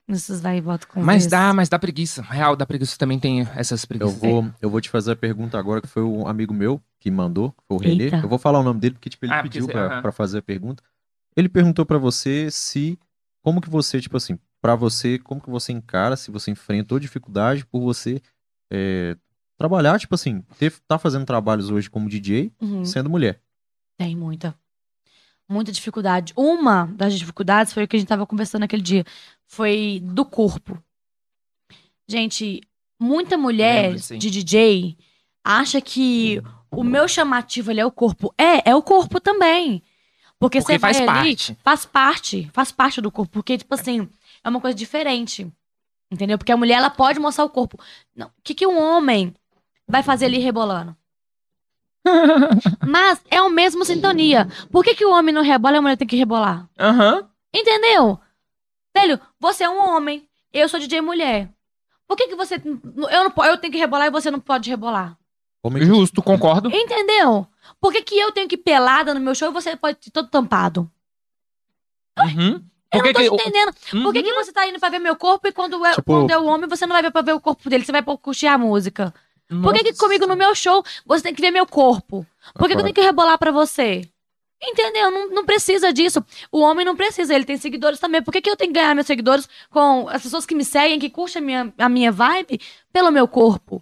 nesses 0.07 0.39
vai 0.39 0.59
e 0.59 0.61
volta 0.61 0.87
com 0.87 1.01
Mas 1.01 1.15
vezes. 1.23 1.29
dá, 1.31 1.51
mas 1.53 1.67
dá 1.67 1.77
preguiça. 1.77 2.21
Real, 2.21 2.55
dá 2.55 2.65
preguiça 2.65 2.97
também 2.97 3.19
tem 3.19 3.45
essas 3.57 3.83
Eu 3.83 3.87
preguiças. 3.89 4.17
vou, 4.19 4.45
eu 4.61 4.69
vou 4.69 4.79
te 4.79 4.89
fazer 4.89 5.11
a 5.11 5.15
pergunta 5.17 5.59
agora, 5.59 5.81
que 5.81 5.87
foi 5.87 6.01
um 6.03 6.25
amigo 6.25 6.53
meu 6.53 6.79
que 6.97 7.11
mandou, 7.11 7.53
foi 7.67 7.75
o 7.75 7.79
Renê. 7.81 8.07
Eu 8.23 8.29
vou 8.29 8.39
falar 8.39 8.59
o 8.59 8.63
nome 8.63 8.79
dele, 8.79 8.93
porque 8.93 9.09
tipo, 9.09 9.25
ele 9.25 9.33
Ah, 9.33 9.37
porque 9.41 9.49
pediu 9.49 9.65
você- 9.65 9.73
pra, 9.73 9.85
aham. 9.87 10.01
pra 10.01 10.11
fazer 10.13 10.37
a 10.37 10.41
pergunta. 10.41 10.81
Ele 11.35 11.49
perguntou 11.49 11.85
pra 11.85 11.97
você 11.97 12.49
se. 12.51 12.97
Como 13.41 13.61
que 13.61 13.69
você, 13.69 14.01
tipo 14.01 14.17
assim, 14.17 14.39
pra 14.61 14.75
você, 14.75 15.19
como 15.19 15.39
que 15.41 15.49
você 15.49 15.71
encara, 15.71 16.15
se 16.15 16.31
você 16.31 16.49
enfrentou 16.51 16.99
dificuldade 16.99 17.65
por 17.65 17.79
você 17.81 18.19
é, 18.71 19.15
trabalhar, 19.57 19.99
tipo 19.99 20.15
assim, 20.15 20.41
ter, 20.57 20.73
tá 20.87 20.97
fazendo 20.97 21.25
trabalhos 21.25 21.69
hoje 21.69 21.89
como 21.89 22.09
DJ, 22.09 22.51
Uhum. 22.59 22.83
sendo 22.83 23.09
mulher. 23.09 23.39
Tem 23.97 24.15
muita. 24.15 24.55
Muita 25.47 25.71
dificuldade. 25.71 26.33
Uma 26.35 26.85
das 26.95 27.13
dificuldades 27.17 27.71
foi 27.71 27.83
o 27.83 27.87
que 27.87 27.95
a 27.95 27.99
gente 27.99 28.07
tava 28.09 28.25
conversando 28.25 28.63
aquele 28.63 28.81
dia. 28.81 29.05
Foi 29.45 30.01
do 30.03 30.25
corpo. 30.25 30.81
Gente, 32.07 32.61
muita 32.99 33.37
mulher 33.37 33.83
Lembro, 33.89 33.99
sim. 33.99 34.17
de 34.17 34.29
DJ 34.31 34.97
acha 35.43 35.79
que 35.81 36.41
o 36.71 36.83
meu 36.83 37.07
chamativo 37.07 37.69
ali 37.71 37.79
é 37.79 37.85
o 37.85 37.91
corpo. 37.91 38.33
É, 38.37 38.71
é 38.71 38.75
o 38.75 38.81
corpo 38.81 39.19
também. 39.19 39.83
Porque, 40.39 40.59
Porque 40.59 40.73
você 40.73 40.77
vai 40.77 40.93
faz 40.93 40.97
ali, 40.97 41.07
parte. 41.07 41.57
faz 41.63 41.85
parte, 41.85 42.49
faz 42.53 42.71
parte 42.71 43.01
do 43.01 43.11
corpo. 43.11 43.31
Porque, 43.31 43.57
tipo 43.57 43.73
assim, 43.73 44.09
é 44.43 44.49
uma 44.49 44.59
coisa 44.61 44.75
diferente. 44.75 45.51
Entendeu? 46.11 46.37
Porque 46.37 46.51
a 46.51 46.57
mulher, 46.57 46.75
ela 46.75 46.89
pode 46.89 47.19
mostrar 47.19 47.45
o 47.45 47.49
corpo. 47.49 47.79
Não, 48.15 48.27
o 48.27 48.41
que, 48.43 48.53
que 48.53 48.67
um 48.67 48.79
homem 48.79 49.33
vai 49.87 50.03
fazer 50.03 50.25
ali 50.25 50.37
rebolando? 50.37 50.95
Mas 52.85 53.21
é 53.29 53.41
o 53.41 53.49
mesmo 53.49 53.83
sintonia. 53.83 54.47
Por 54.71 54.83
que, 54.83 54.93
que 54.93 55.05
o 55.05 55.11
homem 55.11 55.33
não 55.33 55.41
rebola 55.41 55.75
e 55.75 55.79
a 55.79 55.81
mulher 55.81 55.97
tem 55.97 56.07
que 56.07 56.15
rebolar? 56.15 56.69
Aham. 56.79 57.27
Entendeu? 57.53 58.19
Velho, 58.95 59.19
você 59.39 59.63
é 59.63 59.69
um 59.69 59.79
homem, 59.79 60.27
eu 60.53 60.69
sou 60.69 60.79
DJ 60.79 61.01
mulher. 61.01 61.49
Por 62.07 62.15
que, 62.15 62.27
que 62.27 62.35
você. 62.35 62.55
Eu, 62.55 63.29
não, 63.29 63.45
eu 63.45 63.57
tenho 63.57 63.73
que 63.73 63.79
rebolar 63.79 64.07
e 64.07 64.11
você 64.11 64.29
não 64.29 64.39
pode 64.39 64.69
rebolar? 64.69 65.17
Como 65.65 65.79
é 65.79 65.81
Justo, 65.81 66.21
concordo. 66.21 66.69
Entendeu? 66.71 67.47
Por 67.81 67.91
que, 67.91 68.03
que 68.03 68.15
eu 68.15 68.31
tenho 68.31 68.47
que 68.47 68.53
ir 68.53 68.59
pelada 68.59 69.15
no 69.15 69.19
meu 69.19 69.33
show 69.33 69.49
e 69.49 69.51
você 69.51 69.75
pode 69.75 69.97
ir 70.05 70.11
todo 70.11 70.27
tampado? 70.29 70.87
Uhum. 72.19 72.63
Eu 72.93 72.99
Por 72.99 73.01
que 73.01 73.07
não 73.07 73.13
tô 73.13 73.19
que- 73.19 73.29
te 73.43 73.49
entendendo. 73.49 73.73
Por 74.03 74.13
que, 74.13 74.19
Uhum. 74.19 74.25
que 74.25 74.33
você 74.35 74.53
tá 74.53 74.67
indo 74.67 74.79
pra 74.79 74.89
ver 74.89 74.99
meu 74.99 75.15
corpo 75.15 75.47
e 75.47 75.51
quando 75.51 75.83
é, 75.83 75.95
Tipo- 75.95 76.03
quando 76.03 76.29
é 76.29 76.37
o 76.37 76.45
homem 76.45 76.69
você 76.69 76.85
não 76.85 76.93
vai 76.93 77.01
ver 77.01 77.09
pra 77.11 77.23
ver 77.23 77.33
o 77.33 77.39
corpo 77.41 77.67
dele? 77.67 77.83
Você 77.83 77.91
vai 77.91 78.03
pra 78.03 78.15
curtir 78.15 78.45
a 78.45 78.59
música. 78.59 79.11
Por 79.63 79.73
que, 79.73 79.79
que 79.83 79.89
Nossa. 79.89 80.03
comigo 80.03 80.27
no 80.27 80.35
meu 80.35 80.53
show 80.53 80.83
você 81.03 81.23
tem 81.23 81.33
que 81.33 81.41
ver 81.41 81.49
meu 81.49 81.65
corpo? 81.65 82.25
Por 82.53 82.67
que, 82.67 82.75
que 82.75 82.79
eu 82.79 82.83
tenho 82.83 82.93
que 82.93 83.01
rebolar 83.01 83.39
pra 83.39 83.51
você? 83.51 84.07
Entendeu? 84.61 85.09
Não, 85.09 85.29
não 85.31 85.45
precisa 85.45 85.91
disso. 85.91 86.23
O 86.51 86.59
homem 86.61 86.85
não 86.85 86.95
precisa, 86.95 87.33
ele 87.33 87.43
tem 87.43 87.57
seguidores 87.57 87.99
também. 87.99 88.21
Por 88.21 88.31
que, 88.31 88.39
que 88.41 88.49
eu 88.51 88.55
tenho 88.55 88.71
que 88.71 88.79
ganhar 88.79 88.93
meus 88.93 89.07
seguidores 89.07 89.49
com 89.71 90.07
as 90.09 90.21
pessoas 90.21 90.45
que 90.45 90.53
me 90.55 90.63
seguem, 90.63 90.99
que 90.99 91.09
curtem 91.09 91.41
a 91.41 91.45
minha, 91.45 91.73
a 91.77 91.89
minha 91.89 92.11
vibe, 92.11 92.61
pelo 92.93 93.11
meu 93.11 93.27
corpo? 93.27 93.81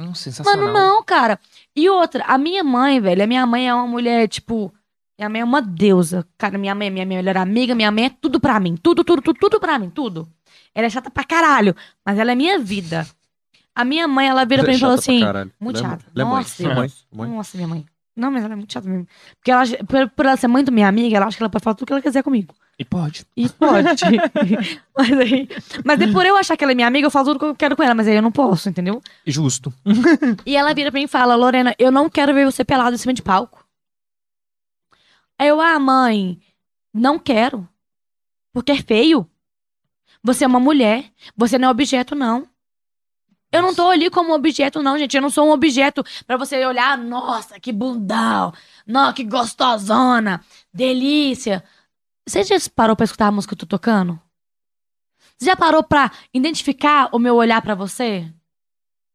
Hum, 0.00 0.14
sensacional. 0.14 0.66
Mano, 0.66 0.72
não, 0.72 1.04
cara. 1.04 1.38
E 1.76 1.88
outra, 1.88 2.24
a 2.24 2.38
minha 2.38 2.64
mãe, 2.64 3.00
velho, 3.00 3.22
a 3.22 3.26
minha 3.26 3.46
mãe 3.46 3.68
é 3.68 3.74
uma 3.74 3.86
mulher, 3.86 4.28
tipo. 4.28 4.72
Minha 5.18 5.28
mãe 5.28 5.40
é 5.42 5.44
uma 5.44 5.60
deusa. 5.60 6.26
Cara, 6.38 6.56
minha 6.56 6.74
mãe 6.74 6.86
é 6.88 6.90
minha 6.90 7.04
melhor 7.04 7.36
amiga, 7.36 7.74
minha 7.74 7.90
mãe 7.90 8.06
é 8.06 8.10
tudo 8.10 8.40
pra 8.40 8.58
mim. 8.58 8.74
Tudo, 8.76 9.04
tudo, 9.04 9.20
tudo, 9.20 9.38
tudo 9.38 9.60
pra 9.60 9.78
mim, 9.78 9.90
tudo. 9.90 10.26
Ela 10.74 10.86
é 10.86 10.90
chata 10.90 11.10
pra 11.10 11.24
caralho, 11.24 11.76
mas 12.04 12.18
ela 12.18 12.32
é 12.32 12.34
minha 12.34 12.58
vida. 12.58 13.06
A 13.74 13.84
minha 13.84 14.08
mãe, 14.08 14.28
ela 14.28 14.44
vira 14.44 14.62
pra 14.62 14.72
mim 14.72 14.78
e 14.78 14.80
falou 14.80 14.94
assim. 14.94 15.20
muito 15.60 15.78
é- 15.78 15.82
chata. 15.82 16.04
é 16.14 16.24
mãe. 16.24 16.34
Nossa, 16.34 16.62
é 16.62 16.74
mãe. 16.74 16.92
mãe. 17.12 17.30
Nossa, 17.30 17.56
minha 17.56 17.68
mãe. 17.68 17.86
Não, 18.20 18.30
mas 18.30 18.44
ela 18.44 18.52
é 18.52 18.56
muito 18.56 18.72
chata 18.72 18.88
mesmo. 18.88 19.08
Porque 19.36 19.50
ela, 19.50 19.64
por, 19.88 20.10
por 20.10 20.26
ela 20.26 20.36
ser 20.36 20.48
muito 20.48 20.70
minha 20.70 20.86
amiga, 20.86 21.16
ela 21.16 21.26
acha 21.26 21.36
que 21.36 21.42
ela 21.42 21.50
pode 21.50 21.64
falar 21.64 21.74
tudo 21.74 21.86
que 21.86 21.92
ela 21.92 22.02
quiser 22.02 22.22
comigo. 22.22 22.54
E 22.78 22.84
pode. 22.84 23.26
E 23.36 23.48
pode. 23.48 24.04
mas 24.96 25.12
aí. 25.12 25.48
Mas 25.84 26.00
aí, 26.00 26.12
por 26.12 26.24
eu 26.24 26.36
achar 26.36 26.56
que 26.56 26.64
ela 26.64 26.72
é 26.72 26.74
minha 26.74 26.86
amiga, 26.86 27.06
eu 27.06 27.10
falo 27.10 27.26
tudo 27.26 27.38
que 27.38 27.44
eu 27.44 27.54
quero 27.54 27.76
com 27.76 27.82
ela, 27.82 27.94
mas 27.94 28.08
aí 28.08 28.16
eu 28.16 28.22
não 28.22 28.32
posso, 28.32 28.68
entendeu? 28.68 29.02
Justo. 29.26 29.72
E 30.46 30.56
ela 30.56 30.72
vira 30.74 30.90
pra 30.90 30.98
mim 30.98 31.04
e 31.04 31.08
fala: 31.08 31.34
Lorena, 31.34 31.74
eu 31.78 31.90
não 31.90 32.08
quero 32.08 32.32
ver 32.34 32.44
você 32.44 32.64
pelado 32.64 32.94
em 32.94 32.98
cima 32.98 33.12
de 33.12 33.22
palco. 33.22 33.66
Aí 35.38 35.48
eu, 35.48 35.60
ah, 35.60 35.78
mãe, 35.78 36.40
não 36.92 37.18
quero. 37.18 37.68
Porque 38.52 38.72
é 38.72 38.82
feio. 38.82 39.28
Você 40.22 40.44
é 40.44 40.46
uma 40.46 40.60
mulher. 40.60 41.10
Você 41.36 41.58
não 41.58 41.68
é 41.68 41.70
objeto, 41.70 42.14
não. 42.14 42.46
Eu 43.52 43.62
não 43.62 43.74
tô 43.74 43.88
ali 43.88 44.08
como 44.08 44.32
objeto, 44.32 44.82
não, 44.82 44.96
gente. 44.96 45.16
Eu 45.16 45.22
não 45.22 45.30
sou 45.30 45.48
um 45.48 45.50
objeto 45.50 46.04
pra 46.26 46.36
você 46.36 46.64
olhar, 46.64 46.96
nossa, 46.96 47.58
que 47.58 47.72
bundão. 47.72 48.52
Nossa, 48.86 49.12
que 49.14 49.24
gostosona. 49.24 50.44
Delícia. 50.72 51.64
Você 52.26 52.44
já 52.44 52.56
parou 52.74 52.94
pra 52.94 53.04
escutar 53.04 53.26
a 53.26 53.32
música 53.32 53.56
que 53.56 53.64
eu 53.64 53.66
tô 53.66 53.76
tocando? 53.76 54.20
Você 55.36 55.46
já 55.46 55.56
parou 55.56 55.82
pra 55.82 56.12
identificar 56.32 57.08
o 57.12 57.18
meu 57.18 57.34
olhar 57.34 57.60
pra 57.62 57.74
você? 57.74 58.30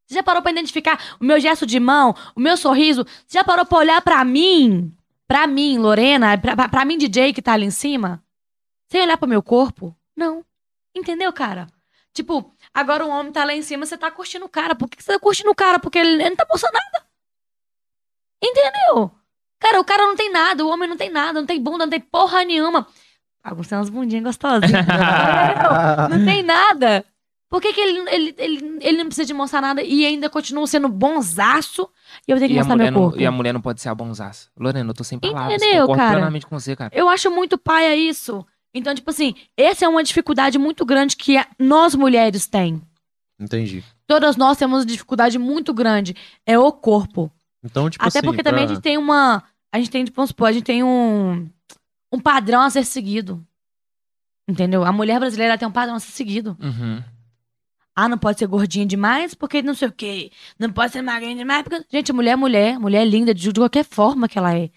Você 0.05 0.15
já 0.15 0.23
parou 0.23 0.41
pra 0.41 0.51
identificar 0.51 1.15
o 1.19 1.23
meu 1.23 1.39
gesto 1.39 1.65
de 1.65 1.79
mão, 1.79 2.15
o 2.35 2.39
meu 2.39 2.57
sorriso? 2.57 3.05
Você 3.25 3.37
já 3.37 3.43
parou 3.43 3.65
pra 3.65 3.77
olhar 3.77 4.01
pra 4.01 4.23
mim? 4.25 4.93
Pra 5.27 5.47
mim, 5.47 5.77
Lorena, 5.77 6.37
pra, 6.37 6.55
pra, 6.55 6.69
pra 6.69 6.85
mim, 6.85 6.97
DJ 6.97 7.31
que 7.33 7.41
tá 7.41 7.53
ali 7.53 7.65
em 7.65 7.71
cima? 7.71 8.23
Sem 8.87 9.01
olhar 9.01 9.17
pro 9.17 9.29
meu 9.29 9.41
corpo? 9.41 9.95
Não. 10.15 10.43
Entendeu, 10.95 11.31
cara? 11.33 11.67
Tipo, 12.13 12.54
agora 12.75 13.05
o 13.05 13.09
homem 13.09 13.31
tá 13.31 13.43
lá 13.45 13.53
em 13.53 13.61
cima, 13.61 13.85
você 13.85 13.97
tá 13.97 14.11
curtindo 14.11 14.45
o 14.45 14.49
cara. 14.49 14.75
Por 14.75 14.87
que 14.89 15.01
você 15.01 15.13
tá 15.13 15.19
curtindo 15.19 15.49
o 15.49 15.55
cara? 15.55 15.79
Porque 15.79 15.97
ele, 15.97 16.29
não 16.29 16.35
tá 16.35 16.45
postando 16.45 16.73
nada. 16.73 17.05
Entendeu? 18.43 19.11
Cara, 19.59 19.79
o 19.79 19.85
cara 19.85 20.03
não 20.05 20.15
tem 20.15 20.31
nada, 20.31 20.63
o 20.63 20.69
homem 20.69 20.87
não 20.87 20.97
tem 20.97 21.09
nada, 21.09 21.39
não 21.39 21.45
tem 21.47 21.59
bunda, 21.61 21.85
não 21.85 21.89
tem 21.89 21.99
porra 21.99 22.43
nenhuma. 22.43 22.85
Alguns 23.43 23.71
umas 23.71 23.89
bundinhas 23.89 24.23
gostosas. 24.23 24.69
Entendeu? 24.69 24.85
não 26.09 26.25
tem 26.25 26.43
nada. 26.43 27.05
Por 27.49 27.61
que, 27.61 27.71
que 27.73 27.79
ele, 27.79 28.09
ele, 28.09 28.35
ele, 28.37 28.79
ele 28.81 28.97
não 28.97 29.05
precisa 29.05 29.25
de 29.25 29.33
mostrar 29.33 29.61
nada 29.61 29.81
e 29.81 30.05
ainda 30.05 30.29
continua 30.29 30.65
sendo 30.67 30.89
bonzaço 30.89 31.89
e 32.27 32.31
eu 32.31 32.37
tenho 32.37 32.49
que 32.49 32.55
E 32.55 32.57
mostrar 32.57 32.75
meu 32.75 32.91
não, 32.91 33.01
corpo? 33.01 33.19
e 33.19 33.25
a 33.25 33.31
mulher 33.31 33.53
não 33.53 33.61
pode 33.61 33.81
ser 33.81 33.89
a 33.89 33.95
bonzaça. 33.95 34.49
Lorena, 34.59 34.89
eu 34.89 34.93
tô 34.93 35.03
sem 35.03 35.19
palavras. 35.19 35.61
Entendeu, 35.61 35.81
concordo 35.81 36.01
cara? 36.01 36.11
plenamente 36.17 36.45
com 36.47 36.59
você, 36.59 36.75
cara. 36.75 36.91
Eu 36.93 37.07
acho 37.07 37.29
muito 37.31 37.57
paia 37.57 37.95
isso. 37.95 38.45
Então, 38.75 38.93
tipo 38.93 39.09
assim, 39.09 39.33
essa 39.55 39.85
é 39.85 39.87
uma 39.87 40.03
dificuldade 40.03 40.57
muito 40.59 40.85
grande 40.85 41.15
que 41.15 41.35
nós 41.57 41.95
mulheres 41.95 42.45
tem. 42.45 42.81
Entendi. 43.39 43.83
Todas 44.05 44.35
nós 44.35 44.57
temos 44.57 44.79
uma 44.81 44.85
dificuldade 44.85 45.39
muito 45.39 45.73
grande. 45.73 46.15
É 46.45 46.59
o 46.59 46.71
corpo. 46.71 47.31
Então, 47.63 47.89
tipo 47.89 48.03
Até 48.05 48.19
assim. 48.19 48.27
porque 48.27 48.43
também 48.43 48.65
a 48.65 48.67
pra- 48.67 48.75
gente 48.75 48.83
tem 48.83 48.97
uma. 48.97 49.41
A 49.71 49.77
gente 49.79 49.89
tem, 49.89 50.03
tipo, 50.05 50.15
vamos 50.15 50.29
supor, 50.29 50.49
a 50.49 50.51
gente 50.51 50.63
tem 50.65 50.83
um. 50.83 51.49
Um 52.11 52.19
padrão 52.19 52.61
a 52.61 52.69
ser 52.69 52.85
seguido. 52.85 53.43
Entendeu? 54.47 54.83
A 54.85 54.91
mulher 54.91 55.19
brasileira 55.19 55.57
tem 55.57 55.67
um 55.67 55.71
padrão 55.71 55.95
a 55.95 55.99
ser 55.99 56.11
seguido. 56.11 56.55
Uhum. 56.61 57.03
Ah, 57.95 58.07
não 58.09 58.17
pode 58.17 58.37
ser 58.39 58.47
gordinha 58.47 58.85
demais 58.85 59.33
porque 59.33 59.61
não 59.61 59.73
sei 59.73 59.87
o 59.87 59.91
quê. 59.91 60.31
Não 60.59 60.69
pode 60.71 60.91
ser 60.93 61.01
magrinha 61.01 61.35
demais 61.35 61.63
porque. 61.63 61.83
Gente, 61.91 62.11
mulher 62.13 62.31
é 62.31 62.35
mulher. 62.35 62.77
Mulher 62.79 63.01
é 63.01 63.05
linda 63.05 63.33
de 63.33 63.51
qualquer 63.53 63.85
forma 63.85 64.27
que 64.27 64.37
ela 64.37 64.53
é. 64.55 64.69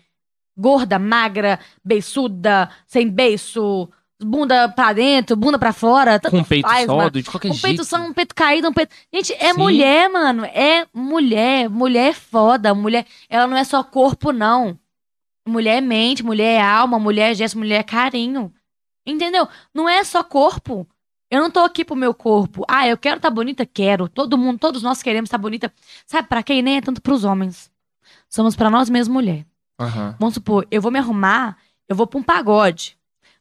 Gorda, 0.58 0.98
magra, 0.98 1.60
beiçuda, 1.84 2.68
sem 2.86 3.08
beiço, 3.08 3.88
bunda 4.20 4.68
pra 4.68 4.92
dentro, 4.92 5.36
bunda 5.36 5.58
pra 5.58 5.72
fora. 5.72 6.18
tanto 6.18 6.36
Com 6.36 6.42
peito 6.44 6.68
faz, 6.68 6.86
mano. 6.86 7.10
de 7.10 7.22
qualquer 7.22 7.48
Um 7.50 7.52
jeito. 7.52 7.62
peito 7.62 7.84
só, 7.84 7.96
um 7.98 8.12
peito 8.12 8.34
caído, 8.34 8.68
um 8.68 8.72
peito. 8.72 8.94
Gente, 9.12 9.32
é 9.34 9.52
Sim. 9.52 9.58
mulher, 9.58 10.08
mano. 10.10 10.44
É 10.46 10.86
mulher. 10.92 11.68
Mulher 11.70 12.10
é 12.10 12.12
foda. 12.12 12.74
Mulher. 12.74 13.06
Ela 13.28 13.46
não 13.46 13.56
é 13.56 13.62
só 13.64 13.84
corpo, 13.84 14.32
não. 14.32 14.78
Mulher 15.46 15.78
é 15.78 15.80
mente, 15.80 16.22
mulher 16.24 16.54
é 16.58 16.60
alma, 16.60 16.98
mulher 16.98 17.30
é 17.30 17.34
gesto, 17.34 17.56
mulher 17.56 17.78
é 17.80 17.82
carinho. 17.82 18.52
Entendeu? 19.06 19.48
Não 19.72 19.88
é 19.88 20.02
só 20.04 20.22
corpo. 20.22 20.86
Eu 21.30 21.40
não 21.40 21.50
tô 21.50 21.60
aqui 21.60 21.84
pro 21.84 21.94
meu 21.94 22.12
corpo. 22.12 22.64
Ah, 22.68 22.86
eu 22.88 22.96
quero 22.98 23.16
estar 23.18 23.30
bonita? 23.30 23.64
Quero. 23.64 24.08
Todo 24.08 24.36
mundo, 24.36 24.58
todos 24.58 24.82
nós 24.82 25.02
queremos 25.02 25.28
estar 25.28 25.38
bonita. 25.38 25.72
Sabe 26.06 26.26
pra 26.28 26.42
quem? 26.42 26.62
Nem 26.62 26.78
é 26.78 26.80
tanto 26.80 27.00
pros 27.00 27.22
homens. 27.24 27.70
Somos 28.28 28.56
pra 28.56 28.68
nós 28.70 28.90
mesmos 28.90 29.14
mulher. 29.14 29.46
Aham. 29.78 30.16
Vamos 30.18 30.34
supor, 30.34 30.66
eu 30.70 30.82
vou 30.82 30.90
me 30.90 30.98
arrumar, 30.98 31.56
eu 31.88 31.94
vou 31.94 32.06
pra 32.06 32.18
um 32.18 32.22
pagode. 32.22 32.98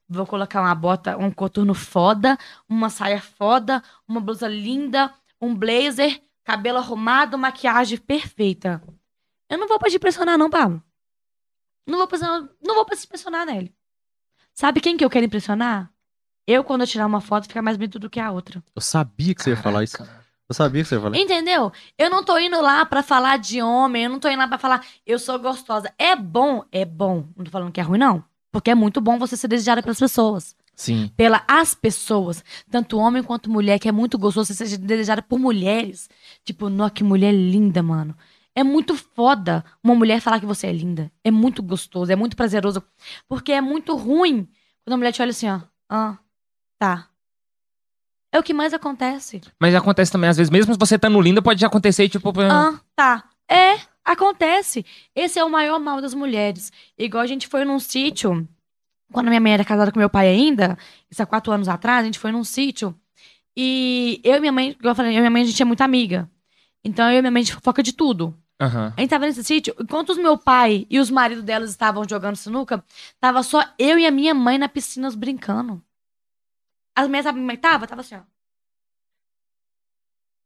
Vou 0.07 0.26
colocar 0.26 0.61
uma 0.61 0.73
bota, 0.73 1.18
um 1.18 1.30
coturno 1.31 1.73
foda, 1.73 2.38
uma 2.69 2.89
saia 2.89 3.22
foda, 3.22 3.84
uma 4.07 4.22
blusa 4.22 4.47
linda, 4.47 5.14
um 5.41 5.53
blazer, 5.53 6.22
cabelo 6.43 6.77
arrumado, 6.77 7.38
maquiagem 7.38 7.97
perfeita. 7.97 8.81
Eu 9.49 9.57
não 9.57 9.68
vou 9.68 9.77
pra 9.77 9.89
te 9.89 9.97
impressionar, 9.97 10.38
não, 10.38 10.49
Pablo. 10.49 10.81
Não 11.85 11.97
vou, 11.97 12.07
pressionar, 12.07 12.47
não 12.61 12.76
vou 12.76 12.85
pra 12.85 12.95
se 12.95 13.05
impressionar 13.05 13.45
nele. 13.45 13.73
Sabe 14.53 14.80
quem 14.80 14.95
que 14.95 15.03
eu 15.03 15.09
quero 15.09 15.26
impressionar? 15.26 15.91
Eu, 16.45 16.64
quando 16.64 16.81
eu 16.81 16.88
tirar 16.88 17.05
uma 17.05 17.19
foto, 17.19 17.47
ficar 17.47 17.61
mais 17.61 17.76
bonito 17.76 17.99
do 17.99 18.09
que 18.09 18.19
a 18.19 18.31
outra. 18.31 18.64
Eu 18.73 18.81
sabia 18.81 19.35
que 19.35 19.43
você 19.43 19.49
ia 19.49 19.57
falar 19.57 19.84
isso. 19.84 19.97
Eu 20.49 20.56
sabia 20.56 20.82
que 20.82 20.88
você 20.88 20.95
ia 20.95 21.02
falar. 21.02 21.18
Entendeu? 21.18 21.72
Eu 21.98 22.10
não 22.10 22.24
tô 22.24 22.38
indo 22.40 22.60
lá 22.61 22.86
pra 22.86 23.03
falar 23.03 23.38
de 23.38 23.61
homem, 23.61 24.06
eu 24.06 24.10
não 24.10 24.19
tô 24.19 24.30
indo 24.30 24.40
lá 24.40 24.48
pra 24.48 24.57
falar 24.57 24.86
eu 25.06 25.19
sou 25.19 25.38
gostosa. 25.38 25.94
É 25.98 26.15
bom, 26.15 26.64
é 26.72 26.86
bom. 26.86 27.26
Não 27.36 27.44
tô 27.44 27.52
falando 27.52 27.72
que 27.72 27.80
é 27.80 27.84
ruim, 27.84 27.99
não. 27.99 28.24
Porque 28.52 28.72
é 28.72 28.76
muito 28.76 29.02
bom 29.02 29.19
você 29.19 29.36
ser 29.36 29.49
desejada 29.49 29.84
pelas 29.84 29.99
pessoas. 29.99 30.56
Sim. 30.74 31.11
Pela 31.18 31.44
as 31.48 31.74
pessoas. 31.76 32.44
Tanto 32.72 32.98
homem 32.98 33.24
quanto 33.24 33.49
mulher, 33.49 33.78
que 33.80 33.90
é 33.90 33.91
muito 33.91 34.18
gostoso 34.18 34.53
você 34.53 34.68
ser 34.68 34.78
desejada 34.78 35.22
por 35.22 35.38
mulheres. 35.38 36.10
Tipo, 36.45 36.69
nossa, 36.69 36.91
que 36.91 37.03
mulher 37.03 37.34
linda, 37.34 37.84
mano. 37.84 38.15
É 38.56 38.64
muito 38.64 38.95
foda 38.95 39.65
uma 39.84 39.94
mulher 39.94 40.22
falar 40.22 40.40
que 40.40 40.45
você 40.45 40.68
é 40.68 40.72
linda. 40.72 41.11
É 41.24 41.30
muito 41.30 41.61
gostoso, 41.61 42.11
é 42.11 42.15
muito 42.15 42.38
prazeroso. 42.38 42.82
Porque 43.28 43.52
é 43.52 43.60
muito 43.60 43.95
ruim 43.95 44.48
quando 44.86 44.94
a 44.94 44.98
mulher 44.98 45.11
te 45.11 45.22
olha 45.22 45.32
assim, 45.32 45.49
ó. 45.49 45.60
Ah, 45.90 46.18
tá. 46.80 47.10
É 48.31 48.39
o 48.39 48.43
que 48.43 48.53
mais 48.53 48.73
acontece. 48.73 49.41
Mas 49.59 49.73
acontece 49.73 50.11
também, 50.11 50.29
às 50.29 50.37
vezes, 50.37 50.49
mesmo 50.49 50.75
você 50.77 50.95
estando 50.95 51.19
linda, 51.21 51.41
pode 51.41 51.63
acontecer, 51.65 52.09
tipo. 52.09 52.31
Ah, 52.41 52.79
tá. 52.95 53.23
É, 53.49 53.79
acontece. 54.03 54.85
Esse 55.15 55.39
é 55.39 55.43
o 55.43 55.49
maior 55.49 55.79
mal 55.79 56.01
das 56.01 56.13
mulheres. 56.13 56.71
Igual 56.97 57.23
a 57.23 57.27
gente 57.27 57.47
foi 57.47 57.63
num 57.63 57.79
sítio, 57.79 58.47
quando 59.11 59.29
minha 59.29 59.39
mãe 59.39 59.53
era 59.53 59.63
casada 59.65 59.91
com 59.91 59.99
meu 59.99 60.09
pai 60.09 60.27
ainda, 60.27 60.77
isso 61.09 61.23
há 61.23 61.25
quatro 61.25 61.51
anos 61.51 61.67
atrás, 61.67 62.01
a 62.01 62.05
gente 62.05 62.19
foi 62.19 62.31
num 62.31 62.43
sítio. 62.43 62.93
E 63.55 64.21
eu 64.23 64.35
e 64.35 64.39
minha 64.39 64.51
mãe, 64.51 64.69
igual 64.69 64.91
eu 64.91 64.95
falei, 64.95 65.13
eu 65.13 65.17
e 65.17 65.19
minha 65.21 65.31
mãe 65.31 65.41
a 65.41 65.45
gente 65.45 65.61
é 65.61 65.65
muito 65.65 65.81
amiga. 65.81 66.29
Então 66.83 67.09
eu 67.09 67.19
e 67.19 67.21
minha 67.21 67.31
mãe 67.31 67.41
a 67.41 67.45
gente 67.45 67.55
fofoca 67.55 67.81
de 67.81 67.93
tudo. 67.93 68.37
Aham. 68.59 68.93
A 68.95 69.01
gente 69.01 69.09
tava 69.09 69.25
nesse 69.25 69.43
sítio, 69.43 69.75
enquanto 69.79 70.09
os 70.09 70.17
meu 70.17 70.37
pai 70.37 70.85
e 70.89 70.99
os 70.99 71.09
maridos 71.09 71.43
delas 71.43 71.69
estavam 71.69 72.07
jogando 72.07 72.35
sinuca, 72.35 72.83
tava 73.19 73.41
só 73.43 73.63
eu 73.77 73.97
e 73.97 74.05
a 74.05 74.11
minha 74.11 74.33
mãe 74.33 74.57
na 74.57 74.67
piscina 74.67 75.09
brincando. 75.11 75.81
As 76.98 77.06
mulheres, 77.06 77.26
sabe 77.26 77.38
como 77.38 77.52
é 77.52 77.56
que 77.56 77.61
tava? 77.61 77.86
Tava 77.86 78.02
assim, 78.02 78.15
ó. 78.15 78.22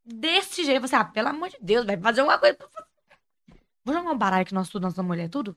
Desse 0.04 0.64
jeito, 0.64 0.86
você, 0.86 0.94
ah, 0.94 1.02
pelo 1.04 1.28
amor 1.28 1.48
de 1.48 1.56
Deus, 1.62 1.86
vai 1.86 1.96
fazer 1.96 2.20
alguma 2.20 2.38
coisa. 2.38 2.58
Vou 3.82 3.94
jogar 3.94 4.10
um 4.10 4.18
baralho 4.18 4.44
que 4.44 4.52
nós 4.52 4.68
tudo, 4.68 4.82
nós 4.82 4.94
mulher, 4.98 5.30
tudo? 5.30 5.56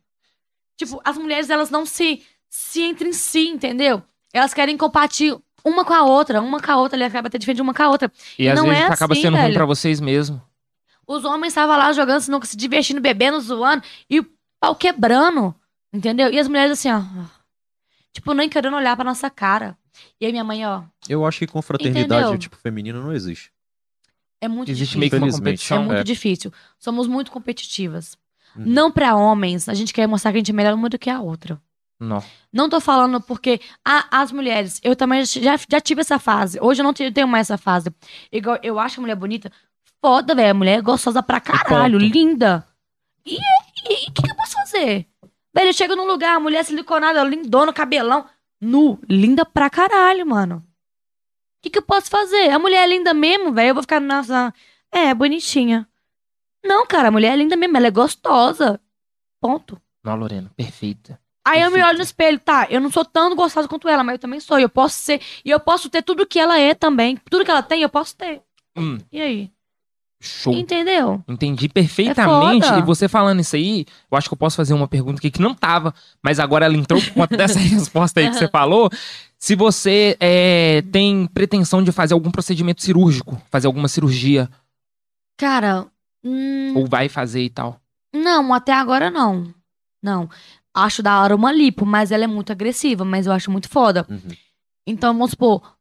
Tipo, 0.77 1.01
as 1.03 1.17
mulheres, 1.17 1.49
elas 1.49 1.69
não 1.69 1.85
se, 1.85 2.25
se 2.47 2.81
entre 2.81 3.09
em 3.09 3.13
si, 3.13 3.49
entendeu? 3.49 4.01
Elas 4.31 4.53
querem 4.53 4.77
compartilhar 4.77 5.37
uma 5.65 5.83
com 5.83 5.93
a 5.93 6.03
outra, 6.03 6.41
uma 6.41 6.61
com 6.61 6.71
a 6.71 6.77
outra, 6.77 6.95
ali 6.95 7.03
acaba 7.03 7.27
até 7.27 7.37
diferente 7.37 7.61
uma 7.61 7.73
com 7.73 7.83
a 7.83 7.89
outra. 7.89 8.09
E 8.39 8.47
às 8.47 8.55
Não 8.55 8.67
vezes 8.69 8.83
é 8.83 8.85
acaba 8.87 9.13
assim, 9.13 9.23
sendo 9.23 9.33
ruim 9.35 9.43
velho. 9.47 9.55
pra 9.55 9.65
vocês 9.65 9.99
mesmo. 9.99 10.41
Os 11.05 11.25
homens 11.25 11.51
estavam 11.51 11.77
lá 11.77 11.91
jogando 11.91 12.21
sinuca, 12.21 12.45
se 12.47 12.55
divertindo, 12.55 13.01
bebendo, 13.01 13.39
zoando, 13.41 13.83
e 14.09 14.21
o 14.21 14.31
pau 14.61 14.75
quebrando, 14.77 15.53
entendeu? 15.91 16.31
E 16.31 16.39
as 16.39 16.47
mulheres 16.47 16.71
assim, 16.71 16.89
ó. 16.89 17.01
Tipo, 18.13 18.33
nem 18.33 18.47
querendo 18.47 18.77
olhar 18.77 18.95
pra 18.95 19.03
nossa 19.03 19.29
cara. 19.29 19.77
E 20.19 20.25
aí 20.25 20.31
minha 20.31 20.43
mãe, 20.43 20.65
ó, 20.65 20.83
Eu 21.07 21.25
acho 21.25 21.39
que 21.39 21.47
confraternidade, 21.47 22.21
Entendeu? 22.23 22.37
tipo, 22.39 22.55
feminina 22.57 22.99
não 22.99 23.13
existe. 23.13 23.51
é 24.41 24.47
muito 24.47 24.69
Existe 24.69 24.97
difícil. 24.97 24.99
meio 24.99 25.09
que 25.11 25.15
uma 25.17 25.27
Infelizmente. 25.27 25.43
É 25.43 25.51
competição. 25.75 25.83
muito 25.83 25.99
É. 25.99 26.03
difícil. 26.03 26.53
Somos 26.77 27.07
muito 27.07 27.31
competitivas. 27.31 28.17
Uhum. 28.55 28.63
Não 28.65 28.91
pra 28.91 29.15
homens. 29.15 29.67
A 29.67 29.73
gente 29.73 29.93
quer 29.93 30.07
mostrar 30.07 30.31
que 30.31 30.37
a 30.37 30.39
gente 30.39 30.51
é 30.51 30.53
melhor 30.53 30.73
uma 30.73 30.87
do 30.89 30.99
que 30.99 31.09
a 31.09 31.19
outra. 31.19 31.59
Não. 31.99 32.23
Não 32.53 32.69
tô 32.69 32.79
falando 32.81 33.19
porque 33.21 33.59
ah, 33.83 34.05
as 34.11 34.31
mulheres, 34.31 34.79
eu 34.83 34.95
também 34.95 35.23
já, 35.25 35.55
já 35.69 35.79
tive 35.81 36.01
essa 36.01 36.19
fase. 36.19 36.59
Hoje 36.61 36.81
eu 36.81 36.83
não 36.83 36.93
te- 36.93 37.09
tenho 37.11 37.27
mais 37.27 37.49
essa 37.49 37.57
fase. 37.57 37.89
Igual, 38.31 38.59
eu 38.61 38.77
acho 38.79 38.99
a 38.99 39.01
mulher 39.01 39.15
bonita. 39.15 39.51
Foda, 40.01 40.35
velho. 40.35 40.51
A 40.51 40.53
mulher 40.53 40.79
é 40.79 40.81
gostosa 40.81 41.23
pra 41.23 41.39
caralho, 41.39 41.97
linda. 41.97 42.67
E 43.25 43.35
o 43.35 43.73
que, 43.73 44.11
que 44.21 44.29
eu 44.31 44.35
posso 44.35 44.53
fazer? 44.53 45.07
Velho, 45.53 45.69
eu 45.69 45.73
chego 45.73 45.95
num 45.95 46.05
lugar, 46.05 46.35
a 46.35 46.39
mulher 46.39 46.63
siliconada, 46.65 47.23
lindona, 47.23 47.71
cabelão, 47.73 48.25
nu, 48.65 48.99
linda 49.09 49.45
pra 49.45 49.69
caralho, 49.69 50.25
mano. 50.25 50.57
O 50.57 51.61
que, 51.61 51.69
que 51.69 51.77
eu 51.79 51.83
posso 51.83 52.09
fazer? 52.09 52.49
A 52.51 52.59
mulher 52.59 52.83
é 52.83 52.87
linda 52.87 53.13
mesmo, 53.13 53.51
velho. 53.53 53.69
Eu 53.69 53.73
vou 53.73 53.83
ficar, 53.83 53.99
nossa, 53.99 54.53
é, 54.91 55.13
bonitinha. 55.13 55.87
Não, 56.63 56.85
cara, 56.85 57.07
a 57.07 57.11
mulher 57.11 57.33
é 57.33 57.35
linda 57.35 57.55
mesmo, 57.55 57.77
ela 57.77 57.87
é 57.87 57.91
gostosa. 57.91 58.79
Ponto. 59.41 59.81
Não, 60.03 60.15
Lorena, 60.15 60.51
perfeita. 60.55 61.19
Aí 61.47 61.61
eu 61.61 61.69
me 61.69 61.81
olho 61.83 61.97
no 61.97 62.03
espelho, 62.03 62.39
tá? 62.39 62.65
Eu 62.71 62.81
não 62.81 62.89
sou 62.91 63.05
tão 63.05 63.35
gostosa 63.35 63.67
quanto 63.67 63.87
ela, 63.87 64.03
mas 64.03 64.13
eu 64.13 64.19
também 64.19 64.39
sou. 64.39 64.59
Eu 64.59 64.69
posso 64.69 64.95
ser. 64.97 65.21
E 65.43 65.49
eu 65.51 65.59
posso 65.59 65.89
ter 65.89 66.01
tudo 66.01 66.25
que 66.25 66.39
ela 66.39 66.59
é 66.59 66.73
também. 66.73 67.17
Tudo 67.29 67.45
que 67.45 67.51
ela 67.51 67.61
tem, 67.61 67.83
eu 67.83 67.89
posso 67.89 68.15
ter. 68.15 68.41
Hum, 68.75 68.97
E 69.11 69.21
aí? 69.21 69.51
Show. 70.27 70.53
Entendeu? 70.53 71.23
Entendi 71.27 71.69
perfeitamente. 71.69 72.67
É 72.67 72.79
e 72.79 72.81
você 72.81 73.07
falando 73.07 73.39
isso 73.39 73.55
aí, 73.55 73.85
eu 74.11 74.17
acho 74.17 74.27
que 74.29 74.33
eu 74.33 74.37
posso 74.37 74.55
fazer 74.55 74.73
uma 74.73 74.87
pergunta 74.87 75.19
aqui 75.19 75.31
que 75.31 75.41
não 75.41 75.53
tava, 75.53 75.93
mas 76.21 76.39
agora 76.39 76.65
ela 76.65 76.75
entrou 76.75 77.01
por 77.01 77.11
conta 77.13 77.37
dessa 77.37 77.57
resposta 77.59 78.19
aí 78.19 78.29
que 78.29 78.37
você 78.37 78.47
falou. 78.47 78.89
Se 79.37 79.55
você 79.55 80.17
é, 80.19 80.83
tem 80.91 81.27
pretensão 81.27 81.83
de 81.83 81.91
fazer 81.91 82.13
algum 82.13 82.31
procedimento 82.31 82.81
cirúrgico, 82.81 83.41
fazer 83.51 83.67
alguma 83.67 83.87
cirurgia, 83.87 84.49
Cara, 85.37 85.85
hum, 86.23 86.73
ou 86.75 86.87
vai 86.87 87.09
fazer 87.09 87.41
e 87.41 87.49
tal. 87.49 87.79
não, 88.13 88.53
até 88.53 88.73
agora 88.73 89.11
não. 89.11 89.53
Não. 90.01 90.29
Acho 90.73 91.01
da 91.01 91.21
hora 91.21 91.35
uma 91.35 91.51
lipo, 91.51 91.85
mas 91.85 92.11
ela 92.11 92.23
é 92.25 92.27
muito 92.27 92.51
agressiva, 92.51 93.03
mas 93.05 93.25
eu 93.25 93.33
acho 93.33 93.49
muito 93.49 93.69
foda. 93.69 94.05
Uhum. 94.09 94.35
Então, 94.85 95.13
vamos 95.13 95.31
supor, 95.31 95.74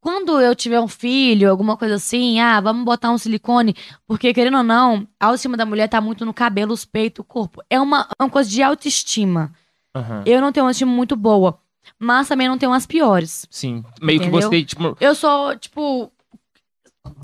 quando 0.00 0.40
eu 0.40 0.54
tiver 0.54 0.80
um 0.80 0.88
filho, 0.88 1.50
alguma 1.50 1.76
coisa 1.76 1.96
assim, 1.96 2.40
ah, 2.40 2.60
vamos 2.60 2.84
botar 2.84 3.10
um 3.10 3.18
silicone, 3.18 3.74
porque 4.06 4.32
querendo 4.32 4.56
ou 4.56 4.62
não, 4.62 5.06
a 5.18 5.26
autoestima 5.26 5.56
da 5.56 5.66
mulher 5.66 5.88
tá 5.88 6.00
muito 6.00 6.24
no 6.24 6.32
cabelo, 6.32 6.72
os 6.72 6.84
peitos, 6.84 7.20
o 7.20 7.24
corpo. 7.24 7.62
É 7.68 7.78
uma, 7.78 8.08
é 8.18 8.22
uma 8.22 8.30
coisa 8.30 8.48
de 8.48 8.62
autoestima. 8.62 9.52
Aham. 9.94 10.22
Eu 10.24 10.40
não 10.40 10.52
tenho 10.52 10.64
uma 10.64 10.70
autoestima 10.70 10.90
muito 10.90 11.16
boa, 11.16 11.58
mas 11.98 12.28
também 12.28 12.48
não 12.48 12.56
tenho 12.56 12.72
umas 12.72 12.86
piores. 12.86 13.46
Sim. 13.50 13.84
Meio 14.00 14.20
que 14.20 14.26
Entendeu? 14.26 14.48
você, 14.48 14.64
tipo, 14.64 14.96
Eu 15.00 15.14
sou, 15.14 15.54
tipo, 15.56 16.10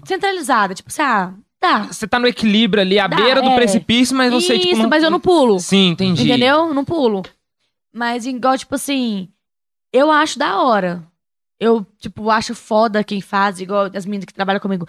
centralizada, 0.04 0.74
tipo, 0.74 0.90
assim, 0.90 1.02
ah, 1.02 1.32
tá. 1.58 1.84
você 1.84 2.06
tá 2.06 2.18
no 2.18 2.26
equilíbrio 2.28 2.82
ali, 2.82 2.98
à 2.98 3.06
Dá, 3.06 3.16
beira 3.16 3.40
do 3.40 3.48
é. 3.50 3.54
precipício, 3.54 4.14
mas 4.14 4.30
você, 4.32 4.54
Isso, 4.54 4.68
tipo. 4.68 4.82
Não... 4.82 4.90
mas 4.90 5.02
eu 5.02 5.10
não 5.10 5.20
pulo. 5.20 5.58
Sim, 5.58 5.88
entendi. 5.90 6.24
Entendeu? 6.24 6.74
Não 6.74 6.84
pulo. 6.84 7.22
Mas 7.90 8.26
igual, 8.26 8.58
tipo 8.58 8.74
assim, 8.74 9.30
eu 9.90 10.10
acho 10.10 10.38
da 10.38 10.60
hora. 10.60 11.02
Eu, 11.58 11.86
tipo, 11.98 12.30
acho 12.30 12.54
foda 12.54 13.02
quem 13.02 13.20
faz, 13.20 13.60
igual 13.60 13.90
as 13.94 14.04
meninas 14.04 14.26
que 14.26 14.34
trabalham 14.34 14.60
comigo. 14.60 14.86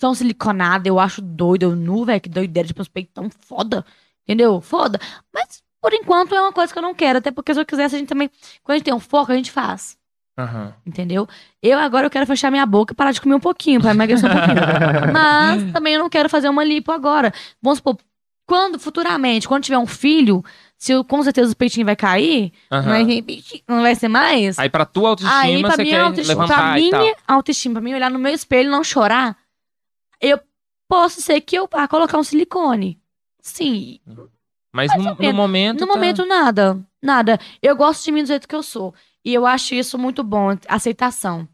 São 0.00 0.14
siliconadas, 0.14 0.86
eu 0.86 0.98
acho 0.98 1.20
doido. 1.20 1.64
Eu 1.64 1.76
nu, 1.76 2.04
velho, 2.04 2.20
que 2.20 2.28
doideira, 2.28 2.68
tipo, 2.68 2.80
os 2.80 2.88
peitos 2.88 3.12
tão 3.12 3.28
foda. 3.30 3.84
Entendeu? 4.22 4.60
Foda. 4.60 5.00
Mas, 5.32 5.62
por 5.80 5.92
enquanto, 5.92 6.34
é 6.34 6.40
uma 6.40 6.52
coisa 6.52 6.72
que 6.72 6.78
eu 6.78 6.82
não 6.82 6.94
quero. 6.94 7.18
Até 7.18 7.30
porque 7.30 7.52
se 7.52 7.60
eu 7.60 7.66
quisesse, 7.66 7.96
a 7.96 7.98
gente 7.98 8.08
também. 8.08 8.30
Quando 8.62 8.74
a 8.74 8.78
gente 8.78 8.84
tem 8.84 8.94
um 8.94 9.00
foco, 9.00 9.32
a 9.32 9.34
gente 9.34 9.50
faz. 9.50 9.98
Aham. 10.38 10.72
Entendeu? 10.86 11.26
Eu 11.60 11.78
agora 11.80 12.06
eu 12.06 12.10
quero 12.10 12.26
fechar 12.26 12.50
minha 12.50 12.64
boca 12.64 12.92
e 12.92 12.96
parar 12.96 13.10
de 13.10 13.20
comer 13.20 13.34
um 13.34 13.40
pouquinho, 13.40 13.80
pra 13.80 13.90
emagrecer 13.90 14.30
um 14.30 14.32
pouquinho. 14.32 14.60
Mas 15.12 15.72
também 15.72 15.94
eu 15.94 16.00
não 16.00 16.08
quero 16.08 16.28
fazer 16.28 16.48
uma 16.48 16.62
lipo 16.62 16.92
agora. 16.92 17.32
Vamos 17.60 17.78
supor, 17.78 17.96
quando, 18.46 18.78
futuramente, 18.78 19.48
quando 19.48 19.64
tiver 19.64 19.78
um 19.78 19.86
filho, 19.86 20.44
se 20.78 20.92
eu, 20.92 21.04
com 21.04 21.20
certeza 21.22 21.52
o 21.52 21.56
peitinho 21.56 21.84
vai 21.84 21.96
cair, 21.96 22.52
não, 22.70 22.78
Aham. 22.78 22.88
vai, 22.88 23.24
não 23.68 23.82
vai 23.82 23.94
ser 23.96 24.06
mais. 24.08 24.58
Aí 24.58 24.70
pra 24.70 24.86
tua 24.86 25.10
autoestima, 25.10 25.40
Aí, 25.42 25.60
pra 25.60 25.70
você 25.72 25.82
minha 25.82 25.96
quer 25.96 26.02
autoestima, 26.02 26.46
pra 26.46 26.56
levantar 26.56 26.80
e 26.80 26.90
tal. 26.90 27.00
minha 27.02 27.16
autoestima, 27.26 27.72
pra 27.74 27.82
mim 27.82 27.94
olhar 27.94 28.10
no 28.10 28.18
meu 28.18 28.32
espelho 28.32 28.68
e 28.68 28.70
não 28.70 28.84
chorar, 28.84 29.36
eu 30.20 30.38
posso 30.88 31.20
ser 31.20 31.40
que 31.40 31.56
eu 31.56 31.68
vá 31.70 31.86
colocar 31.88 32.16
um 32.16 32.22
silicone. 32.22 32.98
Sim, 33.42 33.98
Mas 34.72 34.94
no, 34.96 35.14
no 35.16 35.32
momento. 35.32 35.80
no 35.80 35.86
tá- 35.86 35.94
momento 35.94 36.24
nada, 36.26 36.78
nada. 37.02 37.38
Eu 37.62 37.74
gosto 37.76 38.04
de 38.04 38.12
mim 38.12 38.22
do 38.22 38.28
jeito 38.28 38.46
que 38.46 38.54
eu 38.54 38.62
sou. 38.62 38.94
E 39.24 39.34
eu 39.34 39.44
acho 39.46 39.74
isso 39.74 39.98
muito 39.98 40.22
bom, 40.22 40.56
aceitação. 40.68 41.48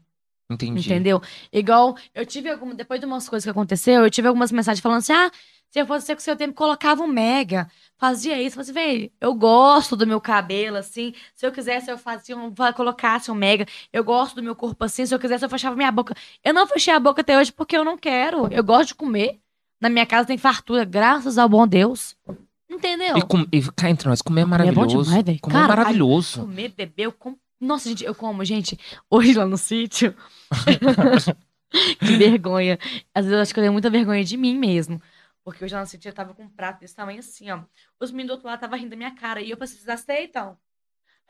Entendi. 0.49 0.79
Entendeu? 0.87 1.21
Igual, 1.51 1.97
eu 2.13 2.25
tive 2.25 2.49
alguma. 2.49 2.75
Depois 2.75 2.99
de 2.99 3.05
umas 3.07 3.27
coisas 3.27 3.43
que 3.43 3.49
aconteceu, 3.49 4.03
eu 4.03 4.09
tive 4.11 4.27
algumas 4.27 4.51
mensagens 4.51 4.79
falando 4.81 4.99
assim: 4.99 5.13
ah, 5.13 5.31
se 5.75 5.81
eu 5.81 5.85
fosse 5.85 6.05
você 6.05 6.15
com 6.15 6.21
o 6.21 6.23
seu 6.23 6.37
tempo, 6.37 6.53
colocava 6.53 7.03
um 7.03 7.07
mega. 7.07 7.69
Fazia 7.97 8.41
isso. 8.41 8.57
Assim, 8.57 8.71
velho, 8.71 9.11
eu 9.19 9.33
gosto 9.33 9.97
do 9.97 10.07
meu 10.07 10.21
cabelo, 10.21 10.77
assim. 10.77 11.13
Se 11.35 11.45
eu 11.45 11.51
quisesse, 11.51 11.91
eu 11.91 11.97
fazia 11.97 12.37
um, 12.37 12.49
colocasse 12.73 13.29
um 13.29 13.35
mega. 13.35 13.65
Eu 13.91 14.01
gosto 14.01 14.35
do 14.35 14.41
meu 14.41 14.55
corpo 14.55 14.85
assim. 14.85 15.05
Se 15.05 15.13
eu 15.13 15.19
quisesse, 15.19 15.43
eu 15.43 15.49
fechava 15.49 15.75
minha 15.75 15.91
boca. 15.91 16.15
Eu 16.41 16.53
não 16.53 16.65
fechei 16.65 16.93
a 16.93 16.99
boca 16.99 17.19
até 17.19 17.37
hoje 17.37 17.51
porque 17.51 17.75
eu 17.75 17.83
não 17.83 17.97
quero. 17.97 18.47
Eu 18.53 18.63
gosto 18.63 18.87
de 18.87 18.95
comer. 18.95 19.37
Na 19.81 19.89
minha 19.89 20.05
casa 20.05 20.25
tem 20.25 20.37
fartura, 20.37 20.85
graças 20.85 21.37
ao 21.37 21.49
bom 21.49 21.67
Deus. 21.67 22.15
Entendeu? 22.69 23.17
E, 23.17 23.21
com, 23.23 23.45
e 23.51 23.61
cá 23.75 23.89
entre 23.89 24.07
nós, 24.07 24.21
comer 24.21 24.41
é 24.41 24.43
Comer 24.45 24.55
é 24.55 24.71
maravilhoso. 24.71 25.09
demais, 25.09 25.41
comer 25.41 25.57
é 25.57 25.59
Caralho. 25.59 25.77
maravilhoso. 25.77 26.39
Comer, 26.39 26.69
beber, 26.69 27.03
eu 27.03 27.11
como. 27.11 27.37
Nossa, 27.59 27.89
gente, 27.89 28.05
eu 28.05 28.15
como, 28.15 28.45
gente. 28.45 28.79
Hoje 29.09 29.33
lá 29.33 29.45
no 29.45 29.57
sítio. 29.57 30.15
que 31.99 32.15
vergonha. 32.17 32.79
Às 33.13 33.25
vezes 33.25 33.35
eu 33.35 33.41
acho 33.41 33.53
que 33.53 33.59
eu 33.59 33.63
tenho 33.63 33.73
muita 33.73 33.89
vergonha 33.89 34.23
de 34.23 34.37
mim 34.37 34.57
mesmo. 34.57 35.01
Porque 35.45 35.63
hoje 35.63 35.75
no 35.75 35.85
sítio 35.85 36.09
eu 36.09 36.13
tava 36.13 36.33
com 36.33 36.43
um 36.43 36.49
prato 36.49 36.79
desse 36.81 36.95
tamanho 36.95 37.19
assim, 37.19 37.49
ó. 37.51 37.59
Os 37.99 38.11
meninos 38.11 38.29
do 38.29 38.33
outro 38.33 38.47
lado 38.47 38.57
estavam 38.57 38.77
rindo 38.77 38.89
da 38.89 38.95
minha 38.97 39.11
cara. 39.15 39.39
E 39.41 39.51
eu 39.51 39.55
pensei, 39.57 39.77
vocês 39.77 39.87
aceitam? 39.87 40.57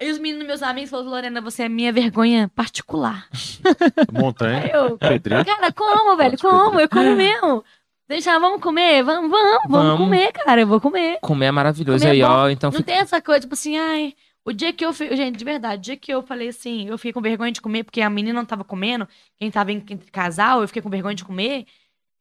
Aí 0.02 0.10
os 0.10 0.18
meninos, 0.18 0.48
meus 0.48 0.64
amigos, 0.64 0.90
falaram, 0.90 1.10
Lorena, 1.10 1.42
você 1.42 1.64
é 1.64 1.70
minha 1.70 1.92
vergonha 1.94 2.50
particular. 2.56 3.28
Montanha. 4.12 4.64
Aí 4.64 4.72
eu, 4.72 4.98
Pedreiro. 4.98 5.46
cara, 5.46 5.72
como, 5.72 6.16
velho? 6.18 6.38
Como? 6.40 6.80
Eu 6.80 6.90
como 6.90 7.16
mesmo. 7.16 7.64
Deixa, 8.08 8.38
vamos 8.40 8.62
comer? 8.62 9.04
Vamos, 9.04 9.30
vamos, 9.32 9.62
vamos, 9.68 9.88
Vamos. 9.90 9.98
comer, 10.00 10.32
cara. 10.32 10.62
Eu 10.62 10.68
vou 10.68 10.80
comer. 10.80 11.20
Comer 11.22 11.48
é 11.48 11.52
maravilhoso. 11.52 12.00
Comer 12.00 12.10
é 12.10 12.12
aí, 12.14 12.22
bom. 12.22 12.28
ó. 12.30 12.50
Então 12.50 12.70
Não 12.72 12.78
fica. 12.78 12.92
tem 12.92 13.02
essa 13.02 13.22
coisa, 13.22 13.42
tipo 13.42 13.54
assim, 13.54 13.78
ai. 13.78 14.14
O 14.46 14.54
dia 14.54 14.72
que 14.72 14.86
eu 14.86 14.94
fiquei. 14.94 15.18
Gente, 15.18 15.38
de 15.38 15.44
verdade, 15.46 15.80
o 15.80 15.84
dia 15.84 15.98
que 15.98 16.14
eu 16.14 16.22
falei 16.22 16.50
assim, 16.50 16.88
eu 16.88 16.98
fiquei 16.98 17.12
com 17.14 17.22
vergonha 17.22 17.52
de 17.52 17.62
comer, 17.62 17.84
porque 17.84 18.02
a 18.02 18.10
menina 18.10 18.38
não 18.40 18.46
tava 18.46 18.64
comendo, 18.64 19.08
quem 19.38 19.50
tava 19.50 19.72
em- 19.72 19.84
entre 19.90 20.12
casal, 20.12 20.62
eu 20.62 20.68
fiquei 20.68 20.82
com 20.84 20.90
vergonha 20.90 21.16
de 21.16 21.26
comer. 21.26 21.66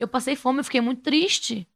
Eu 0.01 0.09
passei 0.09 0.35
fome, 0.35 0.61
eu 0.61 0.65
fiquei 0.65 0.81
muito 0.81 1.03
triste. 1.03 1.69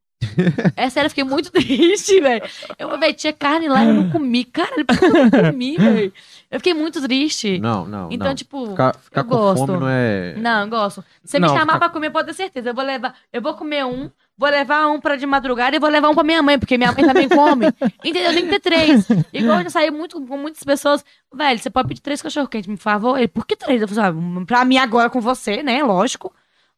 É 0.76 0.88
sério, 0.90 1.06
eu 1.06 1.10
fiquei 1.10 1.24
muito 1.24 1.50
triste, 1.52 2.20
velho. 2.20 2.42
Eu, 2.78 2.98
velho, 2.98 3.14
tinha 3.14 3.32
carne 3.32 3.68
lá, 3.68 3.84
eu 3.84 3.94
não 3.94 4.10
comi. 4.10 4.44
Cara, 4.44 4.84
por 4.84 4.98
que 4.98 5.04
eu 5.04 5.12
não 5.12 5.30
comi, 5.30 5.76
velho? 5.76 6.12
Eu 6.50 6.58
fiquei 6.60 6.74
muito 6.74 7.00
triste. 7.02 7.58
Não, 7.58 7.86
não, 7.86 8.08
então, 8.10 8.28
não. 8.28 8.34
tipo. 8.34 8.68
Ficar, 8.68 8.94
ficar 8.96 9.20
eu 9.20 9.24
com 9.24 9.30
gosto. 9.36 9.66
fome 9.66 9.78
não 9.80 9.88
é... 9.88 10.34
Não, 10.36 10.62
eu 10.62 10.68
gosto. 10.68 11.02
Se 11.24 11.32
você 11.32 11.38
me 11.38 11.46
Não, 11.46 11.54
chamar 11.54 11.74
fica- 11.74 11.78
pra 11.78 11.88
comer, 11.90 12.10
pode 12.10 12.28
ter 12.28 12.34
certeza. 12.34 12.70
Eu 12.70 12.74
vou 12.74 12.84
levar. 12.84 13.14
Eu 13.32 13.42
vou 13.42 13.54
comer 13.54 13.84
um, 13.84 14.10
vou 14.36 14.48
levar 14.48 14.86
um 14.88 15.00
pra 15.00 15.16
de 15.16 15.26
madrugada 15.26 15.76
e 15.76 15.78
vou 15.78 15.90
levar 15.90 16.08
um 16.08 16.14
pra 16.14 16.24
minha 16.24 16.42
mãe, 16.42 16.58
porque 16.58 16.76
minha 16.78 16.92
mãe 16.92 17.04
também 17.06 17.28
come. 17.28 17.66
Entendeu? 18.04 18.32
Tem 18.32 18.42
que 18.44 18.50
ter 18.50 18.60
três. 18.60 19.06
Igual 19.32 19.58
eu 19.58 19.64
já 19.64 19.70
saí 19.70 19.90
muito 19.90 20.20
com 20.24 20.36
muitas 20.38 20.62
pessoas. 20.62 21.04
Velho, 21.34 21.58
você 21.58 21.70
pode 21.70 21.88
pedir 21.88 22.00
três 22.00 22.22
cachorro-quentes, 22.22 22.66
por 22.68 22.78
favor? 22.82 23.18
Ele, 23.18 23.28
por 23.28 23.46
que 23.46 23.54
três? 23.54 23.82
Eu 23.82 23.88
falei, 23.88 24.04
assim, 24.04 24.38
ah, 24.40 24.44
pra 24.46 24.64
mim 24.64 24.78
agora 24.78 25.10
com 25.10 25.20
você, 25.20 25.62
né? 25.62 25.82
Lógico. 25.82 26.32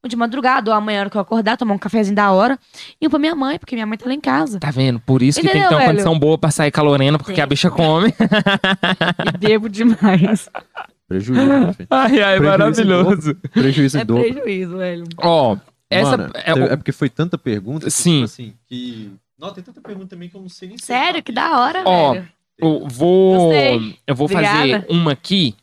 De 0.07 0.17
madrugada, 0.17 0.71
ou 0.71 0.77
amanhã, 0.77 1.01
hora 1.01 1.11
que 1.11 1.17
eu 1.17 1.21
acordar, 1.21 1.59
tomar 1.59 1.75
um 1.75 1.79
cafezinho 1.79 2.17
da 2.17 2.33
hora. 2.33 2.59
E 2.99 3.07
um 3.07 3.11
pra 3.11 3.19
minha 3.19 3.35
mãe, 3.35 3.59
porque 3.59 3.77
minha 3.77 3.85
mãe 3.87 3.99
tá 3.99 4.07
lá 4.07 4.15
em 4.15 4.21
casa. 4.21 4.59
Tá 4.59 4.71
vendo? 4.71 4.99
Por 4.99 5.21
isso 5.21 5.39
que 5.39 5.47
tem 5.47 5.53
que 5.53 5.59
ter 5.59 5.65
Entendeu, 5.67 5.77
uma 5.77 5.85
velho? 5.85 5.93
condição 5.93 6.19
boa 6.19 6.39
pra 6.39 6.51
sair 6.51 6.71
com 6.71 6.81
a 6.81 6.85
Lorena, 6.85 7.19
porque 7.19 7.35
Tem. 7.35 7.45
a 7.45 7.47
bicha 7.47 7.71
come. 7.71 8.15
E 9.35 9.39
bebo 9.39 9.69
demais. 9.69 10.49
Prejuízo, 11.07 11.45
meu 11.47 11.75
filho. 11.75 11.87
ai, 11.91 12.23
ai, 12.23 12.39
Prejuízo 12.39 12.45
maravilhoso. 12.45 13.35
Prejuízo 13.53 13.99
em 13.99 14.01
é 14.01 14.05
dobro. 14.05 14.23
prejuízo, 14.33 14.79
velho. 14.79 15.05
Ó, 15.19 15.57
essa. 15.91 16.17
Mano, 16.17 16.31
é, 16.35 16.51
é, 16.73 16.77
porque 16.77 16.93
foi 16.93 17.11
tanta 17.11 17.37
pergunta. 17.37 17.85
que, 17.85 17.91
Sim. 17.91 18.13
tipo 18.15 18.25
assim, 18.25 18.55
que... 18.67 19.13
Não, 19.39 19.53
tem 19.53 19.63
tanta 19.63 19.81
pergunta 19.83 20.07
também 20.09 20.29
que 20.31 20.35
eu 20.37 20.41
não 20.41 20.49
sei 20.49 20.69
nem 20.69 20.79
se 20.79 20.85
eu 20.85 20.97
Sério, 20.97 21.23
que 21.23 21.33
da 21.33 21.59
hora, 21.61 21.83
Ó, 21.85 22.13
velho. 22.15 22.29
eu 22.59 22.87
vou. 22.89 23.49
Gostei. 23.51 23.99
Eu 24.07 24.15
vou 24.15 24.29
fazer 24.29 24.49
Obrigada. 24.49 24.87
uma 24.89 25.13
aqui. 25.13 25.55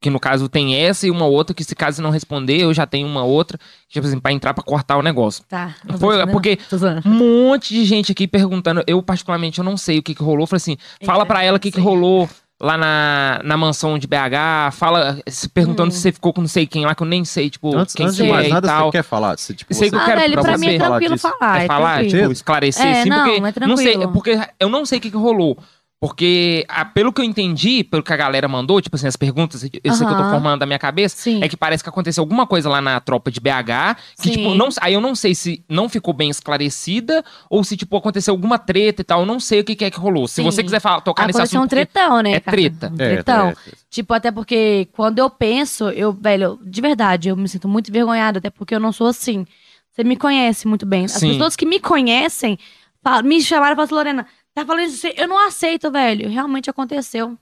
Que 0.00 0.10
no 0.10 0.20
caso 0.20 0.46
tem 0.48 0.76
essa 0.76 1.06
e 1.06 1.10
uma 1.10 1.24
outra, 1.24 1.54
que 1.54 1.64
se 1.64 1.74
caso 1.74 2.02
não 2.02 2.10
responder, 2.10 2.58
eu 2.62 2.74
já 2.74 2.86
tenho 2.86 3.06
uma 3.08 3.24
outra, 3.24 3.58
tipo 3.88 4.06
assim, 4.06 4.20
pra 4.20 4.30
entrar 4.30 4.52
pra 4.52 4.62
cortar 4.62 4.98
o 4.98 5.02
negócio. 5.02 5.42
Tá. 5.48 5.74
Foi, 5.98 6.24
porque 6.26 6.58
não. 6.70 6.78
Zoando. 6.78 7.08
um 7.08 7.12
monte 7.48 7.72
de 7.72 7.84
gente 7.84 8.12
aqui 8.12 8.28
perguntando. 8.28 8.84
Eu, 8.86 9.02
particularmente, 9.02 9.58
eu 9.58 9.64
não 9.64 9.76
sei 9.76 9.98
o 9.98 10.02
que, 10.02 10.14
que 10.14 10.22
rolou. 10.22 10.46
Falei 10.46 10.58
assim, 10.58 10.76
fala 11.04 11.24
pra 11.24 11.42
ela 11.42 11.56
o 11.56 11.60
que, 11.60 11.70
que 11.72 11.80
rolou 11.80 12.28
lá 12.60 12.76
na, 12.76 13.40
na 13.42 13.56
mansão 13.56 13.98
de 13.98 14.06
BH. 14.06 14.72
Fala, 14.72 15.18
se 15.26 15.48
perguntando 15.48 15.88
Hum. 15.88 15.92
se 15.92 16.00
você 16.00 16.12
ficou 16.12 16.32
com 16.32 16.42
não 16.42 16.48
sei 16.48 16.66
quem 16.66 16.84
lá, 16.84 16.94
que 16.94 17.02
eu 17.02 17.06
nem 17.06 17.24
sei, 17.24 17.48
tipo, 17.48 17.74
Antes, 17.74 17.94
quem 17.94 18.04
antes 18.04 18.16
de 18.18 18.24
mais 18.24 18.46
é 18.46 18.50
nada, 18.50 18.66
e 18.66 18.70
tal. 18.70 18.86
você 18.86 18.98
quer 18.98 19.02
falar? 19.02 19.38
Você, 19.38 19.54
tipo, 19.54 19.72
Sei 19.74 19.88
que 19.88 19.96
eu 19.96 20.00
Ah, 20.00 20.04
quero 20.04 20.20
velho, 20.20 20.32
pra 20.34 20.42
pra 20.42 20.52
você 20.58 20.58
mim 20.66 20.74
é 20.74 20.78
falar 20.78 20.90
tranquilo 20.98 21.18
falar. 21.18 21.60
É 21.60 21.64
é 21.64 21.66
falar, 21.66 22.06
tipo, 22.06 22.32
esclarecer, 22.32 22.84
É, 22.86 23.00
assim, 23.00 23.08
não, 23.08 23.24
porque. 23.24 23.36
é 23.36 23.40
não 23.40 23.52
tranquilo. 23.52 23.76
sei, 23.78 24.08
porque 24.08 24.40
eu 24.60 24.68
não 24.68 24.84
sei 24.86 24.98
o 24.98 25.00
que, 25.00 25.10
que 25.10 25.16
rolou. 25.16 25.58
Porque, 25.98 26.64
ah, 26.68 26.84
pelo 26.84 27.10
que 27.10 27.22
eu 27.22 27.24
entendi, 27.24 27.82
pelo 27.82 28.02
que 28.02 28.12
a 28.12 28.16
galera 28.16 28.46
mandou, 28.46 28.82
tipo 28.82 28.96
assim, 28.96 29.06
as 29.06 29.16
perguntas, 29.16 29.62
isso 29.62 29.70
que 29.72 30.12
eu 30.12 30.16
tô 30.16 30.24
formando 30.30 30.60
da 30.60 30.66
minha 30.66 30.78
cabeça, 30.78 31.16
Sim. 31.16 31.42
é 31.42 31.48
que 31.48 31.56
parece 31.56 31.82
que 31.82 31.88
aconteceu 31.88 32.22
alguma 32.22 32.46
coisa 32.46 32.68
lá 32.68 32.82
na 32.82 33.00
tropa 33.00 33.30
de 33.30 33.40
BH, 33.40 33.96
que, 34.20 34.28
Sim. 34.28 34.30
tipo, 34.32 34.54
não, 34.54 34.68
aí 34.82 34.92
eu 34.92 35.00
não 35.00 35.14
sei 35.14 35.34
se 35.34 35.64
não 35.68 35.88
ficou 35.88 36.12
bem 36.12 36.28
esclarecida, 36.28 37.24
ou 37.48 37.64
se, 37.64 37.78
tipo, 37.78 37.96
aconteceu 37.96 38.34
alguma 38.34 38.58
treta 38.58 39.00
e 39.00 39.04
tal, 39.04 39.20
eu 39.20 39.26
não 39.26 39.40
sei 39.40 39.60
o 39.60 39.64
que, 39.64 39.74
que 39.74 39.86
é 39.86 39.90
que 39.90 39.98
rolou. 39.98 40.28
Se 40.28 40.34
Sim. 40.36 40.42
você 40.44 40.62
quiser 40.62 40.80
falar, 40.80 41.00
tocar 41.00 41.26
nesse 41.26 41.38
Aconteceu 41.38 41.60
um 41.60 41.62
assunto. 41.64 41.70
porque- 41.70 41.86
tretão, 41.86 42.20
né? 42.22 42.32
é 42.32 42.40
cara? 42.40 42.56
treta. 42.56 42.88
Um 42.92 42.94
É, 43.02 43.14
tretão. 43.14 43.46
é, 43.48 43.50
é. 43.52 43.54
Tipo, 43.88 44.12
até 44.12 44.30
porque 44.30 44.88
quando 44.92 45.18
eu 45.18 45.30
penso, 45.30 45.88
eu, 45.88 46.12
velho, 46.12 46.60
de 46.62 46.80
verdade, 46.82 47.30
eu 47.30 47.36
me 47.36 47.48
sinto 47.48 47.66
muito 47.68 47.88
envergonhada, 47.88 48.38
até 48.38 48.50
porque 48.50 48.74
eu 48.74 48.80
não 48.80 48.92
sou 48.92 49.06
assim. 49.06 49.46
Você 49.92 50.04
me 50.04 50.14
conhece 50.16 50.68
muito 50.68 50.84
bem. 50.84 51.06
As 51.06 51.12
Sim. 51.12 51.30
pessoas 51.32 51.56
que 51.56 51.64
me 51.64 51.80
conhecem 51.80 52.58
falam- 53.02 53.22
me 53.22 53.40
chamaram 53.40 53.72
e 53.72 53.76
falaram 53.76 53.84
assim, 53.84 53.94
Lorena, 53.94 54.26
tá 54.56 54.64
falando 54.66 54.86
isso, 54.86 55.06
eu 55.06 55.28
não 55.28 55.38
aceito, 55.46 55.90
velho. 55.90 56.28
Realmente 56.28 56.70
aconteceu. 56.70 57.36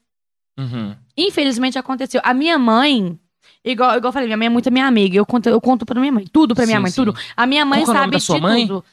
Uhum. 0.59 0.95
Infelizmente 1.16 1.78
aconteceu. 1.78 2.20
A 2.24 2.35
minha 2.35 2.59
mãe, 2.59 3.19
igual, 3.65 3.97
igual 3.97 4.09
eu 4.09 4.12
falei, 4.12 4.27
minha 4.28 4.36
mãe 4.36 4.47
é 4.47 4.51
muito 4.51 4.70
minha 4.70 4.86
amiga. 4.86 5.16
Eu 5.16 5.24
conto, 5.24 5.49
eu 5.49 5.61
conto 5.61 5.86
pra 5.86 6.01
minha 6.01 6.12
mãe. 6.12 6.27
Tudo 6.31 6.55
pra 6.55 6.66
minha 6.66 6.78
Sim, 6.78 6.82
mãe, 6.82 6.91
sim. 6.91 7.05
tudo. 7.05 7.16
A 7.36 7.47
minha 7.47 7.65
mãe 7.65 7.81
Qual 7.85 7.86
que 7.86 7.91
é 7.91 7.93
o 7.93 7.95
nome 7.95 8.05
sabe 8.05 8.12
da 8.12 8.20
sua 8.20 8.36
de 8.36 8.43
mãe? 8.43 8.66
tudo. 8.66 8.85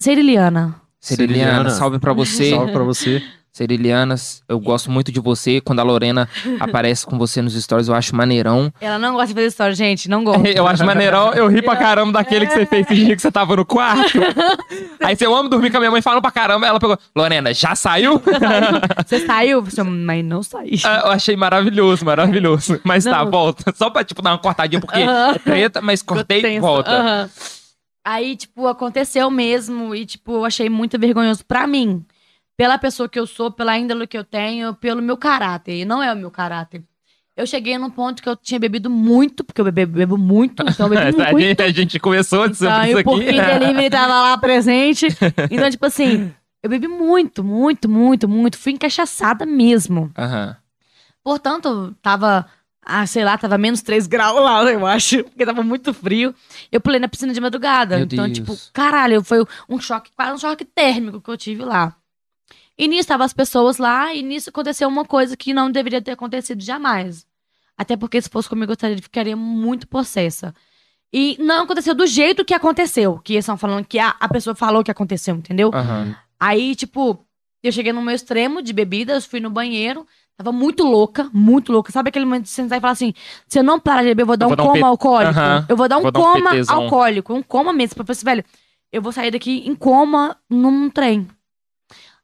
Seriliana. 0.00 0.80
Seriliana, 1.00 1.42
Seriliana. 1.50 1.70
salve 1.70 1.98
pra 1.98 2.12
você. 2.12 2.50
Salve 2.50 2.72
pra 2.72 2.82
você. 2.84 3.22
Serilianas, 3.54 4.42
eu 4.48 4.58
gosto 4.58 4.90
muito 4.90 5.12
de 5.12 5.20
você. 5.20 5.60
Quando 5.60 5.78
a 5.78 5.84
Lorena 5.84 6.28
aparece 6.58 7.06
com 7.06 7.16
você 7.16 7.40
nos 7.40 7.54
stories, 7.54 7.86
eu 7.86 7.94
acho 7.94 8.14
maneirão. 8.14 8.72
Ela 8.80 8.98
não 8.98 9.12
gosta 9.12 9.28
de 9.28 9.34
fazer 9.34 9.46
história, 9.46 9.74
gente. 9.76 10.10
Não 10.10 10.24
gosta. 10.24 10.48
Eu 10.50 10.66
acho 10.66 10.84
maneirão. 10.84 11.32
Eu 11.34 11.46
ri 11.46 11.62
pra 11.62 11.76
caramba 11.76 12.10
daquele 12.14 12.46
que 12.46 12.52
você 12.52 12.66
fez 12.66 12.84
esse 12.90 12.94
dia 13.04 13.14
que 13.14 13.22
você 13.22 13.30
tava 13.30 13.54
no 13.54 13.64
quarto. 13.64 14.18
Aí 15.00 15.14
você, 15.14 15.24
eu 15.24 15.34
amo 15.34 15.48
dormir 15.48 15.70
com 15.70 15.76
a 15.76 15.80
minha 15.80 15.90
mãe, 15.92 16.02
falando 16.02 16.20
pra 16.20 16.32
caramba. 16.32 16.66
Ela 16.66 16.80
pegou, 16.80 16.98
Lorena, 17.14 17.54
já 17.54 17.76
saiu? 17.76 18.20
Você 19.06 19.24
saiu? 19.24 19.62
Você, 19.62 19.82
mas 19.84 20.24
não 20.24 20.42
saí. 20.42 20.80
Ah, 20.84 21.02
eu 21.04 21.12
achei 21.12 21.36
maravilhoso, 21.36 22.04
maravilhoso. 22.04 22.80
Mas 22.82 23.04
tá, 23.04 23.24
Não. 23.24 23.30
volta. 23.30 23.72
Só 23.76 23.88
pra, 23.88 24.02
tipo, 24.02 24.20
dar 24.20 24.32
uma 24.32 24.38
cortadinha, 24.38 24.80
porque 24.80 25.00
Aham. 25.00 25.30
é 25.32 25.38
treta, 25.38 25.80
mas 25.80 26.02
cortei 26.02 26.44
e 26.56 26.58
volta. 26.58 26.90
Aham. 26.90 27.30
Aí, 28.04 28.36
tipo, 28.36 28.66
aconteceu 28.66 29.30
mesmo 29.30 29.94
e, 29.94 30.04
tipo, 30.04 30.32
eu 30.32 30.44
achei 30.44 30.68
muito 30.68 30.98
vergonhoso 30.98 31.44
pra 31.46 31.66
mim. 31.68 32.04
Pela 32.56 32.78
pessoa 32.78 33.08
que 33.08 33.18
eu 33.18 33.26
sou, 33.26 33.50
pela 33.50 33.76
índole 33.78 34.06
que 34.06 34.16
eu 34.16 34.24
tenho, 34.24 34.74
pelo 34.74 35.02
meu 35.02 35.16
caráter. 35.16 35.76
E 35.76 35.84
não 35.84 36.02
é 36.02 36.12
o 36.12 36.16
meu 36.16 36.30
caráter. 36.30 36.82
Eu 37.36 37.46
cheguei 37.46 37.76
num 37.76 37.90
ponto 37.90 38.22
que 38.22 38.28
eu 38.28 38.36
tinha 38.36 38.60
bebido 38.60 38.88
muito, 38.88 39.42
porque 39.42 39.60
eu 39.60 39.64
bebo, 39.72 39.92
bebo 39.92 40.16
muito, 40.16 40.62
então 40.62 40.86
eu 40.86 40.90
bebi 40.90 41.02
a, 41.20 41.32
muito. 41.32 41.40
gente, 41.40 41.62
a 41.62 41.70
gente 41.72 41.98
começou 41.98 42.42
sobre 42.54 42.68
Então, 42.68 42.84
isso 42.84 42.96
o 42.96 43.14
aqui. 43.16 43.24
Delivery 43.24 43.90
tava 43.90 44.22
lá 44.22 44.38
presente. 44.38 45.08
Então, 45.50 45.68
tipo 45.68 45.84
assim, 45.84 46.32
eu 46.62 46.70
bebi 46.70 46.86
muito, 46.86 47.42
muito, 47.42 47.88
muito, 47.88 48.28
muito. 48.28 48.56
Fui 48.56 48.72
encaixaçada 48.72 49.44
mesmo. 49.44 50.12
Aham. 50.16 50.56
Portanto, 51.24 51.96
tava, 52.00 52.46
ah, 52.84 53.04
sei 53.06 53.24
lá, 53.24 53.36
tava 53.36 53.58
menos 53.58 53.82
3 53.82 54.06
graus 54.06 54.40
lá, 54.40 54.62
eu 54.70 54.86
acho, 54.86 55.24
porque 55.24 55.44
tava 55.44 55.62
muito 55.64 55.92
frio. 55.92 56.32
Eu 56.70 56.80
pulei 56.80 57.00
na 57.00 57.08
piscina 57.08 57.32
de 57.32 57.40
madrugada. 57.40 57.96
Meu 57.96 58.04
então, 58.04 58.26
Deus. 58.26 58.38
tipo, 58.38 58.56
caralho, 58.72 59.24
foi 59.24 59.44
um 59.68 59.80
choque, 59.80 60.10
quase 60.14 60.32
um 60.34 60.38
choque 60.38 60.64
térmico 60.64 61.20
que 61.20 61.30
eu 61.30 61.36
tive 61.36 61.64
lá. 61.64 61.96
E 62.78 62.88
nisso 62.88 63.02
estavam 63.02 63.24
as 63.24 63.32
pessoas 63.32 63.78
lá, 63.78 64.12
e 64.14 64.22
nisso 64.22 64.50
aconteceu 64.50 64.88
uma 64.88 65.04
coisa 65.04 65.36
que 65.36 65.54
não 65.54 65.70
deveria 65.70 66.02
ter 66.02 66.10
acontecido 66.12 66.62
jamais. 66.62 67.24
Até 67.76 67.96
porque 67.96 68.20
se 68.20 68.28
fosse 68.28 68.48
comigo, 68.48 68.72
eu 68.72 68.74
estaria- 68.74 68.98
ficaria 69.00 69.36
muito 69.36 69.86
possessa. 69.86 70.54
E 71.12 71.36
não 71.40 71.62
aconteceu 71.64 71.94
do 71.94 72.06
jeito 72.06 72.44
que 72.44 72.52
aconteceu. 72.54 73.20
Que 73.22 73.34
eles 73.34 73.44
estão 73.44 73.56
falando 73.56 73.84
que 73.84 73.98
a, 73.98 74.14
a 74.18 74.28
pessoa 74.28 74.54
falou 74.56 74.82
que 74.82 74.90
aconteceu, 74.90 75.36
entendeu? 75.36 75.70
Aham. 75.72 76.16
Aí, 76.40 76.74
tipo, 76.74 77.24
eu 77.62 77.70
cheguei 77.70 77.92
no 77.92 78.02
meu 78.02 78.14
extremo 78.14 78.60
de 78.60 78.72
bebidas, 78.72 79.24
fui 79.24 79.38
no 79.38 79.48
banheiro, 79.50 80.04
tava 80.36 80.50
muito 80.50 80.82
louca, 80.84 81.30
muito 81.32 81.72
louca. 81.72 81.92
Sabe 81.92 82.08
aquele 82.08 82.24
momento 82.24 82.42
de 82.44 82.48
sentar 82.50 82.78
e 82.78 82.80
falar 82.80 82.92
assim: 82.92 83.14
se 83.46 83.58
eu 83.58 83.62
não 83.62 83.78
parar 83.78 84.02
de 84.02 84.08
beber, 84.08 84.22
eu 84.22 84.26
vou 84.26 84.36
dar 84.36 84.46
Eu 84.46 84.50
um 84.50 84.50
vou 84.50 84.56
dar 84.56 84.64
um 84.64 84.72
coma 84.72 84.86
alcoólico. 84.88 85.38
Aham. 85.38 85.66
Eu 85.68 85.76
vou 85.76 85.88
dar 85.88 85.98
um 85.98 86.02
Vou 86.02 86.10
dar 86.10 86.18
um 86.18 86.22
coma 86.22 86.50
alcoólico, 86.68 87.34
um 87.34 87.42
coma 87.42 87.72
mesmo. 87.72 87.94
Pra 87.94 88.04
falar 88.04 88.12
assim, 88.12 88.24
velho, 88.24 88.44
eu 88.92 89.00
vou 89.00 89.12
sair 89.12 89.30
daqui 89.30 89.62
em 89.66 89.74
coma 89.76 90.36
num 90.50 90.90
trem. 90.90 91.28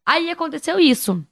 Aí 0.06 0.30
aconteceu 0.30 0.78
isso. 0.78 1.24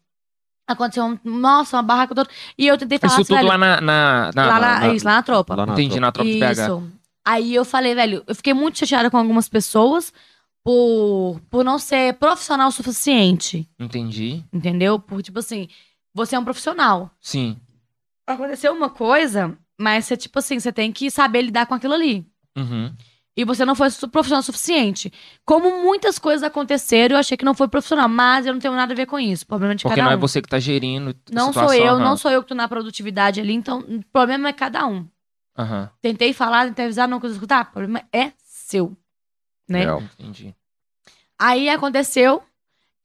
Aconteceu, 0.67 1.05
um- 1.05 1.19
nossa, 1.25 1.77
uma 1.77 1.83
barraca 1.83 2.15
toda. 2.15 2.29
E 2.57 2.67
eu 2.67 2.77
tentei 2.77 2.99
falar 2.99 3.13
Isso 3.15 3.23
assim, 3.23 3.29
tudo 3.35 3.37
velho, 3.37 3.49
lá 3.49 3.59
na. 3.59 3.81
na, 3.81 4.31
na- 4.35 4.47
lá, 4.47 4.61
na, 4.61 4.81
na- 4.81 4.95
isso, 4.95 5.05
lá 5.07 5.15
na 5.15 5.23
tropa. 5.23 5.55
Lá 5.55 5.67
na 5.67 5.73
Entendi, 5.73 5.89
tropa. 5.97 6.01
na 6.07 6.13
tropa 6.13 6.31
de 6.31 6.39
BH. 6.39 6.53
Isso. 6.53 6.93
Aí 7.25 7.55
eu 7.55 7.65
falei, 7.65 7.95
velho, 7.95 8.23
eu 8.27 8.35
fiquei 8.35 8.53
muito 8.55 8.79
chateada 8.79 9.11
com 9.11 9.17
algumas 9.19 9.49
pessoas 9.49 10.13
por, 10.65 11.41
por 11.51 11.65
não 11.65 11.79
ser 11.79 12.15
profissional 12.15 12.69
o 12.69 12.73
suficiente. 12.73 13.69
Entendi. 13.79 14.45
Entendeu? 14.53 14.99
Por, 14.99 15.23
tipo 15.23 15.39
assim, 15.39 15.69
você 16.15 16.37
é 16.37 16.39
um 16.39 16.45
profissional. 16.45 17.11
Sim. 17.21 17.57
Aconteceu 18.27 18.73
uma 18.75 18.91
coisa, 18.91 19.57
mas 19.79 20.05
você, 20.05 20.17
tipo 20.17 20.39
assim, 20.39 20.59
você 20.61 20.71
tem 20.73 20.93
que 20.93 21.11
saber 21.11 21.43
lidar 21.43 21.67
com 21.67 21.75
aquilo 21.75 21.95
ali. 21.95 22.27
Uhum. 22.57 22.95
E 23.39 23.45
você 23.45 23.65
não 23.65 23.77
foi 23.77 23.89
profissional 24.11 24.41
o 24.41 24.43
suficiente. 24.43 25.13
Como 25.45 25.81
muitas 25.81 26.19
coisas 26.19 26.43
aconteceram, 26.43 27.15
eu 27.15 27.21
achei 27.21 27.37
que 27.37 27.45
não 27.45 27.55
foi 27.55 27.69
profissional, 27.69 28.09
mas 28.09 28.45
eu 28.45 28.53
não 28.53 28.59
tenho 28.59 28.75
nada 28.75 28.93
a 28.93 28.97
ver 28.97 29.07
com 29.07 29.17
isso. 29.17 29.47
Problema 29.47 29.77
de 29.77 29.85
Porque 29.85 29.95
cada 29.95 30.07
não 30.07 30.13
é 30.13 30.17
um. 30.17 30.19
você 30.19 30.43
que 30.43 30.49
tá 30.49 30.59
gerindo. 30.59 31.15
Não 31.31 31.47
situação, 31.47 31.69
sou 31.69 31.87
eu, 31.87 31.99
não 32.01 32.17
sou 32.17 32.33
eu 32.33 32.43
que 32.43 32.49
tô 32.49 32.57
na 32.57 32.67
produtividade 32.67 33.41
ali, 33.41 33.53
então 33.53 33.79
o 33.79 34.05
problema 34.13 34.49
é 34.49 34.53
cada 34.53 34.85
um. 34.89 35.07
Aham. 35.57 35.89
Tentei 36.03 36.33
falar, 36.33 36.67
tentei 36.67 36.87
avisar, 36.87 37.07
não 37.07 37.21
quis 37.21 37.31
escutar, 37.31 37.69
o 37.69 37.73
problema 37.73 38.03
é 38.13 38.33
seu. 38.43 38.97
Né? 39.69 39.83
Real. 39.83 40.03
Entendi. 40.19 40.53
Aí 41.39 41.69
aconteceu 41.69 42.43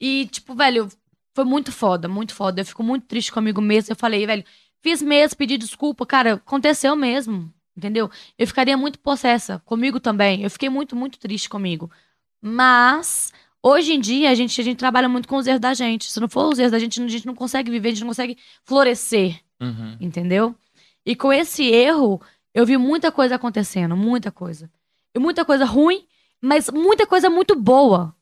e, 0.02 0.26
tipo, 0.32 0.56
velho, 0.56 0.88
foi 1.36 1.46
muito 1.46 1.72
foda, 1.72 2.08
muito 2.08 2.34
foda. 2.34 2.62
Eu 2.62 2.66
fico 2.66 2.82
muito 2.82 3.06
triste 3.06 3.32
comigo 3.32 3.62
mesmo. 3.62 3.92
Eu 3.92 3.96
falei, 3.96 4.26
velho, 4.26 4.44
fiz 4.82 5.00
mesmo, 5.00 5.38
pedi 5.38 5.60
desculpa. 5.60 6.08
Cara, 6.08 6.34
aconteceu 6.34 6.96
mesmo, 6.96 7.54
entendeu? 7.76 8.10
Eu 8.38 8.48
ficaria 8.48 8.78
muito 8.78 9.00
possessa 9.00 9.60
comigo 9.66 10.00
também. 10.00 10.44
Eu 10.44 10.50
fiquei 10.50 10.70
muito, 10.70 10.96
muito 10.96 11.18
triste 11.20 11.50
comigo. 11.50 11.90
Mas, 12.42 13.32
hoje 13.62 13.94
em 13.94 14.00
dia, 14.00 14.30
a 14.30 14.36
gente, 14.36 14.60
a 14.60 14.64
gente 14.64 14.78
trabalha 14.78 15.08
muito 15.08 15.28
com 15.28 15.38
os 15.38 15.48
erros 15.48 15.62
da 15.62 15.74
gente. 15.74 16.12
Se 16.12 16.20
não 16.20 16.28
for 16.28 16.52
os 16.52 16.60
erros 16.60 16.72
da 16.72 16.80
gente, 16.80 17.02
a 17.02 17.08
gente 17.08 17.26
não 17.26 17.36
consegue 17.36 17.72
viver, 17.72 17.90
a 17.90 17.92
gente 17.92 18.02
não 18.02 18.10
consegue 18.10 18.38
florescer, 18.66 19.40
Uhum. 19.62 19.96
entendeu? 20.02 20.56
E 21.06 21.16
com 21.16 21.32
esse 21.32 21.64
erro, 21.66 22.22
eu 22.54 22.66
vi 22.66 22.78
muita 22.78 23.12
coisa 23.12 23.36
acontecendo, 23.36 23.96
muita 23.96 24.32
coisa. 24.32 24.70
E 25.16 25.20
muita 25.20 25.46
coisa 25.46 25.64
ruim, 25.66 26.06
mas 26.42 26.70
muita 26.70 27.08
coisa 27.08 27.30
muito 27.30 27.56
boa. 27.56 28.14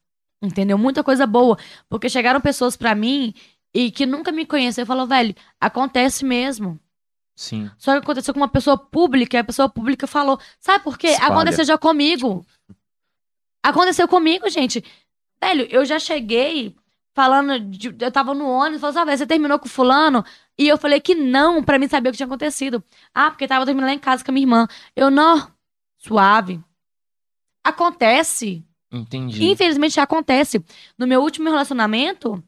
Entendeu? 0.42 0.78
Muita 0.78 1.04
coisa 1.04 1.26
boa. 1.28 1.58
Porque 1.90 2.10
chegaram 2.10 2.42
pessoas 2.42 2.76
pra 2.76 2.94
mim 2.96 3.34
e 3.74 3.90
que 3.92 4.06
nunca 4.06 4.32
me 4.32 4.46
conheceram 4.46 4.86
e 4.86 4.88
falaram, 4.88 5.08
velho, 5.08 5.36
acontece 5.60 6.26
mesmo. 6.26 6.80
Sim. 7.42 7.72
Só 7.76 7.94
que 7.94 7.98
aconteceu 8.04 8.36
com 8.36 8.40
uma 8.40 8.48
pessoa 8.48 8.78
pública 8.78 9.36
e 9.36 9.40
a 9.40 9.44
pessoa 9.44 9.68
pública 9.68 10.06
falou, 10.06 10.40
sabe 10.60 10.84
por 10.84 10.96
quê? 10.96 11.08
Espalha. 11.08 11.34
Aconteceu 11.34 11.66
já 11.66 11.76
comigo. 11.76 12.46
Aconteceu 13.64 14.08
comigo, 14.08 14.48
gente. 14.48 14.84
Velho, 15.44 15.64
eu 15.72 15.84
já 15.84 15.98
cheguei 15.98 16.76
falando, 17.16 17.60
de- 17.60 17.96
eu 18.00 18.12
tava 18.12 18.36
no 18.36 18.48
ônibus, 18.48 18.80
falou, 18.82 18.94
sabe, 18.94 19.18
você 19.18 19.26
terminou 19.26 19.58
com 19.58 19.68
fulano? 19.68 20.24
E 20.56 20.68
eu 20.68 20.78
falei 20.78 21.00
que 21.02 21.16
não, 21.16 21.64
pra 21.64 21.80
mim 21.80 21.88
saber 21.88 22.10
o 22.10 22.12
que 22.12 22.18
tinha 22.18 22.28
acontecido. 22.28 22.84
Ah, 23.12 23.32
porque 23.32 23.48
tava 23.48 23.66
terminando 23.66 23.90
lá 23.90 23.96
em 23.96 24.00
casa 24.00 24.24
com 24.24 24.30
a 24.30 24.34
minha 24.34 24.44
irmã. 24.46 24.68
Eu, 24.96 25.10
não, 25.10 25.52
suave. 25.98 26.62
Acontece. 27.64 28.64
Entendi. 28.92 29.44
Infelizmente 29.50 30.00
acontece. 30.00 30.64
No 30.96 31.08
meu 31.08 31.22
último 31.22 31.50
relacionamento, 31.50 32.44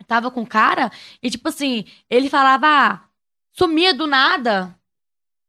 eu 0.00 0.06
tava 0.06 0.32
com 0.32 0.40
um 0.40 0.46
cara 0.46 0.90
e, 1.22 1.30
tipo 1.30 1.48
assim, 1.48 1.84
ele 2.10 2.28
falava, 2.28 2.66
ah, 2.66 3.00
sumia 3.56 3.94
do 3.94 4.06
nada. 4.06 4.74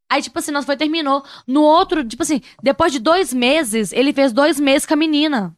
Aí, 0.10 0.22
tipo 0.22 0.40
assim, 0.40 0.52
nós 0.52 0.66
foi 0.66 0.78
terminou. 0.78 1.24
No 1.46 1.62
outro, 1.64 2.04
tipo 2.04 2.24
assim, 2.24 2.42
depois 2.64 2.92
de 2.92 3.00
dois 3.00 3.34
meses, 3.34 3.92
ele 3.92 4.14
fez 4.14 4.32
dois 4.32 4.60
meses 4.60 4.86
com 4.86 4.94
a 4.94 4.98
menina. 4.98 5.56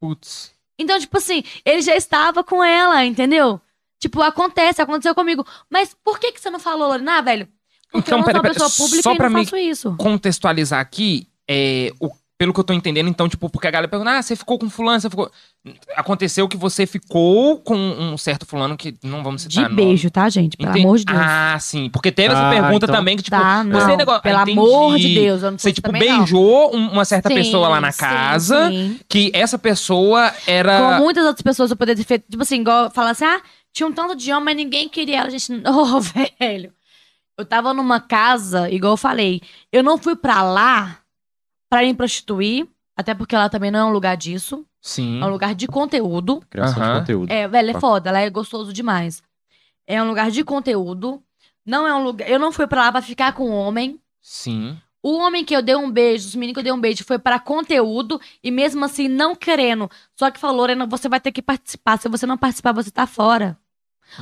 Putz. 0.00 0.52
Então, 0.78 0.98
tipo 0.98 1.18
assim, 1.18 1.44
ele 1.64 1.82
já 1.82 1.94
estava 1.94 2.42
com 2.42 2.64
ela, 2.64 3.04
entendeu? 3.04 3.60
Tipo, 3.98 4.22
acontece, 4.22 4.80
aconteceu 4.80 5.14
comigo. 5.14 5.46
Mas 5.70 5.94
por 6.02 6.18
que 6.18 6.32
que 6.32 6.40
você 6.40 6.50
não 6.50 6.58
falou, 6.58 6.88
Lorena, 6.88 7.18
ah, 7.18 7.20
velho? 7.20 7.48
Porque 7.92 8.10
Então, 8.10 8.18
eu 8.18 8.20
não 8.20 8.24
pera, 8.24 8.38
sou 8.38 8.42
pera, 8.42 8.54
pessoa 8.54 8.70
pública 8.70 9.02
só 9.02 9.12
e 9.12 9.16
pra 9.16 9.30
não 9.30 9.44
faço 9.44 9.56
isso. 9.56 9.94
Contextualizar 9.96 10.80
aqui, 10.80 11.28
é, 11.46 11.92
o, 12.00 12.10
pelo 12.42 12.52
que 12.52 12.58
eu 12.58 12.64
tô 12.64 12.72
entendendo, 12.72 13.08
então, 13.08 13.28
tipo, 13.28 13.48
porque 13.48 13.68
a 13.68 13.70
galera 13.70 13.86
pergunta, 13.88 14.10
ah, 14.18 14.20
você 14.20 14.34
ficou 14.34 14.58
com 14.58 14.68
fulano, 14.68 15.00
você 15.00 15.08
ficou... 15.08 15.30
Aconteceu 15.94 16.48
que 16.48 16.56
você 16.56 16.86
ficou 16.86 17.60
com 17.60 17.76
um 17.76 18.18
certo 18.18 18.44
fulano 18.44 18.76
que 18.76 18.96
não 19.04 19.22
vamos 19.22 19.46
De 19.46 19.54
citar 19.54 19.70
nome. 19.70 19.76
beijo, 19.76 20.10
tá, 20.10 20.28
gente? 20.28 20.56
Pelo 20.56 20.70
Entendi. 20.70 20.84
amor 20.84 20.98
de 20.98 21.04
Deus. 21.04 21.18
Ah, 21.20 21.56
sim. 21.60 21.88
Porque 21.88 22.10
teve 22.10 22.34
essa 22.34 22.48
Ah, 22.48 22.50
pergunta 22.50 22.86
então- 22.86 22.96
também 22.96 23.16
que, 23.16 23.22
tipo, 23.22 23.36
tá, 23.36 23.62
não. 23.62 23.78
você 23.78 23.96
negócio- 23.96 24.22
Pelo 24.22 24.38
Ah, 24.38 24.42
amor 24.42 24.96
de 24.98 25.04
entendi. 25.06 25.20
Deus, 25.20 25.42
eu 25.44 25.50
não 25.52 25.58
você, 25.58 25.72
tipo, 25.72 25.92
não. 25.92 26.00
beijou 26.00 26.74
um- 26.74 26.88
uma 26.90 27.04
certa 27.04 27.28
Sim, 27.28 27.34
pessoa 27.36 27.68
lá 27.68 27.80
na 27.80 27.92
sim, 27.92 28.00
casa, 28.00 28.68
sim. 28.70 28.98
que 29.08 29.30
essa 29.32 29.56
pessoa 29.56 30.32
era... 30.44 30.80
Como 30.80 31.04
muitas 31.04 31.24
outras 31.24 31.42
pessoas 31.42 31.70
eu 31.70 31.76
poderia 31.76 32.02
ter 32.02 32.08
feito, 32.08 32.24
tipo 32.28 32.42
assim, 32.42 32.60
igual 32.60 32.90
falar 32.90 33.10
assim, 33.10 33.24
ah, 33.24 33.40
tinha 33.72 33.86
um 33.86 33.92
tanto 33.92 34.16
de 34.16 34.32
homem, 34.32 34.46
mas 34.46 34.56
ninguém 34.56 34.88
queria 34.88 35.18
ela. 35.18 35.28
A 35.28 35.30
gente, 35.30 35.46
oh, 35.64 36.00
velho. 36.00 36.72
Eu 37.38 37.44
tava 37.46 37.72
numa 37.72 38.00
casa, 38.00 38.68
igual 38.68 38.94
eu 38.94 38.96
falei, 38.96 39.40
eu 39.72 39.84
não 39.84 39.96
fui 39.96 40.16
pra 40.16 40.42
lá 40.42 40.98
pra 41.72 41.80
me 41.80 41.94
prostituir, 41.94 42.68
até 42.94 43.14
porque 43.14 43.34
lá 43.34 43.48
também 43.48 43.70
não 43.70 43.78
é 43.78 43.84
um 43.86 43.92
lugar 43.94 44.14
disso, 44.14 44.62
Sim. 44.78 45.22
é 45.22 45.24
um 45.24 45.30
lugar 45.30 45.54
de 45.54 45.66
conteúdo. 45.66 46.42
Criação 46.50 46.82
Aham. 46.82 46.92
de 46.92 47.00
conteúdo. 47.00 47.32
É, 47.32 47.48
velho, 47.48 47.70
é 47.70 47.72
Tá. 47.72 47.80
foda, 47.80 48.12
lá 48.12 48.20
é 48.20 48.28
gostoso 48.28 48.74
demais. 48.74 49.22
É 49.86 50.02
um 50.02 50.06
lugar 50.06 50.30
de 50.30 50.44
conteúdo, 50.44 51.22
não 51.64 51.86
é 51.86 51.94
um 51.94 52.04
lugar, 52.04 52.28
eu 52.28 52.38
não 52.38 52.52
fui 52.52 52.66
pra 52.66 52.82
lá 52.82 52.92
pra 52.92 53.00
ficar 53.00 53.32
com 53.32 53.48
homem. 53.48 53.98
Sim. 54.20 54.76
O 55.02 55.16
homem 55.16 55.46
que 55.46 55.56
eu 55.56 55.62
dei 55.62 55.74
um 55.74 55.90
beijo, 55.90 56.28
os 56.28 56.34
meninos 56.34 56.52
que 56.56 56.60
eu 56.60 56.64
dei 56.64 56.72
um 56.74 56.80
beijo, 56.80 57.04
foi 57.04 57.18
pra 57.18 57.40
conteúdo 57.40 58.20
e 58.44 58.50
mesmo 58.50 58.84
assim 58.84 59.08
não 59.08 59.34
querendo. 59.34 59.90
Só 60.14 60.30
que 60.30 60.38
falou, 60.38 60.58
Lorena, 60.58 60.84
você 60.84 61.08
vai 61.08 61.20
ter 61.20 61.32
que 61.32 61.40
participar. 61.40 61.98
Se 61.98 62.06
você 62.08 62.26
não 62.26 62.36
participar, 62.36 62.72
você 62.72 62.90
tá 62.90 63.06
fora. 63.06 63.58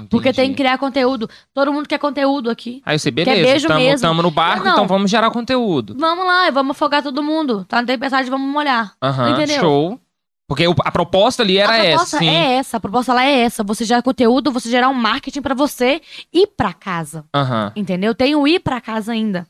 Porque 0.09 0.29
entendi. 0.29 0.37
tem 0.37 0.51
que 0.51 0.57
criar 0.57 0.79
conteúdo. 0.79 1.29
Todo 1.53 1.73
mundo 1.73 1.89
quer 1.89 1.99
conteúdo 1.99 2.49
aqui. 2.51 2.83
Aí 2.87 2.99
você, 2.99 3.11
Quer 3.11 3.25
beleza, 3.25 3.43
beijo 3.51 3.69
tamo, 3.69 3.81
mesmo. 3.81 4.01
tamo 4.09 4.23
no 4.23 4.31
barco, 4.31 4.65
Não. 4.65 4.73
então 4.73 4.87
vamos 4.87 5.11
gerar 5.11 5.31
conteúdo. 5.31 5.97
Vamos 5.99 6.25
lá, 6.27 6.51
vamos 6.51 6.73
afogar 6.73 7.03
todo 7.03 7.23
mundo. 7.23 7.65
Tá 7.65 7.81
na 7.81 7.87
tempestade, 7.87 8.31
vamos 8.31 8.51
molhar. 8.53 8.95
Aham, 9.03 9.47
show. 9.59 10.01
Porque 10.49 10.65
a 10.65 10.91
proposta 10.91 11.45
ali 11.45 11.59
era 11.59 11.73
a 11.73 11.77
essa, 11.77 11.91
proposta 11.91 12.19
sim. 12.19 12.29
é 12.29 12.53
essa, 12.57 12.77
a 12.77 12.81
proposta 12.81 13.15
lá 13.15 13.25
é 13.25 13.39
essa. 13.41 13.63
Você 13.63 13.85
gerar 13.85 14.03
conteúdo, 14.03 14.51
você 14.51 14.69
gerar 14.69 14.89
um 14.89 14.95
marketing 14.95 15.43
pra 15.43 15.55
você 15.55 16.01
ir 16.33 16.49
pra 16.57 16.73
casa. 16.73 17.25
Aham, 17.35 17.73
Entendeu? 17.77 18.15
Tem 18.17 18.35
o 18.35 18.49
ir 18.49 18.59
pra 18.59 18.81
casa 18.81 19.13
ainda. 19.13 19.47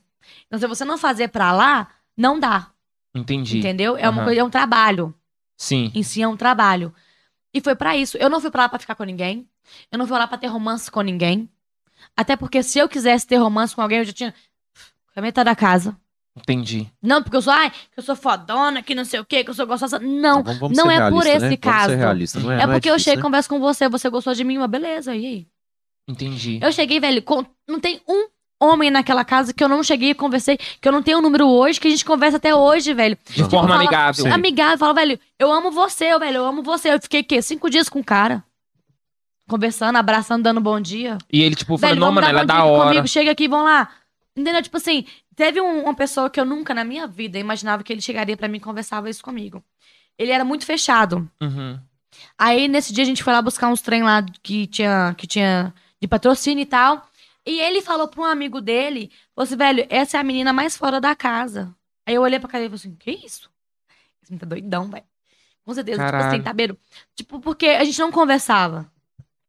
Então, 0.47 0.59
se 0.59 0.67
você 0.67 0.85
não 0.85 0.99
fazer 0.99 1.29
pra 1.29 1.53
lá, 1.53 1.89
não 2.17 2.39
dá. 2.39 2.67
entendi. 3.15 3.59
Entendeu? 3.59 3.97
É 3.97 4.09
uma 4.11 4.19
Aham. 4.21 4.25
coisa, 4.27 4.41
é 4.41 4.45
um 4.45 4.51
trabalho. 4.51 5.15
Sim. 5.57 5.91
Em 5.95 6.03
si 6.03 6.21
é 6.23 6.29
um 6.29 6.37
trabalho. 6.37 6.93
E 7.53 7.61
foi 7.63 7.75
pra 7.75 7.97
isso. 7.97 8.17
Eu 8.19 8.29
não 8.31 8.41
fui 8.41 8.51
pra 8.51 8.63
lá 8.63 8.69
pra 8.69 8.79
ficar 8.79 8.95
com 8.95 9.05
ninguém. 9.05 9.47
Eu 9.91 9.99
não 9.99 10.07
fui 10.07 10.17
lá 10.19 10.27
pra 10.27 10.39
ter 10.39 10.47
romance 10.47 10.91
com 10.91 11.01
ninguém. 11.01 11.49
Até 12.17 12.37
porque 12.37 12.63
se 12.63 12.79
eu 12.79 12.89
quisesse 12.89 13.27
ter 13.27 13.37
romance 13.37 13.75
com 13.75 13.83
alguém, 13.83 13.99
eu 13.99 14.05
já 14.05 14.13
tinha 14.13 14.35
a 15.17 15.21
metade 15.21 15.47
da 15.47 15.57
casa. 15.57 15.97
Entendi. 16.37 16.87
Não, 17.03 17.23
porque 17.23 17.37
eu 17.37 17.43
sou, 17.43 17.53
ai, 17.53 17.71
que 17.71 17.99
eu 17.99 18.03
sou 18.03 18.15
fodona, 18.17 18.83
que 18.83 18.95
não 18.95 19.05
sei 19.05 19.21
o 19.21 19.25
quê, 19.25 19.43
que 19.45 19.51
eu 19.51 19.55
sou 19.55 19.67
gostosa. 19.67 19.99
Não. 19.99 20.43
Vamos- 20.43 20.59
vamos 20.61 20.79
não 20.79 20.91
é 20.91 21.11
por 21.11 21.27
esse 21.27 21.41
né? 21.51 21.57
Caso. 21.57 21.91
ser 21.91 21.97
realistas, 21.97 22.43
não 22.43 22.53
é, 22.53 22.63
É 22.63 22.67
não 22.67 22.75
porque 22.75 22.89
eu 22.89 22.95
difícil, 22.95 23.11
chego 23.13 23.21
e 23.21 23.23
né? 23.23 23.23
converso 23.29 23.49
com 23.49 23.59
você, 23.61 23.89
você 23.89 24.09
gostou 24.09 24.33
de 24.33 24.45
mim, 24.45 24.57
uma 24.57 24.69
beleza, 24.69 25.15
e 25.15 25.27
aí? 25.27 25.47
Entendi. 26.09 26.59
Eu 26.63 26.73
cheguei, 26.73 26.99
velho, 27.01 27.23
com- 27.23 27.45
não 27.69 27.79
tem 27.81 28.01
um 28.09 28.29
homem 28.61 28.91
naquela 28.91 29.25
casa 29.25 29.53
que 29.53 29.63
eu 29.63 29.69
não 29.69 29.83
cheguei 29.83 30.11
e 30.11 30.15
conversei, 30.15 30.57
que 30.57 30.87
eu 30.89 30.93
não 30.93 31.03
tenho 31.03 31.19
o 31.19 31.23
número 31.23 31.49
hoje, 31.49 31.81
que 31.81 31.89
a 31.89 31.91
gente 31.91 32.05
conversa 32.05 32.37
até 32.37 32.55
hoje, 32.55 32.95
velho. 32.95 33.19
De 33.27 33.35
Tipo, 33.35 33.51
forma 33.51 33.69
fala- 33.69 33.81
amigável. 33.83 34.25
Sim. 34.25 34.31
Amigável, 34.31 34.79
fala, 34.79 34.95
velho, 34.95 35.19
eu 35.39 35.53
amo 35.53 35.71
você, 35.71 36.17
velho, 36.19 36.37
eu 36.37 36.47
amo 36.47 36.63
você. 36.63 36.93
Eu 36.93 37.01
fiquei, 37.01 37.21
o 37.21 37.25
quê? 37.25 37.43
Cinco 37.43 37.69
dias 37.71 37.89
com 37.89 38.01
o 38.01 38.05
cara. 38.05 38.43
Conversando, 39.51 39.97
abraçando, 39.97 40.45
dando 40.45 40.61
bom 40.61 40.81
dia. 40.81 41.19
E 41.33 41.43
ele, 41.43 41.57
tipo, 41.57 41.77
falou, 41.77 41.97
não, 41.97 42.13
mano, 42.13 42.27
ela 42.29 42.43
é 42.43 42.45
da 42.47 42.65
hora. 42.65 42.89
comigo, 42.91 43.09
chega 43.09 43.33
aqui, 43.33 43.49
vamos 43.49 43.65
lá. 43.67 43.91
Entendeu? 44.37 44.63
Tipo 44.63 44.77
assim, 44.77 45.05
teve 45.35 45.61
um- 45.61 45.83
uma 45.83 45.95
pessoa 45.95 46.31
que 46.31 46.39
eu 46.41 46.45
nunca 46.45 46.73
na 46.73 46.85
minha 46.85 47.07
vida 47.09 47.37
imaginava 47.37 47.83
que 47.83 47.93
ele 47.93 48.01
chegaria 48.01 48.37
pra 48.37 48.47
mim 48.47 48.59
e 48.59 48.61
conversava 48.61 49.11
isso 49.11 49.23
comigo. 49.25 49.61
Ele 50.17 50.31
era 50.31 50.45
muito 50.45 50.65
fechado. 50.65 51.29
Uhum. 51.43 51.79
Aí 52.39 52.69
nesse 52.69 52.93
dia 52.93 53.03
a 53.03 53.07
gente 53.07 53.25
foi 53.25 53.33
lá 53.33 53.43
buscar 53.43 53.69
uns 53.69 53.81
trem 53.81 54.03
lá 54.05 54.25
que 54.43 54.67
tinha, 54.69 55.15
que 55.19 55.27
tinha 55.27 55.75
de 56.01 56.07
patrocínio 56.07 56.63
e 56.63 56.67
tal. 56.67 57.05
E 57.45 57.59
ele 57.61 57.83
falou 57.83 58.07
pra 58.07 58.21
um 58.21 58.25
amigo 58.25 58.61
dele, 58.61 59.11
falou 59.35 59.45
assim, 59.47 59.57
velho, 59.57 59.85
essa 59.91 60.17
é 60.17 60.21
a 60.21 60.25
menina 60.25 60.53
mais 60.53 60.77
fora 60.77 61.01
da 61.01 61.17
casa. 61.17 61.75
Aí 62.07 62.15
eu 62.15 62.23
olhei 62.23 62.39
pra 62.39 62.49
cara 62.49 62.63
e 62.65 62.69
falei 62.69 62.77
assim, 62.77 62.95
que 62.95 63.11
isso? 63.11 63.51
Esse 64.23 64.31
menino 64.31 64.41
tá 64.41 64.47
doidão, 64.47 64.89
velho. 64.89 65.05
Com 65.65 65.75
certeza, 65.75 65.99
tipo 65.99 66.11
Caralho. 66.11 66.29
assim, 66.35 66.43
tá 66.43 66.53
beiro. 66.53 66.79
Tipo, 67.17 67.41
porque 67.41 67.67
a 67.67 67.83
gente 67.85 67.99
não 67.99 68.13
conversava. 68.13 68.91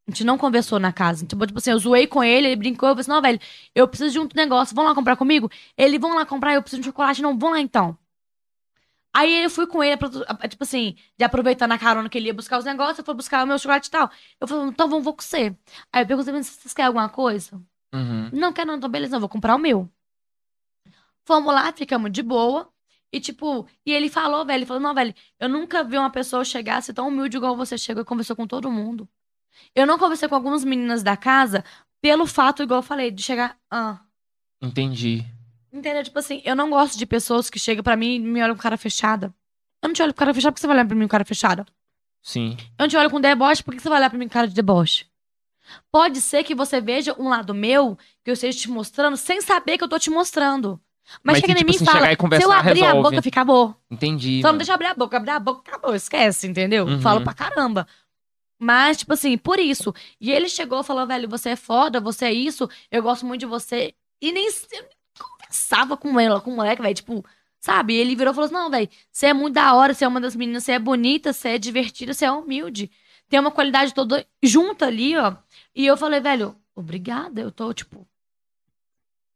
A 0.07 0.11
gente 0.11 0.23
não 0.23 0.38
conversou 0.38 0.80
na 0.80 0.91
casa. 0.91 1.26
Tipo, 1.26 1.45
tipo 1.45 1.60
assim, 1.60 1.72
eu 1.72 1.80
zoei 1.80 2.07
com 2.07 2.23
ele, 2.23 2.48
ele 2.48 2.56
brincou, 2.56 2.90
eu 2.90 2.94
falei 2.95 3.02
assim, 3.02 3.11
não, 3.11 3.22
velho, 3.22 3.40
eu 3.76 3.88
preciso 3.88 4.11
de 4.11 4.19
um 4.19 4.28
negócio, 4.36 4.76
vão 4.76 4.86
lá 4.86 4.95
comprar 4.95 5.15
comigo? 5.15 5.49
Ele, 5.78 5.99
vão 5.99 6.15
lá 6.15 6.26
comprar, 6.26 6.53
eu 6.53 6.61
preciso 6.61 6.82
de 6.82 6.88
um 6.88 6.91
chocolate, 6.91 7.22
não, 7.22 7.38
vão 7.38 7.52
lá 7.52 7.60
então. 7.60 7.98
Aí 9.14 9.44
eu 9.44 9.49
fui 9.49 9.68
com 9.68 9.84
ele, 9.84 9.98
tipo 10.49 10.64
assim, 10.64 10.95
de 11.18 11.26
aproveitar 11.26 11.68
na 11.68 11.78
carona 11.78 12.07
que 12.07 12.18
ele 12.18 12.28
ia 12.28 12.34
buscar 12.34 12.57
os 12.57 12.65
negócios, 12.65 12.99
eu 12.99 13.06
fui 13.06 13.14
buscar 13.14 13.44
o 13.44 13.48
meu 13.48 13.60
chocolate 13.60 13.90
e 13.90 13.91
tal. 13.91 14.10
Eu 14.40 14.48
falei, 14.48 14.68
então 14.68 14.88
vamos, 14.88 15.03
vou 15.03 15.14
com 15.14 15.22
você. 15.22 15.56
Aí 15.91 16.03
eu 16.03 16.07
perguntei, 16.07 16.34
"Mas 16.34 16.48
vocês 16.48 16.73
querem 16.73 16.88
alguma 16.88 17.10
coisa? 17.10 17.61
Uhum. 17.94 18.30
Não 18.32 18.53
quero 18.53 18.68
não, 18.68 18.78
então 18.78 18.90
beleza, 18.90 19.11
não, 19.11 19.19
vou 19.19 19.30
comprar 19.30 19.56
o 19.56 19.60
meu. 19.60 19.90
Fomos 21.26 21.53
lá, 21.53 21.72
ficamos 21.73 22.11
de 22.11 22.23
boa. 22.23 22.72
E 23.14 23.19
tipo, 23.19 23.68
e 23.86 23.91
ele 23.91 24.10
falou, 24.10 24.45
velho, 24.45 24.60
ele 24.60 24.65
falou, 24.65 24.82
não, 24.82 24.94
velho, 24.95 25.14
eu 25.40 25.49
nunca 25.49 25.84
vi 25.84 25.98
uma 25.98 26.10
pessoa 26.10 26.45
chegar 26.45 26.78
a 26.78 26.82
ser 26.82 26.94
tão 26.94 27.10
humilde 27.10 27.36
igual 27.36 27.56
você 27.57 27.78
chegou 27.78 28.02
e 28.02 28.06
conversou 28.06 28.36
com 28.36 28.48
todo 28.48 28.72
mundo. 28.72 29.07
Eu 29.76 29.86
não 29.88 29.98
conversei 29.98 30.28
com 30.28 30.36
algumas 30.36 30.64
meninas 30.64 31.03
da 31.03 31.15
casa 31.18 31.64
pelo 32.02 32.26
fato, 32.26 32.64
igual 32.64 32.80
eu 32.80 32.84
falei, 32.84 33.11
de 33.11 33.22
chegar, 33.22 33.56
ah, 33.69 33.99
Entendi. 34.61 35.26
Entendeu? 35.73 36.03
Tipo 36.03 36.19
assim, 36.19 36.41
eu 36.45 36.56
não 36.56 36.69
gosto 36.69 36.98
de 36.98 37.06
pessoas 37.06 37.49
que 37.49 37.57
chegam 37.57 37.84
pra 37.84 37.95
mim 37.95 38.15
e 38.15 38.19
me 38.19 38.41
olham 38.44 38.56
com 38.56 38.61
cara 38.61 38.78
fechada. 38.78 39.34
Eu 39.82 39.88
não 39.88 39.94
te 39.94 40.03
olho 40.03 40.14
com 40.14 40.19
cara 40.19 40.34
fechada 40.34 40.52
porque 40.52 40.61
você 40.61 40.68
vai 40.68 40.76
olhar 40.76 40.86
pra 40.86 40.95
mim 40.95 41.06
com 41.06 41.10
cara 41.10 41.26
fechada. 41.26 41.65
Sim. 42.22 42.56
Eu 42.78 42.84
não 42.84 42.88
te 42.88 42.98
olho 42.98 43.10
com 43.10 43.19
deboche 43.19 43.64
porque 43.64 43.80
você 43.80 43.90
vai 43.90 43.98
olhar 43.98 44.10
pra 44.10 44.19
mim 44.19 44.28
com 44.28 44.34
cara 44.34 44.48
de 44.48 44.53
deboche. 44.53 45.06
Pode 45.91 46.22
ser 46.22 46.44
que 46.44 46.53
você 46.53 46.80
veja 46.82 47.15
um 47.18 47.30
lado 47.30 47.53
meu 47.53 47.98
que 48.23 48.30
eu 48.30 48.34
esteja 48.34 48.60
te 48.60 48.69
mostrando 48.69 49.18
sem 49.18 49.41
saber 49.41 49.78
que 49.78 49.84
eu 49.84 49.90
tô 49.90 49.98
te 49.98 50.10
mostrando. 50.10 50.80
Mas, 51.23 51.36
Mas 51.36 51.41
chega 51.41 51.48
que, 51.48 51.52
em 51.53 51.65
tipo 51.65 51.69
mim 51.72 51.76
assim, 51.76 51.84
e 51.84 51.88
fala, 51.88 52.11
e 52.11 52.15
conversar, 52.15 52.45
se 52.45 52.52
eu 52.52 52.57
abrir 52.57 52.84
a 52.84 52.88
resolve. 52.88 53.10
boca, 53.10 53.22
fica 53.22 53.40
acabou. 53.41 53.76
Entendi. 53.90 54.41
Só 54.41 54.52
não 54.52 54.57
deixa 54.57 54.72
eu 54.72 54.76
abrir 54.76 54.88
a 54.88 54.94
boca. 54.94 55.18
Abrir 55.18 55.32
a 55.32 55.40
boca, 55.40 55.61
acabou. 55.68 55.95
Esquece, 55.95 56.48
entendeu? 56.48 56.86
Uhum. 56.86 57.02
Falo 57.02 57.22
pra 57.22 57.34
caramba. 57.34 57.88
Mas, 58.64 58.98
tipo 58.98 59.14
assim, 59.14 59.40
por 59.40 59.58
isso. 59.60 59.92
E 60.20 60.32
ele 60.32 60.48
chegou 60.48 60.82
e 60.82 60.84
falou, 60.84 61.08
velho, 61.08 61.28
você 61.28 61.50
é 61.50 61.56
foda, 61.56 62.00
você 62.00 62.26
é 62.26 62.34
isso, 62.34 62.70
eu 62.92 63.02
gosto 63.02 63.26
muito 63.26 63.40
de 63.40 63.48
você. 63.48 63.96
E 64.22 64.32
nem 64.32 64.48
conversava 65.20 65.98
com 65.98 66.20
ela, 66.20 66.40
com 66.40 66.52
o 66.52 66.56
moleque, 66.56 66.80
velho. 66.80 66.94
Tipo, 66.94 67.26
sabe? 67.60 67.96
Ele 67.96 68.16
virou 68.16 68.32
e 68.32 68.36
falou 68.36 68.46
assim: 68.46 68.54
não, 68.54 68.70
velho, 68.70 68.88
você 69.12 69.26
é 69.28 69.34
muito 69.34 69.56
da 69.56 69.74
hora, 69.74 69.96
você 69.96 70.06
é 70.06 70.08
uma 70.08 70.22
das 70.22 70.36
meninas, 70.36 70.64
você 70.64 70.74
é 70.74 70.80
bonita, 70.80 71.34
você 71.34 71.50
é 71.50 71.58
divertida, 71.58 72.14
você 72.14 72.26
é 72.26 72.32
humilde. 72.32 72.92
Tem 73.28 73.40
uma 73.40 73.50
qualidade 73.50 73.96
toda 73.96 74.28
junta 74.44 74.86
ali, 74.86 75.18
ó. 75.18 75.36
E 75.74 75.86
eu 75.88 75.98
falei, 75.98 76.20
velho, 76.20 76.56
obrigada. 76.76 77.42
Eu 77.42 77.52
tô, 77.52 77.74
tipo, 77.74 78.08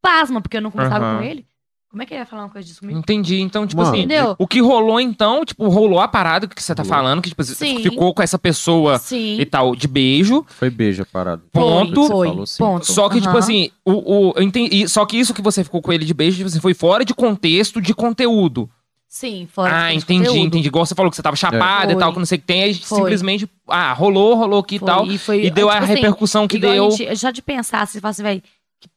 pasma, 0.01 0.39
porque 0.39 0.57
eu 0.57 0.61
não 0.61 0.69
conversava 0.69 1.03
Aham. 1.03 1.17
com 1.17 1.23
ele. 1.23 1.47
Como 1.95 2.03
é 2.03 2.05
que 2.05 2.13
ele 2.13 2.19
ia 2.19 2.25
falar 2.25 2.43
uma 2.43 2.49
coisa 2.49 2.67
disso 2.67 2.81
comigo? 2.81 2.99
Entendi. 2.99 3.39
Então, 3.39 3.65
tipo 3.65 3.81
Mano, 3.81 3.93
assim, 3.93 4.03
Entendeu? 4.03 4.35
o 4.37 4.45
que 4.45 4.59
rolou 4.59 4.99
então, 4.99 5.45
tipo, 5.45 5.65
rolou 5.69 6.01
a 6.01 6.09
parada 6.09 6.45
que 6.45 6.61
você 6.61 6.75
tá 6.75 6.83
Rolou. 6.83 6.97
falando, 6.97 7.21
que 7.21 7.29
tipo, 7.29 7.41
você 7.41 7.55
ficou 7.55 8.13
com 8.13 8.21
essa 8.21 8.37
pessoa 8.37 8.99
Sim. 8.99 9.39
e 9.39 9.45
tal, 9.45 9.73
de 9.77 9.87
beijo. 9.87 10.45
Foi 10.49 10.69
beijo 10.69 11.03
a 11.03 11.05
parada. 11.05 11.41
Ponto. 11.53 12.05
Foi, 12.07 12.27
Falou 12.27 12.45
sim. 12.45 12.57
ponto. 12.57 12.85
Só 12.85 13.07
que, 13.07 13.15
tipo 13.21 13.29
Aham. 13.29 13.39
assim, 13.39 13.69
o, 13.85 13.91
o, 13.93 14.33
eu 14.35 14.43
entendi, 14.43 14.89
só 14.89 15.05
que 15.05 15.15
isso 15.17 15.33
que 15.33 15.41
você 15.41 15.63
ficou 15.63 15.81
com 15.81 15.93
ele 15.93 16.03
de 16.03 16.13
beijo, 16.13 16.35
tipo 16.35 16.47
assim, 16.49 16.59
foi 16.59 16.73
fora 16.73 17.05
de 17.05 17.13
contexto 17.13 17.79
de 17.81 17.93
conteúdo. 17.93 18.69
Sim, 19.07 19.47
fora 19.49 19.85
ah, 19.85 19.89
de 19.91 19.95
entendi, 19.95 20.27
conteúdo. 20.27 20.47
entendi. 20.47 20.67
Igual 20.67 20.85
você 20.85 20.93
falou 20.95 21.09
que 21.09 21.15
você 21.15 21.23
tava 21.23 21.37
chapada 21.37 21.91
e 21.91 21.95
Foi. 21.95 21.99
tal, 22.01 22.11
que 22.11 22.19
não 22.19 22.25
sei 22.25 22.37
o 22.37 22.41
que 22.41 22.47
tem, 22.47 22.63
aí 22.63 22.73
Foi. 22.73 22.97
simplesmente, 22.97 23.49
ah, 23.69 23.93
rolou, 23.93 24.35
rolou 24.35 24.59
aqui 24.59 24.75
e 24.75 24.79
Foi, 24.79 24.85
tal. 24.85 25.05
E, 25.07 25.17
foi, 25.17 25.45
E 25.45 25.49
deu 25.49 25.69
a 25.69 25.75
tipo 25.75 25.85
assim, 25.85 25.93
repercussão 25.93 26.45
que 26.45 26.57
a 26.57 26.59
deu. 26.59 26.91
gente- 26.91 27.15
já 27.15 27.31
de 27.31 27.41
pensar, 27.41 27.83
assim, 27.83 28.01
fala 28.01 28.09
assim, 28.11 28.23
velho, 28.23 28.43
que 28.81 28.89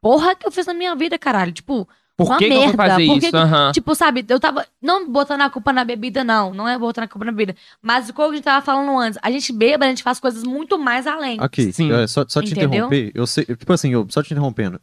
porra 0.00 0.36
que 0.36 0.46
eu 0.46 0.52
fiz 0.52 0.64
na 0.66 0.74
minha 0.74 0.94
vida, 0.94 1.18
caralho? 1.18 1.50
Tipo, 1.50 1.88
Por 2.16 2.26
uma 2.28 2.38
que, 2.38 2.46
que 2.46 2.52
eu 2.52 2.56
vou 2.56 2.66
merda, 2.68 2.76
fazer 2.82 3.06
por 3.06 3.20
que 3.20 3.26
isso? 3.26 3.36
Aham. 3.36 3.72
tipo, 3.72 3.94
sabe, 3.94 4.24
eu 4.26 4.40
tava, 4.40 4.66
não 4.80 5.06
botando 5.10 5.42
a 5.42 5.50
culpa 5.50 5.70
na 5.72 5.84
bebida, 5.84 6.24
não, 6.24 6.54
não 6.54 6.66
é 6.66 6.78
botando 6.78 7.04
a 7.04 7.08
culpa 7.08 7.26
na 7.26 7.32
bebida, 7.32 7.54
mas 7.82 8.08
o 8.08 8.14
que 8.14 8.22
a 8.22 8.32
gente 8.32 8.42
tava 8.42 8.64
falando 8.64 8.98
antes, 8.98 9.18
a 9.22 9.30
gente 9.30 9.52
beba, 9.52 9.84
a 9.84 9.88
gente 9.88 10.02
faz 10.02 10.18
coisas 10.18 10.42
muito 10.42 10.78
mais 10.78 11.06
além. 11.06 11.36
Aqui, 11.40 11.72
Sim. 11.74 11.92
é, 11.92 12.06
só, 12.06 12.24
só 12.26 12.40
te 12.40 12.52
Entendeu? 12.52 12.68
interromper. 12.86 13.12
Eu 13.14 13.26
sei, 13.26 13.44
tipo 13.44 13.70
assim, 13.72 13.92
eu, 13.92 14.06
só 14.08 14.22
te 14.22 14.32
interrompendo. 14.32 14.80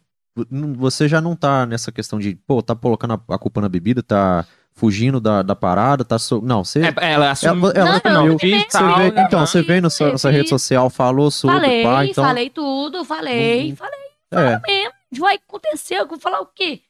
Não- 0.49 0.73
Você 0.73 1.07
já 1.07 1.19
não 1.21 1.35
tá 1.35 1.65
nessa 1.65 1.91
questão 1.91 2.19
de, 2.19 2.35
pô, 2.35 2.61
tá 2.61 2.75
colocando 2.75 3.15
a, 3.27 3.35
a 3.35 3.37
culpa 3.39 3.59
na 3.61 3.69
bebida, 3.69 4.03
tá 4.03 4.45
fugindo 4.71 5.19
da, 5.19 5.41
da 5.41 5.55
parada, 5.55 6.03
tá. 6.05 6.17
So... 6.19 6.39
Não, 6.41 6.63
você. 6.63 6.81
É, 6.85 7.13
ela 7.13 7.31
assumiu. 7.31 7.71
ela, 7.71 7.99
ela 8.03 8.25
Não, 8.27 8.37
Você 8.37 8.65
tal, 8.71 8.95
vê- 8.97 9.11
né? 9.11 9.23
então, 9.27 9.45
você 9.45 9.61
veio 9.61 9.81
no 9.81 9.89
seu- 9.89 10.11
na 10.11 10.17
sua 10.17 10.31
rede 10.31 10.49
social, 10.49 10.87
falou 10.89 11.29
sobre, 11.31 11.55
falei, 11.59 11.83
pá, 11.83 12.05
então. 12.05 12.23
falei 12.23 12.49
tudo, 12.49 13.03
falei, 13.05 13.69
Não- 13.69 13.75
falei 13.75 13.99
É, 14.31 14.59
mesmo. 14.67 14.93
Vai 15.19 15.35
acontecer, 15.35 15.95
eu 15.95 16.07
vou 16.07 16.19
falar 16.19 16.39
o 16.41 16.47
quê? 16.47 16.81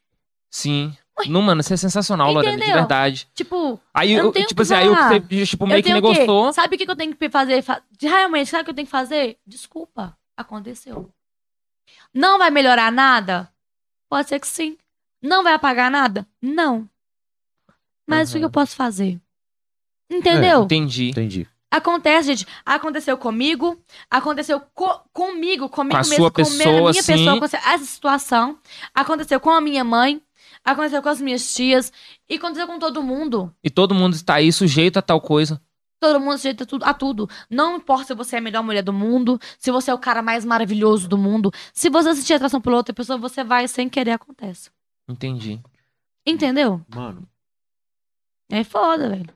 Sim. 0.53 0.95
Não, 1.27 1.41
mano, 1.41 1.61
isso 1.61 1.73
é 1.73 1.77
sensacional, 1.77 2.31
Lorena, 2.31 2.57
de 2.63 2.71
verdade. 2.71 3.27
Tipo, 3.33 3.79
Aí, 3.93 4.11
Eu 4.13 4.19
não 4.19 4.25
eu, 4.25 4.31
tenho 4.31 4.45
tipo 4.47 4.61
o 4.61 4.65
que 4.65 4.73
assim, 4.73 4.81
aí 4.83 4.87
eu 4.87 4.95
você, 4.95 5.45
tipo, 5.45 5.65
meio 5.65 5.79
eu 5.79 5.83
que 5.83 5.93
negociou. 5.93 6.53
Sabe 6.53 6.75
o 6.75 6.77
que 6.79 6.89
eu 6.89 6.95
tenho 6.95 7.15
que 7.15 7.29
fazer? 7.29 7.61
Fa- 7.63 7.81
Realmente, 7.99 8.49
sabe 8.49 8.61
o 8.61 8.65
que 8.65 8.69
eu 8.71 8.75
tenho 8.75 8.85
que 8.85 8.91
fazer? 8.91 9.37
Desculpa, 9.45 10.15
aconteceu. 10.37 11.09
Não 12.13 12.37
vai 12.37 12.51
melhorar 12.51 12.91
nada? 12.91 13.51
Pode 14.09 14.29
ser 14.29 14.39
que 14.39 14.47
sim. 14.47 14.77
Não 15.21 15.41
vai 15.43 15.53
apagar 15.53 15.89
nada? 15.89 16.27
Não. 16.41 16.87
Mas 18.07 18.29
o 18.29 18.33
que 18.33 18.39
Uhum. 18.39 18.43
eu 18.45 18.51
posso 18.51 18.75
fazer? 18.75 19.19
Entendeu? 20.09 20.63
Entendi. 20.63 21.09
entendi. 21.09 21.47
Acontece, 21.71 22.27
gente. 22.35 22.47
Aconteceu 22.63 23.17
comigo, 23.17 23.81
aconteceu 24.09 24.59
co- 24.75 25.01
comigo, 25.11 25.67
comigo 25.69 25.91
Com 25.95 25.97
a 25.97 26.01
mesmo, 26.01 26.15
sua 26.15 26.31
com 26.31 26.41
a 26.41 26.45
pessoa, 26.45 26.89
minha 26.91 27.01
assim. 27.01 27.13
pessoa, 27.13 27.31
aconteceu 27.37 27.59
essa 27.65 27.85
situação. 27.85 28.59
Aconteceu 28.93 29.39
com 29.39 29.49
a 29.49 29.59
minha 29.61 29.83
mãe, 29.83 30.21
aconteceu 30.63 31.01
com 31.01 31.09
as 31.09 31.21
minhas 31.21 31.53
tias 31.53 31.91
e 32.29 32.35
aconteceu 32.35 32.67
com 32.67 32.79
todo 32.79 33.01
mundo. 33.03 33.53
E 33.63 33.69
todo 33.69 33.93
mundo 33.93 34.13
está 34.13 34.35
aí 34.35 34.51
sujeito 34.51 34.97
a 34.97 35.01
tal 35.01 35.19
coisa. 35.19 35.61
Todo 35.99 36.19
mundo 36.19 36.37
sujeito 36.37 36.63
a 36.63 36.65
tudo, 36.65 36.83
a 36.83 36.93
tudo. 36.93 37.29
Não 37.49 37.77
importa 37.77 38.07
se 38.07 38.13
você 38.13 38.35
é 38.35 38.39
a 38.39 38.41
melhor 38.41 38.63
mulher 38.63 38.81
do 38.83 38.91
mundo, 38.91 39.39
se 39.57 39.71
você 39.71 39.89
é 39.89 39.93
o 39.93 39.97
cara 39.97 40.21
mais 40.21 40.43
maravilhoso 40.43 41.07
do 41.07 41.17
mundo. 41.17 41.51
Se 41.73 41.89
você 41.89 42.13
sentir 42.15 42.33
atração 42.33 42.59
por 42.59 42.73
outra 42.73 42.93
pessoa, 42.93 43.17
você 43.17 43.43
vai 43.43 43.67
sem 43.67 43.87
querer, 43.87 44.11
acontece. 44.11 44.69
Entendi. 45.07 45.61
Entendeu? 46.25 46.81
Mano, 46.93 47.27
É 48.51 48.63
foda, 48.63 49.09
velho. 49.09 49.33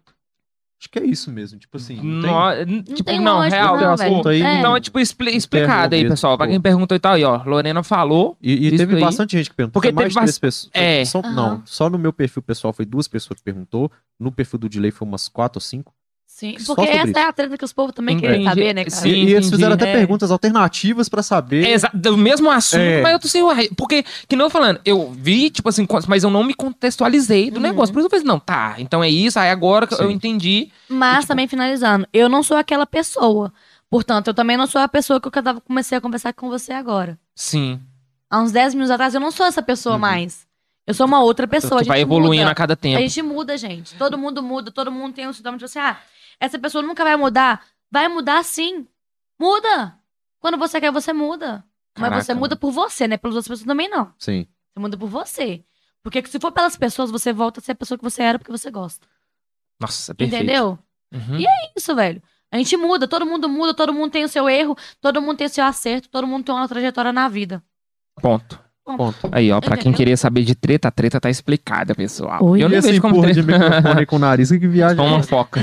Acho 0.80 0.90
que 0.90 1.00
é 1.00 1.06
isso 1.06 1.32
mesmo. 1.32 1.58
Tipo 1.60 1.78
assim, 1.78 2.00
não 2.02 2.22
tem- 2.66 2.82
tipo, 2.84 3.04
tem 3.04 3.20
não, 3.20 3.40
real. 3.40 3.78
não, 3.80 3.94
assunto 3.94 4.30
aí, 4.30 4.42
É. 4.42 4.60
Então 4.60 4.76
é 4.76 4.80
tipo 4.80 5.00
expli- 5.00 5.36
explicado 5.36 5.96
aí, 5.96 6.08
pessoal. 6.08 6.38
Pra 6.38 6.48
quem 6.48 6.62
perguntou 6.62 6.96
e 6.96 7.00
tal, 7.00 7.14
aí, 7.14 7.24
ó. 7.24 7.42
Lorena 7.46 7.82
falou. 7.84 8.38
E, 8.42 8.68
e 8.68 8.78
teve 8.78 8.96
aí. 8.96 9.02
bastante 9.02 9.38
gente 9.38 9.50
que 9.50 9.56
perguntou. 9.56 9.74
Porque 9.82 9.90
foi 9.94 9.96
mais 9.96 10.10
de 10.10 10.14
teve 10.16 10.26
três 10.26 10.40
pessoas. 10.40 10.72
É. 10.74 11.04
Só, 11.06 11.20
Aham. 11.20 11.34
Não, 11.34 11.62
só 11.66 11.90
no 11.90 11.98
meu 11.98 12.14
perfil 12.14 12.42
pessoal 12.42 12.72
foi 12.74 12.86
duas 12.86 13.08
pessoas 13.08 13.40
que 13.40 13.44
perguntou. 13.44 13.92
No 14.20 14.32
perfil 14.32 14.60
do 14.60 14.70
Delay 14.70 14.92
foi 14.92 15.08
umas 15.08 15.28
quatro 15.28 15.58
ou 15.58 15.62
cinco. 15.62 15.94
Sim. 16.30 16.56
Porque 16.68 16.82
essa 16.86 17.08
isso. 17.10 17.18
é 17.18 17.24
a 17.24 17.34
treta 17.34 17.58
que 17.58 17.66
os 17.66 17.74
povos 17.74 17.96
também 17.96 18.16
Entendi. 18.18 18.32
querem 18.32 18.46
saber, 18.46 18.74
né, 18.76 18.84
cara? 18.84 18.96
Sim, 18.96 19.10
e, 19.10 19.12
e 19.12 19.22
eles 19.22 19.32
entendi. 19.48 19.50
fizeram 19.52 19.74
até 19.74 19.90
É. 19.90 19.94
perguntas 19.94 20.30
alternativas 20.30 21.10
pra 21.10 21.24
saber. 21.24 21.66
É, 21.66 21.72
exa- 21.72 21.90
do 21.94 22.16
mesmo 22.16 22.52
assunto, 22.52 22.80
É. 22.82 23.02
mas 23.02 23.14
eu 23.14 23.20
tô 23.20 23.28
assim, 23.28 23.42
uai, 23.42 23.70
porque, 23.76 24.04
que 24.28 24.36
não 24.36 24.46
eu 24.46 24.50
falando, 24.52 24.80
eu 24.86 25.12
vi, 25.18 25.50
tipo 25.50 25.68
assim, 25.68 25.88
mas 26.08 26.24
eu 26.24 26.30
não 26.30 26.44
me 26.44 26.54
contextualizei 26.54 27.50
do 27.50 27.56
Uhum. 27.56 27.62
negócio. 27.64 27.92
Por 27.92 28.00
isso 28.00 28.06
eu 28.06 28.10
falei, 28.12 28.20
assim, 28.22 28.28
não, 28.28 28.40
tá, 28.40 28.76
então 28.78 29.04
é 29.04 29.10
isso, 29.10 29.40
aí 29.40 29.50
agora 29.50 29.88
que 29.88 29.96
eu 29.96 29.98
Sim. 30.10 30.12
entendi. 30.14 30.70
Mas 30.88 31.16
E, 31.16 31.20
tipo- 31.22 31.28
também 31.30 31.48
finalizando, 31.48 32.08
eu 32.14 32.30
não 32.30 32.44
sou 32.44 32.56
aquela 32.58 32.86
pessoa. 32.86 33.52
Portanto, 33.90 34.28
eu 34.28 34.34
também 34.34 34.58
não 34.58 34.68
sou 34.68 34.82
a 34.82 34.88
pessoa 34.88 35.20
que 35.20 35.28
eu 35.28 35.32
tava, 35.32 35.60
comecei 35.62 35.98
a 35.98 36.02
conversar 36.02 36.34
com 36.34 36.50
você 36.50 36.74
agora. 36.74 37.18
Sim. 37.34 37.80
Há 38.30 38.42
uns 38.42 38.52
10 38.52 38.74
minutos 38.76 38.92
atrás, 38.92 39.16
eu 39.16 39.22
não 39.22 39.32
sou 39.32 39.46
essa 39.46 39.64
pessoa 39.64 39.96
Uhum. 39.96 40.02
mais. 40.02 40.46
Eu 40.86 40.94
sou 40.94 41.06
uma 41.08 41.22
outra 41.22 41.48
pessoa. 41.48 41.80
a 41.82 41.84
que 41.84 41.90
vai 41.90 42.02
evoluindo 42.02 42.44
muda. 42.44 42.52
a 42.52 42.56
cada 42.56 42.74
A 42.74 42.78
tempo. 42.78 43.00
gente 43.02 43.22
muda, 43.22 43.58
gente. 43.58 43.96
Todo 43.96 44.18
mundo 44.18 44.44
muda, 44.44 44.72
todo 44.72 44.92
mundo 44.92 45.14
tem 45.14 45.28
um 45.28 45.34
sintoma 45.34 45.58
de 45.58 45.68
você. 45.68 45.80
Ah, 45.80 45.98
essa 46.40 46.60
pessoa 46.60 46.84
nunca 46.84 47.04
vai 47.04 47.16
mudar. 47.16 47.66
Vai 47.92 48.08
mudar 48.08 48.44
sim. 48.44 48.88
Muda. 49.40 49.98
Quando 50.40 50.58
você 50.58 50.80
quer, 50.80 50.92
você 50.92 51.14
muda. 51.14 51.64
Mas 51.98 52.10
Caraca, 52.10 52.24
você 52.24 52.34
muda 52.34 52.56
por 52.56 52.72
você, 52.72 53.08
né? 53.08 53.18
Pelas 53.18 53.36
outras 53.36 53.48
pessoas 53.48 53.68
também 53.68 53.90
não. 53.90 54.14
Sim. 54.20 54.48
Você 54.74 54.80
muda 54.80 54.98
por 54.98 55.10
você. 55.10 55.64
Porque 56.04 56.26
se 56.26 56.40
for 56.40 56.52
pelas 56.52 56.76
pessoas, 56.76 57.10
você 57.12 57.34
volta 57.34 57.60
a 57.60 57.64
ser 57.64 57.72
a 57.72 57.76
pessoa 57.76 57.98
que 57.98 58.04
você 58.04 58.22
era 58.24 58.38
porque 58.38 58.52
você 58.52 58.70
gosta. 58.70 59.08
Nossa, 59.80 60.14
perfeito. 60.14 60.44
Entendeu? 60.44 60.80
Uhum. 61.12 61.40
E 61.40 61.46
Isso, 61.76 61.96
velho. 61.96 62.22
A 62.52 62.58
gente 62.58 62.78
muda, 62.78 63.08
todo 63.08 63.26
mundo 63.26 63.50
muda, 63.50 63.74
todo 63.74 63.94
mundo 63.94 64.12
tem 64.12 64.24
o 64.24 64.30
seu 64.30 64.48
erro, 64.48 64.78
todo 65.02 65.22
mundo 65.22 65.38
tem 65.38 65.48
o 65.48 65.50
seu 65.50 65.66
acerto, 65.66 66.10
todo 66.10 66.26
mundo 66.26 66.46
tem 66.46 66.56
uma 66.56 66.68
trajetória 66.68 67.12
na 67.12 67.28
vida. 67.28 67.62
Ponto. 68.22 68.67
Ponto. 68.96 69.30
Aí, 69.32 69.52
ó, 69.52 69.60
pra 69.60 69.76
quem 69.76 69.92
queria 69.92 70.16
saber 70.16 70.44
de 70.44 70.56
treta, 70.56 70.88
a 70.88 70.92
treta 70.92 71.20
tá 71.20 71.30
explicada, 71.30 71.94
pessoal. 71.94 72.40
Oi. 72.44 72.64
Eu 72.64 72.70
não 72.70 72.82
vejo 72.82 73.02
como 73.02 73.22
treta. 73.22 73.42
de 73.42 73.48
microfone 73.52 74.06
com 74.06 74.16
o 74.16 74.20
nariz, 74.20 74.50
que 74.50 74.68
viagem. 74.68 74.96
Toma 74.96 75.16
uma 75.16 75.24
foca. 75.24 75.60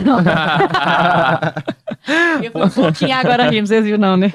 Eu 2.42 2.52
fui 2.52 2.62
um 2.62 2.70
pouquinho 2.70 3.14
agora 3.16 3.48
rindo, 3.50 3.66
vocês 3.66 3.84
viram 3.84 3.98
não, 3.98 4.16
né? 4.16 4.32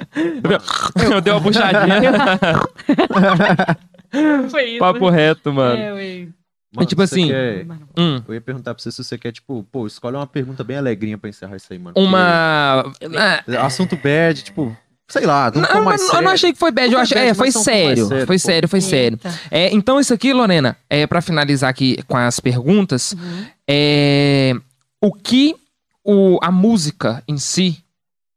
Eu 1.12 1.22
dei 1.22 1.34
uma 1.34 1.42
puxadinha. 1.42 2.02
Foi 4.50 4.64
isso. 4.72 4.80
Papo 4.80 5.10
reto, 5.10 5.54
mano. 5.54 5.80
É. 5.80 6.28
Mano, 6.76 6.88
tipo 6.88 7.02
assim, 7.02 7.28
quer- 7.28 7.66
Hum, 7.98 8.22
Eu 8.28 8.34
ia 8.36 8.42
perguntar 8.42 8.74
pra 8.76 8.82
você 8.82 8.92
se 8.92 9.04
você 9.04 9.18
quer, 9.18 9.32
tipo, 9.32 9.64
pô, 9.72 9.88
escolhe 9.88 10.16
uma 10.16 10.28
pergunta 10.28 10.64
bem 10.64 10.78
alegrinha 10.78 11.18
pra 11.18 11.30
encerrar 11.30 11.56
isso 11.56 11.68
aí, 11.72 11.80
mano. 11.80 11.96
uma. 11.98 12.86
Ah, 13.18 13.42
Porque 13.44 13.58
Assunto 13.58 13.96
bad, 13.96 14.44
tipo, 14.44 14.76
sei 15.10 15.26
lá, 15.26 15.52
não, 15.54 15.62
Não, 15.62 15.84
mais 15.84 16.02
mas 16.02 16.14
eu 16.14 16.22
não 16.22 16.32
achei 16.32 16.54
que 16.54 16.60
foi 16.60 16.72
bad, 16.72 16.94
eu 16.94 17.00
achei. 17.00 17.18
foi 17.18 17.26
É, 17.28 17.34
bad, 17.34 17.38
foi 17.38 17.52
sério. 17.52 18.08
sério, 18.08 18.28
Foi 18.28 18.40
sério, 18.40 18.70
foi 18.70 18.82
sério. 18.82 19.20
É, 19.52 19.74
então, 19.74 20.00
isso 20.00 20.14
aqui, 20.14 20.32
Lorena, 20.32 20.78
é 20.90 21.06
para 21.06 21.22
finalizar 21.22 21.70
aqui 21.70 22.02
com 22.08 22.16
as 22.16 22.40
perguntas, 22.40 23.14
Uhum. 23.14 23.46
é 23.68 24.54
o 25.02 25.12
que 25.14 25.56
o, 26.04 26.40
a 26.42 26.52
música 26.52 27.24
em 27.28 27.38
si, 27.38 27.84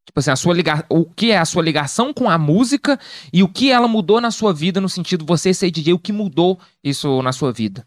tipo 0.06 0.18
assim, 0.18 0.30
a 0.30 0.36
sua 0.36 0.54
liga, 0.54 0.84
o 0.88 1.04
que 1.04 1.30
é 1.30 1.38
a 1.38 1.44
sua 1.44 1.62
ligação 1.62 2.12
com 2.12 2.28
a 2.28 2.36
música 2.38 2.98
e 3.32 3.42
o 3.42 3.48
que 3.48 3.70
ela 3.70 3.86
mudou 3.88 4.20
na 4.20 4.30
sua 4.30 4.52
vida 4.52 4.80
no 4.80 4.88
sentido 4.88 5.24
você 5.24 5.52
ser 5.54 5.70
DJ, 5.70 5.92
o 5.94 5.98
que 5.98 6.12
mudou 6.12 6.58
isso 6.82 7.22
na 7.22 7.32
sua 7.32 7.52
vida? 7.52 7.86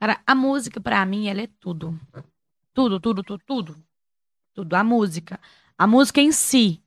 Cara, 0.00 0.18
a 0.26 0.34
música 0.34 0.80
pra 0.80 1.04
mim, 1.04 1.28
ela 1.28 1.42
é 1.42 1.48
tudo. 1.60 1.98
Tudo, 2.72 2.98
tudo, 3.00 3.22
tudo, 3.22 3.42
tudo. 3.46 3.76
Tudo. 4.54 4.74
A 4.74 4.82
música. 4.82 5.38
A 5.78 5.86
música 5.86 6.20
em 6.20 6.32
si. 6.32 6.80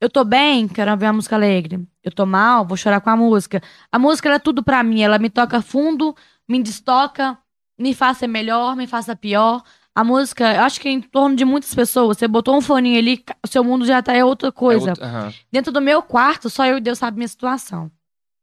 Eu 0.00 0.10
tô 0.10 0.24
bem, 0.24 0.68
quero 0.68 0.90
ouvir 0.90 1.06
uma 1.06 1.14
música 1.14 1.36
alegre. 1.36 1.86
Eu 2.02 2.12
tô 2.12 2.26
mal, 2.26 2.66
vou 2.66 2.76
chorar 2.76 3.00
com 3.00 3.10
a 3.10 3.16
música. 3.16 3.62
A 3.90 3.98
música, 3.98 4.28
é 4.28 4.38
tudo 4.38 4.62
pra 4.62 4.82
mim. 4.82 5.00
Ela 5.00 5.18
me 5.18 5.30
toca 5.30 5.62
fundo, 5.62 6.14
me 6.48 6.62
destoca, 6.62 7.38
me 7.78 7.94
faz 7.94 8.18
ser 8.18 8.26
melhor, 8.26 8.76
me 8.76 8.86
faça 8.86 9.16
pior. 9.16 9.62
A 9.94 10.02
música, 10.04 10.54
eu 10.56 10.62
acho 10.62 10.80
que 10.80 10.88
em 10.88 11.00
torno 11.00 11.36
de 11.36 11.44
muitas 11.44 11.72
pessoas, 11.74 12.18
você 12.18 12.26
botou 12.28 12.56
um 12.56 12.60
foninho 12.60 12.98
ali, 12.98 13.24
o 13.44 13.46
seu 13.48 13.62
mundo 13.62 13.86
já 13.86 14.02
tá 14.02 14.12
é 14.12 14.24
outra 14.24 14.50
coisa. 14.50 14.88
É 14.88 14.90
outra- 14.90 15.06
aham, 15.06 15.32
Dentro 15.52 15.72
do 15.72 15.80
meu 15.80 16.02
quarto, 16.02 16.50
só 16.50 16.66
eu 16.66 16.78
e 16.78 16.80
Deus 16.80 16.98
sabe 16.98 17.16
minha 17.16 17.28
situação. 17.28 17.90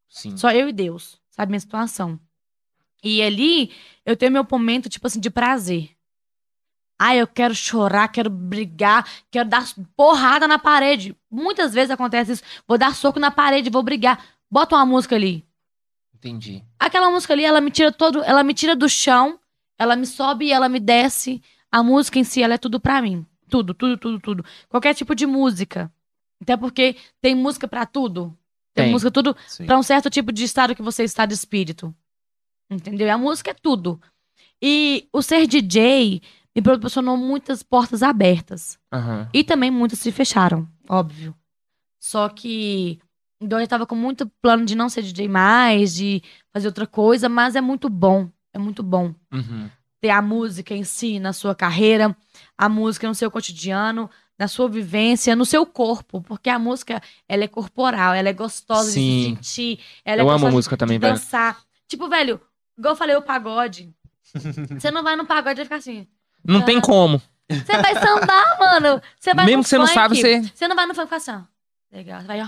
sim. 0.09 0.35
Só 0.37 0.49
eu 0.51 0.69
e 0.69 0.73
Deus, 0.73 1.19
sabe 1.29 1.51
minha 1.51 1.59
situação. 1.59 2.17
E 3.03 3.21
ali 3.21 3.71
eu 4.05 4.15
tenho 4.15 4.31
meu 4.31 4.47
momento, 4.49 4.89
tipo 4.89 5.05
assim, 5.07 5.19
de 5.19 5.29
prazer. 5.29 5.89
Ah, 7.03 7.15
eu 7.15 7.25
quero 7.25 7.55
chorar, 7.55 8.07
quero 8.09 8.29
brigar, 8.29 9.09
quero 9.31 9.49
dar 9.49 9.65
porrada 9.97 10.47
na 10.47 10.59
parede. 10.59 11.17
Muitas 11.31 11.73
vezes 11.73 11.89
acontece 11.89 12.33
isso. 12.33 12.43
Vou 12.67 12.77
dar 12.77 12.93
soco 12.93 13.19
na 13.19 13.31
parede, 13.31 13.71
vou 13.71 13.81
brigar. 13.81 14.23
Bota 14.51 14.75
uma 14.75 14.85
música 14.85 15.15
ali. 15.15 15.43
Entendi. 16.13 16.63
Aquela 16.77 17.09
música 17.09 17.33
ali, 17.33 17.43
ela 17.43 17.59
me 17.59 17.71
tira 17.71 17.91
todo, 17.91 18.23
ela 18.23 18.43
me 18.43 18.53
tira 18.53 18.75
do 18.75 18.87
chão, 18.87 19.39
ela 19.79 19.95
me 19.95 20.05
sobe 20.05 20.45
e 20.45 20.51
ela 20.51 20.69
me 20.69 20.79
desce. 20.79 21.41
A 21.71 21.81
música 21.81 22.19
em 22.19 22.23
si, 22.23 22.43
ela 22.43 22.53
é 22.53 22.57
tudo 22.59 22.79
pra 22.79 23.01
mim. 23.01 23.25
Tudo, 23.49 23.73
tudo, 23.73 23.97
tudo, 23.97 24.19
tudo. 24.19 24.45
Qualquer 24.69 24.93
tipo 24.93 25.15
de 25.15 25.25
música. 25.25 25.91
Até 26.39 26.55
porque 26.55 26.95
tem 27.19 27.33
música 27.33 27.67
pra 27.67 27.87
tudo. 27.87 28.37
Tem, 28.75 28.85
Tem. 28.85 28.91
música 28.91 29.09
tudo. 29.09 29.35
Pra 29.65 29.75
um 29.75 29.81
certo 29.81 30.07
tipo 30.07 30.31
de 30.31 30.43
estado 30.43 30.75
que 30.75 30.83
você 30.83 31.03
está 31.03 31.25
de 31.25 31.33
espírito. 31.33 31.95
Entendeu? 32.69 33.07
E 33.07 33.09
a 33.09 33.17
música 33.17 33.49
é 33.49 33.55
tudo. 33.55 33.99
E 34.61 35.09
o 35.11 35.23
ser 35.23 35.47
DJ 35.47 36.21
me 36.55 36.61
proporcionou 36.61 37.15
muitas 37.17 37.63
portas 37.63 38.03
abertas. 38.03 38.77
Aham. 38.91 39.29
E 39.33 39.43
também 39.43 39.71
muitas 39.71 39.99
se 39.99 40.11
fecharam, 40.11 40.67
óbvio. 40.89 41.35
Só 41.99 42.27
que 42.29 42.99
então 43.39 43.59
eu 43.59 43.67
tava 43.67 43.85
com 43.87 43.95
muito 43.95 44.27
plano 44.41 44.65
de 44.65 44.75
não 44.75 44.87
ser 44.89 45.01
DJ 45.01 45.27
mais, 45.27 45.95
de 45.95 46.21
fazer 46.53 46.67
outra 46.67 46.85
coisa, 46.85 47.27
mas 47.27 47.55
é 47.55 47.61
muito 47.61 47.89
bom. 47.89 48.29
É 48.53 48.59
muito 48.59 48.83
bom 48.83 49.15
Uhum. 49.31 49.69
ter 50.01 50.09
a 50.09 50.21
música 50.21 50.73
em 50.75 50.83
si 50.83 51.19
na 51.19 51.31
sua 51.33 51.55
carreira, 51.55 52.15
a 52.57 52.67
música 52.67 53.07
no 53.07 53.15
seu 53.15 53.31
cotidiano, 53.31 54.09
na 54.37 54.47
sua 54.47 54.67
vivência, 54.67 55.35
no 55.35 55.45
seu 55.45 55.65
corpo, 55.65 56.21
porque 56.21 56.49
a 56.49 56.59
música 56.59 57.01
ela 57.29 57.43
é 57.43 57.47
corporal, 57.47 58.13
ela 58.13 58.27
é 58.29 58.33
gostosa 58.33 58.91
Sim. 58.91 58.99
de 58.99 59.23
se 59.23 59.29
sentir, 59.29 59.79
ela 60.03 60.21
é 60.21 60.23
Eu 60.23 60.29
amo 60.29 60.33
gostosa 60.39 60.51
música 60.55 60.75
de, 60.75 60.79
também, 60.79 60.97
de 60.97 61.01
velho. 61.01 61.13
dançar. 61.13 61.63
Tipo, 61.87 62.09
velho, 62.09 62.41
igual 62.77 62.93
eu 62.93 62.97
falei 62.97 63.15
o 63.15 63.21
pagode. 63.21 63.93
Você 64.79 64.91
não 64.91 65.03
vai 65.03 65.15
no 65.15 65.25
pagode 65.25 65.53
e 65.61 65.63
vai 65.63 65.65
ficar 65.65 65.75
assim. 65.77 66.07
Não 66.43 66.61
tem 66.61 66.77
Ah. 66.77 66.81
como. 66.81 67.21
Você 67.49 67.77
vai 67.77 67.93
sambar, 67.95 68.57
mano. 68.59 69.01
Você 69.19 69.33
vai 69.33 69.45
Mesmo 69.45 69.63
que 69.63 69.69
você 69.69 69.77
não 69.77 69.87
sabe, 69.87 70.15
você. 70.15 70.41
Você 70.53 70.67
não 70.67 70.75
vai 70.75 70.85
no 70.85 70.95
funk 70.95 71.11
e 71.11 71.15
assim, 71.15 71.31
ó. 71.31 71.39
Legal, 71.95 72.21
você 72.21 72.27
vai, 72.27 72.41
ó. 72.41 72.47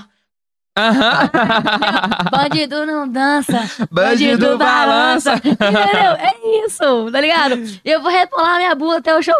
Aham. 0.76 1.30
Bandido 2.32 2.86
não 2.86 3.08
dança. 3.08 3.70
Bandido 3.92 4.58
balança. 4.58 5.36
Entendeu? 5.36 6.12
É 6.18 6.66
isso, 6.66 7.12
tá 7.12 7.22
ligado? 7.22 7.62
Eu 7.86 8.02
vou 8.02 8.10
retolar 8.10 8.58
minha 8.58 8.74
bunda 8.74 8.98
até 8.98 9.16
o 9.16 9.22
show. 9.22 9.36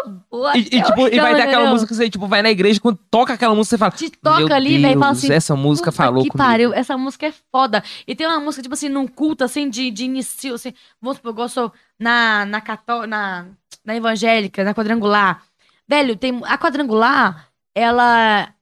E, 0.54 0.76
e, 0.76 0.80
até 0.80 0.92
o 0.92 0.94
tipo, 0.94 1.08
e 1.08 1.18
vai 1.20 1.34
ter 1.34 1.40
aquela 1.42 1.52
entendeu? 1.62 1.70
música 1.70 1.88
que 1.88 1.94
você 1.96 2.08
tipo, 2.10 2.28
vai 2.28 2.40
na 2.42 2.50
igreja, 2.50 2.78
quando 2.80 2.98
toca 3.10 3.32
aquela 3.32 3.52
música, 3.54 3.76
você 3.76 3.78
fala. 3.78 3.90
Te 3.92 4.10
toca 4.10 4.44
Meu 4.44 4.54
ali, 4.54 4.80
velho, 4.80 4.96
e 4.96 5.00
fala 5.00 5.10
assim. 5.12 5.32
essa 5.32 5.56
música 5.56 5.90
falou 5.90 6.22
que 6.22 6.30
comigo. 6.30 6.48
pariu, 6.50 6.72
essa 6.72 6.96
música 6.96 7.26
é 7.26 7.32
foda. 7.50 7.82
E 8.06 8.14
tem 8.14 8.26
uma 8.28 8.38
música, 8.38 8.62
tipo 8.62 8.74
assim, 8.74 8.88
num 8.88 9.06
culto, 9.08 9.42
assim, 9.42 9.68
de, 9.68 9.90
de 9.90 10.04
início, 10.04 10.54
assim, 10.54 10.72
vamos 11.02 11.16
supor, 11.16 11.34
eu 11.36 11.48
sou 11.48 11.72
na, 11.98 12.44
na, 12.46 12.60
cató 12.60 13.06
na, 13.08 13.46
na 13.84 13.94
evangélica, 13.96 14.64
na 14.64 14.74
quadrangular. 14.74 15.42
Velho, 15.86 16.16
tem, 16.16 16.40
a 16.44 16.56
quadrangular, 16.56 17.48
ela 17.74 18.54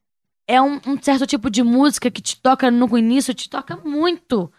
é 0.46 0.60
um, 0.60 0.80
um 0.86 1.00
certo 1.00 1.26
tipo 1.26 1.48
de 1.48 1.62
música 1.62 2.10
que 2.10 2.20
te 2.20 2.40
toca 2.40 2.70
no 2.70 2.98
início, 2.98 3.32
te 3.32 3.48
toca 3.48 3.76
muito. 3.76 4.52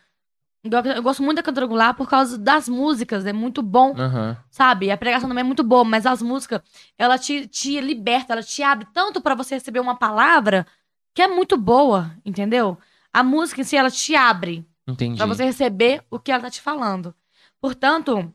Eu, 0.64 1.04
gosto 1.04 1.22
muito 1.22 1.38
da 1.38 1.44
quadrangular 1.44 1.94
por 1.94 2.10
causa 2.10 2.38
das 2.38 2.70
músicas, 2.70 3.26
é 3.26 3.34
muito 3.34 3.62
bom 3.62 3.94
Aham. 3.98 4.38
sabe? 4.50 4.90
A 4.92 4.98
pregação 4.98 5.28
também 5.28 5.42
é 5.42 5.46
muito 5.46 5.62
boa, 5.62 5.84
mas 5.84 6.06
as 6.06 6.22
músicas, 6.22 6.62
ela 6.98 7.18
te, 7.18 7.48
te 7.48 7.82
liberta, 7.82 8.32
ela 8.32 8.42
te 8.42 8.64
abre 8.64 8.88
tanto 8.94 9.20
pra 9.20 9.36
você 9.36 9.56
receber 9.56 9.82
uma 9.82 9.96
palavra 9.96 10.66
que 11.14 11.22
é 11.22 11.28
muito 11.28 11.58
boa, 11.58 12.16
entendeu? 12.26 12.78
A 13.12 13.22
música 13.22 13.60
em 13.62 13.64
si, 13.66 13.76
ela 13.76 13.92
te 13.92 14.16
abre 14.16 14.66
Entendi. 14.88 15.18
pra 15.18 15.26
você 15.26 15.44
receber 15.44 16.02
o 16.10 16.18
que 16.18 16.32
ela 16.32 16.44
tá 16.44 16.50
te 16.50 16.62
falando. 16.62 17.14
Portanto, 17.60 18.34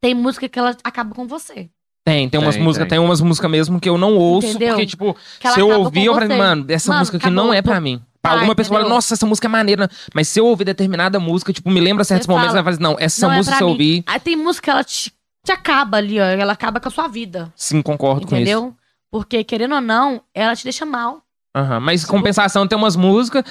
tem 0.00 0.14
música 0.14 0.48
que 0.48 0.58
ela 0.58 0.76
acaba 0.82 1.14
com 1.14 1.26
você. 1.26 1.68
Tem, 2.04 2.28
tem 2.28 2.40
umas 2.40 2.56
músicas, 2.56 2.88
tem. 2.88 2.98
tem 2.98 3.06
umas 3.06 3.20
músicas 3.20 3.50
mesmo 3.50 3.78
que 3.78 3.88
eu 3.88 3.98
não 3.98 4.16
ouço, 4.16 4.48
Entendeu? 4.48 4.68
porque, 4.70 4.86
tipo, 4.86 5.14
Que 5.38 5.46
ela 5.46 5.54
se 5.54 5.60
eu 5.60 5.66
acaba 5.66 5.84
ouvir, 5.84 6.00
com 6.00 6.06
eu 6.06 6.14
falei, 6.14 6.28
você. 6.28 6.36
mano, 6.36 6.64
essa 6.68 6.88
Mano, 6.88 6.98
música 7.00 7.16
aqui 7.18 7.26
acabou. 7.26 7.44
não 7.44 7.52
é 7.52 7.60
pra 7.62 7.80
mim. 7.80 8.00
Pra 8.22 8.32
Tá, 8.32 8.36
alguma 8.38 8.54
pessoa 8.54 8.80
fala, 8.80 8.88
nossa, 8.92 9.14
essa 9.14 9.26
música 9.26 9.46
é 9.46 9.50
maneira. 9.50 9.88
Mas 10.14 10.28
se 10.28 10.40
eu 10.40 10.46
ouvir 10.46 10.64
determinada 10.64 11.20
música, 11.20 11.52
tipo, 11.52 11.70
me 11.70 11.80
lembra 11.80 12.02
certos 12.04 12.26
Você 12.26 12.32
momentos, 12.32 12.52
fala, 12.52 12.62
vai 12.62 12.74
falar, 12.74 12.82
não, 12.90 12.96
essa 12.98 13.26
não 13.26 13.32
é 13.34 13.36
música 13.36 13.52
pra 13.52 13.58
se 13.58 13.62
eu 13.64 13.66
mim. 13.68 13.72
ouvir, 13.72 14.04
Aí 14.06 14.20
tem 14.20 14.36
música 14.36 14.64
que 14.64 14.70
ela 14.70 14.84
te, 14.84 15.12
te 15.44 15.52
acaba 15.52 15.98
ali, 15.98 16.18
ó. 16.18 16.24
Ela 16.24 16.52
acaba 16.52 16.80
com 16.80 16.88
a 16.88 16.90
sua 16.90 17.06
vida. 17.06 17.52
sim, 17.54 17.80
concordo 17.82 18.26
com 18.26 18.34
isso. 18.36 18.42
Entendeu? 18.50 18.74
Porque, 19.10 19.44
querendo 19.44 19.74
ou 19.74 19.80
não, 19.80 20.22
ela 20.34 20.54
te 20.56 20.64
deixa 20.64 20.84
mal. 20.86 21.22
Aham, 21.54 21.80
Mas, 21.80 22.04
compensação, 22.04 22.66
tem 22.66 22.78
umas 22.78 22.96
músicas... 22.96 23.44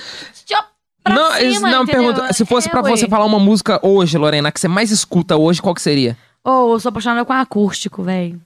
Te- 0.46 0.56
Pra 1.02 1.16
não, 1.16 1.32
cima, 1.34 1.70
não 1.72 1.84
entendeu? 1.84 2.14
pergunta, 2.14 2.34
se 2.34 2.44
fosse 2.46 2.68
É, 2.68 2.72
pra 2.72 2.82
ué. 2.84 2.90
você 2.90 3.08
falar 3.08 3.24
uma 3.26 3.40
música 3.40 3.80
hoje, 3.82 4.18
Lorena, 4.18 4.52
que 4.52 4.60
você 4.60 4.68
mais 4.68 4.92
escuta 4.92 5.38
hoje, 5.38 5.62
qual 5.62 5.74
que 5.74 5.82
seria? 5.82 6.18
Ô, 6.50 6.74
eu 6.74 6.80
sou 6.80 6.90
apaixonada 6.90 7.24
com 7.26 7.34
acústico, 7.34 8.04
velho. 8.04 8.42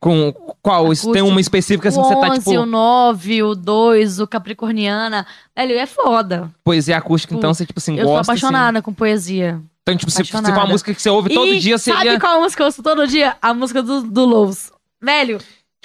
Com 0.00 0.32
qual? 0.62 0.94
Se 0.94 1.02
Tem 1.02 1.10
Acústico. 1.10 1.28
uma 1.28 1.40
específica 1.40 1.88
assim 1.88 1.98
o 1.98 2.02
que 2.02 2.08
você 2.08 2.14
11, 2.14 2.28
tá, 2.28 2.38
tipo, 2.38 2.50
o 2.60 2.66
9, 2.66 3.42
o 3.42 3.54
2, 3.56 4.20
o 4.20 4.26
Capricorniana. 4.28 5.26
Velho, 5.56 5.72
é 5.76 5.86
foda. 5.86 6.50
poesia 6.62 6.96
acústica, 6.96 7.30
Tipo, 7.30 7.38
então 7.40 7.52
você, 7.52 7.66
tipo 7.66 7.78
assim, 7.80 7.96
eu 7.96 8.04
sou 8.04 8.14
gosta. 8.14 8.32
assim. 8.32 8.38
apaixonada 8.44 8.80
com 8.80 8.92
poesia. 8.92 9.60
Então, 9.82 9.96
tipo, 9.96 10.10
se, 10.10 10.24
se 10.24 10.30
for 10.30 10.40
uma 10.40 10.66
música 10.66 10.94
que 10.94 11.00
você 11.02 11.08
ouve 11.10 11.32
todo 11.34 11.48
e 11.52 11.58
dia, 11.58 11.78
seria. 11.78 11.98
sabe 12.12 12.20
qual 12.20 12.40
música 12.42 12.62
eu 12.62 12.66
ouço 12.66 12.82
todo 12.82 13.06
dia? 13.08 13.36
A 13.42 13.52
música 13.54 13.82
do, 13.82 14.02
do 14.02 14.24
Lous. 14.24 14.70
Velho, 15.02 15.38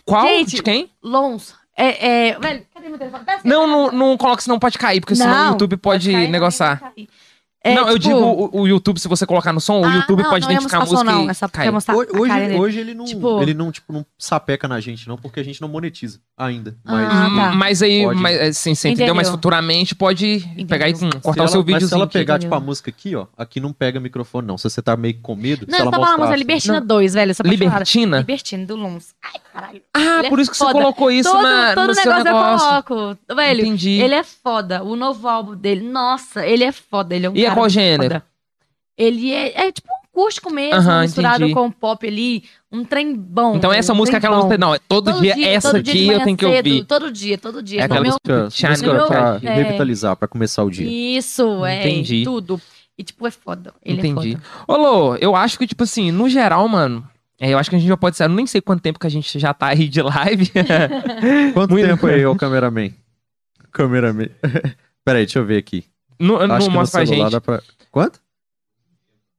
Qual? 0.06 0.28
Gente, 0.28 0.58
De 0.58 0.62
quem? 0.64 0.90
Lons. 1.02 1.56
É, 1.76 2.28
é... 2.30 2.40
Velho, 2.40 2.66
cadê 2.74 2.90
meu 2.90 2.98
telefone? 3.00 3.24
Não, 3.44 3.66
não, 3.66 3.92
não 3.92 4.18
coloca, 4.18 4.42
senão 4.44 4.60
pode 4.60 4.78
cair, 4.78 5.00
porque 5.00 5.16
senão 5.16 5.32
o 5.34 5.38
Não, 5.46 5.52
YouTube 5.54 5.78
pode, 5.78 6.12
cair, 6.12 6.26
não, 6.26 6.32
negociar. 6.32 6.80
pode 6.80 6.94
cair. 6.96 7.10
É, 7.66 7.74
não, 7.76 7.88
eu 7.88 7.98
tipo, 7.98 8.14
digo 8.16 8.20
o, 8.52 8.62
o 8.64 8.68
YouTube, 8.68 9.00
se 9.00 9.08
você 9.08 9.26
colocar 9.26 9.54
no 9.54 9.62
som, 9.62 9.80
o 9.80 9.86
ah, 9.86 9.96
YouTube 9.96 10.22
não, 10.22 10.30
pode 10.30 10.42
não 10.44 10.50
é 10.50 10.54
identificar 10.56 10.80
a 10.80 10.82
música 10.82 11.04
não. 11.06 11.26
e 11.26 11.30
É 11.30 11.34
só 11.34 11.48
cai. 11.48 11.72
mostrar 11.72 11.96
Hoje, 11.96 12.12
hoje, 12.58 12.80
ele 12.80 12.94
não, 12.94 13.06
Tipo- 13.06 13.42
ele 13.42 13.54
não, 13.54 13.72
tipo, 13.72 13.94
não 13.94 14.06
sapeca 14.18 14.68
na 14.68 14.82
gente, 14.82 15.08
não, 15.08 15.16
porque 15.18 15.40
a 15.40 15.44
gente 15.44 15.62
não 15.62 15.70
monetiza 15.70 16.20
ainda. 16.38 16.76
Ah, 16.84 16.92
Mas 16.92 17.08
tá. 17.10 17.28
Hum, 17.28 17.56
Mas 17.56 17.82
aí, 17.82 18.04
Pode. 18.04 18.20
mas, 18.20 18.42
assim, 18.42 18.76
você 18.76 18.90
entendeu? 18.90 19.06
Entendeu. 19.06 19.16
Mas 19.16 19.30
futuramente 19.30 19.96
pode 19.96 20.44
pegar 20.68 20.90
e 20.90 20.94
hum, 20.94 20.96
se 20.98 21.10
cortar 21.22 21.30
o 21.30 21.44
ela- 21.44 21.48
seu 21.48 21.62
mas 21.64 21.74
vídeo. 21.74 21.88
se 21.88 21.94
ela 21.94 22.06
pegar, 22.06 22.34
entendeu? 22.36 22.50
tipo, 22.50 22.56
a 22.56 22.60
música 22.60 22.90
aqui, 22.90 23.16
ó, 23.16 23.28
aqui 23.38 23.62
não 23.62 23.72
pega 23.72 23.98
microfone, 23.98 24.46
não. 24.46 24.58
Se 24.58 24.70
você 24.70 24.82
tá 24.82 24.98
meio 24.98 25.18
com 25.22 25.34
medo, 25.34 25.66
Não, 25.66 25.74
se 25.74 25.80
eu 25.80 25.84
ela 25.84 25.92
tava 25.92 26.04
falando, 26.04 26.20
mas 26.20 26.28
é 26.28 26.32
mostrar... 26.32 26.38
Libertina 26.38 26.80
Não. 26.82 26.88
2, 26.88 27.14
velho. 27.14 27.32
Essa. 27.32 27.44
Libertina? 27.44 28.18
Libertina, 28.18 28.66
do 28.66 28.76
Lums. 28.76 29.16
Ai, 29.24 29.40
caralho. 29.54 29.82
Ah, 29.94 30.18
Ele 30.20 30.28
é 30.28 30.30
por 30.30 30.40
isso 30.40 30.52
que 30.52 30.58
foda. 30.58 30.72
você 30.74 30.80
colocou 30.80 31.12
isso 31.12 31.32
todo 31.32 31.42
na, 31.44 31.74
todo 31.76 31.88
no 31.88 31.96
seu 31.96 32.12
negócio, 32.12 32.24
negócio. 32.34 32.76
eu 32.78 32.84
coloco. 32.84 33.20
Velho, 33.36 33.62
Entendi. 33.62 34.02
ele 34.02 34.16
é 34.16 34.24
foda. 34.24 34.84
O 34.84 34.96
novo 34.96 35.28
álbum 35.28 35.56
dele, 35.56 35.88
nossa, 35.88 36.46
ele 36.46 36.64
é 36.64 36.72
foda. 36.72 37.16
Ele 37.16 37.26
é 37.26 37.30
um 37.30 37.36
E 37.36 37.42
é 37.42 37.44
cara 37.44 37.56
qual 37.56 37.64
muito 37.64 37.74
gênero? 37.74 38.14
foda. 38.16 38.26
Ele 38.98 39.32
é, 39.32 39.68
é 39.68 39.72
tipo 39.72 39.88
um 39.92 40.04
acústico 40.22 40.52
mesmo, 40.54 40.76
Aham, 40.80 41.02
misturado 41.02 41.38
entendi. 41.44 41.54
com 41.54 41.72
pop 41.72 42.08
ali. 42.08 42.44
Um 42.72 42.84
trem 42.84 43.16
bom. 43.16 43.56
Então 43.56 43.72
essa 43.74 43.94
um 43.94 43.96
música 43.96 44.18
é 44.18 44.20
aquela 44.20 44.38
música. 44.38 44.58
Não, 44.58 44.76
todo, 44.88 45.14
dia, 45.22 45.48
essa 45.50 45.72
todo 45.72 45.84
dia 45.84 45.94
aqui 45.94 46.08
eu 46.08 46.24
tenho 46.24 46.38
que 46.38 46.46
cedo, 46.46 46.56
ouvir. 46.58 46.84
Todo 46.86 47.12
dia, 47.12 47.38
todo 47.38 47.62
dia. 47.64 47.82
É 47.82 47.84
aquela 47.84 48.00
No 48.00 48.04
meu- 48.04 48.12
Música, 48.46 48.70
música 48.70 48.94
no 48.94 49.08
pra 49.08 49.40
meu- 49.40 49.52
é. 49.52 49.56
revitalizar, 49.56 50.16
pra 50.16 50.28
começar 50.28 50.64
o 50.64 50.70
dia. 50.72 50.88
Isso, 51.18 51.64
é. 51.66 51.80
Entendi. 51.82 52.24
Tudo. 52.24 52.60
E 52.98 53.04
tipo, 53.04 53.26
é 53.28 53.32
foda. 53.32 53.74
Ele 53.84 53.98
Entendi. 54.08 54.34
é 54.36 54.38
foda. 54.38 54.44
Ô, 54.68 54.76
Lô, 54.78 55.16
eu 55.16 55.36
acho 55.36 55.58
que, 55.58 55.66
tipo 55.68 55.84
assim, 55.84 56.12
no 56.12 56.30
geral, 56.30 56.68
mano, 56.68 57.08
é, 57.46 57.54
eu 57.54 57.58
acho 57.58 57.70
que 57.70 57.76
a 57.76 57.80
gente 57.80 57.88
já 57.88 57.98
pode 57.98 58.16
ser. 58.16 58.24
Eu 58.24 58.30
nem 58.30 58.46
sei 58.48 58.62
quanto 58.62 58.82
tempo 58.82 58.98
que 59.00 59.08
a 59.08 59.10
gente 59.10 59.38
já 59.40 59.54
tá 59.54 59.68
aí 59.68 59.88
de 59.88 60.02
live. 60.02 60.52
Quanto 61.54 61.72
Muito- 61.72 61.88
tempo 61.88 62.08
aí, 62.08 62.26
ô 62.26 62.36
cameraman? 62.36 62.92
Cameraman. 63.72 64.30
Peraí, 65.04 65.26
deixa 65.26 65.40
eu 65.40 65.46
ver 65.46 65.58
aqui. 65.58 65.84
não 66.20 66.38
Acho 66.38 66.48
não 66.48 66.58
que 66.60 66.66
no 66.68 66.72
mostra 66.72 67.00
pra 67.00 67.06
celular 67.08 67.26
gente. 67.26 67.32
dá 67.34 67.42
pra... 67.42 67.62
Quanto? 67.92 68.20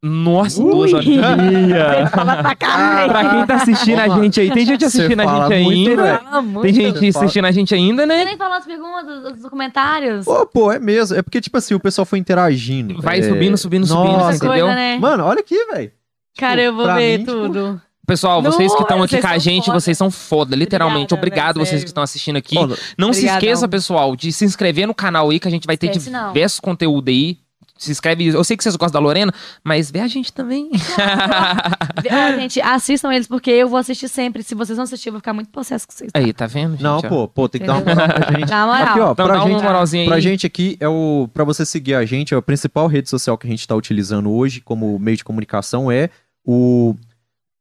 Nossa, 0.07 0.63
Ui. 0.63 0.71
duas 0.71 0.93
horas. 0.93 1.07
Pra 2.13 2.55
caralho. 2.55 3.09
pra 3.11 3.31
quem 3.31 3.47
tá 3.47 3.55
assistindo 3.55 3.99
a 4.01 4.09
gente 4.21 4.39
aí, 4.39 4.51
tem 4.51 4.67
gente 4.67 4.81
Você 4.81 4.99
assistindo 4.99 5.21
a 5.21 5.49
gente 5.49 5.89
ainda. 5.89 6.43
muito. 6.43 6.61
Tem 6.63 6.75
gente 6.75 6.99
Você 7.13 7.19
assistindo 7.19 7.45
a 7.47 7.51
gente 7.51 7.75
ainda, 7.75 8.03
Você 8.03 8.07
né? 8.07 8.25
nem 8.27 8.37
falou 8.37 8.53
as 8.53 8.67
perguntas, 8.67 9.41
os 9.43 9.49
comentários. 9.49 10.27
Ô, 10.27 10.45
pô, 10.45 10.71
é 10.71 10.79
mesmo. 10.79 11.17
É 11.17 11.23
porque, 11.23 11.41
tipo 11.41 11.57
assim, 11.57 11.73
o 11.73 11.81
pessoal 11.81 12.05
foi 12.05 12.19
interagindo. 12.19 13.01
Vai 13.01 13.21
É, 13.21 13.23
subindo, 13.23 13.57
subindo, 13.57 13.87
subindo, 13.87 14.13
Nossa, 14.13 14.25
Muita 14.29 14.37
entendeu? 14.45 14.67
coisa, 14.67 14.75
né? 14.75 14.99
Mano, 14.99 15.25
olha 15.25 15.41
aqui, 15.41 15.57
velho. 15.73 15.91
Cara, 16.37 16.61
eu 16.61 16.75
vou 16.75 16.85
pra 16.85 16.97
ver 16.97 17.21
mim, 17.21 17.25
tipo, 17.25 17.81
Pessoal, 18.07 18.43
vocês 18.43 18.75
que 18.75 18.83
estão 18.83 18.99
Não, 18.99 19.05
aqui 19.05 19.21
com 19.21 19.27
a 19.27 19.39
gente, 19.39 19.67
foda. 19.67 19.81
vocês 19.81 19.97
são 19.97 20.11
foda, 20.11 20.55
literalmente. 20.55 21.15
Obrigada, 21.15 21.51
Obrigado 21.53 21.67
vocês 21.67 21.83
que 21.83 21.89
estão 21.91 22.03
assistindo 22.03 22.37
aqui. 22.37 22.57
Ó, 22.59 22.67
Não 22.99 23.13
se 23.13 23.21
Obrigadão. 23.21 23.37
esqueça, 23.39 23.69
pessoal, 23.69 24.15
de 24.17 24.33
se 24.33 24.45
inscrever 24.45 24.87
no 24.87 24.95
canal 24.95 25.31
aí, 25.31 25.41
que 25.41 25.49
a 25.49 25.51
gente 25.51 25.67
vai 25.67 25.77
ter 25.77 25.87
Esquece, 25.87 26.11
não. 26.11 26.33
diversos 26.33 26.61
conteúdos 26.61 27.13
aí. 27.13 27.39
Se 27.77 27.91
inscreve. 27.91 28.29
Eu 28.29 28.45
sei 28.45 28.57
que 28.57 28.63
vocês 28.63 28.77
gostam 28.77 29.01
da 29.01 29.05
Lorena, 29.05 29.33
mas 29.65 29.91
vê 29.91 29.99
a 29.99 30.07
gente 30.07 30.33
também. 30.33 30.71
Ó, 30.73 32.39
gente, 32.39 32.61
assistam 32.61 33.13
eles, 33.13 33.27
porque 33.27 33.51
eu 33.51 33.69
vou 33.69 33.79
assistir 33.79 34.09
sempre. 34.09 34.43
Se 34.45 34.55
vocês 34.55 34.77
não 34.77 34.85
assistirem, 34.85 35.11
eu 35.11 35.15
vou 35.15 35.21
ficar 35.21 35.33
muito 35.33 35.51
possesso 35.51 35.87
com 35.87 35.93
vocês. 35.93 36.11
aí, 36.15 36.33
tá 36.33 36.47
vendo? 36.47 36.73
gente, 36.73 36.83
Não, 36.83 36.99
ó? 36.99 37.03
pô, 37.03 37.29
pô, 37.29 37.49
tem 37.49 37.61
que 37.61 37.67
dar 37.67 37.75
uma 37.75 37.85
moral 37.95 38.09
pra 38.09 38.33
gente. 38.39 38.49
Na 38.51 38.67
moral. 38.67 38.83
Aqui, 38.85 39.01
ó, 39.01 39.13
Então 39.13 39.27
pra 39.27 39.35
dá 39.37 39.45
uma 39.45 39.51
gente, 39.53 39.63
moralzinha 39.65 40.03
aí. 40.05 40.09
pra 40.09 40.21
gente 40.21 40.47
aqui, 40.47 40.77
é 40.79 40.89
o 40.89 41.29
pra 41.35 41.43
você 41.43 41.67
seguir 41.67 41.95
a 41.95 42.05
gente, 42.05 42.33
a 42.35 42.41
principal 42.41 42.87
rede 42.87 43.09
social 43.11 43.37
que 43.37 43.47
a 43.47 43.51
gente 43.51 43.67
tá 43.67 43.75
utilizando 43.75 44.31
hoje 44.31 44.61
como 44.61 44.97
meio 44.99 45.17
de 45.17 45.25
comunicação 45.25 45.91
é 45.91 46.11
o 46.45 46.95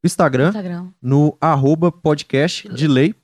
Instagram, 0.04 0.48
Instagram. 0.50 0.88
no 1.02 1.38
arroba 1.40 1.92
podcast 1.92 2.68
de 2.70 2.88
lei. 2.88 3.16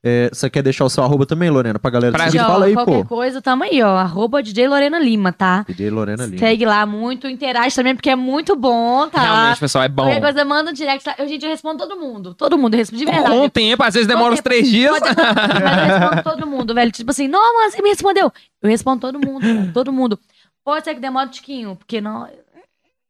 É, 0.00 0.30
você 0.32 0.48
quer 0.48 0.62
deixar 0.62 0.84
o 0.84 0.88
seu 0.88 1.02
arroba 1.02 1.26
também, 1.26 1.50
Lorena, 1.50 1.76
pra 1.76 1.90
galera 1.90 2.12
Pra- 2.16 2.28
ó, 2.28 2.46
Fala 2.46 2.66
aí, 2.66 2.72
qualquer 2.72 3.02
pô. 3.02 3.16
coisa, 3.16 3.42
tamo 3.42 3.64
aí, 3.64 3.82
ó. 3.82 3.96
Arroba 3.96 4.40
DJ 4.40 4.68
Lorena 4.68 4.96
Lima, 4.96 5.32
tá? 5.32 5.64
DJ 5.66 5.90
Lorena 5.90 6.24
Lima. 6.24 6.38
Segue 6.38 6.64
lá 6.64 6.86
muito, 6.86 7.26
interage 7.26 7.74
também, 7.74 7.96
porque 7.96 8.08
é 8.08 8.14
muito 8.14 8.54
bom, 8.54 9.08
tá? 9.08 9.20
Realmente, 9.20 9.58
pessoal, 9.58 9.82
é 9.82 9.88
bom. 9.88 10.04
Qualquer 10.04 10.20
coisa, 10.20 10.44
manda 10.44 10.70
um 10.70 10.72
direct 10.72 11.04
lá. 11.06 11.16
Eu, 11.18 11.26
gente, 11.26 11.42
eu 11.44 11.50
respondo 11.50 11.78
todo 11.78 11.96
mundo. 11.98 12.32
Todo 12.32 12.56
mundo, 12.56 12.74
eu 12.74 12.78
respondo 12.78 13.00
de 13.04 13.10
verdade. 13.10 13.28
Com 13.28 13.42
o 13.44 13.50
tempo, 13.50 13.82
às 13.82 13.92
vezes 13.94 14.06
demora 14.06 14.32
uns 14.32 14.40
três 14.40 14.70
dias. 14.70 14.92
Mas 15.02 15.02
eu 15.02 15.88
respondo 15.98 16.22
todo 16.22 16.46
mundo, 16.46 16.74
velho. 16.74 16.92
Tipo 16.92 17.10
assim, 17.10 17.26
não, 17.26 17.56
mas 17.56 17.74
você 17.74 17.82
me 17.82 17.88
respondeu. 17.88 18.32
Eu 18.62 18.70
respondo 18.70 19.00
todo 19.00 19.18
mundo, 19.18 19.44
todo 19.74 19.92
mundo. 19.92 20.16
Pode 20.64 20.84
ser 20.84 20.94
que 20.94 21.00
demore 21.00 21.26
um 21.26 21.30
tiquinho, 21.30 21.74
porque 21.74 22.00
não. 22.00 22.28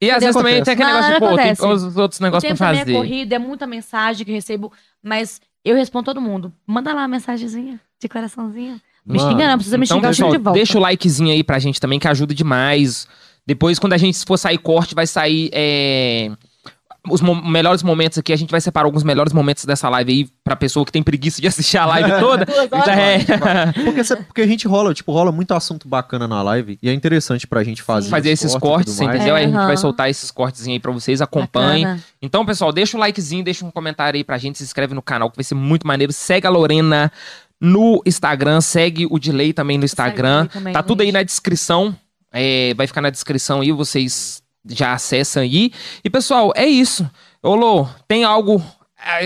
E 0.01 0.09
às 0.09 0.21
vezes 0.21 0.35
também 0.35 0.63
tem 0.63 0.73
aquele 0.73 0.87
negócio 0.87 1.11
pô, 1.19 1.35
tem 1.35 1.51
acontece. 1.51 1.65
os 1.65 1.97
outros 1.97 2.19
negócios 2.21 2.47
tempo 2.47 2.57
pra 2.57 2.75
fazer. 2.75 2.91
é 2.91 2.95
corrido, 2.95 3.33
é 3.33 3.39
muita 3.39 3.67
mensagem 3.67 4.25
que 4.25 4.31
eu 4.31 4.35
recebo, 4.35 4.71
mas 5.03 5.41
eu 5.63 5.75
respondo 5.75 6.05
todo 6.05 6.21
mundo. 6.21 6.53
Manda 6.65 6.93
lá 6.93 7.01
uma 7.01 7.07
mensagenzinha 7.09 7.79
de 8.01 8.07
coraçãozinho. 8.07 8.79
Me 9.05 9.19
xinga, 9.19 9.47
não 9.47 9.55
precisa 9.55 9.77
me 9.77 9.85
Então, 9.85 9.97
xingar, 9.97 10.09
pessoal, 10.09 10.31
de 10.31 10.37
volta. 10.37 10.57
deixa 10.57 10.77
o 10.77 10.81
likezinho 10.81 11.31
aí 11.31 11.43
pra 11.43 11.59
gente 11.59 11.79
também, 11.81 11.99
que 11.99 12.07
ajuda 12.07 12.33
demais. 12.33 13.07
Depois, 13.45 13.79
quando 13.79 13.93
a 13.93 13.97
gente 13.97 14.23
for 14.25 14.37
sair 14.37 14.57
corte, 14.59 14.93
vai 14.93 15.07
sair 15.07 15.49
é, 15.51 16.31
os 17.09 17.21
mo- 17.21 17.35
melhores 17.35 17.81
momentos 17.83 18.17
aqui. 18.17 18.33
A 18.33 18.35
gente 18.35 18.49
vai 18.51 18.59
separar 18.59 18.85
alguns 18.85 19.03
melhores 19.03 19.31
momentos 19.31 19.63
dessa 19.65 19.87
live 19.89 20.11
aí 20.11 20.27
pra 20.43 20.55
pessoa 20.55 20.85
que 20.85 20.91
tem 20.91 21.01
preguiça 21.01 21.41
de 21.41 21.47
assistir 21.47 21.77
a 21.77 21.85
live 21.85 22.09
toda. 22.19 22.45
Já 22.85 22.95
é. 22.95 23.19
Porque, 23.85 24.03
cê- 24.03 24.15
porque 24.17 24.41
a 24.41 24.47
gente 24.47 24.67
rola, 24.67 24.93
tipo, 24.93 25.11
rola 25.11 25.31
muito 25.31 25.53
assunto 25.53 25.87
bacana 25.87 26.27
na 26.27 26.41
live 26.41 26.77
e 26.81 26.89
é 26.89 26.93
interessante 26.93 27.47
pra 27.47 27.63
gente 27.63 27.81
fazer. 27.81 28.09
Fazer 28.09 28.29
esses 28.31 28.55
cortes, 28.55 28.99
mais. 28.99 29.15
entendeu? 29.15 29.35
Aí 29.35 29.43
a 29.45 29.47
gente 29.47 29.55
vai 29.55 29.77
soltar 29.77 30.09
esses 30.09 30.29
cortezinhos 30.31 30.75
aí 30.75 30.79
pra 30.79 30.91
vocês, 30.91 31.21
acompanhem. 31.21 31.85
Bacana. 31.85 32.03
Então, 32.21 32.45
pessoal, 32.45 32.71
deixa 32.73 32.97
um 32.97 32.99
likezinho, 32.99 33.43
deixa 33.43 33.65
um 33.65 33.71
comentário 33.71 34.17
aí 34.17 34.23
pra 34.23 34.37
gente, 34.37 34.57
se 34.57 34.63
inscreve 34.63 34.93
no 34.93 35.01
canal, 35.01 35.29
que 35.29 35.37
vai 35.37 35.43
ser 35.43 35.55
muito 35.55 35.87
maneiro. 35.87 36.11
Segue 36.11 36.45
a 36.47 36.49
Lorena 36.49 37.11
no 37.61 38.01
Instagram, 38.05 38.61
segue 38.61 39.05
o 39.09 39.17
Delay 39.19 39.53
também 39.53 39.77
no 39.77 39.85
Instagram. 39.85 40.47
Também, 40.47 40.73
Tá 40.73 40.81
tudo 40.83 41.01
aí 41.01 41.07
gente. 41.07 41.13
na 41.15 41.23
descrição. 41.23 41.95
é, 42.31 42.73
vai 42.75 42.85
ficar 42.87 43.01
na 43.01 43.09
descrição 43.09 43.61
aí, 43.61 43.71
vocês 43.71 44.41
já 44.69 44.93
acessam 44.93 45.43
aí. 45.43 45.71
E, 46.03 46.09
pessoal, 46.09 46.51
é 46.55 46.65
isso. 46.65 47.09
Ô, 47.41 47.55
Lô, 47.55 47.87
tem 48.07 48.23
algo. 48.23 48.63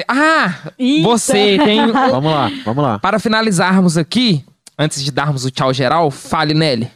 Ah! 0.07 0.71
Eita. 0.77 1.07
Você 1.07 1.57
tem. 1.63 1.87
Vamos 1.91 2.31
lá, 2.31 2.51
vamos 2.63 2.83
lá, 2.83 2.99
Para 2.99 3.17
finalizarmos 3.19 3.97
aqui, 3.97 4.45
antes 4.77 5.03
de 5.03 5.11
darmos 5.11 5.45
o 5.45 5.51
tchau 5.51 5.73
geral, 5.73 6.11
fale, 6.11 6.53
Nelly. 6.53 6.87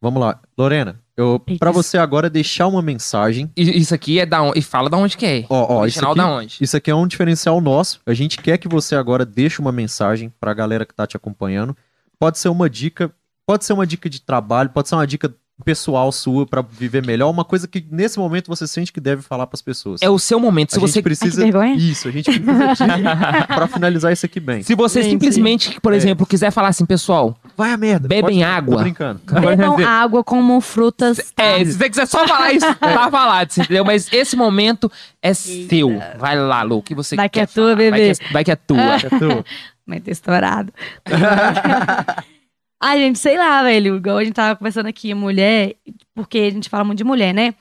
vamos 0.00 0.20
lá. 0.22 0.38
Lorena, 0.56 1.00
eu, 1.16 1.42
Eita. 1.46 1.58
pra 1.58 1.72
você 1.72 1.98
agora 1.98 2.30
deixar 2.30 2.68
uma 2.68 2.80
mensagem. 2.80 3.50
Isso 3.56 3.92
aqui 3.94 4.20
é 4.20 4.24
da 4.26 4.42
onde? 4.42 4.60
E 4.60 4.62
fala 4.62 4.88
da 4.88 4.96
onde 4.96 5.16
que 5.16 5.26
é. 5.26 5.44
Ó, 5.48 5.78
ó, 5.80 5.86
isso 5.86 6.04
aqui, 6.04 6.16
da 6.16 6.28
onde? 6.28 6.56
isso 6.60 6.76
aqui 6.76 6.90
é 6.90 6.94
um 6.94 7.06
diferencial 7.06 7.60
nosso. 7.60 8.00
A 8.06 8.14
gente 8.14 8.38
quer 8.38 8.58
que 8.58 8.68
você 8.68 8.94
agora 8.94 9.26
deixe 9.26 9.60
uma 9.60 9.72
mensagem 9.72 10.32
pra 10.38 10.54
galera 10.54 10.86
que 10.86 10.94
tá 10.94 11.06
te 11.06 11.16
acompanhando. 11.16 11.76
Pode 12.18 12.38
ser 12.38 12.48
uma 12.48 12.70
dica, 12.70 13.10
pode 13.44 13.64
ser 13.64 13.72
uma 13.72 13.86
dica 13.86 14.08
de 14.08 14.20
trabalho, 14.22 14.70
pode 14.70 14.88
ser 14.88 14.94
uma 14.94 15.06
dica 15.06 15.34
pessoal 15.60 16.10
sua 16.12 16.46
pra 16.46 16.62
viver 16.62 17.04
melhor, 17.04 17.30
uma 17.30 17.44
coisa 17.44 17.66
que 17.68 17.84
nesse 17.90 18.18
momento 18.18 18.48
você 18.48 18.66
sente 18.66 18.92
que 18.92 19.00
deve 19.00 19.22
falar 19.22 19.46
pras 19.46 19.62
pessoas. 19.62 20.00
É 20.02 20.08
o 20.10 20.18
seu 20.18 20.38
momento. 20.40 20.72
Se 20.72 20.78
a 20.78 20.80
você 20.80 20.94
gente 20.94 21.02
precisa 21.04 21.44
Ai, 21.44 21.76
que 21.76 21.82
isso, 21.90 22.08
a 22.08 22.10
gente 22.10 22.40
precisa 22.40 22.86
pra 23.46 23.66
finalizar 23.66 24.12
isso 24.12 24.26
aqui 24.26 24.40
bem. 24.40 24.62
Se 24.62 24.74
você 24.74 25.02
Gente. 25.02 25.12
simplesmente, 25.12 25.80
por 25.80 25.92
É. 25.92 25.96
exemplo, 25.96 26.26
quiser 26.26 26.50
falar 26.50 26.68
assim, 26.68 26.84
pessoal, 26.86 27.36
Vai 27.56 27.72
a 27.72 27.76
merda. 27.76 28.08
Bebem 28.08 28.22
pode- 28.38 28.42
água. 28.42 28.76
Tô 28.76 28.82
brincando. 28.82 29.20
Bebam 29.40 29.86
água 29.86 30.24
como 30.24 30.60
frutas. 30.60 31.32
é, 31.36 31.64
se 31.64 31.72
você 31.74 31.88
quiser 31.90 32.06
só 32.06 32.26
falar 32.26 32.52
isso, 32.52 32.66
tá 32.76 33.10
falado, 33.10 33.50
você 33.50 33.60
entendeu? 33.62 33.84
Mas 33.84 34.08
esse 34.12 34.34
momento 34.36 34.90
é 35.22 35.34
seu. 35.34 36.00
Vai 36.18 36.38
lá, 36.38 36.62
Lu, 36.62 36.78
o 36.78 36.82
que 36.82 36.94
você 36.94 37.16
Vai 37.16 37.28
que 37.28 37.34
quer 37.38 37.42
é 37.42 37.46
tua, 37.46 37.64
falar. 37.64 37.76
bebê. 37.76 37.90
Vai 37.90 38.14
que 38.14 38.22
é, 38.22 38.32
vai 38.32 38.44
que 38.44 38.50
é 38.50 38.56
tua. 38.56 38.94
É 38.94 38.98
tu. 38.98 39.44
Mas 39.86 40.00
ter 40.04 40.10
estourado. 40.12 40.72
Ai, 42.80 42.98
gente, 42.98 43.18
sei 43.18 43.36
lá, 43.36 43.62
velho. 43.62 43.96
Igual 43.96 44.16
a 44.18 44.24
gente 44.24 44.34
tava 44.34 44.56
conversando 44.56 44.86
aqui, 44.86 45.12
mulher, 45.12 45.76
porque 46.14 46.38
a 46.38 46.50
gente 46.50 46.68
fala 46.68 46.82
muito 46.82 46.98
de 46.98 47.04
mulher, 47.04 47.34
né? 47.34 47.54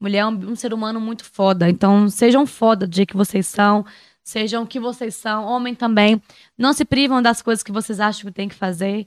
Mulher 0.00 0.18
é 0.20 0.26
um, 0.26 0.52
um 0.52 0.56
ser 0.56 0.72
humano 0.72 1.00
muito 1.00 1.24
foda. 1.24 1.68
Então, 1.68 2.08
sejam 2.08 2.46
foda 2.46 2.86
do 2.86 2.94
jeito 2.94 3.10
que 3.10 3.16
vocês 3.16 3.46
são. 3.46 3.84
Sejam 4.22 4.62
o 4.62 4.66
que 4.66 4.78
vocês 4.78 5.16
são. 5.16 5.44
Homem 5.44 5.74
também. 5.74 6.22
Não 6.56 6.72
se 6.72 6.84
privam 6.84 7.20
das 7.20 7.42
coisas 7.42 7.64
que 7.64 7.72
vocês 7.72 7.98
acham 7.98 8.26
que 8.26 8.32
tem 8.32 8.48
que 8.48 8.54
fazer. 8.54 9.06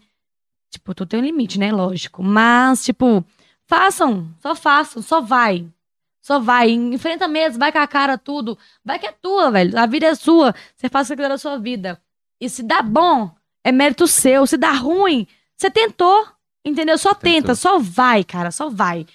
Tipo, 0.70 0.94
tu 0.94 1.06
tem 1.06 1.20
um 1.22 1.24
limite, 1.24 1.58
né? 1.58 1.72
Lógico. 1.72 2.22
Mas, 2.22 2.84
tipo, 2.84 3.24
façam. 3.66 4.28
Só 4.42 4.54
façam. 4.54 5.02
Só 5.02 5.22
vai. 5.22 5.66
Só 6.22 6.40
vai. 6.40 6.72
Enfrenta 6.72 7.28
mesmo. 7.28 7.60
Vai 7.60 7.72
com 7.72 7.80
a 7.80 7.88
cara 7.88 8.18
tudo. 8.18 8.58
Vai 8.84 9.00
que 9.00 9.08
é 9.08 9.14
tua, 9.14 9.50
velho. 9.50 9.80
A 9.80 9.86
vida 9.86 10.08
é 10.08 10.16
sua. 10.16 10.54
Você 10.76 10.90
faz 10.90 11.08
o 11.08 11.12
que 11.12 11.18
quiser 11.18 11.30
da 11.30 11.38
sua 11.38 11.58
vida. 11.58 12.02
E 12.40 12.50
se 12.50 12.62
dá 12.64 12.82
bom, 12.82 13.32
é 13.64 13.72
mérito 13.72 14.08
seu. 14.08 14.46
Se 14.46 14.58
dá 14.58 14.72
ruim, 14.74 15.26
você 15.64 15.72
tentou. 15.72 16.28
Entendeu? 16.66 16.98
Só 16.98 17.14
Tentou. 17.14 17.42
tenta. 17.42 17.56
Só 17.56 17.80
vai, 17.80 18.24
cara. 18.24 18.52
Só 18.52 18.70
vai. 18.70 19.06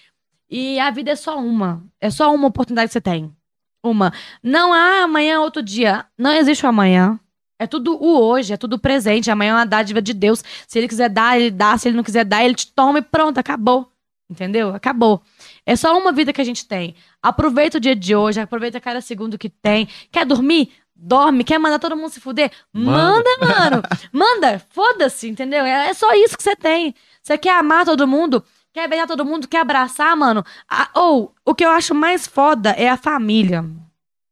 E 0.50 0.78
a 0.80 0.90
vida 0.90 1.10
é 1.10 1.16
só 1.16 1.38
uma. 1.38 1.82
É 2.00 2.10
só 2.10 2.34
uma 2.34 2.48
oportunidade 2.48 2.88
que 2.88 2.92
você 2.92 3.00
tem. 3.00 3.34
Uma. 3.82 4.12
Não 4.42 4.72
há 4.72 5.02
amanhã 5.02 5.40
outro 5.40 5.62
dia. 5.62 6.04
Não 6.16 6.32
existe 6.32 6.64
o 6.64 6.68
amanhã. 6.68 7.18
É 7.58 7.66
tudo 7.66 7.96
o 8.00 8.20
hoje, 8.22 8.52
é 8.52 8.56
tudo 8.56 8.74
o 8.74 8.78
presente. 8.78 9.30
Amanhã 9.30 9.50
é 9.50 9.54
uma 9.54 9.66
dádiva 9.66 10.00
de 10.00 10.14
Deus. 10.14 10.44
Se 10.66 10.78
ele 10.78 10.88
quiser 10.88 11.08
dar, 11.08 11.38
ele 11.38 11.50
dá. 11.50 11.76
Se 11.76 11.88
ele 11.88 11.96
não 11.96 12.04
quiser 12.04 12.24
dar, 12.24 12.44
ele 12.44 12.54
te 12.54 12.68
toma 12.72 12.98
e 12.98 13.02
pronto, 13.02 13.38
acabou. 13.38 13.90
Entendeu? 14.30 14.74
Acabou. 14.74 15.22
É 15.64 15.74
só 15.74 15.98
uma 15.98 16.12
vida 16.12 16.32
que 16.32 16.40
a 16.40 16.44
gente 16.44 16.66
tem. 16.66 16.94
Aproveita 17.22 17.78
o 17.78 17.80
dia 17.80 17.96
de 17.96 18.14
hoje, 18.14 18.40
aproveita 18.40 18.78
cada 18.78 19.00
segundo 19.00 19.38
que 19.38 19.48
tem. 19.48 19.88
Quer 20.12 20.26
dormir? 20.26 20.70
Dorme. 21.00 21.44
Quer 21.44 21.58
mandar 21.58 21.78
todo 21.78 21.96
mundo 21.96 22.10
se 22.10 22.20
fuder? 22.20 22.50
Manda. 22.72 23.22
Manda, 23.40 23.54
mano. 23.70 23.82
Manda. 24.12 24.58
Foda-se, 24.70 25.28
entendeu? 25.28 25.64
É, 25.64 25.90
é 25.90 25.94
só 25.94 26.12
isso 26.14 26.36
que 26.36 26.42
você 26.42 26.56
tem. 26.56 26.94
Você 27.22 27.38
quer 27.38 27.54
amar 27.54 27.84
todo 27.84 28.06
mundo? 28.06 28.44
quer 28.72 28.86
beijar 28.88 29.08
todo 29.08 29.24
mundo, 29.24 29.48
quer 29.48 29.58
abraçar, 29.60 30.16
mano. 30.16 30.44
A- 30.68 30.90
Ou, 30.94 31.34
o 31.44 31.52
que 31.52 31.64
eu 31.64 31.70
acho 31.70 31.94
mais 31.96 32.28
foda 32.28 32.70
é 32.70 32.88
a 32.88 32.96
família. 32.96 33.64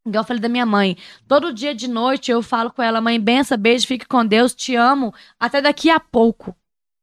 Igual 0.06 0.22
eu 0.22 0.26
falei 0.26 0.40
da 0.40 0.48
minha 0.48 0.64
mãe. 0.66 0.96
Todo 1.26 1.52
dia 1.52 1.74
de 1.74 1.88
noite 1.88 2.30
eu 2.30 2.40
falo 2.42 2.70
com 2.70 2.80
ela, 2.80 3.00
mãe, 3.00 3.18
benção, 3.18 3.58
beijo, 3.58 3.88
fique 3.88 4.06
com 4.06 4.24
Deus, 4.24 4.54
te 4.54 4.76
amo. 4.76 5.12
Até 5.40 5.60
daqui 5.60 5.90
a 5.90 5.98
pouco. 5.98 6.54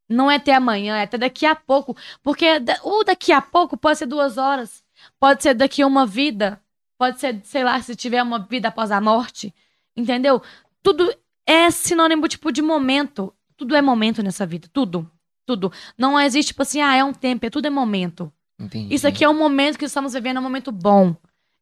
Não 0.08 0.32
é 0.32 0.36
até 0.36 0.54
amanhã, 0.56 0.96
é 0.96 1.04
até 1.04 1.18
daqui 1.18 1.46
a 1.46 1.54
pouco. 1.54 1.98
Porque 2.22 2.46
o 2.84 3.04
daqui 3.04 3.34
a 3.34 3.42
pouco 3.42 3.76
pode 3.76 3.98
ser 3.98 4.06
duas 4.06 4.38
horas. 4.38 4.82
Pode 5.20 5.44
ser 5.44 5.54
daqui 5.54 5.82
a 5.82 5.88
uma 5.88 6.06
vida. 6.06 6.62
Pode 7.04 7.20
ser, 7.20 7.42
sei 7.44 7.66
lá, 7.66 7.82
se 7.82 7.98
tiver 7.98 8.24
uma 8.24 8.40
vida 8.40 8.70
após 8.70 8.90
a 8.90 9.02
morte. 9.02 9.54
Entendeu? 9.94 10.42
Tudo 10.82 11.14
é 11.46 11.70
sinônimo, 11.70 12.30
tipo, 12.30 12.50
de 12.50 12.62
momento. 12.62 13.34
Tudo 13.58 13.76
é 13.76 13.82
momento 13.82 14.24
nessa 14.24 14.46
vida. 14.46 14.70
Tudo. 14.72 15.12
Tudo. 15.46 15.70
Não 15.98 16.18
existe, 16.18 16.54
tipo 16.54 16.62
assim, 16.62 16.80
ah, 16.80 16.96
é 16.96 17.04
um 17.04 17.12
tempo. 17.12 17.46
É 17.46 17.50
tudo 17.50 17.66
é 17.66 17.70
momento. 17.70 18.32
Entendi. 18.58 18.96
Isso 18.96 19.06
aqui 19.06 19.22
é 19.22 19.28
um 19.28 19.38
momento 19.38 19.78
que 19.78 19.84
estamos 19.84 20.14
vivendo, 20.14 20.38
é 20.38 20.40
um 20.40 20.44
momento 20.44 20.72
bom. 20.72 21.14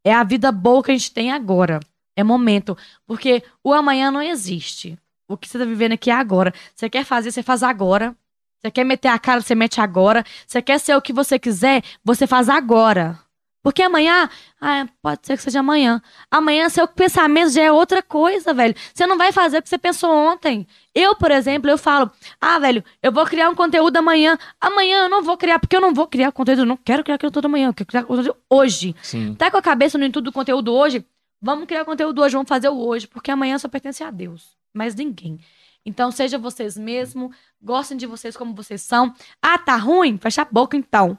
É 0.04 0.14
a 0.14 0.24
vida 0.24 0.52
boa 0.52 0.84
que 0.84 0.92
a 0.92 0.94
gente 0.94 1.12
tem 1.12 1.32
agora. 1.32 1.80
É 2.16 2.24
momento. 2.24 2.78
Porque 3.08 3.44
o 3.64 3.74
amanhã 3.74 4.12
não 4.12 4.22
existe. 4.22 4.96
O 5.28 5.36
que 5.36 5.50
você 5.50 5.58
tá 5.58 5.66
vivendo 5.66 5.94
aqui 5.94 6.12
é 6.12 6.14
agora. 6.14 6.54
Você 6.76 6.88
quer 6.88 7.04
fazer, 7.04 7.32
você 7.32 7.42
faz 7.42 7.64
agora. 7.64 8.16
Você 8.60 8.70
quer 8.70 8.84
meter 8.84 9.08
a 9.08 9.18
cara, 9.18 9.42
você 9.42 9.56
mete 9.56 9.82
agora. 9.82 10.24
Você 10.46 10.62
quer 10.62 10.80
ser 10.80 10.96
o 10.96 11.02
que 11.02 11.12
você 11.12 11.40
quiser, 11.40 11.84
você 12.06 12.28
faz 12.28 12.48
agora. 12.48 13.20
Porque 13.64 13.84
amanhã, 13.84 14.28
ah, 14.60 14.88
pode 15.02 15.28
ser 15.28 15.38
que 15.38 15.44
seja 15.44 15.60
amanhã. 15.60 16.02
Amanhã, 16.32 16.68
seu 16.68 16.88
pensamento 16.88 17.52
já 17.52 17.62
é 17.62 17.72
outra 17.72 18.02
coisa, 18.02 18.54
velho. 18.54 18.74
Você 18.94 19.06
não 19.06 19.18
vai 19.18 19.32
fazer 19.32 19.60
o 19.60 19.62
que 19.62 19.70
você 19.70 19.78
pensou 19.78 20.12
ontem. 20.12 20.66
Eu, 20.96 21.16
por 21.16 21.30
exemplo, 21.30 21.70
eu 21.70 21.78
falo, 21.78 22.10
ah, 22.40 22.58
velho, 22.58 22.84
eu 23.04 23.12
vou 23.12 23.26
criar 23.26 23.50
um 23.50 23.56
conteúdo 23.56 23.98
amanhã. 23.98 24.38
Amanhã 24.60 25.04
eu 25.04 25.10
não 25.10 25.22
vou 25.22 25.38
criar, 25.38 25.60
porque 25.60 25.76
eu 25.76 25.82
não 25.82 25.94
vou 25.94 26.08
criar 26.08 26.32
conteúdo. 26.32 26.64
Eu 26.64 26.66
não 26.66 26.78
quero 26.78 27.04
criar 27.04 27.20
conteúdo 27.20 27.46
amanhã, 27.46 27.68
eu 27.68 27.74
quero 27.74 27.88
criar 27.88 28.04
conteúdo 28.04 28.36
hoje. 28.50 28.96
Sim. 29.04 29.36
Tá 29.36 29.52
com 29.52 29.58
a 29.58 29.62
cabeça 29.62 29.98
no 29.98 30.06
intuito 30.06 30.26
do 30.26 30.34
conteúdo 30.34 30.74
hoje? 30.74 31.06
Vamos 31.40 31.66
criar 31.66 31.86
conteúdo 31.86 32.22
hoje, 32.22 32.34
vamos 32.34 32.50
fazer 32.50 32.70
o 32.70 32.78
hoje, 32.80 33.08
porque 33.08 33.32
amanhã 33.32 33.58
só 33.58 33.68
pertence 33.68 34.04
a 34.04 34.12
Deus, 34.12 34.56
mais 34.74 34.94
ninguém. 34.96 35.40
Então, 35.84 36.12
seja 36.12 36.38
vocês 36.38 36.78
mesmos, 36.78 37.36
gostem 37.60 37.98
de 37.98 38.06
vocês 38.06 38.38
como 38.38 38.54
vocês 38.54 38.82
são. 38.82 39.14
Ah, 39.42 39.58
tá 39.58 39.76
ruim? 39.76 40.18
Fecha 40.18 40.44
a 40.44 40.46
boca 40.46 40.78
então. 40.78 41.18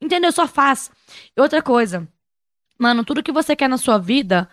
Entendeu? 0.00 0.30
Só 0.32 0.46
faz. 0.46 0.90
E 1.36 1.40
outra 1.40 1.62
coisa, 1.62 2.06
mano, 2.78 3.04
tudo 3.04 3.22
que 3.22 3.32
você 3.32 3.54
quer 3.56 3.68
na 3.68 3.78
sua 3.78 3.98
vida, 3.98 4.48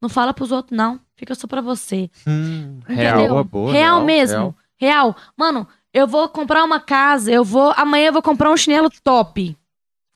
não 0.00 0.08
fala 0.08 0.34
pros 0.34 0.50
outros, 0.52 0.76
não. 0.76 1.00
Fica 1.16 1.34
só 1.34 1.46
pra 1.46 1.60
você. 1.60 2.10
Hum, 2.26 2.80
Real. 2.86 3.28
Boa, 3.28 3.44
boa, 3.44 3.72
real, 3.72 3.96
real, 3.96 4.04
mesmo. 4.04 4.36
real. 4.36 4.54
Real. 4.80 5.16
Mano, 5.36 5.66
eu 5.92 6.06
vou 6.06 6.28
comprar 6.28 6.62
uma 6.64 6.78
casa, 6.80 7.30
eu 7.32 7.44
vou. 7.44 7.72
Amanhã 7.76 8.06
eu 8.08 8.12
vou 8.12 8.22
comprar 8.22 8.50
um 8.50 8.56
chinelo 8.56 8.88
top. 9.02 9.56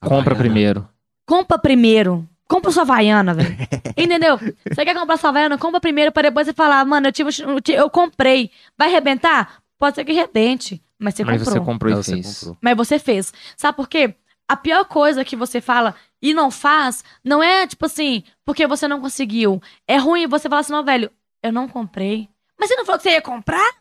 Compra 0.00 0.16
Havaiana. 0.16 0.36
primeiro. 0.38 0.88
Compra 1.26 1.58
primeiro. 1.58 2.28
Compra 2.48 2.70
sua 2.70 2.82
Havaiana, 2.82 3.34
velho. 3.34 3.56
Entendeu? 3.96 4.36
Você 4.38 4.84
quer 4.84 4.94
comprar 4.94 5.16
sua 5.16 5.30
Havaiana? 5.30 5.56
Compra 5.58 5.80
primeiro 5.80 6.12
pra 6.12 6.22
depois 6.22 6.46
você 6.46 6.52
falar, 6.52 6.84
mano, 6.84 7.08
eu, 7.08 7.12
tive, 7.12 7.30
um 7.46 7.56
eu 7.72 7.88
comprei. 7.90 8.50
Vai 8.76 8.88
arrebentar? 8.88 9.62
Pode 9.78 9.94
ser 9.96 10.04
que 10.04 10.12
arrebente. 10.12 10.80
Mas 10.98 11.14
você 11.14 11.24
Mas 11.24 11.38
comprou. 11.42 11.54
você 11.60 11.64
comprou 11.64 11.92
e 11.92 11.96
você 11.96 12.12
fez. 12.12 12.38
comprou. 12.38 12.58
Mas 12.60 12.76
você 12.76 12.98
fez. 12.98 13.32
Sabe 13.56 13.74
por 13.76 13.88
quê? 13.88 14.14
A 14.52 14.56
pior 14.56 14.84
coisa 14.84 15.24
que 15.24 15.34
você 15.34 15.62
fala 15.62 15.94
e 16.20 16.34
não 16.34 16.50
faz 16.50 17.02
não 17.24 17.42
é 17.42 17.66
tipo 17.66 17.86
assim, 17.86 18.22
porque 18.44 18.66
você 18.66 18.86
não 18.86 19.00
conseguiu. 19.00 19.62
É 19.88 19.96
ruim 19.96 20.26
você 20.26 20.46
falar 20.46 20.60
assim, 20.60 20.74
não, 20.74 20.84
velho, 20.84 21.10
eu 21.42 21.50
não 21.50 21.66
comprei. 21.66 22.28
Mas 22.60 22.68
você 22.68 22.76
não 22.76 22.84
falou 22.84 22.98
que 22.98 23.04
você 23.04 23.12
ia 23.12 23.22
comprar? 23.22 23.72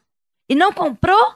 E 0.47 0.55
não 0.55 0.71
comprou? 0.71 1.35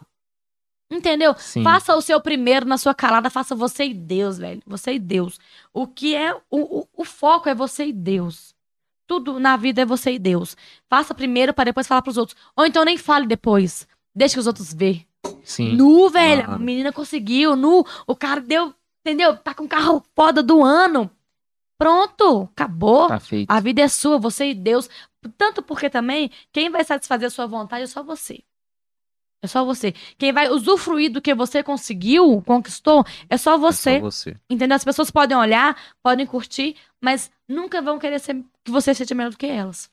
Entendeu? 0.90 1.36
Sim. 1.38 1.64
Faça 1.64 1.94
o 1.98 2.02
seu 2.02 2.22
primeiro 2.22 2.66
na 2.66 2.78
sua 2.78 2.96
calada, 2.96 3.30
faça 3.30 3.54
você 3.54 3.88
e 3.88 3.94
Deus, 3.94 4.38
velho. 4.38 4.62
Você 4.66 4.94
e 4.94 5.00
Deus. 5.00 5.38
O 5.74 5.86
que 5.86 6.16
é. 6.16 6.34
O, 6.50 6.80
o, 6.80 6.88
o 6.96 7.04
foco 7.04 7.50
é 7.50 7.54
você 7.54 7.88
e 7.88 7.92
Deus. 7.92 8.56
Tudo 9.06 9.38
na 9.38 9.58
vida 9.58 9.82
é 9.82 9.86
você 9.86 10.14
e 10.14 10.20
Deus. 10.20 10.56
Faça 10.90 11.14
primeiro 11.14 11.54
para 11.54 11.66
depois 11.66 11.88
falar 11.88 12.02
pros 12.02 12.16
outros. 12.16 12.38
Ou 12.56 12.66
então 12.66 12.86
nem 12.86 12.98
fale 12.98 13.28
depois. 13.28 13.86
Deixa 14.16 14.36
que 14.36 14.40
os 14.40 14.48
outros 14.48 14.74
vejam. 14.74 15.04
Sim. 15.44 15.76
Nu, 15.76 16.10
velho. 16.10 16.46
A 16.46 16.52
Mano. 16.52 16.64
menina 16.64 16.94
conseguiu. 16.94 17.58
Nu. 17.58 17.86
O 18.08 18.16
cara 18.16 18.40
deu. 18.40 18.74
Entendeu? 19.06 19.38
Tá 19.38 19.54
com 19.54 19.66
o 19.66 19.70
carro 19.70 20.04
foda 20.16 20.42
do 20.42 20.64
ano. 20.64 21.12
Pronto. 21.78 22.50
Acabou. 22.54 23.08
Tá 23.08 23.20
feito. 23.20 23.52
A 23.52 23.60
vida 23.60 23.84
é 23.84 23.88
sua, 23.88 24.18
você 24.18 24.50
e 24.50 24.54
Deus. 24.56 24.90
Tanto 25.38 25.62
porque 25.62 25.92
também, 25.92 26.32
quem 26.52 26.72
vai 26.72 26.84
satisfazer 26.84 27.28
a 27.28 27.30
sua 27.30 27.46
vontade 27.46 27.84
é 27.84 27.88
só 27.88 28.02
você. 28.02 28.44
É 29.44 29.48
só 29.48 29.64
você. 29.64 29.92
Quem 30.18 30.34
vai 30.34 30.50
usufruir 30.50 31.12
do 31.12 31.22
que 31.22 31.36
você 31.36 31.62
conseguiu, 31.62 32.42
conquistou, 32.48 33.06
é 33.30 33.38
só 33.38 33.54
É 33.54 33.58
você. 33.60 33.96
só 33.96 34.00
você. 34.00 34.38
Entendeu? 34.50 34.76
As 34.76 34.84
pessoas 34.84 35.12
podem 35.12 35.38
olhar, 35.38 35.78
podem 36.02 36.26
curtir, 36.26 36.76
mas 37.00 37.30
nunca 37.48 37.80
vão 37.84 38.00
querer 38.00 38.20
ser, 38.20 38.44
que 38.64 38.72
você 38.72 38.92
seja 38.96 39.14
melhor 39.14 39.30
do 39.30 39.38
que 39.38 39.46
elas. 39.46 39.88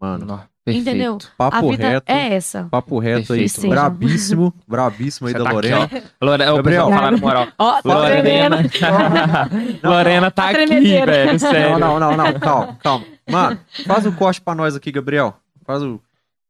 Mano, 0.00 0.48
perfeito. 0.74 0.88
Entendeu? 0.88 1.18
papo 1.36 1.70
reto. 1.70 2.04
é 2.10 2.34
essa. 2.34 2.64
Papo 2.70 2.98
reto 2.98 3.32
aí. 3.32 3.40
Perfeito. 3.40 3.68
Brabíssimo. 3.68 4.54
Brabíssimo 4.66 5.28
aí 5.28 5.32
Você 5.32 5.38
da 5.38 5.44
tá 5.44 5.52
Lorena. 5.52 5.84
aqui, 5.84 6.02
ó. 6.20 6.26
Lore... 6.26 6.42
Ô, 6.44 6.56
Gabriel. 6.56 6.88
falar 6.90 7.10
na 7.10 7.16
moral. 7.18 7.48
Ó, 7.58 7.82
tá 7.82 7.94
Lorena. 7.94 8.56
tremendo. 8.68 9.80
Lorena 9.82 10.30
tá 10.30 10.52
Tá 10.52 10.62
aqui, 10.62 11.04
velho. 11.04 11.38
Sério. 11.38 11.78
Não, 11.78 11.98
não, 11.98 12.16
não, 12.16 12.16
não. 12.16 12.40
Calma, 12.40 12.78
calma. 12.82 13.06
Mano, 13.30 13.60
faz 13.86 14.06
o 14.06 14.12
corte 14.12 14.40
pra 14.40 14.54
nós 14.54 14.74
aqui, 14.74 14.90
Gabriel. 14.90 15.36
Faz 15.64 15.82
o, 15.82 16.00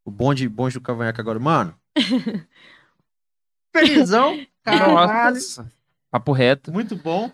o 0.05 0.11
bonde, 0.11 0.49
bonde 0.49 0.75
do 0.75 0.81
cavanhaque 0.81 1.21
agora. 1.21 1.39
Mano. 1.39 1.75
Felizão. 3.75 4.39
Caralho. 4.65 5.35
Nossa. 5.35 5.71
Papo 6.11 6.33
reto. 6.33 6.73
Muito 6.73 6.97
bom. 6.97 7.31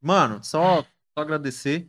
Mano, 0.00 0.40
só, 0.42 0.82
só 0.82 1.22
agradecer. 1.22 1.88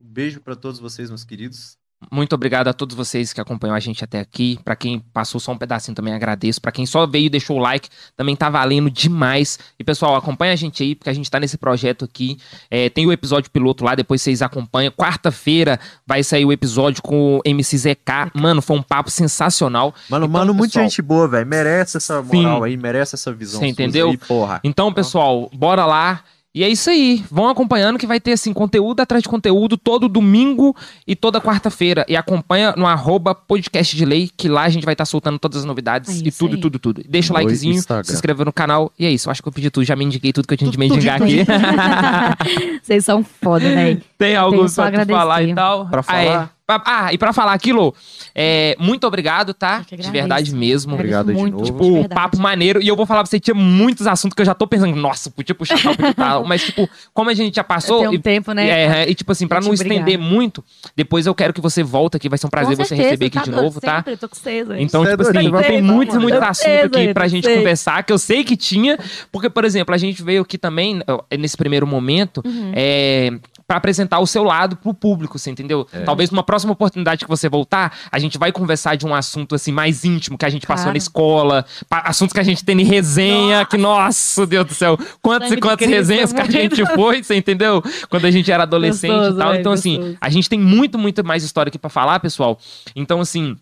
Um 0.00 0.06
beijo 0.06 0.40
pra 0.40 0.54
todos 0.56 0.78
vocês, 0.80 1.08
meus 1.08 1.24
queridos. 1.24 1.78
Muito 2.10 2.34
obrigado 2.34 2.68
a 2.68 2.72
todos 2.72 2.96
vocês 2.96 3.32
que 3.32 3.40
acompanham 3.40 3.74
a 3.74 3.80
gente 3.80 4.02
até 4.04 4.20
aqui. 4.20 4.58
Pra 4.64 4.76
quem 4.76 5.00
passou 5.12 5.40
só 5.40 5.52
um 5.52 5.58
pedacinho 5.58 5.94
também 5.94 6.14
agradeço. 6.14 6.60
Pra 6.60 6.72
quem 6.72 6.86
só 6.86 7.06
veio 7.06 7.26
e 7.26 7.30
deixou 7.30 7.58
o 7.58 7.60
like, 7.60 7.88
também 8.16 8.34
tá 8.36 8.48
valendo 8.48 8.90
demais. 8.90 9.58
E 9.78 9.84
pessoal, 9.84 10.16
acompanha 10.16 10.52
a 10.52 10.56
gente 10.56 10.82
aí, 10.82 10.94
porque 10.94 11.10
a 11.10 11.12
gente 11.12 11.30
tá 11.30 11.40
nesse 11.40 11.56
projeto 11.56 12.04
aqui. 12.04 12.38
É, 12.70 12.88
tem 12.88 13.06
o 13.06 13.12
episódio 13.12 13.50
piloto 13.50 13.84
lá, 13.84 13.94
depois 13.94 14.22
vocês 14.22 14.42
acompanham. 14.42 14.92
Quarta-feira 14.92 15.78
vai 16.06 16.22
sair 16.22 16.44
o 16.44 16.52
episódio 16.52 17.02
com 17.02 17.36
o 17.36 17.40
MC 17.44 17.76
ZK. 17.78 18.30
Mano, 18.34 18.60
foi 18.62 18.76
um 18.76 18.82
papo 18.82 19.10
sensacional. 19.10 19.94
Mano, 20.08 20.26
Então, 20.26 20.32
mano, 20.32 20.54
muita 20.54 20.80
gente 20.82 21.02
boa, 21.02 21.28
velho. 21.28 21.46
Merece 21.46 21.96
essa 21.96 22.22
moral 22.22 22.58
Sim. 22.60 22.64
aí, 22.64 22.76
merece 22.76 23.14
essa 23.14 23.32
visão. 23.32 23.60
Você 23.60 23.66
entendeu? 23.66 24.10
Aí, 24.10 24.16
porra. 24.16 24.60
Então, 24.64 24.92
pessoal, 24.92 25.50
bora 25.52 25.84
lá. 25.86 26.22
E 26.54 26.62
é 26.62 26.68
isso 26.68 26.88
aí. 26.88 27.24
Vão 27.28 27.48
acompanhando 27.48 27.98
que 27.98 28.06
vai 28.06 28.20
ter, 28.20 28.32
assim, 28.32 28.52
conteúdo 28.52 29.00
atrás 29.00 29.22
de 29.24 29.28
conteúdo 29.28 29.76
todo 29.76 30.08
domingo 30.08 30.76
e 31.04 31.16
toda 31.16 31.40
quarta-feira. 31.40 32.04
E 32.08 32.16
acompanha 32.16 32.72
no 32.76 32.86
arroba 32.86 33.34
podcast 33.34 33.96
de 33.96 34.04
lei, 34.04 34.30
que 34.36 34.48
lá 34.48 34.62
a 34.62 34.68
gente 34.68 34.84
vai 34.84 34.94
estar 34.94 35.04
soltando 35.04 35.36
todas 35.38 35.58
as 35.58 35.64
novidades 35.64 36.22
É 36.22 36.28
e 36.28 36.30
tudo, 36.30 36.56
tudo, 36.56 36.78
tudo. 36.78 37.02
Deixa 37.08 37.32
o 37.32 37.36
likezinho, 37.36 37.74
Instagram. 37.74 38.04
se 38.04 38.12
inscreva 38.12 38.44
no 38.44 38.52
canal. 38.52 38.92
E 38.96 39.04
é 39.04 39.10
isso. 39.10 39.28
Eu 39.28 39.32
acho 39.32 39.42
que 39.42 39.48
eu 39.48 39.52
pedi 39.52 39.68
tudo. 39.68 39.84
Já 39.84 39.96
me 39.96 40.04
indiquei 40.04 40.32
tudo 40.32 40.46
que 40.46 40.54
eu 40.54 40.58
tinha 40.58 40.70
de 40.70 40.78
me 40.78 40.86
indicar 40.86 41.20
aqui. 41.20 41.44
Vocês 42.82 43.04
são 43.04 43.24
foda, 43.24 43.64
velho. 43.64 44.00
Tem 44.16 44.36
algo 44.36 44.64
pra 44.72 45.06
falar 45.06 45.42
e 45.42 45.54
tal? 45.54 45.86
Pra 45.88 46.04
Ah, 46.06 46.22
é. 46.22 46.48
Ah, 46.66 47.12
e 47.12 47.18
pra 47.18 47.30
falar 47.34 47.52
aquilo, 47.52 47.94
é, 48.34 48.74
muito 48.80 49.06
obrigado, 49.06 49.52
tá? 49.52 49.84
Eu 49.92 49.98
De 49.98 50.10
verdade 50.10 50.54
mesmo. 50.54 50.94
Obrigado 50.94 51.28
aí 51.28 51.34
de 51.34 51.40
muito, 51.42 51.52
novo. 51.58 51.64
de 51.66 51.70
Tipo, 51.72 51.92
verdade. 51.92 52.14
papo 52.14 52.38
maneiro. 52.38 52.80
E 52.80 52.88
eu 52.88 52.96
vou 52.96 53.04
falar 53.04 53.20
pra 53.22 53.28
você, 53.30 53.38
tinha 53.38 53.54
muitos 53.54 54.06
assuntos 54.06 54.34
que 54.34 54.40
eu 54.40 54.46
já 54.46 54.54
tô 54.54 54.66
pensando, 54.66 54.96
nossa, 54.96 55.30
podia 55.30 55.54
puxar 55.54 55.76
tal, 55.82 55.94
podia 55.94 56.14
tal. 56.14 56.44
Mas, 56.46 56.64
tipo, 56.64 56.88
como 57.12 57.28
a 57.28 57.34
gente 57.34 57.54
já 57.56 57.62
passou. 57.64 57.98
Tem 58.00 58.08
um 58.08 58.14
e- 58.14 58.18
tempo, 58.18 58.52
né? 58.52 58.66
É, 59.02 59.10
e 59.10 59.14
tipo 59.14 59.30
assim, 59.30 59.46
pra 59.46 59.58
Gente, 59.60 59.66
não 59.66 59.74
estender 59.74 60.00
obrigada. 60.00 60.24
muito, 60.24 60.64
depois 60.96 61.26
eu 61.26 61.34
quero 61.34 61.52
que 61.52 61.60
você 61.60 61.82
volte 61.82 62.16
aqui, 62.16 62.30
vai 62.30 62.38
ser 62.38 62.46
um 62.46 62.50
prazer 62.50 62.76
Com 62.78 62.82
você 62.82 62.88
certeza, 62.88 63.08
receber 63.10 63.26
aqui 63.26 63.38
de 63.40 63.50
doido, 63.50 63.62
novo, 63.62 63.80
tá? 63.82 63.96
Sempre, 63.96 64.16
tô 64.16 64.26
com 64.28 64.34
vocês. 64.34 64.66
Então, 64.78 65.04
é 65.04 65.10
tipo 65.10 65.22
assim, 65.22 65.50
tem 65.68 65.82
muitos, 65.82 66.16
muitos 66.16 66.40
Eu 66.40 66.48
assuntos 66.48 66.64
sei, 66.94 67.02
aqui 67.04 67.12
pra 67.14 67.28
gente 67.28 67.44
sei. 67.44 67.56
conversar, 67.58 68.02
que 68.04 68.12
eu 68.12 68.18
sei 68.18 68.42
que 68.42 68.56
tinha, 68.56 68.98
porque, 69.30 69.50
por 69.50 69.66
exemplo, 69.66 69.94
a 69.94 69.98
gente 69.98 70.22
veio 70.22 70.40
aqui 70.40 70.56
também, 70.56 71.02
nesse 71.38 71.58
primeiro 71.58 71.86
momento, 71.86 72.40
Uhum. 72.42 72.72
é, 72.74 73.32
para 73.66 73.76
apresentar 73.78 74.18
o 74.20 74.26
seu 74.26 74.42
lado 74.44 74.76
pro 74.76 74.92
público, 74.92 75.38
você 75.38 75.50
entendeu? 75.50 75.86
É. 75.92 76.00
Talvez 76.00 76.30
numa 76.30 76.42
próxima 76.42 76.72
oportunidade 76.72 77.24
que 77.24 77.28
você 77.30 77.48
voltar, 77.48 77.96
a 78.12 78.18
gente 78.18 78.36
vai 78.38 78.52
conversar 78.52 78.96
de 78.96 79.06
um 79.06 79.14
assunto 79.14 79.54
assim 79.54 79.72
mais 79.72 80.04
íntimo 80.04 80.36
que 80.36 80.44
a 80.44 80.50
gente 80.50 80.66
passou 80.66 80.84
Claro. 80.84 80.92
na 80.92 80.98
escola, 80.98 81.64
assuntos 81.90 82.32
que 82.34 82.40
a 82.40 82.42
gente 82.42 82.64
tem 82.64 82.78
em 82.80 82.84
resenha, 82.84 83.64
que 83.64 83.76
nossa, 83.78 84.46
Deus 84.46 84.66
do 84.66 84.74
céu, 84.74 84.98
quantas 85.22 85.50
e 85.52 85.56
quantas 85.56 85.88
resenhas 85.88 86.32
que 86.32 86.40
a 86.40 86.50
gente 86.50 86.84
foi, 86.94 87.22
você 87.22 87.36
entendeu? 87.36 87.82
Quando 88.10 88.26
a 88.26 88.30
gente 88.30 88.50
era 88.52 88.64
adolescente 88.64 89.10
Gostoso, 89.12 89.36
e 89.36 89.38
tal. 89.38 89.48
velho, 89.50 89.60
Então 89.60 89.72
assim, 89.72 89.96
gostoso. 89.96 90.18
a 90.20 90.28
gente 90.28 90.48
tem 90.48 90.58
muito, 90.58 90.98
muito 90.98 91.24
mais 91.24 91.42
história 91.42 91.68
aqui 91.70 91.78
pra 91.78 91.88
falar, 91.90 92.20
pessoal. 92.20 92.58
Então 92.94 93.20
assim, 93.20 93.56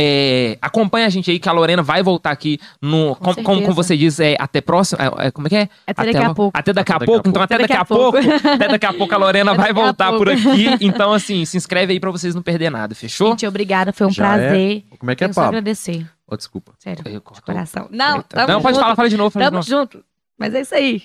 é, 0.00 0.58
acompanha 0.62 1.06
a 1.06 1.08
gente 1.08 1.30
aí 1.30 1.38
que 1.38 1.48
a 1.48 1.52
Lorena 1.52 1.82
vai 1.82 2.02
voltar 2.02 2.30
aqui 2.30 2.60
no. 2.80 3.16
Com 3.16 3.34
como, 3.34 3.42
como, 3.42 3.62
como 3.62 3.74
você 3.74 3.96
diz, 3.96 4.20
é, 4.20 4.36
até 4.38 4.60
próximo. 4.60 5.00
é, 5.02 5.26
é, 5.26 5.30
como 5.30 5.46
é 5.46 5.50
que 5.50 5.56
é? 5.56 5.68
Até 5.86 6.12
daqui 6.12 6.24
a 6.24 6.34
pouco. 6.34 6.58
Até 6.58 6.72
daqui 6.72 6.92
a 6.92 6.96
Até 6.96 7.06
pouco. 7.06 7.28
Então, 7.28 7.42
até 7.42 7.58
daqui 7.58 7.72
a 7.72 7.84
pouco. 7.84 8.18
Até 8.48 8.68
daqui 8.68 8.86
a 8.86 8.92
pouco 8.92 9.14
a 9.14 9.18
Lorena 9.18 9.52
Até 9.52 9.60
vai 9.62 9.72
voltar 9.72 10.12
por 10.12 10.28
aqui. 10.28 10.66
Então, 10.80 11.12
assim, 11.12 11.44
se 11.44 11.56
inscreve 11.56 11.92
aí 11.92 12.00
pra 12.00 12.10
vocês 12.10 12.34
não 12.34 12.42
perder 12.42 12.70
nada, 12.70 12.94
fechou? 12.94 13.30
Gente, 13.30 13.46
obrigada, 13.46 13.92
foi 13.92 14.06
um 14.06 14.10
Já 14.10 14.36
é. 14.36 14.38
prazer. 14.48 14.84
Como 14.98 15.10
é 15.10 15.14
que 15.16 15.24
é, 15.24 15.28
Pablo? 15.28 15.48
agradecer. 15.48 16.06
Ó, 16.30 16.36
desculpa. 16.36 16.72
Sério, 16.78 17.02
Eu 17.06 17.20
de 17.34 17.42
coração. 17.42 17.88
Não, 17.90 18.22
tamo 18.22 18.46
Não, 18.48 18.60
pode 18.62 18.74
junto. 18.74 18.82
falar, 18.82 18.96
fala 18.96 19.08
de 19.08 19.16
novo. 19.16 19.30
Fala 19.30 19.44
de 19.46 19.50
Tamo 19.50 19.56
novo. 19.58 19.68
junto. 19.68 20.04
Mas 20.38 20.54
é 20.54 20.60
isso 20.60 20.74
aí. 20.74 21.02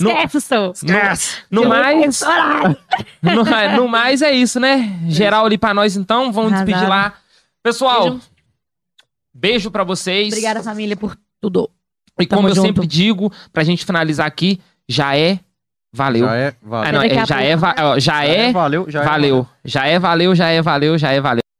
No- 0.00 0.10
Esquece 0.10 0.36
o 0.36 0.40
som. 0.40 0.70
Esquece. 0.74 1.36
No 1.50 1.62
vou 1.62 1.70
mais, 1.70 2.20
no, 3.22 3.76
no 3.76 3.88
mais 3.88 4.22
é 4.22 4.30
isso, 4.32 4.58
né? 4.60 4.98
Geral 5.08 5.44
ali 5.46 5.58
pra 5.58 5.74
nós, 5.74 5.96
então. 5.96 6.32
Vamos 6.32 6.52
Arrasaram. 6.52 6.66
despedir 6.66 6.88
lá. 6.88 7.14
Pessoal, 7.62 8.02
Beijo. 8.10 8.20
Beijo 9.34 9.70
pra 9.70 9.84
vocês. 9.84 10.28
Obrigada, 10.28 10.62
família, 10.62 10.96
por 10.96 11.16
tudo. 11.40 11.70
E 12.20 12.26
como 12.26 12.42
Tamo 12.42 12.48
eu 12.50 12.54
junto. 12.54 12.66
sempre 12.66 12.86
digo, 12.86 13.32
pra 13.52 13.64
gente 13.64 13.84
finalizar 13.84 14.26
aqui, 14.26 14.60
já 14.88 15.16
é. 15.16 15.40
Valeu. 15.94 16.24
Já 16.26 16.36
é, 16.36 16.48
Ah, 16.48 16.54
valeu. 16.62 16.92
não, 16.92 17.00
Daqui 17.02 17.14
é, 17.18 17.26
já 17.26 17.42
é, 17.42 17.56
va- 17.56 17.74
já 17.76 17.98
Já 17.98 18.24
é, 18.24 18.52
valeu, 18.52 18.86
já 18.90 19.00
é 19.02 19.04
valeu. 19.04 19.46
Já 19.64 19.86
é, 19.86 19.98
valeu, 19.98 20.34
já 20.34 20.48
é, 20.48 20.62
valeu, 20.62 20.98
já 20.98 21.12
é, 21.12 21.20
valeu. 21.20 21.42